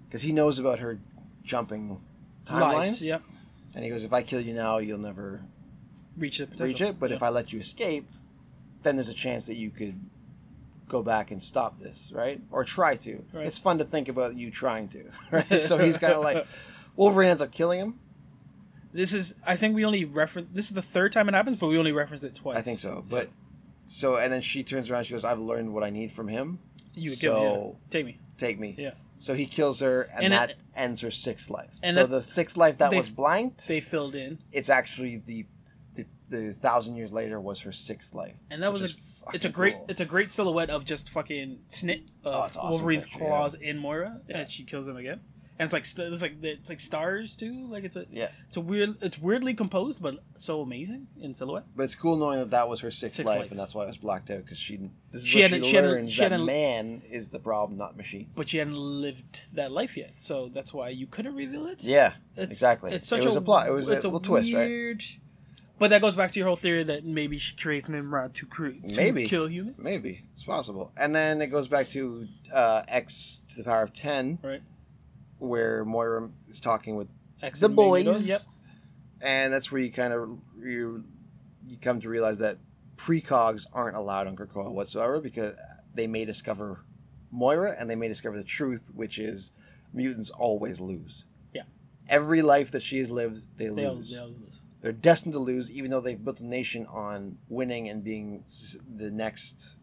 Because 0.08 0.22
he 0.22 0.32
knows 0.34 0.60
about 0.60 0.80
her 0.80 1.00
jumping 1.44 2.00
timelines, 2.46 2.74
Lives. 2.74 3.06
Yeah. 3.06 3.20
and 3.74 3.84
he 3.84 3.90
goes, 3.90 4.04
"If 4.04 4.12
I 4.14 4.22
kill 4.22 4.42
you 4.42 4.54
now, 4.54 4.80
you'll 4.80 4.98
never 5.00 5.42
Reach 6.18 6.40
potential. 6.40 6.66
reach 6.66 6.82
it. 6.82 7.00
But 7.00 7.10
yeah. 7.10 7.16
if 7.16 7.24
I 7.24 7.30
let 7.30 7.54
you 7.54 7.60
escape, 7.60 8.08
then 8.84 8.98
there's 8.98 9.10
a 9.10 9.14
chance 9.14 9.46
that 9.48 9.56
you 9.56 9.70
could 9.72 10.00
go 10.90 11.02
back 11.02 11.32
and 11.32 11.42
stop 11.42 11.80
this, 11.80 12.12
right? 12.14 12.42
Or 12.52 12.64
try 12.66 12.98
to. 12.98 13.24
Right. 13.34 13.48
It's 13.48 13.58
fun 13.58 13.78
to 13.80 13.86
think 13.86 14.10
about 14.10 14.36
you 14.38 14.52
trying 14.52 14.90
to, 14.90 15.06
right? 15.32 15.64
so 15.64 15.78
he's 15.78 15.98
kind 15.98 16.14
of 16.14 16.22
like 16.22 16.46
Wolverine 16.98 17.30
ends 17.30 17.42
up 17.42 17.52
killing 17.52 17.80
him. 17.80 18.00
This 18.92 19.14
is. 19.14 19.36
I 19.48 19.56
think 19.56 19.74
we 19.74 19.86
only 19.86 20.04
reference. 20.06 20.50
This 20.54 20.66
is 20.66 20.74
the 20.76 20.82
third 20.84 21.14
time 21.14 21.28
it 21.30 21.34
happens, 21.34 21.58
but 21.58 21.68
we 21.70 21.78
only 21.80 21.94
reference 21.94 22.24
it 22.24 22.36
twice. 22.36 22.58
I 22.58 22.62
think 22.62 22.80
so, 22.80 23.06
but. 23.08 23.30
So 23.88 24.16
and 24.18 24.32
then 24.34 24.42
she 24.42 24.64
turns 24.64 24.90
around. 24.90 25.04
She 25.06 25.14
goes, 25.14 25.24
"I've 25.26 25.40
learned 25.40 25.74
what 25.74 25.84
I 25.84 25.90
need 25.90 26.12
from 26.12 26.28
him. 26.28 26.60
you 26.96 27.12
would 27.12 27.20
so 27.20 27.34
kill 27.34 27.44
me. 27.44 27.68
Yeah. 27.68 27.90
Take 27.92 28.06
me. 28.06 28.18
take 28.38 28.60
me." 28.60 28.76
Yeah. 28.78 28.92
So 29.20 29.34
he 29.36 29.46
kills 29.46 29.80
her, 29.80 30.02
and, 30.14 30.26
And 30.26 30.34
that 30.34 30.50
it- 30.52 30.58
uh, 30.76 30.80
ends 30.80 31.00
her 31.02 31.12
sixth 31.12 31.50
life. 31.50 31.70
and 31.82 31.94
so 31.94 32.02
that- 32.02 32.08
the 32.12 32.22
sixth 32.22 32.58
life 32.58 32.78
that 32.80 32.92
they- 32.92 32.98
was 32.98 33.10
blanked, 33.10 33.68
They 33.68 33.80
filled 33.80 34.16
in, 34.16 34.40
it's 34.52 34.70
actually 34.70 35.18
the, 35.18 35.46
the 35.96 36.06
the 36.30 36.54
thousand 36.54 36.96
years 36.98 37.12
later 37.14 37.40
was 37.40 37.62
her 37.62 37.72
sixth 37.72 38.14
life. 38.14 38.36
and 38.50 38.62
that 38.64 38.74
was 38.74 38.84
a. 38.84 39.34
It's 39.34 39.46
a 39.46 39.50
great. 39.50 39.76
cool. 39.76 39.86
It's 39.88 40.02
a 40.02 40.06
great 40.06 40.34
silhouette 40.34 40.70
of 40.70 40.84
just 40.84 41.10
fucking 41.10 41.60
snit 41.70 42.04
oh, 42.26 42.30
of 42.32 42.36
Oh, 42.36 42.40
awesome 42.60 42.70
Wolverine's 42.70 43.06
picture, 43.06 43.24
yeah. 43.24 43.30
claws 43.30 43.54
in 43.56 43.78
Moira, 43.78 44.20
Yeah. 44.28 44.40
and 44.40 44.52
she 44.52 44.64
kills 44.64 44.88
him 44.88 44.98
again. 44.98 45.22
And 45.60 45.66
it's 45.68 45.74
like 45.74 45.84
it's 46.12 46.22
like 46.22 46.36
it's 46.44 46.70
like 46.70 46.80
stars 46.80 47.36
too. 47.36 47.68
Like 47.70 47.84
it's 47.84 47.96
a 47.96 48.06
yeah, 48.12 48.30
it's 48.48 48.58
a 48.58 48.62
weird. 48.62 48.96
It's 49.02 49.20
weirdly 49.20 49.54
composed, 49.54 50.02
but 50.02 50.16
so 50.38 50.62
amazing 50.62 51.08
in 51.22 51.36
silhouette. 51.36 51.66
but 51.76 51.84
it's 51.84 51.94
cool 51.96 52.16
knowing 52.18 52.40
that 52.40 52.50
that 52.52 52.68
was 52.68 52.80
her 52.82 52.90
sixth, 52.90 53.18
Sixth 53.18 53.28
life, 53.28 53.40
life. 53.42 53.52
and 53.52 53.60
that's 53.60 53.76
why 53.76 53.84
it 53.84 53.88
was 53.88 53.98
blacked 53.98 54.32
out 54.32 54.44
because 54.44 54.58
she. 54.58 54.78
this 55.12 55.22
is 55.22 55.28
she, 55.28 55.42
hadn't, 55.42 55.64
she, 55.64 55.80
learns 55.80 56.12
she 56.12 56.28
that 56.28 56.40
man 56.42 57.04
is 57.10 57.30
the 57.30 57.38
problem, 57.40 57.78
not 57.78 57.96
machine. 57.96 58.30
But 58.36 58.50
she 58.50 58.58
hadn't 58.58 58.76
lived 58.78 59.42
that 59.54 59.72
life 59.72 59.96
yet, 59.96 60.14
so 60.18 60.50
that's 60.52 60.74
why 60.74 60.90
you 60.90 61.06
couldn't 61.06 61.36
reveal 61.36 61.68
it. 61.68 61.84
Yeah, 61.84 62.14
It's, 62.36 62.52
exactly. 62.52 62.92
It's 62.92 63.08
such 63.08 63.22
it 63.22 63.28
was 63.28 63.36
a, 63.36 63.42
plot. 63.42 63.68
It 63.68 63.72
was 63.74 63.88
a 63.90 63.94
little 63.94 64.20
twist, 64.20 64.52
right? 64.54 65.00
But 65.80 65.90
that 65.90 66.02
goes 66.02 66.16
back 66.16 66.32
to 66.32 66.40
your 66.40 66.48
whole 66.48 66.56
theory 66.56 66.84
that 66.84 67.04
maybe 67.04 67.38
she 67.38 67.56
creates 67.56 67.90
Nimrod 67.90 68.36
to 68.36 68.46
create 68.46 68.88
to 68.88 68.96
Maybe. 68.96 69.28
kill 69.28 69.48
humans. 69.50 69.76
Maybe 69.78 70.24
it's 70.34 70.44
possible. 70.44 70.92
And 70.96 71.14
then 71.16 71.42
it 71.42 71.48
goes 71.48 71.68
back 71.68 71.90
to 71.90 72.28
uh, 72.54 72.84
X 72.88 73.42
to 73.50 73.58
the 73.58 73.64
power 73.64 73.82
of 73.84 73.92
ten, 73.92 74.40
Right. 74.44 74.62
Where 75.44 75.84
Moira 75.86 76.30
is 76.50 76.60
talking 76.60 76.96
with 76.96 77.08
X 77.42 77.60
the 77.60 77.70
Magneto, 77.70 78.12
boys. 78.14 78.30
Yep. 78.30 78.40
and 79.22 79.54
that's 79.54 79.72
where 79.72 79.82
you 79.82 79.92
kind 79.92 80.14
of 80.14 80.40
you 80.62 81.04
you 81.68 81.78
come 81.82 82.00
to 82.02 82.10
realize 82.10 82.40
that 82.40 82.58
precogs 82.98 83.66
aren't 83.74 83.96
allowed 83.98 84.28
on 84.28 84.36
Krakoa 84.36 84.72
whatsoever 84.72 85.20
because 85.20 85.56
they 85.94 86.08
may 86.08 86.26
discover 86.26 86.84
Moira 87.32 87.76
and 87.78 87.90
they 87.90 87.96
may 87.96 88.08
discover 88.08 88.38
the 88.38 88.44
truth, 88.44 88.92
which 88.94 89.18
is 89.20 89.52
mutants 89.94 90.30
always 90.30 90.80
lose. 90.80 91.24
Yeah. 91.54 91.64
Every 92.08 92.42
life 92.42 92.72
that 92.72 92.82
she 92.84 93.00
has 93.00 93.10
lived, 93.10 93.46
they 93.58 93.68
They 93.68 93.88
lose. 93.88 94.12
they 94.14 94.20
always 94.20 94.40
lose. 94.40 94.60
They're 94.82 94.92
destined 94.92 95.34
to 95.34 95.40
lose, 95.40 95.72
even 95.72 95.92
though 95.92 96.02
they've 96.02 96.22
built 96.24 96.42
a 96.42 96.46
nation 96.46 96.86
on 96.88 97.38
winning 97.48 97.88
and 97.90 98.04
being 98.04 98.44
the 98.94 99.10
next 99.12 99.78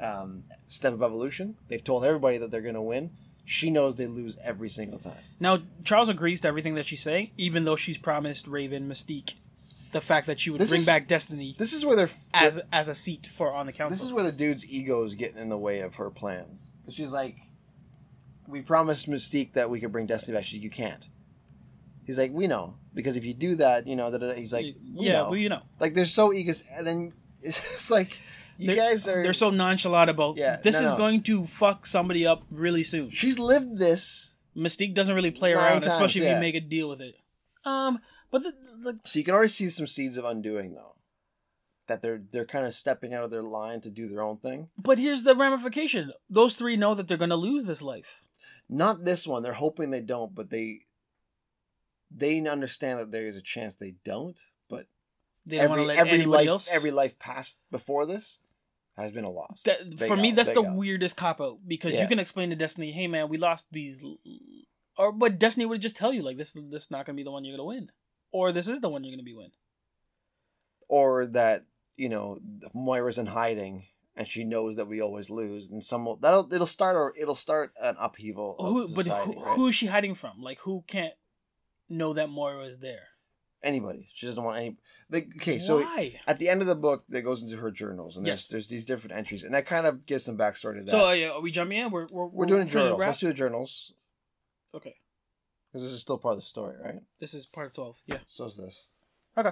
um, 0.00 0.44
step 0.68 0.92
of 0.92 1.02
evolution. 1.02 1.56
They've 1.68 1.82
told 1.82 2.04
everybody 2.04 2.36
that 2.38 2.50
they're 2.50 2.60
going 2.60 2.74
to 2.74 2.82
win. 2.82 3.10
She 3.44 3.70
knows 3.70 3.96
they 3.96 4.06
lose 4.06 4.36
every 4.42 4.68
single 4.70 4.98
time. 4.98 5.18
Now 5.38 5.58
Charles 5.84 6.08
agrees 6.08 6.40
to 6.42 6.48
everything 6.48 6.74
that 6.76 6.86
she's 6.86 7.02
saying, 7.02 7.30
even 7.36 7.64
though 7.64 7.76
she's 7.76 7.98
promised 7.98 8.46
Raven 8.46 8.88
Mystique 8.88 9.34
the 9.92 10.00
fact 10.00 10.26
that 10.26 10.40
she 10.40 10.50
would 10.50 10.60
This 10.60 10.70
bring 10.70 10.80
is- 10.80 10.86
back 10.86 11.06
Destiny 11.06 11.54
This 11.56 11.72
is 11.72 11.84
where 11.84 11.94
they're 11.94 12.10
as 12.32 12.60
as 12.72 12.88
a 12.88 12.94
seat 12.96 13.26
for 13.28 13.52
on 13.52 13.66
the 13.66 13.72
council. 13.72 13.90
This 13.96 14.02
is 14.04 14.12
where 14.12 14.24
the 14.24 14.32
dude's 14.32 14.68
ego 14.68 15.04
is 15.04 15.14
getting 15.14 15.38
in 15.38 15.50
the 15.50 15.58
way 15.58 15.80
of 15.80 15.94
her 15.96 16.10
plans. 16.10 16.64
'Cause 16.84 16.94
she's 16.94 17.12
like, 17.12 17.36
we 18.48 18.60
promised 18.60 19.08
Mystique 19.08 19.52
that 19.54 19.70
we 19.70 19.78
could 19.80 19.92
bring 19.92 20.06
Destiny 20.06 20.36
back. 20.36 20.44
She's 20.44 20.58
like, 20.58 20.64
you 20.64 20.70
can't. 20.70 21.04
He's 22.04 22.18
like, 22.18 22.32
we 22.32 22.46
know. 22.46 22.74
Because 22.92 23.16
if 23.16 23.24
you 23.24 23.32
do 23.34 23.54
that, 23.56 23.86
you 23.86 23.96
know, 23.96 24.10
da." 24.16 24.34
he's 24.34 24.52
like, 24.52 24.64
we 24.94 25.06
yeah, 25.06 25.12
know. 25.12 25.30
well, 25.30 25.36
you 25.36 25.48
know, 25.48 25.62
Like, 25.80 25.94
they're 25.94 26.04
so 26.04 26.32
ego. 26.32 26.52
And 26.72 26.86
then 26.86 27.12
it's 27.42 27.90
like, 27.90 28.18
you 28.58 28.68
they're, 28.68 28.76
guys 28.76 29.06
are. 29.08 29.22
they're 29.22 29.32
so 29.32 29.50
nonchalant 29.50 30.10
about 30.10 30.36
Yeah, 30.36 30.56
this 30.56 30.80
no, 30.80 30.86
is 30.86 30.92
no. 30.92 30.96
going 30.98 31.22
to 31.24 31.44
fuck 31.46 31.86
somebody 31.86 32.26
up 32.26 32.42
really 32.50 32.82
soon. 32.82 33.10
She's 33.10 33.38
lived 33.38 33.78
this. 33.78 34.34
Mystique 34.56 34.94
doesn't 34.94 35.14
really 35.16 35.30
play 35.32 35.52
around, 35.52 35.82
times, 35.82 35.86
especially 35.88 36.22
if 36.22 36.26
yeah. 36.28 36.34
you 36.36 36.40
make 36.40 36.54
a 36.54 36.60
deal 36.60 36.88
with 36.88 37.00
it. 37.00 37.16
Um, 37.64 37.98
but 38.30 38.42
the, 38.42 38.52
the 38.82 39.00
So 39.04 39.18
you 39.18 39.24
can 39.24 39.34
already 39.34 39.48
see 39.48 39.68
some 39.68 39.86
seeds 39.86 40.16
of 40.16 40.24
undoing, 40.24 40.74
though. 40.74 40.94
that 41.88 42.02
they're 42.02 42.22
they're 42.30 42.46
kind 42.46 42.64
of 42.66 42.74
stepping 42.74 43.12
out 43.12 43.24
of 43.24 43.30
their 43.30 43.42
line 43.42 43.80
to 43.82 43.90
do 43.90 44.06
their 44.08 44.22
own 44.22 44.36
thing. 44.36 44.68
But 44.78 44.98
here's 44.98 45.24
the 45.24 45.34
ramification: 45.34 46.12
those 46.30 46.54
three 46.54 46.76
know 46.76 46.94
that 46.94 47.08
they're 47.08 47.16
gonna 47.16 47.36
lose 47.36 47.64
this 47.64 47.82
life. 47.82 48.20
Not 48.68 49.04
this 49.04 49.26
one. 49.26 49.42
They're 49.42 49.52
hoping 49.54 49.90
they 49.90 50.00
don't, 50.00 50.34
but 50.34 50.50
they 50.50 50.80
they 52.10 52.40
understand 52.46 53.00
that 53.00 53.10
there 53.10 53.26
is 53.26 53.36
a 53.36 53.42
chance 53.42 53.74
they 53.74 53.94
don't. 54.04 54.40
But 54.68 54.86
They 55.46 55.58
don't 55.58 55.70
want 55.70 55.80
every 55.80 55.94
to 55.96 55.98
let 56.04 56.06
every 56.12 56.24
life 56.26 56.48
else. 56.48 56.68
every 56.72 56.90
life 56.90 57.18
past 57.18 57.58
before 57.70 58.06
this 58.06 58.38
has 58.96 59.12
been 59.12 59.24
a 59.24 59.30
loss. 59.30 59.62
That, 59.62 59.98
for 60.06 60.16
me, 60.16 60.32
that's 60.32 60.52
the 60.52 60.62
L. 60.62 60.74
weirdest 60.76 61.16
cop 61.16 61.40
out 61.40 61.58
because 61.66 61.94
Yeah. 61.94 62.02
you 62.02 62.08
can 62.08 62.18
explain 62.18 62.50
to 62.50 62.56
Destiny, 62.56 62.92
"Hey 62.92 63.06
man, 63.06 63.28
we 63.28 63.38
lost 63.38 63.66
these," 63.72 64.04
or 64.96 65.12
but 65.12 65.38
Destiny 65.38 65.66
would 65.66 65.82
just 65.82 65.96
tell 65.96 66.12
you 66.12 66.22
like 66.22 66.36
this, 66.36 66.52
this 66.52 66.84
is 66.84 66.90
not 66.90 67.04
gonna 67.06 67.16
be 67.16 67.22
the 67.24 67.30
one 67.32 67.44
you're 67.44 67.56
gonna 67.56 67.66
win, 67.66 67.90
or 68.30 68.52
this 68.52 68.68
is 68.68 68.80
the 68.80 68.88
one 68.88 69.02
you're 69.04 69.12
gonna 69.12 69.22
be 69.22 69.34
win. 69.34 69.50
or 70.88 71.26
that 71.26 71.64
you 71.96 72.08
know 72.08 72.38
Moira's 72.74 73.18
in 73.18 73.26
hiding 73.26 73.86
and 74.16 74.28
she 74.28 74.44
knows 74.44 74.76
that 74.76 74.86
we 74.86 75.00
always 75.00 75.28
lose, 75.30 75.68
and 75.70 75.82
some 75.82 76.04
will, 76.04 76.16
that'll 76.16 76.52
it'll 76.52 76.66
start 76.66 76.94
or 76.94 77.12
it'll 77.18 77.34
start 77.34 77.72
an 77.82 77.96
upheaval. 77.98 78.54
Who, 78.58 78.88
but 78.94 79.06
who, 79.06 79.12
right? 79.42 79.56
who 79.56 79.68
is 79.68 79.74
she 79.74 79.86
hiding 79.86 80.14
from? 80.14 80.40
Like 80.40 80.58
who 80.60 80.84
can't 80.86 81.14
know 81.88 82.12
that 82.14 82.28
Moira 82.30 82.64
is 82.64 82.78
there? 82.78 83.08
Anybody. 83.64 84.08
She 84.14 84.26
doesn't 84.26 84.42
want 84.42 84.58
any. 84.58 84.76
Like, 85.10 85.28
okay, 85.36 85.58
so 85.58 85.80
Why? 85.80 86.20
at 86.26 86.38
the 86.38 86.48
end 86.48 86.60
of 86.62 86.66
the 86.66 86.74
book, 86.74 87.04
that 87.08 87.22
goes 87.22 87.42
into 87.42 87.56
her 87.58 87.70
journals, 87.70 88.16
and 88.16 88.24
there's 88.26 88.40
Yes. 88.42 88.48
there's 88.48 88.66
these 88.68 88.84
different 88.84 89.16
entries, 89.16 89.44
and 89.44 89.54
that 89.54 89.66
kind 89.66 89.86
of 89.86 90.06
gives 90.06 90.24
some 90.24 90.36
backstory 90.38 90.78
to 90.78 90.84
that. 90.84 90.90
So 90.90 91.08
uh, 91.08 91.12
yeah, 91.12 91.30
are 91.30 91.40
we 91.40 91.50
jumping 91.50 91.78
in? 91.78 91.90
We're 91.90 92.06
we're, 92.10 92.26
we're 92.26 92.46
doing 92.46 92.66
journals. 92.66 92.98
wrap? 92.98 93.08
Let's 93.08 93.18
do 93.20 93.28
the 93.28 93.34
journals 93.34 93.92
Okay, 94.74 94.94
because 95.70 95.82
this 95.82 95.92
is 95.92 96.00
still 96.00 96.18
part 96.18 96.34
of 96.34 96.40
the 96.40 96.46
story, 96.46 96.76
right? 96.82 97.02
this 97.20 97.34
is 97.34 97.46
part 97.46 97.66
of 97.66 97.74
twelve. 97.74 97.96
Yeah. 98.06 98.18
So 98.28 98.44
is 98.46 98.56
this. 98.56 98.84
Okay. 99.36 99.50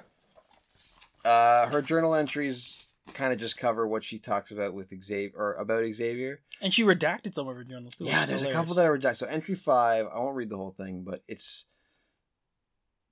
Uh, 1.24 1.66
her 1.68 1.82
journal 1.82 2.14
entries 2.14 2.86
kind 3.14 3.32
of 3.32 3.38
just 3.38 3.56
cover 3.56 3.86
what 3.86 4.04
she 4.04 4.18
talks 4.18 4.50
about 4.50 4.74
with 4.74 4.92
Xavier 5.02 5.32
or 5.36 5.54
about 5.54 5.84
Xavier. 5.92 6.40
And 6.60 6.72
she 6.72 6.82
redacted 6.82 7.34
some 7.34 7.48
of 7.48 7.56
her 7.56 7.64
journals 7.64 7.94
too. 7.96 8.04
Yeah, 8.04 8.22
is 8.22 8.28
there's 8.28 8.42
a 8.44 8.52
couple 8.52 8.74
that 8.74 8.86
are 8.86 8.96
redacted. 8.98 9.16
So 9.16 9.26
entry 9.26 9.54
five, 9.54 10.06
I 10.12 10.18
won't 10.18 10.36
read 10.36 10.48
the 10.50 10.56
whole 10.56 10.72
thing, 10.72 11.02
but 11.04 11.22
it's 11.28 11.66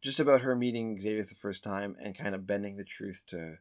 just 0.01 0.21
about 0.21 0.41
her 0.43 0.55
meeting 0.57 0.99
Xavier 0.99 1.23
the 1.23 1.35
first 1.35 1.63
time 1.65 1.97
and 2.01 2.17
kind 2.17 2.35
of 2.35 2.47
bending 2.47 2.77
the 2.77 2.85
truth 2.85 3.23
to 3.29 3.59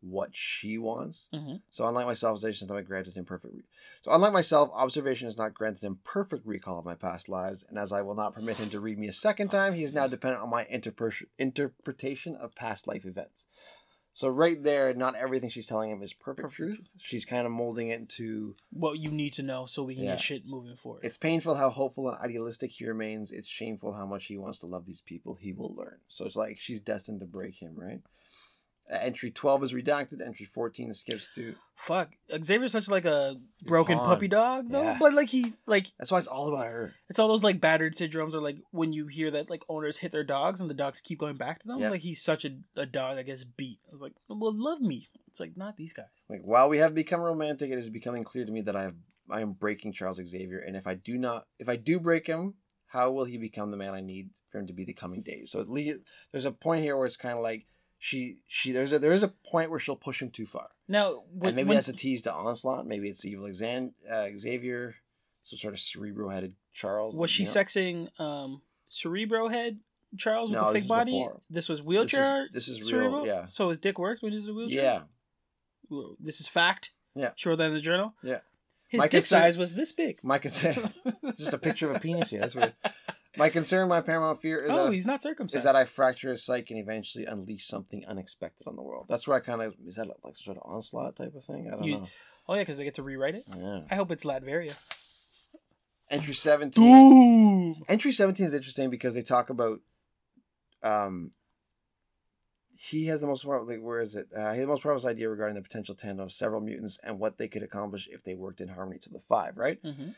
what 0.00 0.36
she 0.36 0.76
wants. 0.76 1.28
Mhm. 1.32 1.62
So 1.70 1.86
unlike 1.86 2.04
myself, 2.06 2.34
observation 2.34 2.66
is 2.66 2.70
not 2.70 2.84
granted 2.84 3.14
him 3.14 3.24
perfect. 3.24 3.54
Re- 3.54 3.64
so 4.02 4.12
unlike 4.12 4.34
myself, 4.34 4.70
observation 4.74 5.26
is 5.28 5.38
not 5.38 5.54
granted 5.54 5.82
him 5.82 6.00
perfect 6.04 6.46
recall 6.46 6.78
of 6.80 6.84
my 6.84 6.94
past 6.94 7.26
lives, 7.28 7.64
and 7.66 7.78
as 7.78 7.90
I 7.90 8.02
will 8.02 8.14
not 8.14 8.34
permit 8.34 8.58
him 8.58 8.68
to 8.70 8.80
read 8.80 8.98
me 8.98 9.08
a 9.08 9.12
second 9.14 9.48
time, 9.48 9.72
he 9.72 9.82
is 9.82 9.94
now 9.94 10.06
dependent 10.06 10.42
on 10.42 10.50
my 10.50 10.66
interpre- 10.66 11.24
interpretation 11.38 12.36
of 12.36 12.54
past 12.54 12.86
life 12.86 13.06
events. 13.06 13.46
So 14.16 14.28
right 14.28 14.62
there, 14.62 14.94
not 14.94 15.16
everything 15.16 15.50
she's 15.50 15.66
telling 15.66 15.90
him 15.90 16.00
is 16.02 16.12
perfect, 16.12 16.52
truth. 16.52 16.88
She's 16.98 17.24
kind 17.24 17.46
of 17.46 17.52
molding 17.52 17.88
it 17.88 17.98
into 17.98 18.54
What 18.70 18.98
you 19.00 19.10
need 19.10 19.32
to 19.34 19.42
know 19.42 19.66
so 19.66 19.82
we 19.82 19.96
can 19.96 20.04
Yeah. 20.04 20.12
get 20.12 20.20
shit 20.20 20.46
moving 20.46 20.76
forward. 20.76 21.04
it's 21.04 21.16
painful 21.18 21.56
how 21.56 21.68
hopeful 21.68 22.08
and 22.08 22.18
idealistic 22.18 22.70
he 22.70 22.86
remains. 22.86 23.32
It's 23.32 23.48
shameful 23.48 23.92
how 23.94 24.06
much 24.06 24.26
he 24.26 24.38
wants 24.38 24.60
to 24.60 24.66
love 24.66 24.86
these 24.86 25.00
people. 25.00 25.34
He 25.34 25.52
will 25.52 25.74
learn. 25.74 25.98
So 26.08 26.24
it's 26.26 26.36
like 26.36 26.58
she's 26.60 26.80
destined 26.80 27.20
to 27.20 27.26
break 27.26 27.56
him, 27.60 27.74
right? 27.76 28.00
Uh, 28.90 28.96
entry 29.00 29.30
12 29.30 29.64
is 29.64 29.72
redacted. 29.72 30.20
Entry 30.24 30.44
14 30.44 30.92
skips 30.92 31.26
to. 31.34 31.54
Fuck, 31.74 32.10
Xavier's 32.42 32.72
such 32.72 32.88
like 32.88 33.04
a 33.06 33.36
broken 33.62 33.96
pawn. 33.98 34.06
puppy 34.06 34.28
dog 34.28 34.66
though. 34.70 34.82
Yeah. 34.82 34.96
But 35.00 35.14
like 35.14 35.30
he 35.30 35.54
like 35.66 35.86
That's 35.98 36.12
why 36.12 36.18
it's 36.18 36.26
all 36.26 36.48
about 36.48 36.66
her. 36.66 36.94
it's 37.08 37.18
all 37.18 37.28
those 37.28 37.42
like 37.42 37.60
battered 37.60 37.94
syndromes 37.94 38.34
or 38.34 38.40
like 38.40 38.58
when 38.70 38.92
you 38.92 39.06
hear 39.06 39.30
that 39.30 39.48
like 39.48 39.62
owners 39.68 39.98
hit 39.98 40.12
their 40.12 40.24
dogs 40.24 40.60
and 40.60 40.68
the 40.68 40.74
dogs 40.74 41.00
keep 41.00 41.18
going 41.18 41.36
back 41.36 41.60
to 41.60 41.66
them. 41.68 41.80
Yeah. 41.80 41.90
Like 41.90 42.02
he's 42.02 42.22
such 42.22 42.44
a, 42.44 42.58
a 42.76 42.86
dog 42.86 43.16
that 43.16 43.24
gets 43.24 43.44
beat. 43.44 43.80
I 43.88 43.92
was 43.92 44.02
like, 44.02 44.12
well, 44.28 44.52
love 44.54 44.80
me. 44.80 45.08
It's 45.28 45.40
like 45.40 45.56
not 45.56 45.76
these 45.76 45.92
guys. 45.92 46.06
Like 46.28 46.42
while 46.44 46.68
we 46.68 46.78
have 46.78 46.94
become 46.94 47.20
romantic, 47.20 47.70
it 47.70 47.78
is 47.78 47.88
becoming 47.88 48.22
clear 48.22 48.44
to 48.44 48.52
me 48.52 48.60
that 48.62 48.76
I 48.76 48.82
have 48.82 48.94
I 49.30 49.40
am 49.40 49.52
breaking 49.52 49.92
Charles 49.94 50.20
Xavier, 50.22 50.58
and 50.58 50.76
if 50.76 50.86
I 50.86 50.94
do 50.94 51.16
not, 51.16 51.46
if 51.58 51.68
I 51.70 51.76
do 51.76 51.98
break 51.98 52.26
him, 52.26 52.54
how 52.88 53.10
will 53.10 53.24
he 53.24 53.38
become 53.38 53.70
the 53.70 53.76
man 53.76 53.94
I 53.94 54.00
need 54.02 54.28
for 54.50 54.58
him 54.58 54.66
to 54.66 54.74
be 54.74 54.84
the 54.84 54.92
coming 54.92 55.22
days? 55.22 55.50
So 55.50 55.60
at 55.60 55.70
least 55.70 56.00
there's 56.30 56.44
a 56.44 56.52
point 56.52 56.84
here 56.84 56.96
where 56.96 57.06
it's 57.06 57.16
kind 57.16 57.34
of 57.36 57.42
like 57.42 57.66
she 58.06 58.36
she 58.46 58.70
there's 58.70 58.92
a 58.92 58.98
there 58.98 59.12
is 59.14 59.22
a 59.22 59.28
point 59.28 59.70
where 59.70 59.80
she'll 59.80 59.96
push 59.96 60.20
him 60.20 60.30
too 60.30 60.44
far. 60.44 60.68
No, 60.86 61.24
and 61.40 61.56
maybe 61.56 61.68
when- 61.68 61.76
that's 61.76 61.88
a 61.88 61.94
tease 61.94 62.20
to 62.22 62.32
Onslaught. 62.34 62.86
Maybe 62.86 63.08
it's 63.08 63.24
evil 63.24 63.46
Xan, 63.48 63.92
uh, 64.10 64.28
Xavier, 64.36 64.96
some 65.42 65.58
sort 65.58 65.72
of 65.72 65.80
cerebro-headed 65.80 66.54
Charles. 66.74 67.14
was 67.16 67.30
she 67.30 67.44
know? 67.44 67.50
sexing 67.50 68.20
um 68.20 68.60
Cerebro 68.90 69.48
head 69.48 69.80
Charles 70.18 70.50
with 70.50 70.58
No, 70.60 70.66
the 70.68 70.74
this 70.74 70.82
fake 70.82 70.88
body? 70.90 71.12
before. 71.12 71.40
This 71.48 71.68
was 71.70 71.82
wheelchair. 71.82 72.46
This 72.52 72.68
is, 72.68 72.76
this 72.76 72.84
is 72.86 72.90
Cerebro? 72.90 73.22
real. 73.22 73.26
Yeah. 73.26 73.46
So 73.46 73.70
his 73.70 73.78
dick 73.78 73.98
worked 73.98 74.22
when 74.22 74.32
he 74.32 74.36
was 74.36 74.44
in 74.44 74.50
a 74.50 74.54
wheelchair. 74.54 75.06
Yeah. 75.90 76.06
This 76.20 76.40
is 76.40 76.46
fact. 76.48 76.90
Yeah. 77.14 77.30
Sure, 77.36 77.56
than 77.56 77.72
the 77.72 77.80
journal. 77.80 78.14
Yeah. 78.22 78.40
His 78.88 78.98
My 78.98 79.04
dick 79.08 79.22
concern- 79.22 79.40
size 79.42 79.56
was 79.58 79.74
this 79.74 79.92
big. 79.92 80.22
My 80.22 80.36
concern, 80.38 80.92
just 81.38 81.52
a 81.54 81.58
picture 81.58 81.88
of 81.90 81.96
a 81.96 82.00
penis 82.00 82.28
here. 82.30 82.40
That's 82.40 82.54
weird. 82.54 82.74
My 83.36 83.48
concern, 83.50 83.88
my 83.88 84.00
paramount 84.00 84.40
fear 84.40 84.58
is 84.58 84.70
oh, 84.72 84.86
that 84.86 84.92
he's 84.94 85.06
not 85.06 85.22
circumcised. 85.22 85.56
is 85.58 85.64
that 85.64 85.74
I 85.76 85.84
fracture 85.84 86.30
his 86.30 86.44
psyche 86.44 86.74
and 86.74 86.82
eventually 86.82 87.24
unleash 87.26 87.66
something 87.66 88.04
unexpected 88.06 88.66
on 88.68 88.76
the 88.76 88.82
world. 88.82 89.06
That's 89.08 89.26
where 89.26 89.36
I 89.36 89.40
kind 89.40 89.60
of 89.62 89.74
is 89.86 89.96
that 89.96 90.06
like 90.24 90.36
sort 90.36 90.56
of 90.56 90.62
onslaught 90.64 91.16
type 91.16 91.34
of 91.34 91.44
thing. 91.44 91.68
I 91.68 91.74
don't 91.76 91.84
You- 91.84 91.98
know. 91.98 92.08
Oh 92.48 92.54
yeah, 92.54 92.60
because 92.62 92.76
they 92.76 92.84
get 92.84 92.94
to 92.96 93.02
rewrite 93.02 93.34
it. 93.34 93.44
Yeah. 93.56 93.80
I 93.90 93.94
hope 93.94 94.10
it's 94.10 94.24
Latveria. 94.24 94.76
Entry 96.10 96.34
seventeen. 96.34 96.84
Ooh. 97.80 97.84
Entry 97.88 98.12
17 98.12 98.46
is 98.46 98.52
interesting 98.54 98.90
because 98.90 99.14
they 99.14 99.22
talk 99.22 99.48
about 99.50 99.80
um 100.82 101.30
he 102.76 103.06
has 103.06 103.22
the 103.22 103.26
most 103.26 103.44
power- 103.44 103.64
like 103.64 103.80
where 103.80 104.00
is 104.00 104.14
it? 104.14 104.26
Uh, 104.36 104.52
he 104.52 104.58
has 104.58 104.60
the 104.60 104.66
most 104.66 104.82
powerful 104.82 105.08
idea 105.08 105.28
regarding 105.28 105.54
the 105.54 105.62
potential 105.62 105.94
tandem 105.94 106.20
of 106.26 106.32
several 106.32 106.60
mutants 106.60 106.98
and 107.02 107.18
what 107.18 107.38
they 107.38 107.48
could 107.48 107.62
accomplish 107.62 108.06
if 108.12 108.22
they 108.22 108.34
worked 108.34 108.60
in 108.60 108.68
harmony 108.68 108.98
to 109.00 109.10
the 109.10 109.18
five, 109.20 109.56
right? 109.56 109.78
hmm 109.82 110.10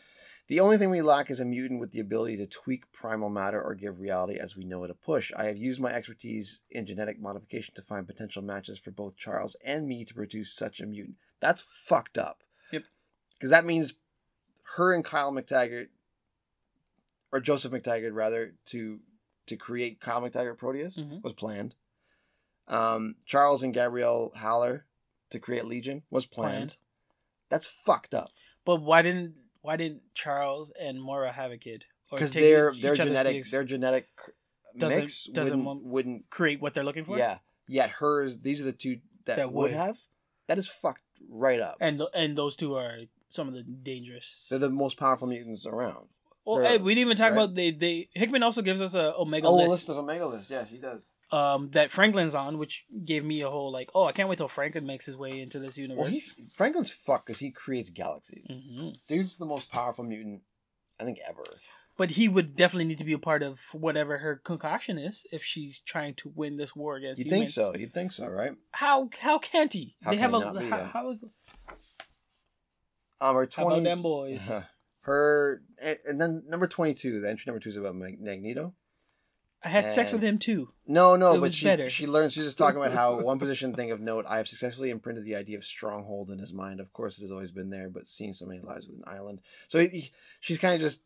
The 0.48 0.60
only 0.60 0.78
thing 0.78 0.90
we 0.90 1.02
lack 1.02 1.28
is 1.30 1.40
a 1.40 1.44
mutant 1.44 1.80
with 1.80 1.90
the 1.90 1.98
ability 2.00 2.36
to 2.36 2.46
tweak 2.46 2.92
primal 2.92 3.28
matter 3.28 3.60
or 3.60 3.74
give 3.74 4.00
reality 4.00 4.38
as 4.38 4.56
we 4.56 4.64
know 4.64 4.84
it 4.84 4.90
a 4.90 4.94
push. 4.94 5.32
I 5.36 5.44
have 5.46 5.56
used 5.56 5.80
my 5.80 5.92
expertise 5.92 6.60
in 6.70 6.86
genetic 6.86 7.20
modification 7.20 7.74
to 7.74 7.82
find 7.82 8.06
potential 8.06 8.42
matches 8.42 8.78
for 8.78 8.92
both 8.92 9.16
Charles 9.16 9.56
and 9.64 9.88
me 9.88 10.04
to 10.04 10.14
produce 10.14 10.52
such 10.52 10.80
a 10.80 10.86
mutant. 10.86 11.16
That's 11.40 11.62
fucked 11.62 12.16
up. 12.16 12.42
Yep. 12.70 12.84
Because 13.34 13.50
that 13.50 13.64
means 13.64 13.94
her 14.76 14.92
and 14.92 15.04
Kyle 15.04 15.32
McTaggart, 15.32 15.88
or 17.32 17.40
Joseph 17.40 17.72
McTaggart 17.72 18.14
rather, 18.14 18.54
to 18.66 19.00
to 19.46 19.56
create 19.56 20.00
Kyle 20.00 20.20
McTaggart 20.20 20.58
Proteus 20.58 20.98
Mhm. 20.98 21.22
was 21.22 21.32
planned. 21.32 21.76
Um, 22.66 23.14
Charles 23.26 23.62
and 23.62 23.72
Gabrielle 23.72 24.32
Haller 24.34 24.86
to 25.30 25.38
create 25.38 25.64
Legion 25.66 26.02
was 26.10 26.26
planned. 26.26 26.70
Planned. 26.70 26.76
That's 27.48 27.68
fucked 27.68 28.12
up. 28.12 28.30
But 28.64 28.82
why 28.82 29.02
didn't 29.02 29.36
why 29.66 29.76
didn't 29.76 30.02
Charles 30.14 30.72
and 30.80 31.02
Moira 31.02 31.32
have 31.32 31.50
a 31.50 31.56
kid? 31.58 31.84
Because 32.10 32.32
their 32.32 32.72
their 32.72 32.94
genetic 32.94 33.44
their 33.50 33.64
genetic 33.64 34.06
Doesn't- 34.78 35.00
mix 35.00 35.24
doesn't 35.26 35.64
wouldn't, 35.64 35.84
wouldn't 35.86 36.30
create 36.30 36.60
what 36.60 36.72
they're 36.74 36.84
looking 36.84 37.04
for. 37.04 37.18
yeah 37.18 37.38
yet 37.68 37.90
hers 37.98 38.40
these 38.42 38.60
are 38.62 38.64
the 38.64 38.72
two 38.72 39.00
that, 39.24 39.36
That 39.36 39.52
would 39.52 39.62
would. 39.62 39.72
have 39.72 39.96
that 40.46 40.56
is 40.56 40.68
fucked 40.68 41.02
right 41.28 41.58
up 41.60 41.76
and 41.80 42.00
and 42.14 42.38
those 42.38 42.54
two 42.54 42.74
are 42.76 42.98
some 43.28 43.48
of 43.48 43.54
the 43.54 43.62
dangerous. 43.64 44.46
they're 44.48 44.60
the 44.60 44.70
most 44.70 44.96
powerful 44.98 45.26
mutants 45.26 45.66
around 45.66 46.06
well, 46.44 46.62
hey, 46.62 46.78
we 46.78 46.94
didn't 46.94 47.06
even 47.08 47.16
talk 47.16 47.32
right? 47.32 47.42
about 47.42 47.54
they 47.56 47.72
they 47.72 48.08
Hickman 48.14 48.44
also 48.44 48.62
gives 48.62 48.80
us 48.80 48.94
a 48.94 49.14
Omega 49.16 49.48
oh 49.48 49.56
list, 49.56 49.70
list 49.70 49.88
of 49.88 49.96
omega 49.98 50.26
list 50.28 50.48
yeah 50.48 50.64
she 50.64 50.78
does 50.78 51.10
um 51.32 51.70
that 51.70 51.90
Franklin's 51.90 52.34
on, 52.34 52.58
which 52.58 52.84
gave 53.04 53.24
me 53.24 53.40
a 53.42 53.50
whole 53.50 53.72
like, 53.72 53.90
oh, 53.94 54.06
I 54.06 54.12
can't 54.12 54.28
wait 54.28 54.38
till 54.38 54.48
Franklin 54.48 54.86
makes 54.86 55.06
his 55.06 55.16
way 55.16 55.40
into 55.40 55.58
this 55.58 55.76
universe. 55.76 56.00
well 56.00 56.10
he's 56.10 56.32
franklin's 56.54 56.90
fucked 56.90 57.26
because 57.26 57.40
he 57.40 57.50
creates 57.50 57.90
galaxies 57.90 58.46
hmm 58.50 58.90
dude's 59.08 59.36
the 59.38 59.44
most 59.46 59.70
powerful 59.70 60.04
mutant 60.04 60.42
i 61.00 61.04
think 61.04 61.18
ever 61.28 61.44
But 61.96 62.10
he 62.12 62.28
would 62.28 62.54
definitely 62.56 62.84
need 62.84 62.98
to 62.98 63.04
be 63.04 63.12
a 63.14 63.18
part 63.18 63.42
of 63.42 63.60
whatever 63.72 64.18
her 64.18 64.36
concoction 64.36 64.98
is 64.98 65.24
if 65.32 65.42
she's 65.42 65.80
trying 65.84 66.14
to 66.16 66.32
win 66.34 66.56
this 66.58 66.76
war 66.76 66.96
against 66.96 67.24
you 67.24 67.30
think 67.30 67.48
so 67.48 67.72
you'd 67.76 67.92
think 67.94 68.12
so 68.12 68.26
right 68.26 68.52
How 68.72 69.08
how 69.20 69.38
can't 69.38 69.72
he? 69.72 69.96
How 70.04 70.10
they 70.10 70.18
can 70.18 70.22
have 70.30 70.34
a 70.34 70.60
be, 70.60 70.68
how, 70.70 70.76
yeah? 70.76 70.88
how 70.92 71.10
is 71.12 71.24
um 73.20 73.34
her 73.34 73.46
20s, 73.46 73.54
How 73.56 73.66
about 73.66 73.84
them 73.84 74.02
boys? 74.02 74.50
her 75.02 75.62
and 76.06 76.20
then 76.20 76.42
number 76.48 76.66
22 76.66 77.20
the 77.20 77.28
entry 77.30 77.44
number 77.46 77.60
two 77.60 77.68
is 77.70 77.76
about 77.76 77.94
magneto 77.96 78.74
I 79.64 79.68
had 79.68 79.90
sex 79.90 80.12
with 80.12 80.22
him 80.22 80.38
too. 80.38 80.72
No, 80.86 81.16
no, 81.16 81.30
It 81.32 81.34
but 81.36 81.40
was 81.40 81.54
she 81.54 81.64
better. 81.64 81.90
she 81.90 82.06
learns. 82.06 82.34
She's 82.34 82.44
just 82.44 82.58
talking 82.58 82.76
about 82.80 82.92
how 82.92 83.20
one 83.22 83.38
position 83.38 83.74
thing 83.74 83.90
of 83.90 84.00
note. 84.00 84.24
I 84.28 84.36
have 84.36 84.46
successfully 84.46 84.90
imprinted 84.90 85.24
the 85.24 85.34
idea 85.34 85.56
of 85.56 85.64
stronghold 85.64 86.30
in 86.30 86.38
his 86.38 86.52
mind. 86.52 86.78
Of 86.78 86.92
course, 86.92 87.18
it 87.18 87.22
has 87.22 87.32
always 87.32 87.50
been 87.50 87.70
there, 87.70 87.88
but 87.88 88.08
seeing 88.08 88.32
so 88.32 88.46
many 88.46 88.60
lives 88.60 88.86
with 88.86 88.96
an 88.98 89.04
island. 89.06 89.40
So 89.66 89.78
he, 89.80 90.10
she's 90.40 90.58
kind 90.58 90.74
of 90.74 90.80
just 90.80 91.00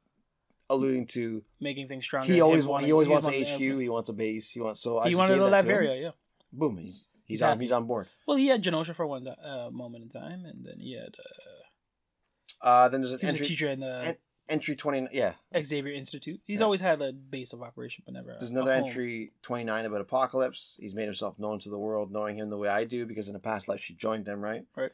alluding 0.69 1.07
to 1.07 1.43
Making 1.59 1.89
things 1.89 2.05
stronger. 2.05 2.33
he 2.33 2.41
always 2.41 2.67
wanting- 2.67 2.87
he 2.87 2.93
always 2.93 3.09
he 3.09 3.13
wants 3.13 3.29
a 3.29 3.45
HQ. 3.55 3.59
He 3.61 3.89
wants 3.89 4.11
a 4.11 4.13
base. 4.13 4.51
He 4.51 4.61
wants 4.61 4.81
so 4.81 4.99
I 4.99 5.09
He 5.09 5.15
wanted 5.15 5.39
a 5.41 5.49
that 5.51 5.63
to 5.63 5.69
him. 5.69 5.77
Latveria, 5.79 6.03
yeah. 6.03 6.11
Boom, 6.53 6.77
he's 6.77 6.87
he's, 6.93 7.05
He's 7.27 7.43
on 7.43 7.59
he's 7.61 7.73
on 7.73 7.87
board. 7.87 8.09
Well, 8.27 8.37
he 8.37 8.49
had 8.49 8.63
Genosha 8.63 8.95
for 8.95 9.07
one 9.07 9.27
uh, 9.27 9.71
moment 9.73 10.05
in 10.05 10.11
time, 10.11 10.45
and 10.45 10.67
then 10.67 10.81
he 10.81 10.95
had 10.95 11.15
uh, 11.19 12.67
Uh, 12.69 12.89
then 12.89 13.01
there's 13.01 13.13
an 13.13 13.21
he 13.21 13.27
was 13.27 13.35
entry 13.37 13.47
a 13.47 13.49
teacher 13.49 13.69
in 13.69 13.81
the 13.81 14.03
en- 14.09 14.17
entry 14.51 14.77
twenty. 14.77 15.09
Yeah, 15.13 15.35
Xavier 15.65 15.93
Institute. 15.93 16.41
He's 16.45 16.59
Yeah. 16.61 16.65
always 16.65 16.81
had 16.81 17.01
a 17.01 17.13
base 17.13 17.53
of 17.53 17.63
operation, 17.63 18.03
but 18.05 18.15
never. 18.15 18.37
there's 18.39 18.51
another 18.51 18.73
entry 18.73 19.33
twenty 19.43 19.65
nine 19.65 19.85
about 19.87 20.01
Apocalypse. 20.01 20.77
He's 20.81 20.95
made 20.95 21.05
himself 21.07 21.39
known 21.39 21.59
to 21.61 21.69
the 21.71 21.79
world, 21.79 22.13
knowing 22.13 22.37
him 22.37 22.51
the 22.51 22.59
way 22.59 22.69
I 22.69 22.85
do 22.85 23.07
because 23.07 23.29
in 23.29 23.37
a 23.37 23.41
past 23.41 23.69
life 23.69 23.81
she 23.81 23.95
joined 23.95 24.27
him, 24.27 24.41
right? 24.41 24.65
Right. 24.77 24.93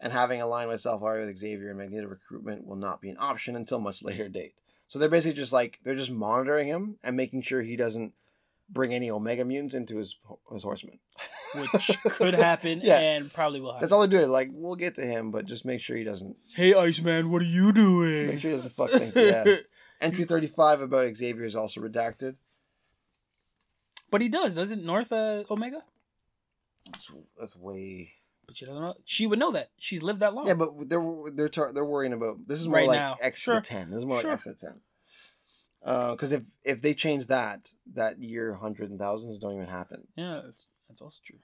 And 0.00 0.12
having 0.12 0.40
aligned 0.40 0.68
myself 0.70 1.02
already 1.02 1.26
with 1.26 1.38
Xavier 1.38 1.68
and 1.70 1.78
Magneto 1.78 2.08
recruitment 2.08 2.66
will 2.66 2.76
not 2.76 3.00
be 3.00 3.08
an 3.10 3.16
option 3.20 3.54
until 3.56 3.78
much 3.80 4.02
later 4.02 4.28
date. 4.28 4.54
So 4.88 4.98
they're 4.98 5.08
basically 5.08 5.36
just 5.36 5.52
like 5.52 5.78
they're 5.82 5.94
just 5.94 6.10
monitoring 6.10 6.66
him 6.68 6.96
and 7.02 7.16
making 7.16 7.42
sure 7.42 7.62
he 7.62 7.76
doesn't 7.76 8.12
bring 8.68 8.94
any 8.94 9.10
Omega 9.10 9.44
mutants 9.44 9.74
into 9.74 9.96
his 9.98 10.16
his 10.52 10.62
horsemen. 10.62 10.98
which 11.54 11.90
could 12.10 12.34
happen 12.34 12.80
Yeah. 12.82 12.98
and 12.98 13.32
probably 13.32 13.60
will 13.60 13.72
happen. 13.72 13.82
That's 13.82 13.92
all 13.92 14.00
they're 14.06 14.20
doing. 14.20 14.30
Like 14.30 14.50
we'll 14.52 14.76
get 14.76 14.94
to 14.96 15.02
him, 15.02 15.30
but 15.30 15.46
just 15.46 15.64
make 15.64 15.80
sure 15.80 15.96
he 15.96 16.04
doesn't 16.04 16.36
Hey, 16.54 16.74
Iceman, 16.74 17.30
what 17.30 17.42
are 17.42 17.46
you 17.46 17.72
doing? 17.72 18.26
make 18.28 18.40
sure 18.40 18.50
he 18.50 18.56
doesn't 18.56 18.72
fuck 18.72 18.90
things. 18.90 19.14
Yeah. 19.14 19.44
Entry 20.00 20.24
thirty 20.24 20.46
five 20.48 20.80
about 20.80 21.14
Xavier 21.16 21.44
is 21.44 21.54
also 21.56 21.80
redacted. 21.80 22.36
but 24.10 24.20
he 24.20 24.28
does, 24.28 24.56
doesn't 24.56 24.84
North 24.84 25.12
uh, 25.12 25.44
Omega? 25.50 25.82
That's, 26.90 27.10
that's 27.38 27.56
way. 27.56 28.12
But 28.46 28.60
you 28.60 28.66
don't 28.66 28.80
know. 28.80 28.94
She 29.06 29.26
would 29.26 29.38
know 29.38 29.52
that. 29.52 29.70
She's 29.78 30.02
lived 30.02 30.20
that 30.20 30.34
long. 30.34 30.46
Yeah, 30.46 30.54
but 30.54 30.70
they're 30.90 31.02
they're 31.34 31.48
tar- 31.48 31.72
they're 31.72 31.84
worrying 31.84 32.12
about 32.12 32.46
this 32.46 32.60
is 32.60 32.66
more 32.68 32.76
Right 32.76 32.88
like 32.88 32.98
now. 32.98 33.16
X 33.22 33.40
Sure. 33.40 33.60
ten. 33.62 33.90
This 33.90 33.98
is 34.00 34.04
more 34.04 34.20
Sure. 34.20 34.32
like 34.32 34.46
X 34.46 34.60
to 34.60 34.66
ten. 34.66 34.80
Because 35.84 36.32
if 36.32 36.44
if 36.64 36.80
they 36.80 36.94
change 36.94 37.26
that, 37.26 37.68
that 37.92 38.22
year 38.22 38.54
hundred 38.54 38.90
and 38.90 38.98
thousands 38.98 39.38
don't 39.38 39.54
even 39.54 39.66
happen. 39.68 40.06
yeah, 40.16 40.40
that's, 40.44 40.66
that's 40.88 41.02
also 41.02 41.18
true. 41.24 41.38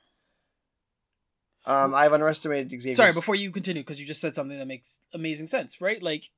Um, 1.66 1.94
I've 1.94 2.14
underestimated 2.14 2.70
Xavier. 2.70 2.94
Sorry, 2.94 3.12
before 3.12 3.34
you 3.34 3.50
continue, 3.50 3.82
because 3.82 4.00
you 4.00 4.06
just 4.06 4.20
said 4.20 4.34
something 4.34 4.58
that 4.58 4.66
makes 4.66 5.00
amazing 5.12 5.46
sense, 5.46 5.80
right? 5.80 6.02
Like 6.02 6.30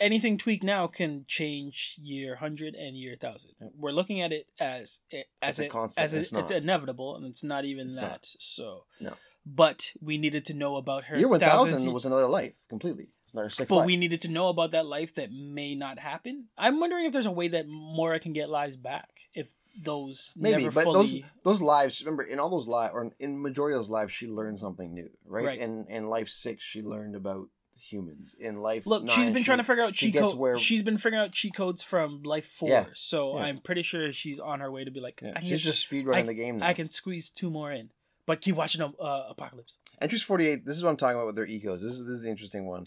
anything 0.00 0.36
tweaked 0.36 0.64
now 0.64 0.88
can 0.88 1.24
change 1.28 1.94
year 1.96 2.36
hundred 2.36 2.74
and 2.74 2.96
year 2.96 3.16
thousand. 3.20 3.52
We're 3.76 3.92
looking 3.92 4.20
at 4.20 4.32
it 4.32 4.48
as 4.58 5.00
it, 5.10 5.26
as 5.40 5.50
It's 5.50 5.58
a 5.60 5.64
it, 5.66 5.70
constant, 5.70 6.04
as 6.04 6.14
it, 6.14 6.18
it's 6.18 6.32
it's, 6.32 6.50
inevitable, 6.50 7.14
and 7.14 7.24
it's 7.24 7.44
not 7.44 7.64
even 7.64 7.86
It's 7.86 7.96
that. 7.96 8.02
not. 8.02 8.26
So 8.40 8.86
No. 9.00 9.14
But 9.46 9.92
we 10.00 10.16
needed 10.16 10.46
to 10.46 10.54
know 10.54 10.76
about 10.76 11.04
her 11.04 11.18
year 11.18 11.28
one 11.28 11.38
thousands 11.40 11.72
thousand 11.80 11.92
was 11.92 12.04
another 12.06 12.26
life 12.26 12.54
completely. 12.68 13.08
It's 13.24 13.34
another 13.34 13.50
six. 13.50 13.68
But 13.68 13.76
life. 13.76 13.82
But 13.82 13.86
we 13.86 13.96
needed 13.96 14.20
to 14.22 14.28
know 14.28 14.48
about 14.48 14.70
that 14.70 14.86
life 14.86 15.14
that 15.16 15.30
may 15.32 15.74
not 15.74 15.98
happen. 15.98 16.48
I'm 16.56 16.80
wondering 16.80 17.04
if 17.04 17.12
there's 17.12 17.26
a 17.26 17.30
way 17.30 17.48
that 17.48 17.66
Moira 17.68 18.20
can 18.20 18.32
get 18.32 18.48
lives 18.48 18.76
back 18.76 19.10
if 19.34 19.52
those 19.82 20.32
maybe, 20.36 20.62
never 20.62 20.74
but 20.74 20.84
fully. 20.84 20.94
those 20.98 21.30
those 21.42 21.62
lives. 21.62 22.00
Remember, 22.00 22.22
in 22.22 22.38
all 22.40 22.48
those 22.48 22.66
lives, 22.68 22.92
or 22.94 23.10
in 23.18 23.42
majority 23.42 23.74
of 23.74 23.80
those 23.80 23.90
lives, 23.90 24.12
she 24.12 24.26
learned 24.28 24.58
something 24.58 24.94
new, 24.94 25.10
right? 25.26 25.44
Right. 25.44 25.58
In 25.60 25.86
in 25.88 26.08
life 26.08 26.28
six, 26.28 26.62
she 26.64 26.80
learned 26.80 27.14
about 27.14 27.48
humans. 27.76 28.34
In 28.38 28.62
life, 28.62 28.86
Look, 28.86 29.10
she's 29.10 29.28
been 29.30 29.42
she- 29.42 29.44
trying 29.44 29.58
to 29.58 29.64
figure 29.64 29.82
out 29.82 29.92
cheat 29.92 30.14
codes. 30.14 30.34
where- 30.34 30.56
She's 30.58 30.82
been 30.82 30.96
figuring 30.96 31.22
out 31.22 31.32
cheat 31.32 31.54
codes 31.54 31.82
from 31.82 32.22
Life 32.22 32.46
Four, 32.46 32.70
Yeah, 32.70 32.86
so 32.94 33.36
yeah. 33.36 33.44
I'm 33.44 33.58
pretty 33.58 33.82
sure 33.82 34.10
she's 34.12 34.40
on 34.40 34.60
her 34.60 34.70
way 34.72 34.84
to 34.84 34.90
be 34.90 35.00
like, 35.00 35.20
Yeah, 35.22 35.38
she's 35.40 35.60
just 35.60 35.90
speedrunning 35.90 36.26
the 36.26 36.34
game 36.34 36.58
now. 36.58 36.66
I 36.68 36.72
can 36.72 36.88
squeeze 36.88 37.28
two 37.30 37.50
more 37.50 37.70
in, 37.72 37.90
but 38.26 38.40
keep 38.40 38.56
watching 38.56 38.82
uh, 38.82 38.88
Apocalypse. 39.28 39.78
Entries 40.00 40.22
48, 40.22 40.64
this 40.66 40.76
is 40.76 40.82
what 40.82 40.90
I'm 40.90 40.96
talking 40.96 41.16
about 41.16 41.26
with 41.26 41.36
their 41.36 41.46
ecos. 41.46 41.80
This 41.80 41.92
is, 41.92 42.00
this 42.04 42.16
is 42.16 42.22
the 42.22 42.30
interesting 42.30 42.66
one. 42.66 42.86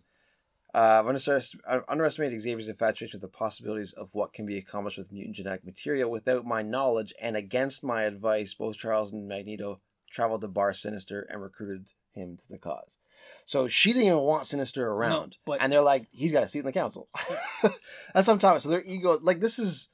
Uh, 0.76 1.00
I've 1.00 1.06
underest- 1.06 1.56
I've 1.68 1.84
underestimated 1.88 2.42
Xavier's 2.42 2.68
infatuation 2.68 3.20
with 3.20 3.32
the 3.32 3.38
possibilities 3.38 3.94
of 3.94 4.10
what 4.14 4.34
can 4.34 4.46
be 4.46 4.58
accomplished 4.58 4.98
with 4.98 5.12
mutant 5.12 5.36
genetic 5.38 5.66
material 5.66 6.12
without 6.12 6.46
my 6.46 6.62
knowledge 6.62 7.14
and 7.22 7.36
against 7.38 7.84
my 7.84 8.04
advice. 8.04 8.54
Both 8.54 8.78
Charles 8.78 9.12
and 9.14 9.28
Magneto 9.28 9.80
traveled 10.12 10.42
to 10.42 10.48
Bar 10.48 10.74
Sinister 10.74 11.22
and 11.30 11.42
recruited 11.42 11.88
him 12.14 12.38
to 12.38 12.48
the 12.50 12.58
cause. 12.58 12.98
So 13.46 13.68
she 13.68 13.94
didn't 13.94 14.08
even 14.08 14.20
want 14.20 14.46
Sinister 14.46 14.88
around. 14.88 15.38
but- 15.46 15.62
and 15.62 15.72
they're 15.72 15.82
like, 15.82 16.08
he's 16.12 16.32
got 16.34 16.44
a 16.44 16.48
seat 16.48 16.60
in 16.60 16.66
the 16.66 16.72
council. 16.74 17.08
That's 17.64 18.28
what 18.28 18.30
I'm 18.30 18.40
talking 18.40 18.50
about. 18.50 18.62
So 18.62 18.70
their 18.70 18.84
ego, 18.84 19.18
like, 19.22 19.40
this 19.40 19.58
is 19.60 19.90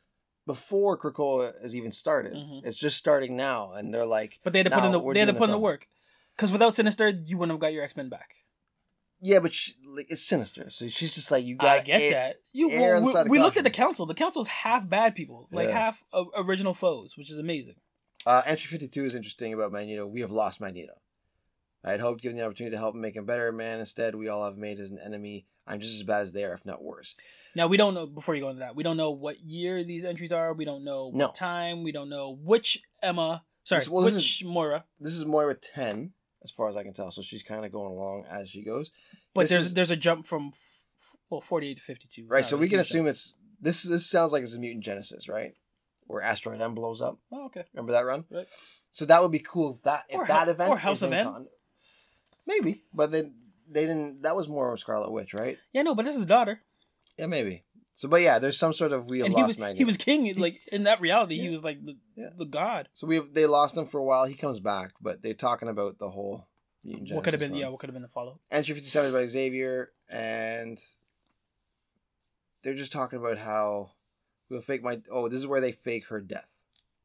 before 0.45 0.97
Krakoa 0.97 1.61
has 1.61 1.75
even 1.75 1.91
started. 1.91 2.33
Mhm. 2.33 2.65
It's 2.65 2.77
just 2.77 2.97
starting 2.97 3.35
now. 3.35 3.73
And 3.73 3.93
they're 3.93 4.05
like, 4.05 4.39
But 4.43 4.53
they 4.53 4.59
had 4.59 4.65
to 4.65 4.71
put 4.71 4.83
in 4.83 4.91
the 4.91 5.13
they 5.13 5.19
had 5.19 5.25
to 5.27 5.33
put 5.33 5.45
in 5.45 5.49
the 5.51 5.53
film." 5.55 5.61
work, 5.61 5.87
because 6.35 6.51
without 6.51 6.75
Sinister, 6.75 7.09
you 7.09 7.37
wouldn't 7.37 7.53
have 7.53 7.61
got 7.61 7.73
your 7.73 7.83
X 7.83 7.95
Men 7.95 8.09
back. 8.09 8.35
Yeah, 9.25 9.39
but 9.39 9.53
she, 9.53 9.73
like, 9.85 10.07
it's 10.09 10.21
sinister. 10.21 10.69
So 10.69 10.89
she's 10.89 11.15
just 11.15 11.31
like 11.31 11.45
you 11.45 11.55
got. 11.55 11.79
I 11.79 11.81
get 11.81 12.11
that. 12.11 12.41
You 12.51 12.69
on 12.69 13.03
we, 13.29 13.37
we 13.37 13.39
looked 13.39 13.55
at 13.55 13.63
the 13.63 13.69
council. 13.69 14.05
The 14.05 14.13
council's 14.13 14.49
half 14.49 14.89
bad 14.89 15.15
people, 15.15 15.47
like 15.49 15.69
Yeah. 15.69 15.79
half 15.79 16.03
uh, 16.11 16.25
original 16.35 16.73
foes, 16.73 17.15
which 17.15 17.31
is 17.31 17.37
amazing. 17.37 17.75
Uh, 18.25 18.41
entry 18.45 18.67
fifty 18.67 18.89
two 18.89 19.05
is 19.05 19.15
interesting 19.15 19.53
about 19.53 19.71
Magneto. 19.71 20.05
We 20.05 20.19
have 20.21 20.31
lost 20.31 20.59
Magneto. 20.59 20.95
I 21.85 21.91
had 21.91 22.01
hoped, 22.01 22.21
given 22.21 22.37
the 22.37 22.45
opportunity 22.45 22.73
to 22.75 22.77
help 22.79 22.95
him 22.95 23.01
make 23.01 23.15
him 23.15 23.25
better, 23.25 23.51
man. 23.53 23.79
Instead, 23.79 24.15
we 24.15 24.27
all 24.27 24.43
have 24.43 24.57
made 24.57 24.79
as 24.81 24.89
an 24.89 24.99
enemy. 24.99 25.45
I'm 25.65 25.79
just 25.79 25.95
as 25.95 26.03
bad 26.03 26.21
as 26.21 26.33
they 26.33 26.43
are, 26.43 26.53
if 26.53 26.65
not 26.65 26.83
worse. 26.83 27.15
Now 27.55 27.67
we 27.67 27.77
don't 27.77 27.93
know. 27.93 28.05
Before 28.07 28.33
you 28.35 28.41
go 28.41 28.49
into 28.49 28.61
that, 28.61 28.75
we 28.75 28.83
don't 28.83 28.97
know 28.97 29.11
what 29.11 29.39
year 29.41 29.83
these 29.83 30.05
entries 30.05 30.31
are. 30.31 30.53
We 30.53 30.65
don't 30.65 30.83
know 30.83 31.11
No. 31.13 31.25
what 31.27 31.35
time. 31.35 31.83
We 31.83 31.91
don't 31.91 32.09
know 32.09 32.31
which 32.31 32.81
Emma. 33.01 33.45
Sorry, 33.63 33.79
This- 33.79 33.89
well, 33.89 34.03
this 34.03 34.15
which 34.15 34.43
Moira. 34.43 34.85
This 34.99 35.13
is 35.13 35.25
Moira 35.25 35.55
ten, 35.55 36.13
as 36.43 36.51
far 36.51 36.69
as 36.69 36.75
I 36.75 36.83
can 36.83 36.93
tell. 36.93 37.11
So 37.11 37.21
she's 37.21 37.43
kind 37.43 37.63
of 37.65 37.71
going 37.71 37.91
along 37.91 38.25
as 38.29 38.49
she 38.49 38.63
goes. 38.63 38.91
But 39.33 39.43
This 39.43 39.49
there's 39.51 39.65
is- 39.67 39.73
there's 39.73 39.91
a 39.91 39.95
jump 39.95 40.25
from 40.27 40.47
f- 40.53 40.85
f- 40.97 41.15
well 41.29 41.41
48 41.41 41.77
to 41.77 41.81
52. 41.83 42.25
Right. 42.27 42.45
So 42.45 42.57
we 42.57 42.67
can 42.69 42.79
assume 42.79 43.07
it's 43.07 43.37
this. 43.59 43.83
This 43.83 44.09
sounds 44.09 44.31
like 44.33 44.43
it's 44.43 44.53
a 44.55 44.59
mutant 44.59 44.83
genesis, 44.83 45.29
right? 45.29 45.55
Where 46.07 46.21
Asteroid 46.21 46.59
M 46.61 46.75
blows 46.75 47.01
up. 47.01 47.19
Oh, 47.31 47.45
okay. 47.45 47.63
Remember 47.73 47.93
that 47.93 48.05
run? 48.05 48.25
Right. 48.29 48.47
So 48.91 49.05
that 49.05 49.21
would 49.21 49.31
be 49.31 49.39
cool 49.39 49.75
if 49.75 49.83
that 49.83 50.05
if 50.09 50.15
Or 50.17 50.27
that 50.27 50.49
event 50.49 50.69
or 50.69 50.77
House 50.77 50.97
is 50.99 51.03
of 51.03 51.11
in 51.13 51.19
M. 51.19 51.25
con- 51.33 51.47
Maybe, 52.45 52.83
but 52.93 53.11
then 53.11 53.35
they 53.69 53.85
didn't. 53.85 54.23
That 54.23 54.35
was 54.35 54.47
more 54.49 54.73
of 54.73 54.79
Scarlet 54.79 55.11
Witch, 55.11 55.33
right? 55.33 55.57
Yeah, 55.71 55.83
no, 55.83 55.95
but 55.95 56.03
this 56.03 56.15
is 56.17 56.25
daughter, 56.25 56.61
Yeah, 57.17 57.27
maybe. 57.27 57.63
So, 57.95 58.09
but 58.09 58.21
yeah, 58.21 58.39
there's 58.39 58.57
some 58.57 58.73
sort 58.73 58.91
of 58.91 59.07
we 59.09 59.19
have 59.19 59.27
and 59.27 59.35
he 59.35 59.41
lost 59.41 59.51
was 59.55 59.59
Magneto. 59.59 59.77
he 59.77 59.85
was 59.85 59.97
king. 59.97 60.35
Like 60.35 60.59
in 60.71 60.83
that 60.83 60.99
reality, 60.99 61.39
he 61.39 61.49
was 61.49 61.63
like 61.63 61.85
the 61.85 61.95
Yeah. 62.15 62.29
the 62.35 62.45
god. 62.45 62.89
So 62.93 63.07
we 63.07 63.15
have 63.15 63.33
they 63.33 63.45
lost 63.45 63.77
him 63.77 63.85
for 63.85 63.99
a 63.99 64.03
while. 64.03 64.25
He 64.25 64.33
comes 64.33 64.59
back, 64.59 64.91
but 64.99 65.21
they're 65.21 65.33
talking 65.33 65.69
about 65.69 65.99
the 65.99 66.09
whole 66.09 66.47
what 66.83 67.23
could 67.23 67.33
have 67.33 67.39
been? 67.39 67.55
Yeah, 67.55 67.65
run. 67.65 67.71
what 67.73 67.79
could 67.79 67.89
have 67.89 67.93
been 67.93 68.01
the 68.01 68.09
follow? 68.09 68.39
Entry 68.51 68.75
fifty 68.75 68.89
seven 68.89 69.13
by 69.13 69.25
Xavier, 69.25 69.91
and 70.09 70.77
they're 72.63 72.73
just 72.73 72.91
talking 72.91 73.19
about 73.19 73.37
how 73.37 73.91
we'll 74.49 74.61
fake 74.61 74.83
my. 74.83 74.99
Oh, 75.09 75.29
this 75.29 75.39
is 75.39 75.47
where 75.47 75.61
they 75.61 75.71
fake 75.71 76.07
her 76.07 76.19
death. 76.19 76.59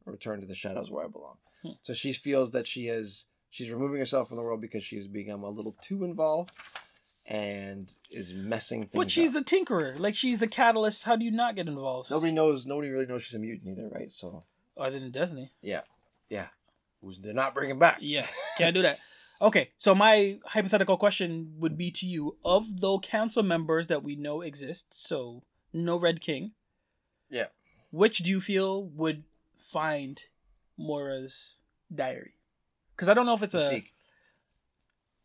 Return 0.05 0.41
to 0.41 0.47
the 0.47 0.55
shadows 0.55 0.91
where 0.91 1.05
I 1.05 1.09
belong. 1.09 1.37
Hmm. 1.63 1.73
So 1.83 1.93
she 1.93 2.13
feels 2.13 2.53
that 2.53 2.67
she 2.67 2.87
has 2.87 3.27
she's 3.51 3.71
removing 3.71 3.99
herself 3.99 4.29
from 4.29 4.37
the 4.37 4.43
world 4.43 4.61
because 4.61 4.83
she's 4.83 5.07
become 5.07 5.43
a 5.45 5.51
little 5.51 5.77
too 5.83 6.03
involved, 6.05 6.51
and 7.29 7.93
is 8.11 8.33
messing 8.33 8.81
things. 8.83 8.93
But 8.95 9.11
she's 9.11 9.29
up. 9.29 9.35
the 9.35 9.45
tinkerer. 9.45 9.99
Like 9.99 10.17
she's 10.17 10.39
the 10.39 10.47
catalyst. 10.49 11.05
How 11.05 11.15
do 11.15 11.25
you 11.25 11.31
not 11.31 11.55
get 11.55 11.69
involved? 11.69 12.11
nobody 12.11 12.33
knows. 12.33 12.67
Nobody 12.67 12.89
really 12.89 13.07
knows 13.07 13.23
she's 13.23 13.35
a 13.35 13.39
mutant 13.39 13.79
either, 13.79 13.89
right? 13.89 14.11
So 14.11 14.45
oh, 14.77 14.83
Other 14.83 14.99
than 14.99 15.11
Destiny. 15.11 15.53
yeah, 15.61 15.83
yeah. 16.31 16.47
Who's 17.03 17.19
they're 17.19 17.35
not 17.35 17.55
bringing 17.55 17.79
back? 17.79 17.99
Yeah, 18.01 18.27
can't 18.57 18.75
do 18.75 18.83
that. 18.83 18.99
Okay, 19.41 19.71
so 19.79 19.95
my 19.95 20.41
hypothetical 20.47 20.97
question 20.97 21.53
would 21.61 21.79
be 21.79 21.93
to 21.93 22.07
you: 22.07 22.37
of 22.45 22.81
the 22.81 22.99
council 22.99 23.45
members 23.45 23.87
that 23.87 24.03
we 24.03 24.17
know 24.17 24.41
exist, 24.43 24.87
so 24.93 25.45
no 25.73 25.97
Red 25.97 26.21
King, 26.21 26.55
Yeah. 27.31 27.47
which 27.93 28.19
do 28.19 28.31
you 28.31 28.41
feel 28.41 28.83
would 28.83 29.23
find 29.55 30.21
Moira's 30.77 31.55
diary? 31.95 32.33
Because 32.97 33.09
I 33.09 33.15
don't 33.15 33.27
know 33.27 33.35
if 33.35 33.45
it's 33.45 33.55
a 33.55 33.59
Mystique. 33.59 33.93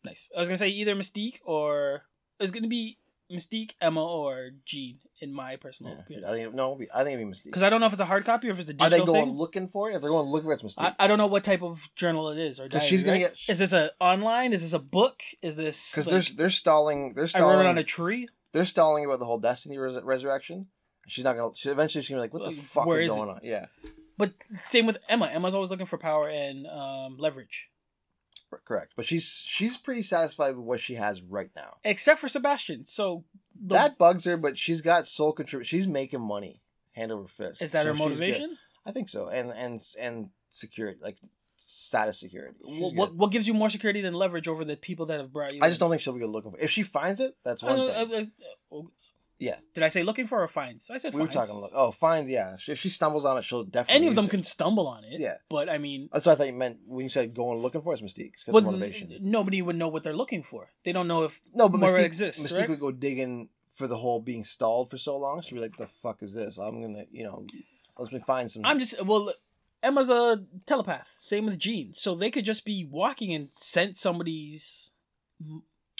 Nice. 0.04 0.30
I 0.36 0.40
was 0.40 0.48
gonna 0.48 0.58
say 0.58 0.68
either 0.68 0.94
Mystique 0.94 1.38
or 1.44 2.04
it's 2.40 2.50
gonna 2.52 2.68
be 2.68 2.98
Mystique, 3.32 3.72
Emma, 3.80 4.04
or 4.04 4.50
Jean. 4.64 4.98
In 5.20 5.32
my 5.32 5.56
personal 5.56 5.94
Yeah. 5.94 6.00
opinion, 6.00 6.24
I 6.26 6.30
think 6.32 6.54
no. 6.54 6.74
I 6.94 7.02
think 7.04 7.14
it'd 7.14 7.26
be 7.26 7.32
Mystique. 7.32 7.44
because 7.44 7.62
I 7.62 7.70
don't 7.70 7.80
know 7.80 7.86
if 7.86 7.92
it's 7.94 8.02
a 8.02 8.04
hard 8.04 8.26
copy 8.26 8.48
or 8.48 8.50
if 8.50 8.58
it's 8.60 8.68
a 8.68 8.74
digital. 8.74 8.86
Are 8.86 8.90
they 8.90 9.06
going 9.06 9.26
thing. 9.26 9.36
looking 9.36 9.68
for 9.68 9.90
it? 9.90 9.94
If 9.94 10.02
they're 10.02 10.10
going 10.10 10.28
looking 10.28 10.48
for 10.48 10.52
it, 10.52 10.62
it's 10.62 10.74
Mystique. 10.76 10.94
I, 10.98 11.04
I 11.04 11.06
don't 11.06 11.16
know 11.16 11.26
what 11.28 11.44
type 11.44 11.62
of 11.62 11.88
journal 11.96 12.28
it 12.28 12.38
is 12.38 12.60
or 12.60 12.68
diary. 12.68 12.84
she's 12.84 13.02
gonna 13.02 13.12
right? 13.22 13.30
get- 13.30 13.48
Is 13.48 13.58
this 13.60 13.72
a 13.72 13.92
online? 14.00 14.52
Is 14.52 14.60
this 14.62 14.74
a 14.74 14.78
book? 14.78 15.22
Is 15.40 15.56
this 15.56 15.92
Because 15.92 16.06
like, 16.12 16.24
they're 16.26 16.34
they're 16.36 16.50
stalling. 16.50 17.14
They're 17.14 17.24
I 17.24 17.28
stalling. 17.28 17.56
wrote 17.56 17.64
it 17.64 17.68
on 17.68 17.78
a 17.78 17.84
tree. 17.84 18.28
they're 18.52 18.66
stalling 18.66 19.04
about 19.06 19.20
the 19.20 19.24
whole 19.24 19.38
Destiny 19.38 19.78
res- 19.78 20.02
resurrection. 20.02 20.66
She's 21.06 21.24
not 21.24 21.36
gonna. 21.36 21.54
She 21.54 21.70
eventually 21.70 22.02
she's 22.02 22.10
gonna 22.10 22.18
be 22.20 22.24
like, 22.24 22.34
"What 22.34 22.50
the 22.54 22.60
fuck 22.60 22.84
where 22.86 22.98
is 23.00 23.12
going 23.12 23.30
on?" 23.30 23.40
Yeah, 23.42 23.66
But 24.18 24.32
same 24.68 24.84
with 24.84 24.98
Emma. 25.08 25.26
Emma's 25.26 25.54
always 25.54 25.70
looking 25.70 25.86
for 25.86 25.96
power 25.96 26.28
and 26.28 26.66
um, 26.66 27.16
leverage. 27.18 27.70
Correct. 28.64 28.92
But 28.96 29.06
she's 29.06 29.42
she's 29.46 29.76
pretty 29.76 30.02
satisfied 30.02 30.56
with 30.56 30.64
what 30.64 30.80
she 30.80 30.94
has 30.94 31.22
right 31.22 31.50
now. 31.56 31.76
Except 31.84 32.20
for 32.20 32.28
Sebastian. 32.28 32.84
So 32.84 33.24
the, 33.60 33.74
that 33.74 33.98
bugs 33.98 34.24
her, 34.24 34.36
but 34.36 34.58
she's 34.58 34.80
got 34.80 35.06
soul 35.06 35.32
control. 35.32 35.62
She's 35.62 35.86
making 35.86 36.20
money, 36.20 36.62
hand 36.92 37.12
over 37.12 37.26
fist. 37.26 37.62
is 37.62 37.72
that 37.72 37.82
So 37.82 37.88
her 37.88 37.94
motivation? 37.94 38.56
I 38.86 38.92
think 38.92 39.08
so, 39.08 39.28
and 39.28 39.50
and 39.50 39.80
and 39.98 40.30
security, 40.50 40.98
like 41.02 41.16
status 41.56 42.20
security. 42.20 42.56
What, 42.62 42.94
what 42.94 43.14
what 43.14 43.30
gives 43.30 43.48
you 43.48 43.54
more 43.54 43.70
security 43.70 44.00
than 44.00 44.14
leverage 44.14 44.48
over 44.48 44.64
the 44.64 44.76
people 44.76 45.06
that 45.06 45.20
have 45.20 45.32
brought 45.32 45.54
you? 45.54 45.60
I 45.62 45.68
just 45.68 45.80
don't 45.80 45.90
think 45.90 46.02
she'll 46.02 46.12
be 46.12 46.20
good 46.20 46.30
looking 46.30 46.50
for. 46.52 46.58
If 46.58 46.70
she 46.70 46.82
finds 46.82 47.20
it, 47.20 47.36
that's 47.44 47.62
one 47.62 47.76
thing. 48.08 48.32
Yeah. 49.38 49.56
Did 49.74 49.82
I 49.82 49.88
say 49.88 50.02
looking 50.02 50.26
for 50.26 50.42
or 50.42 50.48
finds? 50.48 50.90
I 50.90 50.98
said 50.98 51.12
we 51.12 51.20
were 51.20 51.26
talking. 51.26 51.54
Look, 51.54 51.72
oh, 51.74 51.90
finds. 51.90 52.30
Yeah, 52.30 52.56
if 52.68 52.78
she 52.78 52.88
stumbles 52.88 53.24
on 53.24 53.36
it, 53.36 53.44
she'll 53.44 53.64
definitely. 53.64 53.96
Any 53.96 54.08
of 54.08 54.14
them 54.14 54.26
it. 54.26 54.30
can 54.30 54.44
stumble 54.44 54.86
on 54.86 55.04
it. 55.04 55.20
Yeah. 55.20 55.34
But 55.48 55.68
I 55.68 55.78
mean, 55.78 56.08
That's 56.12 56.26
what 56.26 56.32
I 56.32 56.34
thought 56.36 56.46
you 56.46 56.52
meant 56.52 56.78
when 56.86 57.04
you 57.04 57.08
said 57.08 57.34
going 57.34 57.58
looking 57.58 57.82
for 57.82 57.92
it, 57.92 58.00
it's 58.00 58.14
Mystique. 58.14 58.32
It's 58.34 58.44
got 58.44 58.52
well, 58.52 58.62
the 58.62 58.70
motivation. 58.70 59.16
nobody 59.20 59.60
would 59.60 59.76
know 59.76 59.88
what 59.88 60.04
they're 60.04 60.16
looking 60.16 60.42
for. 60.42 60.70
They 60.84 60.92
don't 60.92 61.08
know 61.08 61.24
if 61.24 61.40
No, 61.52 61.68
but 61.68 61.80
Mystique, 61.80 62.04
exists. 62.04 62.44
Mystique 62.44 62.60
right? 62.60 62.68
would 62.68 62.80
go 62.80 62.92
digging 62.92 63.50
for 63.70 63.86
the 63.86 63.96
whole 63.96 64.20
being 64.20 64.44
stalled 64.44 64.90
for 64.90 64.98
so 64.98 65.16
long. 65.16 65.42
She'd 65.42 65.56
be 65.56 65.60
like, 65.60 65.76
"The 65.76 65.86
fuck 65.86 66.22
is 66.22 66.34
this? 66.34 66.58
I'm 66.58 66.80
gonna, 66.80 67.04
you 67.10 67.24
know, 67.24 67.46
let 67.98 68.12
me 68.12 68.20
find 68.20 68.50
some." 68.50 68.64
I'm 68.64 68.78
just 68.78 69.02
well. 69.04 69.32
Emma's 69.82 70.08
a 70.08 70.42
telepath. 70.64 71.18
Same 71.20 71.44
with 71.44 71.58
Jean. 71.58 71.92
So 71.94 72.14
they 72.14 72.30
could 72.30 72.46
just 72.46 72.64
be 72.64 72.88
walking 72.90 73.34
and 73.34 73.50
sense 73.56 74.00
somebody's 74.00 74.92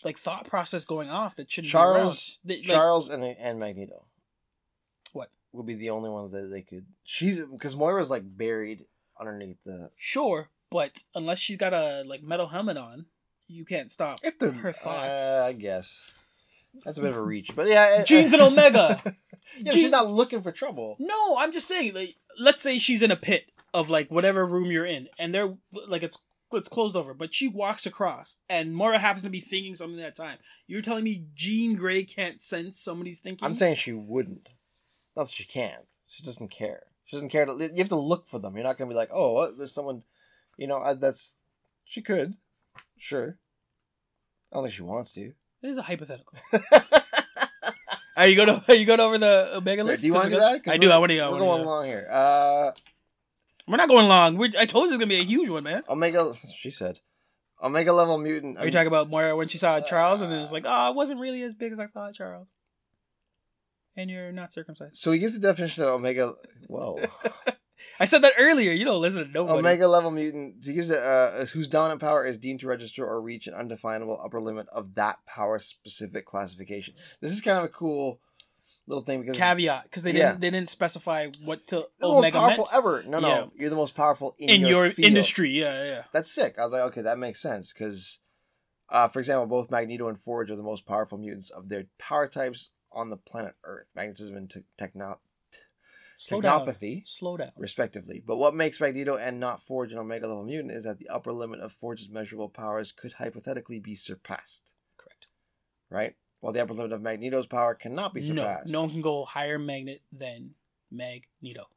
like 0.05 0.18
thought 0.18 0.47
process 0.47 0.84
going 0.84 1.08
off 1.10 1.36
that 1.36 1.50
shouldn't 1.50 1.70
Charles, 1.73 2.39
be 2.44 2.55
around. 2.55 2.62
They- 2.62 2.68
like, 2.68 2.76
Charles, 2.78 3.08
and 3.10 3.24
and 3.24 3.58
Magneto. 3.58 4.05
What? 5.12 5.31
would 5.52 5.66
be 5.66 5.74
the 5.74 5.91
only 5.91 6.10
ones 6.10 6.33
that 6.33 6.50
they 6.50 6.62
could? 6.62 6.86
She's 7.05 7.41
because 7.41 7.76
Moira's 7.76 8.10
like 8.10 8.23
buried 8.36 8.84
underneath 9.20 9.62
the. 9.65 9.91
sure, 9.97 10.50
but 10.70 11.02
unless 11.15 11.39
she's 11.39 11.57
got 11.57 11.73
a 11.73 12.02
like 12.07 12.23
metal 12.23 12.49
helmet 12.49 12.76
on, 12.76 13.07
you 13.47 13.65
can't 13.65 13.92
stop 13.92 14.20
If 14.23 14.39
the 14.39 14.52
her 14.52 14.73
thoughts. 14.73 15.08
uh, 15.08 15.47
I 15.49 15.52
guess 15.52 16.10
that's 16.84 16.99
a 16.99 17.00
bit 17.00 17.10
of 17.12 17.16
a 17.16 17.23
reach, 17.23 17.55
but 17.55 17.68
yeah, 17.68 18.02
Jean's 18.05 18.33
an 18.33 18.41
Omega. 18.41 19.00
yeah, 19.58 19.70
Jean- 19.70 19.73
she's 19.73 19.91
not 19.91 20.10
looking 20.10 20.42
for 20.42 20.50
trouble. 20.52 20.97
No, 20.99 21.36
I'm 21.39 21.52
just 21.52 21.68
saying. 21.68 21.94
Like, 21.94 22.16
let's 22.39 22.62
say 22.62 22.78
she's 22.78 23.02
in 23.02 23.10
a 23.12 23.16
pit 23.16 23.50
of 23.73 23.89
like 23.91 24.10
whatever 24.10 24.44
room 24.44 24.70
you're 24.70 24.86
in, 24.86 25.08
and 25.18 25.33
they're 25.34 25.55
like 25.86 26.02
it's 26.02 26.18
it's 26.57 26.68
closed 26.68 26.97
over, 26.97 27.15
but 27.15 27.34
she 27.34 27.49
walks 27.49 27.86
across, 27.86 28.39
and 28.49 28.74
Moira 28.74 28.99
happens 28.99 29.24
to 29.24 29.31
be 29.31 29.41
thinking 29.41 29.74
something 29.74 29.99
at 30.00 30.15
that 30.16 30.23
time. 30.23 30.39
You're 30.66 30.83
telling 30.83 31.05
me 31.05 31.24
Jean 31.34 31.76
Grey 31.76 32.05
can't 32.05 32.41
sense 32.42 32.81
somebody's 32.81 33.20
thinking? 33.20 33.44
I'm 33.47 33.57
saying 33.57 33.76
she 33.76 33.92
wouldn't. 33.92 34.50
Not 35.16 35.26
that 35.26 35.34
she 35.34 35.44
can't. 35.44 35.84
She 36.07 36.23
doesn't 36.23 36.49
care. 36.49 36.84
She 37.05 37.16
doesn't 37.16 37.28
care. 37.28 37.47
To, 37.47 37.52
you 37.52 37.78
have 37.78 37.89
to 37.89 37.97
look 37.97 38.26
for 38.28 38.39
them. 38.39 38.55
You're 38.55 38.65
not 38.65 38.78
gonna 38.78 38.89
be 38.91 38.94
like, 38.97 39.10
oh, 39.12 39.50
there's 39.52 39.73
someone. 39.73 40.02
You 40.57 40.66
know, 40.66 40.78
I, 40.78 40.94
that's. 40.94 41.34
She 41.84 42.00
could, 42.00 42.34
sure. 42.97 43.39
I 44.52 44.57
don't 44.57 44.65
think 44.65 44.74
she 44.74 44.83
wants 44.83 45.12
to. 45.12 45.33
This 45.62 45.73
is 45.73 45.78
a 45.78 45.83
hypothetical. 45.83 46.33
Are 48.16 48.26
you 48.28 48.36
going? 48.36 48.62
Are 48.68 48.74
you 48.74 48.86
going 48.86 49.00
over 49.00 49.18
the 49.18 49.57
Omega 49.57 49.83
list? 49.83 50.02
do 50.02 50.07
you 50.07 50.15
want 50.15 50.26
to 50.26 50.31
do 50.31 50.36
we 50.36 50.41
that? 50.41 50.62
'Cause 50.65 50.73
I 50.73 50.76
do. 50.76 50.89
I 50.91 50.99
want 50.99 51.10
to 51.10 51.16
go. 51.16 51.33
We're 51.33 51.39
going 51.41 51.62
along 51.62 51.86
here. 51.86 52.07
Uh, 52.10 52.70
We're 53.67 53.76
not 53.76 53.89
going 53.89 54.09
long. 54.09 54.36
We're, 54.36 54.51
I 54.59 54.67
told 54.67 54.86
you 54.86 54.94
it's 54.94 54.99
gonna 54.99 55.09
be 55.09 55.20
a 55.20 55.25
huge 55.25 55.49
one, 55.49 55.65
man. 55.65 55.83
Omega. 55.89 56.34
She 56.55 56.70
said, 56.70 57.01
Omega 57.62 57.93
level 57.93 58.18
mutant. 58.18 58.59
Are 58.59 58.67
you 58.67 58.70
talking 58.70 58.89
about 58.89 59.09
Moira 59.09 59.36
when 59.36 59.49
she 59.49 59.59
saw 59.59 59.81
Charles 59.81 60.20
and 60.20 60.31
then 60.31 60.41
it's 60.41 60.52
like, 60.52 60.65
oh, 60.67 60.91
it 60.91 60.94
wasn't 60.94 61.20
really 61.20 61.43
as 61.43 61.55
big 61.55 61.73
as 61.73 61.78
I 61.78 61.86
thought, 61.86 62.15
Charles. 62.15 62.52
And 63.97 64.10
you're 64.10 64.33
not 64.33 64.52
circumcised. 64.52 64.97
So 64.97 65.12
he 65.12 65.18
gives 65.18 65.34
the 65.34 65.41
definition 65.41 65.84
of 65.84 65.91
Omega. 65.91 66.34
Whoa. 66.67 66.99
I 68.01 68.05
said 68.05 68.23
that 68.23 68.34
earlier. 68.39 68.73
You 68.73 68.84
don't 68.84 69.01
listen 69.01 69.25
to 69.25 69.31
nobody. 69.31 69.59
Omega 69.59 69.89
level 69.89 70.10
mutant. 70.10 70.65
He 70.65 70.75
gives 70.75 70.91
it 70.91 70.99
uh, 70.99 71.44
whose 71.47 71.68
dominant 71.68 72.01
power 72.01 72.25
is 72.25 72.39
deemed 72.39 72.60
to 72.60 72.67
register 72.67 73.07
or 73.07 73.20
reach 73.20 73.47
an 73.47 73.55
undefinable 73.55 74.20
upper 74.23 74.41
limit 74.41 74.67
of 74.73 74.94
that 74.94 75.18
power 75.26 75.59
specific 75.59 76.26
classification. 76.26 76.94
This 77.20 77.33
is 77.33 77.41
kind 77.41 77.59
of 77.59 77.65
a 77.65 77.68
cool 77.68 78.20
little 78.86 79.02
thing 79.02 79.20
because 79.20 79.36
caveat 79.36 79.84
because 79.84 80.02
they 80.02 80.12
didn't 80.12 80.40
they 80.40 80.50
didn't 80.50 80.68
specify 80.68 81.28
what 81.42 81.66
to 81.68 81.86
the 81.98 82.06
most 82.06 82.18
Omega 82.18 82.38
powerful 82.38 82.64
meant 82.70 82.74
ever. 82.74 83.02
No, 83.06 83.20
no, 83.20 83.28
Yeah. 83.28 83.46
you're 83.56 83.70
the 83.70 83.76
most 83.76 83.94
powerful 83.94 84.34
in, 84.38 84.50
in 84.50 84.60
your, 84.62 84.90
field. 84.90 85.06
industry. 85.08 85.50
Yeah, 85.50 85.84
yeah. 85.84 86.02
That's 86.12 86.30
sick. 86.30 86.58
I 86.58 86.64
was 86.64 86.72
like, 86.72 86.82
okay, 86.82 87.02
that 87.02 87.18
makes 87.18 87.40
sense 87.40 87.72
because, 87.72 88.20
uh, 88.90 89.08
for 89.08 89.18
example, 89.20 89.46
both 89.46 89.70
Magneto 89.70 90.08
and 90.08 90.18
Forge 90.18 90.50
are 90.50 90.56
the 90.56 90.62
most 90.62 90.86
powerful 90.86 91.16
mutants 91.18 91.50
of 91.50 91.68
their 91.68 91.84
power 91.98 92.28
types 92.28 92.72
on 92.92 93.10
the 93.10 93.16
planet 93.16 93.54
Earth. 93.64 93.86
Magnetism 93.94 94.36
and 94.36 94.50
te- 94.50 94.60
techno- 94.78 95.18
Slow 96.16 96.40
down. 96.40 96.64
technopathy. 96.66 97.06
Slow 97.08 97.36
down. 97.36 97.50
respectively. 97.58 98.22
But 98.24 98.36
what 98.36 98.54
makes 98.54 98.80
Magneto 98.80 99.16
and 99.16 99.40
not 99.40 99.60
Forge 99.60 99.92
an 99.92 99.98
Omega 99.98 100.28
level 100.28 100.44
mutant 100.44 100.72
is 100.72 100.84
that 100.84 100.98
the 100.98 101.08
upper 101.08 101.32
limit 101.32 101.60
of 101.60 101.72
Forge's 101.72 102.08
measurable 102.08 102.48
powers 102.48 102.92
could 102.92 103.14
hypothetically 103.14 103.80
be 103.80 103.94
surpassed, 103.96 104.62
Correct. 104.96 105.26
right? 105.90 106.14
While 106.44 106.52
the 106.52 106.60
upper 106.62 106.74
limit 106.74 106.92
of 106.92 107.00
Magneto's 107.00 107.47
power 107.47 107.74
cannot 107.74 108.12
be 108.12 108.20
surpassed. 108.20 108.70
no 108.70 108.82
one 108.82 108.90
can 108.90 109.00
go 109.00 109.24
higher 109.24 109.58
magnet 109.58 110.02
than 110.12 110.50
Magneto. 110.90 111.68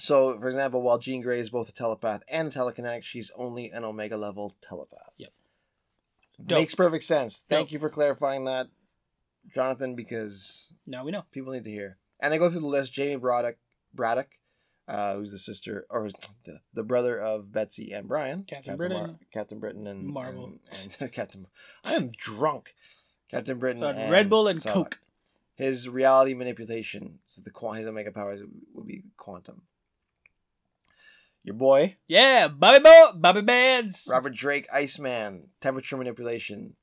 So, 0.00 0.36
for 0.40 0.48
example, 0.48 0.82
while 0.82 0.98
Jean 0.98 1.20
Grey 1.20 1.38
is 1.38 1.48
both 1.50 1.68
a 1.68 1.72
telepath 1.72 2.24
and 2.28 2.48
a 2.48 2.50
telekinetic, 2.50 3.04
she's 3.04 3.30
only 3.36 3.70
an 3.70 3.84
Omega 3.84 4.16
level 4.16 4.56
telepath. 4.60 5.12
Yep. 5.18 5.32
Dope. 6.44 6.58
Makes 6.58 6.74
perfect 6.74 7.04
sense. 7.04 7.44
Thank 7.48 7.68
Dope. 7.68 7.72
you 7.74 7.78
for 7.78 7.88
clarifying 7.88 8.46
that, 8.46 8.66
Jonathan, 9.54 9.94
because 9.94 10.72
Now 10.84 11.04
we 11.04 11.12
know. 11.12 11.22
people 11.30 11.52
need 11.52 11.62
to 11.62 11.70
hear. 11.70 11.98
And 12.18 12.32
they 12.32 12.38
go 12.38 12.50
through 12.50 12.62
the 12.62 12.66
list. 12.66 12.92
Jamie 12.92 13.14
Braddock, 13.14 13.58
Braddock, 13.94 14.40
uh, 14.88 15.14
who's 15.14 15.30
the 15.30 15.38
sister 15.38 15.86
or 15.88 16.10
the, 16.44 16.62
the 16.74 16.82
brother 16.82 17.16
of 17.20 17.52
Betsy 17.52 17.92
and 17.92 18.08
Brian, 18.08 18.42
Captain 18.42 18.76
Britain. 18.76 18.96
Mar- 18.98 19.18
Captain 19.32 19.60
Britain, 19.60 19.86
and 19.86 20.04
Marvel. 20.04 20.46
and, 20.72 20.96
and 20.98 21.12
Captain. 21.12 21.46
I 21.84 21.94
am 21.94 22.10
drunk. 22.16 22.74
Captain 23.30 23.58
Britain, 23.58 23.82
and 23.82 24.10
Red 24.10 24.30
Bull 24.30 24.48
and 24.48 24.58
Psylocke. 24.58 24.72
Coke. 24.72 25.00
His 25.54 25.88
reality 25.88 26.34
manipulation, 26.34 27.18
so 27.26 27.42
the 27.42 27.72
his 27.74 27.86
omega 27.86 28.12
powers 28.12 28.40
would 28.74 28.86
be 28.86 29.02
quantum. 29.16 29.62
Your 31.42 31.54
boy 31.54 31.96
Yeah, 32.06 32.48
Bobby 32.48 32.78
Bo, 32.80 33.12
Bobby 33.14 33.40
Bands. 33.42 34.08
Robert 34.10 34.34
Drake, 34.34 34.68
Iceman, 34.72 35.48
temperature 35.60 35.96
manipulation, 35.96 36.76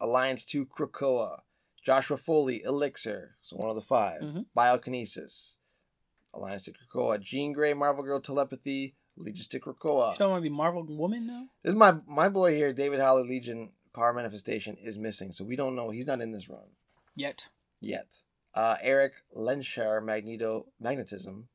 Alliance 0.00 0.44
Two, 0.44 0.66
Krakoa, 0.66 1.40
Joshua 1.84 2.16
Foley, 2.16 2.62
Elixir, 2.62 3.36
so 3.42 3.56
one 3.56 3.68
of 3.70 3.76
the 3.76 3.82
5 3.82 4.22
Mhm. 4.22 4.46
Biokinesis, 4.56 5.56
Alliance 6.34 6.62
to 6.62 6.72
Krakoa, 6.72 7.20
Jean 7.20 7.52
Grey, 7.52 7.74
Marvel 7.74 8.02
Girl, 8.04 8.20
Telepathy, 8.20 8.94
Allegiance 9.18 9.48
to 9.48 9.60
Krakoa. 9.60 10.12
You 10.12 10.18
don't 10.18 10.30
want 10.30 10.40
to 10.42 10.48
be 10.50 10.54
Marvel 10.56 10.84
Woman 10.84 11.26
now? 11.26 11.48
This 11.62 11.70
is 11.72 11.76
my 11.76 12.00
my 12.06 12.28
boy 12.28 12.54
here, 12.54 12.72
David 12.72 13.00
Haller 13.00 13.22
Legion. 13.24 13.72
Power 13.92 14.12
manifestation 14.12 14.76
is 14.76 14.96
missing, 14.96 15.32
so 15.32 15.44
we 15.44 15.56
don't 15.56 15.74
know. 15.74 15.90
He's 15.90 16.06
not 16.06 16.20
in 16.20 16.32
this 16.32 16.48
run 16.48 16.68
Yet. 17.16 17.48
yet. 17.80 18.06
Uh, 18.54 18.76
Erik 18.82 19.14
Lehnsherr, 19.36 20.02
Magneto, 20.04 20.66
Magnetism, 20.80 21.48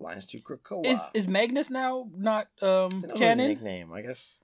Alliance 0.00 0.26
to 0.26 0.38
Krakoa. 0.40 0.84
Is 0.84 0.98
is 1.14 1.26
Magnus 1.28 1.70
now 1.70 2.08
not 2.14 2.48
um 2.60 2.88
That 2.90 3.02
was 3.02 3.10
his 3.12 3.18
canon? 3.18 3.48
nickname, 3.48 3.92
I 3.92 4.02
guess. 4.02 4.38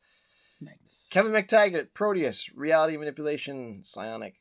Magnus. 0.60 1.08
Kevin 1.10 1.32
McTaggart, 1.32 1.88
Proteus, 1.94 2.50
Reality 2.54 2.96
Manipulation, 2.98 3.82
Psionic, 3.84 4.34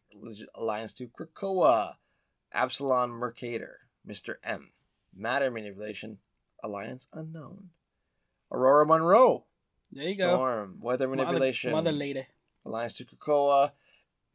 Alliance 0.56 0.92
to 0.94 1.08
Krakoa, 1.08 1.96
Absalon 2.54 3.10
Mercator, 3.12 3.80
Mr. 4.08 4.36
M, 4.44 4.72
Matter 5.16 5.50
Manipulation, 5.50 6.18
Alliance 6.64 7.08
Unknown, 7.14 7.70
Ororo 8.52 8.86
Munroe, 8.88 9.46
There 9.92 10.04
you 10.06 10.18
go. 10.18 10.28
Storm, 10.36 10.78
Weather 10.82 11.08
Mother- 11.08 11.24
Manipulation, 11.26 11.72
Mother 11.72 11.92
lady. 11.94 12.28
Alliance 12.66 12.94
to 12.94 13.06
Krakoa, 13.06 13.72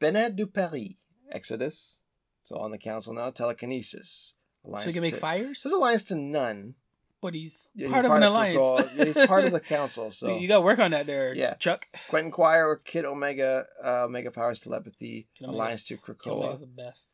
Bennet 0.00 0.36
du 0.36 0.46
Paris, 0.46 0.94
Exodus, 1.30 2.02
it's 2.42 2.52
all 2.52 2.62
on 2.62 2.70
the 2.70 2.78
council 2.78 3.14
now, 3.14 3.30
Telekinesis, 3.30 4.34
Alliance 4.64 4.84
So 4.84 4.88
he 4.90 4.92
can 4.94 5.02
make 5.02 5.14
to, 5.14 5.20
fires? 5.20 5.60
Says 5.62 5.72
Alliance 5.72 6.04
to 6.04 6.14
none. 6.16 6.74
But 7.20 7.34
he's 7.34 7.70
Yeah, 7.74 7.86
he's 7.86 7.92
part 7.94 8.04
of 8.04 8.10
an 8.12 8.22
alliance. 8.22 8.92
Yeah, 8.96 9.04
he's 9.06 9.26
part 9.26 9.44
of 9.44 9.52
the 9.52 9.60
council, 9.76 10.10
so 10.10 10.36
You- 10.36 10.46
got 10.46 10.56
to 10.56 10.60
work 10.62 10.78
on 10.78 10.90
that 10.90 11.06
there, 11.06 11.34
Yeah. 11.34 11.54
Chuck. 11.54 11.86
Quentin 12.08 12.30
Quire 12.30 12.66
or 12.68 12.76
Kid 12.76 13.06
Omega, 13.06 13.64
uh, 13.82 14.04
Omega 14.04 14.30
Powers 14.30 14.60
Telepathy, 14.60 15.26
Kid 15.34 15.44
Omega's- 15.46 15.54
Alliance 15.54 15.84
to 15.84 15.96
Kid 15.96 16.04
Krakoa. 16.18 16.38
Omega's 16.38 16.60
the 16.60 16.66
best. 16.66 17.08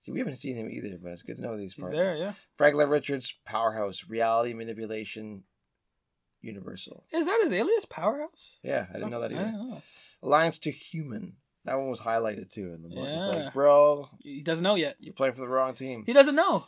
See, 0.00 0.12
we 0.12 0.18
haven't 0.20 0.36
seen 0.36 0.56
him 0.56 0.68
either, 0.70 0.96
but 1.02 1.10
it's 1.12 1.22
good 1.22 1.36
to 1.36 1.42
know 1.42 1.56
these 1.56 1.72
He's 1.74 1.82
parts. 1.82 1.96
there, 1.96 2.16
yeah. 2.16 2.34
Franklin 2.56 2.88
Richards, 2.88 3.34
Powerhouse, 3.44 4.08
Reality 4.08 4.52
Manipulation, 4.52 5.42
Universal. 6.42 7.04
Is 7.12 7.26
that 7.26 7.40
his 7.42 7.52
alias, 7.52 7.84
Powerhouse? 7.84 8.58
Yeah, 8.62 8.86
I 8.90 8.94
didn't 8.94 9.10
know 9.10 9.20
that 9.20 9.32
either. 9.32 9.52
know. 9.52 9.82
Alliance 10.22 10.58
to 10.60 10.70
Human. 10.70 11.36
That 11.64 11.76
one 11.76 11.88
was 11.90 12.00
highlighted 12.00 12.50
too 12.50 12.72
in 12.74 12.82
the 12.82 12.88
book. 12.88 13.06
It's 13.08 13.26
like, 13.26 13.52
bro, 13.54 14.08
He 14.22 14.42
doesn't 14.42 14.64
know 14.64 14.74
yet. 14.74 14.96
you're 14.98 15.14
playing 15.14 15.34
for 15.34 15.40
the 15.40 15.48
wrong 15.48 15.74
team. 15.74 16.02
He 16.04 16.12
doesn't 16.12 16.34
know. 16.34 16.66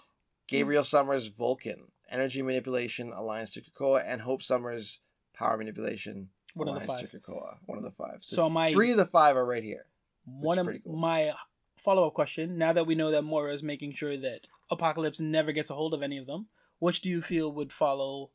Gabriel 0.48 0.84
Summers, 0.84 1.26
Vulcan. 1.26 1.88
Energy 2.10 2.42
Manipulation, 2.42 3.12
Alliance 3.12 3.50
to 3.52 3.62
Krakoa, 3.62 4.04
and 4.06 4.20
Hope 4.20 4.42
Summers, 4.42 5.00
Power 5.34 5.56
Manipulation, 5.56 6.28
One 6.52 6.68
of 6.68 6.74
the 6.74 6.84
Alliance 6.84 7.02
five. 7.02 7.10
to 7.10 7.18
Krakoa. 7.18 7.56
One 7.66 7.78
of 7.78 7.84
the 7.84 7.90
five. 7.90 8.18
So 8.20 8.48
my- 8.48 8.70
three 8.72 8.90
of 8.92 8.96
the 8.98 9.06
five 9.06 9.36
are 9.36 9.44
right 9.44 9.64
here. 9.64 9.86
One 10.26 10.58
of 10.58 10.66
cool. 10.84 10.96
my 10.96 11.32
follow 11.76 12.06
up 12.06 12.14
question, 12.14 12.56
now 12.56 12.72
that 12.72 12.86
we 12.86 12.94
know 12.94 13.10
that 13.10 13.22
Moira 13.22 13.52
is 13.52 13.62
making 13.62 13.92
sure 13.92 14.16
that 14.16 14.46
Apocalypse 14.70 15.18
never 15.18 15.50
gets 15.52 15.70
a 15.70 15.74
hold 15.74 15.92
of 15.92 16.02
any 16.02 16.18
of 16.18 16.26
them, 16.26 16.46
which 16.78 17.00
do 17.02 17.08
you 17.10 17.20
feel 17.20 17.50
would 17.52 17.72
follow 17.72 18.30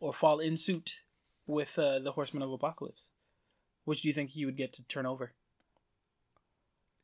or 0.00 0.12
fall 0.12 0.38
in 0.38 0.56
suit 0.56 1.02
with 1.46 1.78
uh, 1.78 1.98
the 1.98 2.12
Horsemen 2.12 2.42
of 2.42 2.52
Apocalypse? 2.52 3.10
Which 3.84 4.02
do 4.02 4.08
you 4.08 4.14
think 4.14 4.30
he 4.30 4.44
would 4.44 4.56
get 4.56 4.72
to 4.74 4.82
turn 4.84 5.06
over? 5.06 5.32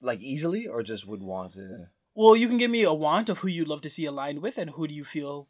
Like 0.00 0.20
easily, 0.20 0.66
or 0.66 0.82
just 0.82 1.06
would 1.06 1.22
want 1.22 1.54
to. 1.54 1.88
Well, 2.14 2.36
you 2.36 2.46
can 2.46 2.58
give 2.58 2.70
me 2.70 2.82
a 2.82 2.92
want 2.92 3.28
of 3.28 3.38
who 3.38 3.48
you'd 3.48 3.68
love 3.68 3.80
to 3.82 3.90
see 3.90 4.04
aligned 4.04 4.42
with, 4.42 4.58
and 4.58 4.70
who 4.70 4.86
do 4.86 4.94
you 4.94 5.04
feel, 5.04 5.48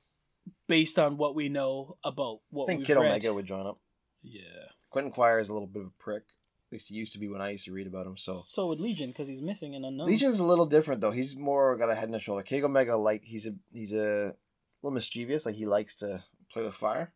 based 0.69 0.99
on 0.99 1.17
what 1.17 1.35
we 1.35 1.49
know 1.49 1.97
about 2.05 2.41
what 2.51 2.65
I 2.65 2.67
think 2.69 2.79
we've 2.81 2.87
Kid 2.87 2.97
read. 2.97 3.07
Omega 3.07 3.35
would 3.35 3.47
join 3.47 3.67
up. 3.67 3.79
Yeah. 4.23 4.71
Quentin 4.91 5.13
Quire 5.13 5.41
is 5.41 5.49
a 5.49 5.53
little 5.53 5.67
bit 5.67 5.83
of 5.83 5.89
a 5.89 6.03
prick. 6.03 6.23
At 6.23 6.73
least 6.73 6.89
he 6.89 6.95
used 6.95 7.13
to 7.13 7.19
be 7.19 7.29
when 7.29 7.41
I 7.43 7.51
used 7.51 7.65
to 7.67 7.73
read 7.73 7.87
about 7.87 8.07
him. 8.07 8.17
So 8.17 8.33
So 8.33 8.69
would 8.69 8.81
Legion 8.81 9.11
because 9.11 9.29
he's 9.29 9.43
missing 9.43 9.75
and 9.75 9.85
unknown. 9.85 10.07
Legion's 10.07 10.39
a 10.39 10.45
little 10.45 10.67
different 10.67 11.01
though. 11.01 11.11
He's 11.11 11.37
more 11.37 11.77
got 11.77 11.91
a 11.91 11.95
head 11.95 12.05
and 12.05 12.15
a 12.15 12.21
shoulder. 12.21 12.43
Kid 12.43 12.65
Omega 12.65 12.97
like 12.97 13.25
he's 13.25 13.47
a 13.47 13.55
he's 13.73 13.93
a 13.93 14.35
little 14.83 14.95
mischievous. 14.95 15.47
Like 15.47 15.57
he 15.57 15.67
likes 15.67 15.95
to 15.97 16.25
play 16.51 16.63
with 16.63 16.75
fire. 16.75 17.13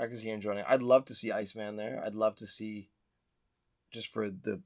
I 0.00 0.06
can 0.06 0.16
see 0.16 0.30
him 0.30 0.40
joining. 0.40 0.64
I'd 0.66 0.82
love 0.82 1.04
to 1.06 1.14
see 1.14 1.30
Iceman 1.30 1.76
there. 1.76 2.02
I'd 2.04 2.14
love 2.14 2.34
to 2.36 2.46
see 2.46 2.88
just 3.92 4.08
for 4.12 4.30
the 4.30 4.62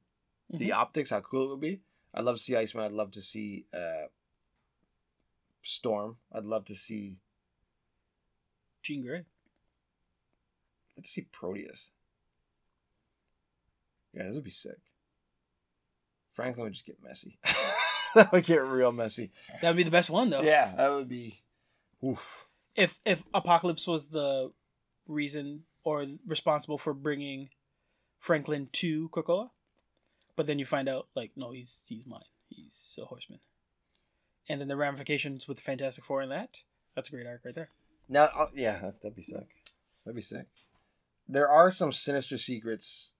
the 0.50 0.68
Mhm. 0.70 0.74
optics 0.74 1.10
how 1.10 1.20
cool 1.20 1.46
it 1.46 1.48
would 1.50 1.60
be. 1.60 1.80
I'd 2.12 2.24
love 2.24 2.36
to 2.36 2.42
see 2.42 2.54
Iceman. 2.54 2.84
I'd 2.84 2.92
love 2.92 3.10
to 3.12 3.20
see 3.22 3.66
uh, 3.72 4.06
Storm. 5.62 6.18
I'd 6.30 6.44
love 6.44 6.64
to 6.66 6.74
see. 6.74 7.18
Jean 8.82 9.02
Grey. 9.02 9.24
To 11.02 11.08
see 11.08 11.22
Proteus. 11.22 11.90
Yeah, 14.12 14.24
this 14.24 14.34
would 14.34 14.44
be 14.44 14.50
sick. 14.50 14.78
Franklin 16.32 16.64
would 16.64 16.74
just 16.74 16.86
get 16.86 17.02
messy. 17.02 17.38
that 18.14 18.30
would 18.30 18.44
get 18.44 18.62
real 18.62 18.92
messy. 18.92 19.32
That 19.60 19.70
would 19.70 19.76
be 19.76 19.82
the 19.82 19.90
best 19.90 20.10
one 20.10 20.30
though. 20.30 20.42
Yeah, 20.42 20.74
that 20.76 20.90
would 20.90 21.08
be. 21.08 21.42
Oof. 22.04 22.46
If 22.76 23.00
if 23.04 23.24
Apocalypse 23.32 23.86
was 23.86 24.10
the 24.10 24.52
reason 25.08 25.64
or 25.82 26.06
responsible 26.26 26.78
for 26.78 26.94
bringing 26.94 27.50
Franklin 28.18 28.68
to 28.72 29.08
Krakoa, 29.10 29.50
but 30.36 30.46
then 30.46 30.58
you 30.58 30.64
find 30.64 30.88
out 30.88 31.08
like 31.14 31.32
no, 31.36 31.50
he's 31.52 31.82
he's 31.88 32.06
mine. 32.06 32.22
He's 32.48 32.98
a 33.00 33.04
horseman. 33.04 33.40
And 34.48 34.60
then 34.60 34.68
the 34.68 34.76
ramifications 34.76 35.48
with 35.48 35.56
the 35.58 35.62
Fantastic 35.62 36.04
Four 36.04 36.22
in 36.22 36.28
that. 36.28 36.58
That's 36.94 37.08
a 37.08 37.12
great 37.12 37.26
arc 37.26 37.44
right 37.44 37.54
there. 37.54 37.70
Now, 38.08 38.28
uh, 38.36 38.46
yeah, 38.54 38.78
that- 38.80 39.00
that'd 39.00 39.16
be 39.16 39.22
sick. 39.22 39.48
That'd 40.04 40.16
be 40.16 40.22
sick. 40.22 40.46
There 41.26 41.48
are 41.48 41.72
some 41.72 41.92
sinister 41.92 42.36
secrets 42.36 43.12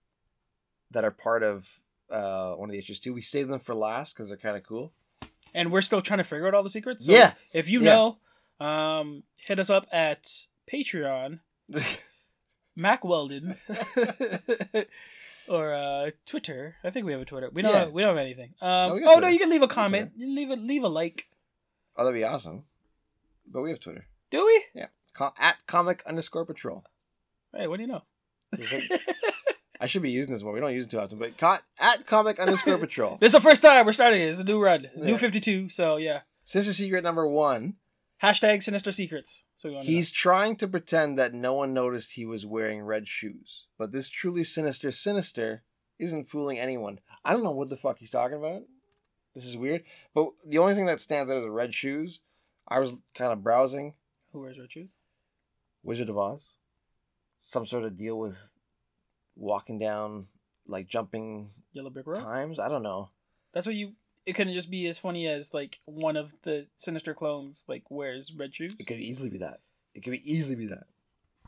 that 0.90 1.04
are 1.04 1.10
part 1.10 1.42
of 1.42 1.80
uh, 2.10 2.52
one 2.54 2.68
of 2.68 2.72
the 2.74 2.78
issues 2.78 3.00
too. 3.00 3.14
We 3.14 3.22
save 3.22 3.48
them 3.48 3.58
for 3.60 3.74
last 3.74 4.14
because 4.14 4.28
they're 4.28 4.36
kind 4.36 4.56
of 4.56 4.62
cool. 4.62 4.92
And 5.54 5.72
we're 5.72 5.80
still 5.80 6.02
trying 6.02 6.18
to 6.18 6.24
figure 6.24 6.46
out 6.46 6.54
all 6.54 6.62
the 6.62 6.68
secrets. 6.70 7.06
So 7.06 7.12
Yeah. 7.12 7.32
If 7.54 7.68
you 7.70 7.80
Yeah. 7.80 7.94
know, 8.60 8.66
um, 8.66 9.22
hit 9.46 9.58
us 9.58 9.70
up 9.70 9.86
at 9.90 10.46
Patreon, 10.70 11.40
Mack 12.76 13.04
Weldon, 13.04 13.56
or 15.48 15.72
uh, 15.72 16.10
Twitter. 16.26 16.76
I 16.82 16.90
think 16.90 17.06
we 17.06 17.12
have 17.12 17.20
a 17.20 17.24
Twitter. 17.24 17.50
We 17.52 17.62
don't. 17.62 17.72
Yeah. 17.72 17.86
We 17.88 18.02
don't 18.02 18.16
have 18.16 18.24
anything. 18.24 18.54
Um, 18.60 19.00
got 19.00 19.16
oh 19.16 19.20
no, 19.20 19.28
you 19.28 19.38
can 19.38 19.50
leave 19.50 19.62
a 19.62 19.68
comment. 19.68 20.12
Leave 20.18 20.50
a 20.50 20.56
leave 20.56 20.82
a 20.82 20.88
like. 20.88 21.28
oh, 21.96 22.04
that'd 22.04 22.18
be 22.18 22.24
awesome. 22.24 22.64
But 23.46 23.62
we 23.62 23.70
have 23.70 23.80
Twitter. 23.80 24.06
Do 24.30 24.44
we? 24.44 24.64
Yeah, 24.74 24.86
at 25.38 25.56
comic 25.66 26.02
underscore 26.06 26.44
patrol. 26.44 26.84
Hey, 27.54 27.68
what 27.68 27.76
do 27.76 27.82
you 27.82 27.88
know? 27.88 28.02
I 29.80 29.86
should 29.86 30.02
be 30.02 30.10
using 30.10 30.32
this 30.32 30.42
more. 30.42 30.52
We 30.52 30.60
don't 30.60 30.72
use 30.72 30.84
it 30.84 30.90
too 30.90 30.98
often, 31.00 31.18
but 31.18 31.36
co- 31.36 31.58
at 31.78 32.06
comic 32.06 32.38
underscore 32.38 32.78
patrol. 32.78 33.18
This 33.20 33.28
is 33.28 33.34
the 33.34 33.40
first 33.40 33.62
time 33.62 33.86
we're 33.86 33.92
starting 33.92 34.20
it. 34.20 34.26
It's 34.26 34.40
a 34.40 34.44
new 34.44 34.60
run, 34.60 34.88
new 34.96 35.18
fifty 35.18 35.40
two. 35.40 35.68
So 35.68 35.96
yeah, 35.96 36.20
Sister 36.44 36.72
secret 36.72 37.04
number 37.04 37.28
one. 37.28 37.74
Hashtag 38.22 38.62
Sinister 38.62 38.92
Secrets. 38.92 39.44
So 39.56 39.80
He's 39.80 40.10
trying 40.10 40.56
to 40.56 40.68
pretend 40.68 41.18
that 41.18 41.34
no 41.34 41.54
one 41.54 41.72
noticed 41.74 42.12
he 42.12 42.26
was 42.26 42.46
wearing 42.46 42.82
red 42.82 43.08
shoes, 43.08 43.66
but 43.78 43.92
this 43.92 44.08
truly 44.08 44.44
sinister 44.44 44.90
sinister 44.92 45.62
isn't 45.98 46.28
fooling 46.28 46.58
anyone. 46.58 47.00
I 47.24 47.32
don't 47.32 47.44
know 47.44 47.52
what 47.52 47.70
the 47.70 47.76
fuck 47.76 47.98
he's 47.98 48.10
talking 48.10 48.38
about. 48.38 48.62
This 49.34 49.44
is 49.44 49.56
weird, 49.56 49.82
but 50.14 50.28
the 50.46 50.58
only 50.58 50.74
thing 50.74 50.86
that 50.86 51.00
stands 51.00 51.30
out 51.30 51.38
are 51.38 51.40
the 51.40 51.50
red 51.50 51.74
shoes. 51.74 52.20
I 52.68 52.78
was 52.78 52.92
kind 53.14 53.32
of 53.32 53.42
browsing 53.42 53.94
who 54.32 54.40
wears 54.40 54.58
red 54.58 54.72
shoes? 54.72 54.92
Wizard 55.82 56.08
of 56.08 56.18
Oz, 56.18 56.54
some 57.40 57.66
sort 57.66 57.84
of 57.84 57.96
deal 57.96 58.18
with 58.18 58.56
walking 59.36 59.78
down, 59.78 60.26
like 60.66 60.86
jumping 60.88 61.50
Yellow 61.72 61.90
Brick 61.90 62.06
Road. 62.06 62.16
times. 62.16 62.58
I 62.58 62.68
don't 62.68 62.82
know. 62.82 63.10
That's 63.52 63.66
what 63.66 63.76
you. 63.76 63.92
It 64.26 64.34
couldn't 64.34 64.54
just 64.54 64.70
be 64.70 64.86
as 64.86 64.98
funny 64.98 65.26
as 65.26 65.52
like 65.52 65.80
one 65.84 66.16
of 66.16 66.32
the 66.42 66.66
Sinister 66.76 67.14
clones 67.14 67.64
like 67.68 67.90
wears 67.90 68.32
red 68.32 68.54
shoes. 68.54 68.74
It 68.78 68.86
could 68.86 69.00
easily 69.00 69.28
be 69.30 69.38
that. 69.38 69.60
It 69.94 70.02
could 70.02 70.12
be 70.12 70.32
easily 70.32 70.56
be 70.56 70.66
that. 70.66 70.86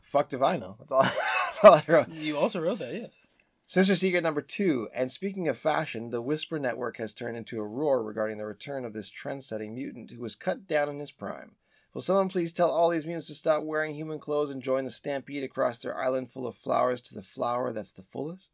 Fucked 0.03 0.35
if 0.35 0.43
I 0.43 0.57
know. 0.57 0.77
That's 0.79 0.93
all. 0.93 1.03
that's 1.45 1.65
all 1.65 1.75
I 1.75 1.83
wrote. 1.87 2.09
You 2.09 2.39
also 2.39 2.61
wrote 2.61 2.79
that, 2.79 2.95
yes. 2.95 3.27
Sister 3.69 3.97
Secret 3.97 4.23
number 4.23 4.43
two. 4.43 4.89
And 4.95 5.11
speaking 5.11 5.49
of 5.49 5.59
fashion, 5.59 6.11
the 6.11 6.23
Whisper 6.23 6.59
Network 6.59 6.99
has 6.99 7.13
turned 7.13 7.37
into 7.37 7.59
a 7.59 7.67
roar 7.67 8.03
regarding 8.03 8.39
the 8.39 8.45
return 8.45 8.85
of 8.85 8.93
this 8.93 9.11
trend 9.11 9.43
setting 9.43 9.75
mutant 9.75 10.13
who 10.13 10.21
was 10.21 10.37
cut 10.37 10.69
down 10.69 10.89
in 10.89 11.01
his 11.01 11.11
prime. 11.11 11.53
Will 11.93 12.03
someone 12.03 12.29
please 12.29 12.53
tell 12.53 12.71
all 12.71 12.91
these 12.91 13.07
mutants 13.07 13.27
to 13.29 13.35
stop 13.35 13.63
wearing 13.63 13.95
human 13.95 14.21
clothes 14.21 14.51
and 14.51 14.63
join 14.63 14.85
the 14.85 14.91
stampede 14.91 15.43
across 15.43 15.79
their 15.79 15.99
island 15.99 16.31
full 16.31 16.47
of 16.47 16.55
flowers 16.55 17.01
to 17.01 17.15
the 17.15 17.23
flower 17.23 17.73
that's 17.73 17.93
the 17.93 18.03
fullest? 18.03 18.53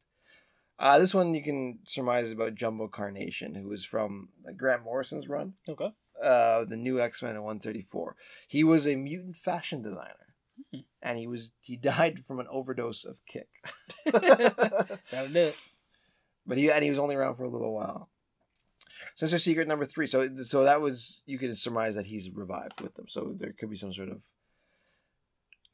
Uh, 0.83 0.99
this 0.99 1.15
one 1.15 1.33
you 1.33 1.43
can 1.45 1.79
surmise 1.87 2.33
about 2.33 2.57
Jumbo 2.57 2.89
Carnation, 2.89 3.55
who 3.55 3.69
was 3.69 3.85
from 3.85 4.31
Grant 4.57 4.83
Morrison's 4.83 5.29
run, 5.29 5.55
Okay. 5.69 5.93
uh, 6.23 6.65
the 6.65 6.77
new 6.77 7.01
X 7.01 7.23
Men 7.23 7.37
at 7.37 7.43
134. 7.43 8.17
He 8.49 8.65
was 8.65 8.85
a 8.87 8.97
mutant 8.97 9.37
fashion 9.37 9.81
designer, 9.81 10.35
Hmm. 10.75 10.81
and 11.01 11.19
he 11.19 11.29
was 11.29 11.53
he 11.63 11.77
died 11.77 12.19
from 12.25 12.41
an 12.41 12.49
overdose 12.51 13.05
of 13.05 13.25
kick. 13.27 13.49
That'll 14.07 15.29
do 15.33 15.39
it. 15.39 15.57
but 16.47 16.59
he 16.59 16.69
and 16.71 16.83
he 16.83 16.91
was 16.91 16.99
only 16.99 17.15
around 17.15 17.35
for 17.37 17.45
a 17.45 17.49
little 17.49 17.73
while. 17.73 18.11
Sinister 19.15 19.39
Secret 19.39 19.69
number 19.69 19.85
three. 19.85 20.09
So 20.09 20.29
so 20.39 20.65
that 20.65 20.81
was 20.81 21.23
you 21.27 21.39
can 21.39 21.55
surmise 21.55 21.95
that 21.95 22.07
he's 22.07 22.29
revived 22.31 22.81
with 22.81 22.95
them. 22.95 23.07
So 23.09 23.35
there 23.37 23.53
could 23.53 23.71
be 23.71 23.77
some 23.77 23.93
sort 23.93 24.09
of 24.09 24.23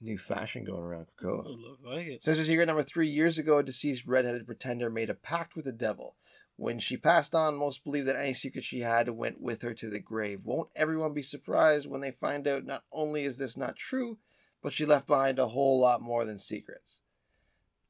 new 0.00 0.18
fashion 0.18 0.64
going 0.64 0.82
around 0.82 1.06
Krakoa. 1.20 1.44
It 1.46 1.58
looks 1.58 1.82
like 1.84 2.06
it. 2.06 2.22
Sinister 2.22 2.44
Secret 2.44 2.66
number 2.66 2.82
three. 2.82 3.08
Years 3.08 3.38
ago, 3.38 3.58
a 3.58 3.62
deceased 3.62 4.06
redheaded 4.06 4.46
pretender 4.46 4.90
made 4.90 5.10
a 5.10 5.14
pact 5.14 5.56
with 5.56 5.64
the 5.64 5.72
devil. 5.72 6.14
When 6.56 6.78
she 6.80 6.96
passed 6.96 7.34
on, 7.34 7.56
most 7.56 7.84
believe 7.84 8.04
that 8.06 8.16
any 8.16 8.34
secret 8.34 8.64
she 8.64 8.80
had 8.80 9.08
went 9.10 9.40
with 9.40 9.62
her 9.62 9.74
to 9.74 9.88
the 9.90 10.00
grave. 10.00 10.44
Won't 10.44 10.70
everyone 10.74 11.14
be 11.14 11.22
surprised 11.22 11.88
when 11.88 12.00
they 12.00 12.10
find 12.10 12.48
out 12.48 12.64
not 12.64 12.82
only 12.92 13.24
is 13.24 13.38
this 13.38 13.56
not 13.56 13.76
true, 13.76 14.18
but 14.60 14.72
she 14.72 14.84
left 14.84 15.06
behind 15.06 15.38
a 15.38 15.46
whole 15.48 15.78
lot 15.78 16.02
more 16.02 16.24
than 16.24 16.36
secrets? 16.38 17.00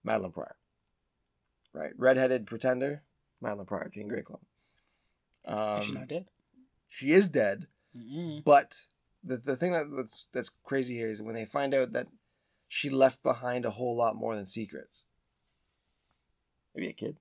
Madelyne 0.06 0.32
Pryor. 0.34 0.56
Right. 1.72 1.92
Redheaded 1.96 2.46
pretender, 2.46 3.02
Madelyne 3.42 3.66
Pryor, 3.66 3.90
Jean 3.92 4.08
Grey 4.08 4.22
clone. 4.22 4.40
Um, 5.46 5.80
She's 5.82 5.94
not 5.94 6.08
dead. 6.08 6.26
she 6.88 7.12
is 7.12 7.28
dead, 7.28 7.68
Mm-mm. 7.96 8.44
but 8.44 8.86
the 9.28 9.36
the 9.36 9.56
thing 9.56 9.72
that, 9.72 9.86
that's 9.94 10.26
that's 10.32 10.50
crazy 10.64 10.96
here 10.96 11.08
is 11.08 11.22
when 11.22 11.34
they 11.34 11.44
find 11.44 11.74
out 11.74 11.92
that 11.92 12.06
she 12.68 12.90
left 12.90 13.22
behind 13.22 13.64
a 13.64 13.70
whole 13.70 13.96
lot 13.96 14.16
more 14.16 14.34
than 14.34 14.46
secrets. 14.46 15.04
Maybe 16.74 16.88
a 16.88 16.92
kid. 16.92 17.18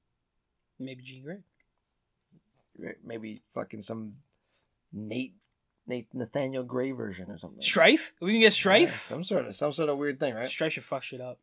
Maybe 0.79 1.03
Jean 1.03 1.23
Grey. 1.23 1.39
Maybe 3.03 3.41
fucking 3.53 3.81
some 3.81 4.11
Nate 4.93 5.33
Nate 5.87 6.13
Nathaniel 6.13 6.63
Gray 6.63 6.91
version 6.91 7.31
or 7.31 7.37
something. 7.37 7.61
Strife? 7.61 8.13
We 8.21 8.33
can 8.33 8.41
get 8.41 8.45
Yeah, 8.47 8.49
Strife? 8.49 9.05
some 9.07 9.23
sort 9.23 9.47
of 9.47 9.55
some 9.55 9.73
sort 9.73 9.89
of 9.89 9.97
weird 9.97 10.19
thing, 10.19 10.35
right? 10.35 10.49
Strife 10.49 10.73
should 10.73 10.83
fuck 10.83 11.03
shit 11.03 11.21
up. 11.21 11.39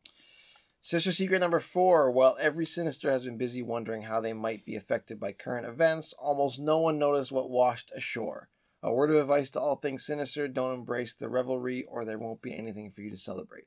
Sister 0.80 1.12
Secret 1.12 1.40
number 1.40 1.60
four. 1.60 2.10
While 2.10 2.36
every 2.40 2.66
sinister 2.66 3.10
has 3.10 3.24
been 3.24 3.38
busy 3.38 3.62
wondering 3.62 4.02
how 4.02 4.20
they 4.20 4.34
might 4.34 4.64
be 4.66 4.76
affected 4.76 5.18
by 5.18 5.32
current 5.32 5.66
events, 5.66 6.12
almost 6.18 6.60
no 6.60 6.78
one 6.78 6.98
noticed 6.98 7.32
what 7.32 7.48
washed 7.50 7.90
ashore. 7.96 8.48
A 8.86 8.92
word 8.92 9.08
of 9.10 9.16
advice 9.16 9.48
to 9.50 9.60
all 9.60 9.76
things 9.76 10.04
sinister 10.04 10.46
don't 10.46 10.74
embrace 10.74 11.14
the 11.14 11.28
revelry, 11.30 11.84
or 11.88 12.04
there 12.04 12.18
won't 12.18 12.42
be 12.42 12.54
anything 12.54 12.90
for 12.90 13.00
you 13.00 13.10
to 13.10 13.16
celebrate. 13.16 13.64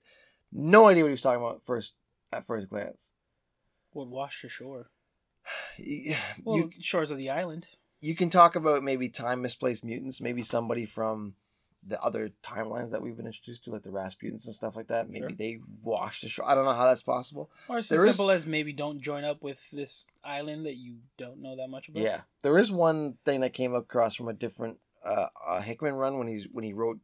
No 0.51 0.87
idea 0.87 1.03
what 1.03 1.09
he 1.09 1.13
was 1.13 1.21
talking 1.23 1.41
about 1.43 1.65
first 1.65 1.95
at 2.31 2.45
first 2.45 2.69
glance. 2.69 3.11
Would 3.93 4.09
wash 4.09 4.43
ashore. 4.43 4.91
You, 5.77 6.15
Well, 6.43 6.57
you, 6.57 6.71
shores 6.79 7.09
of 7.11 7.17
the 7.17 7.29
island. 7.31 7.67
you 7.99 8.15
can 8.15 8.29
talk 8.29 8.55
about 8.55 8.83
maybe 8.83 9.09
time 9.09 9.41
misplaced 9.41 9.83
mutants, 9.83 10.21
maybe 10.21 10.43
somebody 10.43 10.85
from 10.85 11.33
the 11.85 12.01
other 12.03 12.31
timelines 12.43 12.91
that 12.91 13.01
we've 13.01 13.15
been 13.15 13.27
introduced 13.27 13.63
to, 13.63 13.71
like 13.71 13.83
the 13.83 13.89
Rasputins 13.89 14.45
and 14.45 14.53
stuff 14.53 14.75
like 14.75 14.87
that. 14.87 15.09
Maybe 15.09 15.21
Sure. 15.29 15.37
they 15.37 15.59
washed 15.81 16.23
ashore. 16.25 16.45
I 16.47 16.53
don't 16.53 16.65
know 16.65 16.73
how 16.73 16.85
that's 16.85 17.01
possible. 17.03 17.49
Or 17.69 17.77
it's 17.79 17.87
There 17.89 18.01
as 18.01 18.09
is- 18.11 18.15
simple 18.17 18.29
as 18.31 18.45
maybe 18.45 18.73
don't 18.73 18.99
join 19.01 19.23
up 19.23 19.41
with 19.41 19.71
this 19.71 20.05
island 20.23 20.65
that 20.65 20.75
you 20.75 20.97
don't 21.17 21.41
know 21.41 21.55
that 21.55 21.69
much 21.69 21.87
about. 21.87 22.03
Yeah, 22.03 22.21
there 22.41 22.57
is 22.57 22.71
one 22.71 23.17
thing 23.23 23.39
that 23.41 23.53
came 23.53 23.73
across 23.73 24.15
from 24.15 24.27
a 24.27 24.33
different 24.33 24.79
uh, 25.07 25.27
uh, 25.47 25.61
Hickman 25.61 25.93
run 25.95 26.17
when 26.17 26.27
he's 26.27 26.47
when 26.51 26.63
he 26.63 26.73
wrote 26.73 26.99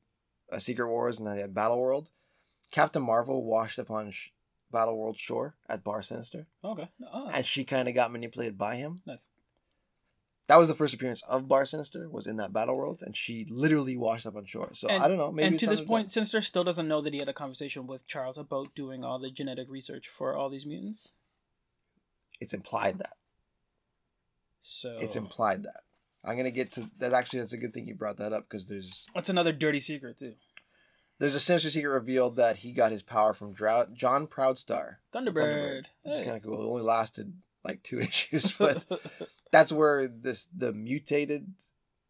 uh, 0.52 0.60
Secret 0.60 0.90
Wars 0.90 1.20
and 1.20 1.28
the 1.28 1.48
Battle 1.48 1.80
World. 1.80 2.10
Captain 2.72 3.02
Marvel 3.04 3.44
washed 3.46 3.78
upon 3.80 4.12
sh- 4.12 4.30
Battle 4.72 4.98
World 4.98 5.18
shore 5.20 5.56
at 5.70 5.84
Bar 5.84 6.02
Sinister, 6.02 6.48
Okay. 6.64 6.88
Oh, 7.14 7.30
and 7.34 7.46
she 7.46 7.64
kind 7.64 7.88
of 7.88 7.94
got 7.94 8.12
manipulated 8.12 8.58
by 8.58 8.76
him. 8.76 8.98
nice. 9.06 9.28
That 10.48 10.58
was 10.58 10.68
the 10.68 10.76
first 10.76 10.94
appearance 10.94 11.24
of 11.30 11.48
Bar 11.48 11.64
Sinister 11.66 12.10
was 12.10 12.28
in 12.28 12.36
that 12.36 12.52
Battle 12.52 12.76
World, 12.76 13.02
and 13.02 13.16
she 13.16 13.46
literally 13.50 13.96
washed 13.96 14.26
up 14.26 14.36
on 14.36 14.44
shore. 14.46 14.72
So 14.74 14.90
And- 14.90 15.02
I 15.02 15.08
don't 15.08 15.18
know. 15.18 15.32
Maybe 15.32 15.48
and 15.48 15.60
to 15.60 15.68
this 15.68 15.80
point, 15.80 16.12
Sinister 16.12 16.42
still 16.42 16.66
doesn't 16.66 16.88
know 16.88 17.00
that 17.00 17.14
he 17.14 17.20
had 17.20 17.30
a 17.30 17.34
conversation 17.34 17.88
with 17.88 18.06
Charles 18.08 18.38
about 18.38 18.76
doing 18.76 19.06
all 19.06 19.20
the 19.20 19.32
genetic 19.32 19.70
research 19.70 20.08
for 20.10 20.36
all 20.36 20.50
these 20.50 20.66
mutants. 20.66 21.14
it's 22.42 22.54
implied 22.54 22.98
that 22.98 23.14
So 24.62 24.98
it's 25.00 25.16
implied 25.16 25.64
that. 25.64 25.84
I'm 26.26 26.38
gonna 26.38 26.52
get 26.52 26.72
to 26.74 26.90
that. 27.00 27.14
Actually, 27.14 27.40
that's 27.40 27.54
a 27.54 27.58
good 27.58 27.74
thing 27.74 27.88
you 27.88 27.96
brought 27.96 28.18
that 28.18 28.34
up 28.34 28.44
because 28.50 28.68
there's 28.68 29.08
that's 29.14 29.30
another 29.30 29.52
dirty 29.52 29.80
secret 29.80 30.18
too. 30.18 30.34
there's 31.20 31.36
a 31.36 31.40
sinister 31.40 31.70
secret 31.70 31.90
revealed 31.92 32.36
that 32.38 32.58
he 32.58 32.72
got 32.72 32.92
his 32.92 33.02
power 33.04 33.34
from 33.34 33.54
Drow- 33.54 33.88
John 33.94 34.28
Proudstar. 34.28 34.96
Thunderbird. 35.14 35.86
Which 36.04 36.16
Hey. 36.16 36.24
kind 36.26 36.38
of 36.38 36.44
cool. 36.44 36.62
It 36.62 36.66
only 36.70 36.82
lasted 36.84 37.34
like 37.64 37.84
two 37.84 38.00
issues, 38.02 38.52
but 38.58 38.86
that's 39.52 39.72
where 39.72 40.08
this 40.08 40.48
the 40.56 40.72
mutated 40.74 41.54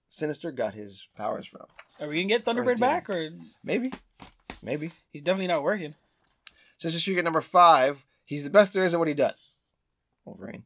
Sinister 0.10 0.52
got 0.52 0.76
his 0.76 1.08
powers 1.18 1.48
from. 1.48 1.66
Are 2.00 2.08
we 2.08 2.18
gonna 2.18 2.28
get 2.28 2.46
Thunderbird 2.46 2.76
is 2.76 2.80
back, 2.80 3.10
or 3.10 3.30
Maybe, 3.64 3.92
maybe. 4.62 4.92
he's 5.12 5.22
definitely 5.24 5.48
not 5.48 5.64
working? 5.64 5.96
Sister 6.78 7.00
Secret 7.00 7.24
number 7.24 7.42
five. 7.42 8.06
He's 8.26 8.44
the 8.44 8.50
best 8.52 8.74
there 8.74 8.84
is 8.84 8.94
at 8.94 9.00
what 9.00 9.08
he 9.08 9.14
does. 9.16 9.58
Wolverine. 10.26 10.66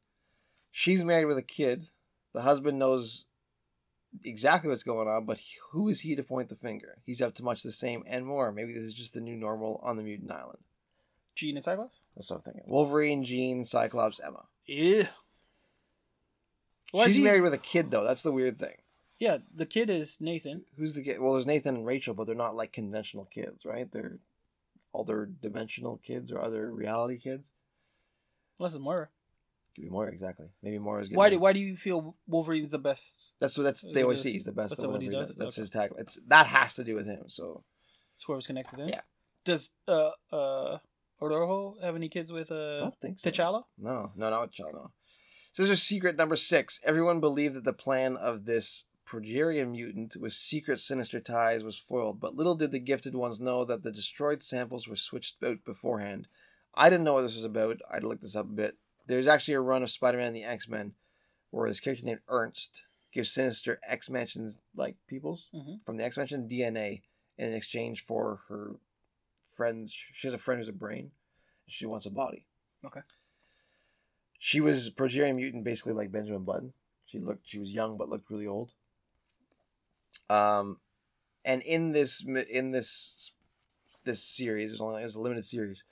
She's 0.71 1.03
married 1.03 1.25
with 1.25 1.37
a 1.37 1.41
kid. 1.43 1.85
The 2.33 2.41
husband 2.41 2.77
knows 2.79 3.25
exactly 4.23 4.69
what's 4.69 4.83
going 4.83 5.07
on, 5.07 5.25
but 5.25 5.39
who 5.71 5.87
is 5.89 6.01
he 6.01 6.15
to 6.15 6.23
point 6.23 6.49
the 6.49 6.55
finger? 6.55 6.99
He's 7.05 7.21
up 7.21 7.35
to 7.35 7.43
much 7.43 7.63
the 7.63 7.71
same 7.71 8.03
and 8.07 8.25
more. 8.25 8.51
Maybe 8.51 8.73
this 8.73 8.83
is 8.83 8.93
just 8.93 9.13
the 9.13 9.21
new 9.21 9.35
normal 9.35 9.79
on 9.83 9.95
the 9.97 10.03
mutant 10.03 10.31
island. 10.31 10.59
Jean 11.35 11.55
and 11.55 11.63
Cyclops. 11.63 11.99
That's 12.15 12.29
what 12.29 12.37
I'm 12.37 12.41
thinking. 12.41 12.63
Wolverine, 12.65 13.23
Jean, 13.23 13.63
Cyclops, 13.63 14.19
Emma. 14.19 14.45
Yeah. 14.65 15.07
Why 16.91 17.05
She's 17.05 17.15
he- 17.17 17.23
married 17.23 17.41
with 17.41 17.53
a 17.53 17.57
kid 17.59 17.91
though. 17.91 18.03
That's 18.03 18.23
the 18.23 18.31
weird 18.31 18.59
thing. 18.59 18.75
Yeah, 19.19 19.37
the 19.53 19.65
kid 19.65 19.89
is 19.89 20.21
Nathan. 20.21 20.65
Who's 20.77 20.93
the 20.93 21.03
kid? 21.03 21.19
Well, 21.19 21.33
there's 21.33 21.47
Nathan 21.47 21.75
and 21.75 21.85
Rachel, 21.85 22.13
but 22.13 22.27
they're 22.27 22.35
not 22.35 22.55
like 22.55 22.71
conventional 22.71 23.25
kids, 23.25 23.65
right? 23.65 23.91
They're 23.91 24.19
other 24.93 25.25
dimensional 25.25 25.97
kids 25.97 26.31
or 26.31 26.39
other 26.39 26.71
reality 26.71 27.17
kids. 27.17 27.43
Unless 28.59 28.75
it's 28.75 28.81
Moira. 28.83 29.09
Could 29.77 29.83
be 29.83 29.89
more 29.91 30.09
exactly. 30.09 30.47
Maybe 30.63 30.79
more 30.79 30.99
is. 31.01 31.09
Why 31.11 31.29
do 31.29 31.37
Why 31.37 31.53
do 31.53 31.59
you 31.59 31.75
feel 31.75 32.15
Wolverine's 32.25 32.69
the 32.69 32.79
best? 32.79 33.35
That's 33.39 33.55
what 33.57 33.65
that's 33.65 33.83
Is 33.83 33.93
they 33.93 34.01
always 34.01 34.21
see. 34.23 34.31
He's 34.31 34.43
the 34.43 34.51
best 34.51 34.71
that's 34.71 34.83
what 34.87 35.03
he 35.03 35.07
does? 35.07 35.29
does. 35.29 35.37
That's 35.37 35.55
Okay. 35.55 35.61
his 35.61 35.69
tackle. 35.69 35.97
It's 35.97 36.17
that 36.27 36.47
has 36.47 36.73
to 36.75 36.83
do 36.83 36.95
with 36.95 37.05
him. 37.05 37.25
So 37.27 37.63
It's 38.15 38.27
where 38.27 38.33
whoever's 38.33 38.47
connected 38.47 38.79
in. 38.79 38.89
Yeah. 38.89 39.01
Does 39.45 39.69
uh 39.87 40.09
uh 40.31 40.79
Ororo 41.21 41.79
have 41.83 41.95
any 41.95 42.09
kids 42.09 42.31
with 42.31 42.51
I 42.51 42.55
uh 42.55 42.79
don't 42.79 42.99
think 42.99 43.19
so. 43.19 43.29
T'Challa? 43.29 43.63
No, 43.77 44.11
no, 44.15 44.29
not 44.31 44.51
T'Challa. 44.51 44.73
No. 44.73 44.91
So 45.53 45.63
there's 45.63 45.83
secret 45.83 46.17
number 46.17 46.35
six. 46.35 46.79
Everyone 46.83 47.19
believed 47.19 47.53
that 47.53 47.63
the 47.63 47.73
plan 47.73 48.17
of 48.17 48.45
this 48.45 48.85
Progerian 49.07 49.69
mutant 49.71 50.17
with 50.19 50.33
secret 50.33 50.79
sinister 50.79 51.19
ties 51.19 51.63
was 51.63 51.77
foiled, 51.77 52.19
but 52.19 52.35
little 52.35 52.55
did 52.55 52.71
the 52.71 52.79
gifted 52.79 53.15
ones 53.15 53.39
know 53.39 53.63
that 53.63 53.83
the 53.83 53.91
destroyed 53.91 54.41
samples 54.43 54.87
were 54.87 54.95
switched 54.95 55.41
out 55.43 55.63
beforehand. 55.63 56.27
I 56.73 56.89
didn't 56.89 57.05
know 57.05 57.13
what 57.13 57.21
this 57.21 57.35
was 57.35 57.45
about. 57.45 57.79
I 57.89 57.95
had 57.95 58.01
to 58.03 58.07
look 58.09 58.21
this 58.21 58.35
up 58.35 58.47
a 58.47 58.53
bit. 58.53 58.75
There's 59.07 59.27
actually 59.27 59.55
a 59.55 59.61
run 59.61 59.83
of 59.83 59.89
Spider-Man 59.89 60.27
and 60.27 60.35
the 60.35 60.43
X-Men 60.43 60.93
where 61.49 61.67
this 61.69 61.79
character 61.79 62.05
named 62.05 62.19
Ernst 62.27 62.83
gives 63.13 63.31
Sinister 63.31 63.79
X-Mansion's 63.87 64.59
like 64.75 64.95
peoples 65.07 65.49
Mhm. 65.53 65.83
from 65.85 65.97
the 65.97 66.03
X-Mansion 66.03 66.47
DNA 66.49 67.03
in 67.37 67.53
exchange 67.53 68.01
for 68.01 68.41
her 68.49 68.75
friends. 69.47 69.93
She 69.93 70.27
has 70.27 70.33
a 70.33 70.37
friend 70.37 70.59
who's 70.59 70.67
a 70.67 70.73
brain. 70.73 71.11
and 71.65 71.73
She 71.73 71.85
wants 71.85 72.05
a 72.05 72.11
body. 72.11 72.45
Okay. 72.83 73.01
She 74.39 74.59
was 74.59 74.89
Progerian 74.89 75.35
mutant, 75.35 75.63
basically 75.63 75.93
like 75.93 76.11
Benjamin 76.11 76.43
Button. 76.43 76.73
She 77.05 77.19
looked, 77.19 77.47
she 77.47 77.57
was 77.59 77.73
young 77.73 77.97
but 77.97 78.09
looked 78.09 78.29
really 78.29 78.45
old. 78.47 78.73
Um, 80.29 80.79
and 81.45 81.61
in 81.63 81.93
this 81.93 82.23
in 82.25 82.71
this 82.71 83.31
this 84.03 84.21
series, 84.23 84.71
it's 84.73 84.81
only 84.81 85.01
it 85.01 85.05
was 85.05 85.15
a 85.15 85.21
limited 85.21 85.45
series. 85.45 85.83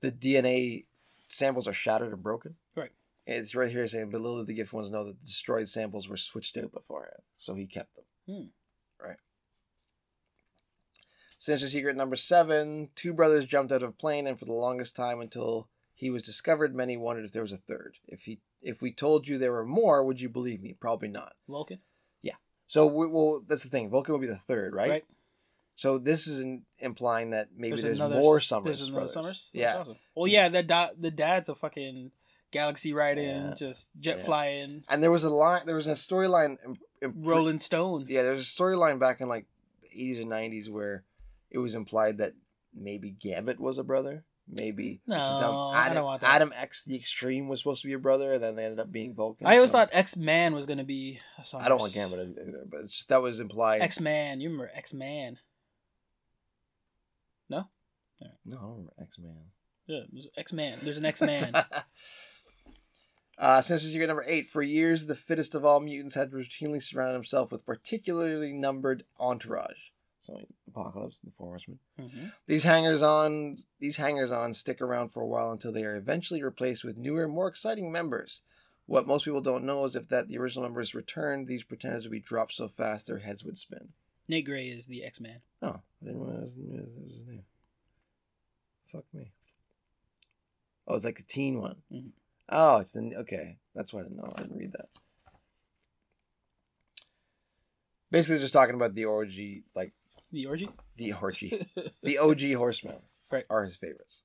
The 0.00 0.10
DNA 0.10 0.86
samples 1.28 1.68
are 1.68 1.72
shattered 1.72 2.12
or 2.12 2.16
broken. 2.16 2.56
Right. 2.76 2.90
It's 3.26 3.54
right 3.54 3.70
here 3.70 3.86
saying, 3.86 4.10
but 4.10 4.20
little 4.20 4.38
did 4.38 4.46
the 4.46 4.54
gift 4.54 4.72
ones 4.72 4.90
know 4.90 5.04
that 5.04 5.20
the 5.20 5.26
destroyed 5.26 5.68
samples 5.68 6.08
were 6.08 6.16
switched 6.16 6.56
out 6.56 6.72
beforehand, 6.72 7.22
so 7.36 7.54
he 7.54 7.66
kept 7.66 7.94
them. 7.94 8.04
Hmm. 8.26 9.06
Right. 9.06 9.18
Sinister 11.38 11.68
secret 11.68 11.96
number 11.96 12.16
seven: 12.16 12.88
Two 12.96 13.12
brothers 13.12 13.44
jumped 13.44 13.70
out 13.70 13.82
of 13.82 13.90
a 13.90 13.92
plane, 13.92 14.26
and 14.26 14.38
for 14.38 14.46
the 14.46 14.52
longest 14.52 14.96
time 14.96 15.20
until 15.20 15.68
he 15.94 16.10
was 16.10 16.22
discovered, 16.22 16.74
many 16.74 16.96
wondered 16.96 17.24
if 17.24 17.32
there 17.32 17.42
was 17.42 17.52
a 17.52 17.58
third. 17.58 17.96
If 18.06 18.22
he, 18.22 18.38
if 18.62 18.80
we 18.80 18.92
told 18.92 19.28
you 19.28 19.36
there 19.36 19.52
were 19.52 19.66
more, 19.66 20.02
would 20.04 20.20
you 20.20 20.28
believe 20.28 20.62
me? 20.62 20.72
Probably 20.72 21.08
not. 21.08 21.34
Vulcan. 21.48 21.80
Yeah. 22.22 22.36
So, 22.66 22.86
we, 22.86 23.08
well, 23.08 23.42
that's 23.46 23.64
the 23.64 23.68
thing. 23.68 23.90
Vulcan 23.90 24.12
would 24.12 24.20
be 24.20 24.28
the 24.28 24.36
third, 24.36 24.74
right? 24.74 24.90
Right. 24.90 25.04
So 25.78 25.96
this 25.96 26.26
is 26.26 26.40
in, 26.40 26.62
implying 26.80 27.30
that 27.30 27.50
maybe 27.56 27.80
there's, 27.80 27.98
another- 28.00 28.16
more 28.16 28.40
Summers 28.40 28.64
There's 28.64 28.80
another 28.88 28.94
brothers. 28.96 29.12
Summers. 29.14 29.50
That's 29.54 29.62
Yeah. 29.62 29.76
awesome. 29.78 29.96
Well, 30.16 30.26
yeah, 30.26 30.48
the 30.48 30.64
da- 30.64 30.90
the 30.98 31.12
dad's 31.12 31.48
a 31.48 31.54
fucking 31.54 32.10
galaxy 32.50 32.92
riding, 32.92 33.28
Yeah. 33.28 33.54
just 33.54 33.88
jet 34.00 34.18
Yeah. 34.18 34.24
flying, 34.24 34.84
And 34.88 35.04
there 35.04 35.12
was 35.12 35.22
a 35.22 35.30
line. 35.30 35.66
There 35.66 35.76
was 35.76 35.86
a 35.86 35.92
storyline. 35.92 36.56
in- 36.64 36.78
in- 37.00 37.22
Rolling 37.22 37.60
Stone. 37.60 38.06
Yeah, 38.08 38.24
there's 38.24 38.40
a 38.40 38.42
storyline 38.42 38.98
back 38.98 39.20
in 39.20 39.28
like 39.28 39.46
the 39.82 39.88
80s 39.88 40.18
and 40.18 40.28
90s 40.28 40.68
where 40.68 41.04
it 41.48 41.58
was 41.58 41.76
implied 41.76 42.18
that 42.18 42.32
maybe 42.74 43.10
Gambit 43.12 43.60
was 43.60 43.78
a 43.78 43.84
brother. 43.84 44.24
Maybe 44.48 45.00
No, 45.06 45.14
dumb. 45.16 45.74
I 45.76 45.92
don't 45.94 46.04
want 46.04 46.22
that. 46.22 46.34
Adam 46.34 46.52
X 46.56 46.82
the 46.82 46.96
Extreme 46.96 47.46
was 47.48 47.60
supposed 47.60 47.82
to 47.82 47.86
be 47.86 47.92
a 47.92 47.98
brother, 48.00 48.32
and 48.32 48.42
then 48.42 48.56
they 48.56 48.64
ended 48.64 48.80
up 48.80 48.90
being 48.90 49.14
Vulcan. 49.14 49.46
I 49.46 49.54
always 49.56 49.70
so- 49.70 49.78
thought 49.78 49.90
X 49.92 50.16
Man 50.16 50.54
was 50.56 50.66
gonna 50.66 50.82
be. 50.84 51.20
A 51.38 51.56
I 51.58 51.68
don't 51.68 51.78
want 51.78 51.92
Gambit 51.92 52.18
either, 52.36 52.64
but 52.66 52.90
that 53.10 53.22
was 53.22 53.38
implied. 53.38 53.80
X 53.82 54.00
Man. 54.00 54.40
You 54.40 54.48
remember 54.50 54.72
X 54.74 54.92
Man? 54.92 55.38
No. 58.20 58.28
no, 58.44 58.56
I 58.56 58.60
don't 58.60 58.70
remember 58.70 58.92
X 59.00 59.18
Man. 59.18 59.36
Yeah, 59.86 60.00
X 60.36 60.52
Man. 60.52 60.78
There's 60.82 60.98
an 60.98 61.04
X 61.12 61.20
Man. 61.22 61.52
uh, 63.38 63.60
Sinister 63.60 63.88
Secret 63.88 64.06
number 64.08 64.24
eight. 64.26 64.46
For 64.46 64.62
years, 64.62 65.06
the 65.06 65.14
fittest 65.14 65.54
of 65.54 65.64
all 65.64 65.80
mutants 65.80 66.14
had 66.14 66.32
routinely 66.32 66.82
surrounded 66.82 67.14
himself 67.14 67.52
with 67.52 67.64
particularly 67.66 68.52
numbered 68.52 69.04
entourage. 69.18 69.90
So 70.20 70.40
Apocalypse, 70.66 71.20
the 71.24 71.30
Four 71.30 71.48
Horsemen. 71.48 71.78
hmm 71.98 72.26
These 72.46 72.64
hangers 72.64 73.00
on, 73.02 73.56
these 73.80 73.96
hangers 73.96 74.30
on, 74.30 74.52
stick 74.52 74.80
around 74.82 75.08
for 75.10 75.22
a 75.22 75.26
while 75.26 75.50
until 75.52 75.72
they 75.72 75.84
are 75.84 75.96
eventually 75.96 76.42
replaced 76.42 76.84
with 76.84 76.98
newer, 76.98 77.26
more 77.28 77.48
exciting 77.48 77.90
members. 77.90 78.42
What 78.86 79.06
most 79.06 79.24
people 79.24 79.40
don't 79.40 79.64
know 79.64 79.84
is 79.84 79.94
if 79.96 80.08
that 80.08 80.28
the 80.28 80.38
original 80.38 80.64
members 80.64 80.94
returned, 80.94 81.46
these 81.46 81.62
pretenders 81.62 82.04
would 82.04 82.12
be 82.12 82.20
dropped 82.20 82.52
so 82.54 82.68
fast 82.68 83.06
their 83.06 83.18
heads 83.18 83.44
would 83.44 83.56
spin. 83.58 83.90
Nate 84.28 84.44
Grey 84.44 84.66
is 84.66 84.86
the 84.86 85.04
X 85.04 85.20
Man. 85.20 85.40
Oh, 85.62 85.80
I 86.02 86.04
didn't 86.04 86.20
realize 86.20 86.54
that 86.56 86.64
was 86.66 87.14
his 87.14 87.26
name. 87.26 87.44
Fuck 88.90 89.04
me. 89.12 89.32
Oh, 90.86 90.94
it's 90.96 91.04
like 91.04 91.16
the 91.18 91.22
teen 91.22 91.60
one. 91.60 91.82
Mhm. 91.92 92.12
Oh, 92.48 92.78
it's 92.78 92.92
the 92.92 93.14
okay. 93.18 93.58
That's 93.74 93.92
why 93.92 94.00
I 94.00 94.02
didn't 94.04 94.16
know. 94.18 94.32
I 94.34 94.42
didn't 94.42 94.56
read 94.56 94.72
that. 94.72 94.88
Basically, 98.10 98.38
just 98.40 98.52
talking 98.54 98.74
about 98.74 98.94
the 98.94 99.04
orgy, 99.04 99.64
like 99.74 99.92
The 100.30 100.46
orgy. 100.46 100.70
the 100.96 101.12
orgy, 101.12 101.66
the 102.02 102.18
OG 102.18 102.54
horsemen, 102.54 102.96
Right. 103.30 103.44
are 103.50 103.64
his 103.64 103.76
favorites. 103.76 104.22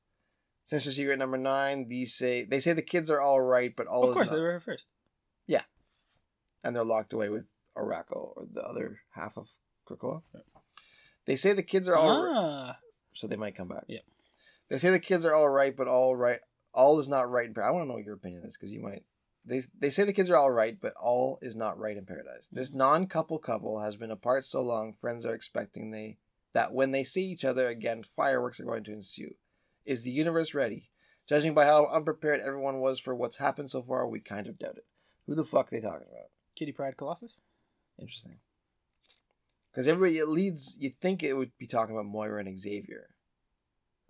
Sinister 0.65 0.91
Secret 0.91 1.19
number 1.19 1.37
nine. 1.37 1.89
These 1.89 2.13
say 2.15 2.45
they 2.45 2.61
say 2.61 2.71
the 2.71 2.81
kids 2.81 3.11
are 3.11 3.19
all 3.19 3.41
right, 3.41 3.75
but 3.75 3.87
all 3.87 4.07
of 4.07 4.13
course, 4.13 4.29
not, 4.31 4.37
they 4.37 4.41
were 4.41 4.59
first. 4.59 4.89
and 6.65 6.73
they're 6.73 6.85
locked 6.85 7.11
away 7.11 7.27
with 7.27 7.49
Arakko 7.77 8.31
or 8.37 8.47
the 8.49 8.63
other 8.63 9.01
half 9.15 9.35
of 9.37 9.49
Krakoa. 9.85 10.21
They 11.25 11.35
say 11.35 11.51
the 11.51 11.61
kids 11.61 11.89
are 11.89 11.95
all 11.97 12.31
Ah, 12.33 12.77
so 13.11 13.27
they 13.27 13.35
might 13.35 13.53
come 13.53 13.67
back. 13.67 13.83
Yeah. 13.89 13.99
They 14.73 14.79
say 14.79 14.89
the 14.89 14.97
kids 14.97 15.23
are 15.23 15.35
all 15.35 15.49
right, 15.49 15.77
but 15.77 15.87
all 15.87 16.15
right, 16.15 16.39
all 16.73 16.97
is 16.97 17.07
not 17.07 17.29
right 17.29 17.45
in 17.45 17.53
paradise. 17.53 17.69
I 17.69 17.71
want 17.73 17.83
to 17.83 17.87
know 17.89 17.93
what 17.93 18.05
your 18.05 18.15
opinion 18.15 18.43
is 18.43 18.57
because 18.57 18.73
you 18.73 18.81
might. 18.81 19.03
They 19.45 19.61
they 19.79 19.91
say 19.91 20.03
the 20.03 20.13
kids 20.13 20.31
are 20.31 20.35
all 20.35 20.49
right, 20.49 20.75
but 20.81 20.95
all 20.99 21.37
is 21.43 21.55
not 21.55 21.77
right 21.77 21.95
in 21.95 22.07
paradise. 22.07 22.49
This 22.51 22.69
mm-hmm. 22.69 22.79
non-couple 22.79 23.37
couple 23.37 23.81
has 23.81 23.97
been 23.97 24.09
apart 24.09 24.47
so 24.47 24.63
long, 24.63 24.91
friends 24.91 25.27
are 25.27 25.35
expecting 25.35 25.91
they 25.91 26.17
that 26.55 26.73
when 26.73 26.89
they 26.89 27.03
see 27.03 27.23
each 27.23 27.45
other 27.45 27.67
again, 27.67 28.01
fireworks 28.01 28.59
are 28.59 28.65
going 28.65 28.83
to 28.85 28.93
ensue. 28.93 29.35
Is 29.85 30.01
the 30.01 30.09
universe 30.09 30.55
ready? 30.55 30.89
Judging 31.29 31.53
by 31.53 31.65
how 31.65 31.85
unprepared 31.85 32.41
everyone 32.41 32.79
was 32.79 32.99
for 32.99 33.13
what's 33.13 33.37
happened 33.37 33.69
so 33.69 33.83
far, 33.83 34.07
we 34.07 34.21
kind 34.21 34.47
of 34.47 34.57
doubt 34.57 34.77
it. 34.77 34.87
Who 35.27 35.35
the 35.35 35.43
fuck 35.43 35.67
are 35.67 35.75
they 35.75 35.81
talking 35.81 36.07
about? 36.09 36.31
Kitty 36.55 36.71
Pryde 36.71 36.97
Colossus. 36.97 37.41
Interesting. 37.99 38.39
Because 39.71 39.87
everybody 39.87 40.17
it 40.17 40.27
leads, 40.27 40.75
you 40.79 40.89
think 40.89 41.21
it 41.21 41.33
would 41.33 41.51
be 41.59 41.67
talking 41.67 41.93
about 41.93 42.07
Moira 42.07 42.43
and 42.43 42.59
Xavier, 42.59 43.12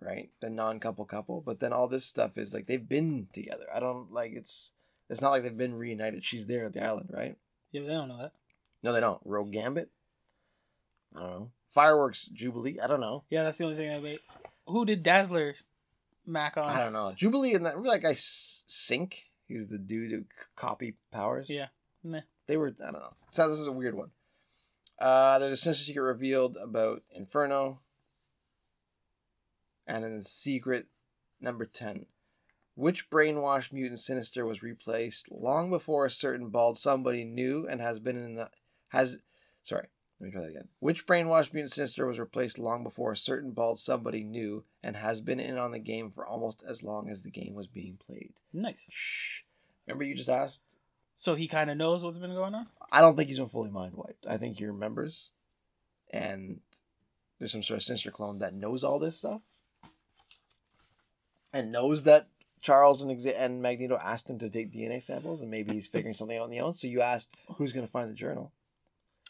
right? 0.04 0.30
The 0.40 0.50
non-couple 0.50 1.04
couple, 1.06 1.40
but 1.40 1.60
then 1.60 1.72
all 1.72 1.88
this 1.88 2.04
stuff 2.04 2.36
is 2.38 2.52
like 2.52 2.66
they've 2.66 2.88
been 2.88 3.28
together. 3.32 3.66
I 3.74 3.80
don't 3.80 4.12
like 4.12 4.32
it's. 4.32 4.72
It's 5.10 5.20
not 5.20 5.30
like 5.30 5.42
they've 5.42 5.56
been 5.56 5.74
reunited. 5.74 6.24
She's 6.24 6.46
there 6.46 6.64
at 6.64 6.72
the 6.72 6.82
island, 6.82 7.10
right? 7.12 7.36
Yeah, 7.72 7.82
but 7.82 7.88
they 7.88 7.94
don't 7.94 8.08
know 8.08 8.18
that. 8.18 8.32
No, 8.82 8.92
they 8.92 9.00
don't. 9.00 9.20
Rogue 9.24 9.52
Gambit. 9.52 9.90
I 11.14 11.20
don't 11.20 11.30
know. 11.30 11.50
Fireworks 11.66 12.26
Jubilee. 12.26 12.78
I 12.80 12.86
don't 12.86 13.00
know. 13.00 13.24
Yeah, 13.30 13.42
that's 13.42 13.58
the 13.58 13.64
only 13.64 13.76
thing 13.76 13.92
I 13.94 13.98
made. 14.00 14.20
Who 14.66 14.84
did 14.84 15.02
Dazzler 15.02 15.54
Mac 16.26 16.56
on? 16.56 16.64
I 16.64 16.78
don't 16.78 16.92
know. 16.92 17.12
Jubilee 17.14 17.54
and 17.54 17.66
that. 17.66 17.76
Remember 17.76 17.90
that 17.90 18.02
guy 18.02 18.12
Synch? 18.14 19.14
He's 19.46 19.66
the 19.66 19.78
dude 19.78 20.10
who 20.10 20.20
c- 20.20 20.26
copy 20.56 20.94
powers. 21.12 21.46
Yeah. 21.48 21.66
Nah. 22.02 22.20
They 22.46 22.56
were. 22.56 22.74
I 22.80 22.90
don't 22.90 23.00
know. 23.00 23.14
Sounds 23.30 23.52
this 23.52 23.60
is 23.60 23.66
a 23.66 23.72
weird 23.72 23.94
one. 23.94 24.10
Uh, 24.98 25.38
there's 25.38 25.52
a 25.52 25.56
sinister 25.56 25.84
secret 25.84 26.02
revealed 26.02 26.56
about 26.56 27.02
Inferno, 27.14 27.80
and 29.86 30.04
then 30.04 30.20
secret 30.22 30.86
number 31.40 31.64
ten. 31.64 32.06
Which 32.76 33.08
brainwashed 33.08 33.72
mutant 33.72 34.00
sinister 34.00 34.44
was 34.44 34.62
replaced 34.62 35.30
long 35.30 35.70
before 35.70 36.06
a 36.06 36.10
certain 36.10 36.48
bald 36.48 36.76
somebody 36.76 37.24
knew 37.24 37.66
and 37.68 37.80
has 37.80 38.00
been 38.00 38.16
in 38.16 38.34
the 38.34 38.50
has 38.88 39.22
sorry 39.62 39.88
let 40.20 40.26
me 40.26 40.32
try 40.32 40.42
that 40.42 40.50
again. 40.50 40.68
Which 40.78 41.06
brainwashed 41.06 41.52
mutant 41.52 41.72
sinister 41.72 42.06
was 42.06 42.18
replaced 42.18 42.58
long 42.58 42.82
before 42.82 43.12
a 43.12 43.16
certain 43.16 43.50
bald 43.50 43.78
somebody 43.78 44.24
knew 44.24 44.64
and 44.82 44.96
has 44.96 45.20
been 45.20 45.40
in 45.40 45.58
on 45.58 45.72
the 45.72 45.78
game 45.78 46.10
for 46.10 46.26
almost 46.26 46.62
as 46.66 46.82
long 46.82 47.10
as 47.10 47.22
the 47.22 47.30
game 47.30 47.54
was 47.54 47.66
being 47.66 47.98
played? 48.04 48.32
Nice. 48.52 48.88
Shh. 48.90 49.42
Remember 49.86 50.04
you 50.04 50.14
just 50.14 50.28
asked 50.28 50.62
So 51.14 51.34
he 51.34 51.48
kind 51.48 51.70
of 51.70 51.76
knows 51.76 52.04
what's 52.04 52.16
been 52.16 52.32
going 52.32 52.54
on. 52.54 52.68
I 52.90 53.00
don't 53.00 53.16
think 53.16 53.28
he's 53.28 53.38
been 53.38 53.48
fully 53.48 53.70
mind 53.70 53.94
wiped. 53.94 54.26
I 54.26 54.36
think 54.36 54.56
he 54.56 54.66
remembers, 54.66 55.32
and 56.10 56.60
there's 57.38 57.52
some 57.52 57.62
sort 57.62 57.78
of 57.78 57.82
sinister 57.82 58.10
clone 58.10 58.38
that 58.38 58.54
knows 58.54 58.84
all 58.84 58.98
this 58.98 59.18
stuff, 59.18 59.42
and 61.54 61.72
knows 61.72 62.02
that 62.02 62.28
Charles 62.60 63.00
and 63.00 63.10
and 63.26 63.62
Magneto 63.62 63.96
asked 63.96 64.28
him 64.28 64.38
to 64.40 64.50
take 64.50 64.72
DNA 64.72 65.02
samples, 65.02 65.40
and 65.40 65.50
maybe 65.50 65.72
he's 65.72 65.86
figuring 65.86 66.14
something 66.14 66.36
out 66.36 66.44
on 66.44 66.50
the 66.50 66.60
own. 66.60 66.74
So 66.74 66.86
you 66.88 67.00
asked 67.00 67.34
who's 67.56 67.72
going 67.72 67.86
to 67.86 67.90
find 67.90 68.10
the 68.10 68.14
journal. 68.14 68.52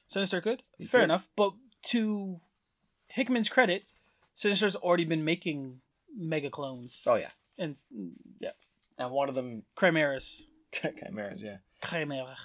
Sinister 0.06 0.40
could. 0.40 0.62
He 0.78 0.86
Fair 0.86 1.00
could. 1.00 1.04
enough. 1.04 1.28
But 1.36 1.52
to 1.90 2.40
Hickman's 3.08 3.48
credit, 3.48 3.84
Sinister's 4.34 4.74
already 4.76 5.04
been 5.04 5.24
making 5.24 5.80
mega 6.16 6.48
clones 6.48 7.02
Oh 7.06 7.16
yeah, 7.16 7.30
and 7.58 7.76
yeah. 8.40 8.52
and 8.98 9.10
one 9.10 9.28
of 9.28 9.34
them 9.34 9.64
chimeras. 9.78 10.46
chimeras. 10.72 11.42
Yeah. 11.42 11.58
Chimera. 11.88 12.36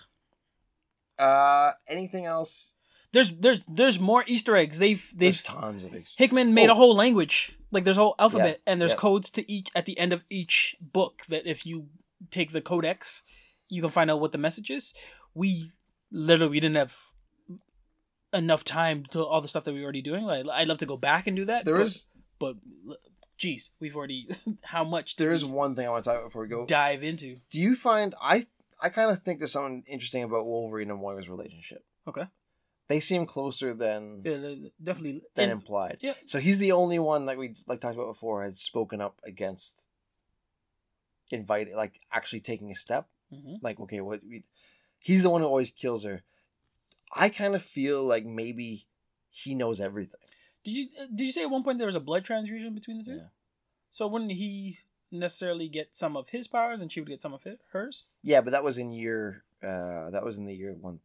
Uh, 1.17 1.71
anything 1.87 2.25
else? 2.25 2.73
There's 3.11 3.37
there's 3.37 3.61
there's 3.67 3.99
more 3.99 4.23
Easter 4.27 4.55
eggs. 4.55 4.77
They've 4.79 5.03
There's 5.15 5.41
they've 5.41 5.55
tons 5.55 5.83
of 5.83 5.95
ex- 5.95 6.13
Hickman 6.17 6.53
made 6.53 6.69
Oh. 6.69 6.73
a 6.73 6.75
whole 6.75 6.95
language. 6.95 7.57
Like 7.71 7.83
there's 7.83 7.97
a 7.97 8.01
whole 8.01 8.15
alphabet 8.19 8.61
Yeah, 8.65 8.71
and 8.71 8.81
there's 8.81 8.91
yeah. 8.91 8.97
codes 8.97 9.29
to 9.31 9.51
each 9.51 9.69
at 9.75 9.85
the 9.85 9.97
end 9.97 10.13
of 10.13 10.23
each 10.29 10.75
book 10.79 11.23
that 11.29 11.45
if 11.47 11.65
you 11.65 11.89
take 12.31 12.51
the 12.51 12.61
codex, 12.61 13.23
you 13.67 13.81
can 13.81 13.89
find 13.91 14.11
out 14.11 14.19
what 14.19 14.31
the 14.31 14.37
message 14.37 14.69
is. 14.69 14.93
We 15.33 15.71
literally 16.11 16.51
we 16.51 16.59
didn't 16.59 16.75
have 16.77 16.95
enough 18.33 18.63
time 18.63 19.03
to 19.11 19.23
all 19.23 19.41
the 19.41 19.47
stuff 19.47 19.63
that 19.63 19.73
we 19.73 19.79
were 19.79 19.85
already 19.85 20.01
doing. 20.01 20.23
Like 20.25 20.45
I'd 20.51 20.67
love 20.67 20.77
to 20.79 20.85
go 20.85 20.97
back 20.97 21.25
and 21.27 21.35
do 21.35 21.45
that. 21.45 21.65
There 21.65 21.75
but, 21.77 21.83
is 21.87 22.07
but 22.39 22.55
geez, 23.37 23.71
we've 23.79 23.95
already 23.95 24.27
how 24.63 24.83
much 24.83 25.15
there 25.15 25.31
is 25.31 25.43
one 25.45 25.75
thing 25.75 25.87
I 25.87 25.89
want 25.89 26.03
to 26.03 26.09
talk 26.11 26.19
about 26.19 26.27
before 26.29 26.43
we 26.43 26.47
go. 26.47 26.65
dive 26.65 27.03
into? 27.03 27.37
Do 27.51 27.59
you 27.59 27.75
find 27.75 28.13
I 28.21 28.45
I 28.81 28.89
kind 28.89 29.11
of 29.11 29.23
think 29.23 29.39
there's 29.39 29.51
something 29.51 29.83
interesting 29.87 30.23
about 30.23 30.45
Wolverine 30.45 30.89
and 30.91 31.01
Moira's 31.01 31.27
relationship. 31.29 31.83
Okay. 32.07 32.23
They 32.89 32.99
seem 32.99 33.25
closer 33.25 33.73
than 33.73 34.21
Yeah, 34.25 34.55
definitely. 34.83 35.21
than 35.35 35.49
and- 35.49 35.61
implied. 35.61 35.99
yeah. 36.01 36.15
So 36.25 36.39
he's 36.39 36.57
the 36.57 36.71
only 36.73 36.99
one 36.99 37.25
like 37.25 37.37
we 37.37 37.53
like 37.67 37.79
talked 37.81 37.95
about 37.95 38.07
before 38.07 38.43
has 38.43 38.59
spoken 38.59 38.99
up 38.99 39.19
against 39.23 39.87
inviting 41.31 41.75
like 41.75 41.99
actually 42.11 42.39
taking 42.41 42.71
a 42.71 42.75
step. 42.75 43.07
Mhm. 43.31 43.59
Like 43.61 43.79
okay, 43.79 44.01
what 44.01 44.21
we 44.27 44.43
he's 45.01 45.23
the 45.23 45.29
one 45.29 45.41
who 45.41 45.47
always 45.47 45.71
kills 45.71 46.03
her. 46.03 46.23
I 47.15 47.29
kind 47.29 47.55
of 47.55 47.61
feel 47.63 48.03
like 48.03 48.25
maybe 48.25 48.85
he 49.29 49.53
knows 49.55 49.79
everything. 49.79 50.19
Did 50.63 50.71
you 50.71 50.87
uh, 50.99 51.05
did 51.13 51.25
you 51.25 51.31
say 51.31 51.43
at 51.43 51.49
one 51.49 51.63
point 51.63 51.77
there 51.77 51.85
was 51.87 51.95
a 51.95 51.99
blood 51.99 52.25
transfusion 52.25 52.73
between 52.73 52.97
the 52.97 53.03
two? 53.03 53.15
Yeah. 53.17 53.27
So 53.91 54.07
wouldn't 54.07 54.31
he 54.31 54.79
necessarily 55.11 55.67
get 55.67 55.95
some 55.95 56.15
of 56.17 56.29
his 56.29 56.47
powers 56.47 56.81
and 56.81 56.91
she 56.91 56.99
would 57.01 57.09
get 57.09 57.21
some 57.21 57.33
of 57.33 57.45
it, 57.45 57.61
hers? 57.71 58.05
Yeah, 58.23 58.41
but 58.41 58.51
that 58.51 58.63
was 58.63 58.77
in 58.79 58.91
year 58.91 59.43
uh 59.61 60.09
that 60.09 60.23
was 60.25 60.37
in 60.39 60.45
the 60.45 60.55
year 60.55 60.73
one 60.73 60.99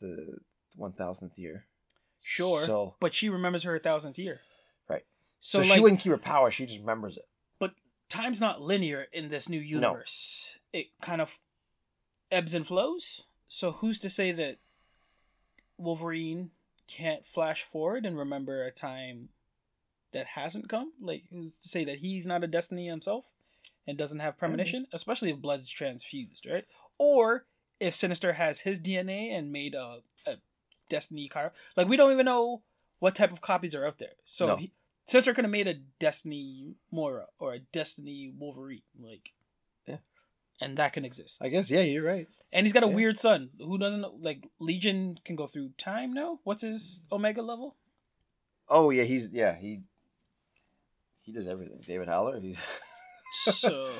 the 0.00 0.38
one 0.80 0.92
thousandth 0.92 1.38
year. 1.38 1.66
Sure. 2.20 2.62
So 2.62 2.94
but 3.00 3.14
she 3.14 3.28
remembers 3.28 3.62
her 3.62 3.78
thousandth 3.78 4.18
year. 4.18 4.40
Right. 4.88 5.04
So, 5.40 5.62
so, 5.62 5.68
like, 5.68 5.76
she 5.76 5.80
wouldn't 5.80 6.00
keep 6.00 6.12
her 6.12 6.18
power, 6.18 6.50
she 6.50 6.66
just 6.66 6.80
remembers 6.80 7.16
it. 7.16 7.26
but 7.58 7.72
time's 8.08 8.40
not 8.40 8.60
linear 8.60 9.06
in 9.12 9.28
this 9.28 9.48
new 9.48 9.60
universe. 9.60 10.58
It 10.72 10.88
kind 11.00 11.20
of 11.20 11.38
ebbs 12.30 12.54
and 12.54 12.66
flows. 12.66 13.24
So 13.48 13.72
who's 13.72 13.98
to 14.00 14.10
say 14.10 14.32
that 14.32 14.58
Wolverine 15.78 16.50
can't 16.86 17.24
flash 17.24 17.62
forward 17.62 18.04
and 18.04 18.18
remember 18.18 18.62
a 18.64 18.70
time 18.70 19.30
that 20.12 20.26
hasn't 20.26 20.68
come? 20.68 20.92
Like 21.00 21.24
who's 21.30 21.56
to 21.58 21.68
say 21.68 21.84
that 21.84 21.98
he's 21.98 22.26
not 22.26 22.44
a 22.44 22.48
destiny 22.48 22.86
himself 22.86 23.32
and 23.86 23.96
doesn't 23.96 24.20
have 24.20 24.38
premonition, 24.38 24.86
especially 24.92 25.30
if 25.30 25.38
blood's 25.38 25.70
transfused, 25.70 26.46
right? 26.48 26.64
Or 26.98 27.46
if 27.80 27.94
Sinister 27.94 28.34
has 28.34 28.60
his 28.60 28.80
DNA 28.80 29.30
and 29.36 29.50
made 29.50 29.74
a 29.74 30.00
destiny 30.90 31.26
car. 31.28 31.52
Like 31.76 31.88
we 31.88 31.96
don't 31.96 32.12
even 32.12 32.26
know 32.26 32.62
what 32.98 33.14
type 33.14 33.32
of 33.32 33.40
copies 33.40 33.74
are 33.74 33.86
out 33.86 33.96
there. 33.98 34.16
So 34.26 34.46
No. 34.46 34.56
he, 34.56 34.72
Sinister 35.06 35.32
could 35.32 35.44
have 35.44 35.50
made 35.50 35.66
a 35.66 35.74
Destiny 35.98 36.74
Moira 36.92 37.26
or 37.38 37.54
a 37.54 37.58
Destiny 37.58 38.32
Wolverine, 38.36 38.82
like, 39.00 39.32
Yeah. 39.88 39.96
and 40.60 40.76
that 40.76 40.92
can 40.92 41.04
exist. 41.04 41.40
I 41.42 41.48
guess 41.48 41.70
yeah, 41.70 41.80
you're 41.80 42.04
right. 42.04 42.28
And 42.52 42.66
he's 42.66 42.72
got 42.74 42.84
a 42.84 42.88
Yeah. 42.88 42.94
weird 42.94 43.18
son 43.18 43.50
who 43.58 43.78
doesn't 43.78 44.02
know- 44.02 44.18
like 44.20 44.46
Legion 44.60 45.16
can 45.24 45.34
go 45.36 45.46
through 45.46 45.70
time. 45.78 46.12
No, 46.12 46.40
what's 46.44 46.62
his 46.62 47.00
Omega 47.10 47.42
level? 47.42 47.76
Oh 48.68 48.90
yeah, 48.90 49.02
he's 49.04 49.30
yeah, 49.32 49.56
he 49.56 49.82
he 51.22 51.32
does 51.32 51.46
everything. 51.46 51.80
David 51.86 52.08
Haller, 52.08 52.38
he's 52.40 52.64
So, 53.32 53.90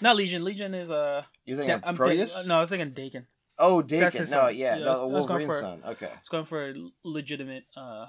not 0.00 0.16
Legion. 0.16 0.44
Legion 0.44 0.74
is 0.74 0.90
uh, 0.90 1.22
You're 1.44 1.56
thinking 1.58 1.80
Da- 1.80 1.92
Proteus? 1.92 2.34
think- 2.34 2.48
no, 2.48 2.60
I'm 2.60 2.66
thinking 2.68 2.92
Daken. 2.92 3.26
Oh, 3.58 3.82
Daken. 3.82 4.30
No, 4.30 4.48
yeah, 4.48 4.76
Yeah, 4.76 4.84
the 4.84 4.84
I 4.84 4.90
was- 4.90 4.98
I 5.00 5.04
was 5.04 5.26
going 5.26 5.38
Wolverine's 5.48 5.60
son. 5.60 5.82
Okay, 5.84 6.12
It's 6.20 6.28
going 6.28 6.44
for 6.44 6.68
a 6.70 6.74
legitimate 7.04 7.64
uh 7.76 8.06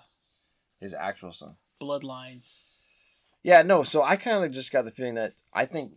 his 0.79 0.93
actual 0.93 1.31
son. 1.33 1.57
bloodlines. 1.81 2.61
Yeah, 3.43 3.61
no. 3.63 3.83
So 3.83 4.03
I 4.03 4.15
kind 4.17 4.43
of 4.43 4.51
just 4.51 4.71
got 4.71 4.85
the 4.85 4.91
feeling 4.91 5.15
that 5.15 5.33
I 5.53 5.65
think 5.65 5.93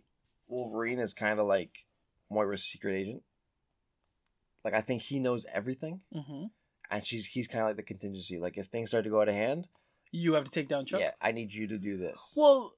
Wolverine 0.47 0.99
is 0.99 1.13
kind 1.13 1.39
of 1.39 1.45
like 1.45 1.85
Moira's 2.31 2.63
secret 2.63 2.95
agent. 2.95 3.23
Like 4.63 4.73
I 4.73 4.81
think 4.81 5.01
he 5.03 5.19
knows 5.19 5.45
everything, 5.53 6.01
hmm 6.11 6.45
and 6.89 7.05
she's 7.05 7.27
he's 7.27 7.47
kind 7.47 7.61
of 7.61 7.67
like 7.67 7.75
the 7.77 7.83
contingency. 7.83 8.37
Like 8.39 8.57
if 8.57 8.67
things 8.67 8.89
start 8.89 9.03
to 9.03 9.09
go 9.09 9.21
out 9.21 9.27
of 9.29 9.35
hand, 9.35 9.67
You 10.11 10.33
have 10.33 10.45
to 10.45 10.49
take 10.51 10.67
down 10.69 10.85
Chuck. 10.85 10.99
yeah, 11.01 11.11
I 11.21 11.31
need 11.31 11.51
you 11.53 11.67
to 11.67 11.77
do 11.77 11.97
this. 11.97 12.33
Well, 12.35 12.73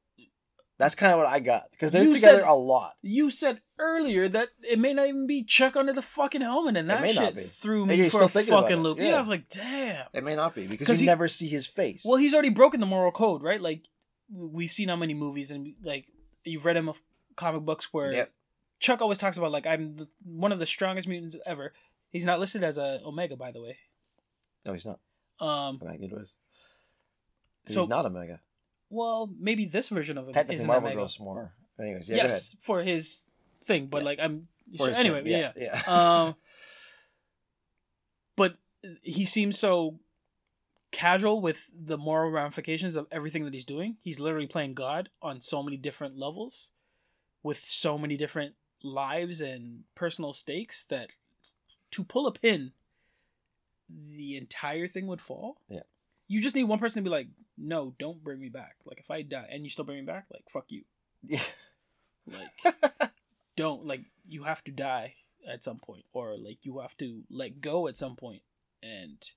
That's 0.77 0.93
kind 0.95 1.13
of 1.13 1.19
what 1.19 1.27
I 1.27 1.39
got 1.39 1.71
because 1.71 1.91
they're 1.91 2.03
You 2.03 2.13
together 2.15 2.39
said- 2.39 2.47
a 2.49 2.53
lot. 2.53 2.95
you 3.01 3.31
said 3.31 3.61
earlier 3.79 4.27
that 4.27 4.49
it 4.61 4.77
may 4.77 4.93
not 4.93 5.07
even 5.07 5.25
be 5.25 5.43
Chuck 5.43 5.75
under 5.77 5.93
the 5.93 6.01
fucking 6.01 6.41
helmet, 6.41 6.75
and 6.75 6.89
that 6.89 7.09
shit 7.09 7.37
threw 7.39 7.85
me 7.85 8.09
for 8.09 8.23
a 8.23 8.27
fucking 8.27 8.79
loop. 8.81 8.97
Yeah. 8.97 9.09
Yeah. 9.11 9.15
I 9.15 9.19
was 9.19 9.29
like, 9.29 9.47
damn. 9.49 10.05
It 10.13 10.23
may 10.25 10.35
not 10.35 10.53
be 10.53 10.67
because 10.67 10.89
you 10.99 11.05
he- 11.05 11.05
never 11.05 11.27
see 11.29 11.47
his 11.47 11.65
face. 11.65 12.01
Well, 12.03 12.17
he's 12.17 12.33
already 12.33 12.49
broken 12.49 12.81
the 12.81 12.85
moral 12.85 13.11
code, 13.13 13.41
right? 13.41 13.61
Like 13.61 13.85
we've 14.29 14.69
seen 14.71 14.89
how 14.89 14.95
many 14.97 15.13
movies 15.13 15.49
and 15.51 15.75
like 15.81 16.07
you've 16.43 16.65
read 16.65 16.75
him 16.75 16.89
of 16.89 17.01
comic 17.37 17.61
books 17.63 17.93
where 17.93 18.11
Yep. 18.11 18.31
Chuck 18.79 19.01
always 19.01 19.17
talks 19.17 19.37
about 19.37 19.51
like 19.51 19.65
I'm 19.65 19.95
the, 19.95 20.09
one 20.25 20.51
of 20.51 20.59
the 20.59 20.65
strongest 20.65 21.07
mutants 21.07 21.37
ever. 21.45 21.71
He's 22.09 22.25
not 22.25 22.39
listed 22.41 22.63
as 22.65 22.77
a 22.77 22.99
Omega, 23.05 23.37
by 23.37 23.51
the 23.51 23.61
way. 23.61 23.77
no, 24.65 24.73
he's 24.73 24.85
not. 24.85 24.99
Um, 25.39 25.79
Magneto 25.81 26.17
is. 26.17 26.35
So- 27.67 27.81
he's 27.81 27.89
not 27.89 28.05
Omega. 28.05 28.41
Well, 28.89 29.29
maybe 29.39 29.65
this 29.65 29.89
version 29.89 30.17
of 30.17 30.27
him 30.27 30.33
Technically, 30.33 30.57
is 30.57 30.61
an 30.63 30.67
Marvel 30.67 30.93
goes 30.93 31.19
more. 31.19 31.53
Anyways, 31.79 32.09
yeah, 32.09 32.15
yes, 32.17 32.55
for 32.59 32.81
his 32.81 33.21
thing, 33.65 33.87
but 33.87 33.99
Yeah. 33.99 34.05
like 34.05 34.19
I'm 34.21 34.47
go 34.77 34.85
ahead. 34.85 34.85
For 34.85 34.89
his 34.89 34.99
anyway, 34.99 35.23
thing, 35.23 35.31
yeah. 35.31 35.51
yeah. 35.55 35.81
um, 36.27 36.35
but 38.35 38.57
he 39.03 39.25
seems 39.25 39.57
so 39.59 39.99
casual 40.91 41.41
with 41.41 41.69
the 41.77 41.97
moral 41.97 42.31
ramifications 42.31 42.95
of 42.95 43.07
everything 43.11 43.43
that 43.43 43.53
he's 43.53 43.65
doing. 43.65 43.97
He's 44.01 44.19
literally 44.19 44.47
playing 44.47 44.73
God 44.75 45.09
on 45.21 45.41
so 45.41 45.61
many 45.61 45.75
different 45.77 46.17
levels, 46.17 46.69
with 47.43 47.59
so 47.63 47.97
many 47.97 48.15
different 48.15 48.55
lives 48.81 49.41
and 49.41 49.83
personal 49.95 50.33
stakes 50.33 50.83
that 50.85 51.09
to 51.91 52.03
pull 52.03 52.27
a 52.27 52.31
pin, 52.31 52.71
the 53.89 54.37
entire 54.37 54.87
thing 54.87 55.07
would 55.07 55.21
fall. 55.21 55.57
Yeah. 55.69 55.81
You 56.27 56.41
just 56.41 56.55
need 56.55 56.63
one 56.63 56.79
person 56.79 57.03
to 57.03 57.09
be 57.09 57.13
like, 57.13 57.27
"No, 57.57 57.93
don't 57.99 58.23
bring 58.23 58.39
me 58.39 58.49
back." 58.49 58.77
Like 58.85 58.99
if 58.99 59.11
I 59.11 59.21
die 59.21 59.47
and 59.51 59.63
you 59.63 59.69
still 59.69 59.85
bring 59.85 59.99
me 59.99 60.05
back, 60.05 60.25
like 60.31 60.43
fuck 60.49 60.65
you. 60.69 60.83
yeah. 61.23 61.41
Like 62.27 63.11
don't 63.55 63.85
like 63.85 64.01
you 64.27 64.43
have 64.43 64.63
to 64.65 64.71
die 64.71 65.15
at 65.47 65.63
some 65.63 65.77
point 65.77 66.05
or 66.13 66.35
like 66.37 66.59
you 66.63 66.79
have 66.79 66.97
to 66.97 67.23
let 67.29 67.61
go 67.61 67.87
at 67.87 67.97
some 67.97 68.15
point 68.15 68.41
and 68.81 69.31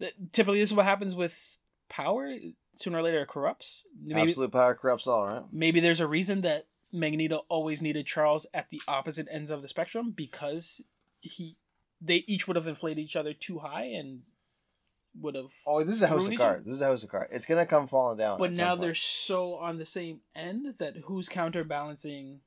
th- 0.00 0.14
typically 0.32 0.60
this 0.60 0.70
is 0.70 0.76
what 0.76 0.86
happens 0.86 1.14
with 1.14 1.58
power 1.88 2.34
sooner 2.78 2.98
or 2.98 3.02
later 3.02 3.20
it 3.20 3.28
corrupts 3.28 3.84
maybe, 4.02 4.28
Absolute 4.28 4.52
power 4.52 4.74
corrupts 4.74 5.06
all, 5.06 5.26
right? 5.26 5.42
maybe 5.52 5.80
there's 5.80 6.00
a 6.00 6.06
reason 6.06 6.40
that 6.42 6.66
magneto 6.92 7.44
always 7.48 7.80
needed 7.80 8.06
charles 8.06 8.46
at 8.52 8.70
the 8.70 8.82
opposite 8.88 9.28
ends 9.30 9.50
of 9.50 9.62
the 9.62 9.68
spectrum 9.68 10.12
because 10.14 10.80
he 11.20 11.56
they 12.00 12.24
each 12.26 12.46
would 12.46 12.56
have 12.56 12.66
inflated 12.66 13.02
each 13.02 13.16
other 13.16 13.32
too 13.32 13.60
high 13.60 13.84
and 13.84 14.22
would 15.20 15.34
have 15.34 15.50
Oh, 15.66 15.82
this 15.82 15.96
is 15.96 16.02
a 16.02 16.08
house 16.08 16.28
of 16.28 16.36
cards. 16.36 16.66
This 16.66 16.74
is 16.74 16.82
a 16.82 16.86
house 16.86 17.02
of 17.02 17.10
cards. 17.10 17.32
It's 17.34 17.46
gonna 17.46 17.66
come 17.66 17.86
falling 17.86 18.18
down. 18.18 18.38
but 18.38 18.52
now 18.52 18.74
they're 18.76 18.94
so 18.94 19.54
on 19.56 19.78
the 19.78 19.86
same 19.86 20.20
end 20.34 20.74
that 20.78 20.96
who's 21.04 21.28
counterbalancing 21.28 22.40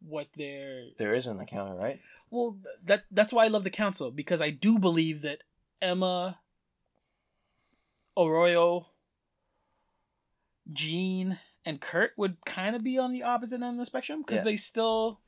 what 0.00 0.28
they're 0.36 0.84
there 0.98 1.14
isn't 1.14 1.40
a 1.40 1.46
counter, 1.46 1.74
right? 1.74 2.00
Well, 2.30 2.58
that 2.84 3.04
that's 3.10 3.32
why 3.32 3.44
I 3.44 3.48
love 3.48 3.64
the 3.64 3.70
council 3.70 4.10
because 4.10 4.42
I 4.42 4.50
do 4.50 4.78
believe 4.78 5.22
that 5.22 5.42
Emma, 5.80 6.40
Ororo, 8.16 8.86
Jean, 10.72 11.38
and 11.64 11.80
Kurt 11.80 12.12
would 12.16 12.44
kind 12.44 12.76
of 12.76 12.82
be 12.84 12.98
on 12.98 13.12
the 13.12 13.22
opposite 13.22 13.56
end 13.62 13.64
of 13.64 13.76
the 13.78 13.86
spectrum 13.86 14.20
because 14.22 14.38
Yeah. 14.38 14.44
they 14.44 14.56
still, 14.56 15.20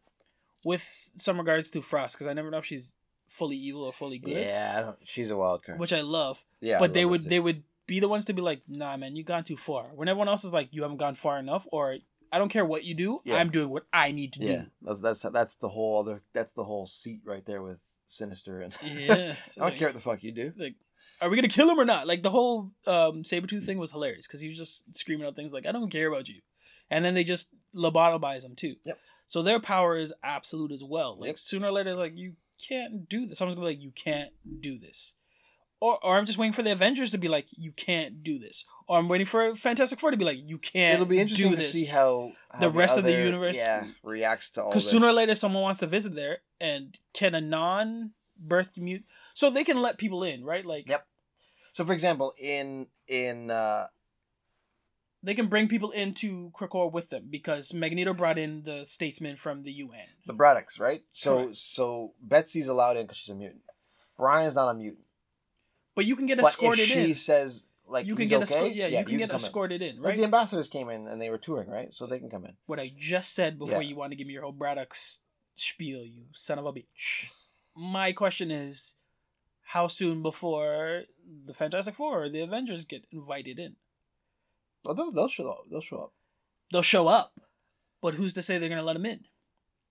with 0.64 1.10
some 1.16 1.38
regards 1.38 1.70
to 1.70 1.82
Frost, 1.82 2.14
because 2.16 2.26
I 2.26 2.32
never 2.32 2.50
know 2.50 2.58
if 2.58 2.66
she's 2.66 2.94
fully 3.36 3.56
evil 3.56 3.82
or 3.84 3.92
fully 3.92 4.18
good, 4.18 4.36
Yeah, 4.46 4.92
she's 5.04 5.30
a 5.30 5.36
wild 5.36 5.62
card. 5.64 5.78
which 5.78 5.92
I 5.92 6.00
love. 6.00 6.44
yeah, 6.60 6.78
but 6.78 6.94
they 6.94 7.04
would 7.04 7.24
they 7.24 7.40
would 7.40 7.62
be 7.86 8.00
the 8.00 8.08
ones 8.08 8.24
to 8.26 8.32
be 8.32 8.42
like, 8.42 8.62
nah, 8.66 8.96
man, 8.96 9.14
you've 9.16 9.26
gone 9.26 9.44
too 9.44 9.56
far. 9.56 9.84
When 9.94 10.08
everyone 10.08 10.28
else 10.28 10.42
is 10.44 10.52
like, 10.52 10.68
you 10.72 10.82
haven't 10.82 10.96
gone 10.96 11.14
far 11.14 11.38
enough, 11.38 11.66
or 11.70 11.94
I 12.32 12.38
don't 12.38 12.48
care 12.48 12.64
what 12.64 12.82
you 12.84 12.94
do, 12.94 13.20
Yeah. 13.24 13.36
I'm 13.36 13.50
doing 13.50 13.70
what 13.70 13.84
I 13.92 14.10
need 14.10 14.32
to 14.34 14.40
do. 14.40 14.46
yeah, 14.46 14.64
that's 14.82 15.00
that's 15.00 15.22
that's 15.38 15.54
the 15.56 15.68
whole 15.68 16.00
other 16.00 16.22
that's 16.32 16.52
the 16.52 16.64
whole 16.64 16.86
seat 16.86 17.20
right 17.24 17.44
there 17.46 17.62
with 17.62 17.78
Sinister 18.06 18.60
and. 18.60 18.74
Yeah, 18.82 19.36
I 19.56 19.60
don't 19.68 19.76
care 19.76 19.88
what 19.88 19.94
the 19.94 20.00
fuck 20.00 20.22
you 20.22 20.32
do. 20.32 20.52
like 20.56 20.74
are 21.20 21.30
we 21.30 21.36
gonna 21.36 21.48
kill 21.48 21.70
him 21.70 21.78
or 21.78 21.84
not 21.84 22.06
like 22.06 22.22
the 22.22 22.30
whole 22.30 22.72
um 22.86 23.22
sabretooth 23.22 23.64
thing 23.64 23.78
was 23.78 23.90
hilarious 23.92 24.26
because 24.26 24.40
he 24.40 24.48
was 24.48 24.58
just 24.58 24.82
screaming 24.94 25.26
out 25.26 25.34
things 25.34 25.50
like 25.50 25.64
i 25.64 25.72
don't 25.72 25.88
care 25.90 26.08
about 26.12 26.28
you 26.28 26.40
and 26.90 27.02
then 27.04 27.14
they 27.14 27.24
just 27.24 27.48
lobotomize 27.74 28.42
them 28.42 28.54
too. 28.54 28.74
Yep. 28.84 28.98
So 29.28 29.42
their 29.42 29.58
power 29.60 29.96
is 29.96 30.12
absolute 30.22 30.72
as 30.72 30.84
well. 30.84 31.16
Like 31.18 31.28
Yep. 31.28 31.38
sooner 31.38 31.66
or 31.68 31.72
later, 31.72 31.94
like 31.94 32.12
you 32.16 32.34
can't 32.68 33.08
do 33.08 33.26
this. 33.26 33.38
Someone's 33.38 33.56
gonna 33.56 33.66
be 33.68 33.74
like, 33.74 33.82
you 33.82 33.92
can't 33.92 34.30
do 34.60 34.78
this. 34.78 35.14
Or, 35.78 35.98
or 36.02 36.16
I'm 36.16 36.24
just 36.24 36.38
waiting 36.38 36.54
for 36.54 36.62
the 36.62 36.72
Avengers 36.72 37.10
to 37.10 37.18
be 37.18 37.28
like, 37.28 37.46
you 37.50 37.70
can't 37.70 38.22
do 38.22 38.38
this. 38.38 38.64
Or 38.88 38.98
I'm 38.98 39.08
waiting 39.08 39.26
for 39.26 39.54
Fantastic 39.54 40.00
Four 40.00 40.10
to 40.10 40.16
be 40.16 40.24
like, 40.24 40.38
you 40.42 40.58
can't. 40.58 40.94
It'll 40.94 41.06
be 41.06 41.18
interesting 41.18 41.54
to 41.54 41.60
see 41.60 41.84
how, 41.84 42.32
how 42.50 42.60
the 42.60 42.70
rest 42.70 42.96
of 42.96 43.04
the 43.04 43.12
universe- 43.12 43.58
yeah 43.58 43.84
reacts 44.02 44.50
to 44.50 44.62
all. 44.62 44.70
Because 44.70 44.88
sooner 44.88 45.08
or 45.08 45.12
later, 45.12 45.34
someone 45.34 45.62
wants 45.62 45.80
to 45.80 45.86
visit 45.86 46.14
there, 46.14 46.38
and 46.60 46.96
can 47.12 47.34
a 47.34 47.40
non-birth 47.42 48.78
mute, 48.78 49.04
so 49.34 49.50
they 49.50 49.64
can 49.64 49.82
let 49.82 49.98
people 49.98 50.22
in, 50.24 50.44
right? 50.44 50.64
Like, 50.64 50.88
Yep. 50.88 51.06
So, 51.74 51.84
for 51.84 51.92
example, 51.92 52.32
in 52.40 52.86
in 53.06 53.50
uh, 53.50 53.88
they 55.26 55.34
can 55.34 55.48
bring 55.48 55.68
people 55.68 55.90
into 55.90 56.50
Krakoa 56.52 56.90
with 56.90 57.10
them 57.10 57.24
because 57.28 57.74
Magneto 57.74 58.14
brought 58.14 58.38
in 58.38 58.62
the 58.62 58.84
statesman 58.86 59.36
from 59.36 59.62
the 59.64 59.72
UN. 59.72 60.06
the 60.26 60.32
Braddocks, 60.32 60.78
right? 60.80 61.02
So 61.12 61.36
Correct. 61.36 61.56
so 61.56 62.14
Betsy's 62.22 62.68
allowed 62.68 62.96
in 62.96 63.02
because 63.04 63.18
she's 63.18 63.30
a 63.30 63.34
mutant. 63.34 63.62
Brian's 64.16 64.54
not 64.54 64.68
a 64.70 64.74
mutant, 64.74 65.04
But 65.94 66.04
you 66.06 66.16
can 66.16 66.26
get 66.26 66.38
but 66.38 66.46
if 66.46 66.50
escorted 66.54 66.88
she 66.88 67.10
in. 67.10 67.14
says 67.14 67.66
like 67.88 68.06
you 68.06 68.16
can 68.16 68.28
get 68.28 68.42
okay, 68.42 68.54
escorted. 68.54 68.76
Yeah, 68.76 68.86
you 68.86 69.04
can 69.04 69.18
get 69.18 69.30
in. 69.30 69.36
escorted 69.36 69.82
in, 69.82 69.96
Like 69.96 70.10
right? 70.10 70.16
the 70.18 70.24
ambassadors 70.24 70.68
came 70.68 70.88
in 70.90 71.06
and 71.06 71.20
they 71.20 71.28
were 71.30 71.38
touring, 71.38 71.68
right? 71.68 71.92
So 71.92 72.06
they 72.06 72.18
can 72.18 72.30
come 72.30 72.44
in. 72.46 72.54
what 72.66 72.80
I 72.80 72.92
just 72.96 73.34
said 73.34 73.58
before 73.58 73.82
Yeah. 73.82 73.88
you 73.90 73.96
want 73.96 74.12
to 74.12 74.16
give 74.16 74.26
me 74.26 74.32
your 74.32 74.42
whole 74.42 74.52
Braddock's 74.52 75.18
spiel, 75.56 76.04
you 76.04 76.24
son 76.34 76.58
of 76.58 76.66
a 76.66 76.72
bitch. 76.72 77.26
My 77.76 78.12
question 78.12 78.50
is, 78.50 78.94
how 79.74 79.86
soon 79.88 80.22
before 80.22 81.02
the 81.44 81.52
Fantastic 81.52 81.94
Four 81.94 82.22
or 82.24 82.28
the 82.28 82.40
Avengers 82.40 82.84
get 82.84 83.04
invited 83.10 83.58
in? 83.58 83.76
Well, 84.86 84.94
they'll, 84.94 85.10
they'll 85.10 85.28
show 85.28 85.50
up. 85.50 85.64
They'll 85.70 85.80
show 85.80 85.98
up. 85.98 86.12
They'll 86.72 86.82
show 86.82 87.08
up, 87.08 87.40
but 88.00 88.14
who's 88.14 88.32
to 88.34 88.42
say 88.42 88.58
they're 88.58 88.68
gonna 88.68 88.82
let 88.82 88.94
them 88.94 89.06
in? 89.06 89.20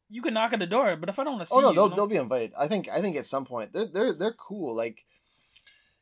You 0.10 0.22
can 0.22 0.34
knock 0.34 0.54
at 0.54 0.60
the 0.60 0.68
door, 0.68 0.96
but 0.96 1.10
if 1.10 1.18
I 1.20 1.24
don't 1.24 1.34
want 1.34 1.42
to 1.42 1.46
see 1.48 1.56
Oh 1.56 1.62
no, 1.62 1.70
you, 1.70 1.76
they'll 1.76 1.90
they'll 1.90 2.08
be 2.08 2.16
invited. 2.18 2.54
I 2.58 2.68
think 2.68 2.90
I 2.90 3.02
think 3.02 3.16
at 3.18 3.26
some 3.26 3.46
point 3.46 3.74
they're 3.74 3.86
they're 3.88 4.14
they're 4.14 4.34
cool. 4.34 4.76
Like 4.76 5.04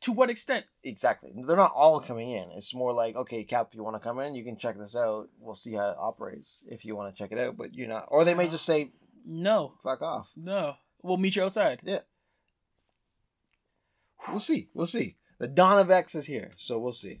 to 0.02 0.12
what 0.12 0.30
extent? 0.30 0.66
exactly, 0.82 1.32
they're 1.46 1.56
not 1.56 1.72
all 1.74 2.00
coming 2.00 2.30
in. 2.30 2.50
It's 2.52 2.74
more 2.74 2.92
like 2.92 3.16
okay, 3.16 3.44
Cap, 3.44 3.68
you 3.72 3.82
want 3.82 3.96
to 3.96 4.00
come 4.00 4.20
in? 4.20 4.34
You 4.34 4.44
can 4.44 4.56
check 4.58 4.76
this 4.76 4.94
out. 4.96 5.28
We'll 5.40 5.54
see 5.54 5.72
how 5.74 5.90
it 5.90 5.96
operates 5.98 6.62
if 6.66 6.84
you 6.84 6.94
want 6.96 7.14
to 7.14 7.18
check 7.18 7.32
it 7.32 7.38
out. 7.38 7.56
But 7.56 7.74
you're 7.74 7.88
not, 7.88 8.06
or 8.08 8.24
they 8.24 8.34
may 8.34 8.48
just 8.48 8.66
say 8.66 8.92
No, 9.24 9.74
fuck 9.82 10.02
off. 10.02 10.30
no. 10.36 10.74
We'll 11.02 11.18
meet 11.18 11.36
you 11.36 11.44
outside. 11.44 11.80
Yeah. 11.82 11.98
We'll 14.28 14.40
see. 14.40 14.68
We'll 14.72 14.86
see. 14.86 15.16
The 15.38 15.48
dawn 15.48 15.78
of 15.78 15.90
X 15.90 16.14
is 16.14 16.26
here, 16.26 16.52
so 16.56 16.78
we'll 16.78 16.92
see. 16.92 17.20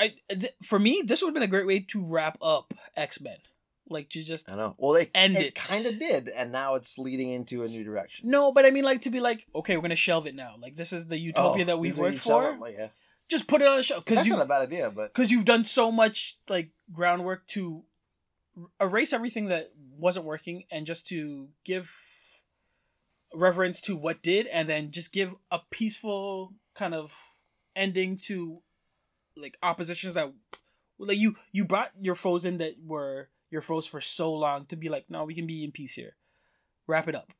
I 0.00 0.14
th- 0.30 0.54
for 0.62 0.78
me, 0.78 1.02
this 1.04 1.20
would 1.22 1.28
have 1.28 1.34
been 1.34 1.42
a 1.42 1.46
great 1.46 1.66
way 1.66 1.80
to 1.80 2.04
wrap 2.04 2.38
up 2.42 2.72
X 2.96 3.20
Men. 3.20 3.36
Like 3.88 4.08
to 4.10 4.22
just 4.22 4.48
I 4.50 4.54
know. 4.56 4.74
Well, 4.78 4.92
they 4.92 5.10
End 5.14 5.36
it 5.36 5.46
it. 5.46 5.54
kind 5.56 5.84
of 5.84 5.98
did, 5.98 6.28
and 6.28 6.52
now 6.52 6.76
it's 6.76 6.96
leading 6.96 7.30
into 7.30 7.62
a 7.64 7.68
new 7.68 7.82
direction. 7.84 8.30
no, 8.30 8.52
but 8.52 8.64
I 8.64 8.70
mean 8.70 8.84
like 8.84 9.02
to 9.02 9.10
be 9.10 9.20
like, 9.20 9.46
okay, 9.54 9.76
we're 9.76 9.82
gonna 9.82 9.96
shelve 9.96 10.26
it 10.26 10.34
now. 10.34 10.54
Like 10.60 10.76
this 10.76 10.92
is 10.92 11.06
the 11.08 11.18
utopia 11.18 11.64
Oh, 11.64 11.66
that 11.66 11.78
we've 11.78 11.92
these 11.94 11.98
are 11.98 12.02
worked 12.02 12.14
each 12.16 12.20
for. 12.22 12.44
other? 12.48 12.56
Like, 12.58 12.76
yeah. 12.78 12.88
Just 13.28 13.46
put 13.48 13.62
it 13.62 13.68
on 13.68 13.76
the 13.76 13.82
show 13.82 13.98
because 13.98 14.16
That's 14.16 14.26
you 14.28 14.34
not 14.36 14.44
a 14.44 14.48
bad 14.48 14.62
idea, 14.62 14.90
but 14.90 15.12
because 15.12 15.30
you've 15.32 15.44
done 15.44 15.64
so 15.64 15.90
much 15.92 16.38
like 16.48 16.70
groundwork 16.92 17.46
to 17.48 17.82
erase 18.80 19.12
everything 19.12 19.46
that 19.46 19.72
wasn't 19.96 20.24
working 20.24 20.64
and 20.70 20.86
just 20.86 21.06
to 21.08 21.48
give 21.64 21.92
reverence 23.34 23.80
to 23.82 23.96
what 23.96 24.22
did 24.22 24.46
and 24.48 24.68
then 24.68 24.90
just 24.90 25.12
give 25.12 25.34
a 25.50 25.60
peaceful 25.70 26.52
kind 26.74 26.94
of 26.94 27.16
ending 27.76 28.18
to 28.18 28.62
like 29.40 29.56
oppositions 29.62 30.14
that 30.14 30.32
like 30.98 31.18
you 31.18 31.36
you 31.52 31.64
brought 31.64 31.90
your 32.00 32.14
foes 32.14 32.44
in 32.44 32.58
that 32.58 32.74
were 32.84 33.28
your 33.50 33.62
foes 33.62 33.86
for 33.86 34.00
so 34.00 34.32
long 34.32 34.66
to 34.66 34.76
be 34.76 34.88
like 34.88 35.06
no 35.08 35.24
we 35.24 35.34
can 35.34 35.46
be 35.46 35.64
in 35.64 35.72
peace 35.72 35.94
here. 35.94 36.16
Wrap 36.86 37.08
it 37.08 37.14
up. 37.14 37.32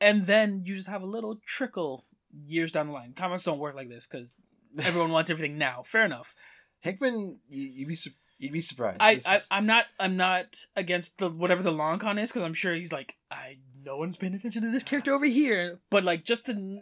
And 0.00 0.26
then 0.26 0.62
you 0.64 0.74
just 0.76 0.88
have 0.88 1.02
a 1.02 1.06
little 1.06 1.36
trickle 1.46 2.04
years 2.46 2.72
down 2.72 2.88
the 2.88 2.92
line. 2.92 3.14
Comics 3.14 3.44
don't 3.44 3.58
work 3.58 3.74
like 3.74 3.88
this 3.88 4.06
because 4.06 4.34
everyone 4.82 5.10
wants 5.12 5.30
everything 5.30 5.56
now. 5.58 5.82
Fair 5.84 6.04
enough. 6.04 6.34
Hickman, 6.80 7.38
you, 7.48 7.62
you'd 7.68 7.88
be 7.88 7.96
you'd 8.38 8.52
be 8.52 8.60
surprised. 8.60 8.98
I, 9.00 9.14
This 9.14 9.26
I 9.26 9.36
is- 9.36 9.48
I'm 9.50 9.66
not 9.66 9.86
I'm 9.98 10.16
not 10.16 10.56
against 10.76 11.18
the 11.18 11.30
whatever 11.30 11.62
the 11.62 11.72
long 11.72 11.98
con 11.98 12.18
is 12.18 12.30
because 12.30 12.42
I'm 12.42 12.54
sure 12.54 12.74
he's 12.74 12.92
like 12.92 13.16
I 13.30 13.58
no 13.84 13.96
one's 13.96 14.16
paying 14.16 14.34
attention 14.34 14.62
to 14.62 14.70
this 14.70 14.82
character 14.82 15.14
over 15.14 15.26
here. 15.26 15.80
But 15.90 16.04
like 16.04 16.24
just 16.24 16.46
to 16.46 16.78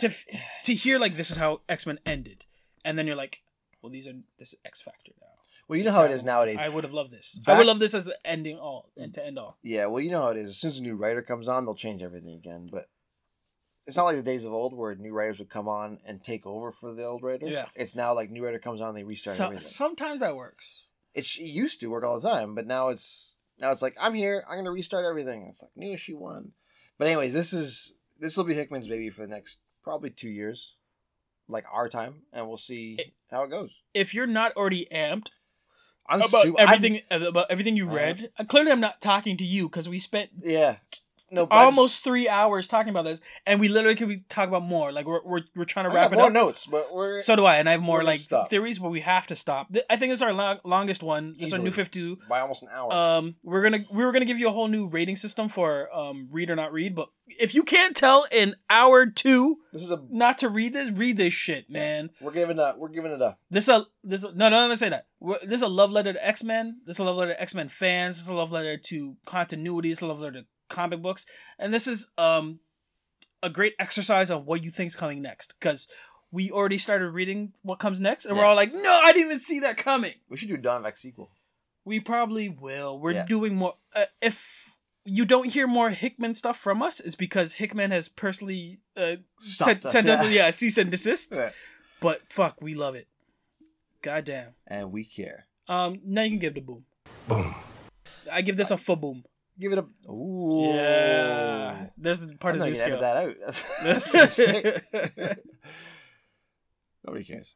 to 0.00 0.10
to 0.64 0.74
hear 0.74 0.98
like 0.98 1.16
this 1.16 1.30
is 1.30 1.36
how 1.36 1.62
X 1.68 1.86
Men 1.86 1.98
ended 2.04 2.44
and 2.84 2.98
then 2.98 3.06
you're 3.06 3.16
like 3.16 3.40
well 3.82 3.90
these 3.90 4.08
are 4.08 4.14
this 4.38 4.52
is 4.52 4.60
X 4.64 4.80
Factor 4.80 5.12
now 5.20 5.28
well, 5.68 5.76
you 5.76 5.84
know 5.84 5.92
how 5.92 6.04
it 6.04 6.10
is 6.10 6.24
nowadays. 6.24 6.56
I 6.58 6.70
would 6.70 6.84
have 6.84 6.94
loved 6.94 7.10
this 7.10 7.38
I 7.46 7.58
would 7.58 7.66
love 7.66 7.78
this 7.78 7.92
as 7.92 8.06
the 8.06 8.16
ending 8.24 8.56
all 8.56 8.90
and 8.96 9.12
to 9.14 9.24
end 9.24 9.38
all 9.38 9.58
Yeah, 9.62 9.86
well, 9.86 10.00
you 10.00 10.10
know 10.10 10.22
how 10.22 10.30
it 10.30 10.38
is. 10.38 10.48
As 10.48 10.56
soon 10.56 10.70
as 10.70 10.78
a 10.78 10.82
new 10.82 10.96
writer 10.96 11.20
comes 11.20 11.46
on, 11.46 11.64
they'll 11.64 11.74
change 11.74 12.02
everything 12.02 12.34
again. 12.34 12.70
But 12.72 12.88
it's 13.86 13.96
not 13.96 14.04
like 14.04 14.16
the 14.16 14.22
days 14.22 14.44
of 14.46 14.52
old 14.52 14.74
where 14.74 14.94
new 14.94 15.12
writers 15.12 15.38
would 15.38 15.50
come 15.50 15.68
on 15.68 15.98
and 16.06 16.24
take 16.24 16.46
over 16.46 16.70
for 16.70 16.92
the 16.94 17.04
old 17.04 17.22
writer. 17.22 17.46
Yeah. 17.48 17.66
It's 17.74 17.94
now 17.94 18.14
like 18.14 18.30
new 18.30 18.44
writer 18.44 18.58
comes 18.58 18.80
on, 18.80 18.94
they 18.94 19.04
restart 19.04 19.36
so, 19.36 19.44
everything. 19.44 19.64
sometimes 19.64 20.20
that 20.20 20.36
works 20.36 20.86
It, 21.14 21.26
it 21.38 21.50
used 21.50 21.80
to 21.80 21.88
work 21.88 22.04
all 22.04 22.18
the 22.18 22.28
time, 22.28 22.54
but 22.54 22.66
now 22.66 22.88
it's 22.88 23.36
now 23.60 23.70
it's 23.70 23.82
like 23.82 23.96
I'm 24.00 24.14
here. 24.14 24.44
I'm 24.48 24.56
gonna 24.56 24.70
restart 24.70 25.04
everything. 25.04 25.46
It's 25.50 25.62
like 25.62 25.76
new 25.76 25.92
issue 25.92 26.16
one. 26.16 26.52
But 26.96 27.08
anyways, 27.08 27.34
this 27.34 27.52
is 27.52 27.94
this 28.18 28.38
will 28.38 28.44
be 28.44 28.54
Hickman's 28.54 28.88
baby 28.88 29.10
for 29.10 29.20
the 29.20 29.28
next 29.28 29.60
probably 29.82 30.10
two 30.10 30.30
years, 30.30 30.76
like 31.48 31.64
our 31.72 31.88
time, 31.88 32.22
and 32.32 32.46
we'll 32.48 32.56
see 32.58 32.96
It- 32.98 33.12
how 33.30 33.42
it 33.42 33.48
goes. 33.50 33.70
if 33.94 34.14
you're 34.14 34.26
not 34.26 34.52
already 34.56 34.86
amped 34.92 35.28
I'm 36.08 36.20
about 36.22 36.42
su- 36.44 36.56
I'm- 36.56 36.68
everything 36.68 37.02
about 37.10 37.46
everything 37.50 37.76
you 37.76 37.86
read 37.86 38.30
uh, 38.38 38.44
clearly 38.44 38.70
I'm 38.72 38.80
not 38.80 39.00
talking 39.02 39.36
to 39.36 39.44
you 39.44 39.68
because 39.68 39.88
we 39.88 39.98
spent 39.98 40.30
yeah. 40.42 40.76
No, 41.30 41.46
I 41.50 41.64
just- 41.66 41.78
almost 41.78 42.04
three 42.04 42.28
hours 42.28 42.68
talking 42.68 42.90
about 42.90 43.04
this, 43.04 43.20
and 43.46 43.60
we 43.60 43.68
literally 43.68 43.94
could 43.96 44.08
be 44.08 44.20
talk 44.28 44.48
about 44.48 44.62
more. 44.62 44.92
Like 44.92 45.06
we're 45.06 45.22
we're, 45.24 45.42
we're 45.54 45.64
trying 45.64 45.84
to 45.86 45.90
I 45.90 45.94
wrap 45.94 46.10
got 46.10 46.12
it 46.14 46.16
more 46.20 46.26
up. 46.28 46.32
notes, 46.32 46.66
but 46.66 46.94
we're 46.94 47.20
So 47.20 47.36
do 47.36 47.44
I, 47.44 47.56
and 47.56 47.68
I 47.68 47.72
have 47.72 47.82
more 47.82 48.02
like 48.02 48.20
stop. 48.20 48.48
theories, 48.50 48.78
but 48.78 48.90
we 48.90 49.00
have 49.00 49.26
to 49.28 49.36
stop. 49.36 49.68
I 49.90 49.96
think 49.96 50.12
it's 50.12 50.22
our 50.22 50.32
long, 50.32 50.58
longest 50.64 51.02
one. 51.02 51.34
It's 51.38 51.52
our 51.52 51.58
new 51.58 51.70
fifty 51.70 52.00
two. 52.00 52.18
by 52.28 52.40
almost 52.40 52.62
an 52.62 52.68
hour. 52.72 52.92
Um, 52.92 53.34
we're 53.42 53.62
gonna 53.62 53.84
we 53.92 54.04
were 54.04 54.12
gonna 54.12 54.24
give 54.24 54.38
you 54.38 54.48
a 54.48 54.52
whole 54.52 54.68
new 54.68 54.88
rating 54.88 55.16
system 55.16 55.48
for 55.48 55.94
um 55.94 56.28
read 56.30 56.48
or 56.50 56.56
not 56.56 56.72
read, 56.72 56.94
but 56.94 57.08
if 57.26 57.54
you 57.54 57.62
can't 57.62 57.94
tell 57.94 58.26
in 58.32 58.54
hour 58.70 59.04
two 59.04 59.56
this 59.72 59.82
is 59.82 59.90
a 59.90 60.02
not 60.10 60.38
to 60.38 60.48
read 60.48 60.72
this, 60.72 60.90
read 60.98 61.18
this 61.18 61.34
shit, 61.34 61.68
man. 61.68 62.08
we're 62.22 62.32
giving 62.32 62.58
up. 62.58 62.78
we're 62.78 62.88
giving 62.88 63.12
it 63.12 63.20
up. 63.20 63.38
This 63.50 63.68
a 63.68 63.84
this 64.02 64.24
a, 64.24 64.32
no 64.34 64.48
no 64.48 64.60
let 64.60 64.70
me 64.70 64.76
say 64.76 64.88
that. 64.88 65.06
We're, 65.20 65.38
this 65.42 65.56
is 65.56 65.62
a 65.62 65.68
love 65.68 65.90
letter 65.92 66.12
to 66.14 66.26
X 66.26 66.42
Men. 66.42 66.80
This 66.86 66.96
is 66.96 67.00
a 67.00 67.04
love 67.04 67.16
letter 67.16 67.32
to 67.34 67.42
X 67.42 67.54
Men 67.54 67.68
fans. 67.68 68.16
This 68.16 68.22
is 68.22 68.28
a 68.28 68.34
love 68.34 68.50
letter 68.52 68.78
to 68.78 69.16
continuity. 69.26 69.90
This 69.90 69.98
is 69.98 70.02
a 70.02 70.06
love 70.06 70.20
letter 70.20 70.40
to 70.40 70.46
comic 70.68 71.02
books, 71.02 71.26
and 71.58 71.72
this 71.72 71.86
is 71.86 72.10
um 72.18 72.60
a 73.42 73.50
great 73.50 73.74
exercise 73.78 74.30
on 74.30 74.44
what 74.46 74.64
you 74.64 74.70
think's 74.70 74.96
coming 74.96 75.22
next 75.22 75.54
because 75.60 75.88
we 76.30 76.50
already 76.50 76.78
started 76.78 77.10
reading 77.10 77.52
what 77.62 77.78
comes 77.78 77.98
next, 78.00 78.24
and 78.26 78.36
we're 78.36 78.44
all 78.44 78.56
like, 78.56 78.72
no, 78.72 79.00
I 79.04 79.12
didn't 79.12 79.26
even 79.28 79.40
see 79.40 79.60
that 79.60 79.76
coming. 79.76 80.14
we 80.28 80.36
should 80.36 80.48
do 80.48 80.54
a 80.54 80.58
Dawn 80.58 80.80
of 80.80 80.86
X 80.86 81.00
sequel. 81.00 81.30
We 81.84 82.00
probably 82.00 82.48
will. 82.50 82.98
We're 83.00 83.12
Yeah. 83.12 83.24
doing 83.26 83.54
more. 83.54 83.76
Uh, 83.96 84.04
if 84.20 84.74
you 85.04 85.24
don't 85.24 85.48
hear 85.50 85.66
more 85.66 85.88
Hickman 85.88 86.34
stuff 86.34 86.58
from 86.58 86.82
us, 86.82 87.00
it's 87.00 87.16
because 87.16 87.54
Hickman 87.54 87.92
has 87.92 88.08
personally 88.10 88.80
uh, 88.94 89.16
sent, 89.38 89.86
us, 89.86 89.92
sent 89.92 90.06
us 90.08 90.22
yeah. 90.24 90.30
yeah 90.30 90.50
cease 90.50 90.76
and 90.76 90.90
desist. 90.90 91.32
Yeah. 91.36 91.50
But 92.00 92.30
fuck, 92.30 92.60
we 92.60 92.74
love 92.74 92.94
it. 92.94 93.08
Goddamn. 94.02 94.54
And 94.66 94.92
we 94.92 95.04
care. 95.04 95.46
Um, 95.66 96.00
now 96.04 96.22
you 96.22 96.30
can 96.30 96.38
give 96.38 96.54
the 96.54 96.60
boom. 96.60 96.84
Boom. 97.26 97.54
I 98.30 98.42
give 98.42 98.56
this 98.56 98.70
a 98.70 98.76
full 98.76 98.96
boom. 98.96 99.24
Give 99.60 99.72
it 99.72 99.78
a 99.78 99.86
ooh. 100.10 100.72
Yeah, 100.72 101.88
there's 101.96 102.20
the 102.20 102.36
part 102.36 102.54
I'm 102.54 102.60
of 102.60 102.66
the 102.66 102.70
new 102.70 102.76
scale. 102.76 103.00
that 103.00 103.16
out. 103.16 103.34
That's- 103.82 105.36
Nobody 107.06 107.24
cares. 107.24 107.54